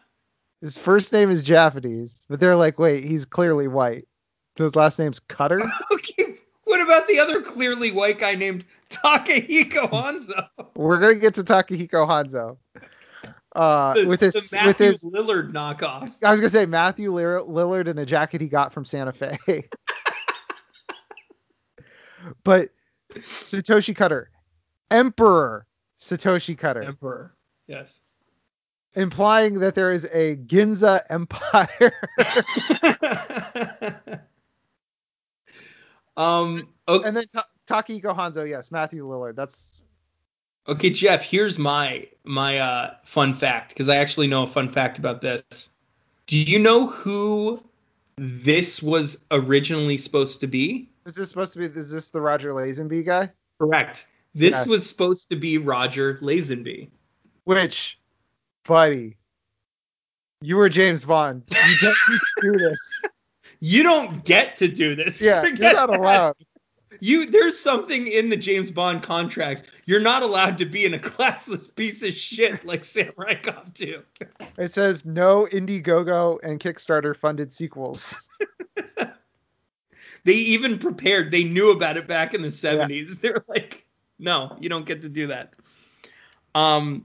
His 0.61 0.79
first 0.79 1.13
name 1.13 1.31
is 1.31 1.43
Japanese, 1.45 2.25
but 2.29 2.41
they're 2.41 2.57
like, 2.57 2.79
wait, 2.79 3.05
he's 3.05 3.25
clearly 3.25 3.69
white. 3.69 4.07
So 4.57 4.65
his 4.65 4.77
last 4.77 4.99
name's 4.99 5.21
Cutter. 5.21 5.63
Okay. 5.93 6.37
What 6.65 6.81
about 6.81 7.07
the 7.07 7.19
other 7.21 7.43
clearly 7.43 7.93
white 7.93 8.19
guy 8.19 8.35
named 8.35 8.65
Takahiko 8.91 9.91
Hanzo? 9.91 10.49
We're 10.75 10.99
gonna 10.99 11.17
get 11.17 11.35
to 11.35 11.45
Takahiko 11.45 12.07
Hanzo. 12.09 12.57
Uh, 13.55 13.95
The, 13.95 14.07
with 14.07 14.21
his 14.21 14.35
with 14.35 14.79
his, 14.79 15.05
Lillard 15.05 15.53
knockoff. 15.53 16.13
I 16.25 16.33
was 16.33 16.41
gonna 16.41 16.51
say 16.51 16.67
Matthew 16.67 17.13
Lillard 17.13 17.87
in 17.87 17.99
a 17.99 18.07
jacket 18.07 18.41
he 18.41 18.49
got 18.49 18.73
from 18.73 18.85
Santa 18.85 19.13
Fe. 19.13 19.39
but 22.45 22.71
Satoshi 23.15 23.95
Cutter, 23.95 24.31
Emperor 24.91 25.67
Satoshi 26.01 26.59
Cutter, 26.59 26.83
Emperor. 26.83 27.37
Yes. 27.69 28.01
implying 28.95 29.61
that 29.61 29.77
there 29.77 29.93
is 29.93 30.05
a 30.13 30.37
Ginsu 30.37 31.01
Empire. 31.09 31.93
um. 36.17 36.69
Okay. 36.89 37.09
and 37.09 37.17
then 37.17 37.25
Ta- 37.33 37.47
Hanzo, 37.69 38.49
yes, 38.49 38.73
Matthew 38.73 39.07
Lillard. 39.07 39.37
That's 39.37 39.81
Okay, 40.67 40.91
Jeff, 40.91 41.23
here's 41.23 41.59
my 41.59 42.07
my 42.25 42.59
uh, 42.59 42.95
fun 43.05 43.35
fact 43.35 43.71
because 43.71 43.89
I 43.89 43.97
actually 43.97 44.27
know 44.27 44.45
a 44.45 44.47
fun 44.47 44.71
fact 44.71 44.99
about 44.99 45.21
this. 45.21 45.69
Do 46.27 46.39
you 46.39 46.59
know 46.59 46.87
who 46.87 47.63
this 48.17 48.83
was 48.83 49.19
originally 49.31 49.99
supposed 49.99 50.41
to 50.41 50.47
be? 50.47 50.89
is 51.05 51.15
this 51.17 51.29
supposed 51.29 51.53
to 51.53 51.59
be? 51.59 51.67
Is 51.67 51.93
this 51.93 52.09
the 52.11 52.21
Roger 52.21 52.55
Lazenby 52.55 53.05
guy? 53.05 53.31
Correct. 53.61 54.07
This 54.35 54.55
Yeah. 54.55 54.65
was 54.65 54.87
supposed 54.89 55.29
to 55.31 55.37
be 55.37 55.59
Roger 55.59 56.15
Lazenby. 56.15 56.91
Which, 57.45 58.01
buddy, 58.67 59.19
you 60.41 60.57
were 60.57 60.71
James 60.71 61.05
Bond. 61.05 61.43
You 61.51 61.77
don't 61.81 61.97
do 62.41 62.53
this. 62.59 63.03
You 63.61 63.83
don't 63.83 64.23
get 64.27 64.59
to 64.59 64.69
do 64.69 64.95
this. 64.95 65.23
Yeah, 65.23 65.41
Forget 65.41 65.59
you're 65.73 65.73
not 65.87 66.03
that. 66.03 66.37
You 67.01 67.27
there's 67.27 67.59
something 67.59 68.07
in 68.07 68.29
the 68.29 68.37
James 68.37 68.71
Bond 68.71 69.03
contracts. 69.03 69.63
You're 69.87 70.01
not 70.01 70.23
allowed 70.23 70.59
to 70.59 70.65
be 70.65 70.85
in 70.85 70.95
a 70.95 70.99
classless 71.01 71.75
piece 71.75 72.03
of 72.03 72.13
shit 72.15 72.65
like 72.65 72.85
Samurai 72.85 73.35
Cop 73.35 73.73
2. 73.75 74.03
It 74.59 74.73
says 74.73 75.05
no 75.05 75.47
Indiegogo 75.51 76.39
and 76.43 76.61
Kickstarter 76.61 77.17
funded 77.17 77.53
sequels. 77.53 78.29
They 80.25 80.33
even 80.33 80.79
prepared. 80.79 81.31
They 81.31 81.45
knew 81.45 81.71
about 81.71 81.97
it 81.97 82.09
back 82.09 82.35
in 82.35 82.43
the 82.43 82.49
70s. 82.49 83.21
They're 83.21 83.45
like, 83.47 83.87
no, 84.19 84.57
you 84.59 84.69
don't 84.69 84.87
get 84.87 85.03
to 85.03 85.09
do 85.09 85.27
that. 85.29 85.53
Um, 86.55 87.05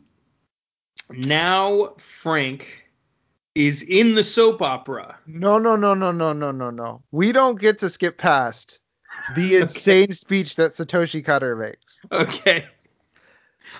now 1.09 1.95
Frank 1.97 2.89
is 3.55 3.83
in 3.83 4.15
the 4.15 4.23
soap 4.23 4.61
opera. 4.61 5.17
No, 5.27 5.57
no, 5.57 5.75
no, 5.75 5.93
no, 5.93 6.11
no, 6.11 6.31
no, 6.31 6.51
no, 6.51 6.69
no. 6.69 7.03
We 7.11 7.31
don't 7.31 7.59
get 7.59 7.79
to 7.79 7.89
skip 7.89 8.17
past 8.17 8.78
the 9.35 9.57
insane 9.57 10.11
speech 10.11 10.55
that 10.57 10.71
Satoshi 10.73 11.23
Cutter 11.23 11.55
makes. 11.55 12.01
Okay. 12.11 12.65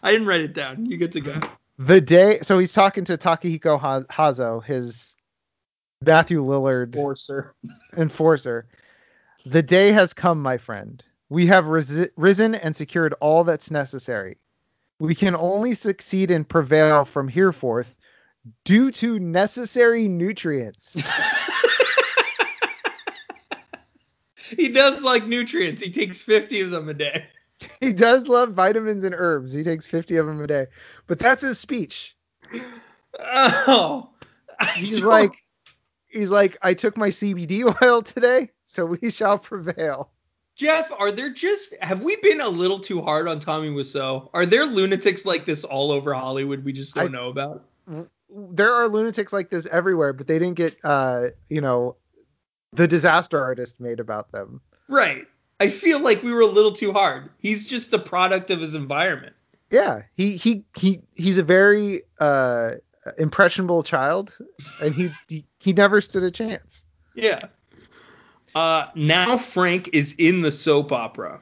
I 0.04 0.12
didn't 0.12 0.28
write 0.28 0.42
it 0.42 0.54
down. 0.54 0.86
You 0.86 0.98
get 0.98 1.12
to 1.14 1.22
go. 1.22 1.40
The 1.78 2.02
day, 2.02 2.40
so 2.42 2.60
he's 2.60 2.74
talking 2.74 3.06
to 3.06 3.18
Takahiko 3.18 3.80
Ha- 3.80 4.02
Hazo, 4.02 4.64
his 4.64 5.16
Matthew 6.02 6.44
Lillard 6.44 6.94
Forcer. 6.96 7.54
enforcer. 7.98 8.68
The 9.46 9.64
day 9.64 9.92
has 9.92 10.14
come, 10.14 10.42
my 10.42 10.58
friend. 10.58 11.04
We 11.30 11.48
have 11.48 11.68
risen 11.68 12.56
and 12.56 12.76
secured 12.76 13.14
all 13.22 13.44
that's 13.44 13.72
necessary. 13.72 14.38
We 15.00 15.16
can 15.16 15.36
only 15.36 15.76
succeed 15.76 16.32
and 16.32 16.48
prevail 16.48 17.06
from 17.06 17.28
here 17.28 17.54
forth 17.54 17.96
due 18.66 18.92
to 18.92 19.20
necessary 19.20 20.08
nutrients. 20.08 20.98
he 24.58 24.70
does 24.70 25.02
like 25.04 25.26
nutrients. 25.28 25.82
He 25.82 25.92
takes 25.92 26.22
50 26.22 26.62
of 26.62 26.72
them 26.72 26.90
a 26.90 26.94
day. 26.94 27.26
he 27.82 27.94
does 27.94 28.28
love 28.28 28.54
vitamins 28.54 29.04
and 29.04 29.16
herbs. 29.18 29.54
He 29.54 29.64
takes 29.64 29.86
50 29.86 30.18
of 30.18 30.26
them 30.28 30.42
a 30.42 30.48
day. 30.48 30.68
But 31.08 31.20
that's 31.20 31.42
his 31.42 31.60
speech. 31.60 32.16
Oh. 33.20 34.10
I 34.60 34.66
He's 34.72 35.02
don't- 35.02 35.10
like, 35.10 35.32
he's 36.08 36.32
like, 36.32 36.58
I 36.62 36.74
took 36.74 36.98
my 36.98 37.10
CBD 37.10 37.64
oil 37.84 38.02
today, 38.02 38.52
so 38.66 38.86
we 38.86 39.10
shall 39.10 39.38
prevail. 39.38 40.12
Jeff, 40.56 40.92
are 41.00 41.12
there 41.12 41.30
just 41.30 41.74
have 41.82 42.04
we 42.04 42.18
been 42.18 42.42
a 42.42 42.50
little 42.50 42.80
too 42.80 43.02
hard 43.02 43.30
on 43.30 43.40
Tommy 43.40 43.70
Wiseau? 43.70 44.30
Are 44.34 44.46
there 44.46 44.66
lunatics 44.66 45.26
like 45.26 45.46
this 45.46 45.64
all 45.64 45.90
over 45.92 46.14
Hollywood 46.14 46.66
we 46.66 46.74
just 46.74 46.96
don't 46.96 47.06
I- 47.06 47.18
know 47.18 47.30
about? 47.30 47.64
There 48.32 48.72
are 48.72 48.88
lunatics 48.88 49.34
like 49.34 49.50
this 49.50 49.66
everywhere, 49.68 50.14
but 50.14 50.28
they 50.28 50.38
didn't 50.38 50.56
get, 50.58 50.76
uh, 50.84 51.30
you 51.50 51.62
know, 51.62 51.96
the 52.74 52.88
disaster 52.88 53.42
artist 53.42 53.80
made 53.80 54.00
about 54.00 54.32
them. 54.32 54.62
Right. 54.88 55.28
I 55.60 55.70
feel 55.70 56.00
like 56.00 56.24
we 56.24 56.32
were 56.32 56.42
a 56.42 56.46
little 56.48 56.72
too 56.72 56.94
hard. 56.94 57.30
He's 57.38 57.68
just 57.68 57.94
a 57.94 58.00
product 58.00 58.50
of 58.50 58.62
his 58.62 58.76
environment. 58.76 59.36
Yeah, 59.70 60.04
he 60.16 60.36
he 60.38 60.64
he 60.78 61.02
he's 61.16 61.38
a 61.38 61.44
very 61.44 62.02
uh 62.20 62.72
impressionable 63.18 63.84
child, 63.84 64.36
and 64.82 64.96
he 64.96 65.12
he, 65.28 65.46
he 65.60 65.74
never 65.74 66.02
stood 66.02 66.24
a 66.24 66.32
chance. 66.32 66.86
Yeah. 67.14 67.40
Uh, 68.56 68.88
now 68.96 69.38
Frank 69.38 69.90
is 69.94 70.16
in 70.18 70.42
the 70.42 70.52
soap 70.52 70.92
opera. 70.92 71.40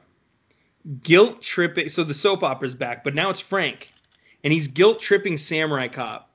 Guilt 1.02 1.40
tripping. 1.40 1.88
So 1.88 2.04
the 2.04 2.14
soap 2.14 2.42
opera's 2.42 2.74
back, 2.74 3.02
but 3.02 3.14
now 3.14 3.30
it's 3.30 3.40
Frank, 3.40 3.90
and 4.44 4.52
he's 4.52 4.68
guilt 4.68 5.00
tripping 5.00 5.36
Samurai 5.36 5.88
Cop. 5.88 6.27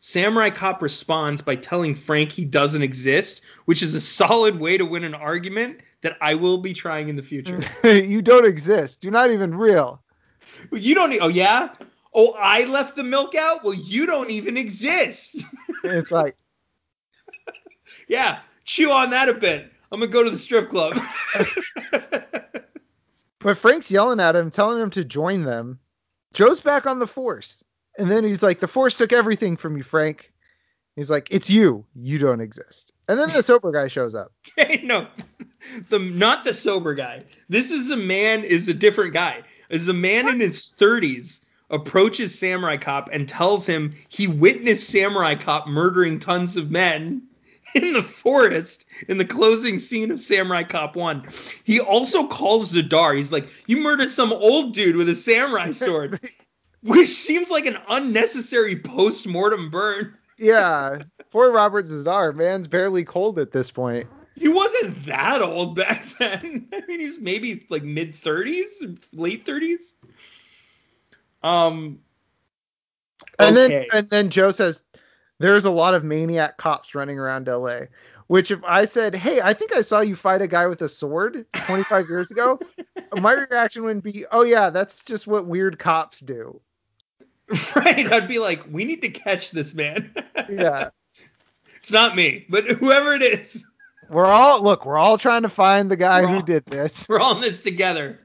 Samurai 0.00 0.48
Cop 0.48 0.80
responds 0.80 1.42
by 1.42 1.56
telling 1.56 1.94
Frank 1.94 2.32
he 2.32 2.46
doesn't 2.46 2.82
exist, 2.82 3.42
which 3.66 3.82
is 3.82 3.94
a 3.94 4.00
solid 4.00 4.58
way 4.58 4.78
to 4.78 4.86
win 4.86 5.04
an 5.04 5.14
argument 5.14 5.80
that 6.00 6.16
I 6.22 6.34
will 6.34 6.56
be 6.56 6.72
trying 6.72 7.10
in 7.10 7.16
the 7.16 7.22
future. 7.22 7.60
you 7.84 8.22
don't 8.22 8.46
exist. 8.46 9.04
You're 9.04 9.12
not 9.12 9.30
even 9.30 9.54
real. 9.54 10.02
you 10.72 10.94
don't. 10.94 11.12
Oh 11.20 11.28
yeah. 11.28 11.74
Oh, 12.14 12.32
I 12.32 12.64
left 12.64 12.96
the 12.96 13.04
milk 13.04 13.34
out. 13.34 13.62
Well, 13.62 13.74
you 13.74 14.06
don't 14.06 14.30
even 14.30 14.56
exist. 14.56 15.44
It's 15.82 16.10
like, 16.10 16.36
yeah. 18.08 18.40
Chew 18.64 18.90
on 18.92 19.10
that 19.10 19.30
a 19.30 19.34
bit. 19.34 19.72
I'm 19.90 20.00
gonna 20.00 20.12
go 20.12 20.22
to 20.22 20.30
the 20.30 20.36
strip 20.36 20.68
club. 20.68 20.98
but 23.38 23.56
Frank's 23.56 23.90
yelling 23.90 24.20
at 24.20 24.36
him, 24.36 24.50
telling 24.50 24.80
him 24.80 24.90
to 24.90 25.04
join 25.04 25.44
them. 25.44 25.78
Joe's 26.34 26.60
back 26.60 26.86
on 26.86 26.98
the 26.98 27.06
force, 27.06 27.64
and 28.00 28.10
then 28.10 28.24
he's 28.24 28.42
like, 28.42 28.60
"The 28.60 28.68
force 28.68 28.96
took 28.98 29.12
everything 29.12 29.56
from 29.56 29.76
you, 29.76 29.82
Frank." 29.82 30.32
He's 30.96 31.10
like, 31.10 31.28
"It's 31.30 31.50
you. 31.50 31.84
You 31.94 32.18
don't 32.18 32.40
exist." 32.40 32.92
And 33.08 33.18
then 33.18 33.30
the 33.30 33.42
sober 33.42 33.70
guy 33.72 33.88
shows 33.88 34.14
up. 34.14 34.32
No, 34.82 35.06
the 35.88 35.98
not 35.98 36.44
the 36.44 36.54
sober 36.54 36.94
guy. 36.94 37.24
This 37.48 37.70
is 37.70 37.90
a 37.90 37.96
man 37.96 38.44
is 38.44 38.68
a 38.68 38.74
different 38.74 39.12
guy. 39.12 39.42
Is 39.68 39.88
a 39.88 39.92
man 39.92 40.26
in 40.28 40.40
his 40.40 40.72
30s 40.76 41.42
approaches 41.70 42.36
Samurai 42.36 42.76
Cop 42.76 43.10
and 43.12 43.28
tells 43.28 43.66
him 43.66 43.92
he 44.08 44.26
witnessed 44.26 44.88
Samurai 44.88 45.36
Cop 45.36 45.68
murdering 45.68 46.18
tons 46.18 46.56
of 46.56 46.70
men 46.70 47.22
in 47.74 47.92
the 47.92 48.02
forest 48.02 48.84
in 49.08 49.18
the 49.18 49.24
closing 49.24 49.78
scene 49.78 50.10
of 50.10 50.20
Samurai 50.20 50.64
Cop 50.64 50.96
1. 50.96 51.24
He 51.64 51.78
also 51.80 52.26
calls 52.26 52.72
Z'Dar. 52.72 53.16
He's 53.16 53.32
like, 53.32 53.48
You 53.66 53.80
murdered 53.82 54.10
some 54.10 54.32
old 54.32 54.74
dude 54.74 54.96
with 54.96 55.08
a 55.08 55.14
samurai 55.14 55.70
sword. 55.72 56.18
Which 56.82 57.08
seems 57.08 57.50
like 57.50 57.66
an 57.66 57.76
unnecessary 57.88 58.76
post 58.76 59.26
mortem 59.26 59.70
burn. 59.70 60.16
Yeah. 60.38 61.02
Poor 61.30 61.50
Robert 61.50 61.86
Z'Dar, 61.86 62.34
man's 62.34 62.66
barely 62.66 63.04
cold 63.04 63.38
at 63.38 63.52
this 63.52 63.70
point. 63.70 64.08
He 64.36 64.48
wasn't 64.48 65.04
that 65.04 65.42
old 65.42 65.76
back 65.76 66.02
then. 66.18 66.68
I 66.72 66.82
mean, 66.88 67.00
he's 67.00 67.18
maybe 67.18 67.66
like 67.68 67.82
mid 67.82 68.12
30s, 68.12 68.98
late 69.12 69.44
30s. 69.44 69.92
Um. 71.42 72.00
And 73.38 73.56
okay. 73.56 73.68
then 73.68 73.86
and 73.92 74.10
then 74.10 74.30
Joe 74.30 74.50
says 74.50 74.82
there's 75.38 75.64
a 75.64 75.70
lot 75.70 75.94
of 75.94 76.04
maniac 76.04 76.56
cops 76.56 76.94
running 76.94 77.18
around 77.18 77.46
LA. 77.48 77.80
Which 78.28 78.50
if 78.50 78.62
I 78.64 78.84
said, 78.84 79.16
"Hey, 79.16 79.40
I 79.42 79.52
think 79.54 79.74
I 79.74 79.80
saw 79.80 80.00
you 80.00 80.14
fight 80.14 80.40
a 80.40 80.46
guy 80.46 80.68
with 80.68 80.80
a 80.82 80.88
sword 80.88 81.46
25 81.66 82.08
years 82.08 82.30
ago," 82.30 82.60
my 83.20 83.32
reaction 83.32 83.82
would 83.84 84.02
be, 84.02 84.24
"Oh 84.30 84.42
yeah, 84.42 84.70
that's 84.70 85.02
just 85.02 85.26
what 85.26 85.46
weird 85.46 85.78
cops 85.78 86.20
do." 86.20 86.60
Right, 87.76 88.10
I'd 88.12 88.28
be 88.28 88.38
like, 88.38 88.62
"We 88.70 88.84
need 88.84 89.02
to 89.02 89.08
catch 89.08 89.50
this 89.50 89.74
man." 89.74 90.14
Yeah. 90.48 90.90
it's 91.76 91.92
not 91.92 92.16
me, 92.16 92.44
but 92.48 92.66
whoever 92.66 93.12
it 93.12 93.22
is, 93.22 93.64
We're 94.08 94.26
all 94.26 94.62
look, 94.62 94.84
we're 94.86 94.96
all 94.98 95.16
trying 95.18 95.42
to 95.42 95.48
find 95.48 95.90
the 95.90 95.96
guy 95.96 96.22
We're 96.22 96.28
who 96.28 96.34
all- 96.36 96.40
did 96.42 96.64
this. 96.66 97.06
we're 97.08 97.20
all 97.20 97.36
in 97.36 97.40
this 97.40 97.60
together. 97.60 98.18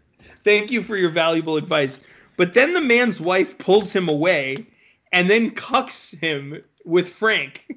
Thank 0.43 0.71
you 0.71 0.81
for 0.81 0.95
your 0.95 1.09
valuable 1.09 1.57
advice. 1.57 1.99
But 2.37 2.53
then 2.53 2.73
the 2.73 2.81
man's 2.81 3.19
wife 3.21 3.57
pulls 3.57 3.93
him 3.93 4.09
away 4.09 4.65
and 5.11 5.29
then 5.29 5.51
cucks 5.51 6.17
him 6.19 6.63
with 6.83 7.11
Frank. 7.11 7.67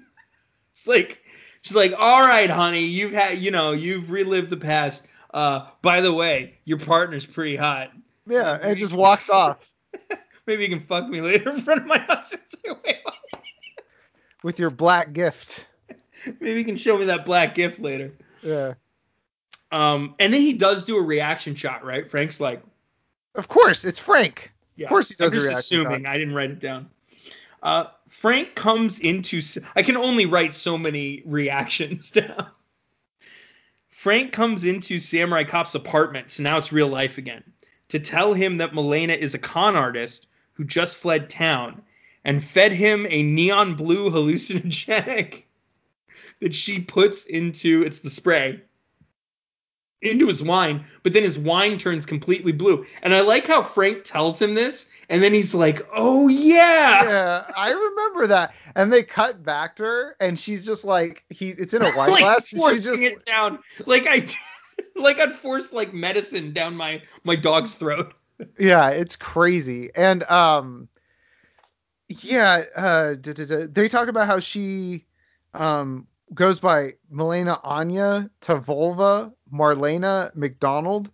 It's 0.72 0.86
like 0.86 1.22
she's 1.62 1.76
like, 1.76 1.92
"All 1.98 2.22
right, 2.22 2.48
honey, 2.50 2.84
you've 2.84 3.12
had, 3.12 3.38
you 3.38 3.50
know, 3.50 3.72
you've 3.72 4.10
relived 4.10 4.50
the 4.50 4.56
past. 4.56 5.06
Uh, 5.32 5.66
by 5.82 6.00
the 6.00 6.12
way, 6.12 6.54
your 6.64 6.78
partner's 6.78 7.26
pretty 7.26 7.56
hot. 7.56 7.90
Yeah, 8.26 8.58
and 8.60 8.76
just 8.78 8.92
walks 8.94 9.28
off 9.30 9.58
Maybe 10.48 10.62
you 10.64 10.70
can 10.70 10.80
fuck 10.80 11.06
me 11.08 11.20
later 11.20 11.50
in 11.50 11.60
front 11.60 11.82
of 11.82 11.86
my 11.86 11.98
husband. 11.98 12.42
It's 12.50 12.64
like, 12.66 12.82
"Wait, 12.84 12.96
what?" 13.04 13.14
with 14.42 14.58
your 14.58 14.70
black 14.70 15.12
gift. 15.12 15.68
Maybe 16.40 16.58
you 16.58 16.64
can 16.64 16.76
show 16.78 16.96
me 16.96 17.04
that 17.04 17.26
black 17.26 17.54
gift 17.54 17.78
later. 17.80 18.14
Yeah. 18.42 18.74
Um, 19.70 20.14
and 20.18 20.32
then 20.32 20.40
he 20.40 20.54
does 20.54 20.84
do 20.86 20.96
a 20.96 21.02
reaction 21.02 21.54
shot, 21.54 21.84
right? 21.84 22.10
Frank's 22.10 22.40
like, 22.40 22.62
Of 23.34 23.48
course, 23.48 23.84
it's 23.84 23.98
Frank. 23.98 24.50
Yeah, 24.76 24.86
Of 24.86 24.88
course 24.88 25.10
he 25.10 25.16
does 25.16 25.34
I'm 25.34 25.40
a 25.40 25.42
just 25.42 25.58
assuming. 25.60 26.04
shot. 26.04 26.10
I 26.12 26.16
didn't 26.18 26.34
write 26.34 26.50
it 26.50 26.60
down. 26.60 26.88
Uh, 27.62 27.84
Frank 28.08 28.54
comes 28.54 29.00
into. 29.00 29.42
I 29.76 29.82
can 29.82 29.98
only 29.98 30.24
write 30.24 30.54
so 30.54 30.78
many 30.78 31.22
reactions 31.26 32.10
down. 32.12 32.46
Frank 33.90 34.32
comes 34.32 34.64
into 34.64 34.98
Samurai 34.98 35.44
Cop's 35.44 35.74
apartment, 35.74 36.30
so 36.30 36.42
now 36.42 36.56
it's 36.56 36.72
real 36.72 36.88
life 36.88 37.18
again, 37.18 37.44
to 37.88 37.98
tell 37.98 38.32
him 38.32 38.56
that 38.58 38.72
Milena 38.72 39.12
is 39.12 39.34
a 39.34 39.38
con 39.38 39.76
artist 39.76 40.26
who 40.58 40.64
just 40.64 40.98
fled 40.98 41.30
town 41.30 41.80
and 42.24 42.44
fed 42.44 42.72
him 42.72 43.06
a 43.08 43.22
neon 43.22 43.74
blue 43.74 44.10
hallucinogenic 44.10 45.44
that 46.40 46.54
she 46.54 46.80
puts 46.80 47.24
into 47.24 47.82
it's 47.82 48.00
the 48.00 48.10
spray 48.10 48.60
into 50.00 50.28
his 50.28 50.42
wine, 50.42 50.84
but 51.02 51.12
then 51.12 51.22
his 51.22 51.38
wine 51.38 51.78
turns 51.78 52.06
completely 52.06 52.52
blue. 52.52 52.84
And 53.02 53.12
I 53.12 53.20
like 53.20 53.46
how 53.46 53.62
Frank 53.62 54.04
tells 54.04 54.40
him 54.40 54.54
this, 54.54 54.86
and 55.08 55.22
then 55.22 55.32
he's 55.32 55.54
like, 55.54 55.86
"Oh 55.92 56.28
yeah." 56.28 57.04
Yeah, 57.04 57.42
I 57.56 57.72
remember 57.72 58.26
that. 58.28 58.54
And 58.76 58.92
they 58.92 59.02
cut 59.02 59.42
back 59.42 59.76
to 59.76 59.82
her, 59.84 60.16
and 60.20 60.38
she's 60.38 60.64
just 60.64 60.84
like, 60.84 61.24
he, 61.30 61.50
it's 61.50 61.74
in 61.74 61.82
a 61.82 61.90
wine 61.96 62.10
like 62.10 62.22
glass. 62.22 62.50
forcing 62.50 62.76
She's 62.76 62.84
just, 62.84 63.02
it 63.02 63.24
down, 63.26 63.58
like 63.86 64.06
I, 64.08 64.26
like 65.00 65.18
I'd 65.18 65.32
forced 65.32 65.72
like 65.72 65.92
medicine 65.92 66.52
down 66.52 66.76
my 66.76 67.02
my 67.24 67.34
dog's 67.34 67.74
throat. 67.74 68.14
Yeah, 68.58 68.90
it's 68.90 69.16
crazy. 69.16 69.90
And 69.94 70.22
um, 70.24 70.88
yeah, 72.08 72.64
uh, 72.76 73.14
duh, 73.14 73.32
duh, 73.32 73.44
duh. 73.44 73.66
they 73.70 73.88
talk 73.88 74.08
about 74.08 74.26
how 74.26 74.40
she 74.40 75.04
um 75.54 76.06
goes 76.34 76.60
by 76.60 76.92
Milena 77.10 77.58
Anya 77.64 78.30
to 78.42 78.56
Volva 78.56 79.32
Marlena 79.52 80.34
McDonald. 80.34 81.10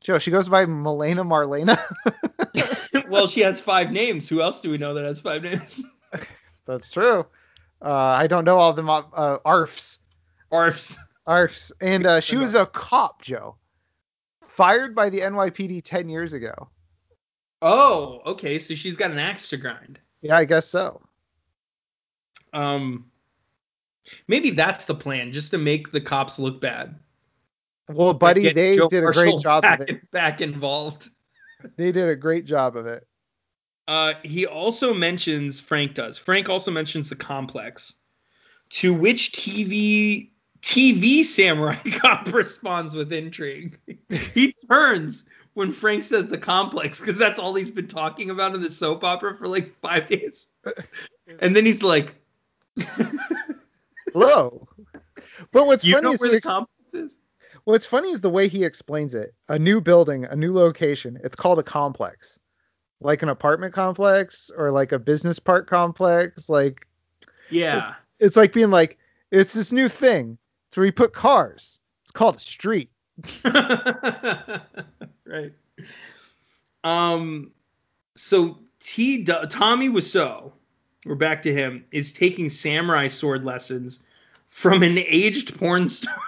Joe, 0.00 0.18
she 0.18 0.30
goes 0.30 0.48
by 0.48 0.64
Milena 0.64 1.24
Marlena. 1.24 1.78
well, 3.08 3.26
she 3.26 3.40
has 3.40 3.60
five 3.60 3.90
names. 3.90 4.28
Who 4.28 4.40
else 4.40 4.60
do 4.60 4.70
we 4.70 4.78
know 4.78 4.94
that 4.94 5.04
has 5.04 5.20
five 5.20 5.42
names? 5.42 5.84
That's 6.66 6.90
true. 6.90 7.26
Uh, 7.82 7.92
I 7.92 8.26
don't 8.26 8.44
know 8.44 8.58
all 8.58 8.70
of 8.70 8.76
them. 8.76 8.88
Uh, 8.88 9.02
ARFs. 9.44 9.98
Arfs. 10.52 10.98
ARFs. 11.26 11.72
And 11.80 12.06
uh, 12.06 12.20
she 12.20 12.36
was 12.36 12.54
a 12.54 12.66
cop, 12.66 13.22
Joe. 13.22 13.56
Fired 14.58 14.92
by 14.92 15.08
the 15.08 15.20
NYPD 15.20 15.82
10 15.84 16.08
years 16.08 16.32
ago. 16.32 16.68
Oh, 17.62 18.22
okay. 18.26 18.58
So 18.58 18.74
she's 18.74 18.96
got 18.96 19.12
an 19.12 19.18
axe 19.20 19.50
to 19.50 19.56
grind. 19.56 20.00
Yeah, 20.20 20.36
I 20.36 20.46
guess 20.46 20.66
so. 20.66 21.00
Um, 22.52 23.08
maybe 24.26 24.50
that's 24.50 24.84
the 24.84 24.96
plan, 24.96 25.30
just 25.30 25.52
to 25.52 25.58
make 25.58 25.92
the 25.92 26.00
cops 26.00 26.40
look 26.40 26.60
bad. 26.60 26.98
Well, 27.88 28.12
buddy, 28.14 28.42
Get 28.42 28.56
they 28.56 28.76
Joe 28.76 28.88
did 28.88 29.04
a 29.04 29.12
great 29.12 29.38
job 29.38 29.62
back, 29.62 29.78
of 29.78 29.88
it. 29.90 30.10
Back 30.10 30.40
involved. 30.40 31.08
They 31.76 31.92
did 31.92 32.08
a 32.08 32.16
great 32.16 32.44
job 32.44 32.76
of 32.76 32.86
it. 32.86 33.06
Uh, 33.86 34.14
he 34.24 34.44
also 34.44 34.92
mentions 34.92 35.60
Frank 35.60 35.94
does. 35.94 36.18
Frank 36.18 36.48
also 36.48 36.72
mentions 36.72 37.08
the 37.08 37.14
complex, 37.14 37.94
to 38.70 38.92
which 38.92 39.30
TV 39.30 40.30
TV 40.62 41.22
samurai 41.24 41.76
cop 41.92 42.32
responds 42.32 42.94
with 42.94 43.12
intrigue. 43.12 43.78
he 44.34 44.54
turns 44.70 45.24
when 45.54 45.72
Frank 45.72 46.02
says 46.04 46.28
the 46.28 46.38
complex 46.38 47.00
because 47.00 47.16
that's 47.18 47.38
all 47.38 47.54
he's 47.54 47.70
been 47.70 47.88
talking 47.88 48.30
about 48.30 48.54
in 48.54 48.60
the 48.60 48.70
soap 48.70 49.04
opera 49.04 49.36
for 49.36 49.48
like 49.48 49.74
five 49.80 50.06
days, 50.06 50.48
and 51.40 51.54
then 51.54 51.64
he's 51.64 51.82
like, 51.82 52.14
Hello. 54.12 54.68
But 55.52 55.66
what's 55.66 55.84
"You 55.84 55.94
funny 55.94 56.04
know 56.04 56.12
is 56.12 56.20
where 56.20 56.30
the 56.30 56.36
ex- 56.38 56.46
complex 56.46 56.94
is?" 56.94 57.18
what's 57.64 57.84
funny 57.84 58.10
is 58.10 58.20
the 58.20 58.30
way 58.30 58.48
he 58.48 58.64
explains 58.64 59.14
it. 59.14 59.34
A 59.48 59.58
new 59.58 59.80
building, 59.80 60.24
a 60.24 60.34
new 60.34 60.52
location. 60.52 61.18
It's 61.22 61.36
called 61.36 61.58
a 61.58 61.62
complex, 61.62 62.38
like 63.00 63.22
an 63.22 63.28
apartment 63.28 63.74
complex 63.74 64.50
or 64.56 64.70
like 64.70 64.92
a 64.92 64.98
business 64.98 65.38
park 65.38 65.68
complex. 65.68 66.48
Like 66.48 66.86
Yeah. 67.50 67.94
it's 68.18 68.36
like 68.36 68.52
being 68.52 68.70
like, 68.70 68.98
it's 69.30 69.52
this 69.54 69.70
new 69.72 69.88
thing. 69.88 70.38
Where 70.78 70.86
you 70.86 70.92
put 70.92 71.12
cars. 71.12 71.80
It's 72.04 72.12
called 72.12 72.36
a 72.36 72.38
street. 72.38 72.92
right. 73.44 74.60
Um. 76.84 77.50
So 78.14 78.60
T. 78.78 79.24
Tommy 79.24 79.88
Wiseau, 79.88 80.52
we're 81.04 81.16
back 81.16 81.42
to 81.42 81.52
him, 81.52 81.84
is 81.90 82.12
taking 82.12 82.48
samurai 82.48 83.08
sword 83.08 83.44
lessons 83.44 83.98
from 84.50 84.84
an 84.84 84.98
aged 84.98 85.58
porn 85.58 85.88
star. 85.88 86.14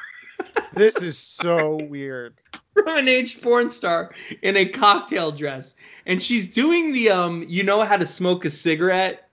This 0.73 1.01
is 1.01 1.17
so 1.17 1.77
weird. 1.77 2.35
from 2.73 2.89
an 2.89 3.07
aged 3.07 3.43
porn 3.43 3.71
star 3.71 4.13
in 4.43 4.57
a 4.57 4.67
cocktail 4.67 5.31
dress, 5.31 5.77
and 6.07 6.21
she's 6.21 6.49
doing 6.49 6.93
the 6.93 7.11
um. 7.11 7.45
You 7.47 7.63
know 7.63 7.83
how 7.83 7.99
to 7.99 8.07
smoke 8.07 8.45
a 8.45 8.51
cigarette? 8.51 9.29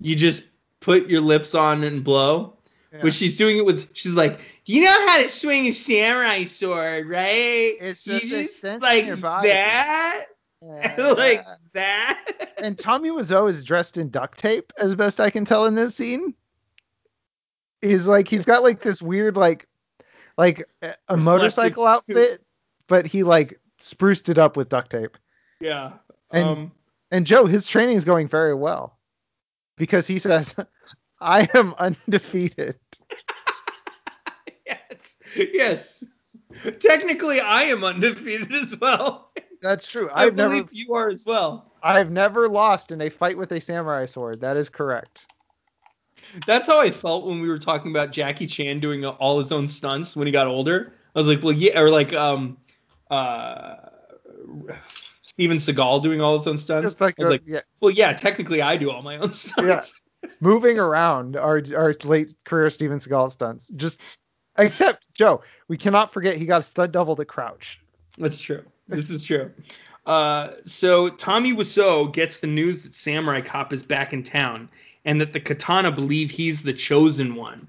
You 0.00 0.16
just 0.16 0.48
put 0.80 1.08
your 1.08 1.20
lips 1.20 1.54
on 1.54 1.84
and 1.84 2.02
blow. 2.02 2.57
Yeah. 2.92 3.00
But 3.02 3.12
she's 3.14 3.36
doing 3.36 3.58
it 3.58 3.66
with. 3.66 3.88
She's 3.92 4.14
like, 4.14 4.40
you 4.64 4.82
know 4.84 5.06
how 5.08 5.20
to 5.22 5.28
swing 5.28 5.66
a 5.66 5.72
samurai 5.72 6.44
sword, 6.44 7.06
right? 7.08 7.74
It's 7.80 8.06
you 8.06 8.18
just 8.20 8.64
like 8.64 9.04
your 9.04 9.16
body." 9.16 9.48
that, 9.50 10.24
Yeah. 10.62 10.96
like 11.16 11.44
that. 11.74 12.52
and 12.58 12.78
Tommy 12.78 13.10
Wiseau 13.10 13.48
is 13.50 13.62
dressed 13.64 13.98
in 13.98 14.08
duct 14.08 14.38
tape, 14.38 14.72
as 14.78 14.94
best 14.94 15.20
I 15.20 15.28
can 15.30 15.44
tell 15.44 15.66
in 15.66 15.74
this 15.74 15.94
scene. 15.94 16.34
He's 17.82 18.08
like 18.08 18.26
he's 18.28 18.44
got 18.46 18.62
like 18.62 18.80
this 18.80 19.00
weird 19.02 19.36
like 19.36 19.66
like 20.36 20.64
a- 20.82 20.94
a 21.08 21.16
motorcycle 21.16 21.86
outfit, 21.86 22.42
but 22.86 23.06
he 23.06 23.22
like 23.22 23.60
spruced 23.78 24.28
it 24.28 24.38
up 24.38 24.56
with 24.56 24.68
duct 24.68 24.90
tape. 24.90 25.16
yeah. 25.60 25.92
And- 26.30 26.48
um. 26.48 26.72
And 27.10 27.26
Joe, 27.26 27.46
his 27.46 27.66
training 27.66 27.96
is 27.96 28.04
going 28.04 28.28
very 28.28 28.54
well 28.54 28.98
because 29.78 30.06
he 30.06 30.18
says, 30.18 30.54
"I 31.20 31.48
am 31.54 31.74
undefeated." 31.78 32.76
Yes. 34.66 35.16
Yes. 35.34 36.04
Technically, 36.80 37.40
I 37.40 37.64
am 37.64 37.84
undefeated 37.84 38.54
as 38.54 38.76
well. 38.78 39.32
That's 39.60 39.90
true. 39.90 40.08
I 40.10 40.26
I've 40.26 40.34
never 40.34 40.50
believe 40.50 40.68
you 40.72 40.94
are 40.94 41.08
as 41.08 41.24
well. 41.24 41.72
I've 41.82 42.10
never 42.10 42.48
lost 42.48 42.92
in 42.92 43.00
a 43.00 43.10
fight 43.10 43.36
with 43.36 43.52
a 43.52 43.60
samurai 43.60 44.06
sword. 44.06 44.40
That 44.40 44.56
is 44.56 44.68
correct. 44.68 45.26
That's 46.46 46.66
how 46.66 46.80
I 46.80 46.90
felt 46.90 47.26
when 47.26 47.40
we 47.40 47.48
were 47.48 47.58
talking 47.58 47.90
about 47.90 48.12
Jackie 48.12 48.46
Chan 48.46 48.80
doing 48.80 49.04
all 49.04 49.38
his 49.38 49.52
own 49.52 49.68
stunts 49.68 50.16
when 50.16 50.26
he 50.26 50.32
got 50.32 50.46
older. 50.46 50.92
I 51.14 51.18
was 51.18 51.28
like, 51.28 51.42
well, 51.42 51.52
yeah, 51.52 51.80
or 51.80 51.90
like 51.90 52.12
um, 52.12 52.58
uh, 53.10 53.76
Steven 55.22 55.58
Seagal 55.58 56.02
doing 56.02 56.20
all 56.20 56.36
his 56.36 56.46
own 56.46 56.58
stunts. 56.58 57.00
Like, 57.00 57.18
like, 57.18 57.42
yeah, 57.46 57.60
well, 57.80 57.90
yeah, 57.90 58.12
technically 58.12 58.60
I 58.60 58.76
do 58.76 58.90
all 58.90 59.02
my 59.02 59.18
own 59.18 59.32
stunts. 59.32 60.00
Moving 60.40 60.78
around 60.78 61.36
our 61.36 61.62
our 61.76 61.94
late 62.04 62.34
career 62.44 62.70
Steven 62.70 62.98
Seagal 62.98 63.32
stunts. 63.32 63.68
Just 63.68 64.00
except 64.56 65.04
Joe, 65.14 65.42
we 65.68 65.76
cannot 65.76 66.12
forget 66.12 66.36
he 66.36 66.46
got 66.46 66.60
a 66.60 66.64
stud 66.64 66.92
double 66.92 67.16
to 67.16 67.24
crouch. 67.24 67.80
That's 68.18 68.40
true. 68.40 68.64
This 68.88 69.10
is 69.10 69.22
true. 69.22 69.50
Uh, 70.06 70.52
so 70.64 71.10
Tommy 71.10 71.52
Wiseau 71.52 72.10
gets 72.12 72.38
the 72.38 72.46
news 72.46 72.82
that 72.82 72.94
Samurai 72.94 73.42
Cop 73.42 73.72
is 73.72 73.82
back 73.82 74.12
in 74.12 74.22
town 74.22 74.68
and 75.04 75.20
that 75.20 75.32
the 75.32 75.40
Katana 75.40 75.92
believe 75.92 76.30
he's 76.30 76.62
the 76.62 76.72
chosen 76.72 77.34
one. 77.34 77.68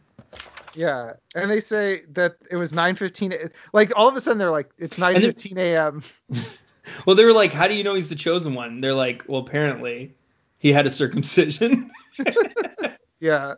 Yeah, 0.75 1.13
and 1.35 1.51
they 1.51 1.59
say 1.59 2.01
that 2.13 2.35
it 2.49 2.55
was 2.55 2.71
9:15. 2.71 3.51
Like 3.73 3.91
all 3.95 4.07
of 4.07 4.15
a 4.15 4.21
sudden 4.21 4.37
they're 4.37 4.51
like, 4.51 4.69
it's 4.77 4.97
9:15 4.97 5.57
a.m. 5.57 6.03
well, 7.05 7.15
they 7.15 7.25
were 7.25 7.33
like, 7.33 7.51
how 7.51 7.67
do 7.67 7.73
you 7.73 7.83
know 7.83 7.95
he's 7.95 8.09
the 8.09 8.15
chosen 8.15 8.53
one? 8.53 8.79
They're 8.79 8.93
like, 8.93 9.23
well, 9.27 9.41
apparently 9.41 10.13
he 10.59 10.71
had 10.71 10.85
a 10.85 10.91
circumcision. 10.91 11.89
yeah. 13.19 13.55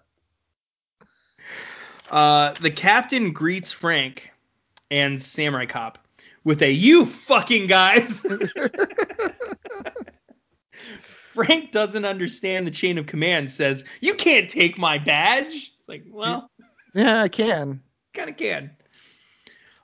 Uh, 2.10 2.54
the 2.54 2.72
captain 2.72 3.34
greets 3.34 3.74
Frank 3.74 4.32
and 4.90 5.22
Samurai 5.22 5.66
Cop 5.66 6.00
with 6.44 6.62
a 6.62 6.72
"You 6.72 7.06
fucking 7.06 7.68
guys." 7.68 8.26
Frank 11.34 11.72
doesn't 11.72 12.04
understand 12.06 12.68
the 12.68 12.72
chain 12.72 12.98
of 12.98 13.08
command. 13.08 13.52
Says, 13.52 13.84
"You 14.02 14.14
can't 14.14 14.50
take 14.50 14.78
my 14.78 14.98
badge." 14.98 15.74
Like, 15.88 16.04
well, 16.10 16.52
yeah, 16.94 17.24
I 17.24 17.30
can. 17.30 17.82
Kind 18.14 18.30
of 18.30 18.38
can. 18.38 18.72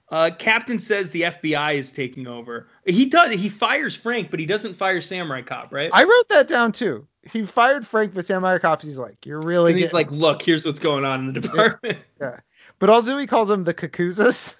Uh, 0.09 0.31
Captain 0.37 0.79
says 0.79 1.11
the 1.11 1.23
FBI 1.23 1.75
is 1.75 1.91
taking 1.91 2.27
over. 2.27 2.67
He 2.87 3.07
does. 3.07 3.33
He 3.33 3.49
fires 3.49 3.95
Frank, 3.95 4.31
but 4.31 4.39
he 4.39 4.45
doesn't 4.45 4.75
fire 4.75 5.01
Samurai 5.01 5.41
Cop, 5.41 5.73
right? 5.73 5.89
I 5.91 6.03
wrote 6.03 6.29
that 6.29 6.47
down 6.47 6.71
too. 6.71 7.05
He 7.29 7.45
fired 7.45 7.85
Frank, 7.85 8.13
but 8.13 8.25
Samurai 8.25 8.59
Cop, 8.59 8.81
he's 8.81 8.97
like, 8.97 9.25
"You're 9.25 9.41
really." 9.41 9.73
And 9.73 9.79
he's 9.79 9.91
like, 9.91 10.09
"Look, 10.09 10.41
here's 10.41 10.65
what's 10.65 10.79
going 10.79 11.03
on 11.03 11.27
in 11.27 11.33
the 11.33 11.41
department." 11.41 11.97
Yeah. 12.19 12.27
yeah. 12.27 12.39
But 12.79 12.89
also 12.89 13.17
he 13.17 13.27
calls 13.27 13.49
them 13.49 13.65
the 13.65 13.73
Kakuzas. 13.73 14.55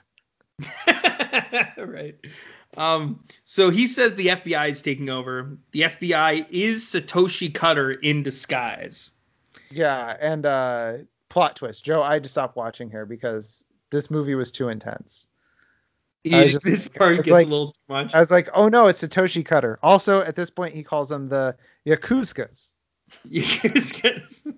right. 1.78 2.16
Um, 2.76 3.24
so 3.46 3.70
he 3.70 3.88
says 3.88 4.16
the 4.16 4.28
FBI 4.28 4.70
is 4.70 4.82
taking 4.82 5.10
over. 5.10 5.58
The 5.72 5.82
FBI 5.82 6.48
is 6.50 6.84
Satoshi 6.84 7.54
Cutter 7.54 7.92
in 7.92 8.24
disguise. 8.24 9.14
Yeah, 9.72 10.16
and 10.20 10.46
uh, 10.46 10.94
plot 11.30 11.56
twist. 11.56 11.86
Joe, 11.86 12.02
I 12.02 12.14
had 12.14 12.24
to 12.24 12.30
stop 12.30 12.56
watching 12.56 12.90
here 12.90 13.06
because 13.06 13.64
this 13.90 14.12
movie 14.12 14.36
was 14.36 14.52
too 14.52 14.68
intense. 14.70 15.27
Just, 16.30 16.64
this 16.64 16.88
part 16.88 17.18
gets 17.18 17.30
like, 17.30 17.48
a 17.48 17.50
little 17.50 17.72
too 17.72 17.80
much. 17.90 18.16
I 18.16 18.20
was 18.20 18.32
like, 18.32 18.50
oh 18.54 18.70
no, 18.70 18.88
it's 18.88 19.02
Satoshi 19.02 19.46
Cutter. 19.46 19.80
Also, 19.82 20.22
at 20.22 20.36
this 20.36 20.50
point, 20.50 20.74
he 20.74 20.84
calls 20.84 21.10
them 21.10 21.28
the 21.28 21.56
Yakuzas. 21.86 22.72
Yakuzas. 23.30 24.48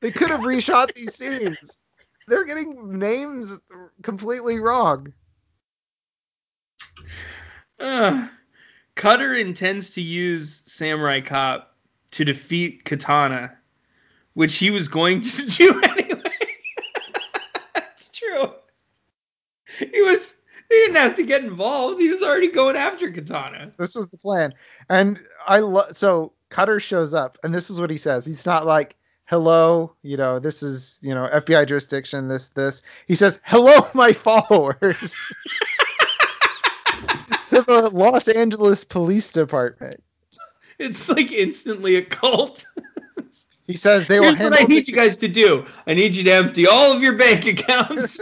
they 0.00 0.10
could 0.10 0.30
have 0.30 0.40
reshot 0.40 0.94
these 0.94 1.14
scenes. 1.14 1.78
They're 2.26 2.44
getting 2.44 2.98
names 2.98 3.58
completely 4.02 4.58
wrong. 4.58 5.12
Uh, 7.78 8.28
Cutter 8.94 9.34
intends 9.34 9.90
to 9.90 10.02
use 10.02 10.62
Samurai 10.66 11.20
Cop 11.20 11.76
to 12.12 12.24
defeat 12.24 12.84
Katana, 12.84 13.56
which 14.34 14.56
he 14.56 14.70
was 14.70 14.88
going 14.88 15.22
to 15.22 15.46
do 15.46 15.80
anyway. 15.82 16.22
That's 17.74 18.10
true. 18.10 18.52
He 19.92 20.02
was. 20.02 20.34
He 20.68 20.74
didn't 20.74 20.96
have 20.96 21.14
to 21.14 21.22
get 21.22 21.44
involved. 21.44 21.98
He 21.98 22.10
was 22.10 22.22
already 22.22 22.48
going 22.48 22.76
after 22.76 23.10
Katana. 23.10 23.72
This 23.78 23.94
was 23.94 24.08
the 24.08 24.18
plan, 24.18 24.52
and 24.90 25.18
I 25.46 25.60
love. 25.60 25.96
So 25.96 26.32
Cutter 26.50 26.78
shows 26.78 27.14
up, 27.14 27.38
and 27.42 27.54
this 27.54 27.70
is 27.70 27.80
what 27.80 27.88
he 27.90 27.96
says. 27.96 28.26
He's 28.26 28.44
not 28.44 28.66
like, 28.66 28.96
hello, 29.24 29.94
you 30.02 30.16
know, 30.18 30.38
this 30.40 30.62
is, 30.62 30.98
you 31.02 31.14
know, 31.14 31.26
FBI 31.26 31.66
jurisdiction, 31.66 32.28
this, 32.28 32.48
this. 32.48 32.82
He 33.06 33.14
says, 33.14 33.40
hello, 33.44 33.88
my 33.94 34.12
followers. 34.12 35.16
to 37.48 37.62
the 37.62 37.90
Los 37.92 38.28
Angeles 38.28 38.84
Police 38.84 39.30
Department. 39.32 40.02
It's 40.78 41.08
like 41.08 41.32
instantly 41.32 41.96
a 41.96 42.02
cult. 42.02 42.66
he 43.66 43.74
says 43.74 44.06
they 44.06 44.18
Here's 44.18 44.38
will 44.38 44.50
what 44.50 44.60
I 44.60 44.64
need 44.64 44.86
the- 44.86 44.92
you 44.92 44.94
guys 44.96 45.16
to 45.18 45.28
do. 45.28 45.66
I 45.86 45.94
need 45.94 46.14
you 46.14 46.24
to 46.24 46.30
empty 46.32 46.66
all 46.66 46.92
of 46.94 47.02
your 47.02 47.16
bank 47.16 47.46
accounts. 47.58 48.20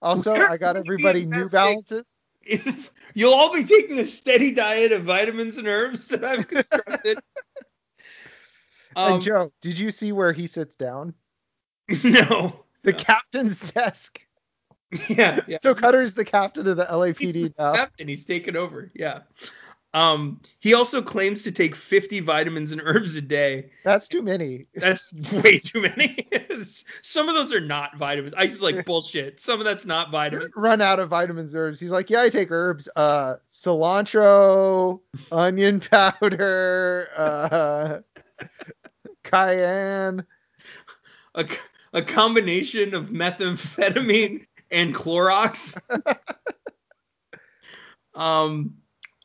Also, 0.00 0.34
I 0.34 0.56
got 0.56 0.76
everybody 0.76 1.26
New 1.26 1.48
Balances. 1.48 2.04
You'll 3.14 3.34
all 3.34 3.52
be 3.52 3.64
taking 3.64 3.98
a 3.98 4.04
steady 4.04 4.52
diet 4.52 4.92
of 4.92 5.02
vitamins 5.02 5.56
and 5.58 5.66
herbs 5.66 6.08
that 6.08 6.24
I've 6.24 6.48
constructed. 6.48 7.18
Um, 8.96 9.12
and 9.12 9.22
Joe, 9.22 9.52
did 9.60 9.78
you 9.78 9.92
see 9.92 10.10
where 10.10 10.32
he 10.32 10.46
sits 10.46 10.74
down? 10.74 11.14
No. 12.04 12.64
The 12.82 12.92
no. 12.92 12.98
captain's 12.98 13.70
desk. 13.72 14.20
Yeah, 15.08 15.40
yeah. 15.46 15.58
So 15.60 15.74
Cutter's 15.74 16.14
the 16.14 16.24
captain 16.24 16.66
of 16.66 16.76
the 16.78 16.86
LAPD 16.86 17.18
he's 17.18 17.32
the 17.34 17.54
now. 17.58 17.74
Captain, 17.74 18.08
he's 18.08 18.24
taken 18.24 18.56
over. 18.56 18.90
Yeah. 18.94 19.20
Um, 19.94 20.40
he 20.60 20.74
also 20.74 21.00
claims 21.00 21.42
to 21.44 21.52
take 21.52 21.74
50 21.74 22.20
vitamins 22.20 22.72
and 22.72 22.82
herbs 22.84 23.16
a 23.16 23.22
day. 23.22 23.70
That's 23.84 24.06
too 24.06 24.20
many. 24.20 24.66
That's 24.74 25.12
way 25.32 25.58
too 25.58 25.80
many. 25.80 26.28
Some 27.02 27.28
of 27.28 27.34
those 27.34 27.54
are 27.54 27.60
not 27.60 27.96
vitamins. 27.96 28.34
I 28.36 28.46
just 28.46 28.60
like 28.60 28.84
bullshit. 28.84 29.40
Some 29.40 29.60
of 29.60 29.64
that's 29.64 29.86
not 29.86 30.10
vitamins. 30.10 30.50
Run 30.54 30.82
out 30.82 30.98
of 30.98 31.08
vitamins 31.08 31.54
herbs. 31.54 31.80
He's 31.80 31.90
like, 31.90 32.10
yeah, 32.10 32.22
I 32.22 32.28
take 32.28 32.50
herbs. 32.50 32.88
Uh, 32.94 33.36
cilantro, 33.50 35.00
onion 35.32 35.80
powder, 35.90 37.08
uh, 37.16 37.98
cayenne. 39.24 40.26
A, 41.34 41.46
a 41.94 42.02
combination 42.02 42.94
of 42.94 43.06
methamphetamine 43.06 44.46
and 44.70 44.94
Clorox. 44.94 45.80
um, 48.14 48.74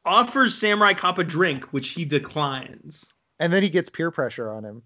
offers 0.06 0.56
Samurai 0.56 0.94
Cop 0.94 1.18
a 1.18 1.24
drink, 1.24 1.66
which 1.66 1.90
he 1.90 2.06
declines. 2.06 3.12
And 3.40 3.52
then 3.52 3.64
he 3.64 3.70
gets 3.70 3.90
peer 3.90 4.12
pressure 4.12 4.52
on 4.52 4.64
him. 4.64 4.84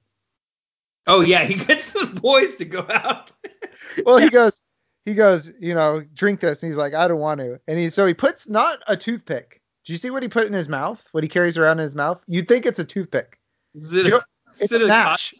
Oh 1.06 1.22
yeah, 1.22 1.46
he 1.46 1.56
gets 1.66 1.92
the 1.92 2.06
boys 2.06 2.56
to 2.58 2.66
go 2.66 2.86
out. 2.90 3.32
well, 4.06 4.18
he 4.18 4.30
goes, 4.30 4.62
he 5.06 5.14
goes, 5.14 5.54
you 5.60 5.74
know, 5.74 6.04
drink 6.14 6.40
this, 6.40 6.62
and 6.62 6.70
he's 6.70 6.78
like, 6.78 6.94
I 6.94 7.08
don't 7.08 7.20
want 7.20 7.40
to. 7.40 7.60
And 7.68 7.80
he 7.80 7.90
so 7.90 8.06
he 8.06 8.14
puts 8.14 8.50
not 8.50 8.80
a 8.88 8.98
toothpick. 8.98 9.62
Do 9.86 9.94
you 9.94 10.00
see 10.00 10.10
what 10.10 10.22
he 10.22 10.28
put 10.28 10.48
in 10.48 10.54
his 10.54 10.68
mouth? 10.68 11.06
What 11.14 11.24
he 11.24 11.30
carries 11.30 11.58
around 11.58 11.80
in 11.80 11.84
his 11.84 11.96
mouth? 11.96 12.22
You'd 12.28 12.50
think 12.50 12.66
it's 12.66 12.80
a 12.80 12.84
toothpick. 12.84 13.40
Is 13.74 13.94
it, 13.94 14.08
a, 14.08 14.22
it's 14.60 14.74
a, 14.74 14.84
a 14.84 14.88
match. 14.88 15.34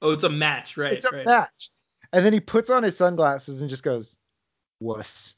Oh, 0.00 0.12
it's 0.12 0.22
a 0.22 0.28
match, 0.28 0.76
right? 0.76 0.92
It's 0.92 1.04
a 1.04 1.10
right. 1.10 1.26
match. 1.26 1.70
And 2.12 2.24
then 2.24 2.32
he 2.32 2.38
puts 2.38 2.70
on 2.70 2.84
his 2.84 2.96
sunglasses 2.96 3.60
and 3.60 3.68
just 3.68 3.82
goes, 3.82 4.16
wuss. 4.78 5.36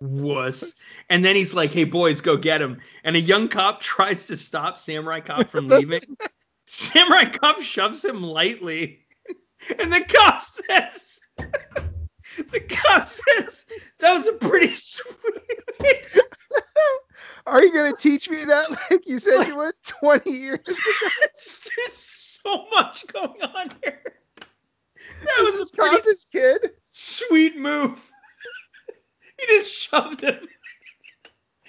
Wuss. 0.00 0.74
And 1.08 1.24
then 1.24 1.36
he's 1.36 1.54
like, 1.54 1.72
hey, 1.72 1.84
boys, 1.84 2.20
go 2.20 2.36
get 2.36 2.60
him. 2.60 2.78
And 3.04 3.16
a 3.16 3.20
young 3.20 3.48
cop 3.48 3.80
tries 3.82 4.26
to 4.28 4.36
stop 4.36 4.78
Samurai 4.78 5.20
Cop 5.20 5.48
from 5.48 5.68
leaving. 5.68 6.00
Samurai 6.66 7.26
Cop 7.26 7.60
shoves 7.60 8.04
him 8.04 8.22
lightly. 8.22 9.00
And 9.78 9.92
the 9.92 10.00
cop 10.00 10.42
says, 10.42 11.20
the 11.36 12.60
cop 12.60 13.08
says, 13.10 13.66
that 13.98 14.14
was 14.14 14.26
a 14.26 14.32
pretty 14.32 14.68
sweet. 14.68 15.12
Are 17.46 17.62
you 17.62 17.70
gonna 17.70 17.94
teach 17.94 18.30
me 18.30 18.42
that 18.44 18.70
like 18.70 19.06
you 19.06 19.18
said 19.18 19.36
like, 19.36 19.48
you 19.48 19.56
would 19.56 19.74
20 19.86 20.30
years 20.30 20.60
ago? 20.60 20.74
There's 21.76 21.92
so 21.92 22.66
much 22.70 23.06
going 23.08 23.42
on 23.42 23.70
here. 23.84 24.02
That 25.24 25.52
was 25.52 25.70
a 25.70 25.76
pretty 25.76 26.08
kid. 26.32 26.70
Sweet 26.84 27.58
move. 27.58 28.09
he 29.48 29.54
just 29.54 29.72
shoved 29.72 30.22
him. 30.22 30.48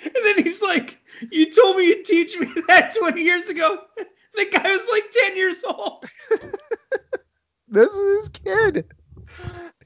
And 0.04 0.16
then 0.24 0.44
he's 0.44 0.62
like, 0.62 1.00
You 1.32 1.52
told 1.52 1.78
me 1.78 1.88
you'd 1.88 2.06
teach 2.06 2.38
me 2.40 2.48
that 2.68 2.96
20 2.98 3.22
years 3.22 3.50
ago. 3.50 3.80
The 4.34 4.46
guy 4.46 4.72
was 4.72 4.88
like 4.90 5.04
10 5.26 5.36
years 5.36 5.62
old. 5.66 6.06
this 7.68 7.90
is 7.94 8.20
his 8.22 8.30
kid. 8.30 8.86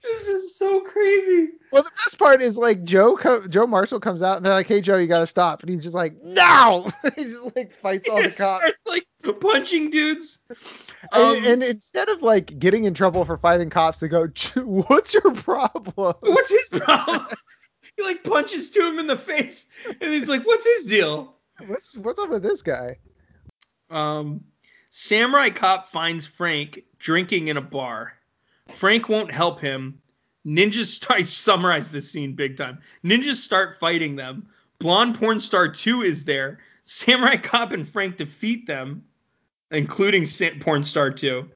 This 0.04 0.28
is 0.28 0.56
so 0.56 0.82
crazy. 0.82 1.50
Well, 1.72 1.82
the 1.82 1.90
best 2.06 2.20
part 2.20 2.44
is 2.44 2.56
like 2.56 2.84
Joe 2.84 3.18
co- 3.18 3.48
Joe 3.48 3.66
Marshall 3.66 4.00
comes 4.00 4.22
out 4.22 4.38
and 4.38 4.46
they're 4.46 4.54
like, 4.54 4.68
"Hey 4.68 4.82
Joe, 4.82 4.98
you 4.98 5.08
gotta 5.08 5.26
stop," 5.26 5.64
and 5.64 5.70
he's 5.72 5.84
just 5.84 5.96
like, 5.96 6.14
"No!" 6.24 6.92
he 7.16 7.24
just 7.24 7.56
like 7.56 7.74
fights 7.74 8.08
all 8.08 8.22
the 8.22 8.30
cops. 8.30 8.60
Starts 8.60 8.82
like 8.86 9.08
punching 9.42 9.90
dudes. 9.90 10.40
Um, 11.12 11.38
and, 11.38 11.46
and, 11.46 11.64
instead 11.64 12.08
of 12.10 12.22
like 12.22 12.58
getting 12.60 12.84
in 12.84 12.94
trouble 12.94 13.26
for 13.26 13.38
fighting 13.38 13.72
cops, 13.72 14.00
they 14.00 14.08
go, 14.08 14.28
"What's 14.56 15.16
your 15.16 15.34
problem?" 15.34 16.14
What's 16.22 16.50
his 16.50 16.70
problem? 16.70 17.28
He 17.98 18.04
like 18.04 18.24
punches 18.24 18.70
to 18.72 18.86
him 18.86 19.00
in 19.00 19.08
the 19.08 19.18
face, 19.18 19.66
and 19.88 20.14
he's 20.14 20.28
like, 20.28 20.44
"What's 20.46 20.66
his 20.66 20.86
deal?" 20.86 21.36
What's 21.68 21.96
what's 21.98 22.20
up 22.20 22.30
with 22.30 22.44
this 22.44 22.62
guy? 22.62 22.98
Um, 23.90 24.44
Samurai 24.90 25.50
Cop 25.50 25.90
finds 25.92 26.26
Frank 26.26 26.84
drinking 27.00 27.48
in 27.48 27.58
a 27.58 27.62
bar. 27.62 28.14
Frank 28.76 29.10
won't 29.10 29.32
help 29.32 29.60
him. 29.60 30.02
Ninjas 30.46 30.86
start 31.02 31.20
I 31.20 31.24
summarize 31.24 31.92
this 31.92 32.12
scene 32.12 32.34
big 32.34 32.58
time. 32.58 32.80
Ninjas 33.04 33.36
start 33.36 33.80
fighting 33.80 34.16
them. 34.16 34.48
Blonde 34.80 35.18
porn 35.18 35.40
star 35.40 35.70
2 35.70 36.02
is 36.02 36.26
there. 36.26 36.60
Samurai 36.84 37.38
Cop 37.38 37.72
and 37.72 37.88
Frank 37.88 38.18
defeat 38.18 38.68
them. 38.68 39.04
including 39.72 40.26
porn 40.60 40.84
star 40.84 41.12
two. 41.12 41.50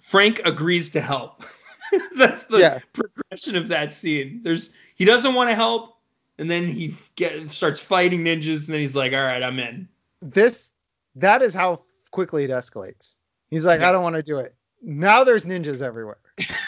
Frank 0.00 0.40
agrees 0.44 0.90
to 0.90 1.00
help. 1.00 1.44
That's 2.16 2.44
the 2.44 2.58
Yeah. 2.58 2.78
progression 2.92 3.56
of 3.56 3.68
that 3.68 3.92
scene. 3.94 4.40
There's 4.42 4.70
he 4.94 5.04
doesn't 5.04 5.34
want 5.34 5.50
to 5.50 5.54
help, 5.54 5.96
and 6.38 6.50
then 6.50 6.66
he 6.68 6.94
get 7.16 7.50
starts 7.50 7.80
fighting 7.80 8.24
ninjas, 8.24 8.64
and 8.66 8.74
then 8.74 8.80
he's 8.80 8.96
like, 8.96 9.12
"All 9.12 9.18
right, 9.24 9.42
I'm 9.42 9.58
in." 9.58 9.88
This 10.22 10.72
that 11.16 11.42
is 11.42 11.54
how 11.54 11.82
quickly 12.10 12.44
it 12.44 12.50
escalates. 12.50 13.16
He's 13.50 13.64
like, 13.66 13.80
Yeah. 13.80 13.88
I 13.88 13.92
don't 13.92 14.02
want 14.02 14.16
to 14.16 14.22
do 14.22 14.38
it. 14.38 14.54
Now 14.82 15.24
there's 15.24 15.44
ninjas 15.44 15.82
everywhere. 15.82 16.18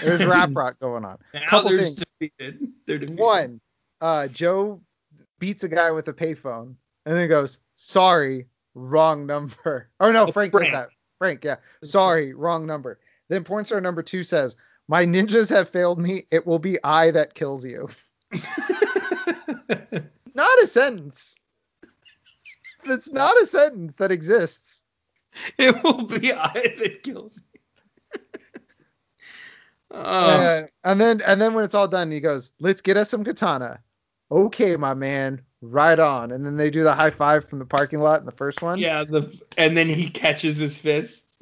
There's 0.03 0.25
rap 0.27 0.51
rock 0.55 0.79
going 0.81 1.05
on. 1.05 1.19
Now 1.35 1.41
Couple 1.49 1.71
they're 1.71 1.79
things. 1.85 1.95
defeated. 2.19 2.69
They're 2.87 2.99
defeated. 2.99 3.21
One, 3.21 3.61
uh, 4.01 4.29
Joe 4.29 4.81
beats 5.39 5.63
a 5.65 5.69
guy 5.69 5.91
with 5.93 6.09
a 6.09 6.13
payphone 6.13 6.75
and 7.07 7.17
then 7.17 7.29
goes, 7.29 7.59
"Sorry, 7.75 8.47
wrong 8.75 9.27
number." 9.27 9.89
Oh 10.01 10.11
no, 10.11 10.27
Oh, 10.27 10.33
Frank, 10.33 10.53
Frank. 10.53 10.67
said 10.67 10.75
that. 10.75 10.89
Frank, 11.19 11.45
yeah, 11.45 11.57
sorry, 11.85 12.33
wrong 12.33 12.67
number. 12.67 12.99
Then 13.29 13.45
porn 13.45 13.65
star 13.67 13.81
number 13.81 14.03
two 14.03 14.25
says, 14.25 14.57
"My 14.91 15.07
ninjas 15.07 15.49
have 15.51 15.69
failed 15.69 16.01
me. 16.01 16.27
It 16.33 16.45
will 16.47 16.59
be 16.59 16.77
I 16.83 17.13
that 17.13 17.35
kills 17.35 17.65
you." 17.65 17.89
Not 20.35 20.63
a 20.63 20.67
sentence. 20.67 21.37
It's 22.85 23.13
not 23.13 23.35
a 23.43 23.47
sentence 23.47 23.97
that 23.97 24.11
exists. 24.11 24.83
it 25.59 25.83
will 25.85 26.05
be 26.05 26.33
I 26.33 26.53
that 26.79 27.03
kills. 27.03 27.41
you. 27.53 28.21
oh, 29.91 30.01
Uh, 30.01 30.63
and 30.85 31.01
then 31.01 31.21
and 31.27 31.41
then 31.41 31.53
when 31.55 31.65
it's 31.65 31.75
all 31.75 31.89
done, 31.89 32.11
he 32.11 32.21
goes, 32.21 32.53
"Let's 32.59 32.81
get 32.81 32.97
us 32.97 33.11
some 33.11 33.23
katana." 33.25 33.81
Okay, 34.31 34.77
my 34.77 34.95
man, 34.95 35.43
right 35.61 35.99
on. 35.99 36.31
And 36.33 36.47
then 36.47 36.57
they 36.57 36.71
do 36.71 36.85
the 36.85 36.95
high 36.95 37.11
five 37.11 37.49
from 37.49 37.59
the 37.59 37.65
parking 37.67 38.01
lot 38.01 38.21
in 38.21 38.27
the 38.27 38.33
first 38.33 38.63
one. 38.63 38.79
yeah. 38.79 39.05
The 39.05 39.39
and 39.59 39.77
then 39.77 39.89
he 39.89 40.09
catches 40.09 40.57
his 40.57 40.79
fist. 40.79 41.37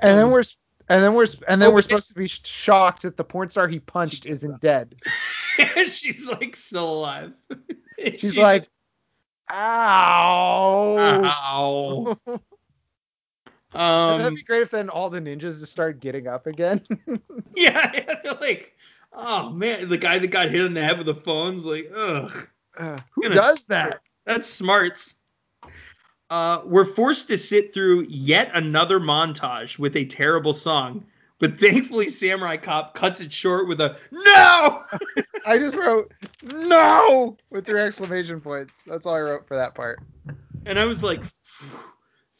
And 0.00 0.18
then 0.18 0.30
we're 0.32 0.42
and 0.88 1.02
then 1.02 1.14
we're 1.14 1.26
and 1.48 1.60
then 1.62 1.72
we're 1.72 1.82
supposed 1.82 2.08
to 2.08 2.14
be 2.14 2.26
shocked 2.28 3.02
that 3.02 3.16
the 3.16 3.24
porn 3.24 3.48
star 3.50 3.68
he 3.68 3.78
punched 3.80 4.26
isn't 4.26 4.60
dead. 4.60 4.94
She's 5.86 6.26
like 6.26 6.56
still 6.56 6.92
alive. 6.94 7.32
She's 8.18 8.34
She 8.34 8.42
like, 8.42 8.64
"Ow!" 9.50 11.24
ow. 11.24 12.18
That'd 13.74 14.26
Um, 14.26 14.34
be 14.34 14.42
great 14.42 14.62
if 14.62 14.70
then 14.70 14.88
all 14.90 15.08
the 15.10 15.20
ninjas 15.20 15.60
just 15.60 15.72
start 15.72 16.00
getting 16.00 16.26
up 16.26 16.46
again. 16.46 16.82
yeah, 17.56 17.90
yeah, 17.94 18.14
they're 18.22 18.34
like, 18.40 18.76
oh 19.12 19.50
man, 19.50 19.88
the 19.88 19.96
guy 19.96 20.18
that 20.18 20.26
got 20.28 20.50
hit 20.50 20.64
in 20.64 20.74
the 20.74 20.82
head 20.82 20.98
with 20.98 21.06
the 21.06 21.14
phone's 21.14 21.64
like, 21.64 21.90
ugh. 21.94 22.48
Uh, 22.76 22.98
who 23.14 23.28
does 23.28 23.60
start- 23.62 23.68
that? 23.68 24.00
That's 24.26 24.48
smarts. 24.48 25.16
Uh, 26.32 26.62
we're 26.64 26.86
forced 26.86 27.28
to 27.28 27.36
sit 27.36 27.74
through 27.74 28.06
yet 28.08 28.50
another 28.54 28.98
montage 28.98 29.78
with 29.78 29.94
a 29.98 30.06
terrible 30.06 30.54
song, 30.54 31.04
but 31.38 31.60
thankfully 31.60 32.08
Samurai 32.08 32.56
Cop 32.56 32.94
cuts 32.94 33.20
it 33.20 33.30
short 33.30 33.68
with 33.68 33.82
a 33.82 33.98
no. 34.10 34.82
I 35.46 35.58
just 35.58 35.76
wrote 35.76 36.10
no 36.42 37.36
with 37.50 37.66
three 37.66 37.82
exclamation 37.82 38.40
points. 38.40 38.80
That's 38.86 39.06
all 39.06 39.14
I 39.14 39.20
wrote 39.20 39.46
for 39.46 39.58
that 39.58 39.74
part. 39.74 40.00
and 40.64 40.78
I 40.78 40.86
was 40.86 41.02
like, 41.02 41.22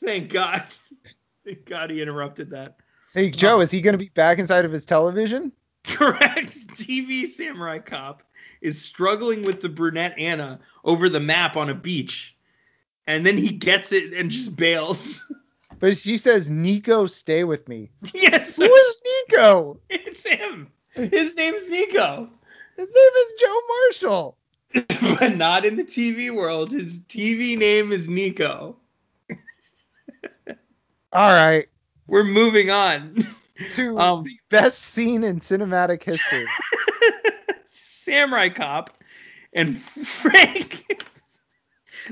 thank 0.02 0.30
God. 0.30 0.62
Thank 1.44 1.66
God 1.66 1.90
he 1.90 2.00
interrupted 2.00 2.48
that. 2.50 2.76
Hey 3.12 3.28
Joe, 3.28 3.60
is 3.60 3.70
he 3.70 3.82
going 3.82 3.92
to 3.92 3.98
be 3.98 4.08
back 4.14 4.38
inside 4.38 4.64
of 4.64 4.72
his 4.72 4.86
television? 4.86 5.52
Correct. 5.84 6.66
TV 6.78 7.26
Samurai 7.26 7.80
Cop 7.80 8.22
is 8.62 8.80
struggling 8.80 9.42
with 9.42 9.60
the 9.60 9.68
brunette 9.68 10.18
Anna 10.18 10.60
over 10.82 11.10
the 11.10 11.20
map 11.20 11.58
on 11.58 11.68
a 11.68 11.74
beach. 11.74 12.36
And 13.06 13.26
then 13.26 13.36
he 13.36 13.50
gets 13.50 13.92
it 13.92 14.12
and 14.12 14.30
just 14.30 14.56
bails. 14.56 15.24
But 15.80 15.98
she 15.98 16.18
says, 16.18 16.48
"Nico, 16.48 17.06
stay 17.06 17.44
with 17.44 17.68
me." 17.68 17.90
yes, 18.14 18.56
Who 18.56 18.72
is 18.72 19.02
Nico? 19.28 19.80
it's 19.90 20.22
him. 20.24 20.70
His 20.94 21.34
name's 21.36 21.68
Nico. 21.68 22.28
His 22.76 22.86
name 22.88 23.12
is 23.16 23.32
Joe 23.40 23.60
Marshall. 23.68 24.38
but 25.18 25.36
not 25.36 25.64
in 25.64 25.76
the 25.76 25.84
TV 25.84 26.32
world. 26.34 26.70
His 26.72 27.00
TV 27.00 27.58
name 27.58 27.92
is 27.92 28.08
Nico. 28.08 28.76
All 31.14 31.30
right, 31.30 31.68
We're 32.06 32.24
moving 32.24 32.70
on. 32.70 33.16
to 33.72 33.98
Um, 33.98 34.24
the 34.24 34.30
best 34.48 34.78
scene 34.78 35.24
in 35.24 35.40
cinematic 35.40 36.02
history. 36.02 36.46
Samurai 37.66 38.48
Cop 38.48 38.96
and 39.52 39.78
Frank. 39.78 40.84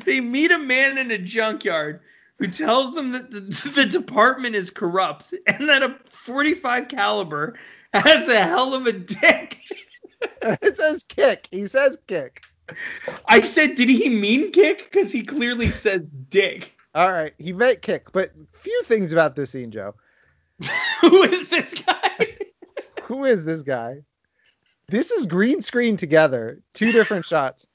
They 0.04 0.20
meet 0.20 0.50
a 0.50 0.58
man 0.58 0.98
in 0.98 1.10
a 1.10 1.18
junkyard 1.18 2.00
who 2.38 2.48
tells 2.48 2.94
them 2.94 3.12
that 3.12 3.30
the, 3.30 3.40
the 3.74 3.86
department 3.86 4.54
is 4.54 4.70
corrupt 4.70 5.34
and 5.46 5.68
that 5.68 5.82
a 5.82 5.96
45 6.06 6.88
caliber 6.88 7.56
has 7.92 8.28
a 8.28 8.40
hell 8.40 8.74
of 8.74 8.86
a 8.86 8.92
dick. 8.92 9.60
it 10.42 10.76
says 10.76 11.04
kick. 11.04 11.48
He 11.50 11.66
says 11.66 11.98
kick. 12.06 12.44
I 13.26 13.40
said, 13.40 13.74
did 13.74 13.88
he 13.88 14.08
mean 14.08 14.52
kick? 14.52 14.88
Because 14.90 15.10
he 15.10 15.22
clearly 15.22 15.70
says 15.70 16.08
dick. 16.08 16.76
All 16.94 17.12
right, 17.12 17.34
he 17.38 17.52
meant 17.52 17.82
kick. 17.82 18.12
But 18.12 18.32
few 18.52 18.82
things 18.84 19.12
about 19.12 19.36
this 19.36 19.50
scene, 19.50 19.70
Joe. 19.70 19.94
Who 21.00 21.22
is 21.22 21.48
this 21.48 21.80
guy? 21.80 22.26
Who 23.04 23.24
is 23.24 23.44
this 23.44 23.62
guy? 23.62 24.02
This 24.88 25.10
is 25.10 25.26
green 25.26 25.62
screen 25.62 25.96
together, 25.96 26.60
two 26.74 26.90
different 26.90 27.24
shots. 27.24 27.66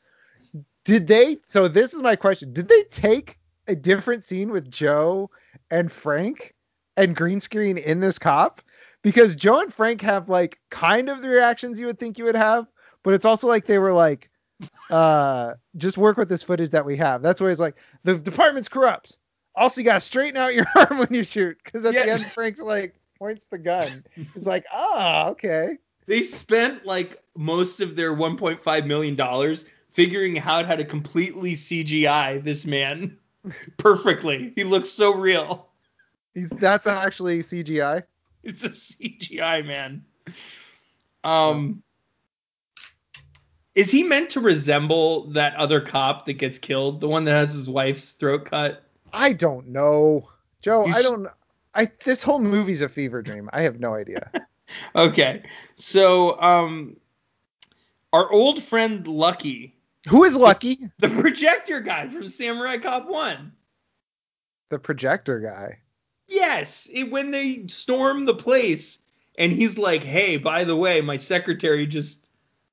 Did 0.86 1.08
they? 1.08 1.40
So 1.48 1.68
this 1.68 1.94
is 1.94 2.02
my 2.02 2.16
question. 2.16 2.54
Did 2.54 2.70
they 2.70 2.84
take 2.84 3.40
a 3.68 3.76
different 3.76 4.24
scene 4.24 4.52
with 4.52 4.70
Joe 4.72 5.30
and 5.70 5.92
Frank 5.92 6.54
and 6.96 7.16
green 7.16 7.42
screen 7.42 7.78
in 7.78 8.00
this 8.00 8.18
cop? 8.20 8.62
Because 9.02 9.36
Joe 9.36 9.60
and 9.62 9.74
Frank 9.74 10.02
have 10.02 10.30
like 10.30 10.60
kind 10.70 11.10
of 11.10 11.22
the 11.22 11.30
reactions 11.30 11.80
you 11.80 11.88
would 11.88 12.00
think 12.00 12.18
you 12.18 12.26
would 12.26 12.36
have, 12.36 12.68
but 13.04 13.14
it's 13.14 13.26
also 13.26 13.48
like 13.48 13.66
they 13.66 13.80
were 13.80 13.94
like, 13.94 14.30
uh, 14.90 15.54
just 15.76 15.98
work 15.98 16.18
with 16.18 16.30
this 16.30 16.44
footage 16.44 16.70
that 16.70 16.86
we 16.86 16.98
have. 16.98 17.22
That's 17.22 17.42
why 17.42 17.50
it's 17.50 17.60
like 17.60 17.76
the 18.04 18.18
department's 18.18 18.70
corrupt. 18.70 19.18
Also, 19.56 19.82
you 19.82 19.86
gotta 19.86 20.02
straighten 20.02 20.38
out 20.38 20.54
your 20.54 20.66
arm 20.76 21.00
when 21.00 21.08
you 21.12 21.24
shoot, 21.24 21.58
because 21.64 21.86
at 21.86 21.94
the 21.94 22.12
end 22.12 22.26
Frank's 22.26 22.62
like 22.62 22.96
points 23.18 23.48
the 23.48 23.58
gun. 23.58 23.88
He's 24.16 24.46
like, 24.46 24.66
ah, 24.72 25.30
okay. 25.30 25.78
They 26.08 26.22
spent 26.24 26.86
like 26.86 27.22
most 27.36 27.82
of 27.82 27.96
their 27.96 28.16
1.5 28.16 28.86
million 28.86 29.16
dollars 29.16 29.66
figuring 29.96 30.38
out 30.40 30.66
how 30.66 30.76
to 30.76 30.84
completely 30.84 31.54
CGI 31.54 32.44
this 32.44 32.66
man 32.66 33.18
perfectly. 33.78 34.52
He 34.54 34.66
looks 34.66 34.90
so 34.90 35.16
real. 35.16 35.70
He's 36.34 36.50
that's 36.50 36.86
actually 36.86 37.40
CGI. 37.40 38.04
It's 38.44 38.64
a 38.64 38.70
CGI 38.70 39.66
man. 39.66 40.04
Um, 41.24 41.82
is 43.74 43.90
he 43.90 44.04
meant 44.04 44.30
to 44.32 44.42
resemble 44.42 45.28
that 45.32 45.56
other 45.56 45.80
cop 45.80 46.26
that 46.26 46.34
gets 46.34 46.60
killed, 46.60 47.00
the 47.00 47.08
one 47.08 47.24
that 47.24 47.32
has 47.32 47.54
his 47.54 47.70
wife's 47.70 48.12
throat 48.14 48.46
cut? 48.46 48.84
I 49.14 49.32
don't 49.32 49.70
know, 49.70 50.28
Joe. 50.62 50.86
I 50.86 51.02
don't. 51.02 51.28
I 51.74 51.90
this 52.04 52.22
whole 52.22 52.40
movie's 52.40 52.82
a 52.82 52.90
fever 52.90 53.22
dream. 53.22 53.50
I 53.54 53.62
have 53.62 53.80
no 53.80 53.94
idea. 53.94 54.30
Okay, 54.96 55.44
so 55.76 56.42
um, 56.42 56.98
our 58.12 58.32
old 58.32 58.64
friend 58.64 59.08
Lucky, 59.08 59.75
Who 60.08 60.24
is 60.24 60.36
Lucky? 60.36 60.90
the 61.00 61.10
projector 61.10 61.82
guy 61.82 62.08
from 62.10 62.30
Samurai 62.30 62.78
Cop 62.78 63.08
One. 63.08 63.54
The 64.70 64.80
projector 64.80 65.40
guy. 65.40 65.80
Yes, 66.28 66.90
it, 66.92 67.12
when 67.12 67.32
they 67.32 67.68
storm 67.68 68.26
the 68.26 68.34
place, 68.34 69.00
and 69.38 69.52
he's 69.52 69.78
like, 69.78 70.04
"Hey, 70.04 70.38
by 70.38 70.64
the 70.64 70.76
way, 70.76 71.02
my 71.02 71.18
secretary 71.18 71.86
just 71.86 72.26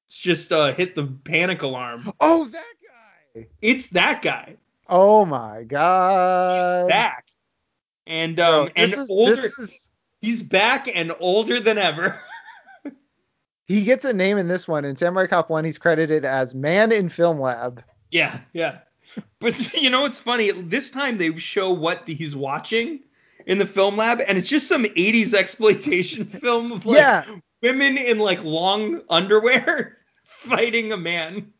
just 0.08 0.52
uh, 0.52 0.72
hit 0.72 0.94
the 0.94 1.06
panic 1.24 1.62
alarm." 1.62 2.10
Oh, 2.20 2.44
that 2.46 2.74
guy. 3.34 3.46
It's 3.60 3.88
that 3.88 4.22
guy. 4.22 4.56
Oh 4.88 5.24
my 5.24 5.64
god. 5.64 6.82
He's 6.82 6.88
back. 6.88 7.26
And 8.06 8.36
Bro, 8.36 8.62
um 8.62 8.70
and 8.76 8.92
is, 8.92 9.10
older 9.10 9.40
is 9.40 9.88
he's 10.20 10.42
back 10.42 10.88
and 10.94 11.14
older 11.20 11.60
than 11.60 11.78
ever. 11.78 12.20
he 13.72 13.84
gets 13.84 14.04
a 14.04 14.12
name 14.12 14.36
in 14.36 14.48
this 14.48 14.68
one. 14.68 14.84
In 14.84 14.96
Samurai 14.96 15.26
Cop 15.26 15.48
1, 15.48 15.64
he's 15.64 15.78
credited 15.78 16.24
as 16.24 16.54
Man 16.54 16.92
in 16.92 17.08
Film 17.08 17.40
Lab. 17.40 17.82
yeah, 18.10 18.40
yeah. 18.52 18.78
But 19.40 19.74
you 19.74 19.90
know 19.90 20.02
what's 20.02 20.18
funny? 20.18 20.50
This 20.52 20.90
time 20.90 21.18
they 21.18 21.36
show 21.36 21.72
what 21.72 22.06
he's 22.06 22.34
watching 22.36 23.00
in 23.46 23.58
the 23.58 23.66
film 23.66 23.96
lab 23.96 24.20
and 24.26 24.38
it's 24.38 24.48
just 24.48 24.68
some 24.68 24.84
80s 24.84 25.34
exploitation 25.38 26.24
film 26.24 26.72
of 26.72 26.86
like 26.86 26.96
yeah. 26.96 27.24
women 27.62 27.98
in 27.98 28.18
like 28.18 28.42
long 28.42 29.02
underwear 29.10 29.98
fighting 30.24 30.92
a 30.92 30.96
man. 30.96 31.52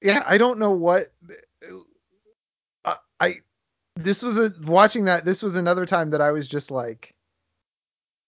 Yeah, 0.00 0.22
I 0.24 0.38
don't 0.38 0.58
know 0.58 0.70
what 0.70 1.12
I, 2.84 2.96
I 3.18 3.34
this 3.96 4.22
was 4.22 4.38
a 4.38 4.52
watching 4.62 5.06
that 5.06 5.24
this 5.24 5.42
was 5.42 5.56
another 5.56 5.86
time 5.86 6.10
that 6.10 6.20
I 6.20 6.30
was 6.30 6.48
just 6.48 6.70
like 6.70 7.14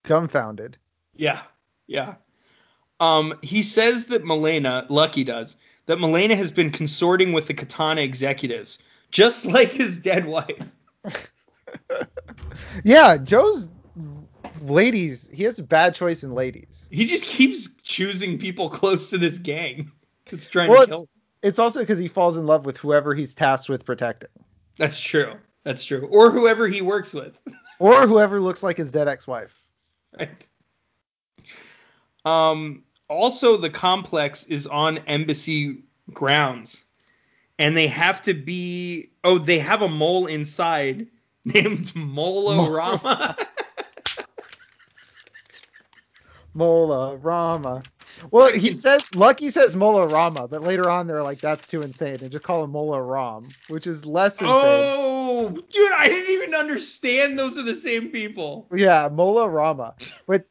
dumbfounded. 0.04 0.76
Yeah, 1.14 1.42
yeah. 1.86 2.16
Um, 3.00 3.34
he 3.42 3.62
says 3.62 4.06
that 4.06 4.24
Milena, 4.24 4.86
Lucky 4.88 5.24
does, 5.24 5.56
that 5.86 6.00
Milena 6.00 6.34
has 6.36 6.50
been 6.50 6.70
consorting 6.70 7.32
with 7.32 7.46
the 7.46 7.54
Katana 7.54 8.00
executives, 8.00 8.78
just 9.10 9.44
like 9.46 9.70
his 9.72 9.98
dead 10.00 10.26
wife. 10.26 10.66
Yeah, 12.84 13.16
Joe's 13.18 13.68
ladies. 14.62 15.28
He 15.28 15.42
has 15.44 15.58
a 15.58 15.62
bad 15.62 15.94
choice 15.94 16.22
in 16.22 16.32
ladies. 16.34 16.88
He 16.90 17.06
just 17.06 17.26
keeps 17.26 17.68
choosing 17.82 18.38
people 18.38 18.70
close 18.70 19.10
to 19.10 19.18
this 19.18 19.36
gang 19.38 19.90
that's 20.30 20.48
trying 20.48 20.70
Well, 20.70 20.78
to 20.78 20.82
it's, 20.84 20.90
kill. 20.90 21.00
him. 21.02 21.08
it's 21.42 21.58
also 21.58 21.80
because 21.80 21.98
he 21.98 22.08
falls 22.08 22.36
in 22.38 22.46
love 22.46 22.64
with 22.64 22.78
whoever 22.78 23.14
he's 23.14 23.34
tasked 23.34 23.68
with 23.68 23.84
protecting, 23.84 24.30
That's 24.78 25.00
true. 25.00 25.34
That's 25.64 25.84
true. 25.84 26.06
Or 26.10 26.30
whoever 26.30 26.66
he 26.66 26.80
works 26.80 27.12
with. 27.12 27.36
or 27.78 28.06
whoever 28.06 28.40
looks 28.40 28.62
like 28.62 28.78
his 28.78 28.90
dead 28.90 29.06
ex-wife. 29.08 29.54
right. 30.18 30.48
Um. 32.24 32.84
Also, 33.08 33.56
the 33.56 33.70
complex 33.70 34.44
is 34.44 34.66
on 34.66 34.98
embassy 35.06 35.78
grounds, 36.12 36.84
and 37.58 37.76
they 37.76 37.86
have 37.86 38.22
to 38.22 38.34
be. 38.34 39.10
Oh, 39.22 39.38
they 39.38 39.58
have 39.60 39.82
a 39.82 39.88
mole 39.88 40.26
inside 40.26 41.06
named 41.44 41.94
Molo 41.94 42.70
Rama. 42.70 43.36
Mola 46.54 47.16
Rama. 47.22 47.82
Well, 48.30 48.50
he 48.50 48.70
says 48.70 49.14
Lucky 49.14 49.50
says 49.50 49.76
Mola 49.76 50.06
Rama, 50.06 50.48
but 50.48 50.62
later 50.62 50.88
on 50.88 51.06
they're 51.06 51.22
like 51.22 51.40
that's 51.40 51.66
too 51.66 51.82
insane 51.82 52.18
and 52.22 52.30
just 52.30 52.44
call 52.44 52.64
him 52.64 52.70
Mola 52.70 53.00
Ram, 53.02 53.48
which 53.68 53.86
is 53.86 54.06
less 54.06 54.40
insane. 54.40 54.48
oh, 54.48 55.50
dude, 55.70 55.92
I 55.92 56.08
didn't 56.08 56.32
even 56.32 56.54
understand 56.54 57.38
those 57.38 57.58
are 57.58 57.62
the 57.62 57.74
same 57.74 58.08
people. 58.08 58.66
Yeah, 58.74 59.08
Mola 59.12 59.48
Rama. 59.48 59.94
But 60.26 60.46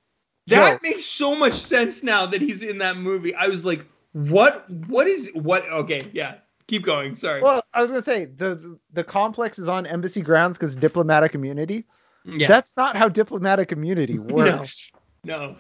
That 0.47 0.81
Joe, 0.81 0.89
makes 0.89 1.05
so 1.05 1.35
much 1.35 1.53
sense 1.53 2.03
now 2.03 2.25
that 2.27 2.41
he's 2.41 2.61
in 2.61 2.77
that 2.79 2.97
movie. 2.97 3.33
I 3.33 3.47
was 3.47 3.65
like, 3.65 3.85
what? 4.13 4.69
What 4.69 5.07
is 5.07 5.29
what? 5.33 5.67
Okay, 5.69 6.09
yeah. 6.13 6.35
Keep 6.67 6.83
going. 6.83 7.15
Sorry. 7.15 7.41
well, 7.41 7.63
I 7.73 7.81
was 7.81 7.91
gonna 7.91 8.03
say 8.03 8.25
the 8.25 8.79
the 8.93 9.03
complex 9.03 9.59
is 9.59 9.67
on 9.67 9.85
embassy 9.85 10.21
grounds 10.21 10.57
because 10.57 10.75
diplomatic 10.75 11.35
immunity. 11.35 11.85
yeah. 12.25 12.47
That's 12.47 12.75
not 12.75 12.95
how 12.95 13.07
diplomatic 13.07 13.71
immunity 13.71 14.19
works. 14.19 14.91
no. 15.23 15.55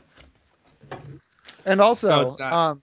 And 1.65 1.81
also, 1.81 2.27
No, 2.39 2.45
um, 2.45 2.81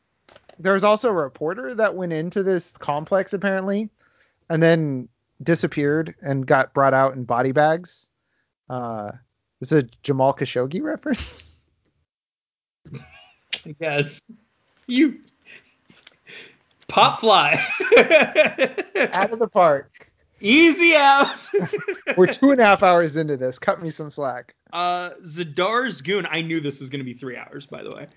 there's 0.58 0.84
also 0.84 1.08
a 1.08 1.12
reporter 1.12 1.74
that 1.74 1.94
went 1.94 2.12
into 2.12 2.42
this 2.42 2.72
complex 2.72 3.32
apparently, 3.32 3.90
and 4.48 4.62
then 4.62 5.08
disappeared 5.42 6.14
and 6.20 6.46
got 6.46 6.74
brought 6.74 6.94
out 6.94 7.14
in 7.14 7.24
body 7.24 7.52
bags. 7.52 8.10
Uh, 8.68 9.12
this 9.60 9.72
is 9.72 9.84
a 9.84 9.88
Jamal 10.02 10.34
Khashoggi 10.34 10.82
reference. 10.82 11.48
Yes. 13.78 14.22
You. 14.86 15.20
Pop 16.88 17.20
fly. 17.20 17.52
out 19.12 19.32
of 19.32 19.38
the 19.38 19.48
park. 19.50 20.10
Easy 20.40 20.94
out. 20.96 21.36
We're 22.16 22.26
two 22.26 22.50
and 22.50 22.60
a 22.60 22.64
half 22.64 22.82
hours 22.82 23.16
into 23.16 23.36
this. 23.36 23.58
Cut 23.58 23.80
me 23.80 23.90
some 23.90 24.10
slack. 24.10 24.54
Uh, 24.72 25.10
Z'Dar's 25.24 26.00
goon. 26.00 26.26
I 26.28 26.42
knew 26.42 26.60
this 26.60 26.80
was 26.80 26.90
going 26.90 27.00
to 27.00 27.04
be 27.04 27.14
three 27.14 27.36
hours, 27.36 27.66
by 27.66 27.82
the 27.82 27.94
way. 27.94 28.08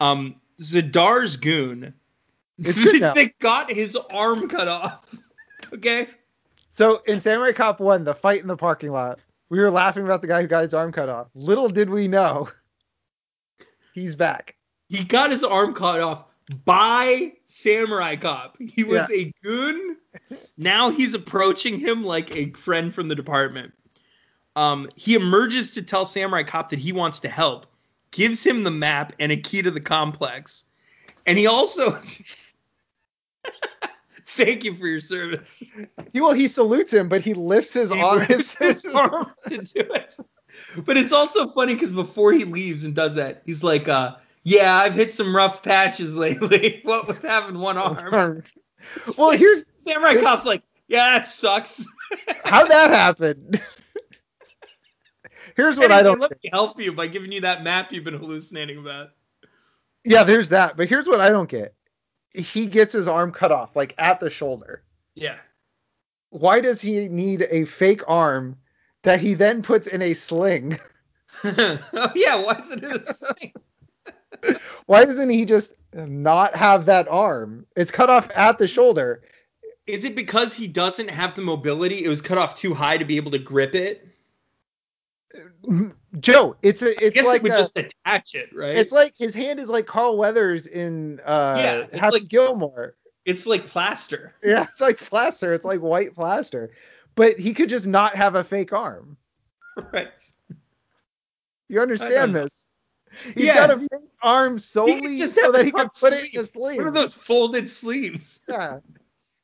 Um, 0.00 0.36
Z'Dar's 0.60 1.36
goon. 1.36 1.94
They 2.58 3.34
got 3.40 3.72
his 3.72 3.96
arm 3.96 4.48
cut 4.48 4.68
off. 4.68 5.12
Okay. 5.72 6.06
So 6.70 7.02
in 7.06 7.20
Samurai 7.20 7.52
Cop 7.52 7.80
1, 7.80 8.04
the 8.04 8.14
fight 8.14 8.40
in 8.40 8.46
the 8.46 8.56
parking 8.56 8.92
lot, 8.92 9.18
we 9.48 9.58
were 9.58 9.70
laughing 9.70 10.04
about 10.04 10.20
the 10.20 10.28
guy 10.28 10.42
who 10.42 10.46
got 10.46 10.62
his 10.62 10.74
arm 10.74 10.92
cut 10.92 11.08
off. 11.08 11.26
Little 11.34 11.68
did 11.68 11.90
we 11.90 12.06
know, 12.08 12.48
he's 13.92 14.14
back. 14.14 14.56
He 14.88 15.04
got 15.04 15.30
his 15.30 15.42
arm 15.44 15.74
cut 15.74 16.00
off 16.00 16.24
by 16.64 17.32
Samurai 17.46 18.16
Cop. 18.16 18.56
He 18.58 18.84
was 18.84 19.08
Yeah. 19.10 19.16
a 19.16 19.32
goon. 19.42 19.96
Now 20.56 20.90
he's 20.90 21.14
approaching 21.14 21.78
him 21.78 22.04
like 22.04 22.36
a 22.36 22.50
friend 22.52 22.94
from 22.94 23.08
the 23.08 23.14
department. 23.14 23.72
Um, 24.54 24.90
he 24.96 25.14
emerges 25.14 25.72
to 25.74 25.82
tell 25.82 26.04
Samurai 26.04 26.42
Cop 26.42 26.70
that 26.70 26.78
he 26.78 26.92
wants 26.92 27.20
to 27.20 27.28
help, 27.28 27.66
gives 28.10 28.44
him 28.44 28.64
the 28.64 28.70
map 28.70 29.14
and 29.18 29.32
a 29.32 29.36
key 29.36 29.62
to 29.62 29.70
the 29.70 29.80
complex, 29.80 30.64
and 31.26 31.38
he 31.38 31.46
also. 31.46 31.94
Thank 34.26 34.64
you 34.64 34.74
for 34.74 34.86
your 34.86 35.00
service. 35.00 35.62
He, 36.12 36.20
well, 36.20 36.32
he 36.32 36.48
salutes 36.48 36.92
him, 36.92 37.08
but 37.08 37.22
he 37.22 37.34
lifts 37.34 37.74
his 37.74 37.92
He 37.92 38.00
arm. 38.00 38.26
lifts 38.28 38.54
his 38.56 38.86
arm 38.94 39.30
to 39.48 39.58
do 39.58 39.80
it. 39.80 40.14
But 40.76 40.96
it's 40.96 41.12
also 41.12 41.48
funny 41.48 41.74
because 41.74 41.92
before 41.92 42.32
he 42.32 42.44
leaves 42.44 42.84
and 42.84 42.94
does 42.94 43.14
that, 43.14 43.42
he's 43.44 43.62
like, 43.62 43.88
uh, 43.88 44.16
"Yeah, 44.42 44.76
I've 44.76 44.94
hit 44.94 45.12
some 45.12 45.34
rough 45.34 45.62
patches 45.62 46.16
lately. 46.16 46.80
what 46.84 47.06
with 47.06 47.22
having 47.22 47.58
one 47.58 47.78
arm?" 47.78 48.42
well, 49.16 49.30
here's 49.30 49.64
Samurai 49.80 50.20
Cop's 50.20 50.46
like, 50.46 50.62
"Yeah, 50.88 51.18
that 51.18 51.28
sucks." 51.28 51.86
how 52.44 52.66
that 52.66 52.90
happened. 52.90 53.60
here's 55.56 55.78
what 55.78 55.92
I 55.92 56.02
don't. 56.02 56.20
Let 56.20 56.32
me 56.42 56.50
help 56.52 56.80
you 56.80 56.92
by 56.92 57.06
giving 57.06 57.32
you 57.32 57.40
that 57.42 57.62
map 57.62 57.92
you've 57.92 58.04
been 58.04 58.18
hallucinating 58.18 58.78
about. 58.78 59.10
Yeah, 60.04 60.24
there's 60.24 60.48
that. 60.50 60.76
But 60.76 60.88
here's 60.88 61.06
what 61.06 61.20
I 61.20 61.30
don't 61.30 61.48
get. 61.48 61.74
He 62.34 62.66
gets 62.66 62.92
his 62.92 63.08
arm 63.08 63.30
cut 63.30 63.52
off, 63.52 63.76
like 63.76 63.94
at 63.98 64.20
the 64.20 64.30
shoulder. 64.30 64.82
Yeah. 65.14 65.36
Why 66.30 66.60
does 66.60 66.80
he 66.80 67.08
need 67.08 67.46
a 67.50 67.66
fake 67.66 68.02
arm 68.08 68.56
that 69.02 69.20
he 69.20 69.34
then 69.34 69.62
puts 69.62 69.86
in 69.86 70.02
a 70.02 70.14
sling? 70.14 70.78
oh 71.44 72.10
yeah, 72.14 72.36
why 72.36 72.54
is 72.58 72.70
it 72.70 72.84
in 72.84 72.90
a 72.92 73.02
sling? 73.02 73.52
Why 74.86 75.04
doesn't 75.04 75.30
he 75.30 75.44
just 75.44 75.72
not 75.94 76.56
have 76.56 76.86
that 76.86 77.06
arm? 77.08 77.64
It's 77.76 77.92
cut 77.92 78.10
off 78.10 78.28
at 78.34 78.58
the 78.58 78.66
shoulder. 78.66 79.22
Is 79.86 80.04
it 80.04 80.16
because 80.16 80.52
he 80.52 80.66
doesn't 80.66 81.08
have 81.10 81.36
the 81.36 81.42
mobility? 81.42 82.04
It 82.04 82.08
was 82.08 82.20
cut 82.20 82.38
off 82.38 82.54
too 82.56 82.74
high 82.74 82.98
to 82.98 83.04
be 83.04 83.16
able 83.18 83.30
to 83.32 83.38
grip 83.38 83.74
it. 83.76 84.08
Joe, 86.18 86.56
it's 86.62 86.82
a 86.82 86.90
it's 87.04 87.22
like 87.26 87.36
it 87.36 87.42
would 87.44 87.52
a- 87.52 87.58
just 87.58 87.76
attach 87.78 88.34
it, 88.34 88.50
right? 88.54 88.76
it's 88.76 88.92
like 88.92 89.16
his 89.16 89.32
hand 89.34 89.60
is 89.60 89.68
like 89.68 89.86
Carl 89.86 90.16
Weathers 90.18 90.66
in 90.66 91.20
uh 91.24 91.54
Yeah, 91.56 91.74
it's 91.90 91.98
Happy 91.98 92.18
like- 92.20 92.28
Gilmore. 92.28 92.96
it's 93.24 93.46
like 93.46 93.66
plaster. 93.66 94.34
Yeah, 94.42 94.64
it's 94.64 94.80
like 94.80 94.98
plaster. 94.98 95.54
It's 95.54 95.64
like 95.64 95.80
white 95.80 96.14
plaster. 96.14 96.72
But 97.14 97.38
he 97.38 97.54
could 97.54 97.68
just 97.68 97.86
not 97.86 98.14
have 98.14 98.34
a 98.34 98.44
fake 98.44 98.72
arm. 98.72 99.16
Right. 99.92 100.08
You 101.68 101.80
understand 101.80 102.34
this? 102.34 102.66
He's 103.34 103.46
Yeah. 103.46 103.54
got 103.66 103.70
a 103.70 103.78
fake 103.78 104.10
arm 104.22 104.58
solely 104.58 105.16
so 105.26 105.50
that 105.52 105.64
he 105.64 105.72
can 105.72 105.88
put 105.98 106.12
it 106.12 106.20
in 106.20 106.24
sleeve. 106.26 106.44
a 106.44 106.46
sleeve. 106.46 106.76
What 106.76 106.86
are 106.86 106.90
those 106.90 107.14
folded 107.14 107.70
sleeves? 107.70 108.40
Yeah. 108.48 108.80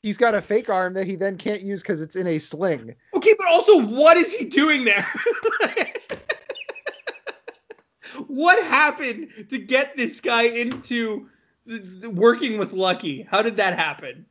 He's 0.02 0.18
got 0.18 0.34
a 0.34 0.42
fake 0.42 0.68
arm 0.68 0.94
that 0.94 1.06
he 1.06 1.16
then 1.16 1.38
can't 1.38 1.62
use 1.62 1.80
because 1.82 2.00
it's 2.00 2.14
in 2.14 2.26
a 2.28 2.38
sling. 2.38 2.94
Okay, 3.14 3.34
but 3.38 3.48
also, 3.48 3.80
what 3.84 4.16
is 4.18 4.32
he 4.32 4.44
doing 4.44 4.84
there? 4.84 5.04
what 8.28 8.62
happened 8.64 9.28
to 9.48 9.58
get 9.58 9.96
this 9.96 10.20
guy 10.20 10.42
into 10.42 11.28
the, 11.66 11.78
the- 11.78 12.10
working 12.10 12.58
with 12.58 12.72
Lucky? 12.72 13.22
How 13.22 13.42
did 13.42 13.56
that 13.56 13.76
happen? 13.78 14.26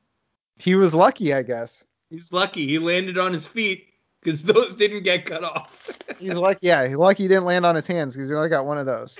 He 0.60 0.76
was 0.76 0.94
lucky, 0.96 1.34
I 1.34 1.44
guess. 1.44 1.86
He's 2.10 2.32
lucky. 2.32 2.68
He 2.68 2.80
landed 2.80 3.18
on 3.18 3.34
his 3.34 3.46
feet 3.46 3.88
because 4.22 4.42
those 4.44 4.76
didn't 4.76 5.04
get 5.04 5.26
cut 5.26 5.44
off. 5.44 5.90
He's 6.20 6.34
lucky. 6.36 6.68
Yeah, 6.68 6.88
lucky 6.98 7.24
he 7.24 7.28
didn't 7.28 7.46
land 7.46 7.66
on 7.66 7.76
his 7.76 7.86
hands 7.88 8.16
because 8.16 8.30
he 8.30 8.36
only 8.36 8.50
got 8.50 8.66
one 8.66 8.78
of 8.78 8.86
those. 8.86 9.18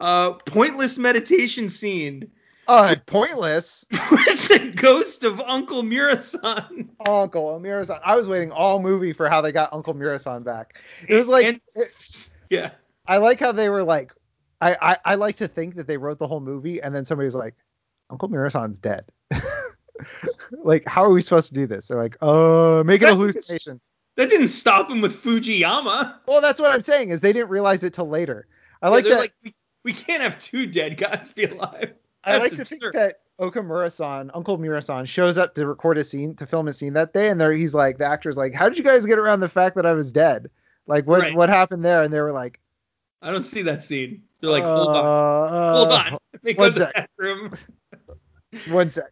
uh, 0.00 0.32
pointless 0.46 0.98
meditation 0.98 1.68
scene. 1.68 2.30
Uh, 2.66 2.96
pointless. 3.06 3.84
With 3.90 4.48
the 4.48 4.72
ghost 4.76 5.22
of 5.24 5.40
Uncle 5.42 5.82
Murasan. 5.82 6.88
Uncle 7.06 7.60
Murasan. 7.60 8.00
I 8.04 8.16
was 8.16 8.28
waiting 8.28 8.50
all 8.50 8.80
movie 8.80 9.12
for 9.12 9.28
how 9.28 9.40
they 9.40 9.52
got 9.52 9.72
Uncle 9.72 9.94
Murasan 9.94 10.44
back. 10.44 10.80
It 11.06 11.14
was 11.14 11.28
like 11.28 11.46
And- 11.46 11.60
it- 11.74 12.28
Yeah. 12.50 12.70
I 13.06 13.16
like 13.18 13.40
how 13.40 13.52
they 13.52 13.68
were 13.68 13.82
like 13.82 14.12
I, 14.60 14.76
I 14.80 14.96
I 15.04 15.14
like 15.16 15.36
to 15.36 15.48
think 15.48 15.74
that 15.76 15.86
they 15.86 15.96
wrote 15.96 16.18
the 16.18 16.26
whole 16.28 16.40
movie 16.40 16.80
and 16.80 16.94
then 16.94 17.04
somebody's 17.04 17.34
like 17.34 17.54
Uncle 18.10 18.28
Murasan's 18.28 18.78
dead. 18.78 19.04
like 20.64 20.86
how 20.86 21.04
are 21.04 21.10
we 21.10 21.22
supposed 21.22 21.48
to 21.48 21.54
do 21.54 21.66
this? 21.66 21.88
They're 21.88 22.02
like, 22.02 22.16
uh, 22.20 22.82
make 22.84 23.02
it 23.02 23.08
a 23.08 23.14
hallucination. 23.14 23.80
That 24.16 24.30
didn't 24.30 24.48
stop 24.48 24.90
him 24.90 25.00
with 25.00 25.22
Fujiyama. 25.22 26.14
Well, 26.26 26.40
that's 26.40 26.60
what 26.60 26.70
I'm 26.70 26.82
saying 26.82 27.10
is 27.10 27.20
they 27.20 27.32
didn't 27.32 27.48
realize 27.48 27.82
it 27.82 27.94
till 27.94 28.08
later. 28.08 28.46
I 28.80 28.86
Yeah, 28.86 28.90
like 28.90 29.04
that. 29.06 29.18
like, 29.18 29.32
we, 29.42 29.54
we 29.84 29.92
can't 29.92 30.22
have 30.22 30.38
two 30.38 30.66
dead 30.66 30.96
guys 30.96 31.32
be 31.32 31.44
alive. 31.44 31.94
I 32.22 32.38
That's 32.38 32.52
like 32.52 32.56
to 32.56 32.64
think 32.64 32.82
that 32.92 33.16
Okamura-san, 33.40 34.30
Uncle 34.32 34.56
Murasan, 34.56 35.06
shows 35.06 35.36
up 35.36 35.54
to 35.56 35.66
record 35.66 35.98
a 35.98 36.04
scene, 36.04 36.36
to 36.36 36.46
film 36.46 36.68
a 36.68 36.72
scene 36.72 36.92
that 36.94 37.12
day, 37.12 37.28
and 37.28 37.40
there 37.40 37.52
he's 37.52 37.74
like, 37.74 37.98
the 37.98 38.06
actor's 38.06 38.36
like, 38.36 38.54
how 38.54 38.68
did 38.68 38.78
you 38.78 38.84
guys 38.84 39.04
get 39.04 39.18
around 39.18 39.40
the 39.40 39.48
fact 39.48 39.76
that 39.76 39.84
I 39.84 39.92
was 39.92 40.12
dead? 40.12 40.48
Like, 40.86 41.06
what 41.06 41.20
Right. 41.20 41.34
what 41.34 41.48
happened 41.48 41.84
there? 41.84 42.02
And 42.02 42.14
they 42.14 42.20
were 42.20 42.32
like, 42.32 42.60
I 43.20 43.32
don't 43.32 43.42
see 43.44 43.62
that 43.62 43.82
scene. 43.82 44.22
They're 44.40 44.50
like, 44.50 44.64
hold 44.64 44.88
on, 44.88 45.04
uh, 45.04 45.72
hold 45.72 45.92
on. 45.92 46.18
They 46.42 46.54
go 46.54 46.64
one 46.64 46.72
to 46.74 46.92
sec. 46.94 47.10
One 48.68 48.90
sec. 48.90 49.10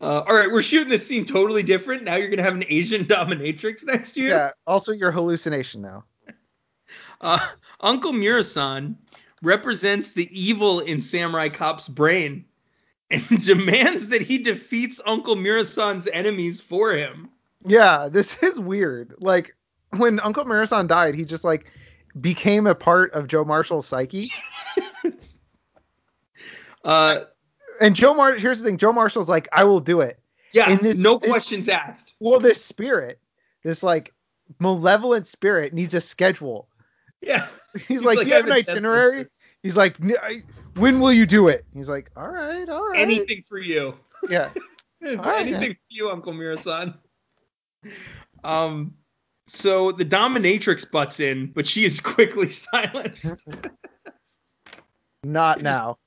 Uh, 0.00 0.22
all 0.26 0.36
right, 0.36 0.50
we're 0.50 0.62
shooting 0.62 0.88
this 0.88 1.06
scene 1.06 1.24
totally 1.24 1.62
different. 1.62 2.04
Now 2.04 2.16
you're 2.16 2.28
gonna 2.28 2.42
have 2.42 2.54
an 2.54 2.64
Asian 2.68 3.04
dominatrix 3.06 3.84
next 3.84 4.16
you. 4.16 4.28
Yeah. 4.28 4.50
Also, 4.66 4.92
your 4.92 5.10
hallucination 5.10 5.82
now. 5.82 6.04
Uh, 7.20 7.38
Uncle 7.80 8.12
Murasan 8.12 8.96
represents 9.42 10.12
the 10.12 10.28
evil 10.30 10.80
in 10.80 11.00
Samurai 11.00 11.48
Cop's 11.48 11.88
brain 11.88 12.44
and 13.10 13.22
demands 13.44 14.08
that 14.08 14.22
he 14.22 14.38
defeats 14.38 15.00
Uncle 15.04 15.36
Murasan's 15.36 16.06
enemies 16.08 16.60
for 16.60 16.92
him. 16.92 17.30
Yeah, 17.64 18.08
this 18.10 18.42
is 18.42 18.60
weird. 18.60 19.14
Like, 19.18 19.56
when 19.96 20.20
Uncle 20.20 20.44
Mirasan 20.44 20.88
died, 20.88 21.14
he 21.14 21.24
just 21.24 21.44
like 21.44 21.70
became 22.20 22.66
a 22.66 22.74
part 22.74 23.12
of 23.12 23.28
Joe 23.28 23.44
Marshall's 23.44 23.86
psyche. 23.86 24.28
uh, 26.84 27.20
and 27.80 27.94
Joe 27.96 28.14
Mar 28.14 28.34
here's 28.34 28.60
the 28.60 28.66
thing, 28.68 28.78
Joe 28.78 28.92
Marshall's 28.92 29.28
like, 29.28 29.48
I 29.52 29.64
will 29.64 29.80
do 29.80 30.00
it. 30.00 30.18
Yeah, 30.52 30.70
In 30.70 30.78
this- 30.78 30.98
no 30.98 31.18
this- 31.18 31.30
questions 31.30 31.68
asked. 31.68 32.14
Well, 32.20 32.40
this 32.40 32.64
spirit, 32.64 33.18
this 33.62 33.82
like 33.82 34.12
malevolent 34.60 35.26
spirit 35.26 35.72
needs 35.74 35.94
a 35.94 36.00
schedule. 36.00 36.68
Yeah. 37.20 37.46
He's, 37.88 38.04
like, 38.04 38.16
like, 38.18 38.24
Do 38.26 38.30
you 38.30 38.34
have 38.36 38.44
"I 38.44 38.48
an 38.48 38.50
have 38.52 38.58
a 38.58 38.62
death 38.62 38.68
itinerary? 38.74 39.10
sentence." 39.16 39.30
He's 39.62 39.76
like, 39.76 40.00
"N- 40.00 40.14
when 40.76 41.00
will 41.00 41.12
you 41.12 41.26
do 41.26 41.48
it? 41.48 41.64
He's 41.74 41.88
like, 41.88 42.10
all 42.16 42.28
right, 42.28 42.68
all 42.68 42.88
right. 42.88 43.00
Anything 43.00 43.42
for 43.48 43.58
you. 43.58 43.94
Yeah. 44.30 44.50
right, 45.02 45.40
Anything 45.46 45.62
yeah. 45.62 45.68
for 45.68 45.76
you, 45.90 46.10
Uncle 46.10 46.32
Mirasan. 46.32 46.96
Um, 48.44 48.94
so 49.46 49.92
the 49.92 50.04
dominatrix 50.04 50.90
butts 50.90 51.20
in, 51.20 51.52
but 51.52 51.66
she 51.66 51.84
is 51.84 52.00
quickly 52.00 52.48
silenced. 52.50 53.44
Not 55.22 55.60
now. 55.62 55.98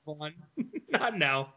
Not 0.90 1.16
now. 1.16 1.54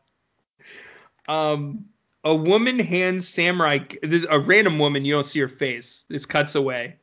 Um, 1.27 1.85
a 2.23 2.33
woman 2.33 2.79
hands 2.79 3.27
Samurai. 3.27 3.79
This 4.01 4.25
a 4.29 4.39
random 4.39 4.79
woman. 4.79 5.05
You 5.05 5.13
don't 5.13 5.25
see 5.25 5.39
her 5.39 5.47
face. 5.47 6.05
This 6.09 6.25
cuts 6.25 6.55
away 6.55 6.97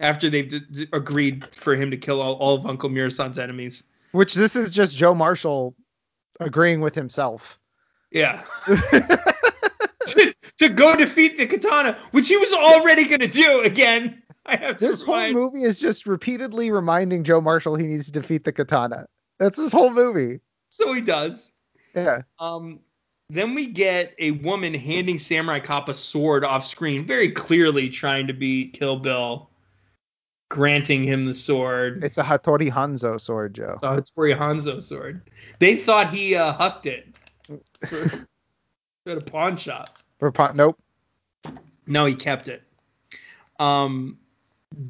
after 0.00 0.30
they've 0.30 0.48
d- 0.48 0.60
d- 0.70 0.88
agreed 0.92 1.46
for 1.54 1.74
him 1.74 1.90
to 1.90 1.96
kill 1.96 2.20
all, 2.20 2.34
all 2.34 2.56
of 2.56 2.66
Uncle 2.66 2.90
Mirasan's 2.90 3.38
enemies. 3.38 3.84
Which 4.12 4.34
this 4.34 4.56
is 4.56 4.72
just 4.72 4.96
Joe 4.96 5.14
Marshall 5.14 5.74
agreeing 6.40 6.80
with 6.80 6.94
himself. 6.94 7.58
Yeah. 8.10 8.44
to, 8.66 10.34
to 10.58 10.68
go 10.68 10.96
defeat 10.96 11.38
the 11.38 11.46
katana, 11.46 11.98
which 12.12 12.28
he 12.28 12.36
was 12.36 12.52
already 12.52 13.06
gonna 13.06 13.26
do 13.28 13.60
again. 13.60 14.22
I 14.46 14.56
have 14.56 14.78
to 14.78 14.86
this 14.86 15.02
whole 15.02 15.32
movie 15.32 15.62
is 15.62 15.80
just 15.80 16.06
repeatedly 16.06 16.70
reminding 16.70 17.24
Joe 17.24 17.40
Marshall 17.40 17.76
he 17.76 17.86
needs 17.86 18.06
to 18.06 18.12
defeat 18.12 18.44
the 18.44 18.52
katana. 18.52 19.06
That's 19.38 19.56
this 19.56 19.72
whole 19.72 19.90
movie. 19.90 20.40
So 20.68 20.92
he 20.92 21.00
does. 21.00 21.52
Yeah. 21.94 22.22
Um, 22.38 22.80
then 23.30 23.54
we 23.54 23.66
get 23.66 24.14
a 24.18 24.32
woman 24.32 24.74
handing 24.74 25.18
Samurai 25.18 25.60
Cop 25.60 25.88
a 25.88 25.94
sword 25.94 26.44
off 26.44 26.66
screen, 26.66 27.06
very 27.06 27.30
clearly 27.30 27.88
trying 27.88 28.26
to 28.26 28.32
be 28.32 28.68
Kill 28.68 28.98
Bill, 28.98 29.48
granting 30.50 31.02
him 31.02 31.24
the 31.26 31.34
sword. 31.34 32.04
It's 32.04 32.18
a 32.18 32.22
Hattori 32.22 32.70
Hanzo 32.70 33.20
sword, 33.20 33.54
Joe. 33.54 33.72
It's 33.74 33.82
a 33.82 33.86
Hattori 33.86 34.36
Hanzo 34.38 34.82
sword. 34.82 35.22
They 35.58 35.76
thought 35.76 36.12
he 36.12 36.34
uh, 36.34 36.52
hucked 36.52 36.86
it 36.86 37.18
for- 37.86 38.26
at 39.06 39.18
a 39.18 39.22
pawn 39.22 39.56
shop. 39.56 39.98
For 40.18 40.30
po- 40.30 40.52
nope. 40.54 40.78
No, 41.86 42.06
he 42.06 42.14
kept 42.14 42.48
it. 42.48 42.62
Um, 43.58 44.18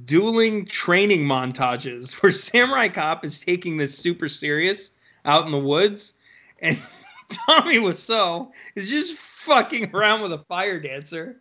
dueling 0.04 0.64
training 0.66 1.24
montages 1.24 2.14
where 2.22 2.32
Samurai 2.32 2.88
Cop 2.88 3.24
is 3.24 3.40
taking 3.40 3.76
this 3.76 3.96
super 3.96 4.28
serious 4.28 4.92
out 5.24 5.46
in 5.46 5.52
the 5.52 5.58
woods, 5.58 6.14
and 6.60 6.78
Tommy 7.46 7.78
Wiseau 7.78 8.50
is 8.74 8.88
just 8.88 9.16
fucking 9.16 9.94
around 9.94 10.22
with 10.22 10.32
a 10.32 10.38
fire 10.48 10.80
dancer. 10.80 11.40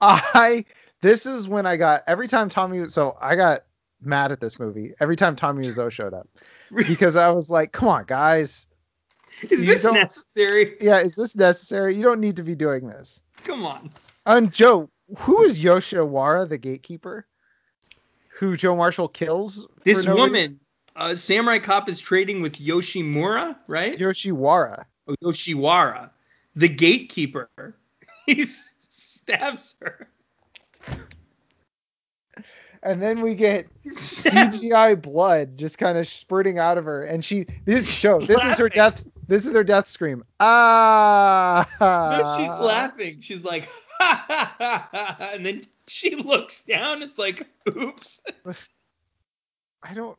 I 0.00 0.64
this 1.02 1.26
is 1.26 1.48
when 1.48 1.66
I 1.66 1.76
got 1.76 2.02
every 2.06 2.28
time 2.28 2.48
Tommy 2.48 2.86
so 2.86 3.16
I 3.20 3.36
got 3.36 3.60
mad 4.00 4.32
at 4.32 4.40
this 4.40 4.58
movie 4.58 4.94
every 5.00 5.16
time 5.16 5.36
Tommy 5.36 5.64
Wiseau 5.66 5.90
showed 5.90 6.14
up 6.14 6.28
because 6.74 7.16
I 7.16 7.30
was 7.30 7.50
like, 7.50 7.72
come 7.72 7.88
on 7.88 8.04
guys, 8.06 8.66
Is 9.50 9.64
this 9.66 9.84
necessary? 9.84 10.76
yeah, 10.80 11.00
is 11.00 11.14
this 11.14 11.34
necessary? 11.36 11.94
You 11.96 12.02
don't 12.02 12.20
need 12.20 12.36
to 12.36 12.42
be 12.42 12.54
doing 12.54 12.86
this. 12.86 13.22
Come 13.44 13.66
on. 13.66 13.90
And 14.26 14.52
Joe, 14.52 14.90
who 15.18 15.42
is 15.42 15.62
Yoshiwara, 15.62 16.48
the 16.48 16.58
gatekeeper, 16.58 17.26
who 18.38 18.56
Joe 18.56 18.76
Marshall 18.76 19.08
kills? 19.08 19.66
for 19.66 19.82
This 19.84 20.04
no 20.04 20.14
woman, 20.14 20.60
uh, 20.98 21.14
Samurai 21.14 21.60
Cop 21.60 21.88
is 21.88 22.00
trading 22.00 22.42
with 22.42 22.54
Yoshimura, 22.54 23.56
right? 23.68 23.96
Yoshiwara. 23.96 24.84
Oh, 25.06 25.14
Yoshiwara, 25.24 26.10
the 26.54 26.68
gatekeeper. 26.68 27.48
He 28.26 28.44
stabs 28.44 29.74
her. 29.80 30.06
And 32.82 33.02
then 33.02 33.22
we 33.22 33.34
get 33.34 33.68
CGI 33.86 35.00
blood 35.00 35.56
just 35.56 35.78
kind 35.78 35.96
of 35.96 36.06
spurting 36.06 36.58
out 36.58 36.76
of 36.76 36.84
her, 36.84 37.04
and 37.04 37.24
she 37.24 37.46
this 37.64 37.90
show 37.90 38.20
this 38.20 38.44
is 38.44 38.58
her 38.58 38.68
death 38.68 39.08
this 39.26 39.46
is 39.46 39.54
her 39.54 39.64
death 39.64 39.86
scream. 39.86 40.24
Ah! 40.40 41.66
No, 41.80 42.36
she's 42.36 42.66
laughing. 42.66 43.22
She's 43.22 43.42
like, 43.42 43.66
ha 43.98 44.24
ha 44.28 44.54
ha 44.58 44.88
ha, 44.92 45.30
and 45.32 45.46
then 45.46 45.64
she 45.86 46.16
looks 46.16 46.62
down. 46.64 47.02
It's 47.02 47.18
like, 47.18 47.46
oops. 47.66 48.20
I 49.82 49.94
don't. 49.94 50.18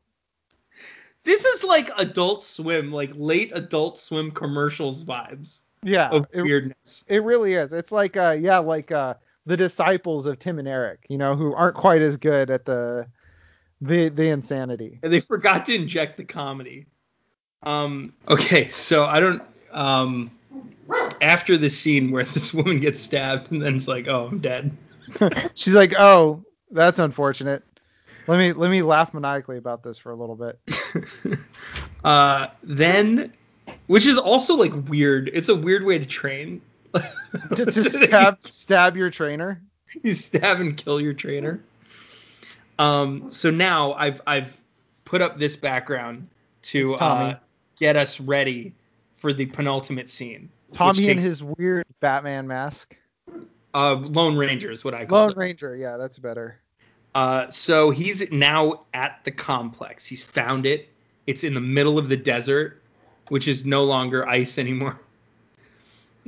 This 1.24 1.46
is 1.46 1.64
like 1.64 1.90
Adult 1.98 2.44
Swim, 2.44 2.92
like 2.92 3.12
late 3.16 3.52
Adult 3.54 4.00
Swim 4.00 4.32
commercials 4.32 5.04
vibes 5.04 5.62
Yeah, 5.84 6.10
of 6.10 6.28
it, 6.34 6.42
weirdness. 6.42 7.04
it 7.08 7.24
really 7.24 7.54
is. 7.54 7.74
It's 7.74 7.92
like 7.92 8.18
uh 8.18 8.38
yeah, 8.40 8.60
like 8.60 8.92
uh 8.92 9.16
the 9.46 9.58
disciples 9.58 10.26
of 10.28 10.40
Tim 10.40 10.60
and 10.60 10.68
Eric, 10.68 11.06
you 11.10 11.18
know, 11.18 11.36
who 11.36 11.54
aren't 11.54 11.76
quite 11.76 12.02
as 12.02 12.18
good 12.18 12.50
at 12.50 12.66
the 12.66 13.08
the 13.82 14.10
the 14.10 14.30
insanity. 14.30 15.00
And 15.04 15.12
they 15.12 15.22
forgot 15.22 15.66
to 15.68 15.76
inject 15.76 16.18
the 16.18 16.26
comedy. 16.26 16.86
Um. 17.64 18.14
Okay, 18.28 18.68
so 18.70 19.06
I 19.06 19.20
don't. 19.20 19.42
Um. 19.72 20.32
After 21.22 21.58
the 21.58 21.70
scene 21.70 22.12
where 22.12 22.24
this 22.34 22.54
woman 22.54 22.80
gets 22.80 23.00
stabbed 23.00 23.52
and 23.52 23.62
then 23.62 23.76
it's 23.76 23.88
like, 23.88 24.08
oh, 24.08 24.28
I'm 24.28 24.40
dead. 24.40 24.76
She's 25.56 25.76
like, 25.76 25.94
"Oh, 25.98 26.44
that's 26.72 27.00
unfortunate." 27.00 27.64
Let 28.28 28.38
me 28.38 28.54
let 28.54 28.70
me 28.70 28.82
laugh 28.84 29.14
maniacally 29.14 29.58
about 29.58 29.82
this 29.84 29.98
for 29.98 30.12
a 30.12 30.16
little 30.16 30.36
bit. 30.36 30.60
uh, 32.04 32.48
then, 32.64 33.34
which 33.88 34.06
is 34.06 34.18
also 34.18 34.56
like 34.56 34.74
weird. 34.90 35.30
It's 35.34 35.50
a 35.50 35.56
weird 35.56 35.84
way 35.84 36.00
to 36.00 36.06
train. 36.06 36.62
to, 37.56 37.66
to 37.66 37.72
stab 37.84 38.40
stab 38.48 38.98
your 38.98 39.10
trainer. 39.10 39.62
you 40.04 40.14
stab 40.14 40.60
and 40.60 40.76
kill 40.76 41.00
your 41.00 41.14
trainer. 41.14 41.60
Um, 42.80 43.30
so 43.30 43.50
now 43.50 43.94
I've 43.94 44.22
I've 44.26 44.58
put 45.06 45.22
up 45.22 45.38
this 45.38 45.56
background 45.58 46.28
to 46.64 46.96
uh, 46.96 47.36
get 47.78 47.96
us 47.96 48.20
ready 48.20 48.74
for 49.18 49.34
the 49.34 49.46
penultimate 49.46 50.10
scene. 50.10 50.50
Tommy 50.72 51.10
in 51.10 51.16
takes- 51.16 51.24
his 51.24 51.44
weird 51.44 51.86
Batman 52.00 52.48
mask. 52.48 52.96
uh, 53.74 53.96
Lone 53.96 54.38
Ranger 54.38 54.72
is 54.72 54.86
what 54.86 54.94
I 54.94 55.06
call 55.06 55.20
Lone 55.22 55.32
it. 55.32 55.38
Ranger, 55.38 55.76
yeah, 55.76 55.98
that's 55.98 56.18
better. 56.18 56.60
Uh, 57.16 57.50
so 57.50 57.92
he's 57.92 58.32
now 58.32 58.86
at 58.94 59.20
the 59.24 59.32
complex. 59.32 60.06
He's 60.06 60.24
found 60.24 60.66
it. 60.66 60.90
It's 61.28 61.44
in 61.44 61.54
the 61.54 61.62
middle 61.62 61.98
of 61.98 62.10
the 62.10 62.18
desert, 62.18 62.82
which 63.30 63.48
is 63.48 63.66
no 63.66 63.84
longer 63.84 64.28
ice 64.28 64.58
anymore. 64.58 65.00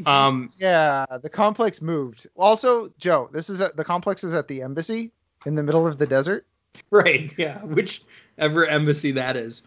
Um, 0.05 0.49
Yeah, 0.57 1.05
the 1.21 1.29
complex 1.29 1.79
moved. 1.81 2.25
Also, 2.35 2.91
Joe, 2.97 3.29
this 3.31 3.51
is 3.51 3.61
at, 3.61 3.75
the 3.75 3.83
complex 3.83 4.23
is 4.23 4.33
at 4.33 4.47
the 4.47 4.63
embassy 4.63 5.11
in 5.45 5.53
the 5.53 5.61
middle 5.61 5.85
of 5.85 5.99
the 5.99 6.07
desert. 6.07 6.47
Right, 6.89 7.31
yeah, 7.37 7.59
whichever 7.63 8.65
embassy 8.65 9.11
that 9.11 9.37
is. 9.37 9.61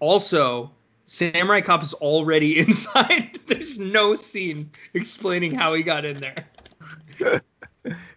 Also, 0.00 0.72
Samurai 1.04 1.60
Cop 1.60 1.82
is 1.84 1.94
already 1.94 2.58
inside. 2.66 3.38
There's 3.46 3.78
no 3.78 4.16
scene 4.16 4.70
explaining 4.94 5.54
how 5.54 5.74
he 5.74 5.82
got 5.82 6.04
in 6.04 6.20
there. 6.20 7.42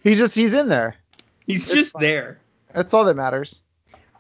He 0.02 0.16
just 0.16 0.34
he's 0.34 0.54
in 0.54 0.70
there. 0.70 0.96
He's 1.50 1.66
It's 1.66 1.74
just 1.74 1.94
fine. 1.94 2.04
there. 2.04 2.40
That's 2.74 2.94
all 2.94 3.06
that 3.06 3.16
matters. 3.16 3.62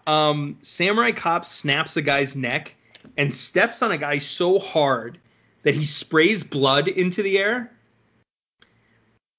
Um, 0.07 0.57
Samurai 0.63 1.11
Cop 1.11 1.45
snaps 1.45 1.95
a 1.95 2.01
guy's 2.01 2.35
neck 2.35 2.75
and 3.15 3.31
steps 3.33 3.83
on 3.83 3.91
a 3.91 3.97
guy 3.97 4.17
so 4.17 4.57
hard 4.57 5.19
that 5.61 5.75
he 5.75 5.83
sprays 5.83 6.43
blood 6.43 6.87
into 6.87 7.21
the 7.21 7.37
air. 7.37 7.71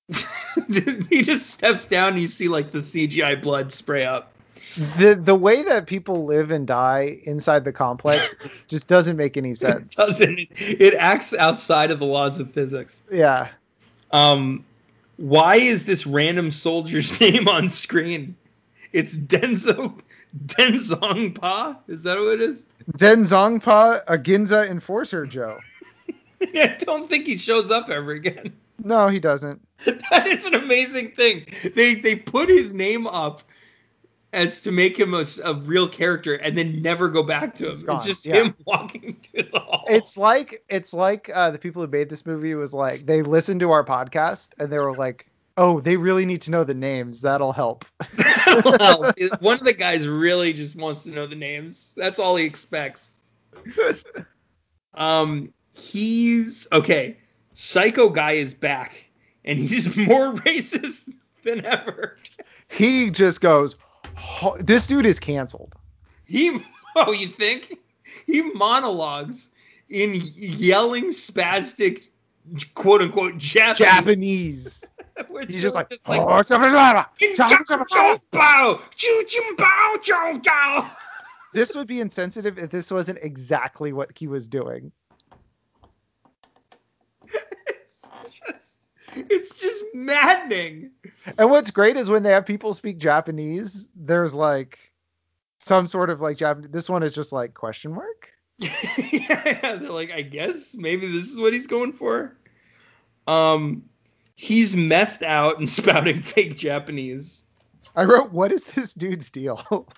he 1.09 1.23
just 1.23 1.51
steps 1.51 1.87
down 1.87 2.13
and 2.13 2.21
you 2.21 2.27
see 2.27 2.49
like 2.49 2.71
the 2.71 2.79
CGI 2.79 3.41
blood 3.43 3.73
spray 3.73 4.05
up. 4.05 4.33
The 4.99 5.15
the 5.21 5.35
way 5.35 5.63
that 5.65 5.87
people 5.87 6.27
live 6.27 6.51
and 6.53 6.67
die 6.67 7.19
inside 7.25 7.65
the 7.65 7.73
complex 7.73 8.37
just 8.69 8.87
doesn't 8.87 9.17
make 9.17 9.37
any 9.37 9.51
It 9.51 9.59
sense. 9.59 9.97
doesn't. 9.97 10.39
It 10.57 10.95
acts 10.95 11.35
outside 11.35 11.91
of 11.91 11.99
the 11.99 12.07
laws 12.07 12.39
of 12.39 12.53
physics. 12.53 13.03
Yeah. 13.11 13.49
Um, 14.13 14.65
why 15.21 15.57
is 15.57 15.85
this 15.85 16.07
random 16.07 16.51
soldier's 16.51 17.21
name 17.21 17.47
on 17.47 17.69
screen? 17.69 18.37
It's 18.93 19.17
Denzo 19.17 20.01
Denzong 20.47 21.35
Pa. 21.39 21.79
Is 21.87 22.03
that 22.05 22.19
what 22.19 22.35
it 22.35 22.41
is? 22.41 22.67
Den 22.97 23.23
Zongpa, 23.23 24.03
a 24.09 24.17
Ginza 24.19 24.69
enforcer, 24.69 25.27
Joe. 25.27 25.59
I 26.43 26.77
don't 26.79 27.09
think 27.09 27.27
he 27.27 27.37
shows 27.37 27.71
up 27.71 27.91
ever 27.91 28.13
again. 28.13 28.53
No, 28.83 29.09
he 29.09 29.21
doesn't. 29.21 29.61
That 30.11 30.27
is 30.27 30.45
an 30.45 30.55
amazing 30.55 31.13
thing. 31.13 31.47
They 31.75 31.95
they 31.95 32.17
put 32.17 32.49
his 32.49 32.75
name 32.75 33.07
up 33.07 33.43
as 34.33 34.61
to 34.61 34.73
make 34.73 34.99
him 34.99 35.15
a 35.15 35.55
real 35.65 35.89
character 35.89 36.35
and 36.35 36.57
then 36.57 36.83
never 36.83 37.09
go 37.09 37.23
back 37.23 37.55
to 37.57 37.71
him. 37.71 37.85
It's 37.89 38.05
just 38.05 38.27
yeah. 38.27 38.45
him 38.45 38.55
walking 38.67 39.17
through 39.23 39.51
the 39.53 39.59
hall. 39.59 39.85
It's 39.89 40.17
like 40.17 40.65
it's 40.69 40.95
like 40.95 41.31
uh, 41.33 41.51
the 41.51 41.59
people 41.59 41.83
who 41.83 41.89
made 41.89 42.09
this 42.09 42.25
movie 42.25 42.55
was 42.55 42.73
like 42.73 43.07
they 43.07 43.23
listened 43.23 43.61
to 43.61 43.71
our 43.71 43.85
podcast 43.85 44.51
and 44.59 44.71
they 44.71 44.79
were 44.79 44.97
like, 44.97 45.27
Oh, 45.57 45.81
they 45.81 45.97
really 45.97 46.25
need 46.25 46.43
to 46.43 46.51
know 46.51 46.65
the 46.65 46.75
names. 46.75 47.21
That'll 47.21 47.53
help. 47.53 47.85
well, 48.65 49.13
one 49.41 49.59
of 49.59 49.65
the 49.65 49.75
guys 49.77 50.07
really 50.07 50.53
just 50.53 50.77
wants 50.77 51.05
to 51.05 51.11
know 51.11 51.27
the 51.27 51.37
names. 51.37 51.93
That's 51.97 52.19
all 52.19 52.37
he 52.37 52.45
expects. 52.45 53.13
um, 54.95 55.53
he's 55.75 56.67
okay. 56.73 57.19
Psycho 57.53 58.09
guy 58.09 58.33
is 58.33 58.55
back, 58.55 59.07
and 59.45 59.59
he's 59.59 59.97
more 59.97 60.33
racist 60.35 61.13
than 61.43 61.65
ever. 61.65 62.17
He 62.69 63.11
just 63.11 63.41
goes, 63.41 63.77
"Ho- 63.81 63.90
"This 64.61 64.87
dude 64.87 65.07
is 65.07 65.21
canceled." 65.21 65.75
He, 66.25 66.59
oh, 66.97 67.13
you 67.13 67.29
think? 67.29 67.79
He 68.27 68.43
monologues 68.43 69.51
in 69.89 70.21
yelling 70.35 71.07
spastic, 71.11 72.09
quote 72.75 73.03
unquote 73.03 73.39
Japanese. 73.39 73.79
Japanese. 73.79 74.85
He's 75.49 75.63
just 75.63 75.77
like, 75.77 75.91
like, 76.07 76.21
"Oh, 76.21 76.43
this 81.53 81.75
would 81.75 81.87
be 81.87 82.01
insensitive 82.01 82.59
if 82.59 82.71
this 82.71 82.91
wasn't 82.91 83.19
exactly 83.23 83.93
what 83.93 84.17
he 84.17 84.29
was 84.29 84.47
doing. 84.49 84.93
It's 87.67 88.11
just, 88.47 88.79
it's 89.31 89.59
just 89.59 89.85
maddening. 89.95 90.91
And 91.39 91.51
what's 91.51 91.71
great 91.71 91.97
is 91.97 92.09
when 92.09 92.23
they 92.23 92.33
have 92.33 92.47
people 92.47 92.75
speak 92.75 92.99
Japanese, 92.99 93.89
there's 93.95 94.35
like 94.35 94.79
some 95.61 95.87
sort 95.87 96.11
of 96.11 96.21
like 96.21 96.37
Japanese. 96.37 96.71
This 96.71 96.89
one 96.89 97.03
is 97.03 97.15
just 97.15 97.33
like 97.33 97.55
question 97.55 97.93
mark. 97.93 98.33
yeah, 98.59 99.77
they're 99.77 99.89
like, 99.89 100.13
I 100.13 100.23
guess 100.23 100.75
maybe 100.77 101.07
this 101.07 101.31
is 101.31 101.39
what 101.39 101.53
he's 101.53 101.67
going 101.67 101.93
for. 101.93 102.37
Um, 103.27 103.85
he's 104.35 104.75
methed 104.75 105.23
out 105.23 105.59
and 105.59 105.69
spouting 105.69 106.21
fake 106.21 106.57
Japanese. 106.57 107.45
I 107.97 108.05
wrote, 108.05 108.33
what 108.33 108.53
is 108.53 108.65
this 108.65 108.95
dude's 108.95 109.31
deal? 109.31 109.89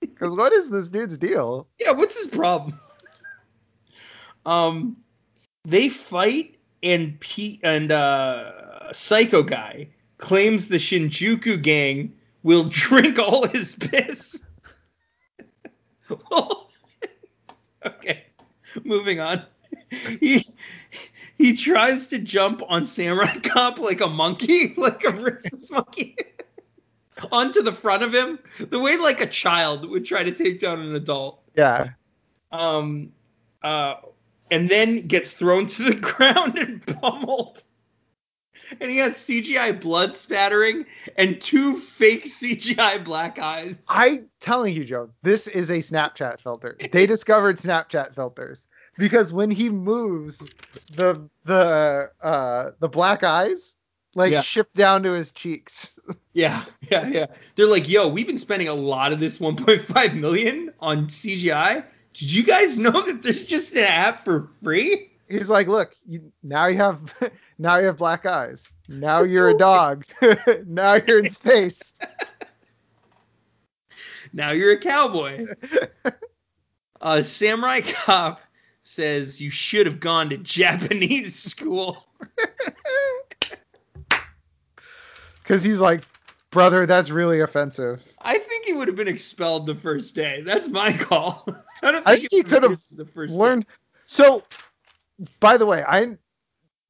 Because 0.00 0.34
what 0.34 0.52
is 0.52 0.70
this 0.70 0.88
dude's 0.88 1.18
deal? 1.18 1.68
Yeah, 1.78 1.92
what's 1.92 2.18
his 2.18 2.28
problem? 2.28 2.78
um, 4.46 4.96
they 5.64 5.88
fight 5.88 6.56
and 6.82 7.18
Pete 7.20 7.60
and 7.62 7.90
uh, 7.92 8.92
Psycho 8.92 9.42
Guy 9.42 9.88
claims 10.18 10.68
the 10.68 10.76
Shinjuku 10.76 11.60
gang 11.62 12.14
will 12.42 12.64
drink 12.70 13.18
all 13.18 13.46
his 13.46 13.74
piss. 13.74 14.40
okay, 17.86 18.24
moving 18.84 19.20
on. 19.20 19.42
He 20.20 20.44
he 21.36 21.56
tries 21.56 22.08
to 22.08 22.18
jump 22.20 22.62
on 22.68 22.84
Samurai 22.84 23.38
Cop 23.42 23.80
like 23.80 24.00
a 24.00 24.06
monkey, 24.06 24.72
like 24.76 25.02
a 25.04 25.10
rhesus 25.10 25.68
monkey, 25.68 26.16
onto 27.32 27.62
the 27.62 27.72
front 27.72 28.04
of 28.04 28.14
him, 28.14 28.38
the 28.58 28.78
way 28.78 28.96
like 28.98 29.20
a 29.20 29.26
child 29.26 29.88
would 29.90 30.04
try 30.04 30.22
to 30.22 30.30
take 30.30 30.60
down 30.60 30.80
an 30.80 30.94
adult 30.94 31.40
Yeah. 31.56 31.90
um, 32.52 33.10
uh, 33.62 33.96
and 34.50 34.68
then 34.68 35.06
gets 35.06 35.32
thrown 35.32 35.66
to 35.66 35.82
the 35.84 35.94
ground 36.00 36.58
and 36.58 36.84
pummeled. 37.00 37.62
And 38.80 38.90
he 38.90 38.98
has 38.98 39.14
CGI 39.14 39.80
blood 39.80 40.14
spattering 40.14 40.86
and 41.16 41.40
two 41.40 41.78
fake 41.80 42.24
CGI 42.26 43.04
black 43.04 43.38
eyes. 43.38 43.82
I 43.88 44.22
telling 44.40 44.74
you, 44.74 44.84
Joe, 44.84 45.10
this 45.22 45.48
is 45.48 45.70
a 45.70 45.78
Snapchat 45.78 46.40
filter. 46.40 46.76
They 46.92 47.06
discovered 47.14 47.56
Snapchat 47.56 48.14
filters 48.14 48.68
because 48.96 49.32
when 49.32 49.50
he 49.50 49.70
moves, 49.70 50.46
the 50.94 51.28
the 51.44 52.10
uh 52.22 52.70
the 52.78 52.88
black 52.88 53.24
eyes 53.24 53.74
like 54.14 54.32
Yeah. 54.32 54.42
shift 54.42 54.74
down 54.74 55.02
to 55.04 55.12
his 55.12 55.30
cheeks. 55.32 55.98
Yeah, 56.32 56.64
yeah, 56.90 57.08
yeah. 57.08 57.26
They're 57.56 57.66
like, 57.66 57.88
yo, 57.88 58.06
we've 58.08 58.26
been 58.26 58.38
spending 58.38 58.68
a 58.68 58.74
lot 58.74 59.12
of 59.12 59.18
this 59.18 59.38
1.5 59.38 60.14
million 60.14 60.72
on 60.80 61.06
CGI. 61.06 61.84
Did 62.14 62.32
you 62.32 62.42
guys 62.42 62.76
know 62.76 62.90
that 62.90 63.22
there's 63.22 63.46
just 63.46 63.72
an 63.74 63.84
app 63.84 64.24
for 64.24 64.50
free? 64.62 65.10
He's 65.28 65.48
like, 65.48 65.68
look, 65.68 65.94
you, 66.06 66.32
now 66.42 66.66
you 66.66 66.76
have 66.78 67.14
now 67.58 67.78
you 67.78 67.86
have 67.86 67.98
black 67.98 68.26
eyes. 68.26 68.68
Now 68.88 69.22
you're 69.22 69.50
a 69.50 69.56
dog. 69.56 70.04
now 70.66 70.94
you're 70.94 71.20
in 71.20 71.30
space. 71.30 71.94
Now 74.32 74.52
you're 74.52 74.72
a 74.72 74.78
cowboy. 74.78 75.46
uh, 77.00 77.22
Samurai 77.22 77.80
Cop 77.80 78.40
says 78.82 79.40
you 79.40 79.50
should 79.50 79.86
have 79.86 79.98
gone 79.98 80.30
to 80.30 80.36
Japanese 80.36 81.34
school. 81.34 82.06
Because 85.42 85.64
he's 85.64 85.80
like, 85.80 86.02
brother, 86.50 86.86
that's 86.86 87.10
really 87.10 87.40
offensive. 87.40 88.02
I 88.20 88.38
think 88.38 88.66
he 88.66 88.72
would 88.72 88.86
have 88.86 88.96
been 88.96 89.08
expelled 89.08 89.66
the 89.66 89.74
first 89.74 90.14
day. 90.14 90.42
That's 90.42 90.68
my 90.68 90.92
call. 90.92 91.44
I 91.82 91.92
don't 91.92 92.04
think, 92.04 92.08
I 92.08 92.16
think 92.16 92.28
he 92.32 92.42
could 92.42 92.62
have 92.62 92.72
was 92.72 92.86
the 92.90 93.06
first 93.06 93.34
Learn. 93.34 93.64
So, 94.06 94.42
by 95.40 95.56
the 95.56 95.66
way, 95.66 95.82
I 95.86 96.16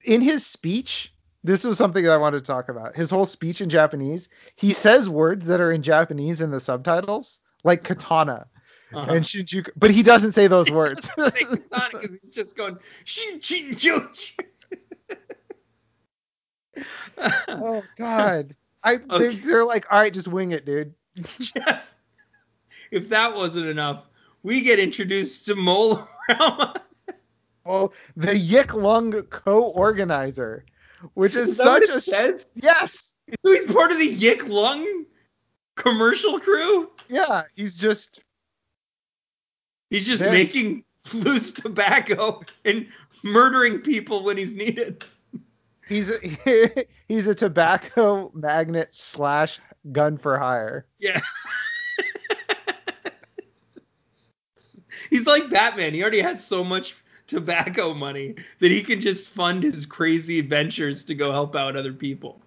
in 0.04 0.20
his 0.20 0.46
speech, 0.46 1.12
this 1.44 1.64
was 1.64 1.78
something 1.78 2.04
that 2.04 2.12
I 2.12 2.16
wanted 2.16 2.44
to 2.44 2.52
talk 2.52 2.68
about. 2.68 2.96
His 2.96 3.10
whole 3.10 3.24
speech 3.24 3.60
in 3.60 3.68
Japanese, 3.68 4.28
he 4.56 4.72
says 4.72 5.08
words 5.08 5.46
that 5.46 5.60
are 5.60 5.72
in 5.72 5.82
Japanese 5.82 6.40
in 6.40 6.50
the 6.50 6.60
subtitles, 6.60 7.40
like 7.64 7.84
katana 7.84 8.46
Uh-huh. 8.92 9.12
and 9.12 9.24
Shinjuku, 9.24 9.70
but 9.76 9.90
he 9.90 10.02
doesn't 10.02 10.32
say 10.32 10.46
those 10.46 10.70
words. 10.80 11.10
because 11.16 12.18
he's 12.22 12.32
just 12.34 12.56
going 12.56 12.78
shin 13.04 13.40
chin 13.40 13.76
choo. 13.76 14.08
oh 17.48 17.82
God. 17.96 18.54
I 18.82 18.96
they're, 19.08 19.32
they're 19.32 19.64
like, 19.64 19.86
all 19.92 20.00
right, 20.00 20.12
just 20.12 20.28
wing 20.28 20.52
it, 20.52 20.64
dude. 20.64 20.94
Jeff, 21.38 21.84
if 22.90 23.08
that 23.10 23.34
wasn't 23.34 23.66
enough, 23.66 24.04
we 24.42 24.60
get 24.62 24.78
introduced 24.78 25.46
to 25.46 25.54
Mola 25.54 26.08
Rama. 26.28 26.82
Well, 27.64 27.92
the 28.16 28.32
Yik 28.32 28.72
Lung 28.74 29.12
co-organizer, 29.24 30.64
which 31.14 31.36
is, 31.36 31.50
Is 31.50 31.56
such 31.58 31.88
a 31.88 32.00
says? 32.00 32.46
yes, 32.54 33.14
So 33.44 33.52
he's 33.52 33.66
part 33.66 33.92
of 33.92 33.98
the 33.98 34.16
Yik 34.16 34.48
Lung 34.48 35.04
commercial 35.76 36.40
crew. 36.40 36.90
yeah, 37.08 37.42
he's 37.54 37.76
just 37.76 38.22
He's 39.90 40.06
just 40.06 40.20
There. 40.20 40.32
making 40.32 40.84
loose 41.14 41.52
tobacco 41.52 42.42
and 42.64 42.86
murdering 43.24 43.80
people 43.80 44.22
when 44.24 44.36
he's 44.36 44.54
needed. 44.54 45.04
he's 45.88 46.10
a, 46.10 46.86
he's 47.08 47.26
a 47.26 47.34
tobacco 47.34 48.30
magnet 48.34 48.94
slash 48.94 49.58
gun 49.92 50.16
for 50.16 50.38
hire. 50.38 50.86
Yeah. 50.98 51.20
he's 55.10 55.26
like 55.26 55.50
Batman. 55.50 55.92
He 55.92 56.02
already 56.02 56.20
has 56.20 56.44
so 56.44 56.64
much 56.64 56.96
tobacco 57.26 57.94
money 57.94 58.34
that 58.60 58.70
he 58.70 58.82
can 58.82 59.00
just 59.00 59.28
fund 59.28 59.62
his 59.62 59.86
crazy 59.86 60.38
adventures 60.38 61.04
to 61.04 61.14
go 61.14 61.30
help 61.32 61.54
out 61.54 61.76
other 61.76 61.92
people. 61.92 62.40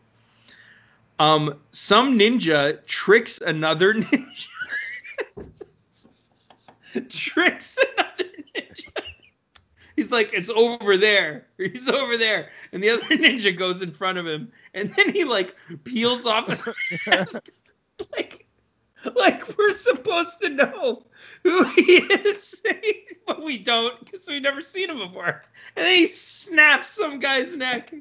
Um, 1.19 1.59
some 1.72 2.17
ninja 2.17 2.85
tricks 2.85 3.40
another 3.40 3.93
ninja. 3.93 4.48
tricks 7.09 7.77
another 7.77 8.30
ninja. 8.56 8.90
He's 9.95 10.11
like, 10.11 10.33
it's 10.33 10.50
over 10.50 10.98
there. 10.98 11.45
He's 11.58 11.88
over 11.88 12.17
there. 12.17 12.50
And 12.72 12.83
the 12.83 12.90
other 12.90 13.03
ninja 13.11 13.56
goes 13.56 13.82
in 13.82 13.92
front 13.92 14.17
of 14.17 14.25
him. 14.25 14.51
And 14.74 14.92
then 14.93 15.14
he 15.14 15.24
like 15.24 15.56
peels 15.83 16.25
off 16.25 16.50
his 16.50 16.66
mask. 17.08 17.50
like, 18.11 18.43
like 19.16 19.58
we're 19.58 19.74
supposed 19.74 20.42
to 20.42 20.50
know 20.50 21.04
who 21.44 21.64
he 21.66 21.98
is. 21.98 22.62
but 23.28 23.44
we 23.44 23.58
don't 23.58 24.00
because 24.04 24.28
we've 24.28 24.42
never 24.42 24.62
seen 24.62 24.90
him 24.90 24.98
before. 25.00 25.44
And 25.76 25.86
then 25.86 25.96
he 25.98 26.08
snaps 26.08 26.92
some 26.92 27.20
guy's 27.20 27.56
neck. 27.56 27.94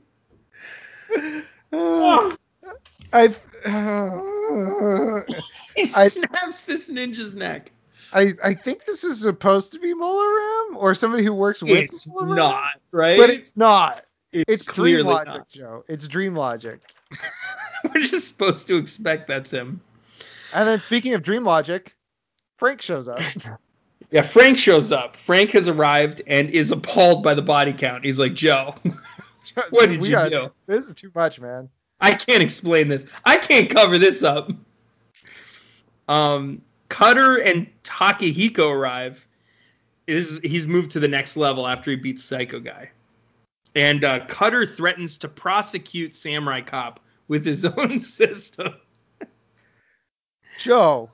Oh, 1.72 2.36
I 3.12 3.26
uh, 3.64 5.20
he 5.76 5.82
I- 5.94 6.08
snaps 6.08 6.64
this 6.64 6.88
ninja's 6.88 7.36
neck. 7.36 7.70
I 8.14 8.32
I 8.44 8.54
think 8.54 8.84
this 8.84 9.04
is 9.04 9.22
supposed 9.22 9.72
to 9.72 9.78
be 9.80 9.94
Molaram 9.94 10.76
or 10.76 10.94
somebody 10.94 11.24
who 11.24 11.32
works 11.32 11.62
with 11.62 11.70
It's 11.70 12.06
Molaram, 12.06 12.36
not, 12.36 12.72
right? 12.90 13.18
but 13.18 13.30
it's 13.30 13.56
not. 13.56 14.04
it's, 14.32 14.44
It's 14.48 14.66
Dream 14.66 15.06
Logic, 15.06 15.34
not. 15.34 15.48
Joe. 15.48 15.84
It's 15.88 16.06
Dream 16.08 16.36
Logic. 16.36 16.78
We're 17.84 18.00
just 18.02 18.28
supposed 18.28 18.66
to 18.66 18.76
expect 18.76 19.28
that's 19.28 19.50
him. 19.50 19.80
And 20.54 20.68
then 20.68 20.80
speaking 20.80 21.14
of 21.14 21.22
Dream 21.22 21.44
Logic, 21.44 21.94
Frank 22.58 22.82
shows 22.82 23.08
up. 23.08 23.20
Yeah, 24.10 24.20
Frank 24.20 24.58
shows 24.58 24.92
up. 24.92 25.16
Frank 25.16 25.52
has 25.52 25.68
arrived 25.68 26.20
and 26.26 26.50
is 26.50 26.70
appalled 26.70 27.22
by 27.22 27.32
the 27.32 27.40
body 27.40 27.72
count. 27.72 28.04
He's 28.04 28.18
like, 28.18 28.34
Joe, 28.34 28.74
What 29.70 29.88
did 29.88 30.04
you 30.04 30.18
are- 30.18 30.28
do? 30.28 30.50
This 30.66 30.86
is 30.86 30.92
too 30.92 31.10
much, 31.14 31.40
man. 31.40 31.70
I 31.98 32.12
can't 32.12 32.42
explain 32.42 32.88
this. 32.88 33.06
I 33.24 33.38
can't 33.38 33.70
cover 33.70 33.96
this 33.96 34.22
up. 34.22 34.52
Um, 36.08 36.60
Cutter 36.90 37.36
and 37.38 37.66
Takahiko 37.84 38.70
arrive. 38.70 39.26
Is 40.06 40.40
he's 40.42 40.66
moved 40.66 40.90
to 40.90 41.00
the 41.00 41.08
next 41.08 41.38
level 41.38 41.66
after 41.66 41.90
he 41.90 41.96
beats 41.96 42.22
Psycho 42.22 42.60
Guy, 42.60 42.90
and 43.76 44.04
uh, 44.04 44.26
Cutter 44.26 44.66
threatens 44.66 45.16
to 45.18 45.28
prosecute 45.28 46.14
Samurai 46.14 46.60
Cop 46.60 47.00
with 47.28 47.46
his 47.46 47.64
own 47.78 47.98
system. 47.98 48.74
Joe, 50.62 51.10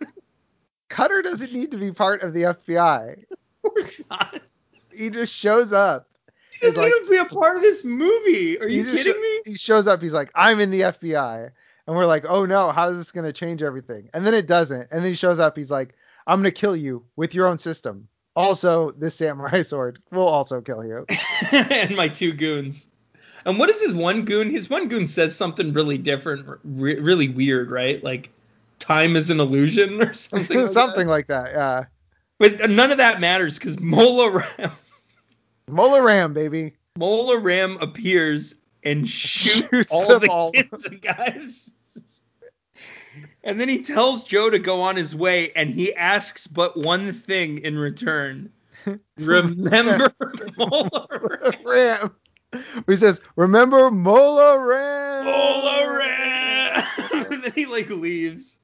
Cutter 0.88 1.22
doesn't 1.22 1.52
need 1.52 1.70
to 1.70 1.76
be 1.76 1.92
part 1.92 2.22
of 2.22 2.32
the 2.32 2.42
FBI. 2.42 3.24
Of 3.30 3.72
course 3.72 4.00
not. 4.10 4.40
He 4.94 5.10
just 5.10 5.32
shows 5.34 5.72
up. 5.72 6.08
He 6.52 6.66
doesn't 6.66 6.82
like- 6.82 6.92
even 6.94 7.10
be 7.10 7.16
a 7.18 7.24
part 7.24 7.56
of 7.56 7.62
this 7.62 7.84
movie. 7.84 8.58
Are 8.60 8.68
you 8.68 8.84
kidding 8.84 9.20
me? 9.20 9.40
He 9.44 9.54
shows 9.56 9.86
up. 9.86 10.02
He's 10.02 10.12
like, 10.14 10.30
I'm 10.34 10.60
in 10.60 10.70
the 10.70 10.82
FBI. 10.82 11.50
And 11.86 11.96
we're 11.96 12.06
like, 12.06 12.24
oh 12.28 12.44
no, 12.44 12.70
how 12.70 12.88
is 12.90 12.98
this 12.98 13.12
going 13.12 13.24
to 13.24 13.32
change 13.32 13.62
everything? 13.62 14.10
And 14.12 14.26
then 14.26 14.34
it 14.34 14.46
doesn't. 14.46 14.88
And 14.90 15.02
then 15.02 15.10
he 15.10 15.14
shows 15.14 15.40
up. 15.40 15.56
He's 15.56 15.70
like, 15.70 15.94
I'm 16.26 16.42
going 16.42 16.52
to 16.52 16.60
kill 16.60 16.76
you 16.76 17.04
with 17.16 17.34
your 17.34 17.46
own 17.46 17.58
system. 17.58 18.08
Also, 18.36 18.92
this 18.92 19.14
samurai 19.14 19.62
sword 19.62 20.00
will 20.10 20.28
also 20.28 20.60
kill 20.60 20.84
you. 20.84 21.06
and 21.52 21.96
my 21.96 22.08
two 22.08 22.32
goons. 22.32 22.90
And 23.46 23.58
what 23.58 23.70
is 23.70 23.80
his 23.80 23.94
one 23.94 24.24
goon? 24.24 24.50
His 24.50 24.68
one 24.68 24.88
goon 24.88 25.08
says 25.08 25.34
something 25.34 25.72
really 25.72 25.96
different, 25.96 26.46
re- 26.64 27.00
really 27.00 27.28
weird, 27.28 27.70
right? 27.70 28.02
Like 28.04 28.30
time 28.89 29.17
is 29.17 29.28
an 29.31 29.39
illusion 29.39 30.00
or 30.02 30.15
something. 30.15 30.62
like 30.62 30.73
Something 30.73 31.07
that. 31.07 31.12
like 31.12 31.26
that. 31.28 31.52
Yeah. 31.52 31.84
But 32.39 32.70
none 32.70 32.91
of 32.91 32.99
that 32.99 33.20
matters 33.20 33.58
because 33.58 33.78
Mola 33.81 34.31
Ram, 34.58 34.70
Mola 35.68 36.02
Ram, 36.02 36.33
baby. 36.33 36.73
Mola 36.97 37.39
Ram 37.39 37.76
appears 37.81 38.55
and 38.84 39.08
shoots, 39.08 39.68
Shoots 39.70 39.92
all 39.92 40.18
the 40.18 40.28
all. 40.31 40.52
kids 40.52 40.84
and 40.86 41.02
guys. 41.02 41.70
And 43.44 43.60
then 43.60 43.68
he 43.68 43.83
tells 43.83 44.25
Joe 44.25 44.50
to 44.50 44.58
go 44.58 44.81
on 44.83 44.94
his 44.97 45.15
way, 45.15 45.52
and 45.52 45.70
he 45.70 45.94
asks 45.94 46.47
but 46.47 46.76
one 46.76 47.12
thing 47.12 47.58
in 47.58 47.78
return. 47.78 48.50
Remember 49.17 50.12
Mola 50.57 51.07
Ram. 51.10 51.52
Ram. 51.65 52.17
He 52.86 52.97
says, 52.97 53.20
remember 53.36 53.91
Mola 53.91 54.58
Ram. 54.58 55.25
Mola 55.25 55.97
Ram. 55.99 56.84
and 57.33 57.42
then 57.44 57.52
he 57.55 57.67
like 57.67 57.89
leaves. 57.91 58.58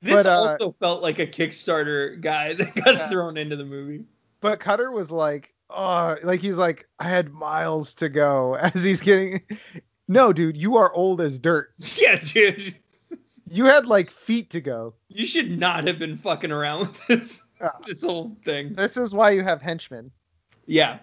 This 0.00 0.12
But, 0.14 0.26
uh, 0.26 0.56
also 0.60 0.74
felt 0.80 1.02
like 1.02 1.18
a 1.18 1.26
Kickstarter 1.26 2.20
guy 2.20 2.54
that 2.54 2.74
got 2.74 2.94
Yeah. 2.94 3.08
thrown 3.10 3.36
into 3.36 3.56
the 3.56 3.64
movie. 3.64 4.04
But 4.40 4.60
Cutter 4.60 4.92
was 4.92 5.10
like, 5.10 5.52
oh, 5.70 6.16
like 6.22 6.40
he's 6.40 6.58
like, 6.58 6.86
I 6.98 7.04
had 7.08 7.32
miles 7.32 7.94
to 7.94 8.08
go 8.08 8.54
as 8.60 8.82
he's 8.84 9.00
getting. 9.00 9.42
No, 10.06 10.32
dude, 10.32 10.56
you 10.56 10.76
are 10.76 10.92
old 10.92 11.20
as 11.20 11.38
dirt. 11.38 11.70
Yeah, 11.96 12.16
dude. 12.22 12.76
You 13.50 13.64
had 13.64 13.86
like 13.86 14.10
feet 14.10 14.50
to 14.50 14.60
go. 14.60 14.94
You 15.08 15.26
should 15.26 15.58
not 15.58 15.86
have 15.86 15.98
been 15.98 16.18
fucking 16.18 16.52
around 16.52 16.80
with 16.80 17.06
this 17.08 17.42
Yeah. 17.60 17.70
this 17.86 18.02
whole 18.04 18.36
thing. 18.44 18.74
This 18.74 18.96
is 18.96 19.14
why 19.14 19.30
you 19.30 19.42
have 19.42 19.60
henchmen. 19.62 20.10
Yeah. 20.66 20.98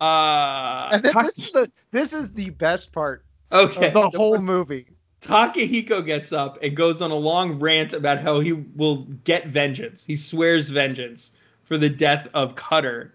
Uh, 0.00 0.88
And 0.92 1.02
then 1.02 1.12
this 1.24 1.38
is 1.38 1.52
the 1.52 1.70
this 1.90 2.12
is 2.12 2.32
the 2.32 2.50
best 2.50 2.92
part 2.92 3.24
okay. 3.50 3.88
of 3.88 4.12
the 4.12 4.18
whole 4.18 4.38
movie. 4.38 4.88
Takahiko 5.20 6.04
gets 6.04 6.32
up 6.32 6.58
and 6.62 6.76
goes 6.76 7.02
on 7.02 7.10
a 7.10 7.16
long 7.16 7.58
rant 7.58 7.92
about 7.92 8.20
how 8.20 8.40
he 8.40 8.52
will 8.52 9.04
get 9.24 9.48
vengeance. 9.48 10.04
He 10.04 10.16
swears 10.16 10.68
vengeance 10.68 11.32
for 11.64 11.76
the 11.76 11.88
death 11.88 12.28
of 12.34 12.54
Cutter. 12.54 13.14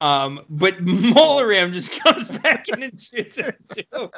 Um, 0.00 0.44
but 0.50 0.78
Molaram 0.84 1.72
just 1.72 2.00
comes 2.02 2.28
back 2.28 2.68
in 2.68 2.82
and 2.82 3.00
shoots 3.00 3.36
him 3.36 3.54
too. 3.72 4.10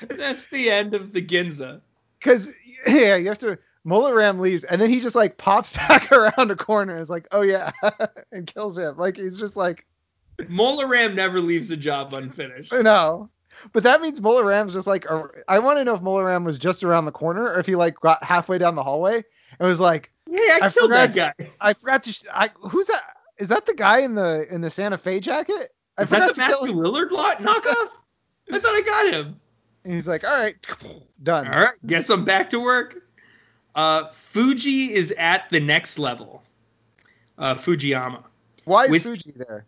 That's 0.00 0.46
the 0.46 0.70
end 0.70 0.94
of 0.94 1.12
the 1.12 1.20
Ginza. 1.20 1.80
Cause 2.20 2.52
yeah, 2.86 3.16
you 3.16 3.28
have 3.28 3.38
to. 3.38 3.58
Molaram 3.86 4.38
leaves, 4.38 4.64
and 4.64 4.80
then 4.80 4.90
he 4.90 5.00
just 5.00 5.14
like 5.14 5.38
pops 5.38 5.72
back 5.76 6.12
around 6.12 6.50
a 6.50 6.56
corner 6.56 6.92
and 6.92 7.02
is 7.02 7.10
like, 7.10 7.26
oh 7.32 7.42
yeah, 7.42 7.70
and 8.32 8.46
kills 8.46 8.78
him. 8.78 8.96
Like 8.96 9.16
he's 9.16 9.38
just 9.38 9.56
like, 9.56 9.86
Molaram 10.38 11.14
never 11.14 11.40
leaves 11.40 11.70
a 11.70 11.76
job 11.76 12.14
unfinished. 12.14 12.72
I 12.72 12.82
know. 12.82 13.30
But 13.72 13.82
that 13.82 14.00
means 14.00 14.20
Mola 14.20 14.44
Ram's 14.44 14.72
just 14.74 14.86
like, 14.86 15.04
a- 15.06 15.28
I 15.48 15.58
want 15.58 15.78
to 15.78 15.84
know 15.84 15.94
if 15.94 16.02
Mola 16.02 16.24
Ram 16.24 16.44
was 16.44 16.58
just 16.58 16.84
around 16.84 17.04
the 17.04 17.12
corner 17.12 17.44
or 17.44 17.58
if 17.60 17.66
he 17.66 17.76
like 17.76 17.98
got 18.00 18.22
halfway 18.22 18.58
down 18.58 18.74
the 18.74 18.82
hallway 18.82 19.22
and 19.58 19.68
was 19.68 19.80
like, 19.80 20.10
Yeah, 20.28 20.38
I, 20.40 20.58
I 20.62 20.68
killed 20.68 20.92
that 20.92 21.14
guy. 21.14 21.32
I 21.60 21.72
forgot 21.74 22.02
to. 22.04 22.12
Sh- 22.12 22.24
I 22.32 22.50
who's 22.60 22.86
that? 22.86 23.02
Is 23.38 23.48
that 23.48 23.66
the 23.66 23.74
guy 23.74 24.00
in 24.00 24.14
the 24.14 24.46
in 24.52 24.60
the 24.60 24.70
Santa 24.70 24.98
Fe 24.98 25.20
jacket? 25.20 25.74
I 25.96 26.02
Is 26.02 26.08
that 26.10 26.28
the 26.28 26.34
to 26.34 26.38
Matthew. 26.40 26.74
Lillard 26.74 27.10
lot 27.10 27.38
knockoff? 27.38 27.88
I 28.52 28.58
thought 28.58 28.64
I 28.74 28.82
got 28.84 29.12
him. 29.14 29.40
And 29.84 29.94
he's 29.94 30.08
like, 30.08 30.24
all 30.24 30.38
right, 30.40 30.54
done. 31.22 31.46
All 31.48 31.60
right, 31.60 31.72
guess 31.86 32.10
I'm 32.10 32.24
back 32.24 32.50
to 32.50 32.60
work. 32.60 33.02
Uh, 33.74 34.10
Fuji 34.32 34.92
is 34.92 35.12
at 35.12 35.44
the 35.50 35.60
next 35.60 35.98
level. 35.98 36.42
Uh, 37.38 37.54
Fujiyama, 37.54 38.24
Why 38.64 38.84
is 38.86 38.90
With- 38.90 39.02
Fuji 39.04 39.32
there? 39.36 39.66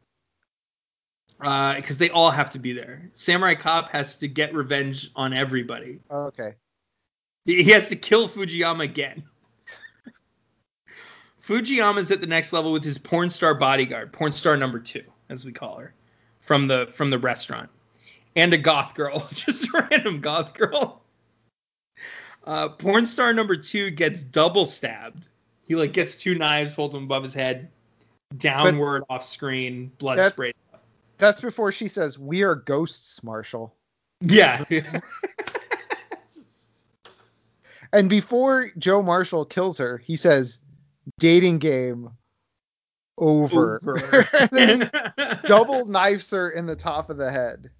Because 1.40 1.98
they 1.98 2.10
all 2.10 2.30
have 2.30 2.50
to 2.50 2.58
be 2.58 2.72
there. 2.72 3.10
Samurai 3.14 3.54
Cop 3.54 3.90
has 3.90 4.18
to 4.18 4.28
get 4.28 4.54
revenge 4.54 5.10
on 5.16 5.32
everybody. 5.32 5.98
Oh, 6.10 6.24
okay. 6.24 6.54
He 7.46 7.64
has 7.70 7.88
to 7.88 7.96
kill 7.96 8.28
Fujiyama 8.28 8.84
again. 8.84 9.22
Fujiyama's 11.46 12.10
at 12.10 12.20
the 12.20 12.26
next 12.26 12.52
level 12.52 12.72
with 12.72 12.84
his 12.84 12.98
porn 12.98 13.30
star 13.30 13.54
bodyguard, 13.54 14.12
porn 14.12 14.32
star 14.32 14.56
number 14.56 14.78
two, 14.78 15.02
as 15.30 15.44
we 15.44 15.52
call 15.52 15.78
her, 15.78 15.94
from 16.40 16.66
the 16.66 16.90
from 16.94 17.10
the 17.10 17.18
restaurant, 17.18 17.70
and 18.36 18.52
a 18.52 18.58
goth 18.58 18.94
girl, 18.94 19.26
just 19.32 19.64
a 19.74 19.88
random 19.90 20.20
goth 20.20 20.54
girl. 20.54 21.00
Uh, 22.44 22.68
porn 22.68 23.06
star 23.06 23.32
number 23.32 23.56
two 23.56 23.90
gets 23.90 24.22
double 24.22 24.66
stabbed. 24.66 25.26
He 25.64 25.74
like 25.74 25.92
gets 25.92 26.16
two 26.16 26.34
knives, 26.34 26.74
holds 26.74 26.94
them 26.94 27.04
above 27.04 27.22
his 27.22 27.34
head, 27.34 27.70
downward 28.36 29.04
off 29.08 29.24
screen, 29.24 29.90
blood 29.98 30.18
That- 30.18 30.32
sprayed. 30.32 30.54
That's 31.20 31.40
before 31.40 31.70
she 31.70 31.88
says, 31.88 32.18
"We 32.18 32.42
are 32.42 32.54
ghosts, 32.54 33.22
Marshall." 33.22 33.76
Yeah. 34.20 34.64
And 37.92 38.08
before 38.08 38.70
Joe 38.78 39.02
Marshall 39.02 39.44
kills 39.44 39.78
her, 39.78 39.98
he 39.98 40.16
says, 40.16 40.60
"Dating 41.18 41.58
game 41.58 42.10
over." 43.18 43.80
Over. 43.82 44.28
and 44.40 44.50
then 44.50 44.90
double 45.44 45.86
knifes 45.86 46.30
her 46.30 46.50
in 46.50 46.66
the 46.66 46.76
top 46.76 47.10
of 47.10 47.16
the 47.16 47.30
head. 47.30 47.70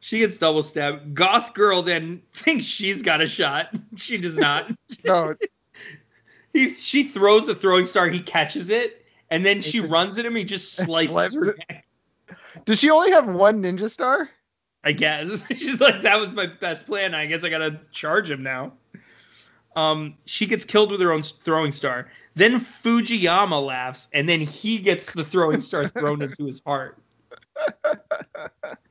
She 0.00 0.18
gets 0.18 0.36
double 0.36 0.62
stabbed. 0.62 1.14
Goth 1.14 1.54
girl 1.54 1.80
then 1.80 2.22
thinks 2.34 2.66
she's 2.66 3.00
got 3.00 3.22
a 3.22 3.26
shot. 3.26 3.74
She 3.96 4.18
does 4.18 4.36
not. 4.36 4.70
No, 5.04 5.34
he 6.52 6.74
she 6.74 7.04
throws 7.04 7.48
a 7.48 7.54
throwing 7.54 7.86
star. 7.86 8.08
He 8.08 8.20
catches 8.20 8.68
it, 8.68 9.06
and 9.30 9.46
then 9.46 9.62
she 9.62 9.80
runs 9.80 10.18
at 10.18 10.26
him. 10.26 10.36
He 10.36 10.44
just 10.44 10.74
slices 10.74 11.34
her 11.34 11.56
neck. 11.70 11.83
Does 12.64 12.78
she 12.78 12.90
only 12.90 13.10
have 13.10 13.26
one 13.26 13.62
ninja 13.62 13.90
star? 13.90 14.28
I 14.84 14.92
guess 14.92 15.44
she's 15.50 15.80
like, 15.80 16.02
that 16.02 16.20
was 16.20 16.32
my 16.32 16.46
best 16.46 16.86
plan. 16.86 17.14
I 17.14 17.26
guess 17.26 17.44
I 17.44 17.48
gotta 17.48 17.80
charge 17.90 18.30
him 18.30 18.42
now. 18.42 18.74
Um, 19.76 20.16
she 20.24 20.46
gets 20.46 20.64
killed 20.64 20.90
with 20.90 21.00
her 21.00 21.12
own 21.12 21.22
throwing 21.22 21.72
star. 21.72 22.08
Then 22.36 22.60
Fujiyama 22.60 23.60
laughs, 23.60 24.08
and 24.12 24.28
then 24.28 24.40
he 24.40 24.78
gets 24.78 25.12
the 25.12 25.24
throwing 25.24 25.60
star 25.60 25.88
thrown 25.98 26.22
into 26.22 26.44
his 26.46 26.62
heart. 26.64 26.98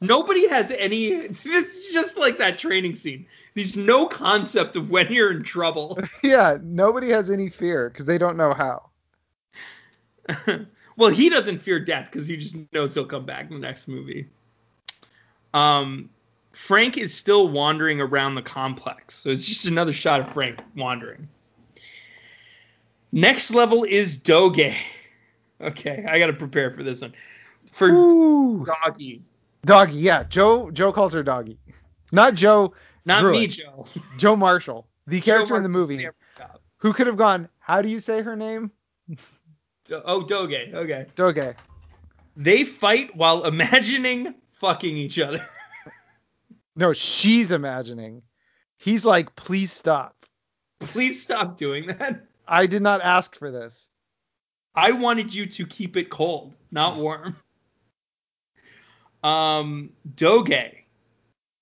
Nobody 0.01 0.48
has 0.50 0.72
any. 0.72 1.08
It's 1.45 1.93
just 1.93 2.17
like 2.17 2.38
that 2.40 2.58
training 2.58 2.95
scene. 2.95 3.25
There's 3.53 3.77
no 3.77 4.06
concept 4.08 4.75
of 4.75 4.90
when 4.90 5.11
you're 5.11 5.32
in 5.32 5.43
trouble. 5.43 5.98
yeah, 6.24 6.58
nobody 6.61 7.09
has 7.09 7.30
any 7.30 7.50
fear 7.50 7.90
because 7.90 8.06
they 8.06 8.17
don't 8.17 8.35
know 8.35 8.53
how. 8.53 8.90
Well, 10.97 11.09
he 11.09 11.30
doesn't 11.30 11.59
fear 11.59 11.80
death 11.80 12.09
because 12.11 12.27
he 12.27 12.38
just 12.38 12.55
knows 12.73 12.93
he'll 12.93 13.05
come 13.05 13.25
back 13.25 13.49
in 13.49 13.53
the 13.53 13.59
next 13.59 13.88
movie. 13.88 14.27
Um, 15.53 16.09
Frank 16.51 16.97
is 16.97 17.13
still 17.13 17.47
wandering 17.47 17.99
around 17.99 18.35
the 18.35 18.41
complex, 18.41 19.15
so 19.15 19.30
it's 19.30 19.45
just 19.45 19.67
another 19.67 19.93
shot 19.93 20.22
of 20.22 20.33
Frank 20.33 20.61
wandering. 20.75 21.27
Next 23.11 23.53
level 23.53 23.83
is 23.83 24.17
Doge. 24.17 24.75
Okay, 25.61 26.05
I 26.09 26.19
gotta 26.19 26.33
prepare 26.33 26.72
for 26.72 26.83
this 26.83 27.01
one. 27.01 27.13
For 27.72 27.88
Ooh. 27.88 28.65
Doggy, 28.65 29.22
Doggy, 29.63 29.95
yeah. 29.95 30.23
Joe 30.23 30.69
Joe 30.72 30.91
calls 30.91 31.13
her 31.13 31.23
Doggy. 31.23 31.57
Not 32.11 32.35
Joe, 32.35 32.73
not 33.05 33.22
Druid. 33.22 33.39
me, 33.39 33.47
Joe. 33.47 33.85
Joe 34.17 34.35
Marshall, 34.35 34.88
the 35.07 35.22
character 35.22 35.55
in 35.55 35.63
the 35.63 35.69
movie, 35.69 36.05
who 36.77 36.91
could 36.91 37.07
have 37.07 37.15
gone, 37.15 37.47
how 37.59 37.81
do 37.81 37.88
you 37.88 38.01
say 38.01 38.22
her 38.22 38.35
name? 38.35 38.72
Oh, 39.91 40.23
Doge. 40.23 40.73
Okay. 40.73 41.05
Doge. 41.15 41.55
They 42.35 42.63
fight 42.63 43.15
while 43.15 43.45
imagining 43.45 44.33
fucking 44.53 44.97
each 44.97 45.19
other. 45.19 45.45
No, 46.75 46.91
she's 46.91 47.51
imagining. 47.51 48.23
He's 48.77 49.05
like, 49.05 49.35
please 49.35 49.71
stop. 49.71 50.25
Please 50.79 51.21
stop 51.21 51.55
doing 51.55 51.85
that. 51.85 52.25
I 52.47 52.65
did 52.65 52.81
not 52.81 53.01
ask 53.01 53.35
for 53.35 53.51
this. 53.51 53.89
I 54.75 54.93
wanted 54.93 55.33
you 55.33 55.45
to 55.45 55.67
keep 55.67 55.95
it 55.97 56.09
cold, 56.09 56.55
not 56.71 56.97
warm. 56.97 57.37
Um, 59.23 59.91
Doge 60.15 60.83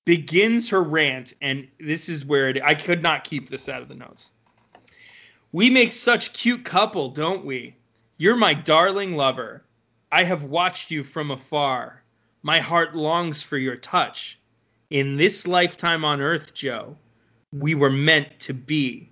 begins 0.05 0.69
her 0.69 0.81
rant, 0.81 1.33
and 1.41 1.67
this 1.79 2.09
is 2.09 2.25
where 2.25 2.49
it, 2.49 2.61
I 2.63 2.75
could 2.75 3.03
not 3.03 3.25
keep 3.25 3.49
this 3.49 3.67
out 3.67 3.81
of 3.81 3.89
the 3.89 3.95
notes. 3.95 4.31
We 5.51 5.69
make 5.69 5.91
such 5.91 6.31
cute 6.31 6.63
couple, 6.63 7.09
don't 7.09 7.45
we? 7.45 7.75
You're 8.21 8.35
my 8.35 8.53
darling 8.53 9.15
lover. 9.15 9.63
I 10.11 10.25
have 10.25 10.43
watched 10.43 10.91
you 10.91 11.01
from 11.01 11.31
afar. 11.31 12.03
My 12.43 12.59
heart 12.59 12.95
longs 12.95 13.41
for 13.41 13.57
your 13.57 13.75
touch. 13.75 14.39
In 14.91 15.17
this 15.17 15.47
lifetime 15.47 16.05
on 16.05 16.21
Earth, 16.21 16.53
Joe, 16.53 16.97
we 17.51 17.73
were 17.73 17.89
meant 17.89 18.39
to 18.41 18.53
be 18.53 19.09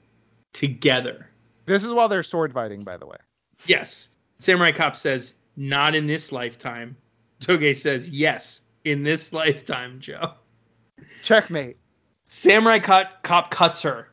together. 0.54 1.28
This 1.66 1.84
is 1.84 1.92
while 1.92 2.08
they're 2.08 2.22
sword 2.22 2.54
fighting, 2.54 2.82
by 2.82 2.98
the 2.98 3.08
way. 3.08 3.18
Yes. 3.66 4.10
Samurai 4.38 4.74
Cop 4.74 4.96
says, 4.96 5.34
not 5.58 5.96
in 5.96 6.06
this 6.06 6.32
lifetime. 6.32 6.96
Doge 7.40 7.78
says, 7.78 8.12
yes, 8.12 8.62
in 8.84 9.02
this 9.02 9.34
lifetime, 9.34 10.02
Joe. 10.02 10.34
Checkmate. 11.24 11.78
Samurai 12.26 12.78
Cop, 12.78 13.24
Cop 13.24 13.50
cuts 13.50 13.82
her. 13.82 14.12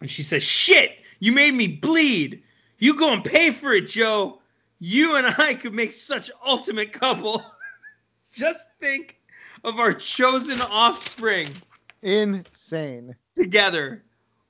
And 0.00 0.10
she 0.10 0.24
says, 0.24 0.42
shit, 0.42 0.98
you 1.20 1.30
made 1.30 1.54
me 1.54 1.68
bleed. 1.68 2.42
You 2.82 2.96
go 2.96 3.12
and 3.12 3.24
pay 3.24 3.52
for 3.52 3.72
it, 3.72 3.86
Joe. 3.86 4.40
You 4.80 5.14
and 5.14 5.24
I 5.38 5.54
could 5.54 5.72
make 5.72 5.92
such 5.92 6.32
ultimate 6.44 6.92
couple. 6.92 7.46
Just 8.32 8.66
think 8.80 9.20
of 9.62 9.78
our 9.78 9.92
chosen 9.92 10.60
offspring 10.60 11.48
Insane. 12.02 13.14
together. 13.36 14.02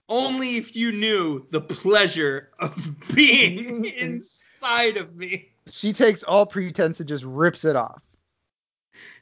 Only 0.09 0.57
if 0.57 0.75
you 0.75 0.93
knew 0.93 1.47
the 1.51 1.61
pleasure 1.61 2.49
of 2.59 2.97
being 3.15 3.85
inside 3.85 4.97
of 4.97 5.15
me. 5.15 5.51
She 5.69 5.93
takes 5.93 6.23
all 6.23 6.47
pretense 6.47 7.01
and 7.01 7.09
just 7.11 7.25
rips 7.25 7.67
it 7.67 7.77
off. 7.77 8.01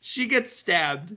She 0.02 0.28
gets 0.28 0.52
stabbed 0.52 1.16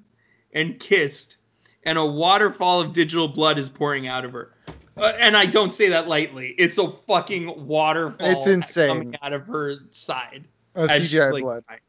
and 0.52 0.80
kissed, 0.80 1.38
and 1.84 2.00
a 2.00 2.06
waterfall 2.06 2.82
of 2.82 2.92
digital 2.92 3.28
blood 3.28 3.60
is 3.60 3.70
pouring 3.70 4.08
out 4.08 4.26
of 4.26 4.34
her. 4.34 4.53
Uh, 4.96 5.14
and 5.20 5.36
I 5.36 5.46
don't 5.46 5.72
say 5.72 5.90
that 5.90 6.08
lightly. 6.08 6.54
It's 6.58 6.78
a 6.78 6.90
fucking 6.92 7.66
waterfall 7.66 8.30
It's 8.30 8.48
insane. 8.48 8.88
coming 8.88 9.16
out 9.22 9.34
of 9.34 9.48
her 9.48 9.78
side. 9.92 10.46
Oh, 10.76 10.88
CGI 10.88 11.32
like, 11.32 11.44
blood. 11.44 11.64
dying. 11.68 11.80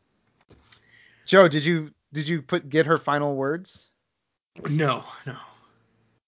Joe, 1.26 1.48
did 1.48 1.64
you 1.64 1.90
did 2.12 2.28
you 2.28 2.42
put 2.42 2.68
get 2.68 2.86
her 2.86 2.96
final 2.96 3.34
words? 3.36 3.90
No, 4.68 5.04
no. 5.26 5.36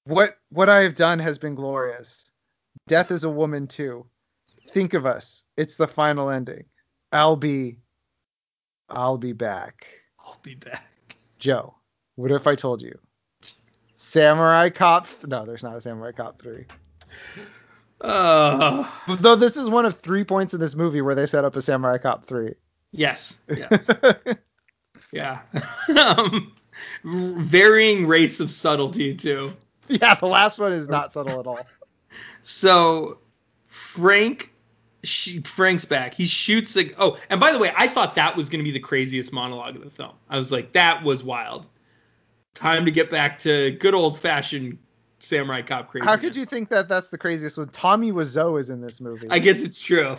What 0.05 0.39
what 0.51 0.69
I 0.69 0.83
have 0.83 0.95
done 0.95 1.19
has 1.19 1.39
been 1.39 1.55
glorious. 1.55 2.31
Death 2.89 3.11
is 3.11 3.25
a 3.25 3.31
woman 3.31 3.67
too. 3.67 4.07
Think 4.71 4.95
of 4.95 5.07
us. 5.07 5.45
It's 5.57 5.77
the 5.77 5.89
final 5.89 6.31
ending. 6.31 6.65
I'll 7.13 7.37
be 7.37 7.79
I'll 8.89 9.19
be 9.19 9.33
back. 9.33 9.87
I'll 10.19 10.39
be 10.43 10.55
back. 10.55 10.91
Joe, 11.39 11.75
what 12.17 12.31
if 12.31 12.47
I 12.47 12.55
told 12.55 12.83
you? 12.83 12.99
Samurai 14.17 14.71
Cop 14.71 15.07
No, 15.27 15.45
there's 15.45 15.63
not 15.63 15.77
a 15.77 15.81
Samurai 15.83 16.13
Cop 16.13 16.41
3. 16.41 16.65
Uh, 18.01 18.91
Though 19.21 19.37
this 19.37 19.57
is 19.59 19.69
one 19.69 19.85
of 19.85 19.99
3 19.99 20.25
points 20.25 20.55
in 20.55 20.61
this 20.61 20.75
movie 20.75 21.03
where 21.03 21.15
they 21.15 21.27
set 21.27 21.45
up 21.45 21.55
a 21.55 21.61
Samurai 21.61 21.99
Cop 21.99 22.27
3. 22.27 22.55
yes, 22.93 23.41
yes, 23.55 23.89
yeah. 25.13 25.41
um, 25.99 26.55
varying 27.05 28.07
rates 28.07 28.41
of 28.41 28.51
subtlety 28.51 29.15
too. 29.15 29.53
yeah, 29.89 30.15
the 30.15 30.27
last 30.27 30.59
one 30.59 30.73
is 30.73 30.89
not 30.89 31.13
subtle 31.13 31.41
at 31.41 31.47
all. 31.47 31.61
So 32.41 33.19
Frank, 33.67 34.51
she, 35.03 35.41
Frank's 35.41 35.85
back. 35.85 36.15
He 36.15 36.25
shoots 36.27 36.75
a. 36.77 36.91
Oh, 36.97 37.19
and 37.29 37.39
by 37.41 37.53
the 37.53 37.59
way, 37.59 37.73
I 37.77 37.89
thought 37.89 38.15
that 38.15 38.37
was 38.37 38.49
going 38.49 38.61
to 38.61 38.65
be 38.65 38.71
the 38.71 38.81
craziest 38.81 39.33
monologue 39.33 39.77
of 39.77 39.85
the 39.85 39.91
film. 39.91 40.13
I 40.31 40.39
was 40.39 40.51
like, 40.51 40.73
that 40.73 41.03
was 41.03 41.23
wild. 41.23 41.67
Time 42.57 42.85
to 42.85 42.91
get 42.91 43.11
back 43.11 43.39
to 43.41 43.71
good 43.73 43.95
old 43.95 44.19
fashioned 44.19 44.79
samurai 45.19 45.63
cop 45.63 45.89
crazy. 45.89 46.07
How 46.07 46.17
could 46.17 46.35
you 46.35 46.45
think 46.45 46.69
that 46.71 46.89
that's 46.89 47.11
the 47.11 47.19
craziest 47.19 47.59
one? 47.59 47.69
Tommy 47.69 48.13
Wiseau 48.13 48.59
is 48.59 48.71
in 48.71 48.81
this 48.81 49.01
movie. 49.01 49.29
I 49.31 49.39
guess 49.39 49.61
it's 49.61 49.79
true. 49.79 50.17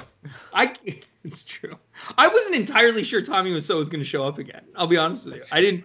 I 0.53 0.75
it's 1.23 1.43
true. 1.43 1.73
I 2.17 2.27
wasn't 2.27 2.55
entirely 2.55 3.03
sure 3.03 3.21
Tommy 3.21 3.51
Wiseau 3.51 3.77
was 3.77 3.89
going 3.89 4.01
to 4.01 4.09
show 4.09 4.23
up 4.23 4.37
again. 4.37 4.63
I'll 4.75 4.87
be 4.87 4.97
honest 4.97 5.25
with 5.25 5.35
you. 5.35 5.43
I 5.51 5.61
didn't. 5.61 5.83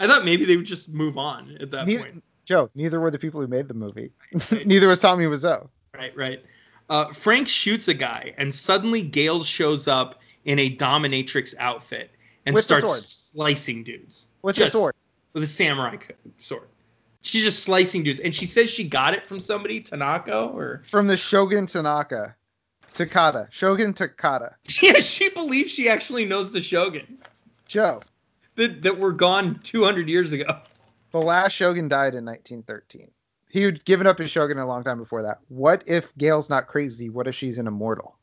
I 0.00 0.06
thought 0.08 0.24
maybe 0.24 0.44
they 0.44 0.56
would 0.56 0.66
just 0.66 0.92
move 0.92 1.16
on 1.16 1.56
at 1.60 1.70
that 1.70 1.86
Ne- 1.86 1.98
point. 1.98 2.24
Joe, 2.44 2.68
neither 2.74 3.00
were 3.00 3.10
the 3.10 3.18
people 3.18 3.40
who 3.40 3.46
made 3.46 3.68
the 3.68 3.74
movie. 3.74 4.10
Right. 4.34 4.66
neither 4.66 4.88
was 4.88 4.98
Tommy 4.98 5.24
Wiseau. 5.26 5.68
Right, 5.94 6.14
right. 6.16 6.44
Uh, 6.90 7.12
Frank 7.12 7.48
shoots 7.48 7.88
a 7.88 7.94
guy, 7.94 8.34
and 8.36 8.54
suddenly 8.54 9.00
Gale 9.00 9.42
shows 9.42 9.88
up 9.88 10.20
in 10.44 10.58
a 10.58 10.76
dominatrix 10.76 11.54
outfit 11.58 12.10
and 12.44 12.54
With 12.54 12.64
starts 12.64 13.30
slicing 13.32 13.84
dudes 13.84 14.26
With 14.42 14.56
Just 14.56 14.72
the 14.72 14.78
sword. 14.78 14.94
With 15.34 15.42
a 15.42 15.46
samurai 15.46 15.96
sword. 16.38 16.68
She's 17.20 17.42
just 17.42 17.62
slicing 17.62 18.02
dudes, 18.02 18.20
and 18.20 18.34
she 18.34 18.46
says 18.46 18.70
she 18.70 18.88
got 18.88 19.14
it 19.14 19.24
from 19.24 19.40
somebody, 19.40 19.80
Tanaka, 19.80 20.44
or 20.44 20.82
From 20.90 21.06
the 21.06 21.16
Shogun 21.16 21.66
Tanaka. 21.66 22.36
Takata. 22.94 23.48
Shogun 23.50 23.92
Takata. 23.92 24.54
yeah, 24.82 25.00
she 25.00 25.28
believes 25.30 25.70
she 25.70 25.88
actually 25.88 26.26
knows 26.26 26.52
the 26.52 26.60
Shogun 26.60 27.18
Joe, 27.66 28.02
that 28.54 28.82
that 28.82 28.98
were 28.98 29.12
gone 29.12 29.58
200 29.64 30.08
years 30.08 30.32
ago. 30.32 30.60
the 31.10 31.20
last 31.20 31.52
Shogun 31.52 31.88
died 31.88 32.14
in 32.14 32.24
1913. 32.24 33.10
He 33.48 33.62
had 33.62 33.84
given 33.84 34.06
up 34.06 34.18
his 34.18 34.30
Shogun 34.30 34.58
a 34.58 34.66
long 34.66 34.84
time 34.84 34.98
before 34.98 35.22
that. 35.22 35.38
What 35.48 35.84
if 35.86 36.14
Gail's 36.16 36.50
not 36.50 36.66
crazy? 36.66 37.08
What 37.08 37.26
if 37.26 37.34
she's 37.34 37.58
an 37.58 37.66
immortal? 37.66 38.16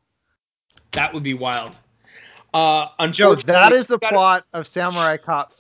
That 0.92 1.14
would 1.14 1.24
be 1.24 1.34
wild. 1.34 1.78
Uh, 2.54 3.08
Joe, 3.08 3.36
that 3.36 3.72
is 3.72 3.88
the 3.88 3.98
plot 3.98 4.46
of 4.52 4.68
Samurai 4.68 5.18
Cop. 5.18 5.54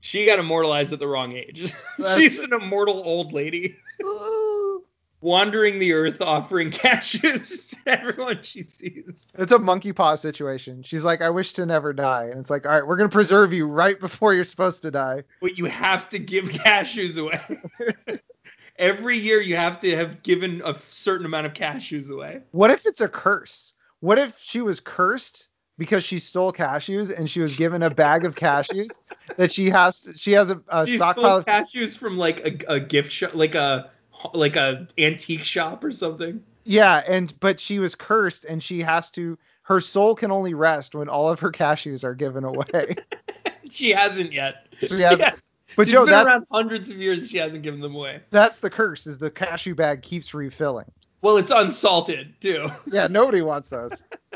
She 0.00 0.26
got 0.26 0.38
immortalized 0.38 0.92
at 0.92 0.98
the 0.98 1.06
wrong 1.06 1.36
age. 1.36 1.72
She's 2.16 2.40
an 2.40 2.52
immortal 2.52 3.02
old 3.04 3.32
lady. 3.32 3.76
wandering 5.20 5.78
the 5.78 5.92
earth 5.92 6.22
offering 6.22 6.70
cashews 6.70 7.70
to 7.70 8.00
everyone 8.00 8.42
she 8.42 8.62
sees. 8.62 9.26
It's 9.38 9.52
a 9.52 9.58
monkey 9.58 9.92
paw 9.92 10.14
situation. 10.14 10.82
She's 10.82 11.04
like, 11.04 11.20
I 11.20 11.30
wish 11.30 11.52
to 11.54 11.66
never 11.66 11.92
die. 11.92 12.28
And 12.30 12.40
it's 12.40 12.50
like, 12.50 12.66
all 12.66 12.72
right, 12.72 12.86
we're 12.86 12.96
going 12.96 13.08
to 13.08 13.14
preserve 13.14 13.52
you 13.52 13.66
right 13.66 13.98
before 13.98 14.34
you're 14.34 14.44
supposed 14.44 14.82
to 14.82 14.90
die. 14.90 15.24
But 15.40 15.58
you 15.58 15.66
have 15.66 16.08
to 16.10 16.18
give 16.18 16.44
cashews 16.46 17.18
away. 17.18 18.20
Every 18.76 19.18
year 19.18 19.40
you 19.40 19.56
have 19.56 19.80
to 19.80 19.94
have 19.94 20.22
given 20.22 20.62
a 20.64 20.74
certain 20.88 21.26
amount 21.26 21.46
of 21.46 21.52
cashews 21.52 22.10
away. 22.10 22.40
What 22.52 22.70
if 22.70 22.86
it's 22.86 23.02
a 23.02 23.08
curse? 23.08 23.74
What 24.00 24.18
if 24.18 24.38
she 24.38 24.62
was 24.62 24.80
cursed 24.80 25.49
because 25.80 26.04
she 26.04 26.18
stole 26.18 26.52
cashews 26.52 27.10
and 27.16 27.28
she 27.28 27.40
was 27.40 27.56
given 27.56 27.82
a 27.82 27.88
bag 28.04 28.24
of 28.26 28.34
cashews 28.36 28.90
that 29.38 29.50
she 29.50 29.70
has 29.70 30.00
to, 30.02 30.12
she 30.12 30.32
has 30.32 30.50
a, 30.50 30.60
a 30.68 30.86
She 30.86 30.98
stockpile 30.98 31.42
stole 31.42 31.56
of 31.58 31.66
cashews 31.66 31.96
from 31.98 32.18
like 32.18 32.64
a, 32.68 32.74
a 32.74 32.78
gift 32.80 33.10
shop, 33.10 33.34
like 33.34 33.54
a 33.54 33.90
like 34.34 34.56
a 34.56 34.86
antique 34.98 35.44
shop 35.44 35.82
or 35.82 35.90
something. 35.90 36.44
yeah 36.64 37.02
and 37.08 37.32
but 37.40 37.58
she 37.58 37.78
was 37.78 37.94
cursed 37.94 38.44
and 38.44 38.62
she 38.62 38.80
has 38.82 39.10
to 39.12 39.38
her 39.62 39.80
soul 39.80 40.14
can 40.14 40.30
only 40.30 40.52
rest 40.52 40.94
when 40.94 41.08
all 41.08 41.30
of 41.30 41.40
her 41.40 41.50
cashews 41.50 42.04
are 42.04 42.14
given 42.14 42.44
away. 42.44 42.94
She 43.70 43.90
hasn't 43.90 44.32
yet. 44.32 44.66
She 44.80 45.00
hasn't. 45.00 45.20
Yeah. 45.20 45.34
But 45.76 45.86
She's 45.86 45.92
Joe, 45.92 46.04
been 46.04 46.10
that's 46.12 46.26
around 46.26 46.46
hundreds 46.50 46.90
of 46.90 46.96
years. 46.96 47.20
and 47.20 47.30
She 47.30 47.38
hasn't 47.38 47.62
given 47.62 47.78
them 47.80 47.94
away. 47.94 48.20
that's 48.30 48.58
the 48.58 48.68
curse 48.68 49.06
is 49.06 49.16
the 49.18 49.30
cashew 49.30 49.76
bag 49.76 50.02
keeps 50.02 50.34
refilling. 50.34 50.90
Well, 51.22 51.36
it's 51.36 51.52
unsalted 51.52 52.34
too. 52.40 52.66
Yeah, 52.90 53.06
nobody 53.06 53.42
wants 53.42 53.68
those. 53.68 54.02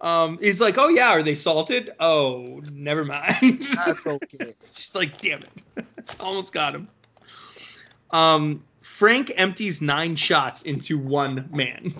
Um, 0.00 0.38
he's 0.40 0.60
like, 0.60 0.78
oh 0.78 0.88
yeah, 0.88 1.10
are 1.10 1.22
they 1.22 1.34
salted? 1.34 1.90
Oh, 2.00 2.60
never 2.72 3.04
mind. 3.04 3.60
That's 3.84 4.06
okay. 4.06 4.54
She's 4.60 4.94
like, 4.94 5.20
damn 5.20 5.40
it, 5.42 5.84
almost 6.20 6.52
got 6.52 6.74
him. 6.74 6.88
Um, 8.10 8.64
Frank 8.80 9.32
empties 9.36 9.80
nine 9.80 10.16
shots 10.16 10.62
into 10.62 10.98
one 10.98 11.48
man. 11.52 11.94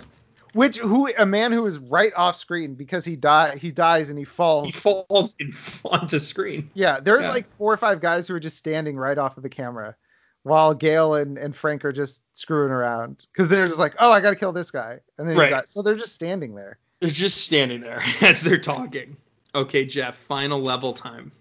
Which 0.52 0.78
who 0.78 1.08
a 1.16 1.24
man 1.26 1.52
who 1.52 1.64
is 1.66 1.78
right 1.78 2.12
off 2.16 2.34
screen 2.36 2.74
because 2.74 3.04
he 3.04 3.14
die 3.14 3.56
he 3.56 3.70
dies 3.70 4.10
and 4.10 4.18
he 4.18 4.24
falls. 4.24 4.66
He 4.66 4.72
falls 4.72 5.36
in, 5.38 5.56
onto 5.84 6.18
screen. 6.18 6.70
Yeah, 6.74 6.98
there's 7.00 7.22
Yeah. 7.22 7.30
like 7.30 7.48
four 7.56 7.72
or 7.72 7.76
five 7.76 8.00
guys 8.00 8.26
who 8.26 8.34
are 8.34 8.40
just 8.40 8.56
standing 8.56 8.96
right 8.96 9.16
off 9.16 9.36
of 9.36 9.44
the 9.44 9.48
camera 9.48 9.94
while 10.42 10.74
Gail 10.74 11.14
and, 11.14 11.38
and 11.38 11.54
Frank 11.54 11.84
are 11.84 11.92
just 11.92 12.24
screwing 12.32 12.72
around 12.72 13.26
because 13.32 13.48
they're 13.48 13.66
just 13.66 13.78
like, 13.78 13.94
oh, 14.00 14.10
I 14.10 14.20
gotta 14.20 14.34
kill 14.36 14.52
this 14.52 14.70
guy, 14.72 14.98
and 15.18 15.28
then 15.28 15.36
he 15.36 15.50
dies. 15.50 15.70
So 15.70 15.82
they're 15.82 15.94
just 15.94 16.14
standing 16.14 16.54
there. 16.56 16.78
They're 17.00 17.08
just 17.10 17.44
standing 17.46 17.80
there 17.80 18.02
as 18.20 18.40
they're 18.42 18.58
talking. 18.58 19.16
Okay, 19.54 19.84
Jeff, 19.84 20.16
final 20.28 20.60
level 20.60 20.92
time. 20.92 21.32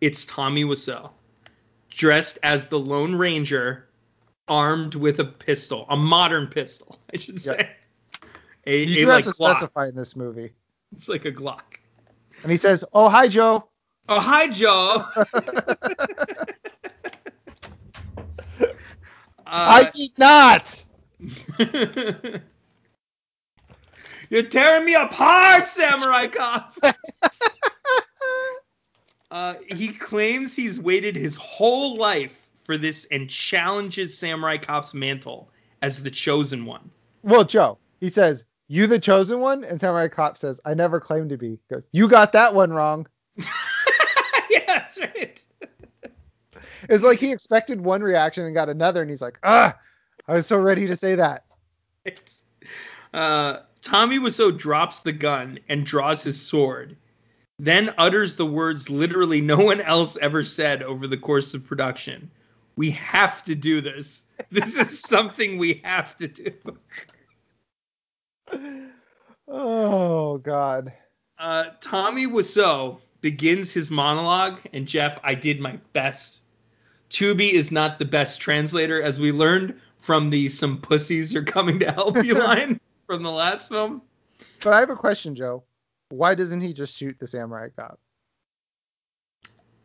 It's 0.00 0.24
Tommy 0.26 0.64
Wiseau, 0.64 1.10
dressed 1.90 2.38
as 2.42 2.68
the 2.68 2.78
Lone 2.78 3.14
Ranger, 3.16 3.88
armed 4.46 4.94
with 4.94 5.18
a 5.20 5.24
pistol, 5.24 5.86
a 5.88 5.96
modern 5.96 6.46
pistol, 6.46 6.98
I 7.14 7.18
should 7.18 7.40
say. 7.40 7.70
A, 8.66 8.84
You 8.84 8.94
a, 8.94 8.98
do 9.00 9.06
like, 9.06 9.24
have 9.24 9.34
to 9.34 9.40
Glock. 9.40 9.50
specify 9.54 9.88
in 9.88 9.96
this 9.96 10.14
movie. 10.14 10.52
It's 10.94 11.08
like 11.08 11.24
a 11.24 11.32
Glock. 11.32 11.62
And 12.42 12.50
he 12.52 12.56
says, 12.58 12.84
oh 12.92 13.08
hi 13.08 13.28
Joe. 13.28 13.68
Oh, 14.10 14.20
hi, 14.20 14.48
Joe. 14.48 15.04
I 19.46 19.82
Uh, 19.82 19.90
did 19.94 20.10
not. 20.18 20.84
You're 24.30 24.42
tearing 24.42 24.84
me 24.84 24.94
apart, 24.94 25.68
Samurai 25.68 26.26
Cop. 26.26 26.76
Uh, 29.30 29.54
he 29.66 29.88
claims 29.88 30.56
he's 30.56 30.80
waited 30.80 31.14
his 31.14 31.36
whole 31.36 31.96
life 31.98 32.34
for 32.64 32.78
this 32.78 33.06
and 33.10 33.28
challenges 33.28 34.16
Samurai 34.16 34.56
Cop's 34.56 34.94
mantle 34.94 35.50
as 35.82 36.02
the 36.02 36.10
chosen 36.10 36.64
one. 36.64 36.90
Well, 37.22 37.44
Joe, 37.44 37.78
he 38.00 38.10
says 38.10 38.44
"You 38.68 38.86
the 38.86 38.98
chosen 38.98 39.40
one?" 39.40 39.64
And 39.64 39.80
Samurai 39.80 40.08
Cop 40.08 40.38
says, 40.38 40.60
"I 40.64 40.72
never 40.74 40.98
claimed 40.98 41.28
to 41.30 41.36
be." 41.36 41.50
He 41.50 41.74
goes, 41.74 41.88
"You 41.92 42.08
got 42.08 42.32
that 42.32 42.54
one 42.54 42.72
wrong." 42.72 43.06
yeah, 44.50 44.64
that's 44.66 44.98
right. 44.98 45.40
It's 46.88 47.02
like 47.02 47.18
he 47.18 47.32
expected 47.32 47.80
one 47.80 48.02
reaction 48.02 48.44
and 48.44 48.54
got 48.54 48.68
another, 48.68 49.02
and 49.02 49.10
he's 49.10 49.20
like, 49.20 49.38
"Ah, 49.42 49.76
I 50.26 50.34
was 50.34 50.46
so 50.46 50.58
ready 50.58 50.86
to 50.86 50.96
say 50.96 51.16
that." 51.16 51.44
It's, 52.04 52.42
uh, 53.12 53.60
Tommy 53.88 54.18
Wiseau 54.18 54.50
drops 54.50 55.00
the 55.00 55.14
gun 55.14 55.58
and 55.66 55.86
draws 55.86 56.22
his 56.22 56.38
sword, 56.38 56.94
then 57.58 57.94
utters 57.96 58.36
the 58.36 58.44
words 58.44 58.90
literally 58.90 59.40
no 59.40 59.56
one 59.56 59.80
else 59.80 60.18
ever 60.18 60.42
said 60.42 60.82
over 60.82 61.06
the 61.06 61.16
course 61.16 61.54
of 61.54 61.66
production. 61.66 62.30
We 62.76 62.90
have 62.90 63.42
to 63.46 63.54
do 63.54 63.80
this. 63.80 64.24
This 64.50 64.76
is 64.76 65.00
something 65.08 65.56
we 65.56 65.80
have 65.84 66.14
to 66.18 66.28
do. 66.28 66.52
Oh 69.48 70.36
God. 70.36 70.92
Uh, 71.38 71.70
Tommy 71.80 72.26
Wiseau 72.26 72.98
begins 73.22 73.72
his 73.72 73.90
monologue, 73.90 74.60
and 74.74 74.86
Jeff, 74.86 75.18
I 75.24 75.34
did 75.34 75.62
my 75.62 75.78
best. 75.94 76.42
Tubi 77.08 77.52
is 77.52 77.72
not 77.72 77.98
the 77.98 78.04
best 78.04 78.38
translator, 78.38 79.00
as 79.00 79.18
we 79.18 79.32
learned 79.32 79.80
from 79.96 80.28
the 80.28 80.50
"Some 80.50 80.76
pussies 80.76 81.34
are 81.34 81.42
coming 81.42 81.80
to 81.80 81.90
help 81.90 82.22
you" 82.22 82.34
line 82.38 82.78
from 83.08 83.22
the 83.22 83.30
last 83.30 83.68
film. 83.68 84.02
But 84.62 84.74
I 84.74 84.80
have 84.80 84.90
a 84.90 84.96
question, 84.96 85.34
Joe. 85.34 85.64
Why 86.10 86.36
doesn't 86.36 86.60
he 86.60 86.72
just 86.72 86.96
shoot 86.96 87.16
the 87.18 87.26
samurai 87.26 87.70
cop? 87.74 87.98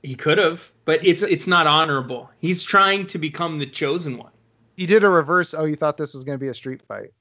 He 0.03 0.16
could 0.16 0.38
have, 0.38 0.69
but 0.84 1.06
it's 1.06 1.24
it's 1.24 1.48
not 1.48 1.66
honorable. 1.66 2.30
He's 2.40 2.61
trying 2.61 3.08
to 3.08 3.18
become 3.18 3.58
the 3.58 3.66
chosen 3.66 4.18
one. 4.18 4.32
He 4.76 4.85
did 4.85 5.03
a 5.06 5.10
reverse. 5.10 5.53
Oh, 5.53 5.64
you 5.64 5.77
thought 5.77 5.98
this 5.98 6.14
was 6.14 6.26
going 6.26 6.38
to 6.38 6.43
be 6.43 6.50
a 6.50 6.53
street 6.53 6.82
fight. 6.88 7.14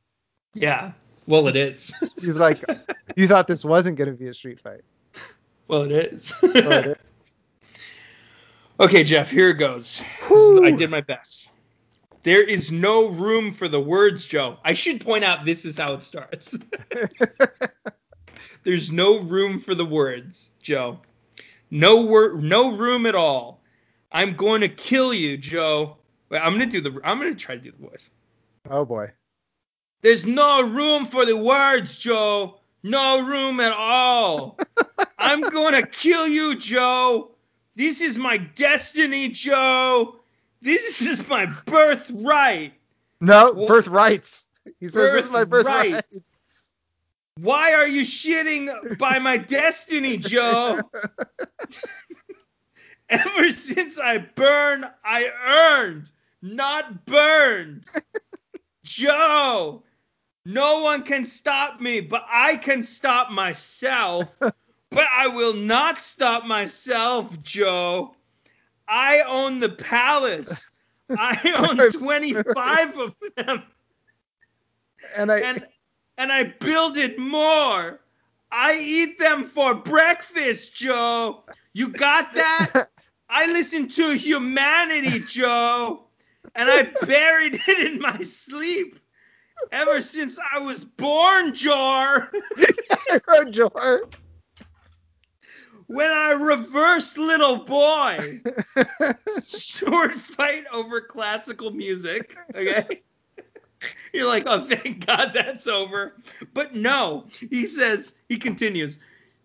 Yeah. 0.54 0.92
Well, 1.28 1.46
it 1.46 1.54
is. 1.54 1.94
He's 2.20 2.36
like, 2.36 2.64
you 3.16 3.28
thought 3.28 3.46
this 3.46 3.64
wasn't 3.64 3.96
going 3.96 4.10
to 4.10 4.16
be 4.16 4.26
a 4.26 4.34
street 4.34 4.58
fight. 4.58 4.80
well, 5.68 5.82
it 5.82 5.92
is. 5.92 6.34
Oh, 6.42 6.50
it 6.50 6.86
is. 6.86 6.96
okay, 8.80 9.04
Jeff. 9.04 9.30
Here 9.30 9.50
it 9.50 9.54
goes. 9.54 10.02
I 10.28 10.72
did 10.72 10.90
my 10.90 11.02
best. 11.02 11.50
There 12.22 12.42
is 12.42 12.70
no 12.70 13.08
room 13.08 13.52
for 13.52 13.66
the 13.68 13.80
words, 13.80 14.26
Joe. 14.26 14.58
I 14.64 14.74
should 14.74 15.00
point 15.00 15.24
out 15.24 15.44
this 15.44 15.64
is 15.64 15.76
how 15.76 15.94
it 15.94 16.04
starts. 16.04 16.56
There's 18.64 18.92
no 18.92 19.20
room 19.20 19.60
for 19.60 19.74
the 19.74 19.84
words, 19.84 20.50
Joe. 20.62 21.00
No 21.70 22.02
word, 22.02 22.42
no 22.42 22.76
room 22.76 23.06
at 23.06 23.16
all. 23.16 23.60
I'm 24.12 24.34
going 24.34 24.60
to 24.60 24.68
kill 24.68 25.12
you, 25.12 25.36
Joe. 25.36 25.96
Wait, 26.30 26.38
I'm 26.38 26.52
gonna 26.52 26.66
do 26.66 26.80
the. 26.80 27.00
I'm 27.02 27.18
gonna 27.18 27.34
try 27.34 27.56
to 27.56 27.60
do 27.60 27.72
the 27.72 27.88
voice. 27.88 28.10
oh 28.70 28.84
boy. 28.84 29.10
There's 30.02 30.24
no 30.24 30.62
room 30.62 31.06
for 31.06 31.24
the 31.24 31.36
words, 31.36 31.96
Joe. 31.96 32.60
No 32.82 33.24
room 33.24 33.60
at 33.60 33.72
all. 33.72 34.58
I'm 35.18 35.40
going 35.40 35.74
to 35.74 35.86
kill 35.86 36.26
you, 36.26 36.56
Joe. 36.56 37.30
This 37.76 38.00
is 38.00 38.18
my 38.18 38.36
destiny, 38.36 39.28
Joe. 39.28 40.16
This 40.62 41.02
is 41.02 41.28
my 41.28 41.46
birthright. 41.66 42.74
No, 43.20 43.52
Well- 43.52 43.66
birthrights. 43.66 44.46
He 44.78 44.86
says 44.86 45.12
this 45.12 45.24
is 45.24 45.30
my 45.30 45.42
birthright. 45.44 45.90
Birthright. 45.90 46.22
Why 47.40 47.72
are 47.72 47.86
you 47.88 48.02
shitting 48.02 48.96
by 48.98 49.18
my 49.18 49.36
destiny, 49.38 50.18
Joe? 50.18 50.78
Ever 53.08 53.50
since 53.50 53.98
I 53.98 54.18
burned, 54.18 54.88
I 55.04 55.32
earned, 55.44 56.10
not 56.42 57.04
burned. 57.06 57.86
Joe, 58.84 59.82
no 60.46 60.82
one 60.82 61.02
can 61.02 61.24
stop 61.24 61.80
me, 61.80 62.00
but 62.00 62.24
I 62.30 62.56
can 62.56 62.82
stop 62.84 63.30
myself. 63.30 64.28
But 64.94 65.06
I 65.10 65.28
will 65.28 65.54
not 65.54 65.98
stop 65.98 66.44
myself, 66.44 67.42
Joe. 67.42 68.14
I 68.92 69.22
own 69.22 69.58
the 69.58 69.70
palace. 69.70 70.68
I 71.10 71.38
own 71.56 71.90
25 71.92 72.98
of 72.98 73.14
them 73.36 73.62
And 75.16 75.32
I 75.32 75.38
and 75.40 75.66
and 76.18 76.32
I 76.32 76.44
builded 76.44 77.18
more. 77.18 78.00
I 78.50 78.76
eat 78.78 79.18
them 79.18 79.46
for 79.46 79.74
breakfast, 79.74 80.74
Joe. 80.74 81.44
You 81.72 81.88
got 81.88 82.34
that? 82.34 82.88
I 83.30 83.46
listen 83.46 83.88
to 83.88 84.10
humanity, 84.12 85.20
Joe, 85.20 86.04
and 86.54 86.70
I 86.70 86.82
buried 87.06 87.60
it 87.66 87.92
in 87.92 88.00
my 88.00 88.20
sleep. 88.20 88.98
Ever 89.72 90.02
since 90.02 90.38
I 90.54 90.58
was 90.58 90.84
born, 90.84 91.54
wrote 93.26 93.50
Jor. 93.52 94.02
When 95.92 96.10
I 96.10 96.30
reverse 96.30 97.18
little 97.18 97.58
boy, 97.58 98.40
short 99.44 100.14
fight 100.14 100.64
over 100.72 101.00
classical 101.00 101.70
music. 101.70 102.36
Okay. 102.54 103.02
You're 104.12 104.28
like, 104.28 104.44
oh, 104.46 104.66
thank 104.66 105.06
God 105.06 105.32
that's 105.34 105.66
over. 105.66 106.14
But 106.54 106.74
no, 106.74 107.26
he 107.50 107.66
says, 107.66 108.14
he 108.28 108.38
continues, 108.38 108.98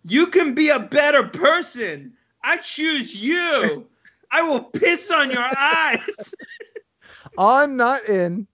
you 0.06 0.28
can 0.28 0.54
be 0.54 0.70
a 0.70 0.80
better 0.80 1.24
person. 1.24 2.14
I 2.44 2.58
choose 2.58 3.16
you. 3.16 3.88
I 4.32 4.44
will 4.44 4.62
piss 4.62 5.12
on 5.12 5.32
your 5.32 5.50
eyes. 5.58 6.34
On, 7.38 7.78
not 7.78 8.08
in. 8.10 8.48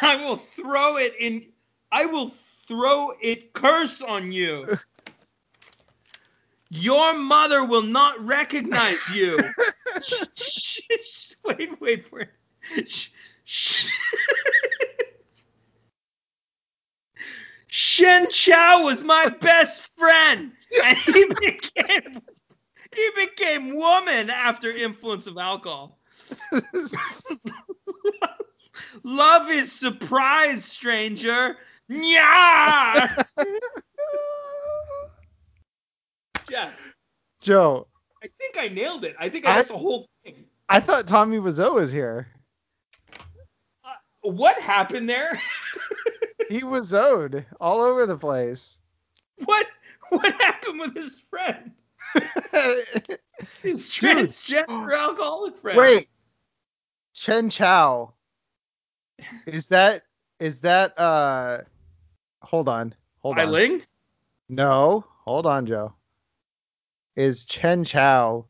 I 0.00 0.16
will 0.16 0.36
throw 0.36 0.96
it 0.96 1.14
in. 1.18 1.46
I 1.90 2.04
will 2.06 2.32
throw 2.70 3.10
it 3.20 3.52
curse 3.52 4.00
on 4.00 4.30
you. 4.30 4.78
Your 6.70 7.14
mother 7.14 7.64
will 7.64 7.82
not 7.82 8.24
recognize 8.24 9.10
you. 9.14 9.38
Wait, 11.44 11.80
wait 11.80 12.08
for 12.08 12.20
it. 12.20 13.08
Shen 17.66 18.30
Chao 18.30 18.84
was 18.84 19.02
my 19.04 19.28
best 19.28 19.90
friend, 19.96 20.52
and 20.84 20.98
he 20.98 21.24
became 21.24 22.20
he 22.94 23.10
became 23.16 23.74
woman 23.76 24.30
after 24.30 24.70
influence 24.70 25.26
of 25.26 25.38
alcohol. 25.38 25.98
Love 29.04 29.50
is 29.50 29.72
surprise, 29.72 30.64
stranger. 30.64 31.56
Nya! 31.90 33.24
Yeah, 36.50 36.70
Joe, 37.40 37.86
I 38.22 38.28
think 38.38 38.58
I 38.58 38.68
nailed 38.68 39.04
it. 39.04 39.14
I 39.18 39.28
think 39.28 39.46
I 39.46 39.52
I- 39.52 39.56
got 39.56 39.68
the 39.68 39.78
whole 39.78 40.06
thing. 40.24 40.44
I 40.68 40.80
thought 40.80 41.06
Tommy 41.08 41.38
Wiseau 41.38 41.74
was 41.74 41.90
here. 41.92 42.28
Uh, 43.84 43.92
what 44.22 44.58
happened 44.60 45.08
there? 45.08 45.40
He 46.48 46.64
was 46.64 46.92
owed 46.92 47.46
all 47.60 47.80
over 47.80 48.06
the 48.06 48.16
place. 48.18 48.80
what 49.44 49.68
what 50.08 50.32
happened 50.42 50.80
with 50.80 50.96
his 50.96 51.20
friend? 51.20 51.70
His 53.62 53.88
transgender 53.88 54.98
alcoholic 54.98 55.56
friend. 55.58 55.78
Wait, 55.78 56.08
Chen 57.14 57.50
Chao. 57.50 58.14
Is 59.46 59.68
that 59.68 60.02
is 60.40 60.60
that 60.62 60.98
uh? 60.98 61.58
Hold 62.42 62.68
on, 62.68 62.94
hold 63.20 63.38
Ai 63.38 63.44
on. 63.44 63.52
Ling? 63.52 63.82
No, 64.48 65.04
hold 65.24 65.46
on, 65.46 65.66
Joe. 65.66 65.94
Is 67.16 67.44
Chen 67.44 67.84
Chao 67.84 68.46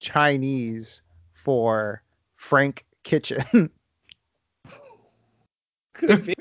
Chinese 0.00 1.02
for 1.32 2.02
Frank 2.36 2.84
Kitchen? 3.02 3.70
Could 5.94 6.26
be. 6.26 6.34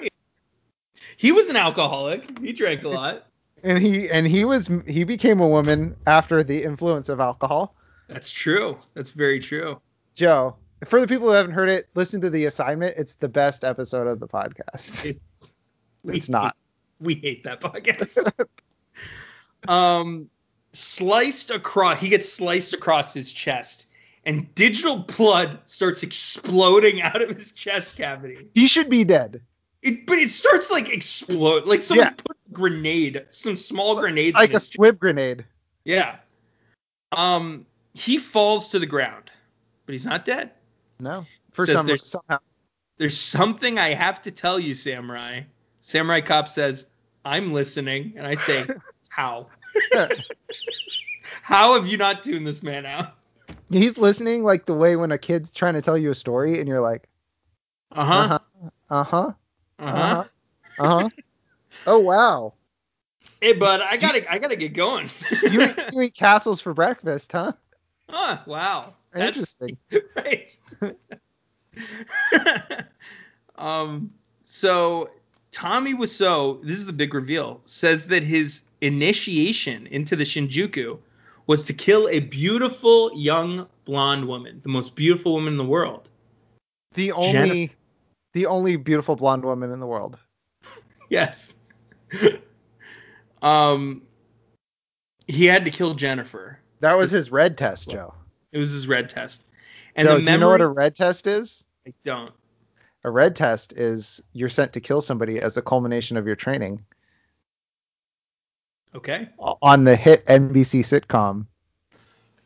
He 1.17 1.31
was 1.31 1.49
an 1.49 1.55
alcoholic. 1.57 2.39
He 2.39 2.53
drank 2.53 2.83
a 2.83 2.89
lot. 2.89 3.27
and 3.63 3.77
he 3.79 4.09
and 4.09 4.25
he 4.25 4.45
was 4.45 4.69
he 4.87 5.03
became 5.03 5.39
a 5.41 5.47
woman 5.47 5.95
after 6.07 6.43
the 6.43 6.63
influence 6.63 7.09
of 7.09 7.19
alcohol. 7.19 7.75
That's 8.07 8.31
true. 8.31 8.77
That's 8.93 9.11
very 9.11 9.39
true. 9.39 9.81
Joe, 10.15 10.55
for 10.85 10.99
the 11.01 11.07
people 11.07 11.27
who 11.27 11.33
haven't 11.33 11.51
heard 11.53 11.69
it, 11.69 11.89
listen 11.93 12.21
to 12.21 12.29
the 12.29 12.45
assignment. 12.45 12.95
It's 12.97 13.15
the 13.15 13.29
best 13.29 13.63
episode 13.63 14.07
of 14.07 14.19
the 14.19 14.27
podcast. 14.27 15.05
It- 15.05 15.21
we 16.03 16.15
It's 16.15 16.29
not. 16.29 16.43
hate- 16.45 16.53
we 17.05 17.13
hate 17.15 17.43
that 17.43 17.59
podcast. 17.59 18.31
um, 19.67 20.29
sliced 20.73 21.49
across. 21.51 21.99
He 21.99 22.09
gets 22.09 22.31
sliced 22.31 22.73
across 22.73 23.13
his 23.13 23.31
chest, 23.31 23.87
and 24.25 24.53
digital 24.55 24.97
blood 24.97 25.59
starts 25.65 26.03
exploding 26.03 27.01
out 27.03 27.21
of 27.21 27.29
his 27.35 27.51
chest 27.51 27.97
cavity. 27.97 28.47
He 28.53 28.67
should 28.67 28.89
be 28.89 29.03
dead. 29.03 29.41
It, 29.81 30.05
but 30.05 30.17
it 30.17 30.29
starts 30.29 30.69
like 30.69 30.89
explode, 30.89 31.65
like 31.65 31.81
someone 31.81 32.07
Yeah. 32.07 32.11
put 32.11 32.35
a 32.49 32.53
grenade, 32.53 33.25
some 33.29 33.55
small 33.55 33.95
grenades. 33.95 34.35
Like 34.35 34.53
a 34.53 34.59
squib 34.59 34.99
grenade. 34.99 35.45
Yeah. 35.85 36.17
Um, 37.13 37.65
he 37.93 38.17
falls 38.17 38.69
to 38.69 38.79
the 38.79 38.85
ground, 38.85 39.31
but 39.85 39.93
he's 39.93 40.05
not 40.05 40.25
dead. 40.25 40.51
No. 40.99 41.25
For 41.51 41.65
some 41.65 41.85
there's- 41.87 42.05
somehow. 42.05 42.39
There's 42.97 43.17
something 43.17 43.79
I 43.79 43.89
have 43.93 44.21
to 44.23 44.31
tell 44.31 44.59
you, 44.59 44.75
Samurai. 44.75 45.43
Samurai 45.79 46.19
Cop 46.19 46.49
says, 46.49 46.85
I'm 47.23 47.53
listening, 47.53 48.15
and 48.17 48.27
I 48.27 48.35
say, 48.35 48.65
how? 49.07 49.47
how 51.41 51.73
have 51.75 51.87
you 51.87 51.97
not 51.97 52.23
tuned 52.23 52.45
this 52.47 52.63
man 52.63 52.85
out? 52.85 53.13
He's 53.69 53.97
listening 53.97 54.43
like 54.43 54.65
the 54.65 54.73
way 54.73 54.95
when 54.95 55.11
a 55.11 55.17
kid's 55.17 55.51
trying 55.51 55.75
to 55.75 55.81
tell 55.81 55.97
you 55.97 56.11
a 56.11 56.15
story 56.15 56.59
and 56.59 56.67
you're 56.67 56.81
like, 56.81 57.07
Uh 57.91 58.05
huh. 58.05 58.39
uh 58.89 59.03
huh, 59.03 59.31
Uh 59.79 59.83
uh 59.83 59.91
huh. 59.91 60.23
huh, 60.23 60.23
uh 60.77 61.01
huh. 61.03 61.09
oh 61.87 61.99
wow, 61.99 62.53
Hey, 63.41 63.53
bud, 63.53 63.79
I 63.81 63.97
gotta, 63.97 64.21
I 64.31 64.37
gotta 64.39 64.55
get 64.55 64.73
going. 64.73 65.09
you 65.49 65.61
eat, 65.63 65.75
you 65.93 66.01
eat 66.01 66.13
castles 66.15 66.59
for 66.61 66.73
breakfast, 66.73 67.31
huh? 67.31 67.53
Huh, 68.09 68.39
wow. 68.45 68.93
That's- 69.13 69.29
Interesting. 69.29 69.77
right. 70.15 70.57
um, 73.55 74.11
so 74.45 75.09
Tommy 75.51 75.93
Wiseau, 75.93 76.61
this 76.63 76.77
is 76.77 76.85
the 76.85 76.93
big 76.93 77.13
reveal, 77.13 77.61
says 77.65 78.07
that 78.07 78.23
his 78.23 78.63
initiation 78.81 79.87
into 79.87 80.15
the 80.15 80.23
Shinjuku 80.23 80.99
was 81.47 81.63
to 81.65 81.73
kill 81.73 82.07
a 82.09 82.19
beautiful 82.19 83.11
young 83.15 83.67
blonde 83.85 84.25
woman, 84.25 84.59
the 84.63 84.69
most 84.69 84.95
beautiful 84.95 85.33
woman 85.33 85.53
in 85.53 85.57
the 85.57 85.65
world. 85.65 86.09
The 86.93 87.11
only, 87.11 87.71
the 88.33 88.45
only 88.45 88.75
beautiful 88.75 89.15
blonde 89.15 89.43
woman 89.43 89.71
in 89.71 89.79
the 89.79 89.87
world. 89.87 90.17
Yes. 91.11 91.55
um, 93.41 94.03
he 95.25 95.45
had 95.45 95.65
to 95.65 95.71
kill 95.71 95.95
Jennifer. 95.95 96.59
That 96.81 96.99
was 96.99 97.09
his 97.09 97.31
red 97.31 97.57
test, 97.57 97.89
Joe. 97.89 98.13
It 98.51 98.59
was 98.59 98.69
his 98.69 98.87
red 98.87 99.09
test. 99.09 99.43
And 99.95 100.07
Joe, 100.07 100.19
the 100.19 100.25
do 100.25 100.31
you 100.31 100.37
know 100.37 100.49
what 100.49 100.61
a 100.61 100.67
red 100.67 100.95
test 100.95 101.25
is? 101.25 101.65
I 101.87 101.95
don't. 102.05 102.31
A 103.03 103.09
red 103.09 103.35
test 103.35 103.73
is 103.73 104.21
you're 104.33 104.49
sent 104.49 104.73
to 104.73 104.81
kill 104.81 105.01
somebody 105.01 105.41
as 105.41 105.57
a 105.57 105.63
culmination 105.63 106.15
of 106.15 106.27
your 106.27 106.35
training 106.35 106.85
Okay. 108.95 109.29
on 109.39 109.83
the 109.83 109.95
hit 109.95 110.25
NBC 110.25 110.81
sitcom 110.81 111.45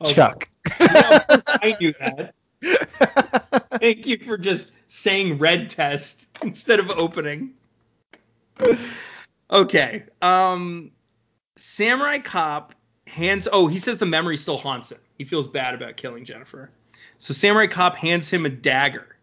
Okay. 0.03 0.13
Chuck. 0.13 0.49
I 0.79 1.75
knew 1.79 1.93
that. 1.99 2.33
Thank 3.79 4.05
you 4.05 4.17
for 4.17 4.37
just 4.37 4.73
saying 4.87 5.37
red 5.37 5.69
test 5.69 6.27
instead 6.41 6.79
of 6.79 6.89
opening. 6.91 7.53
Okay. 9.49 10.03
Um 10.21 10.91
Samurai 11.55 12.19
Cop 12.19 12.73
hands 13.07 13.47
oh, 13.51 13.67
he 13.67 13.79
says 13.79 13.97
the 13.97 14.05
memory 14.05 14.37
still 14.37 14.57
haunts 14.57 14.91
him. 14.91 14.99
He 15.17 15.25
feels 15.25 15.47
bad 15.47 15.73
about 15.73 15.97
killing 15.97 16.25
Jennifer. 16.25 16.71
So 17.17 17.33
Samurai 17.33 17.67
Cop 17.67 17.95
hands 17.95 18.29
him 18.29 18.45
a 18.45 18.49
dagger 18.49 19.17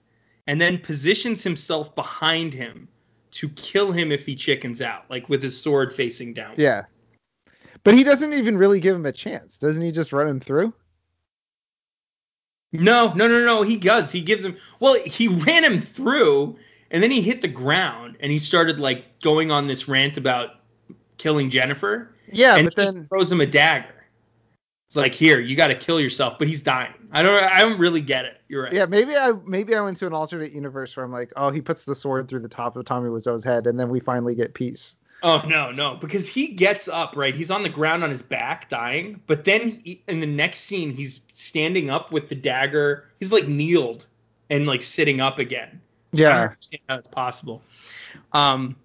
and 0.47 0.61
then 0.61 0.79
positions 0.79 1.43
himself 1.43 1.95
behind 1.95 2.55
him 2.55 2.89
to 3.33 3.49
kill 3.51 3.93
him 3.93 4.11
if 4.11 4.27
he 4.27 4.35
chickens 4.35 4.81
out, 4.81 5.05
like 5.09 5.29
with 5.29 5.43
his 5.43 5.61
sword 5.61 5.93
facing 5.93 6.35
down. 6.35 6.55
yeah. 6.57 6.85
But 7.83 7.95
he 7.95 8.05
doesn't 8.05 8.33
even 8.33 8.59
really 8.59 8.81
give 8.81 8.95
him 8.95 9.07
a 9.07 9.13
chance. 9.13 9.59
Doesn't 9.59 9.83
he 9.83 9.93
just 9.93 10.13
run 10.13 10.29
him 10.29 10.41
through? 10.41 10.73
No, 12.73 13.13
no, 13.15 13.27
no, 13.27 13.45
no. 13.45 13.63
He 13.63 13.77
does. 13.77 14.13
He 14.13 14.21
gives 14.21 14.45
him. 14.45 14.57
Well, 14.79 14.95
he 15.05 15.29
ran 15.29 15.65
him 15.65 15.81
through, 15.81 16.57
and 16.91 17.03
then 17.03 17.11
he 17.11 17.21
hit 17.21 17.43
the 17.43 17.49
ground, 17.49 18.17
and 18.21 18.31
he 18.31 18.39
started 18.39 18.79
like 18.79 19.21
going 19.21 19.51
on 19.51 19.67
this 19.67 19.89
rant 19.89 20.17
about 20.17 20.57
killing 21.17 21.51
Jennifer. 21.51 22.15
Yeah, 22.31 22.57
and 22.57 22.67
but 22.67 22.79
he 22.79 22.91
then 22.93 23.07
throws 23.09 23.33
him 23.33 23.41
a 23.41 23.47
dagger. 23.47 23.95
It's 24.87 24.97
like 24.97 25.15
here, 25.15 25.41
you 25.41 25.57
got 25.57 25.69
to 25.69 25.75
kill 25.75 26.01
yourself, 26.01 26.39
but 26.39 26.49
he's 26.49 26.63
dying. 26.63 26.95
I 27.13 27.23
don't. 27.23 27.43
I 27.43 27.61
don't 27.61 27.79
really 27.79 28.01
get 28.01 28.25
it. 28.25 28.41
You're 28.49 28.65
right. 28.65 28.73
yeah, 28.73 28.87
maybe 28.87 29.17
I 29.17 29.33
maybe 29.47 29.75
I 29.75 29.81
went 29.81 29.97
to 29.99 30.07
an 30.07 30.13
alternate 30.13 30.53
universe 30.53 30.97
where 30.97 31.05
I'm 31.05 31.13
like, 31.13 31.33
oh, 31.37 31.51
he 31.51 31.61
puts 31.61 31.85
the 31.85 31.95
sword 31.95 32.29
through 32.29 32.41
the 32.41 32.49
top 32.49 32.77
of 32.77 32.85
Tommy 32.85 33.09
Wiseau's 33.09 33.45
head, 33.45 33.67
and 33.67 33.79
then 33.79 33.89
we 33.89 34.01
finally 34.01 34.35
get 34.35 34.55
peace. 34.55 34.97
Oh 35.23 35.43
no, 35.47 35.71
no, 35.71 35.97
because 35.97 36.29
he 36.29 36.49
gets 36.49 36.89
up, 36.89 37.15
right? 37.17 37.35
He's 37.35 37.51
on 37.51 37.63
the 37.63 37.69
ground 37.69 38.03
on 38.03 38.11
his 38.11 38.23
back, 38.23 38.69
dying. 38.69 39.21
But 39.27 39.45
then 39.45 39.81
he, 39.85 40.03
in 40.09 40.21
the 40.21 40.27
next 40.27 40.61
scene, 40.61 40.93
he's 40.93 41.21
standing 41.33 41.91
up 41.91 42.11
with 42.11 42.29
the 42.29 42.35
dagger. 42.35 43.09
He's 43.19 43.31
like 43.31 43.47
kneeled 43.47 44.07
and 44.49 44.67
like 44.67 44.83
sitting 44.83 45.21
up 45.21 45.39
again. 45.39 45.81
I 46.15 46.19
Yeah. 46.19 46.41
understand 46.43 46.83
how 46.89 46.97
it's 46.97 47.09
possible. 47.09 47.63
Um, 48.33 48.77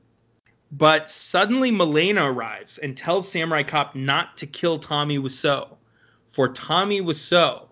but 0.71 1.09
suddenly 1.09 1.71
Milena 1.71 2.29
arrives 2.31 2.77
and 2.79 2.97
tells 2.97 3.31
Samurai 3.31 3.63
Cop 3.63 3.95
not 3.95 4.35
to 4.37 4.45
kill 4.45 4.77
Tommy 4.77 5.17
Wiseau, 5.17 5.77
for 6.31 6.49
Tommy 6.49 7.01
Wiseau 7.01 7.67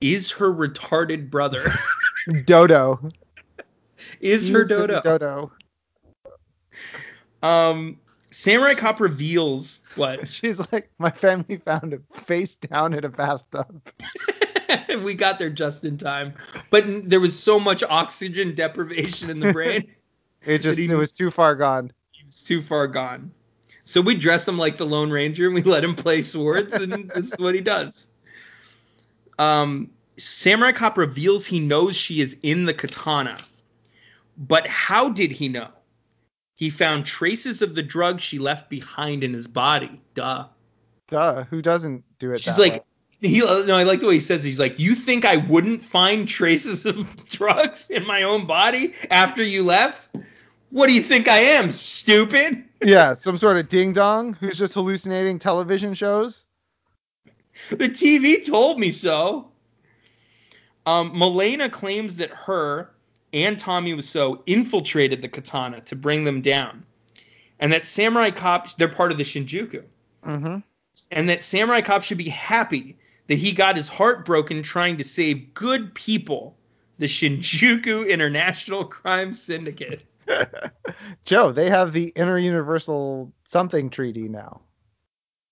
is 0.00 0.30
her 0.32 0.52
retarded 0.52 1.30
brother. 1.30 1.72
Dodo. 2.44 3.10
is 4.20 4.48
her 4.48 4.64
dodo. 4.64 5.00
Dodo. 5.00 5.52
Um, 7.42 7.98
Samurai 8.30 8.74
Cop 8.74 9.00
reveals 9.00 9.80
what 9.96 10.30
She's 10.30 10.60
like, 10.72 10.90
my 10.98 11.10
family 11.10 11.58
found 11.58 11.92
him 11.92 12.04
face 12.12 12.54
down 12.56 12.94
in 12.94 13.04
a 13.04 13.08
bathtub. 13.08 13.82
we 15.02 15.14
got 15.14 15.38
there 15.38 15.50
just 15.50 15.84
in 15.84 15.96
time, 15.96 16.34
but 16.70 16.84
there 17.08 17.20
was 17.20 17.38
so 17.38 17.58
much 17.58 17.82
oxygen 17.82 18.54
deprivation 18.54 19.30
in 19.30 19.40
the 19.40 19.52
brain. 19.52 19.94
It 20.44 20.58
just 20.58 20.78
he- 20.78 20.86
it 20.86 20.94
was 20.94 21.12
too 21.12 21.30
far 21.30 21.54
gone. 21.54 21.92
he 22.10 22.24
was 22.24 22.42
too 22.42 22.62
far 22.62 22.86
gone. 22.86 23.32
So 23.84 24.00
we 24.02 24.14
dress 24.14 24.46
him 24.46 24.58
like 24.58 24.76
the 24.76 24.84
Lone 24.84 25.10
Ranger 25.10 25.46
and 25.46 25.54
we 25.54 25.62
let 25.62 25.82
him 25.82 25.94
play 25.94 26.22
swords, 26.22 26.74
and 26.74 27.10
this 27.10 27.32
is 27.32 27.38
what 27.38 27.54
he 27.54 27.62
does. 27.62 28.08
Um, 29.38 29.90
Samurai 30.18 30.72
Cop 30.72 30.98
reveals 30.98 31.46
he 31.46 31.60
knows 31.60 31.96
she 31.96 32.20
is 32.20 32.36
in 32.42 32.66
the 32.66 32.74
katana. 32.74 33.38
But 34.36 34.66
how 34.66 35.08
did 35.08 35.32
he 35.32 35.48
know? 35.48 35.68
He 36.58 36.70
found 36.70 37.06
traces 37.06 37.62
of 37.62 37.76
the 37.76 37.84
drug 37.84 38.20
she 38.20 38.40
left 38.40 38.68
behind 38.68 39.22
in 39.22 39.32
his 39.32 39.46
body. 39.46 40.00
Duh. 40.14 40.46
Duh. 41.06 41.44
Who 41.44 41.62
doesn't 41.62 42.02
do 42.18 42.32
it? 42.32 42.40
She's 42.40 42.56
that 42.56 42.60
like, 42.60 42.72
way? 42.72 43.28
he. 43.28 43.38
No, 43.38 43.76
I 43.76 43.84
like 43.84 44.00
the 44.00 44.08
way 44.08 44.14
he 44.14 44.20
says. 44.20 44.42
He's 44.42 44.58
like, 44.58 44.80
you 44.80 44.96
think 44.96 45.24
I 45.24 45.36
wouldn't 45.36 45.84
find 45.84 46.26
traces 46.26 46.84
of 46.84 47.26
drugs 47.28 47.90
in 47.90 48.04
my 48.08 48.24
own 48.24 48.44
body 48.44 48.94
after 49.08 49.40
you 49.40 49.62
left? 49.62 50.10
What 50.70 50.88
do 50.88 50.94
you 50.94 51.00
think 51.00 51.28
I 51.28 51.38
am, 51.38 51.70
stupid? 51.70 52.64
yeah, 52.82 53.14
some 53.14 53.38
sort 53.38 53.56
of 53.56 53.68
ding 53.68 53.92
dong 53.92 54.32
who's 54.34 54.58
just 54.58 54.74
hallucinating 54.74 55.38
television 55.38 55.94
shows. 55.94 56.44
The 57.70 57.88
TV 57.88 58.44
told 58.44 58.80
me 58.80 58.90
so. 58.90 59.52
Um, 60.86 61.16
Milena 61.16 61.68
claims 61.70 62.16
that 62.16 62.30
her 62.30 62.90
and 63.32 63.58
Tommy 63.58 63.92
Wiseau 63.94 64.42
infiltrated 64.46 65.22
the 65.22 65.28
katana 65.28 65.80
to 65.82 65.96
bring 65.96 66.24
them 66.24 66.40
down, 66.40 66.84
and 67.60 67.72
that 67.72 67.86
Samurai 67.86 68.30
Cop 68.30 68.76
they're 68.76 68.88
part 68.88 69.12
of 69.12 69.18
the 69.18 69.24
Shinjuku, 69.24 69.82
Mm-hmm. 70.24 70.56
and 71.10 71.28
that 71.28 71.42
Samurai 71.42 71.80
Cop 71.80 72.02
should 72.02 72.18
be 72.18 72.28
happy 72.28 72.96
that 73.28 73.36
he 73.38 73.52
got 73.52 73.76
his 73.76 73.88
heart 73.88 74.24
broken 74.24 74.62
trying 74.62 74.96
to 74.96 75.04
save 75.04 75.52
good 75.54 75.94
people, 75.94 76.56
the 76.98 77.06
Shinjuku 77.06 78.08
International 78.10 78.84
Crime 78.84 79.34
Syndicate. 79.34 80.04
Joe, 81.24 81.52
they 81.52 81.68
have 81.70 81.92
the 81.92 82.12
interuniversal 82.16 83.30
something 83.44 83.90
treaty 83.90 84.28
now. 84.28 84.60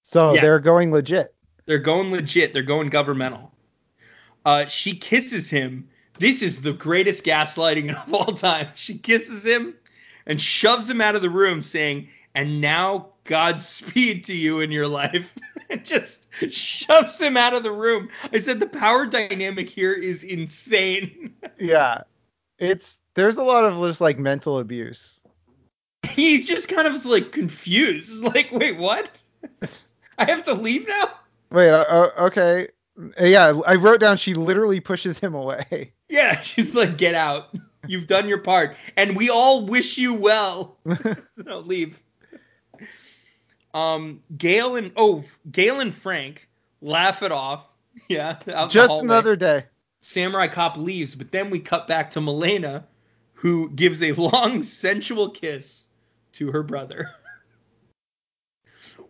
So 0.03 0.35
Yes. 0.35 0.43
they're 0.43 0.61
going 0.61 0.93
legit. 0.93 1.35
They're 1.67 1.79
going 1.79 2.11
legit. 2.13 2.53
They're 2.53 2.63
going 2.63 2.89
governmental. 2.89 3.53
Uh, 4.45 4.67
she 4.67 4.95
kisses 4.95 5.51
him. 5.51 5.89
This 6.19 6.43
is 6.43 6.63
the 6.63 6.73
greatest 6.73 7.25
gaslighting 7.25 7.95
of 8.07 8.15
all 8.15 8.33
time. 8.33 8.69
She 8.75 8.99
kisses 8.99 9.45
him 9.45 9.75
and 10.27 10.41
shoves 10.41 10.89
him 10.89 11.01
out 11.01 11.15
of 11.15 11.23
the 11.23 11.31
room, 11.31 11.63
saying, 11.63 12.09
"And 12.35 12.61
now 12.61 13.09
Godspeed 13.25 14.25
to 14.27 14.35
you 14.35 14.61
in 14.61 14.71
your 14.71 14.87
life." 14.89 15.33
and 15.71 15.85
just 15.85 16.29
shoves 16.51 17.21
him 17.21 17.37
out 17.37 17.55
of 17.55 17.63
the 17.63 17.73
room. 17.73 18.09
I 18.33 18.39
said 18.39 18.61
the 18.61 18.67
power 18.67 19.07
dynamic 19.07 19.69
here 19.69 19.93
is 19.93 20.23
insane. 20.25 21.35
Yeah. 21.59 22.03
It's 22.59 22.99
there's 23.15 23.37
a 23.39 23.43
lot 23.43 23.65
of 23.65 23.75
just 23.89 24.01
like 24.01 24.19
mental 24.19 24.59
abuse. 24.59 25.21
he 26.03 26.41
just 26.41 26.69
kind 26.69 26.87
of 26.87 27.05
like 27.07 27.33
confused. 27.33 28.23
Like, 28.23 28.53
wait, 28.53 28.77
what? 28.77 29.11
I 30.19 30.31
have 30.31 30.43
to 30.45 30.55
leave 30.55 30.87
now? 30.87 31.11
Wait, 31.51 31.71
uh, 31.71 31.85
uh, 31.89 32.11
okay. 32.27 32.69
Yeah, 33.21 33.61
I 33.67 33.75
wrote 33.77 34.01
down 34.01 34.17
she 34.17 34.35
literally 34.35 34.81
pushes 34.81 35.19
him 35.19 35.35
away. 35.35 35.93
Yeah, 36.09 36.41
she's 36.41 36.73
like, 36.73 36.99
get 36.99 37.17
out. 37.17 37.53
You've 37.89 38.07
done 38.07 38.29
your 38.29 38.39
part, 38.39 38.77
and 38.97 39.17
we 39.17 39.29
all 39.29 39.67
wish 39.67 39.99
you 39.99 40.15
well. 40.15 40.79
no, 41.37 41.59
leave. 41.59 42.01
Um, 43.75 44.23
Gail 44.39 44.77
and 44.77 44.93
oh, 44.95 45.25
Gail 45.51 45.81
and 45.81 45.93
Frank 45.93 46.49
laugh 46.81 47.25
it 47.25 47.33
off. 47.33 47.67
Yeah, 48.09 48.29
out 48.29 48.47
in 48.47 48.55
the 48.55 48.67
Just 48.69 49.03
another 49.03 49.35
day. 49.35 49.65
Samurai 49.99 50.47
Cop 50.47 50.77
leaves, 50.77 51.17
but 51.17 51.33
then 51.33 51.51
we 51.51 51.59
cut 51.59 51.89
back 51.89 52.13
to 52.13 52.21
Milena, 52.21 52.87
who 53.33 53.71
gives 53.71 54.01
a 54.01 54.13
long, 54.13 54.63
sensual 54.63 55.31
kiss 55.31 55.89
to 56.35 56.53
her 56.53 56.63
brother. 56.63 57.11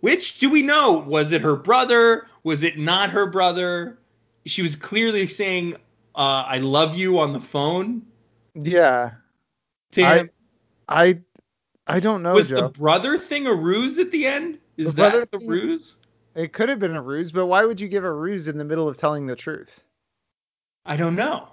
Which 0.01 0.39
do 0.39 0.51
we 0.51 0.63
know? 0.63 0.93
Was 0.93 1.33
it 1.33 1.43
her 1.43 1.57
brother? 1.57 2.27
Was 2.47 2.63
it 2.63 2.79
not 2.79 3.11
her 3.11 3.29
brother? 3.29 3.99
She 4.45 4.63
was 4.63 4.77
clearly 4.77 5.27
saying, 5.27 5.75
uh, 6.15 6.45
"I 6.47 6.59
love 6.59 6.97
you" 6.97 7.19
on 7.19 7.33
the 7.33 7.41
phone 7.41 8.07
Yeah. 8.55 9.15
to 9.91 10.03
I- 10.03 10.17
him. 10.19 10.31
I 10.89 11.21
I 11.89 11.99
don't 11.99 12.23
know, 12.23 12.35
Was 12.35 12.49
Joe. 12.51 12.61
the 12.63 12.69
brother 12.69 13.19
thing 13.19 13.49
a 13.49 13.53
ruse 13.55 13.99
at 13.99 14.13
the 14.13 14.27
end? 14.27 14.61
Is 14.77 14.95
The 14.95 15.03
that 15.11 15.31
the 15.33 15.39
thing- 15.39 15.49
ruse? 15.49 15.97
It 16.37 16.53
could 16.53 16.69
have 16.69 16.79
been 16.79 16.95
a 16.95 17.03
ruse, 17.03 17.33
but 17.33 17.47
why 17.47 17.65
would 17.65 17.81
you 17.81 17.89
give 17.89 18.05
a 18.05 18.13
ruse 18.13 18.47
in 18.47 18.59
the 18.59 18.65
middle 18.65 18.89
of 18.89 18.97
telling 18.97 19.27
the 19.27 19.35
truth? 19.35 19.81
I 20.85 20.97
don't 20.97 21.17
know. 21.17 21.49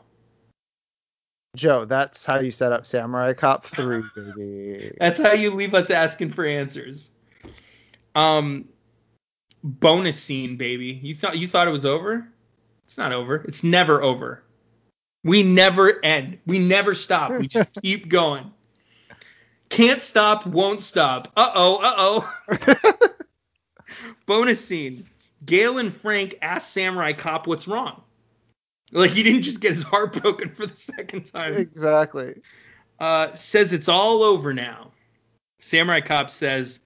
Joe, 1.56 1.86
that's 1.86 2.24
how 2.24 2.40
you 2.40 2.52
set 2.52 2.72
up 2.72 2.86
Samurai 2.86 3.34
Cop 3.34 3.66
3, 3.66 4.04
baby. 4.16 4.96
That's 5.00 5.18
how 5.20 5.34
you 5.34 5.50
leave 5.50 5.74
us 5.74 5.90
asking 5.90 6.30
for 6.32 6.46
answers. 6.46 7.10
Um, 8.14 8.70
bonus 9.64 10.22
scene, 10.22 10.58
baby. 10.58 11.00
You 11.02 11.16
thought 11.16 11.38
you 11.38 11.48
thought 11.48 11.68
it 11.68 11.72
was 11.72 11.86
over? 11.86 12.28
It's 12.86 12.98
not 12.98 13.12
over. 13.12 13.36
It's 13.48 13.64
never 13.64 14.04
over. 14.04 14.44
We 15.24 15.42
never 15.42 16.04
end. 16.04 16.40
We 16.46 16.60
never 16.60 16.94
stop. 16.94 17.32
We 17.32 17.48
just 17.48 17.74
keep 17.82 18.10
going. 18.10 18.52
Can't 19.70 20.02
stop, 20.02 20.46
won't 20.46 20.82
stop. 20.82 21.32
Uh 21.36 21.52
oh, 21.56 21.78
uh 21.78 21.96
oh. 21.98 23.10
bonus 24.26 24.64
scene. 24.64 25.08
Gail 25.46 25.78
and 25.78 25.94
Frank 25.94 26.36
ask 26.42 26.68
Samurai 26.68 27.14
Cop 27.14 27.48
what's 27.48 27.68
wrong. 27.68 28.02
Like 28.92 29.12
he 29.12 29.24
didn't 29.24 29.42
just 29.42 29.60
get 29.60 29.72
his 29.72 29.84
heart 29.84 30.22
broken 30.22 30.50
for 30.50 30.68
the 30.68 30.76
second 30.76 31.26
time 31.26 31.56
exactly. 31.56 32.42
uh, 33.00 33.34
says 33.34 33.74
it's 33.74 33.90
all 33.90 34.22
over 34.22 34.54
now. 34.54 34.92
Samurai 35.60 36.02
Cop 36.02 36.30
says 36.30 36.80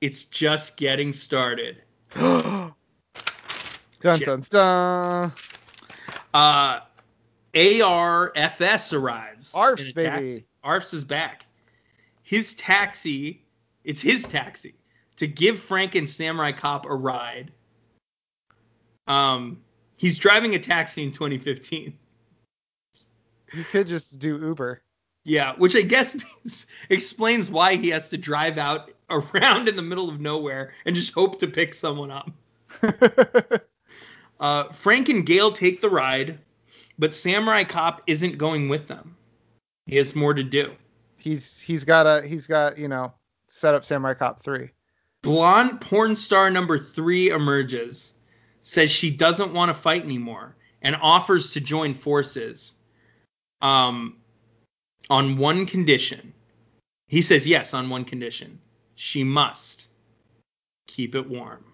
it's 0.00 0.24
just 0.24 0.76
getting 0.76 1.12
started. 1.12 1.82
dun 2.18 2.74
dun 4.00 4.46
dun. 4.48 5.32
Uh, 6.32 6.80
ARFS 7.54 8.92
arrives. 8.92 9.52
Arfs, 9.52 9.92
baby. 9.92 10.08
taxi. 10.08 10.46
Arfs 10.64 10.94
is 10.94 11.04
back. 11.04 11.46
His 12.22 12.54
taxi, 12.54 13.42
it's 13.84 14.00
his 14.00 14.26
taxi, 14.26 14.74
to 15.16 15.26
give 15.26 15.58
Frank 15.58 15.94
and 15.94 16.08
Samurai 16.08 16.52
Cop 16.52 16.86
a 16.86 16.94
ride. 16.94 17.52
Um, 19.06 19.60
he's 19.96 20.18
driving 20.18 20.54
a 20.54 20.58
taxi 20.58 21.02
in 21.02 21.12
2015. 21.12 21.92
You 23.52 23.64
could 23.64 23.86
just 23.86 24.18
do 24.18 24.38
Uber. 24.38 24.82
Yeah, 25.24 25.54
which 25.56 25.74
I 25.74 25.82
guess 25.82 26.14
means, 26.44 26.66
explains 26.90 27.50
why 27.50 27.76
he 27.76 27.88
has 27.90 28.10
to 28.10 28.18
drive 28.18 28.58
out 28.58 28.90
around 29.10 29.68
in 29.68 29.76
the 29.76 29.82
middle 29.82 30.08
of 30.08 30.20
nowhere 30.20 30.72
and 30.84 30.94
just 30.94 31.12
hope 31.12 31.38
to 31.40 31.46
pick 31.46 31.74
someone 31.74 32.10
up. 32.10 32.30
Uh, 34.40 34.70
Frank 34.72 35.08
and 35.08 35.24
Gail 35.24 35.52
take 35.52 35.80
the 35.80 35.88
ride, 35.88 36.38
but 36.98 37.14
Samurai 37.14 37.64
Cop 37.64 38.02
isn't 38.06 38.36
going 38.36 38.68
with 38.68 38.88
them. 38.88 39.16
He 39.86 39.96
has 39.96 40.14
more 40.14 40.34
to 40.34 40.42
do. 40.42 40.72
he's 41.16 41.60
he's 41.60 41.84
got 41.84 42.06
a 42.06 42.26
he's 42.26 42.46
got 42.46 42.76
you 42.76 42.88
know 42.88 43.14
set 43.48 43.74
up 43.74 43.84
Samurai 43.84 44.14
Cop 44.14 44.42
3. 44.42 44.70
Blonde 45.22 45.80
porn 45.80 46.16
star 46.16 46.50
number 46.50 46.78
three 46.78 47.30
emerges, 47.30 48.12
says 48.62 48.90
she 48.90 49.10
doesn't 49.10 49.54
want 49.54 49.70
to 49.70 49.74
fight 49.74 50.02
anymore, 50.02 50.56
and 50.82 50.96
offers 51.00 51.52
to 51.52 51.60
join 51.60 51.94
forces. 51.94 52.74
Um, 53.62 54.18
on 55.10 55.36
one 55.36 55.66
condition. 55.66 56.32
He 57.08 57.20
says 57.20 57.46
yes 57.46 57.74
on 57.74 57.90
one 57.90 58.04
condition. 58.04 58.58
She 58.94 59.24
must 59.24 59.88
keep 60.86 61.14
it 61.14 61.28
warm. 61.28 61.64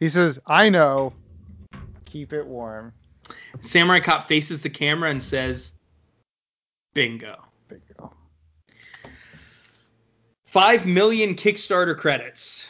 He 0.00 0.08
says, 0.08 0.38
"I 0.46 0.68
know. 0.70 1.12
Keep 2.04 2.32
it 2.32 2.46
warm." 2.46 2.92
Samurai 3.60 4.00
Cop 4.00 4.26
faces 4.28 4.60
the 4.60 4.70
camera 4.70 5.10
and 5.10 5.22
says, 5.22 5.72
"Bingo." 6.94 7.44
Bingo. 7.68 8.12
Five 10.46 10.86
million 10.86 11.34
Kickstarter 11.34 11.96
credits. 11.96 12.68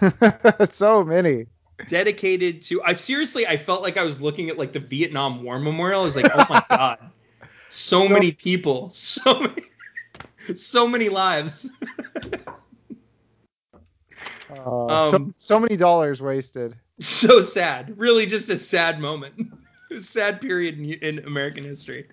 so 0.70 1.04
many. 1.04 1.46
dedicated 1.88 2.62
to 2.62 2.82
I 2.82 2.94
seriously 2.94 3.46
I 3.46 3.56
felt 3.56 3.82
like 3.82 3.96
I 3.96 4.02
was 4.02 4.20
looking 4.20 4.48
at 4.48 4.58
like 4.58 4.72
the 4.72 4.80
Vietnam 4.80 5.42
War 5.42 5.58
Memorial. 5.58 6.00
I 6.00 6.04
was 6.04 6.16
like, 6.16 6.30
oh 6.34 6.46
my 6.48 6.64
god. 6.70 6.98
So 7.68 8.02
So- 8.02 8.08
many 8.08 8.32
people, 8.32 8.90
so 8.92 9.40
many 9.40 9.62
so 10.54 10.88
many 10.88 11.08
lives. 11.08 11.68
Uh, 14.50 15.10
so, 15.10 15.16
Um, 15.16 15.34
so 15.36 15.60
many 15.60 15.76
dollars 15.76 16.22
wasted. 16.22 16.74
so 17.00 17.42
sad. 17.42 17.92
Really 17.98 18.24
just 18.26 18.48
a 18.48 18.56
sad 18.56 18.98
moment. 18.98 19.34
sad 20.00 20.40
period 20.40 20.78
in, 20.78 20.92
in 20.94 21.18
American 21.26 21.64
history. 21.64 22.08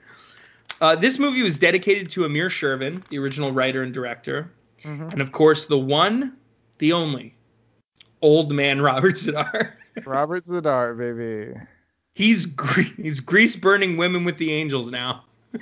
Uh, 0.82 0.96
this 0.96 1.18
movie 1.18 1.44
was 1.44 1.58
dedicated 1.58 2.10
to 2.10 2.26
Amir 2.26 2.50
Shervan, 2.50 3.08
the 3.08 3.18
original 3.20 3.52
writer 3.54 3.84
and 3.84 3.94
director, 3.94 4.52
Mhm. 4.84 5.14
and 5.14 5.22
of 5.22 5.32
course 5.32 5.68
the 5.68 5.78
one, 5.78 6.36
the 6.80 6.92
only, 6.92 7.34
old 8.22 8.52
man 8.52 8.82
Robert 8.82 9.14
Z'Dar. 9.16 9.72
Robert 10.06 10.44
Z'Dar, 10.46 10.98
baby. 10.98 11.58
He's 12.16 12.46
gre- 12.46 12.82
he's 12.98 13.22
grease 13.22 13.56
burning 13.56 13.96
women 13.96 14.26
with 14.26 14.38
the 14.38 14.52
angels 14.52 14.92
now. 14.92 15.24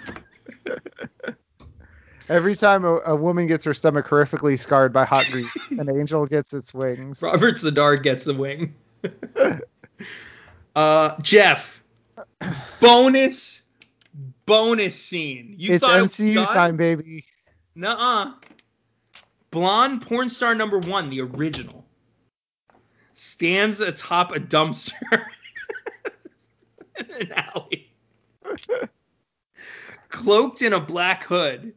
Every 2.29 2.55
time 2.55 2.85
a, 2.85 2.99
a 3.05 3.15
woman 3.15 3.47
gets 3.47 3.65
her 3.65 3.73
stomach 3.73 4.07
horrifically 4.07 4.57
scarred 4.57 4.93
by 4.93 5.03
hot 5.03 5.25
grease, 5.25 5.51
an 5.71 5.89
angel 5.99 6.25
gets 6.25 6.53
its 6.53 6.73
wings. 6.73 7.21
Robert 7.21 7.55
Z'Dar 7.55 8.01
gets 8.01 8.23
the 8.23 8.33
wing. 8.33 8.75
uh, 10.75 11.21
Jeff, 11.21 11.83
bonus, 12.79 13.61
bonus 14.45 14.95
scene. 14.95 15.55
You 15.57 15.75
it's 15.75 15.85
thought 15.85 15.97
it 15.97 16.01
was 16.03 16.13
MCU 16.13 16.35
done? 16.35 16.47
time, 16.47 16.77
baby. 16.77 17.25
Nuh-uh. 17.75 18.33
Blonde 19.51 20.01
porn 20.01 20.29
star 20.29 20.55
number 20.55 20.79
one, 20.79 21.09
the 21.09 21.21
original, 21.21 21.85
stands 23.13 23.81
atop 23.81 24.35
a 24.35 24.39
dumpster 24.39 25.25
in 26.97 27.11
an 27.11 27.31
alley, 27.33 27.91
cloaked 30.13 30.61
in 30.61 30.71
a 30.71 30.79
black 30.79 31.23
hood. 31.25 31.73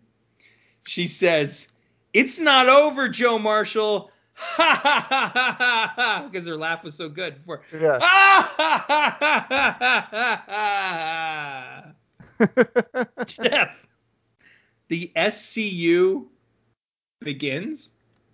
She 0.87 1.09
says, 1.09 1.67
"It's 2.13 2.39
not 2.39 2.69
over, 2.69 3.09
Joe 3.09 3.41
Marshall." 3.41 4.13
Ha 4.39 4.81
ha 4.83 5.07
ha 5.09 5.33
ha 5.35 5.57
ha 5.59 5.93
ha! 5.97 6.29
Because 6.31 6.47
her 6.47 6.57
laugh 6.57 6.85
was 6.85 6.95
so 6.95 7.09
good 7.09 7.39
before. 7.39 7.63
Yeah. 7.73 7.99
Ah 8.03 8.55
ha 8.57 8.85
ha 8.87 9.17
ha 9.19 9.77
ha 9.81 10.09
ha 10.13 11.93
ha! 12.39 13.25
Jeff, 13.25 13.87
the 14.89 15.11
SCU 15.17 16.27
begins. 17.21 17.93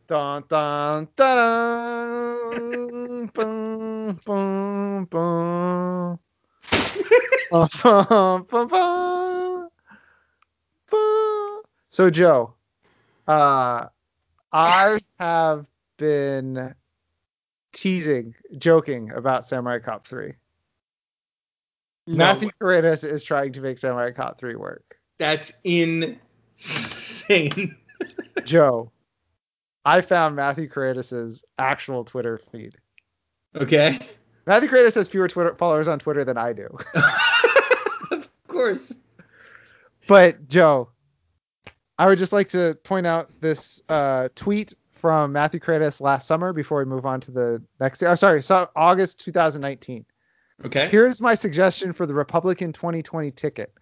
dun 0.09 0.43
dun 0.49 1.09
dun 1.17 2.57
bum, 3.33 4.19
bum, 4.27 5.05
bum. 5.07 6.19
Bum, 7.53 7.69
bum, 7.83 8.47
bum, 8.51 8.69
bum. 8.69 8.69
Bum. 8.69 9.62
So 11.93 12.09
Joe, 12.09 12.55
uh, 13.29 13.87
I 14.51 14.99
have 15.19 15.67
been 15.99 16.75
teasing, 17.75 18.35
joking 18.57 19.11
about 19.11 19.45
Samurai 19.45 19.79
Cop 19.79 20.09
3. 20.09 20.33
Matthew 22.07 22.49
Karedas 22.59 23.05
is 23.05 23.23
trying 23.23 23.53
to 23.53 23.61
make 23.61 23.77
Samurai 23.77 24.11
Cop 24.11 24.39
3 24.39 24.55
work. 24.57 24.97
That's 25.19 25.53
insane. 25.65 26.17
Joe, 28.43 28.91
I 29.85 30.01
found 30.01 30.35
Matthew 30.35 30.71
Karedas' 30.71 31.45
actual 31.59 32.05
Twitter 32.05 32.41
feed. 32.51 32.75
okay. 33.55 33.99
Matthew 34.47 34.71
Karedas 34.71 34.95
has 34.95 35.09
fewer 35.09 35.29
Twitter 35.29 35.55
followers 35.57 35.89
on 35.89 35.99
Twitter 35.99 36.25
than 36.25 36.39
I 36.39 36.55
do. 36.55 36.75
of 38.11 38.31
course. 38.49 38.97
But 40.09 40.49
Joe, 40.49 40.89
I 42.03 42.07
would 42.07 42.19
just 42.19 42.33
like 42.33 42.49
to 42.49 42.77
point 42.83 43.07
out 43.07 43.31
this 43.41 43.81
uh, 43.89 44.29
tweet 44.35 44.75
from 44.91 45.31
Matthew 45.31 45.61
Karedas 45.61 46.01
last 46.01 46.27
summer 46.27 46.53
before 46.53 46.81
we 46.81 46.85
move 46.85 47.07
on 47.07 47.21
to 47.21 47.31
the 47.31 47.63
next. 47.79 48.03
Oh, 48.03 48.17
sorry, 48.17 48.43
so 48.43 48.69
August 48.75 49.21
2019. 49.21 50.05
Okay. 50.65 50.89
Here's 50.89 51.21
my 51.21 51.37
suggestion 51.37 51.93
for 51.93 52.05
the 52.05 52.13
Republican 52.13 52.73
2020 52.73 53.31
ticket. 53.31 53.73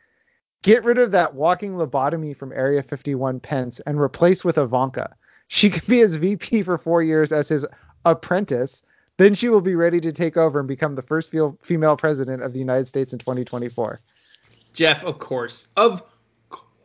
Get 0.60 0.84
rid 0.84 0.98
of 0.98 1.12
that 1.12 1.34
walking 1.34 1.72
lobotomy 1.72 2.36
from 2.36 2.52
Area 2.52 2.82
51 2.82 3.40
Pence 3.40 3.80
and 3.80 3.98
replace 3.98 4.44
with 4.44 4.58
Ivanka. 4.58 5.16
She 5.48 5.70
could 5.70 5.86
be 5.86 6.00
his 6.00 6.16
VP 6.16 6.64
for 6.64 6.76
four 6.76 7.02
years 7.02 7.32
as 7.32 7.48
his 7.48 7.64
apprentice. 8.04 8.82
Then 9.16 9.32
she 9.32 9.48
will 9.48 9.62
be 9.62 9.76
ready 9.76 9.98
to 9.98 10.12
take 10.12 10.36
over 10.36 10.58
and 10.58 10.68
become 10.68 10.94
the 10.94 11.00
first 11.00 11.30
female 11.62 11.96
president 11.96 12.42
of 12.42 12.52
the 12.52 12.58
United 12.58 12.86
States 12.86 13.14
in 13.14 13.18
2024. 13.18 13.98
Jeff, 14.74 15.04
of 15.04 15.18
course. 15.18 15.68
Of 15.74 16.02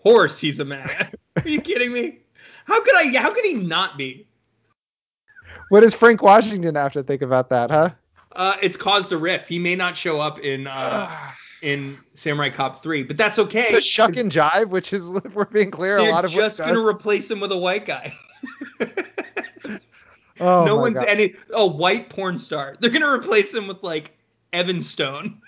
course 0.06 0.40
he's 0.40 0.60
a 0.60 0.66
man. 0.66 0.90
Are 1.44 1.50
you 1.50 1.60
kidding 1.60 1.92
me? 1.92 2.20
How 2.66 2.82
could 2.82 2.96
I 2.96 3.18
how 3.20 3.34
could 3.34 3.44
he 3.44 3.56
not 3.56 3.98
be? 3.98 4.28
What 5.70 5.82
does 5.82 5.94
Frank 5.94 6.22
Washington 6.22 6.76
have 6.76 6.94
to 6.94 7.04
think 7.04 7.22
about 7.22 7.50
that, 7.50 7.72
huh? 7.72 7.90
Uh, 8.34 8.56
it's 8.62 8.78
caused 8.78 9.12
a 9.12 9.18
rift. 9.18 9.48
He 9.48 9.58
may 9.58 9.76
not 9.76 9.98
show 9.98 10.22
up 10.22 10.40
in 10.40 10.68
uh, 10.68 11.10
in 11.62 11.98
Samurai 12.14 12.50
Cop 12.50 12.84
3, 12.84 13.04
but 13.04 13.18
that's 13.18 13.40
okay. 13.40 13.62
It's 13.62 13.72
a 13.72 13.82
shuck 13.82 14.18
and 14.18 14.32
jive, 14.32 14.70
which 14.70 14.94
is, 14.94 15.10
if 15.10 15.34
we're 15.36 15.46
being 15.46 15.72
clear, 15.72 15.98
They're 16.00 16.10
a 16.10 16.14
lot 16.14 16.26
of 16.26 16.32
just 16.32 16.60
gonna 16.60 16.74
does. 16.74 16.84
replace 16.84 17.32
him 17.32 17.40
with 17.40 17.52
a 17.52 17.58
white 17.58 17.86
guy. 17.86 18.14
Oh 20.38 20.66
no 20.66 20.76
one's 20.76 20.96
God. 20.96 21.08
any 21.08 21.34
a 21.54 21.66
white 21.66 22.10
porn 22.10 22.38
star. 22.38 22.76
They're 22.82 22.90
gonna 22.90 23.10
replace 23.10 23.54
him 23.54 23.70
with 23.70 23.82
like 23.84 24.12
Evan 24.52 24.84
Stone. 24.84 25.42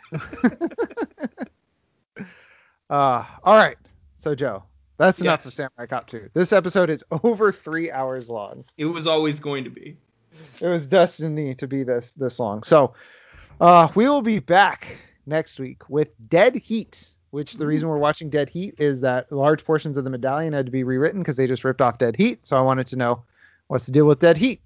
Uh, 2.90 3.26
all 3.44 3.58
right. 3.58 3.77
So 4.27 4.35
Joe, 4.35 4.64
that's 4.97 5.22
enough 5.22 5.39
Yes. 5.39 5.45
of 5.45 5.53
Samurai 5.53 5.85
Cop 5.85 6.07
2. 6.07 6.31
This 6.33 6.51
episode 6.51 6.89
is 6.89 7.01
over 7.23 7.53
three 7.53 7.89
hours 7.89 8.30
long. 8.30 8.65
It 8.77 8.83
was 8.83 9.07
always 9.07 9.39
going 9.39 9.64
to 9.64 9.69
be. 9.69 9.95
It 10.59 10.67
was 10.67 10.85
destiny 10.85 11.56
to 11.56 11.65
be 11.65 11.83
this 11.83 12.11
this 12.11 12.38
long. 12.38 12.64
So 12.64 12.93
uh, 13.61 13.88
we 13.95 14.09
will 14.09 14.22
be 14.22 14.39
back 14.39 14.97
next 15.25 15.61
week 15.61 15.89
with 15.89 16.11
Dead 16.30 16.56
Heat. 16.56 17.11
Which 17.30 17.53
the 17.53 17.65
reason 17.65 17.88
we're 17.88 17.99
watching 17.99 18.30
Dead 18.30 18.49
Heat 18.49 18.81
is 18.81 18.99
that 18.99 19.31
large 19.31 19.64
portions 19.64 19.95
of 19.95 20.03
the 20.03 20.09
medallion 20.09 20.51
had 20.51 20.65
to 20.65 20.72
be 20.73 20.83
rewritten 20.83 21.22
because 21.22 21.38
they 21.38 21.47
just 21.47 21.64
ripped 21.64 21.80
off 21.81 21.97
Dead 21.97 22.17
Heat. 22.17 22.45
So 22.45 22.57
I 22.57 22.61
wanted 22.61 22.88
to 22.88 22.97
know 22.97 23.23
what's 23.67 23.85
the 23.85 23.93
deal 23.93 24.07
with 24.07 24.19
Dead 24.19 24.38
Heat. 24.38 24.59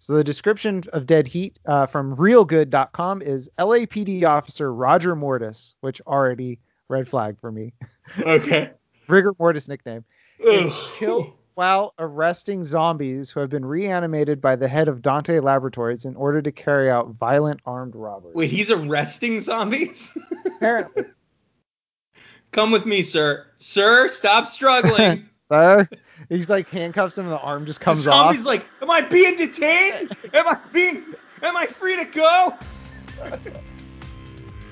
So 0.00 0.12
the 0.12 0.24
description 0.24 0.82
of 0.92 1.06
Dead 1.06 1.26
Heat 1.26 1.58
uh, 1.64 1.86
from 1.86 2.14
reelgood.com 2.14 3.22
is 3.22 3.48
LAPD 3.58 4.24
officer 4.24 4.70
Roger 4.70 5.16
Mortis, 5.16 5.74
which 5.80 6.02
already 6.02 6.58
red 6.88 7.08
flag 7.08 7.40
for 7.40 7.50
me. 7.50 7.72
Okay. 8.20 8.70
Rigor 9.08 9.34
Mortis 9.38 9.68
nickname. 9.68 10.04
is 10.38 10.72
killed 10.96 11.32
while 11.58 11.92
arresting 11.98 12.62
zombies 12.62 13.30
who 13.30 13.40
have 13.40 13.50
been 13.50 13.64
reanimated 13.64 14.40
by 14.40 14.54
the 14.54 14.68
head 14.68 14.86
of 14.86 15.02
Dante 15.02 15.40
Laboratories 15.40 16.04
in 16.04 16.14
order 16.14 16.40
to 16.40 16.52
carry 16.52 16.88
out 16.88 17.08
violent 17.08 17.58
armed 17.66 17.96
robberies. 17.96 18.36
Wait, 18.36 18.48
he's 18.48 18.70
arresting 18.70 19.40
zombies? 19.40 20.16
Apparently, 20.46 21.02
Come 22.52 22.70
with 22.70 22.86
me, 22.86 23.02
sir. 23.02 23.44
Sir, 23.58 24.06
stop 24.06 24.46
struggling. 24.46 25.28
sir, 25.52 25.88
he's 26.28 26.48
like 26.48 26.68
handcuffs 26.68 27.18
him 27.18 27.24
and 27.24 27.34
the 27.34 27.40
arm 27.40 27.66
just 27.66 27.80
the 27.80 27.86
comes 27.86 28.02
zombie's 28.02 28.40
off. 28.40 28.44
Zombie's 28.44 28.46
like, 28.46 28.64
am 28.80 28.90
I 28.92 29.00
being 29.00 29.34
detained? 29.34 30.16
Am 30.32 30.46
I 30.46 30.60
being 30.72 31.02
am 31.42 31.56
I 31.56 31.66
free 31.66 31.96
to 31.96 32.04
go? 32.04 32.54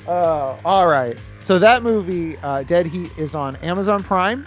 Uh, 0.06 0.56
all 0.64 0.86
right. 0.86 1.18
So 1.46 1.60
that 1.60 1.84
movie, 1.84 2.36
uh, 2.40 2.64
Dead 2.64 2.86
Heat, 2.86 3.16
is 3.16 3.36
on 3.36 3.54
Amazon 3.58 4.02
Prime. 4.02 4.44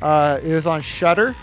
Uh, 0.00 0.40
it 0.42 0.48
is 0.48 0.66
on 0.66 0.80
Shudder. 0.80 1.36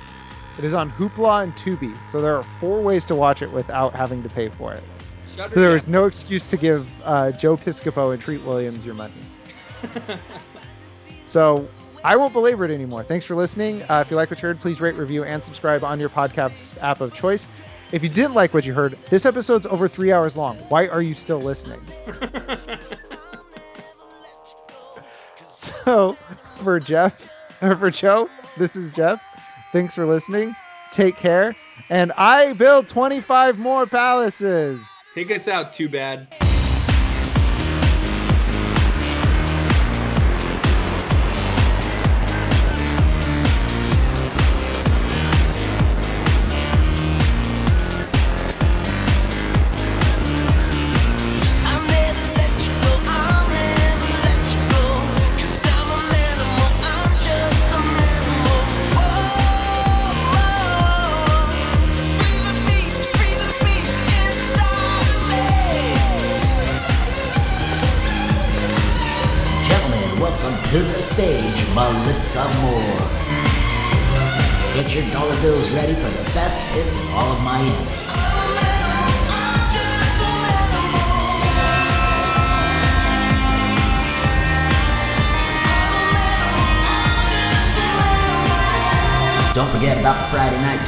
It 0.57 0.63
is 0.63 0.73
on 0.73 0.89
Hoopla 0.89 1.43
and 1.43 1.55
Tubi. 1.55 1.95
So 2.07 2.19
there 2.19 2.35
are 2.35 2.41
four 2.41 2.81
ways 2.81 3.05
to 3.05 3.13
watch 3.13 3.43
it 3.43 3.51
without 3.51 3.93
having 3.93 4.23
to 4.23 4.29
pay 4.29 4.49
for 4.49 4.73
it. 4.73 4.83
Shut 5.35 5.51
So 5.51 5.59
there 5.61 5.69
was 5.69 5.87
no 5.87 6.05
excuse 6.05 6.47
to 6.47 6.57
give 6.57 6.89
uh, 7.05 7.31
Joe 7.33 7.57
Piscopo 7.57 8.11
and 8.11 8.19
Treat 8.19 8.41
Williams 8.41 8.83
your 8.83 8.95
money. 8.95 9.13
So 11.25 11.67
I 12.03 12.15
won't 12.15 12.33
belabor 12.33 12.65
it 12.65 12.71
anymore. 12.71 13.03
Thanks 13.03 13.25
for 13.25 13.35
listening. 13.35 13.83
Uh, 13.83 14.01
if 14.03 14.09
you 14.09 14.17
like 14.17 14.31
what 14.31 14.41
you 14.41 14.47
heard, 14.47 14.59
please 14.59 14.81
rate, 14.81 14.95
review, 14.95 15.25
and 15.25 15.43
subscribe 15.43 15.83
on 15.83 15.99
your 15.99 16.09
podcast 16.09 16.81
app 16.81 17.01
of 17.01 17.13
choice. 17.13 17.47
If 17.91 18.01
you 18.01 18.09
didn't 18.09 18.33
like 18.33 18.53
what 18.55 18.65
you 18.65 18.73
heard, 18.73 18.93
this 19.11 19.27
episode's 19.27 19.67
over 19.67 19.87
three 19.87 20.11
hours 20.11 20.35
long. 20.35 20.55
Why 20.69 20.87
are 20.87 21.03
you 21.03 21.13
still 21.13 21.39
listening? 21.39 21.81
So 25.67 26.13
for 26.57 26.79
Jeff, 26.79 27.13
for 27.59 27.91
Joe, 27.91 28.29
this 28.57 28.75
is 28.75 28.91
Jeff. 28.91 29.21
Thanks 29.71 29.93
for 29.93 30.05
listening. 30.05 30.55
Take 30.91 31.17
care. 31.17 31.55
And 31.89 32.11
I 32.17 32.53
build 32.53 32.87
25 32.87 33.59
more 33.59 33.85
palaces. 33.85 34.79
Take 35.13 35.31
us 35.31 35.47
out, 35.47 35.73
too 35.73 35.89
bad. 35.89 36.27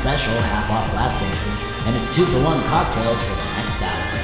Special, 0.09 0.41
half 0.41 0.71
off 0.71 0.91
lap 0.91 1.11
dances, 1.19 1.61
and 1.85 1.95
it's 1.95 2.09
two 2.15 2.25
for 2.25 2.39
one 2.43 2.63
cocktails 2.63 3.21
for 3.21 3.35
the 3.35 3.45
next 3.57 3.79
hour. 3.79 4.18